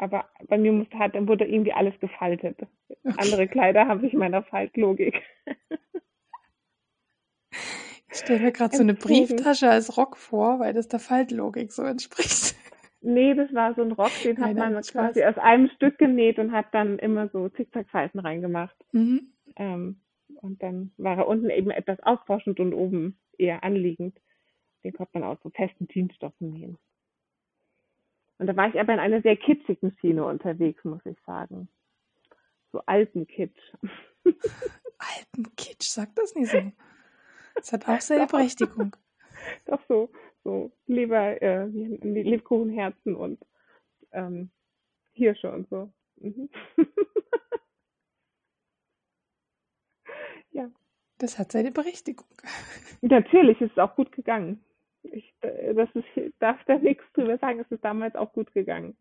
aber 0.00 0.24
bei 0.48 0.56
mir 0.56 0.72
musste 0.72 0.98
halt, 0.98 1.14
dann 1.14 1.28
wurde 1.28 1.44
irgendwie 1.44 1.72
alles 1.72 1.98
gefaltet. 2.00 2.56
Okay. 2.88 3.14
Andere 3.18 3.48
Kleider 3.48 3.86
haben 3.86 4.00
sich 4.00 4.14
meiner 4.14 4.42
Faltlogik. 4.42 5.22
Ich 8.12 8.18
stelle 8.18 8.40
mir 8.40 8.52
gerade 8.52 8.76
so 8.76 8.82
eine 8.82 8.94
Brieftasche 8.94 9.70
als 9.70 9.96
Rock 9.96 10.16
vor, 10.16 10.58
weil 10.58 10.72
das 10.72 10.88
der 10.88 10.98
Faltlogik 10.98 11.70
so 11.70 11.82
entspricht. 11.82 12.56
Nee, 13.02 13.34
das 13.34 13.54
war 13.54 13.74
so 13.74 13.82
ein 13.82 13.92
Rock, 13.92 14.10
den 14.24 14.38
hat 14.38 14.54
Nein, 14.56 14.72
man 14.74 14.82
quasi 14.82 15.22
aus 15.24 15.38
einem 15.38 15.68
Stück 15.76 15.96
genäht 15.96 16.38
und 16.38 16.52
hat 16.52 16.66
dann 16.72 16.98
immer 16.98 17.28
so 17.28 17.48
Zickzackfalten 17.48 18.20
reingemacht. 18.20 18.76
Mhm. 18.92 19.32
Ähm, 19.56 20.00
und 20.42 20.62
dann 20.62 20.92
war 20.96 21.16
er 21.18 21.28
unten 21.28 21.50
eben 21.50 21.70
etwas 21.70 22.00
aufforschend 22.02 22.58
und 22.58 22.74
oben 22.74 23.18
eher 23.38 23.64
anliegend. 23.64 24.18
Den 24.82 24.92
konnte 24.92 25.18
man 25.18 25.24
aus 25.24 25.38
so 25.42 25.50
festen 25.50 25.88
Jeansstoffen 25.88 26.52
nähen. 26.52 26.78
Und 28.40 28.46
da 28.46 28.56
war 28.56 28.68
ich 28.70 28.80
aber 28.80 28.94
in 28.94 29.00
einer 29.00 29.20
sehr 29.20 29.36
kitschigen 29.36 29.94
Schiene 30.00 30.24
unterwegs, 30.24 30.82
muss 30.82 31.04
ich 31.04 31.20
sagen. 31.26 31.68
So 32.72 32.80
alten 32.86 33.26
Kitsch. 33.26 33.60
alten 34.24 35.54
Kitsch, 35.56 35.82
sagt 35.82 36.16
das 36.16 36.34
nicht 36.34 36.50
so. 36.50 36.72
Das 37.54 37.70
hat 37.74 37.86
auch 37.86 38.00
seine 38.00 38.26
Berechtigung. 38.28 38.96
Doch 39.66 39.82
so, 39.88 40.10
so 40.42 40.72
lieber 40.86 41.42
äh, 41.42 41.66
Lebkuchenherzen 41.66 43.14
und 43.14 43.44
ähm, 44.12 44.50
Hirsche 45.12 45.52
und 45.52 45.68
so. 45.68 45.92
Mhm. 46.16 46.48
ja. 50.52 50.70
Das 51.18 51.38
hat 51.38 51.52
seine 51.52 51.72
Berechtigung. 51.72 52.26
Natürlich 53.02 53.60
ist 53.60 53.72
es 53.72 53.78
auch 53.78 53.94
gut 53.96 54.12
gegangen. 54.12 54.64
Ich, 55.02 55.32
äh, 55.40 55.74
das 55.74 55.88
ist, 55.94 56.04
ich 56.14 56.32
darf 56.38 56.58
da 56.66 56.78
nichts 56.78 57.04
drüber 57.14 57.38
sagen, 57.38 57.60
es 57.60 57.70
ist 57.70 57.84
damals 57.84 58.14
auch 58.14 58.32
gut 58.32 58.52
gegangen. 58.52 58.96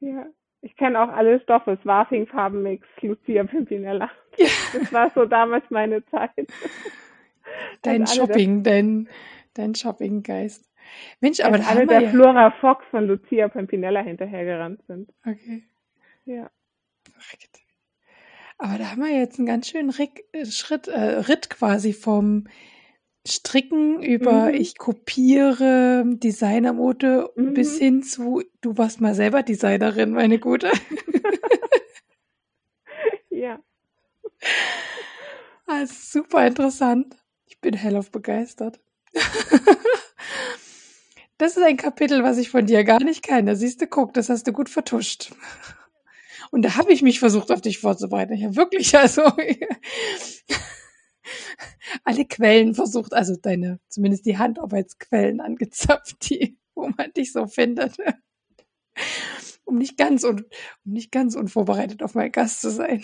Ja. 0.00 0.26
Ich 0.62 0.76
kenne 0.76 1.00
auch 1.00 1.08
alle 1.08 1.40
Stoffe, 1.40 1.78
Swarfing, 1.82 2.26
Farbenmix, 2.26 2.86
Lucia 3.00 3.44
Pimpinella. 3.44 4.10
Ja. 4.36 4.46
Das 4.72 4.92
war 4.92 5.10
so 5.14 5.24
damals 5.24 5.64
meine 5.70 6.04
Zeit. 6.06 6.30
Dein 7.82 8.06
Shopping, 8.06 8.62
dein, 8.62 9.08
dein 9.54 9.74
Shoppinggeist. 9.74 10.70
Mensch, 11.20 11.40
aber 11.40 11.58
da 11.58 11.66
alle 11.66 11.86
der 11.86 12.02
ja... 12.02 12.10
Flora 12.10 12.50
Fox 12.60 12.84
von 12.90 13.06
Lucia 13.06 13.48
Pimpinella 13.48 14.00
hinterhergerannt 14.00 14.82
sind. 14.86 15.12
Okay. 15.26 15.64
Ja. 16.24 16.50
Aber 18.58 18.78
da 18.78 18.90
haben 18.90 19.02
wir 19.02 19.18
jetzt 19.18 19.38
einen 19.38 19.46
ganz 19.46 19.68
schönen 19.68 19.90
Rick, 19.90 20.24
äh, 20.32 20.44
Schritt, 20.46 20.86
äh, 20.88 21.18
Ritt 21.20 21.50
quasi 21.50 21.92
vom 21.92 22.46
Stricken 23.26 24.02
über 24.02 24.48
mhm. 24.48 24.54
ich 24.54 24.78
kopiere 24.78 26.04
Designermode 26.06 27.30
mhm. 27.36 27.54
bis 27.54 27.78
hin 27.78 28.02
zu 28.02 28.42
du 28.60 28.78
warst 28.78 29.00
mal 29.00 29.14
selber 29.14 29.42
Designerin, 29.42 30.12
meine 30.12 30.38
Gute. 30.38 30.70
ja. 33.30 33.60
Also 35.66 35.94
super 36.20 36.46
interessant. 36.46 37.16
Ich 37.46 37.60
bin 37.60 37.74
hellauf 37.74 38.10
begeistert. 38.10 38.80
das 41.38 41.56
ist 41.56 41.62
ein 41.62 41.76
Kapitel, 41.76 42.22
was 42.22 42.38
ich 42.38 42.48
von 42.48 42.64
dir 42.64 42.84
gar 42.84 43.02
nicht 43.02 43.22
kenne. 43.22 43.54
Siehst 43.54 43.82
du, 43.82 43.86
guck, 43.86 44.14
das 44.14 44.30
hast 44.30 44.46
du 44.46 44.52
gut 44.52 44.70
vertuscht. 44.70 45.32
Und 46.50 46.62
da 46.62 46.76
habe 46.76 46.92
ich 46.92 47.02
mich 47.02 47.20
versucht, 47.20 47.52
auf 47.52 47.60
dich 47.60 47.78
vorzubereiten. 47.78 48.34
Ja, 48.34 48.56
wirklich, 48.56 48.96
also 48.98 49.22
alle 52.04 52.24
Quellen 52.24 52.74
versucht, 52.74 53.14
also 53.14 53.36
deine, 53.36 53.80
zumindest 53.88 54.26
die 54.26 54.38
Handarbeitsquellen 54.38 55.40
angezapft, 55.40 56.28
die, 56.30 56.58
wo 56.74 56.88
man 56.88 57.12
dich 57.12 57.32
so 57.32 57.46
findet. 57.46 57.96
um 59.64 59.76
nicht 59.76 59.96
ganz 59.96 60.24
un, 60.24 60.44
um 60.84 60.92
nicht 60.92 61.12
ganz 61.12 61.36
unvorbereitet 61.36 62.02
auf 62.02 62.14
meinen 62.14 62.32
Gast 62.32 62.60
zu 62.60 62.70
sein. 62.70 63.02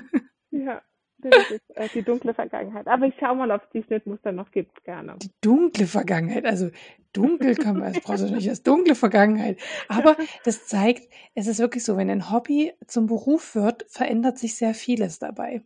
ja, 0.50 0.82
das 1.18 1.50
ist 1.50 1.76
äh, 1.76 1.88
die 1.92 2.02
dunkle 2.02 2.32
Vergangenheit. 2.34 2.86
Aber 2.86 3.06
ich 3.06 3.14
schaue 3.18 3.36
mal, 3.36 3.50
ob 3.50 3.62
es 3.62 3.70
die 3.70 3.82
Schnittmuster 3.82 4.32
noch 4.32 4.50
gibt, 4.50 4.84
gerne. 4.84 5.16
Die 5.22 5.30
dunkle 5.40 5.86
Vergangenheit, 5.86 6.46
also 6.46 6.70
dunkel 7.12 7.56
kann 7.56 7.78
man, 7.78 7.88
also 7.88 8.00
brauchst 8.02 8.28
du 8.28 8.34
nicht 8.34 8.48
als 8.48 8.62
dunkle 8.62 8.94
Vergangenheit. 8.94 9.60
Aber 9.88 10.16
das 10.44 10.66
zeigt, 10.66 11.12
es 11.34 11.46
ist 11.46 11.58
wirklich 11.58 11.84
so, 11.84 11.96
wenn 11.96 12.10
ein 12.10 12.30
Hobby 12.30 12.72
zum 12.86 13.06
Beruf 13.06 13.54
wird, 13.54 13.84
verändert 13.88 14.38
sich 14.38 14.56
sehr 14.56 14.74
vieles 14.74 15.18
dabei. 15.18 15.62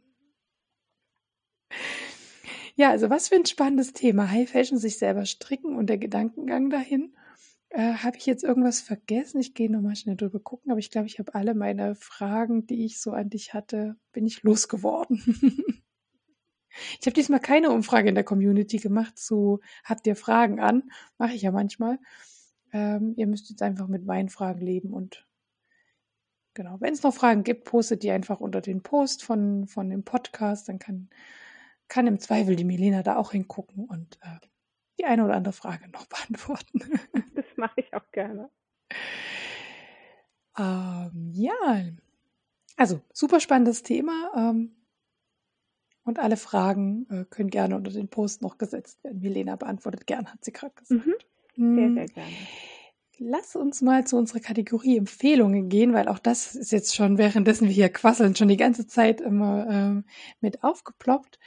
Ja, 2.74 2.90
also 2.90 3.10
was 3.10 3.28
für 3.28 3.36
ein 3.36 3.46
spannendes 3.46 3.92
Thema. 3.92 4.30
High 4.30 4.48
Fashion, 4.50 4.78
sich 4.78 4.98
selber 4.98 5.26
stricken 5.26 5.76
und 5.76 5.86
der 5.88 5.98
Gedankengang 5.98 6.70
dahin. 6.70 7.14
Äh, 7.68 7.94
habe 7.94 8.16
ich 8.18 8.26
jetzt 8.26 8.44
irgendwas 8.44 8.80
vergessen? 8.80 9.40
Ich 9.40 9.54
gehe 9.54 9.70
nochmal 9.70 9.96
schnell 9.96 10.16
drüber 10.16 10.40
gucken, 10.40 10.70
aber 10.70 10.78
ich 10.78 10.90
glaube, 10.90 11.06
ich 11.06 11.18
habe 11.18 11.34
alle 11.34 11.54
meine 11.54 11.94
Fragen, 11.94 12.66
die 12.66 12.84
ich 12.84 13.00
so 13.00 13.12
an 13.12 13.30
dich 13.30 13.54
hatte, 13.54 13.96
bin 14.12 14.26
ich 14.26 14.42
losgeworden. 14.42 15.22
ich 17.00 17.06
habe 17.06 17.14
diesmal 17.14 17.40
keine 17.40 17.70
Umfrage 17.70 18.08
in 18.10 18.14
der 18.14 18.24
Community 18.24 18.78
gemacht 18.78 19.18
zu 19.18 19.60
habt 19.84 20.06
ihr 20.06 20.16
Fragen 20.16 20.60
an? 20.60 20.90
Mache 21.18 21.34
ich 21.34 21.42
ja 21.42 21.50
manchmal. 21.50 21.98
Ähm, 22.72 23.14
ihr 23.16 23.26
müsst 23.26 23.50
jetzt 23.50 23.62
einfach 23.62 23.88
mit 23.88 24.04
meinen 24.04 24.28
Fragen 24.28 24.60
leben 24.60 24.92
und 24.92 25.26
genau, 26.54 26.76
wenn 26.80 26.92
es 26.94 27.02
noch 27.02 27.14
Fragen 27.14 27.44
gibt, 27.44 27.64
postet 27.64 28.02
die 28.02 28.10
einfach 28.10 28.40
unter 28.40 28.60
den 28.60 28.82
Post 28.82 29.24
von, 29.24 29.66
von 29.66 29.88
dem 29.88 30.04
Podcast, 30.04 30.68
dann 30.68 30.78
kann 30.78 31.08
kann 31.92 32.06
im 32.06 32.18
Zweifel 32.18 32.56
die 32.56 32.64
Milena 32.64 33.02
da 33.02 33.16
auch 33.16 33.32
hingucken 33.32 33.84
und 33.84 34.18
äh, 34.22 34.38
die 34.98 35.04
eine 35.04 35.26
oder 35.26 35.34
andere 35.34 35.52
Frage 35.52 35.90
noch 35.90 36.06
beantworten. 36.08 36.80
das 37.34 37.44
mache 37.56 37.82
ich 37.82 37.92
auch 37.92 38.10
gerne. 38.12 38.48
Ähm, 40.58 41.32
ja, 41.34 41.84
also 42.78 43.02
super 43.12 43.40
spannendes 43.40 43.82
Thema. 43.82 44.32
Ähm, 44.34 44.74
und 46.02 46.18
alle 46.18 46.38
Fragen 46.38 47.06
äh, 47.10 47.24
können 47.26 47.50
gerne 47.50 47.76
unter 47.76 47.90
den 47.90 48.08
Post 48.08 48.40
noch 48.40 48.56
gesetzt 48.56 49.04
werden. 49.04 49.20
Milena 49.20 49.56
beantwortet 49.56 50.06
gern, 50.06 50.32
hat 50.32 50.42
sie 50.42 50.52
gerade 50.52 50.74
gesagt. 50.74 51.06
Mhm. 51.06 51.14
Sehr, 51.76 51.84
hm. 51.84 51.94
sehr 51.94 52.06
gerne. 52.06 52.32
Lass 53.18 53.54
uns 53.54 53.82
mal 53.82 54.06
zu 54.06 54.16
unserer 54.16 54.40
Kategorie 54.40 54.96
Empfehlungen 54.96 55.68
gehen, 55.68 55.92
weil 55.92 56.08
auch 56.08 56.18
das 56.18 56.56
ist 56.56 56.72
jetzt 56.72 56.96
schon 56.96 57.18
währenddessen 57.18 57.68
wir 57.68 57.74
hier 57.74 57.90
quasseln, 57.90 58.34
schon 58.34 58.48
die 58.48 58.56
ganze 58.56 58.86
Zeit 58.86 59.20
immer 59.20 59.68
ähm, 59.68 60.04
mit 60.40 60.64
aufgeploppt. 60.64 61.38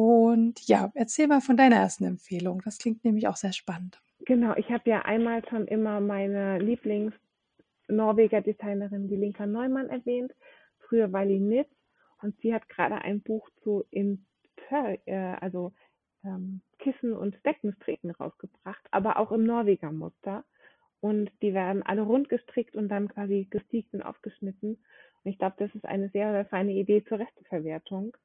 Und 0.00 0.66
ja, 0.66 0.90
erzähl 0.94 1.26
mal 1.26 1.42
von 1.42 1.58
deiner 1.58 1.76
ersten 1.76 2.04
Empfehlung. 2.04 2.62
Das 2.64 2.78
klingt 2.78 3.04
nämlich 3.04 3.28
auch 3.28 3.36
sehr 3.36 3.52
spannend. 3.52 4.00
Genau, 4.20 4.54
ich 4.56 4.70
habe 4.70 4.88
ja 4.88 5.02
einmal 5.02 5.46
schon 5.46 5.66
immer 5.66 6.00
meine 6.00 6.58
Lieblings-Norweger 6.58 8.40
Designerin, 8.40 9.08
die 9.08 9.16
Linka 9.16 9.44
Neumann, 9.44 9.90
erwähnt. 9.90 10.32
Früher 10.78 11.12
war 11.12 11.26
die 11.26 11.38
Nitz 11.38 11.68
und 12.22 12.34
sie 12.40 12.54
hat 12.54 12.66
gerade 12.70 12.94
ein 13.02 13.20
Buch 13.20 13.50
zu 13.62 13.84
Inter, 13.90 14.96
äh, 15.04 15.36
also 15.38 15.74
ähm, 16.24 16.62
Kissen 16.78 17.12
und 17.12 17.36
Deckenstricken 17.44 18.12
rausgebracht, 18.12 18.86
aber 18.92 19.18
auch 19.18 19.32
im 19.32 19.44
Norweger 19.44 19.92
Muster. 19.92 20.44
Und 21.00 21.30
die 21.42 21.52
werden 21.52 21.82
alle 21.82 22.02
rund 22.02 22.30
gestrickt 22.30 22.74
und 22.74 22.88
dann 22.88 23.08
quasi 23.08 23.48
gestiegt 23.50 23.92
und 23.92 24.00
aufgeschnitten. 24.00 24.78
Und 25.24 25.30
ich 25.30 25.36
glaube, 25.36 25.56
das 25.58 25.74
ist 25.74 25.84
eine 25.84 26.08
sehr, 26.08 26.32
sehr 26.32 26.46
feine 26.46 26.72
Idee 26.72 27.04
zur 27.04 27.18
Resteverwertung. 27.18 28.16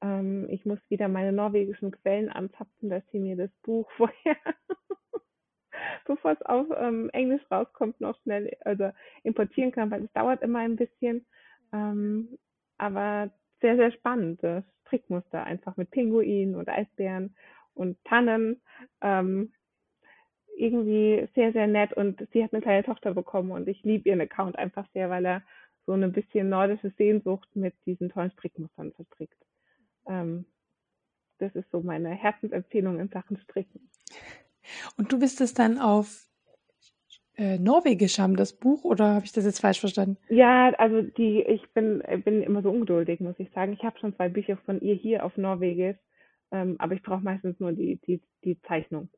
Ähm, 0.00 0.46
ich 0.50 0.64
muss 0.64 0.78
wieder 0.88 1.08
meine 1.08 1.32
norwegischen 1.32 1.90
Quellen 1.90 2.28
anzapfen, 2.28 2.90
dass 2.90 3.02
sie 3.10 3.18
mir 3.18 3.36
das 3.36 3.50
Buch 3.62 3.90
vorher, 3.96 4.36
bevor 6.06 6.32
es 6.32 6.42
auf 6.42 6.66
ähm, 6.76 7.10
Englisch 7.10 7.42
rauskommt, 7.50 8.00
noch 8.00 8.20
schnell 8.22 8.56
also 8.60 8.90
importieren 9.22 9.72
kann, 9.72 9.90
weil 9.90 10.04
es 10.04 10.12
dauert 10.12 10.42
immer 10.42 10.60
ein 10.60 10.76
bisschen. 10.76 11.26
Ähm, 11.72 12.38
aber 12.78 13.30
sehr, 13.60 13.76
sehr 13.76 13.92
spannend. 13.92 14.42
Das 14.42 14.64
Strickmuster 14.86 15.44
einfach 15.44 15.76
mit 15.76 15.90
Pinguinen 15.90 16.54
und 16.54 16.68
Eisbären 16.68 17.34
und 17.74 18.02
Tannen. 18.04 18.60
Ähm, 19.00 19.52
irgendwie 20.56 21.28
sehr, 21.34 21.52
sehr 21.52 21.68
nett 21.68 21.92
und 21.92 22.26
sie 22.32 22.42
hat 22.42 22.52
eine 22.52 22.62
kleine 22.62 22.82
Tochter 22.82 23.14
bekommen 23.14 23.52
und 23.52 23.68
ich 23.68 23.84
liebe 23.84 24.08
ihren 24.08 24.20
Account 24.20 24.58
einfach 24.58 24.86
sehr, 24.92 25.08
weil 25.08 25.24
er 25.24 25.42
so 25.86 25.92
eine 25.92 26.08
bisschen 26.08 26.48
nordische 26.48 26.90
Sehnsucht 26.98 27.48
mit 27.54 27.74
diesen 27.86 28.10
tollen 28.10 28.32
Strickmustern 28.32 28.92
verstrickt 28.92 29.38
ähm, 30.08 30.46
das 31.38 31.54
ist 31.54 31.70
so 31.70 31.80
meine 31.80 32.10
Herzensempfehlung 32.10 32.98
in 32.98 33.08
Sachen 33.08 33.36
Stricken. 33.38 33.88
Und 34.96 35.12
du 35.12 35.18
bist 35.18 35.40
es 35.40 35.54
dann 35.54 35.78
auf 35.78 36.28
äh, 37.36 37.58
Norwegisch 37.58 38.18
haben, 38.18 38.36
das 38.36 38.52
Buch, 38.52 38.84
oder 38.84 39.14
habe 39.14 39.24
ich 39.24 39.32
das 39.32 39.44
jetzt 39.44 39.60
falsch 39.60 39.80
verstanden? 39.80 40.18
Ja, 40.28 40.70
also 40.74 41.02
die, 41.02 41.42
ich 41.42 41.70
bin, 41.72 42.02
bin 42.24 42.42
immer 42.42 42.62
so 42.62 42.70
ungeduldig, 42.70 43.20
muss 43.20 43.38
ich 43.38 43.50
sagen. 43.52 43.72
Ich 43.72 43.84
habe 43.84 43.98
schon 43.98 44.16
zwei 44.16 44.28
Bücher 44.28 44.56
von 44.56 44.80
ihr 44.80 44.94
hier 44.94 45.24
auf 45.24 45.36
Norwegisch, 45.36 45.96
ähm, 46.50 46.76
aber 46.78 46.94
ich 46.94 47.02
brauche 47.02 47.22
meistens 47.22 47.60
nur 47.60 47.72
die, 47.72 47.96
die, 47.96 48.20
die 48.44 48.60
Zeichnung. 48.62 49.08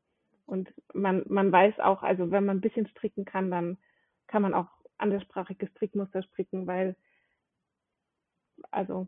Und 0.45 0.71
man, 0.93 1.23
man 1.27 1.51
weiß 1.51 1.79
auch, 1.79 2.03
also 2.03 2.29
wenn 2.29 2.45
man 2.45 2.57
ein 2.57 2.61
bisschen 2.61 2.87
stricken 2.87 3.25
kann, 3.25 3.49
dann 3.49 3.77
kann 4.27 4.43
man 4.43 4.53
auch 4.53 4.67
anderssprachige 4.97 5.67
Strickmuster 5.67 6.21
stricken, 6.23 6.67
weil 6.67 6.95
also 8.69 9.07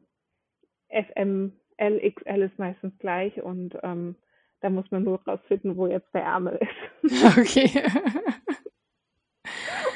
SM, 0.90 1.52
LXL 1.78 2.42
ist 2.44 2.60
meistens 2.60 2.98
gleich 3.00 3.42
und 3.42 3.78
ähm, 3.84 4.16
da 4.62 4.70
muss 4.70 4.90
man 4.92 5.04
nur 5.04 5.22
rausfinden, 5.26 5.76
wo 5.76 5.88
jetzt 5.88 6.14
der 6.14 6.24
Ärmel 6.24 6.60
ist. 7.02 7.24
Okay. 7.38 7.70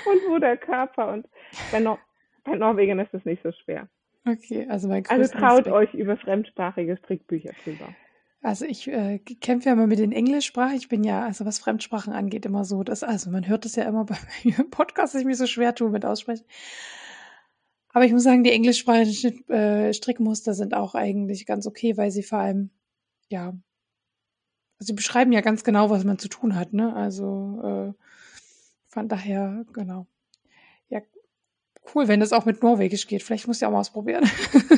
und 0.06 0.22
wo 0.30 0.38
der 0.40 0.58
Körper. 0.58 1.14
Und 1.14 1.28
bei, 1.72 1.80
Nor 1.80 2.00
bei 2.44 2.56
Norwegen 2.56 3.00
ist 3.00 3.14
es 3.14 3.24
nicht 3.26 3.42
so 3.44 3.52
schwer. 3.52 3.88
Okay, 4.28 4.68
also 4.70 4.88
mein 4.90 5.06
Also 5.08 5.32
traut 5.32 5.68
Respekt. 5.68 5.76
euch 5.76 5.94
über 5.94 6.18
fremdsprachige 6.18 6.98
Strickbücher 6.98 7.52
drüber. 7.64 7.94
Also 8.42 8.66
ich 8.66 8.88
äh, 8.88 9.20
kämpfe 9.20 9.70
ja 9.70 9.74
immer 9.74 9.88
mit 9.88 10.00
den 10.00 10.12
Englischsprachen. 10.12 10.76
Ich 10.76 10.90
bin 10.90 11.04
ja, 11.04 11.24
also 11.24 11.46
was 11.46 11.60
Fremdsprachen 11.60 12.14
angeht, 12.14 12.46
immer 12.46 12.66
so, 12.66 12.84
dass, 12.84 13.04
also 13.04 13.30
man 13.32 13.48
hört 13.48 13.66
es 13.66 13.76
ja 13.76 13.84
immer 13.84 14.06
bei 14.06 14.18
mir 14.44 14.60
im 14.60 14.70
Podcast, 14.70 15.14
dass 15.14 15.22
ich 15.22 15.28
mich 15.28 15.38
so 15.38 15.48
schwer 15.48 15.74
tue 15.76 15.90
mit 15.90 16.06
Aussprechen. 16.06 16.46
Aber 17.98 18.06
ich 18.06 18.12
muss 18.12 18.22
sagen, 18.22 18.44
die 18.44 18.52
englischsprachigen 18.52 19.50
äh, 19.50 19.92
Strickmuster 19.92 20.54
sind 20.54 20.76
auch 20.76 20.94
eigentlich 20.94 21.48
ganz 21.48 21.66
okay, 21.66 21.98
weil 21.98 22.12
sie 22.12 22.22
vor 22.22 22.38
allem, 22.38 22.70
ja, 23.28 23.48
also 24.78 24.92
sie 24.92 24.94
beschreiben 24.94 25.32
ja 25.32 25.42
ganz 25.42 25.64
genau, 25.64 25.90
was 25.90 26.04
man 26.04 26.20
zu 26.20 26.28
tun 26.28 26.54
hat, 26.54 26.74
ne? 26.74 26.96
Also 26.96 27.96
äh, 27.98 28.04
von 28.88 29.08
daher, 29.10 29.66
genau. 29.74 30.06
Ja, 30.90 31.02
cool, 31.96 32.08
wenn 32.08 32.20
das 32.20 32.34
auch 32.34 32.46
mit 32.46 32.62
Norwegisch 32.62 33.08
geht. 33.08 33.24
Vielleicht 33.24 33.48
muss 33.48 33.58
ich 33.58 33.66
auch 33.66 33.72
mal 33.72 33.80
ausprobieren. 33.80 34.30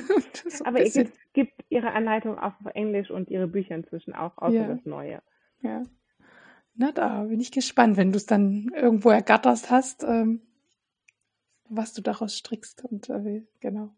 Aber 0.64 0.80
es 0.80 0.98
gibt 1.34 1.66
ihre 1.68 1.92
Anleitung 1.92 2.40
auch 2.40 2.54
auf 2.62 2.74
Englisch 2.74 3.12
und 3.12 3.30
ihre 3.30 3.48
Bücher 3.48 3.76
inzwischen 3.76 4.14
auch, 4.14 4.38
außer 4.38 4.56
ja. 4.56 4.68
das 4.70 4.86
Neue. 4.86 5.22
Ja. 5.62 5.84
Na, 6.74 6.94
da 6.94 7.24
bin 7.24 7.42
ich 7.42 7.52
gespannt, 7.52 7.98
wenn 7.98 8.14
du 8.14 8.18
es 8.18 8.28
dann 8.28 8.72
irgendwo 8.74 9.10
ergatterst 9.10 9.70
hast, 9.72 10.06
ähm, 10.06 10.40
was 11.70 11.94
du 11.94 12.02
daraus 12.02 12.36
strickst. 12.36 12.84
Und 12.86 13.10
äh, 13.10 13.44
genau. 13.60 13.96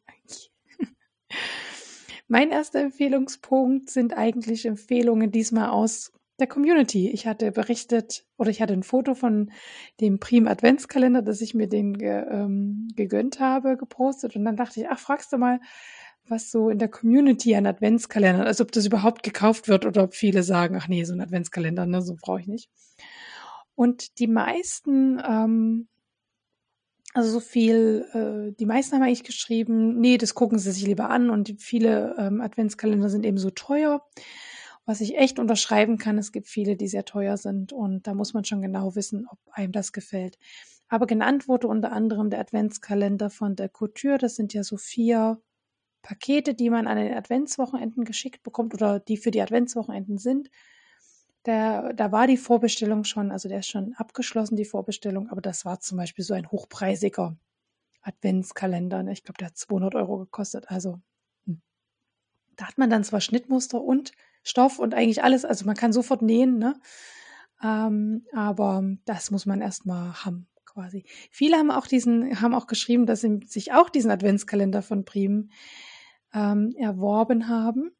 mein 2.27 2.51
erster 2.51 2.79
Empfehlungspunkt 2.81 3.89
sind 3.89 4.15
eigentlich 4.17 4.65
Empfehlungen 4.65 5.31
diesmal 5.31 5.69
aus 5.69 6.11
der 6.39 6.47
Community. 6.47 7.09
Ich 7.09 7.27
hatte 7.27 7.51
berichtet 7.51 8.25
oder 8.37 8.49
ich 8.49 8.61
hatte 8.61 8.73
ein 8.73 8.83
Foto 8.83 9.13
von 9.13 9.51
dem 9.99 10.19
Prim 10.19 10.47
Adventskalender, 10.47 11.21
dass 11.21 11.41
ich 11.41 11.53
mir 11.53 11.67
den 11.67 11.97
ge, 11.97 12.25
ähm, 12.29 12.87
gegönnt 12.95 13.39
habe, 13.39 13.77
gepostet. 13.77 14.35
Und 14.35 14.45
dann 14.45 14.57
dachte 14.57 14.81
ich, 14.81 14.89
ach, 14.89 14.99
fragst 14.99 15.31
du 15.31 15.37
mal, 15.37 15.59
was 16.27 16.49
so 16.49 16.69
in 16.69 16.79
der 16.79 16.89
Community 16.89 17.55
an 17.55 17.65
Adventskalendern, 17.65 18.47
also 18.47 18.63
ob 18.63 18.71
das 18.71 18.85
überhaupt 18.85 19.23
gekauft 19.23 19.67
wird 19.67 19.85
oder 19.85 20.03
ob 20.03 20.15
viele 20.15 20.43
sagen, 20.43 20.75
ach 20.79 20.87
nee, 20.87 21.03
so 21.03 21.13
ein 21.13 21.21
Adventskalender, 21.21 21.85
ne, 21.85 22.01
so 22.01 22.15
brauche 22.19 22.41
ich 22.41 22.47
nicht. 22.47 22.69
Und 23.75 24.19
die 24.19 24.27
meisten, 24.27 25.21
ähm, 25.27 25.87
also 27.13 27.29
so 27.29 27.39
viel, 27.39 28.05
äh, 28.13 28.55
die 28.57 28.65
meisten 28.65 28.95
haben 28.95 29.03
eigentlich 29.03 29.23
geschrieben, 29.23 29.99
nee, 29.99 30.17
das 30.17 30.33
gucken 30.33 30.59
sie 30.59 30.71
sich 30.71 30.85
lieber 30.85 31.09
an 31.09 31.29
und 31.29 31.55
viele 31.59 32.15
ähm, 32.17 32.41
Adventskalender 32.41 33.09
sind 33.09 33.25
eben 33.25 33.37
so 33.37 33.49
teuer. 33.49 34.07
Was 34.85 35.01
ich 35.01 35.17
echt 35.17 35.37
unterschreiben 35.37 35.97
kann, 35.97 36.17
es 36.17 36.31
gibt 36.31 36.47
viele, 36.47 36.75
die 36.75 36.87
sehr 36.87 37.05
teuer 37.05 37.37
sind 37.37 37.71
und 37.73 38.07
da 38.07 38.13
muss 38.13 38.33
man 38.33 38.45
schon 38.45 38.61
genau 38.61 38.95
wissen, 38.95 39.27
ob 39.29 39.39
einem 39.51 39.71
das 39.71 39.91
gefällt. 39.91 40.37
Aber 40.87 41.05
genannt 41.05 41.47
wurde 41.47 41.67
unter 41.67 41.91
anderem 41.91 42.29
der 42.29 42.39
Adventskalender 42.39 43.29
von 43.29 43.55
der 43.55 43.69
Couture. 43.69 44.17
Das 44.17 44.35
sind 44.35 44.53
ja 44.53 44.63
so 44.63 44.77
vier 44.77 45.41
Pakete, 46.01 46.53
die 46.53 46.69
man 46.69 46.87
an 46.87 46.97
den 46.97 47.13
Adventswochenenden 47.13 48.03
geschickt 48.05 48.43
bekommt 48.43 48.73
oder 48.73 48.99
die 48.99 49.17
für 49.17 49.31
die 49.31 49.41
Adventswochenenden 49.41 50.17
sind. 50.17 50.49
Der, 51.45 51.93
da 51.93 52.11
war 52.11 52.27
die 52.27 52.37
Vorbestellung 52.37 53.03
schon, 53.03 53.31
also 53.31 53.49
der 53.49 53.59
ist 53.59 53.67
schon 53.67 53.93
abgeschlossen, 53.95 54.55
die 54.55 54.65
Vorbestellung, 54.65 55.29
aber 55.29 55.41
das 55.41 55.65
war 55.65 55.79
zum 55.79 55.97
Beispiel 55.97 56.23
so 56.23 56.33
ein 56.33 56.51
hochpreisiger 56.51 57.35
Adventskalender. 58.03 59.03
Ne? 59.03 59.13
Ich 59.13 59.23
glaube, 59.23 59.37
der 59.39 59.47
hat 59.47 59.57
200 59.57 59.95
Euro 59.95 60.19
gekostet. 60.19 60.69
Also 60.69 61.01
hm. 61.45 61.61
da 62.55 62.67
hat 62.67 62.77
man 62.77 62.89
dann 62.89 63.03
zwar 63.03 63.21
Schnittmuster 63.21 63.81
und 63.81 64.11
Stoff 64.43 64.79
und 64.79 64.93
eigentlich 64.93 65.23
alles, 65.23 65.45
also 65.45 65.65
man 65.65 65.75
kann 65.75 65.93
sofort 65.93 66.21
nähen, 66.21 66.57
ne? 66.57 66.79
Ähm, 67.63 68.25
aber 68.33 68.83
das 69.05 69.29
muss 69.29 69.45
man 69.45 69.61
erstmal 69.61 70.13
haben, 70.25 70.47
quasi. 70.65 71.05
Viele 71.29 71.57
haben 71.57 71.69
auch 71.69 71.85
diesen, 71.85 72.41
haben 72.41 72.55
auch 72.55 72.65
geschrieben, 72.67 73.05
dass 73.05 73.21
sie 73.21 73.39
sich 73.45 73.73
auch 73.73 73.89
diesen 73.89 74.09
Adventskalender 74.09 74.81
von 74.81 75.05
Prim 75.05 75.51
ähm, 76.33 76.73
erworben 76.75 77.47
haben. 77.47 77.91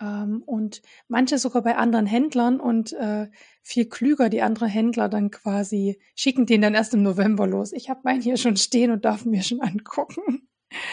Ähm, 0.00 0.42
und 0.46 0.82
manche 1.08 1.38
sogar 1.38 1.62
bei 1.62 1.76
anderen 1.76 2.06
Händlern 2.06 2.60
und 2.60 2.92
äh, 2.92 3.28
viel 3.62 3.88
klüger, 3.88 4.28
die 4.28 4.42
anderen 4.42 4.68
Händler 4.68 5.08
dann 5.08 5.30
quasi 5.30 6.00
schicken 6.14 6.46
den 6.46 6.62
dann 6.62 6.74
erst 6.74 6.94
im 6.94 7.02
November 7.02 7.46
los. 7.46 7.72
Ich 7.72 7.90
habe 7.90 8.00
meinen 8.04 8.22
hier 8.22 8.36
schon 8.36 8.56
stehen 8.56 8.90
und 8.90 9.04
darf 9.04 9.24
mir 9.24 9.42
schon 9.42 9.60
angucken. 9.60 10.48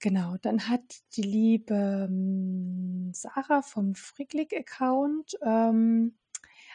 Genau, 0.00 0.36
dann 0.42 0.68
hat 0.68 0.82
die 1.16 1.22
liebe 1.22 1.74
ähm, 1.74 3.10
Sarah 3.12 3.62
vom 3.62 3.96
Fricklick-Account 3.96 5.36
ähm, 5.44 6.16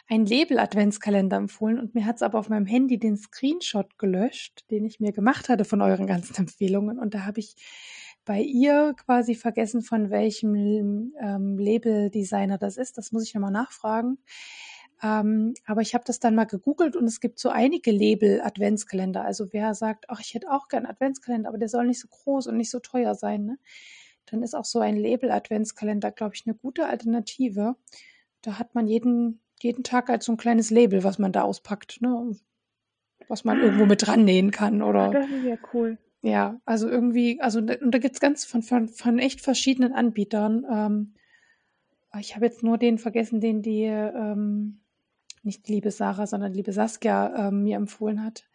ein 0.08 0.26
Label-Adventskalender 0.26 1.38
empfohlen 1.38 1.78
und 1.78 1.94
mir 1.94 2.04
hat 2.04 2.16
es 2.16 2.22
aber 2.22 2.38
auf 2.38 2.50
meinem 2.50 2.66
Handy 2.66 2.98
den 2.98 3.16
Screenshot 3.16 3.98
gelöscht, 3.98 4.66
den 4.70 4.84
ich 4.84 5.00
mir 5.00 5.12
gemacht 5.12 5.48
hatte 5.48 5.64
von 5.64 5.80
euren 5.80 6.06
ganzen 6.06 6.36
Empfehlungen. 6.36 6.98
Und 6.98 7.14
da 7.14 7.24
habe 7.24 7.40
ich 7.40 7.56
bei 8.24 8.40
ihr 8.40 8.94
quasi 8.96 9.34
vergessen, 9.34 9.82
von 9.82 10.10
welchem 10.10 11.12
ähm, 11.20 11.58
Label-Designer 11.58 12.58
das 12.58 12.76
ist. 12.76 12.96
Das 12.98 13.12
muss 13.12 13.24
ich 13.24 13.34
nochmal 13.34 13.52
nachfragen. 13.52 14.18
Ähm, 15.02 15.54
aber 15.66 15.82
ich 15.82 15.94
habe 15.94 16.04
das 16.06 16.20
dann 16.20 16.34
mal 16.34 16.44
gegoogelt 16.44 16.96
und 16.96 17.04
es 17.04 17.20
gibt 17.20 17.38
so 17.38 17.50
einige 17.50 17.90
Label-Adventskalender. 17.90 19.24
Also 19.24 19.52
wer 19.52 19.74
sagt, 19.74 20.06
ach, 20.08 20.20
ich 20.20 20.34
hätte 20.34 20.50
auch 20.50 20.68
gern 20.68 20.86
Adventskalender, 20.86 21.48
aber 21.48 21.58
der 21.58 21.68
soll 21.68 21.86
nicht 21.86 22.00
so 22.00 22.08
groß 22.08 22.46
und 22.46 22.56
nicht 22.56 22.70
so 22.70 22.78
teuer 22.78 23.14
sein, 23.14 23.44
ne? 23.44 23.58
dann 24.26 24.42
ist 24.42 24.54
auch 24.54 24.64
so 24.64 24.80
ein 24.80 24.96
Label-Adventskalender, 24.96 26.10
glaube 26.10 26.34
ich, 26.34 26.44
eine 26.46 26.54
gute 26.54 26.86
Alternative. 26.86 27.76
Da 28.40 28.58
hat 28.58 28.74
man 28.74 28.86
jeden, 28.86 29.40
jeden 29.60 29.84
Tag 29.84 30.08
halt 30.08 30.22
so 30.22 30.32
ein 30.32 30.38
kleines 30.38 30.70
Label, 30.70 31.04
was 31.04 31.18
man 31.18 31.32
da 31.32 31.42
auspackt, 31.42 32.00
ne? 32.00 32.34
was 33.28 33.44
man 33.44 33.60
irgendwo 33.60 33.84
mit 33.86 34.06
dran 34.06 34.24
nähen 34.24 34.50
kann. 34.50 34.80
Oder, 34.80 35.10
das 35.10 35.28
ist 35.28 35.44
ja 35.44 35.56
cool. 35.72 35.98
Ja, 36.24 36.58
also 36.64 36.88
irgendwie, 36.88 37.38
also 37.42 37.58
und 37.58 37.68
da 37.68 37.98
gibt's 37.98 38.18
ganz 38.18 38.46
von, 38.46 38.62
von, 38.62 38.88
von 38.88 39.18
echt 39.18 39.42
verschiedenen 39.42 39.92
Anbietern. 39.92 40.64
Ähm, 40.70 41.14
ich 42.18 42.34
habe 42.34 42.46
jetzt 42.46 42.62
nur 42.62 42.78
den 42.78 42.96
vergessen, 42.96 43.40
den 43.40 43.60
die, 43.60 43.82
ähm, 43.82 44.80
nicht 45.42 45.68
liebe 45.68 45.90
Sarah, 45.90 46.26
sondern 46.26 46.54
liebe 46.54 46.72
Saskia 46.72 47.48
ähm, 47.48 47.64
mir 47.64 47.76
empfohlen 47.76 48.24
hat. 48.24 48.48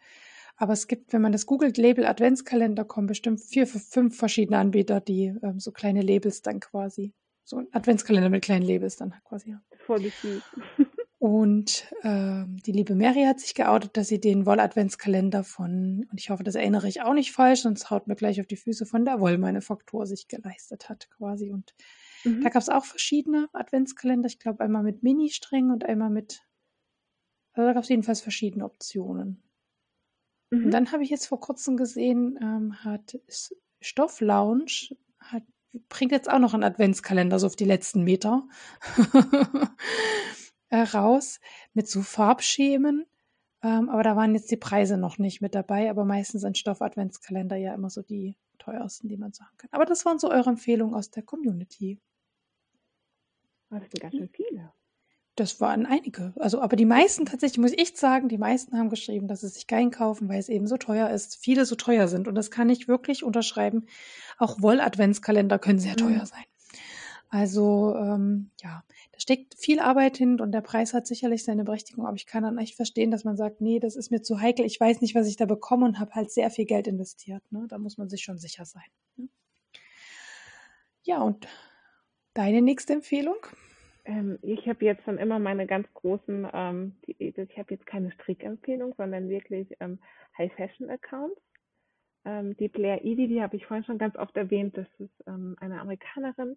Aber 0.56 0.72
es 0.72 0.88
gibt, 0.88 1.12
wenn 1.12 1.22
man 1.22 1.30
das 1.30 1.46
googelt, 1.46 1.78
Label 1.78 2.06
Adventskalender, 2.06 2.84
kommen 2.84 3.06
bestimmt 3.06 3.40
vier, 3.40 3.68
fünf 3.68 4.16
verschiedene 4.16 4.58
Anbieter, 4.58 5.00
die 5.00 5.32
ähm, 5.40 5.60
so 5.60 5.70
kleine 5.70 6.02
Labels 6.02 6.42
dann 6.42 6.58
quasi, 6.58 7.14
so 7.44 7.58
ein 7.58 7.68
Adventskalender 7.70 8.30
mit 8.30 8.42
kleinen 8.42 8.66
Labels 8.66 8.96
dann 8.96 9.14
quasi 9.22 9.52
haben. 9.52 9.62
Voll 9.86 10.00
süß. 10.00 10.42
Und 11.20 11.86
äh, 12.00 12.44
die 12.64 12.72
liebe 12.72 12.94
Mary 12.94 13.24
hat 13.24 13.40
sich 13.40 13.54
geoutet, 13.54 13.94
dass 13.98 14.08
sie 14.08 14.22
den 14.22 14.46
Woll-Adventskalender 14.46 15.44
von, 15.44 16.06
und 16.10 16.18
ich 16.18 16.30
hoffe, 16.30 16.44
das 16.44 16.54
erinnere 16.54 16.88
ich 16.88 17.02
auch 17.02 17.12
nicht 17.12 17.32
falsch, 17.32 17.60
sonst 17.60 17.90
haut 17.90 18.06
mir 18.08 18.16
gleich 18.16 18.40
auf 18.40 18.46
die 18.46 18.56
Füße 18.56 18.86
von 18.86 19.04
der 19.04 19.20
Wollmanufaktur 19.20 20.06
sich 20.06 20.28
geleistet 20.28 20.88
hat 20.88 21.10
quasi. 21.10 21.50
Und 21.50 21.74
mhm. 22.24 22.40
da 22.40 22.48
gab 22.48 22.62
es 22.62 22.70
auch 22.70 22.86
verschiedene 22.86 23.50
Adventskalender. 23.52 24.28
Ich 24.28 24.38
glaube, 24.38 24.64
einmal 24.64 24.82
mit 24.82 25.02
Mini-Strängen 25.02 25.70
und 25.70 25.84
einmal 25.84 26.08
mit, 26.08 26.40
also 27.52 27.66
da 27.66 27.74
gab 27.74 27.82
es 27.82 27.90
jedenfalls 27.90 28.22
verschiedene 28.22 28.64
Optionen. 28.64 29.42
Mhm. 30.48 30.64
Und 30.64 30.70
dann 30.70 30.90
habe 30.90 31.02
ich 31.02 31.10
jetzt 31.10 31.26
vor 31.26 31.38
kurzem 31.38 31.76
gesehen, 31.76 32.38
ähm, 32.40 32.82
hat 32.82 33.20
Stoff 33.82 34.22
Lounge, 34.22 34.96
hat, 35.18 35.42
bringt 35.90 36.12
jetzt 36.12 36.30
auch 36.30 36.38
noch 36.38 36.54
einen 36.54 36.64
Adventskalender 36.64 37.38
so 37.38 37.46
auf 37.46 37.56
die 37.56 37.66
letzten 37.66 38.04
Meter. 38.04 38.48
äh, 40.70 40.78
raus 40.78 41.40
mit 41.74 41.88
so 41.88 42.02
Farbschemen. 42.02 43.06
Ähm, 43.62 43.90
aber 43.90 44.02
da 44.02 44.16
waren 44.16 44.34
jetzt 44.34 44.50
die 44.50 44.56
Preise 44.56 44.96
noch 44.96 45.18
nicht 45.18 45.40
mit 45.40 45.54
dabei. 45.54 45.90
Aber 45.90 46.04
meistens 46.04 46.42
sind 46.42 46.56
Stoff-Adventskalender 46.56 47.56
ja 47.56 47.74
immer 47.74 47.90
so 47.90 48.02
die 48.02 48.36
teuersten, 48.58 49.08
die 49.08 49.16
man 49.16 49.32
sagen 49.32 49.50
kann. 49.58 49.70
Aber 49.72 49.84
das 49.84 50.04
waren 50.06 50.18
so 50.18 50.30
eure 50.30 50.50
Empfehlungen 50.50 50.94
aus 50.94 51.10
der 51.10 51.22
Community. 51.22 52.00
Das 53.68 53.80
sind 53.82 54.00
ganz 54.00 54.16
schön 54.16 54.28
viele. 54.28 54.72
Das 55.36 55.60
waren 55.60 55.86
einige. 55.86 56.34
Also, 56.38 56.60
aber 56.60 56.76
die 56.76 56.84
meisten 56.84 57.24
tatsächlich, 57.24 57.58
muss 57.58 57.72
ich 57.72 57.96
sagen, 57.96 58.28
die 58.28 58.36
meisten 58.36 58.76
haben 58.76 58.90
geschrieben, 58.90 59.28
dass 59.28 59.40
sie 59.40 59.48
sich 59.48 59.66
keinen 59.66 59.90
kaufen, 59.90 60.28
weil 60.28 60.38
es 60.38 60.48
eben 60.48 60.66
so 60.66 60.76
teuer 60.76 61.08
ist. 61.10 61.36
Viele 61.36 61.64
so 61.64 61.76
teuer 61.76 62.08
sind. 62.08 62.28
Und 62.28 62.34
das 62.34 62.50
kann 62.50 62.68
ich 62.68 62.88
wirklich 62.88 63.22
unterschreiben. 63.22 63.86
Auch 64.38 64.60
Woll-Adventskalender 64.60 65.58
können 65.58 65.78
sehr 65.78 65.92
mhm. 65.92 65.96
teuer 65.96 66.26
sein. 66.26 66.44
Also 67.30 67.94
ähm, 67.96 68.50
ja, 68.60 68.82
steckt 69.20 69.54
viel 69.58 69.80
Arbeit 69.80 70.16
hin 70.16 70.40
und 70.40 70.52
der 70.52 70.62
Preis 70.62 70.94
hat 70.94 71.06
sicherlich 71.06 71.44
seine 71.44 71.64
Berechtigung, 71.64 72.06
aber 72.06 72.16
ich 72.16 72.26
kann 72.26 72.42
dann 72.42 72.58
echt 72.58 72.76
verstehen, 72.76 73.10
dass 73.10 73.24
man 73.24 73.36
sagt, 73.36 73.60
nee, 73.60 73.78
das 73.78 73.96
ist 73.96 74.10
mir 74.10 74.22
zu 74.22 74.40
heikel, 74.40 74.64
ich 74.64 74.80
weiß 74.80 75.00
nicht, 75.00 75.14
was 75.14 75.28
ich 75.28 75.36
da 75.36 75.44
bekomme 75.44 75.86
und 75.86 75.98
habe 75.98 76.14
halt 76.14 76.30
sehr 76.30 76.50
viel 76.50 76.64
Geld 76.64 76.86
investiert. 76.86 77.42
Ne? 77.50 77.66
Da 77.68 77.78
muss 77.78 77.98
man 77.98 78.08
sich 78.08 78.22
schon 78.22 78.38
sicher 78.38 78.64
sein. 78.64 78.88
Ne? 79.16 79.28
Ja, 81.02 81.22
und 81.22 81.46
deine 82.34 82.62
nächste 82.62 82.94
Empfehlung? 82.94 83.36
Ähm, 84.04 84.38
ich 84.42 84.66
habe 84.66 84.84
jetzt 84.84 85.04
schon 85.04 85.18
immer 85.18 85.38
meine 85.38 85.66
ganz 85.66 85.86
großen, 85.92 86.48
ähm, 86.52 86.96
die, 87.06 87.16
ich 87.18 87.58
habe 87.58 87.74
jetzt 87.74 87.86
keine 87.86 88.12
Strickempfehlung, 88.12 88.94
sondern 88.96 89.28
wirklich 89.28 89.68
ähm, 89.80 89.98
High-Fashion-Accounts. 90.38 91.40
Ähm, 92.24 92.56
die 92.56 92.68
Blair 92.68 93.04
Edie, 93.04 93.28
die 93.28 93.42
habe 93.42 93.56
ich 93.56 93.66
vorhin 93.66 93.84
schon 93.84 93.98
ganz 93.98 94.16
oft 94.16 94.36
erwähnt, 94.36 94.76
das 94.76 94.86
ist 94.98 95.24
ähm, 95.26 95.56
eine 95.60 95.80
Amerikanerin. 95.80 96.56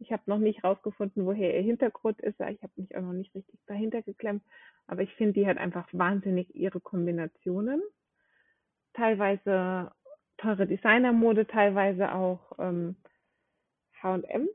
Ich 0.00 0.12
habe 0.12 0.22
noch 0.26 0.38
nicht 0.38 0.62
rausgefunden, 0.62 1.26
woher 1.26 1.54
ihr 1.54 1.62
Hintergrund 1.62 2.20
ist. 2.20 2.40
Ich 2.40 2.62
habe 2.62 2.72
mich 2.76 2.96
auch 2.96 3.02
noch 3.02 3.12
nicht 3.12 3.34
richtig 3.34 3.58
dahinter 3.66 4.02
geklemmt. 4.02 4.42
Aber 4.86 5.02
ich 5.02 5.12
finde, 5.14 5.34
die 5.34 5.46
hat 5.46 5.58
einfach 5.58 5.88
wahnsinnig 5.92 6.54
ihre 6.54 6.80
Kombinationen. 6.80 7.82
Teilweise 8.94 9.92
teure 10.38 10.66
Designermode, 10.66 11.46
teilweise 11.46 12.12
auch 12.14 12.52
ähm, 12.58 12.96
H&M. 14.02 14.48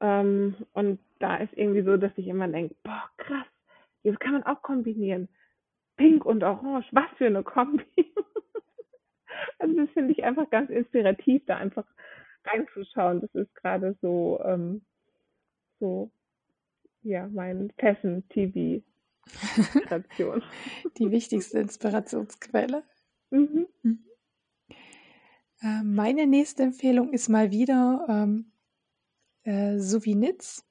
Ähm, 0.00 0.56
und 0.72 1.00
da 1.18 1.36
ist 1.36 1.52
irgendwie 1.56 1.82
so, 1.82 1.96
dass 1.96 2.12
ich 2.16 2.28
immer 2.28 2.48
denke, 2.48 2.74
boah, 2.82 3.10
krass, 3.16 3.46
das 4.02 4.18
kann 4.18 4.32
man 4.32 4.42
auch 4.44 4.60
kombinieren. 4.62 5.28
Pink 5.96 6.24
und 6.24 6.44
Orange, 6.44 6.86
was 6.92 7.10
für 7.16 7.26
eine 7.26 7.42
Kombi. 7.42 7.84
also 9.58 9.74
das 9.74 9.90
finde 9.90 10.12
ich 10.12 10.22
einfach 10.24 10.50
ganz 10.50 10.70
inspirativ, 10.70 11.42
da 11.46 11.56
einfach 11.56 11.86
reinzuschauen. 12.44 13.20
Das 13.20 13.34
ist 13.34 13.54
gerade 13.54 13.96
so, 14.00 14.40
ähm, 14.44 14.82
so, 15.80 16.10
ja, 17.02 17.28
mein 17.28 17.72
Fashion-TV-Inspiration. 17.78 20.42
Die 20.98 21.10
wichtigste 21.10 21.58
Inspirationsquelle. 21.58 22.84
Mhm. 23.30 23.66
Mhm. 23.82 24.04
Äh, 25.60 25.82
meine 25.82 26.26
nächste 26.26 26.62
Empfehlung 26.62 27.12
ist 27.12 27.28
mal 27.28 27.50
wieder 27.50 28.06
ähm, 28.08 28.52
äh, 29.44 29.78
Suvinitz. 29.78 30.64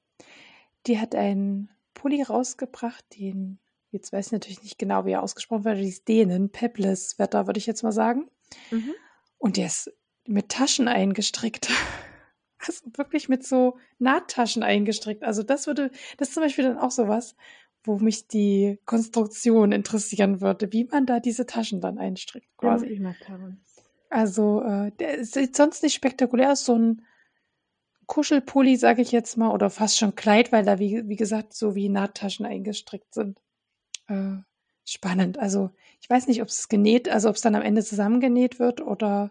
Die 0.86 0.98
hat 0.98 1.14
einen 1.14 1.70
Pulli 1.94 2.22
rausgebracht, 2.22 3.04
den, 3.18 3.58
jetzt 3.90 4.12
weiß 4.12 4.26
ich 4.26 4.32
natürlich 4.32 4.62
nicht 4.62 4.78
genau, 4.78 5.06
wie 5.06 5.12
er 5.12 5.22
ausgesprochen 5.22 5.64
wird, 5.64 5.78
die 5.78 5.88
ist 5.88 6.08
Dänen, 6.08 6.50
Pepless 6.50 7.18
Wetter, 7.18 7.46
würde 7.46 7.58
ich 7.58 7.66
jetzt 7.66 7.82
mal 7.82 7.92
sagen. 7.92 8.28
Mhm. 8.70 8.94
Und 9.38 9.56
der 9.56 9.66
ist 9.66 9.92
mit 10.26 10.48
Taschen 10.50 10.88
eingestrickt. 10.88 11.68
Also 12.66 12.86
wirklich 12.96 13.28
mit 13.28 13.46
so 13.46 13.76
Nahttaschen 13.98 14.62
eingestrickt. 14.62 15.22
Also 15.22 15.42
das 15.42 15.66
würde, 15.66 15.90
das 16.16 16.28
ist 16.28 16.34
zum 16.34 16.44
Beispiel 16.44 16.64
dann 16.64 16.78
auch 16.78 16.92
sowas, 16.92 17.36
wo 17.82 17.98
mich 17.98 18.26
die 18.26 18.78
Konstruktion 18.86 19.70
interessieren 19.70 20.40
würde, 20.40 20.72
wie 20.72 20.84
man 20.84 21.04
da 21.04 21.20
diese 21.20 21.44
Taschen 21.44 21.82
dann 21.82 21.98
einstrickt. 21.98 22.48
Quasi. 22.56 22.86
Also 24.08 24.62
äh, 24.62 24.92
der 24.92 25.26
sieht 25.26 25.56
sonst 25.56 25.82
nicht 25.82 25.92
spektakulär 25.92 26.52
aus, 26.52 26.64
so 26.64 26.74
ein 26.78 27.02
Kuschelpulli, 28.06 28.76
sage 28.76 29.02
ich 29.02 29.12
jetzt 29.12 29.36
mal, 29.36 29.50
oder 29.50 29.68
fast 29.68 29.98
schon 29.98 30.14
Kleid, 30.14 30.52
weil 30.52 30.64
da, 30.64 30.78
wie, 30.78 31.06
wie 31.06 31.16
gesagt, 31.16 31.52
so 31.52 31.74
wie 31.74 31.88
Nahttaschen 31.88 32.46
eingestrickt 32.46 33.12
sind. 33.12 33.38
Äh, 34.06 34.36
spannend. 34.86 35.38
Also 35.38 35.70
ich 36.00 36.08
weiß 36.08 36.28
nicht, 36.28 36.42
ob 36.42 36.48
es 36.48 36.68
genäht, 36.68 37.08
also 37.08 37.28
ob 37.28 37.36
es 37.36 37.42
dann 37.42 37.54
am 37.54 37.62
Ende 37.62 37.82
zusammengenäht 37.82 38.58
wird 38.58 38.80
oder 38.80 39.30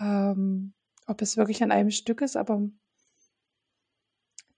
ähm, 0.00 0.74
ob 1.06 1.22
es 1.22 1.36
wirklich 1.36 1.62
an 1.62 1.72
einem 1.72 1.90
Stück 1.90 2.20
ist, 2.20 2.36
aber 2.36 2.68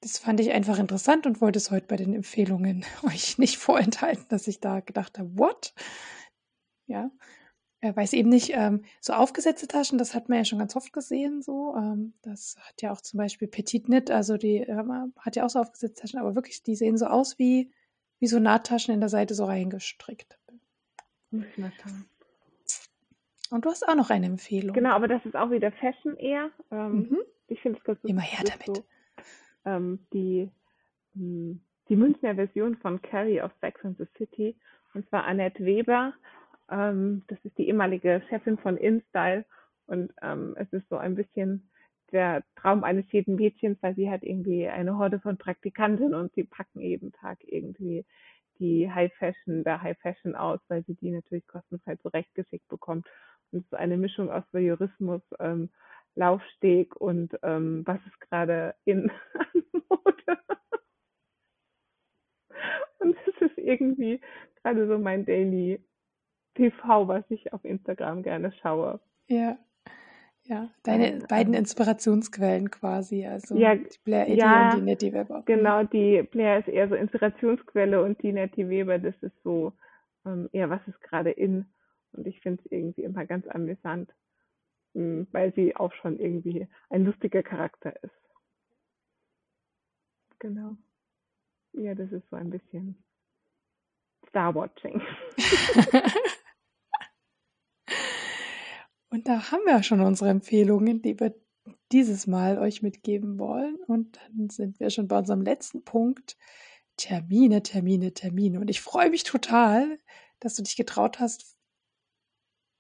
das 0.01 0.19
fand 0.19 0.41
ich 0.41 0.53
einfach 0.53 0.79
interessant 0.79 1.27
und 1.27 1.41
wollte 1.41 1.59
es 1.59 1.71
heute 1.71 1.87
bei 1.87 1.97
den 1.97 2.15
Empfehlungen 2.15 2.85
euch 3.03 3.39
nicht 3.39 3.59
vorenthalten, 3.59 4.27
dass 4.29 4.47
ich 4.47 4.61
da 4.61 4.81
gedacht 4.81 5.19
habe, 5.19 5.31
what? 5.39 5.75
Ja, 6.87 7.11
er 7.81 7.95
weiß 7.95 8.13
eben 8.15 8.29
nicht, 8.29 8.51
ähm, 8.55 8.85
so 9.01 9.13
aufgesetzte 9.13 9.69
Taschen, 9.69 9.99
das 9.99 10.15
hat 10.15 10.29
man 10.29 10.39
ja 10.39 10.45
schon 10.45 10.59
ganz 10.59 10.75
oft 10.75 10.93
gesehen, 10.93 11.43
so. 11.43 11.77
Ähm, 11.77 12.15
das 12.23 12.57
hat 12.61 12.83
ja 12.83 12.93
auch 12.93 13.01
zum 13.01 13.19
Beispiel 13.19 13.47
Petit 13.47 13.85
Knit, 13.85 14.11
also 14.11 14.37
die 14.37 14.57
ähm, 14.57 15.13
hat 15.19 15.37
ja 15.37 15.45
auch 15.45 15.51
so 15.51 15.61
aufgesetzte 15.61 16.03
Taschen, 16.03 16.19
aber 16.19 16.35
wirklich, 16.35 16.63
die 16.63 16.75
sehen 16.75 16.97
so 16.97 17.07
aus 17.07 17.39
wie, 17.39 17.73
wie 18.19 18.27
so 18.27 18.41
Nahttaschen 18.41 18.95
in 18.95 19.01
der 19.01 19.09
Seite 19.09 19.35
so 19.35 19.45
reingestrickt. 19.45 20.39
Und 23.51 23.65
du 23.65 23.71
hast 23.71 23.87
auch 23.89 23.95
noch 23.95 24.11
eine 24.11 24.27
Empfehlung. 24.27 24.75
Genau, 24.75 24.91
aber 24.91 25.09
das 25.09 25.25
ist 25.25 25.37
auch 25.37 25.51
wieder 25.51 25.73
Fashion 25.73 26.17
eher. 26.17 26.51
Ähm, 26.71 27.09
mhm. 27.11 27.19
Ich 27.49 27.61
finde 27.61 27.79
es 27.79 27.85
ganz 27.85 27.99
Immer 28.05 28.21
her 28.21 28.45
damit. 28.45 28.77
So, 28.77 28.85
ähm, 29.65 30.01
die, 30.13 30.51
hm, 31.15 31.61
die 31.89 31.97
Münchner 31.97 32.35
Version 32.35 32.77
von 32.77 33.01
Carrie 33.01 33.41
of 33.41 33.53
Sex 33.61 33.85
and 33.85 33.97
the 33.99 34.07
City. 34.17 34.57
Und 34.95 35.09
zwar 35.09 35.25
Annette 35.25 35.65
Weber 35.65 36.13
ähm, 36.71 37.23
das 37.29 37.39
ist 37.45 37.57
die 37.59 37.69
ehemalige 37.69 38.23
Chefin 38.29 38.59
von 38.59 38.77
InStyle 38.77 39.45
und 39.87 40.13
ähm, 40.23 40.55
es 40.59 40.71
ist 40.73 40.89
so 40.89 40.97
ein 40.97 41.15
bisschen 41.15 41.71
der 42.13 42.43
Traum 42.57 42.85
eines 42.85 43.11
jeden 43.13 43.37
Mädchens, 43.37 43.79
weil 43.83 43.95
sie 43.95 44.11
hat 44.11 44.23
irgendwie 44.23 44.67
eine 44.67 44.97
Horde 44.97 45.21
von 45.21 45.37
Praktikanten 45.37 46.15
und 46.15 46.33
sie 46.35 46.45
packen 46.45 46.81
jeden 46.81 47.13
Tag 47.13 47.39
irgendwie 47.43 48.05
die 48.59 48.91
High 48.91 49.13
Fashion, 49.15 49.63
der 49.63 49.83
High 49.83 49.99
Fashion 49.99 50.35
aus, 50.35 50.59
weil 50.69 50.85
sie 50.85 50.95
die 50.95 51.11
natürlich 51.11 51.47
kostenfrei 51.47 51.97
zurechtgeschickt 51.97 52.67
bekommt. 52.69 53.07
So 53.53 53.77
eine 53.77 53.97
Mischung 53.97 54.31
aus 54.31 54.45
Voyeurismus, 54.53 55.23
ähm, 55.39 55.71
Laufsteg 56.15 56.97
und 56.97 57.39
ähm, 57.43 57.83
was 57.87 57.99
ist 58.07 58.21
gerade 58.21 58.75
in 58.85 59.11
Mode. 59.89 60.23
und 62.99 63.17
das 63.27 63.51
ist 63.51 63.59
irgendwie 63.59 64.21
gerade 64.63 64.89
so 64.89 64.99
mein 64.99 65.25
Daily 65.25 65.81
TV, 66.55 67.09
was 67.09 67.25
ich 67.29 67.53
auf 67.53 67.65
Instagram 67.65 68.23
gerne 68.23 68.53
schaue. 68.61 69.01
Ja. 69.29 69.57
Ja, 70.45 70.71
deine 70.83 71.13
ähm, 71.13 71.27
beiden 71.29 71.53
Inspirationsquellen 71.53 72.71
quasi, 72.71 73.27
also 73.27 73.55
ja, 73.55 73.75
die 73.75 73.87
Blair 74.03 74.29
Eddy 74.29 74.39
ja, 74.39 74.71
und 74.71 74.79
die 74.79 74.83
Nettie 74.83 75.13
Weber. 75.13 75.43
Genau, 75.45 75.85
die 75.85 76.23
Blair 76.23 76.61
ist 76.61 76.69
eher 76.69 76.89
so 76.89 76.95
Inspirationsquelle 76.95 78.03
und 78.03 78.23
die 78.23 78.33
Nettie 78.33 78.71
Weber, 78.71 78.99
das 78.99 79.15
ist 79.21 79.35
so 79.43 79.75
ähm, 80.25 80.49
eher, 80.53 80.71
was 80.71 80.81
ist 80.87 81.03
gerade 81.03 81.31
in. 81.31 81.67
Und 82.13 82.27
ich 82.27 82.41
finde 82.41 82.63
es 82.65 82.73
irgendwie 82.73 83.03
immer 83.03 83.27
ganz 83.27 83.47
amüsant, 83.47 84.13
hm, 84.95 85.27
weil 85.33 85.55
sie 85.55 85.77
auch 85.77 85.93
schon 85.95 86.19
irgendwie 86.19 86.67
ein 86.91 87.05
lustiger 87.05 87.43
Charakter 87.43 87.95
ist. 88.03 88.15
Genau. 90.39 90.77
Ja, 91.73 91.95
das 91.95 92.13
ist 92.13 92.29
so 92.31 92.37
ein 92.37 92.51
bisschen 92.51 93.03
Star-Watching. 94.29 95.03
Und 99.11 99.27
da 99.27 99.51
haben 99.51 99.63
wir 99.65 99.83
schon 99.83 100.01
unsere 100.01 100.31
Empfehlungen, 100.31 101.03
die 101.03 101.19
wir 101.19 101.35
dieses 101.93 102.27
Mal 102.27 102.59
euch 102.59 102.83
mitgeben 102.83 103.39
wollen. 103.39 103.77
Und 103.87 104.19
dann 104.19 104.51
sind 104.51 104.81
wir 104.81 104.91
schon 104.91 105.09
bei 105.09 105.19
unserem 105.19 105.41
letzten 105.43 105.83
Punkt. 105.83 106.37
Termine, 106.97 107.63
Termine, 107.63 108.13
Termine. 108.13 108.61
Und 108.61 108.69
ich 108.69 108.81
freue 108.81 109.11
mich 109.11 109.23
total, 109.25 109.99
dass 110.41 110.57
du 110.57 110.63
dich 110.63 110.77
getraut 110.77 111.21
hast, 111.21 111.58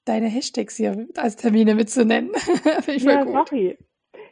deine 0.09 0.27
Hashtags 0.27 0.77
hier 0.77 1.07
als 1.17 1.37
Termine 1.37 1.75
mitzunennen. 1.75 2.33
ja, 2.87 3.25
sorry. 3.25 3.79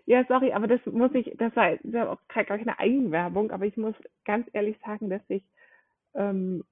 Ja, 0.06 0.24
sorry, 0.28 0.52
aber 0.52 0.68
das 0.68 0.80
muss 0.86 1.12
ich, 1.14 1.32
das 1.36 1.54
war, 1.56 1.76
das 1.82 1.92
war 1.92 2.10
auch 2.10 2.20
keine 2.28 2.78
Eigenwerbung, 2.78 3.50
aber 3.50 3.66
ich 3.66 3.76
muss 3.76 3.94
ganz 4.24 4.48
ehrlich 4.52 4.78
sagen, 4.84 5.10
dass 5.10 5.22
ich 5.28 5.42
ähm, 6.14 6.62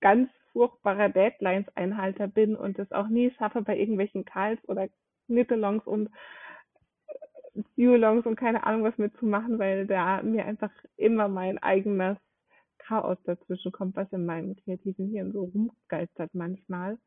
ganz 0.00 0.30
furchtbarer 0.52 1.08
Deadlines-Einhalter 1.08 2.28
bin 2.28 2.54
und 2.54 2.78
es 2.78 2.92
auch 2.92 3.08
nie 3.08 3.30
schaffe, 3.38 3.62
bei 3.62 3.78
irgendwelchen 3.78 4.26
Kals 4.26 4.60
oder 4.68 4.88
Knittelongs 5.26 5.86
und 5.86 6.10
Duolongs 7.76 8.26
und 8.26 8.36
keine 8.36 8.64
Ahnung 8.64 8.84
was 8.84 8.98
mitzumachen, 8.98 9.58
weil 9.58 9.86
da 9.86 10.22
mir 10.22 10.44
einfach 10.44 10.72
immer 10.96 11.28
mein 11.28 11.58
eigenes 11.58 12.18
Chaos 12.78 13.18
dazwischen 13.24 13.72
kommt, 13.72 13.96
was 13.96 14.12
in 14.12 14.26
meinem 14.26 14.56
kreativen 14.56 15.08
Hirn 15.08 15.32
so 15.32 15.44
rumgeistert 15.44 16.34
manchmal. 16.34 16.98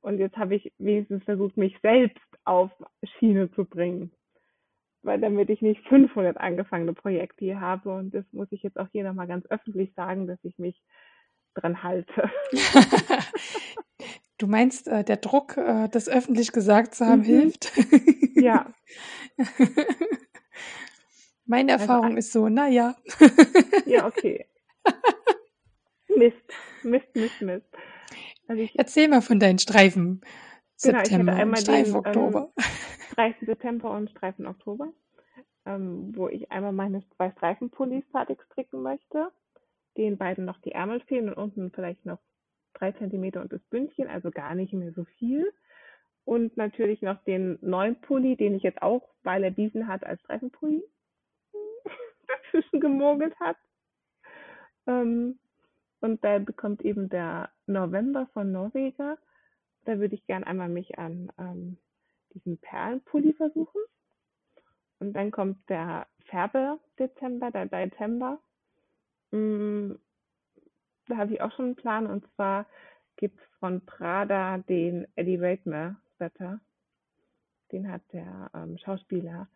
Und 0.00 0.18
jetzt 0.18 0.36
habe 0.36 0.54
ich 0.54 0.72
wenigstens 0.78 1.24
versucht, 1.24 1.56
mich 1.56 1.76
selbst 1.82 2.20
auf 2.44 2.70
Schiene 3.18 3.50
zu 3.52 3.64
bringen. 3.64 4.12
Weil 5.02 5.20
damit 5.20 5.48
ich 5.50 5.62
nicht 5.62 5.86
500 5.88 6.36
angefangene 6.36 6.92
Projekte 6.94 7.44
hier 7.44 7.60
habe. 7.60 7.94
Und 7.94 8.14
das 8.14 8.24
muss 8.32 8.48
ich 8.50 8.62
jetzt 8.62 8.78
auch 8.78 8.88
hier 8.92 9.04
nochmal 9.04 9.26
ganz 9.26 9.46
öffentlich 9.46 9.92
sagen, 9.94 10.26
dass 10.26 10.38
ich 10.42 10.58
mich 10.58 10.80
dran 11.54 11.82
halte. 11.82 12.30
du 14.38 14.46
meinst, 14.46 14.88
äh, 14.88 15.04
der 15.04 15.16
Druck, 15.16 15.56
äh, 15.56 15.88
das 15.88 16.08
öffentlich 16.08 16.52
gesagt 16.52 16.94
zu 16.94 17.06
haben, 17.06 17.20
mhm. 17.20 17.24
hilft? 17.24 17.72
ja. 18.34 18.72
Meine 21.46 21.72
also 21.72 21.82
Erfahrung 21.82 22.16
also, 22.16 22.18
ist 22.18 22.32
so, 22.32 22.48
naja. 22.48 22.94
ja, 23.86 24.06
okay. 24.06 24.46
Mist, 26.16 26.36
Mist, 26.82 27.14
Mist, 27.14 27.40
Mist. 27.40 27.66
Also 28.50 28.62
ich, 28.62 28.76
Erzähl 28.76 29.06
mal 29.06 29.22
von 29.22 29.38
deinen 29.38 29.60
Streifen. 29.60 30.22
September 30.74 31.04
genau, 31.04 31.22
ich 31.22 31.28
hatte 31.30 31.40
einmal 31.40 31.60
Streifen 31.60 31.92
den, 31.92 31.96
Oktober. 31.96 32.52
Ähm, 32.56 32.64
Streifen 33.12 33.46
September 33.46 33.90
und 33.92 34.10
Streifen 34.10 34.46
Oktober. 34.48 34.92
ähm, 35.66 36.12
wo 36.16 36.26
ich 36.26 36.50
einmal 36.50 36.72
meine 36.72 37.08
zwei 37.14 37.30
Streifenpullis 37.30 38.02
fertig 38.10 38.42
stricken 38.46 38.82
möchte. 38.82 39.30
Den 39.96 40.18
beiden 40.18 40.46
noch 40.46 40.60
die 40.62 40.72
Ärmel 40.72 41.00
fehlen 41.02 41.28
und 41.28 41.34
unten 41.34 41.70
vielleicht 41.70 42.04
noch 42.04 42.18
drei 42.74 42.90
Zentimeter 42.90 43.40
und 43.40 43.52
das 43.52 43.62
Bündchen, 43.70 44.08
also 44.08 44.32
gar 44.32 44.56
nicht 44.56 44.72
mehr 44.72 44.92
so 44.94 45.04
viel. 45.04 45.52
Und 46.24 46.56
natürlich 46.56 47.02
noch 47.02 47.22
den 47.22 47.56
neuen 47.60 48.00
Pulli, 48.00 48.34
den 48.34 48.56
ich 48.56 48.64
jetzt 48.64 48.82
auch, 48.82 49.14
weil 49.22 49.44
er 49.44 49.52
diesen 49.52 49.86
hat, 49.86 50.02
als 50.02 50.20
Streifenpulli 50.22 50.82
dazwischen 52.26 52.80
gemogelt 52.80 53.38
hat. 53.38 53.58
Ähm, 54.88 55.38
und 56.00 56.24
da 56.24 56.38
bekommt 56.38 56.82
eben 56.82 57.08
der 57.08 57.50
November 57.66 58.26
von 58.32 58.52
Norweger. 58.52 59.18
Da 59.84 59.98
würde 59.98 60.14
ich 60.14 60.26
gern 60.26 60.44
einmal 60.44 60.68
mich 60.68 60.98
an 60.98 61.30
ähm, 61.38 61.76
diesen 62.34 62.58
Perlenpulli 62.58 63.34
versuchen. 63.34 63.80
Und 64.98 65.14
dann 65.14 65.30
kommt 65.30 65.68
der 65.68 66.06
Färbe-Dezember, 66.26 67.50
der 67.50 67.66
Dezember. 67.66 68.38
Mm, 69.30 69.92
da 71.06 71.16
habe 71.16 71.34
ich 71.34 71.40
auch 71.40 71.52
schon 71.52 71.66
einen 71.66 71.76
Plan. 71.76 72.06
Und 72.06 72.26
zwar 72.34 72.66
gibt 73.16 73.38
es 73.38 73.46
von 73.58 73.84
Prada 73.84 74.58
den 74.58 75.06
Eddie 75.16 75.36
Raitmer 75.36 75.96
Sweater. 76.16 76.60
Den 77.72 77.90
hat 77.90 78.02
der 78.12 78.50
ähm, 78.54 78.78
Schauspieler, 78.78 79.48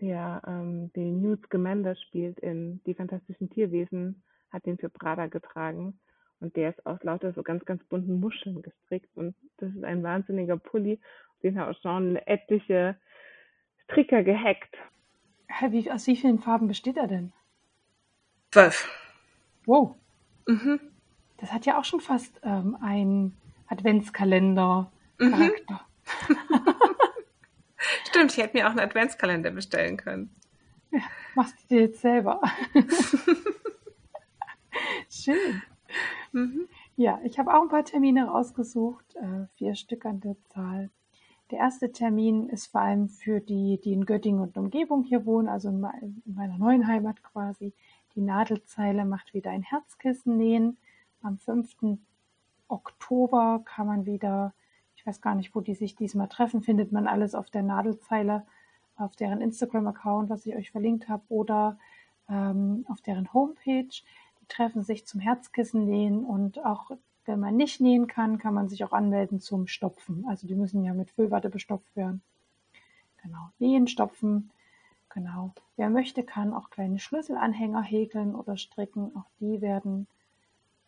der 0.00 0.42
ähm, 0.46 0.92
den 0.92 1.22
Newt 1.22 1.44
Scamander 1.46 1.96
spielt 1.96 2.38
in 2.40 2.82
Die 2.84 2.94
Fantastischen 2.94 3.50
Tierwesen, 3.50 4.22
hat 4.52 4.66
den 4.66 4.78
für 4.78 4.88
Prada 4.88 5.26
getragen. 5.26 5.98
Und 6.40 6.56
der 6.56 6.70
ist 6.70 6.86
aus 6.86 7.02
lauter 7.02 7.32
so 7.32 7.42
ganz, 7.42 7.64
ganz 7.64 7.82
bunten 7.84 8.20
Muscheln 8.20 8.62
gestrickt. 8.62 9.16
Und 9.16 9.34
das 9.58 9.74
ist 9.74 9.84
ein 9.84 10.02
wahnsinniger 10.02 10.56
Pulli. 10.56 11.00
Den 11.42 11.58
hat 11.58 11.68
auch 11.68 11.80
schon 11.80 12.16
etliche 12.16 12.96
Stricker 13.84 14.22
gehackt. 14.22 14.76
Wie, 15.68 15.90
aus 15.90 16.06
wie 16.06 16.16
vielen 16.16 16.40
Farben 16.40 16.68
besteht 16.68 16.96
er 16.96 17.06
denn? 17.06 17.32
Zwölf. 18.50 18.88
Wow. 19.66 19.96
Mhm. 20.46 20.80
Das 21.38 21.52
hat 21.52 21.66
ja 21.66 21.78
auch 21.78 21.84
schon 21.84 22.00
fast 22.00 22.40
ähm, 22.42 22.76
ein 22.80 23.36
Adventskalender-Charakter. 23.68 25.80
Mhm. 26.28 26.36
Stimmt, 28.08 28.32
ich 28.32 28.38
hätte 28.38 28.56
mir 28.56 28.66
auch 28.66 28.70
einen 28.70 28.80
Adventskalender 28.80 29.50
bestellen 29.50 29.96
können. 29.96 30.34
Ja, 30.90 31.00
machst 31.34 31.56
du 31.62 31.74
dir 31.74 31.82
jetzt 31.82 32.00
selber. 32.00 32.40
Schön. 35.12 35.62
Mhm. 36.32 36.68
Ja, 36.96 37.20
ich 37.22 37.38
habe 37.38 37.54
auch 37.54 37.60
ein 37.60 37.68
paar 37.68 37.84
Termine 37.84 38.28
rausgesucht, 38.28 39.14
äh, 39.16 39.46
vier 39.56 39.74
Stück 39.74 40.06
an 40.06 40.20
der 40.20 40.36
Zahl. 40.44 40.88
Der 41.50 41.58
erste 41.58 41.92
Termin 41.92 42.48
ist 42.48 42.68
vor 42.68 42.80
allem 42.80 43.10
für 43.10 43.40
die, 43.40 43.78
die 43.84 43.92
in 43.92 44.06
Göttingen 44.06 44.40
und 44.40 44.56
Umgebung 44.56 45.04
hier 45.04 45.26
wohnen, 45.26 45.48
also 45.48 45.68
in, 45.68 45.80
meiner 46.24 46.56
neuen 46.56 46.86
Heimat 46.86 47.22
quasi. 47.22 47.74
Die 48.14 48.22
Nadelzeile 48.22 49.04
macht 49.04 49.34
wieder 49.34 49.50
ein 49.50 49.62
Herzkissen 49.62 50.38
nähen. 50.38 50.78
Am 51.20 51.36
5. 51.36 51.98
Oktober 52.68 53.60
kann 53.66 53.86
man 53.86 54.06
wieder, 54.06 54.54
ich 54.96 55.06
weiß 55.06 55.20
gar 55.20 55.34
nicht, 55.34 55.54
wo 55.54 55.60
die 55.60 55.74
sich 55.74 55.94
diesmal 55.94 56.28
treffen, 56.28 56.62
findet 56.62 56.90
man 56.90 57.06
alles 57.06 57.34
auf 57.34 57.50
der 57.50 57.62
Nadelzeile, 57.62 58.46
auf 58.96 59.14
deren 59.14 59.42
Instagram-Account, 59.42 60.30
was 60.30 60.46
ich 60.46 60.56
euch 60.56 60.70
verlinkt 60.70 61.10
habe, 61.10 61.24
oder 61.28 61.78
ähm, 62.30 62.86
auf 62.88 63.02
deren 63.02 63.30
Homepage. 63.34 63.90
Die 64.52 64.56
treffen 64.56 64.82
sich 64.82 65.06
zum 65.06 65.18
Herzkissen 65.18 65.86
nähen 65.86 66.26
und 66.26 66.62
auch 66.62 66.90
wenn 67.24 67.40
man 67.40 67.56
nicht 67.56 67.80
nähen 67.80 68.06
kann, 68.06 68.36
kann 68.36 68.52
man 68.52 68.68
sich 68.68 68.84
auch 68.84 68.92
anmelden 68.92 69.40
zum 69.40 69.66
Stopfen. 69.66 70.26
Also 70.28 70.46
die 70.46 70.54
müssen 70.54 70.84
ja 70.84 70.92
mit 70.92 71.10
Füllwatte 71.10 71.48
bestopft 71.48 71.96
werden. 71.96 72.20
Genau, 73.22 73.48
nähen, 73.58 73.88
stopfen. 73.88 74.50
Genau. 75.08 75.54
Wer 75.76 75.88
möchte, 75.88 76.22
kann 76.22 76.52
auch 76.52 76.68
kleine 76.68 76.98
Schlüsselanhänger 76.98 77.82
häkeln 77.82 78.34
oder 78.34 78.58
stricken. 78.58 79.16
Auch 79.16 79.30
die 79.40 79.62
werden 79.62 80.06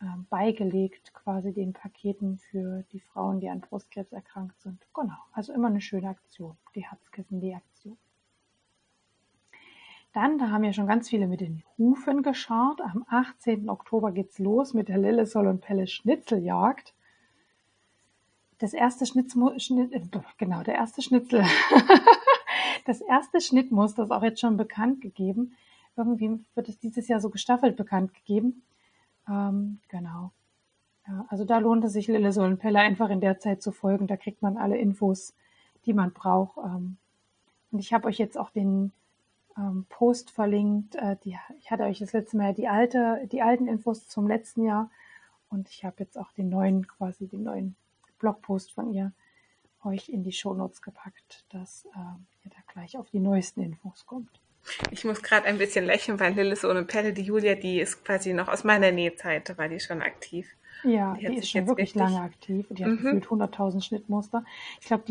äh, 0.01 0.05
beigelegt, 0.29 1.15
quasi 1.15 1.55
den 1.55 1.73
Paketen 1.73 2.37
für 2.37 2.85
die 2.93 3.01
Frauen, 3.01 3.41
die 3.41 3.49
an 3.49 3.61
Brustkrebs 3.61 4.13
erkrankt 4.13 4.61
sind. 4.61 4.87
Genau. 4.93 5.17
Also 5.33 5.55
immer 5.55 5.69
eine 5.69 5.81
schöne 5.81 6.09
Aktion, 6.09 6.57
die 6.75 6.85
Herzkissen-Näh-Aktion. 6.85 7.74
Dann, 10.15 10.39
da 10.39 10.51
haben 10.51 10.63
ja 10.63 10.73
schon 10.73 10.87
ganz 10.87 11.09
viele 11.09 11.27
mit 11.27 11.41
den 11.41 11.65
Hufen 11.77 12.23
geschart. 12.23 12.81
Am 12.81 13.05
18. 13.09 13.69
Oktober 13.69 14.13
geht's 14.13 14.39
los 14.39 14.73
mit 14.73 14.89
der 14.89 14.97
Lillesol 14.97 15.49
und 15.49 15.61
Pelle 15.61 15.89
Schnitzeljagd. 15.89 16.95
Das 18.61 18.75
erste 18.75 19.07
Schnitzmu 19.07 19.59
Schnitt, 19.59 19.93
äh, 19.93 20.01
genau, 20.39 20.63
der 20.63 20.77
erste 20.77 21.03
Schnitzel. 21.03 21.45
das 22.87 23.01
erste 23.01 23.41
Schnittmuster 23.41 24.05
ist 24.05 24.13
auch 24.13 24.23
jetzt 24.23 24.39
schon 24.39 24.57
bekannt 24.57 25.01
gegeben. 25.01 25.57
Irgendwie 25.97 26.39
wird 26.55 26.69
es 26.69 26.79
dieses 26.79 27.09
Jahr 27.09 27.19
so 27.19 27.29
gestaffelt 27.29 27.77
bekannt 27.77 28.15
gegeben. 28.15 28.63
Ähm, 29.29 29.81
genau. 29.89 30.31
Ja, 31.09 31.27
also 31.29 31.45
da 31.45 31.59
lohnt 31.59 31.85
es 31.85 31.93
sich, 31.93 32.07
Lillesol 32.07 32.47
und 32.47 32.61
Pelle 32.61 32.79
einfach 32.79 33.11
in 33.11 33.21
der 33.21 33.41
Zeit 33.41 33.63
zu 33.63 33.73
folgen. 33.73 34.07
Da 34.07 34.17
kriegt 34.17 34.43
man 34.43 34.59
alle 34.59 34.79
Infos, 34.79 35.35
die 35.87 35.93
man 35.93 36.13
braucht. 36.13 36.57
Ähm, 36.59 36.99
und 37.73 37.81
ich 37.81 37.93
habe 37.93 38.07
euch 38.07 38.19
jetzt 38.19 38.39
auch 38.39 38.51
den 38.51 38.93
ähm, 39.57 39.87
Post 39.89 40.31
verlinkt. 40.31 40.97
Äh, 40.97 41.17
die, 41.25 41.39
ich 41.59 41.71
hatte 41.71 41.85
euch 41.85 41.99
das 41.99 42.13
letzte 42.13 42.37
Mal 42.37 42.55
die 42.55 42.69
alte, 42.69 43.27
die 43.31 43.43
alten 43.43 43.69
Infos 43.69 44.09
zum 44.09 44.27
letzten 44.27 44.65
Jahr 44.65 44.91
und 45.51 45.69
ich 45.69 45.85
habe 45.85 45.97
jetzt 45.99 46.19
auch 46.19 46.33
den 46.33 46.49
neuen, 46.49 46.87
quasi 46.89 47.27
den 47.27 47.45
neuen 47.45 47.77
Blogpost 48.19 48.73
von 48.73 48.93
ihr 48.93 49.13
euch 49.85 50.09
in 50.09 50.23
die 50.23 50.33
Shownotes 50.33 50.83
gepackt, 50.83 51.45
dass 51.51 51.85
äh, 51.85 51.99
ihr 52.45 52.51
da 52.51 52.73
gleich 52.73 52.97
auf 52.97 53.11
die 53.11 53.21
neuesten 53.21 53.63
Infos 53.63 54.07
kommt. 54.07 54.41
Ich 54.91 55.05
muss 55.05 55.23
gerade 55.23 55.47
ein 55.47 55.59
bisschen 55.59 55.85
lächeln, 55.85 56.19
weil 56.19 56.33
Lillis 56.33 56.65
ohne 56.65 56.85
Pelle, 56.85 57.13
die 57.13 57.23
Julia, 57.23 57.55
die 57.55 57.81
ist 57.81 58.03
quasi 58.05 58.33
noch 58.33 58.49
aus 58.49 58.65
meiner 58.65 58.93
Nähzeit, 58.93 59.49
da 59.49 59.59
war 59.59 59.69
die 59.69 59.79
schon 59.79 60.01
aktiv. 60.01 60.49
Ja, 60.85 61.15
die, 61.15 61.27
die 61.27 61.37
ist 61.37 61.51
schon 61.51 61.67
wirklich 61.67 61.95
lange 61.95 62.21
aktiv 62.21 62.67
und 62.71 62.79
die 62.79 62.85
hat 62.85 62.93
mhm. 62.93 62.97
gefühlt 62.97 63.27
100.000 63.27 63.83
Schnittmuster. 63.83 64.45
Ich 64.81 64.87
glaube, 64.87 65.05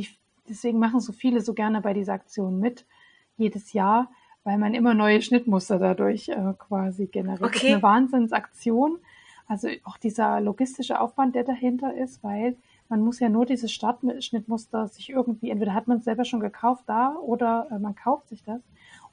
deswegen 0.50 0.80
machen 0.80 1.00
so 1.00 1.14
viele 1.14 1.42
so 1.42 1.54
gerne 1.54 1.82
bei 1.82 1.94
dieser 1.94 2.14
Aktion 2.14 2.60
mit, 2.60 2.86
jedes 3.38 3.74
Jahr, 3.74 4.12
weil 4.44 4.58
man 4.58 4.74
immer 4.74 4.94
neue 4.94 5.22
Schnittmuster 5.22 5.80
dadurch 5.80 6.30
äh, 6.30 6.54
quasi 6.58 7.06
generiert. 7.06 7.42
Okay. 7.42 7.54
Das 7.54 7.64
ist 7.64 7.70
eine 7.70 7.84
Wahnsinnsaktion. 7.84 8.98
Also 9.48 9.70
auch 9.84 9.98
dieser 9.98 10.42
logistische 10.42 11.00
Aufwand, 11.00 11.36
der 11.36 11.44
dahinter 11.44 11.94
ist, 11.94 12.24
weil 12.24 12.56
man 12.90 13.02
muss 13.02 13.20
ja 13.20 13.30
nur 13.30 13.46
dieses 13.46 13.72
Startschnittmuster 13.72 14.88
sich 14.88 15.10
irgendwie, 15.10 15.50
entweder 15.50 15.74
hat 15.74 15.88
man 15.88 15.98
es 15.98 16.06
selber 16.06 16.26
schon 16.26 16.40
gekauft 16.40 16.84
da 16.88 17.16
oder 17.16 17.68
äh, 17.72 17.80
man 17.80 17.96
kauft 17.96 18.30
sich 18.30 18.44
das 18.44 18.62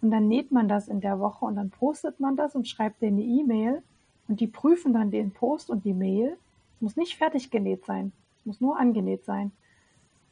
und 0.01 0.11
dann 0.11 0.29
näht 0.29 0.53
man 0.53 0.69
das 0.69 0.89
in 0.89 1.01
der 1.01 1.19
Woche 1.21 1.45
und 1.45 1.57
dann 1.57 1.71
postet 1.71 2.21
man 2.21 2.37
das 2.37 2.55
und 2.55 2.69
schreibt 2.69 3.03
denen 3.03 3.19
eine 3.19 3.27
E-Mail 3.27 3.83
und 4.29 4.41
die 4.41 4.47
prüfen 4.47 4.93
dann 4.93 5.11
den 5.11 5.31
Post 5.31 5.71
und 5.71 5.85
die 5.85 5.95
Mail. 5.95 6.37
Es 6.77 6.83
muss 6.83 6.97
nicht 6.97 7.17
fertig 7.17 7.51
genäht 7.51 7.85
sein, 7.85 8.13
es 8.39 8.47
muss 8.47 8.61
nur 8.61 8.79
angenäht 8.79 9.25
sein. 9.25 9.53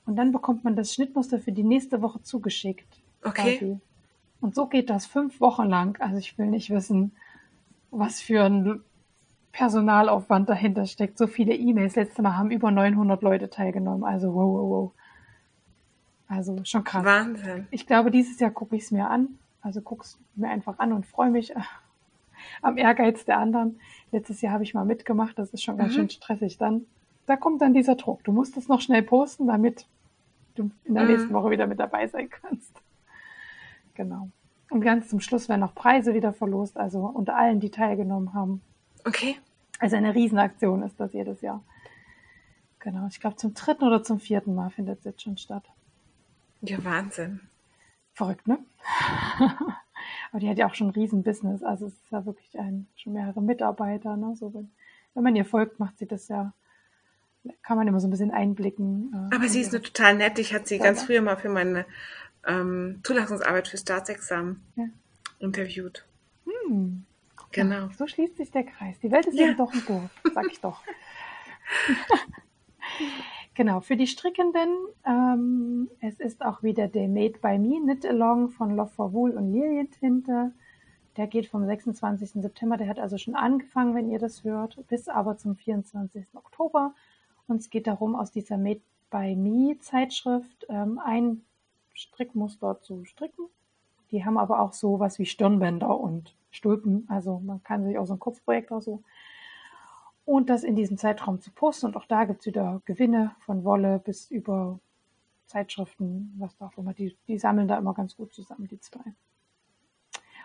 Und 0.07 0.17
dann 0.17 0.33
bekommt 0.33 0.65
man 0.65 0.75
das 0.75 0.95
Schnittmuster 0.95 1.39
für 1.39 1.53
die 1.53 1.63
nächste 1.63 2.01
Woche 2.01 2.23
zugeschickt. 2.23 2.87
Okay. 3.23 3.59
Quasi. 3.59 3.79
Und 4.41 4.55
so 4.55 4.67
geht 4.67 4.91
das 4.91 5.07
fünf 5.07 5.41
Wochen 5.41 5.65
lang. 5.65 6.01
Also 6.01 6.19
ich 6.19 6.39
will 6.39 6.47
nicht 6.47 6.71
wissen, 6.71 7.13
was 7.91 8.21
für 8.21 8.45
ein 8.45 8.83
Personalaufwand 9.53 10.49
dahinter 10.49 10.87
steckt. 10.87 11.19
So 11.19 11.27
viele 11.27 11.55
E-Mails. 11.55 11.97
Letztes 11.97 12.23
Mal 12.23 12.37
haben 12.37 12.51
über 12.51 12.71
900 12.71 13.23
Leute 13.23 13.51
teilgenommen. 13.51 14.05
Also 14.05 14.35
wow, 14.35 14.55
wow, 14.55 14.71
wow. 14.71 14.93
Also 16.29 16.61
schon 16.65 16.85
krass. 16.85 17.05
Wahnsinn. 17.05 17.67
Ich 17.71 17.87
glaube, 17.87 18.11
dieses 18.11 18.39
Jahr 18.39 18.51
gucke 18.51 18.77
ich 18.77 18.83
es 18.83 18.91
mir 18.91 19.09
an. 19.09 19.39
Also 19.63 19.81
gucke 19.81 20.05
es 20.05 20.19
mir 20.37 20.49
einfach 20.49 20.79
an 20.79 20.93
und 20.93 21.07
freue 21.07 21.31
mich 21.31 21.53
am 22.63 22.77
Ehrgeiz 22.77 23.25
der 23.25 23.39
anderen. 23.39 23.81
Letztes 24.13 24.41
Jahr 24.41 24.53
habe 24.53 24.63
ich 24.63 24.75
mal 24.75 24.85
mitgemacht. 24.85 25.39
Das 25.39 25.51
ist 25.51 25.63
schon 25.63 25.77
ganz 25.77 25.93
mhm. 25.93 25.97
schön 25.97 26.11
stressig. 26.11 26.59
Dann, 26.59 26.83
da 27.27 27.37
kommt 27.37 27.61
dann 27.61 27.75
dieser 27.75 27.97
Druck. 27.97 28.23
Du 28.25 28.33
musst 28.33 28.57
es 28.57 28.69
noch 28.69 28.81
schnell 28.81 29.03
posten, 29.03 29.47
damit 29.47 29.87
du 30.55 30.71
in 30.85 30.95
der 30.95 31.05
mhm. 31.05 31.11
nächsten 31.11 31.33
Woche 31.33 31.51
wieder 31.51 31.67
mit 31.67 31.81
dabei 31.81 32.07
sein 32.07 32.29
kannst. 32.31 32.81
Genau. 33.99 34.31
Und 34.71 34.81
ganz 34.81 35.09
zum 35.09 35.19
Schluss 35.19 35.49
werden 35.49 35.61
noch 35.61 35.75
Preise 35.75 36.15
wieder 36.15 36.33
verlost, 36.33 36.77
also 36.77 37.01
unter 37.01 37.37
allen, 37.37 37.59
die 37.59 37.71
teilgenommen 37.71 38.33
haben. 38.33 38.63
Okay. 39.05 39.37
Also 39.81 39.97
eine 39.97 40.15
Riesenaktion 40.15 40.85
ist 40.85 41.01
das 41.01 41.13
jedes 41.13 41.41
Jahr. 41.41 41.65
Genau, 42.79 43.09
ich 43.09 43.19
glaube 43.19 43.35
zum 43.35 43.55
dritten 43.55 43.83
oder 43.83 44.05
zum 44.05 44.21
vierten 44.21 44.55
Mal 44.55 44.71
findet 44.71 45.01
es 45.01 45.05
jetzt 45.05 45.23
schon 45.23 45.37
statt. 45.37 45.65
Ja, 46.61 46.83
Wahnsinn. 46.85 47.41
Verrückt, 48.13 48.47
ne? 48.47 48.59
Aber 50.31 50.39
die 50.39 50.49
hat 50.49 50.59
ja 50.59 50.69
auch 50.69 50.75
schon 50.75 50.89
ein 50.89 50.95
Riesenbusiness. 50.95 51.65
Also 51.65 51.87
es 51.87 51.95
ist 51.95 52.13
ja 52.13 52.25
wirklich 52.25 52.57
ein, 52.57 52.87
schon 52.95 53.15
mehrere 53.15 53.43
Mitarbeiter. 53.43 54.17
Ne? 54.17 54.37
So, 54.37 54.55
wenn, 54.55 54.71
wenn 55.15 55.25
man 55.25 55.35
ihr 55.35 55.45
folgt, 55.45 55.81
macht 55.81 55.99
sie 55.99 56.07
das 56.07 56.29
ja, 56.29 56.53
kann 57.63 57.77
man 57.77 57.89
immer 57.89 57.99
so 57.99 58.07
ein 58.07 58.13
bisschen 58.13 58.31
einblicken. 58.31 59.29
Äh, 59.33 59.35
Aber 59.35 59.49
sie 59.49 59.61
ist 59.61 59.75
eine 59.75 59.83
total 59.83 60.15
nett. 60.15 60.39
Ich 60.39 60.55
hatte 60.55 60.69
sie 60.69 60.79
ganz 60.79 61.03
früher 61.03 61.21
mal 61.21 61.37
für 61.37 61.49
meine 61.49 61.85
ähm, 62.47 63.01
Zulassungsarbeit 63.03 63.69
für 63.69 63.79
Staatsexamen 63.79 64.63
ja. 64.77 64.85
interviewt. 65.39 66.07
Hm. 66.45 67.05
Genau. 67.53 67.87
Ja, 67.87 67.91
so 67.97 68.07
schließt 68.07 68.37
sich 68.37 68.51
der 68.51 68.65
Kreis. 68.65 68.99
Die 69.01 69.11
Welt 69.11 69.27
ist 69.27 69.39
ja. 69.39 69.47
eben 69.47 69.57
doch 69.57 69.73
ein 69.73 69.85
Dorf, 69.87 70.11
sag 70.35 70.47
ich 70.51 70.61
doch. 70.61 70.83
Genau, 73.59 73.81
für 73.81 73.97
die 73.97 74.07
Strickenden, 74.07 74.69
ähm, 75.05 75.91
es 75.99 76.21
ist 76.21 76.45
auch 76.45 76.63
wieder 76.63 76.87
der 76.87 77.09
Made 77.09 77.41
by 77.43 77.59
Me 77.59 77.81
Knit 77.81 78.07
Along 78.07 78.51
von 78.51 78.77
Love 78.77 78.91
for 78.91 79.13
Wool 79.13 79.33
und 79.33 79.53
Lilientinte. 79.53 80.53
Der 81.17 81.27
geht 81.27 81.49
vom 81.49 81.67
26. 81.67 82.41
September, 82.41 82.77
der 82.77 82.87
hat 82.87 83.01
also 83.01 83.19
schon 83.19 83.35
angefangen, 83.35 83.97
wenn 83.97 84.09
ihr 84.13 84.21
das 84.21 84.45
hört, 84.45 84.79
bis 84.87 85.09
aber 85.09 85.39
zum 85.39 85.57
24. 85.57 86.29
Oktober. 86.35 86.95
Und 87.49 87.57
es 87.57 87.69
geht 87.69 87.89
darum, 87.89 88.15
aus 88.15 88.31
dieser 88.31 88.59
Made 88.59 88.81
by 89.11 89.35
Me 89.35 89.77
Zeitschrift 89.81 90.65
ähm, 90.69 91.01
ein 91.05 91.43
Strickmuster 91.99 92.81
zu 92.81 93.05
stricken. 93.05 93.47
Die 94.11 94.25
haben 94.25 94.39
aber 94.39 94.61
auch 94.61 94.73
so 94.73 95.01
was 95.01 95.19
wie 95.19 95.27
Stirnbänder 95.27 95.99
und 95.99 96.35
Stulpen. 96.51 97.07
Also 97.11 97.41
man 97.41 97.63
kann 97.63 97.85
sich 97.85 97.99
auch 97.99 98.07
so 98.07 98.15
ein 98.15 98.21
Kurzprojekt 98.21 98.73
auch 98.73 98.81
so 98.81 99.03
und 100.25 100.51
das 100.51 100.63
in 100.63 100.77
diesem 100.77 100.99
Zeitraum 100.99 101.41
zu 101.41 101.51
posten. 101.51 101.87
Und 101.87 101.97
auch 101.97 102.05
da 102.05 102.25
gibt 102.25 102.41
es 102.41 102.47
wieder 102.47 102.83
Gewinne 102.85 103.35
von 103.41 103.65
Wolle 103.65 103.99
bis 103.99 104.31
über 104.31 104.79
Zeitschriften, 105.47 106.35
was 106.39 106.57
da 106.57 106.67
auch 106.67 106.79
immer. 106.79 106.93
Die, 106.93 107.17
die 107.27 107.39
sammeln 107.39 107.67
da 107.67 107.79
immer 107.79 107.95
ganz 107.95 108.17
gut 108.17 108.33
zusammen, 108.33 108.69
die 108.69 108.79
zwei. 108.79 109.15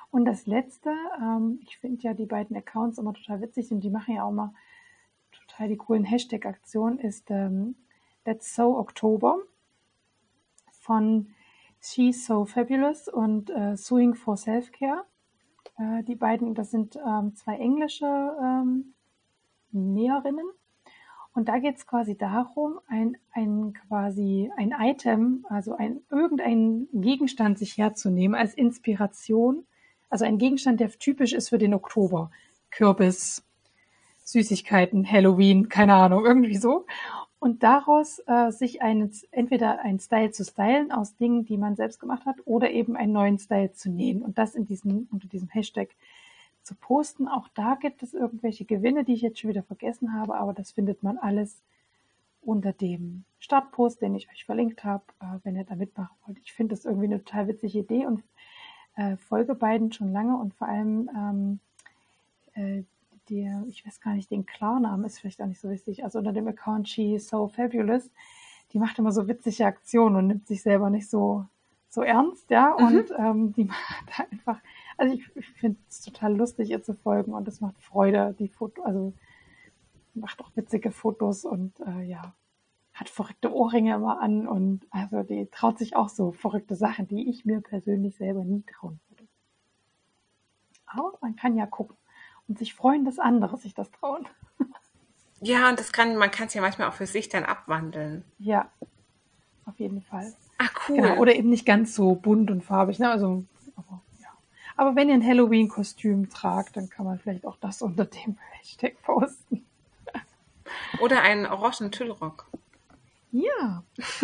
Und 0.09 0.25
das 0.25 0.47
letzte, 0.47 0.93
ähm, 1.21 1.59
ich 1.63 1.77
finde 1.77 2.01
ja 2.01 2.13
die 2.13 2.25
beiden 2.25 2.55
Accounts 2.55 2.97
immer 2.97 3.13
total 3.13 3.41
witzig 3.41 3.71
und 3.71 3.81
die 3.81 3.89
machen 3.89 4.15
ja 4.15 4.23
auch 4.23 4.31
mal 4.31 4.53
total 5.31 5.67
die 5.67 5.77
coolen 5.77 6.05
Hashtag-Aktionen, 6.05 6.99
ist 6.99 7.29
ähm, 7.29 7.75
Let's 8.25 8.55
So 8.55 8.77
October 8.77 9.37
von 10.71 11.33
She's 11.85 12.25
So 12.25 12.45
Fabulous 12.45 13.09
und 13.09 13.49
äh, 13.49 13.75
Suing 13.75 14.15
for 14.15 14.37
Self-Care. 14.37 15.03
Äh, 15.77 16.03
die 16.03 16.15
beiden, 16.15 16.55
das 16.55 16.71
sind 16.71 16.95
ähm, 16.95 17.35
zwei 17.35 17.57
englische 17.57 18.05
ähm, 18.05 18.93
Näherinnen. 19.71 20.45
Und 21.33 21.49
da 21.49 21.57
geht 21.59 21.77
es 21.77 21.85
quasi 21.85 22.15
darum, 22.15 22.79
ein, 22.87 23.17
ein 23.33 23.73
quasi 23.73 24.49
ein 24.55 24.73
Item, 24.79 25.45
also 25.49 25.75
ein 25.75 26.01
irgendein 26.09 26.87
Gegenstand 26.93 27.57
sich 27.57 27.77
herzunehmen 27.77 28.39
als 28.39 28.53
Inspiration. 28.53 29.65
Also 30.09 30.25
ein 30.25 30.37
Gegenstand, 30.37 30.79
der 30.79 30.89
typisch 30.91 31.33
ist 31.33 31.49
für 31.49 31.57
den 31.57 31.73
Oktober. 31.73 32.31
Kürbis, 32.71 33.43
Süßigkeiten, 34.23 35.09
Halloween, 35.11 35.69
keine 35.69 35.95
Ahnung, 35.95 36.25
irgendwie 36.25 36.57
so. 36.57 36.85
Und 37.43 37.61
daraus 37.61 38.19
äh, 38.25 38.51
sich 38.51 38.81
einen, 38.81 39.11
entweder 39.31 39.81
ein 39.81 39.99
Style 39.99 40.31
zu 40.31 40.45
stylen 40.45 40.93
aus 40.93 41.17
Dingen, 41.17 41.43
die 41.43 41.57
man 41.57 41.75
selbst 41.75 41.99
gemacht 41.99 42.25
hat, 42.25 42.37
oder 42.45 42.71
eben 42.71 42.95
einen 42.95 43.11
neuen 43.11 43.37
Style 43.37 43.73
zu 43.73 43.89
nähen. 43.89 44.21
Und 44.21 44.37
das 44.37 44.55
in 44.55 44.65
diesem, 44.65 45.09
unter 45.11 45.27
diesem 45.27 45.49
Hashtag 45.49 45.89
zu 46.61 46.73
posten. 46.73 47.27
Auch 47.27 47.49
da 47.49 47.75
gibt 47.75 48.01
es 48.01 48.13
irgendwelche 48.13 48.63
Gewinne, 48.63 49.03
die 49.03 49.15
ich 49.15 49.21
jetzt 49.21 49.41
schon 49.41 49.49
wieder 49.49 49.63
vergessen 49.63 50.13
habe, 50.13 50.35
aber 50.35 50.53
das 50.53 50.71
findet 50.71 51.03
man 51.03 51.17
alles 51.17 51.61
unter 52.43 52.71
dem 52.71 53.25
Startpost, 53.39 54.01
den 54.01 54.15
ich 54.15 54.29
euch 54.29 54.45
verlinkt 54.45 54.85
habe, 54.85 55.03
äh, 55.19 55.25
wenn 55.43 55.57
ihr 55.57 55.65
da 55.65 55.75
mitmachen 55.75 56.15
wollt. 56.25 56.37
Ich 56.39 56.53
finde 56.53 56.75
das 56.75 56.85
irgendwie 56.85 57.07
eine 57.07 57.21
total 57.25 57.49
witzige 57.49 57.79
Idee 57.79 58.05
und 58.05 58.23
äh, 58.95 59.17
folge 59.17 59.53
beiden 59.53 59.91
schon 59.91 60.13
lange 60.13 60.37
und 60.37 60.53
vor 60.53 60.69
allem 60.69 61.09
ähm, 61.13 61.59
äh, 62.53 62.83
der, 63.29 63.63
ich 63.67 63.85
weiß 63.85 64.01
gar 64.01 64.13
nicht, 64.13 64.31
den 64.31 64.45
Klarnamen 64.45 65.05
ist 65.05 65.19
vielleicht 65.19 65.41
auch 65.41 65.47
nicht 65.47 65.61
so 65.61 65.69
wichtig, 65.69 66.03
also 66.03 66.19
unter 66.19 66.33
dem 66.33 66.47
Account 66.47 66.89
She 66.89 67.15
is 67.15 67.29
So 67.29 67.47
Fabulous, 67.47 68.09
die 68.71 68.79
macht 68.79 68.99
immer 68.99 69.11
so 69.11 69.27
witzige 69.27 69.65
Aktionen 69.65 70.15
und 70.15 70.27
nimmt 70.27 70.47
sich 70.47 70.61
selber 70.61 70.89
nicht 70.89 71.09
so 71.09 71.45
so 71.89 72.01
ernst, 72.01 72.49
ja, 72.49 72.75
mhm. 72.79 72.85
und 72.85 73.11
ähm, 73.19 73.53
die 73.53 73.63
macht 73.65 74.31
einfach 74.31 74.59
also 74.97 75.15
ich, 75.15 75.35
ich 75.35 75.49
finde 75.49 75.79
es 75.89 76.01
total 76.01 76.35
lustig, 76.35 76.69
ihr 76.69 76.83
zu 76.83 76.93
folgen 76.93 77.33
und 77.33 77.47
es 77.47 77.61
macht 77.61 77.79
Freude, 77.81 78.35
die 78.37 78.47
Foto, 78.47 78.83
also 78.83 79.13
macht 80.13 80.39
auch 80.41 80.51
witzige 80.55 80.91
Fotos 80.91 81.45
und 81.45 81.79
äh, 81.81 82.03
ja, 82.03 82.35
hat 82.93 83.09
verrückte 83.09 83.51
Ohrringe 83.51 83.95
immer 83.95 84.21
an 84.21 84.47
und 84.47 84.85
also 84.91 85.23
die 85.23 85.47
traut 85.47 85.79
sich 85.79 85.95
auch 85.95 86.09
so 86.09 86.31
verrückte 86.31 86.75
Sachen, 86.75 87.07
die 87.07 87.29
ich 87.29 87.45
mir 87.45 87.61
persönlich 87.61 88.15
selber 88.15 88.43
nie 88.43 88.63
trauen 88.63 88.99
würde. 89.09 89.27
Aber 90.85 91.13
man 91.21 91.35
kann 91.35 91.57
ja 91.57 91.65
gucken 91.65 91.97
und 92.47 92.57
sich 92.57 92.73
freuen, 92.73 93.05
dass 93.05 93.19
andere 93.19 93.57
sich 93.57 93.73
das 93.73 93.91
trauen. 93.91 94.27
Ja, 95.41 95.69
und 95.69 95.77
das 95.77 95.91
kann, 95.91 96.15
man 96.15 96.31
kann 96.31 96.47
es 96.47 96.53
ja 96.53 96.61
manchmal 96.61 96.87
auch 96.87 96.93
für 96.93 97.05
sich 97.05 97.27
dann 97.27 97.43
abwandeln. 97.43 98.23
Ja, 98.39 98.69
auf 99.65 99.77
jeden 99.77 100.01
Fall. 100.01 100.33
Ach 100.57 100.71
cool. 100.87 100.95
Genau, 100.95 101.17
oder 101.17 101.35
eben 101.35 101.49
nicht 101.49 101.65
ganz 101.65 101.95
so 101.95 102.15
bunt 102.15 102.49
und 102.49 102.63
farbig, 102.63 102.99
ne? 102.99 103.09
Also, 103.09 103.43
aber 103.75 104.01
aber 104.75 104.95
wenn 104.95 105.09
ihr 105.09 105.15
ein 105.15 105.25
Halloween-Kostüm 105.25 106.29
tragt, 106.29 106.77
dann 106.77 106.89
kann 106.89 107.05
man 107.05 107.19
vielleicht 107.19 107.45
auch 107.45 107.57
das 107.57 107.81
unter 107.81 108.05
dem 108.05 108.37
Hashtag 108.51 109.01
posten. 109.03 109.65
Oder 110.99 111.21
einen 111.21 111.45
orangen 111.45 111.91
Tüllrock. 111.91 112.47
Ja. 113.31 113.83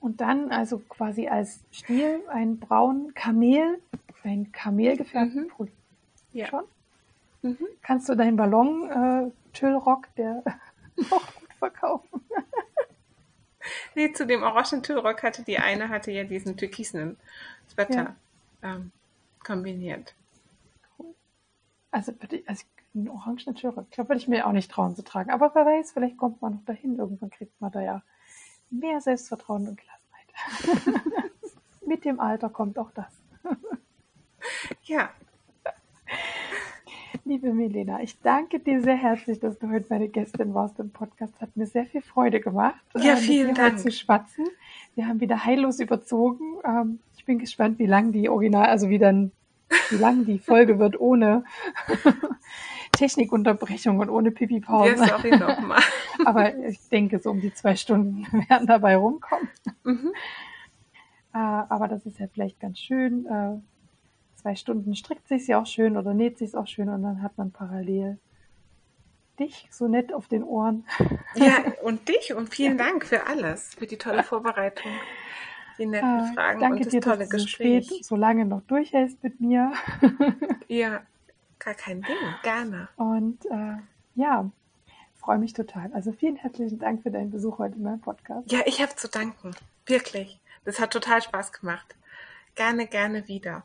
Und 0.00 0.20
dann 0.20 0.50
also 0.50 0.78
quasi 0.78 1.28
als 1.28 1.60
Stil 1.72 2.20
ein 2.28 2.58
braun 2.58 3.12
Kamel, 3.14 3.80
ein 4.22 4.52
Kamel 4.52 4.96
gefärbten 4.96 5.44
mhm. 5.44 5.48
Pulli. 5.48 5.72
Ja. 6.32 6.46
Schon? 6.46 6.64
Mhm. 7.42 7.58
Kannst 7.82 8.08
du 8.08 8.14
deinen 8.14 8.36
Ballon 8.36 8.90
äh, 8.90 9.30
Tüllrock, 9.52 10.14
der 10.16 10.42
auch 11.10 11.34
gut 11.34 11.52
verkaufen? 11.58 12.20
nee, 13.94 14.12
zu 14.12 14.26
dem 14.26 14.42
orangen 14.42 14.82
Tüllrock 14.82 15.22
hatte 15.22 15.42
die 15.42 15.58
eine 15.58 15.88
hatte 15.88 16.10
ja 16.10 16.24
diesen 16.24 16.56
türkisen 16.56 17.16
Sweater. 17.68 18.16
Ja. 18.62 18.74
Ähm, 18.74 18.92
kombiniert. 19.44 20.14
Also, 21.90 22.12
also 22.46 22.64
einen 22.94 23.08
orangen. 23.08 23.38
Ich 23.54 23.60
glaube, 23.60 23.86
würde 23.96 24.16
ich 24.16 24.28
mir 24.28 24.46
auch 24.46 24.52
nicht 24.52 24.70
trauen 24.70 24.96
zu 24.96 25.04
tragen. 25.04 25.30
Aber 25.30 25.54
wer 25.54 25.64
weiß, 25.64 25.92
vielleicht 25.92 26.16
kommt 26.16 26.42
man 26.42 26.54
noch 26.54 26.64
dahin. 26.64 26.98
Irgendwann 26.98 27.30
kriegt 27.30 27.60
man 27.60 27.70
da 27.72 27.80
ja 27.80 28.02
mehr 28.70 29.00
Selbstvertrauen 29.00 29.68
und 29.68 29.80
Gelassenheit. 29.80 31.02
Mit 31.86 32.04
dem 32.04 32.18
Alter 32.18 32.48
kommt 32.48 32.78
auch 32.78 32.90
das. 32.92 33.12
ja. 34.82 35.10
Liebe 37.24 37.52
Milena, 37.52 38.02
ich 38.02 38.20
danke 38.20 38.58
dir 38.58 38.82
sehr 38.82 38.96
herzlich, 38.96 39.40
dass 39.40 39.58
du 39.58 39.70
heute 39.70 39.86
meine 39.90 40.08
Gästin 40.08 40.54
warst 40.54 40.78
im 40.78 40.90
Podcast. 40.90 41.32
Hat 41.40 41.56
mir 41.56 41.66
sehr 41.66 41.86
viel 41.86 42.02
Freude 42.02 42.40
gemacht, 42.40 42.80
ja, 42.96 43.14
äh, 43.14 43.16
vielen 43.16 43.48
mit 43.48 43.58
dir 43.58 43.62
Dank. 43.62 43.78
zu 43.78 43.90
schwatzen. 43.90 44.46
Wir 44.94 45.06
haben 45.06 45.20
wieder 45.20 45.44
heillos 45.44 45.80
überzogen. 45.80 46.58
Ähm, 46.64 46.98
ich 47.16 47.24
bin 47.24 47.38
gespannt, 47.38 47.78
wie 47.78 47.86
lang 47.86 48.12
die 48.12 48.28
Original, 48.28 48.66
also 48.66 48.88
wie 48.88 48.98
dann 48.98 49.32
wie 49.90 49.96
lang 49.96 50.24
die 50.24 50.38
Folge 50.38 50.78
wird 50.78 51.00
ohne 51.00 51.44
Technikunterbrechung 52.92 53.98
und 53.98 54.10
ohne 54.10 54.30
Pipi-Pause. 54.30 54.96
Sorry 54.96 55.30
nochmal. 55.30 55.80
Aber 56.24 56.56
ich 56.56 56.88
denke, 56.88 57.18
so 57.18 57.30
um 57.30 57.40
die 57.40 57.52
zwei 57.52 57.74
Stunden 57.74 58.26
werden 58.48 58.66
dabei 58.66 58.96
rumkommen. 58.96 59.48
Mhm. 59.84 60.12
Äh, 61.34 61.38
aber 61.38 61.88
das 61.88 62.06
ist 62.06 62.18
ja 62.18 62.28
vielleicht 62.32 62.60
ganz 62.60 62.78
schön. 62.78 63.26
Zwei 64.46 64.54
Stunden 64.54 64.94
strickt 64.94 65.26
sich 65.26 65.48
ja 65.48 65.60
auch 65.60 65.66
schön 65.66 65.96
oder 65.96 66.14
näht 66.14 66.38
sich 66.38 66.54
auch 66.54 66.68
schön 66.68 66.88
und 66.88 67.02
dann 67.02 67.20
hat 67.20 67.36
man 67.36 67.50
parallel 67.50 68.16
dich 69.40 69.66
so 69.72 69.88
nett 69.88 70.14
auf 70.14 70.28
den 70.28 70.44
Ohren. 70.44 70.84
Ja, 71.34 71.64
und 71.82 72.08
dich 72.08 72.32
und 72.32 72.54
vielen 72.54 72.78
ja. 72.78 72.84
Dank 72.84 73.04
für 73.04 73.26
alles, 73.26 73.74
für 73.74 73.88
die 73.88 73.98
tolle 73.98 74.22
Vorbereitung 74.22 74.92
die 75.78 75.86
netten 75.86 76.20
äh, 76.20 76.32
Fragen 76.32 76.60
danke 76.60 76.76
und 76.76 76.86
das 76.86 76.92
dir, 76.92 77.00
tolle 77.00 77.18
dass 77.18 77.30
Gespräch. 77.30 77.88
Du 77.88 77.94
so, 77.96 78.02
so 78.02 78.16
lange 78.16 78.44
noch 78.44 78.62
durchhältst 78.62 79.20
mit 79.24 79.40
mir. 79.40 79.72
ja, 80.68 81.02
gar 81.58 81.74
kein 81.74 82.02
Ding, 82.02 82.16
gerne. 82.44 82.88
Und 82.94 83.44
äh, 83.46 83.78
ja, 84.14 84.48
freue 85.16 85.38
mich 85.38 85.54
total. 85.54 85.92
Also 85.92 86.12
vielen 86.12 86.36
herzlichen 86.36 86.78
Dank 86.78 87.02
für 87.02 87.10
deinen 87.10 87.32
Besuch 87.32 87.58
heute 87.58 87.74
in 87.74 87.82
meinem 87.82 88.00
Podcast. 88.00 88.52
Ja, 88.52 88.60
ich 88.64 88.80
habe 88.80 88.94
zu 88.94 89.08
danken. 89.08 89.56
Wirklich. 89.86 90.40
Das 90.64 90.78
hat 90.78 90.92
total 90.92 91.20
Spaß 91.20 91.50
gemacht. 91.50 91.96
Gerne, 92.54 92.86
gerne 92.86 93.26
wieder. 93.26 93.64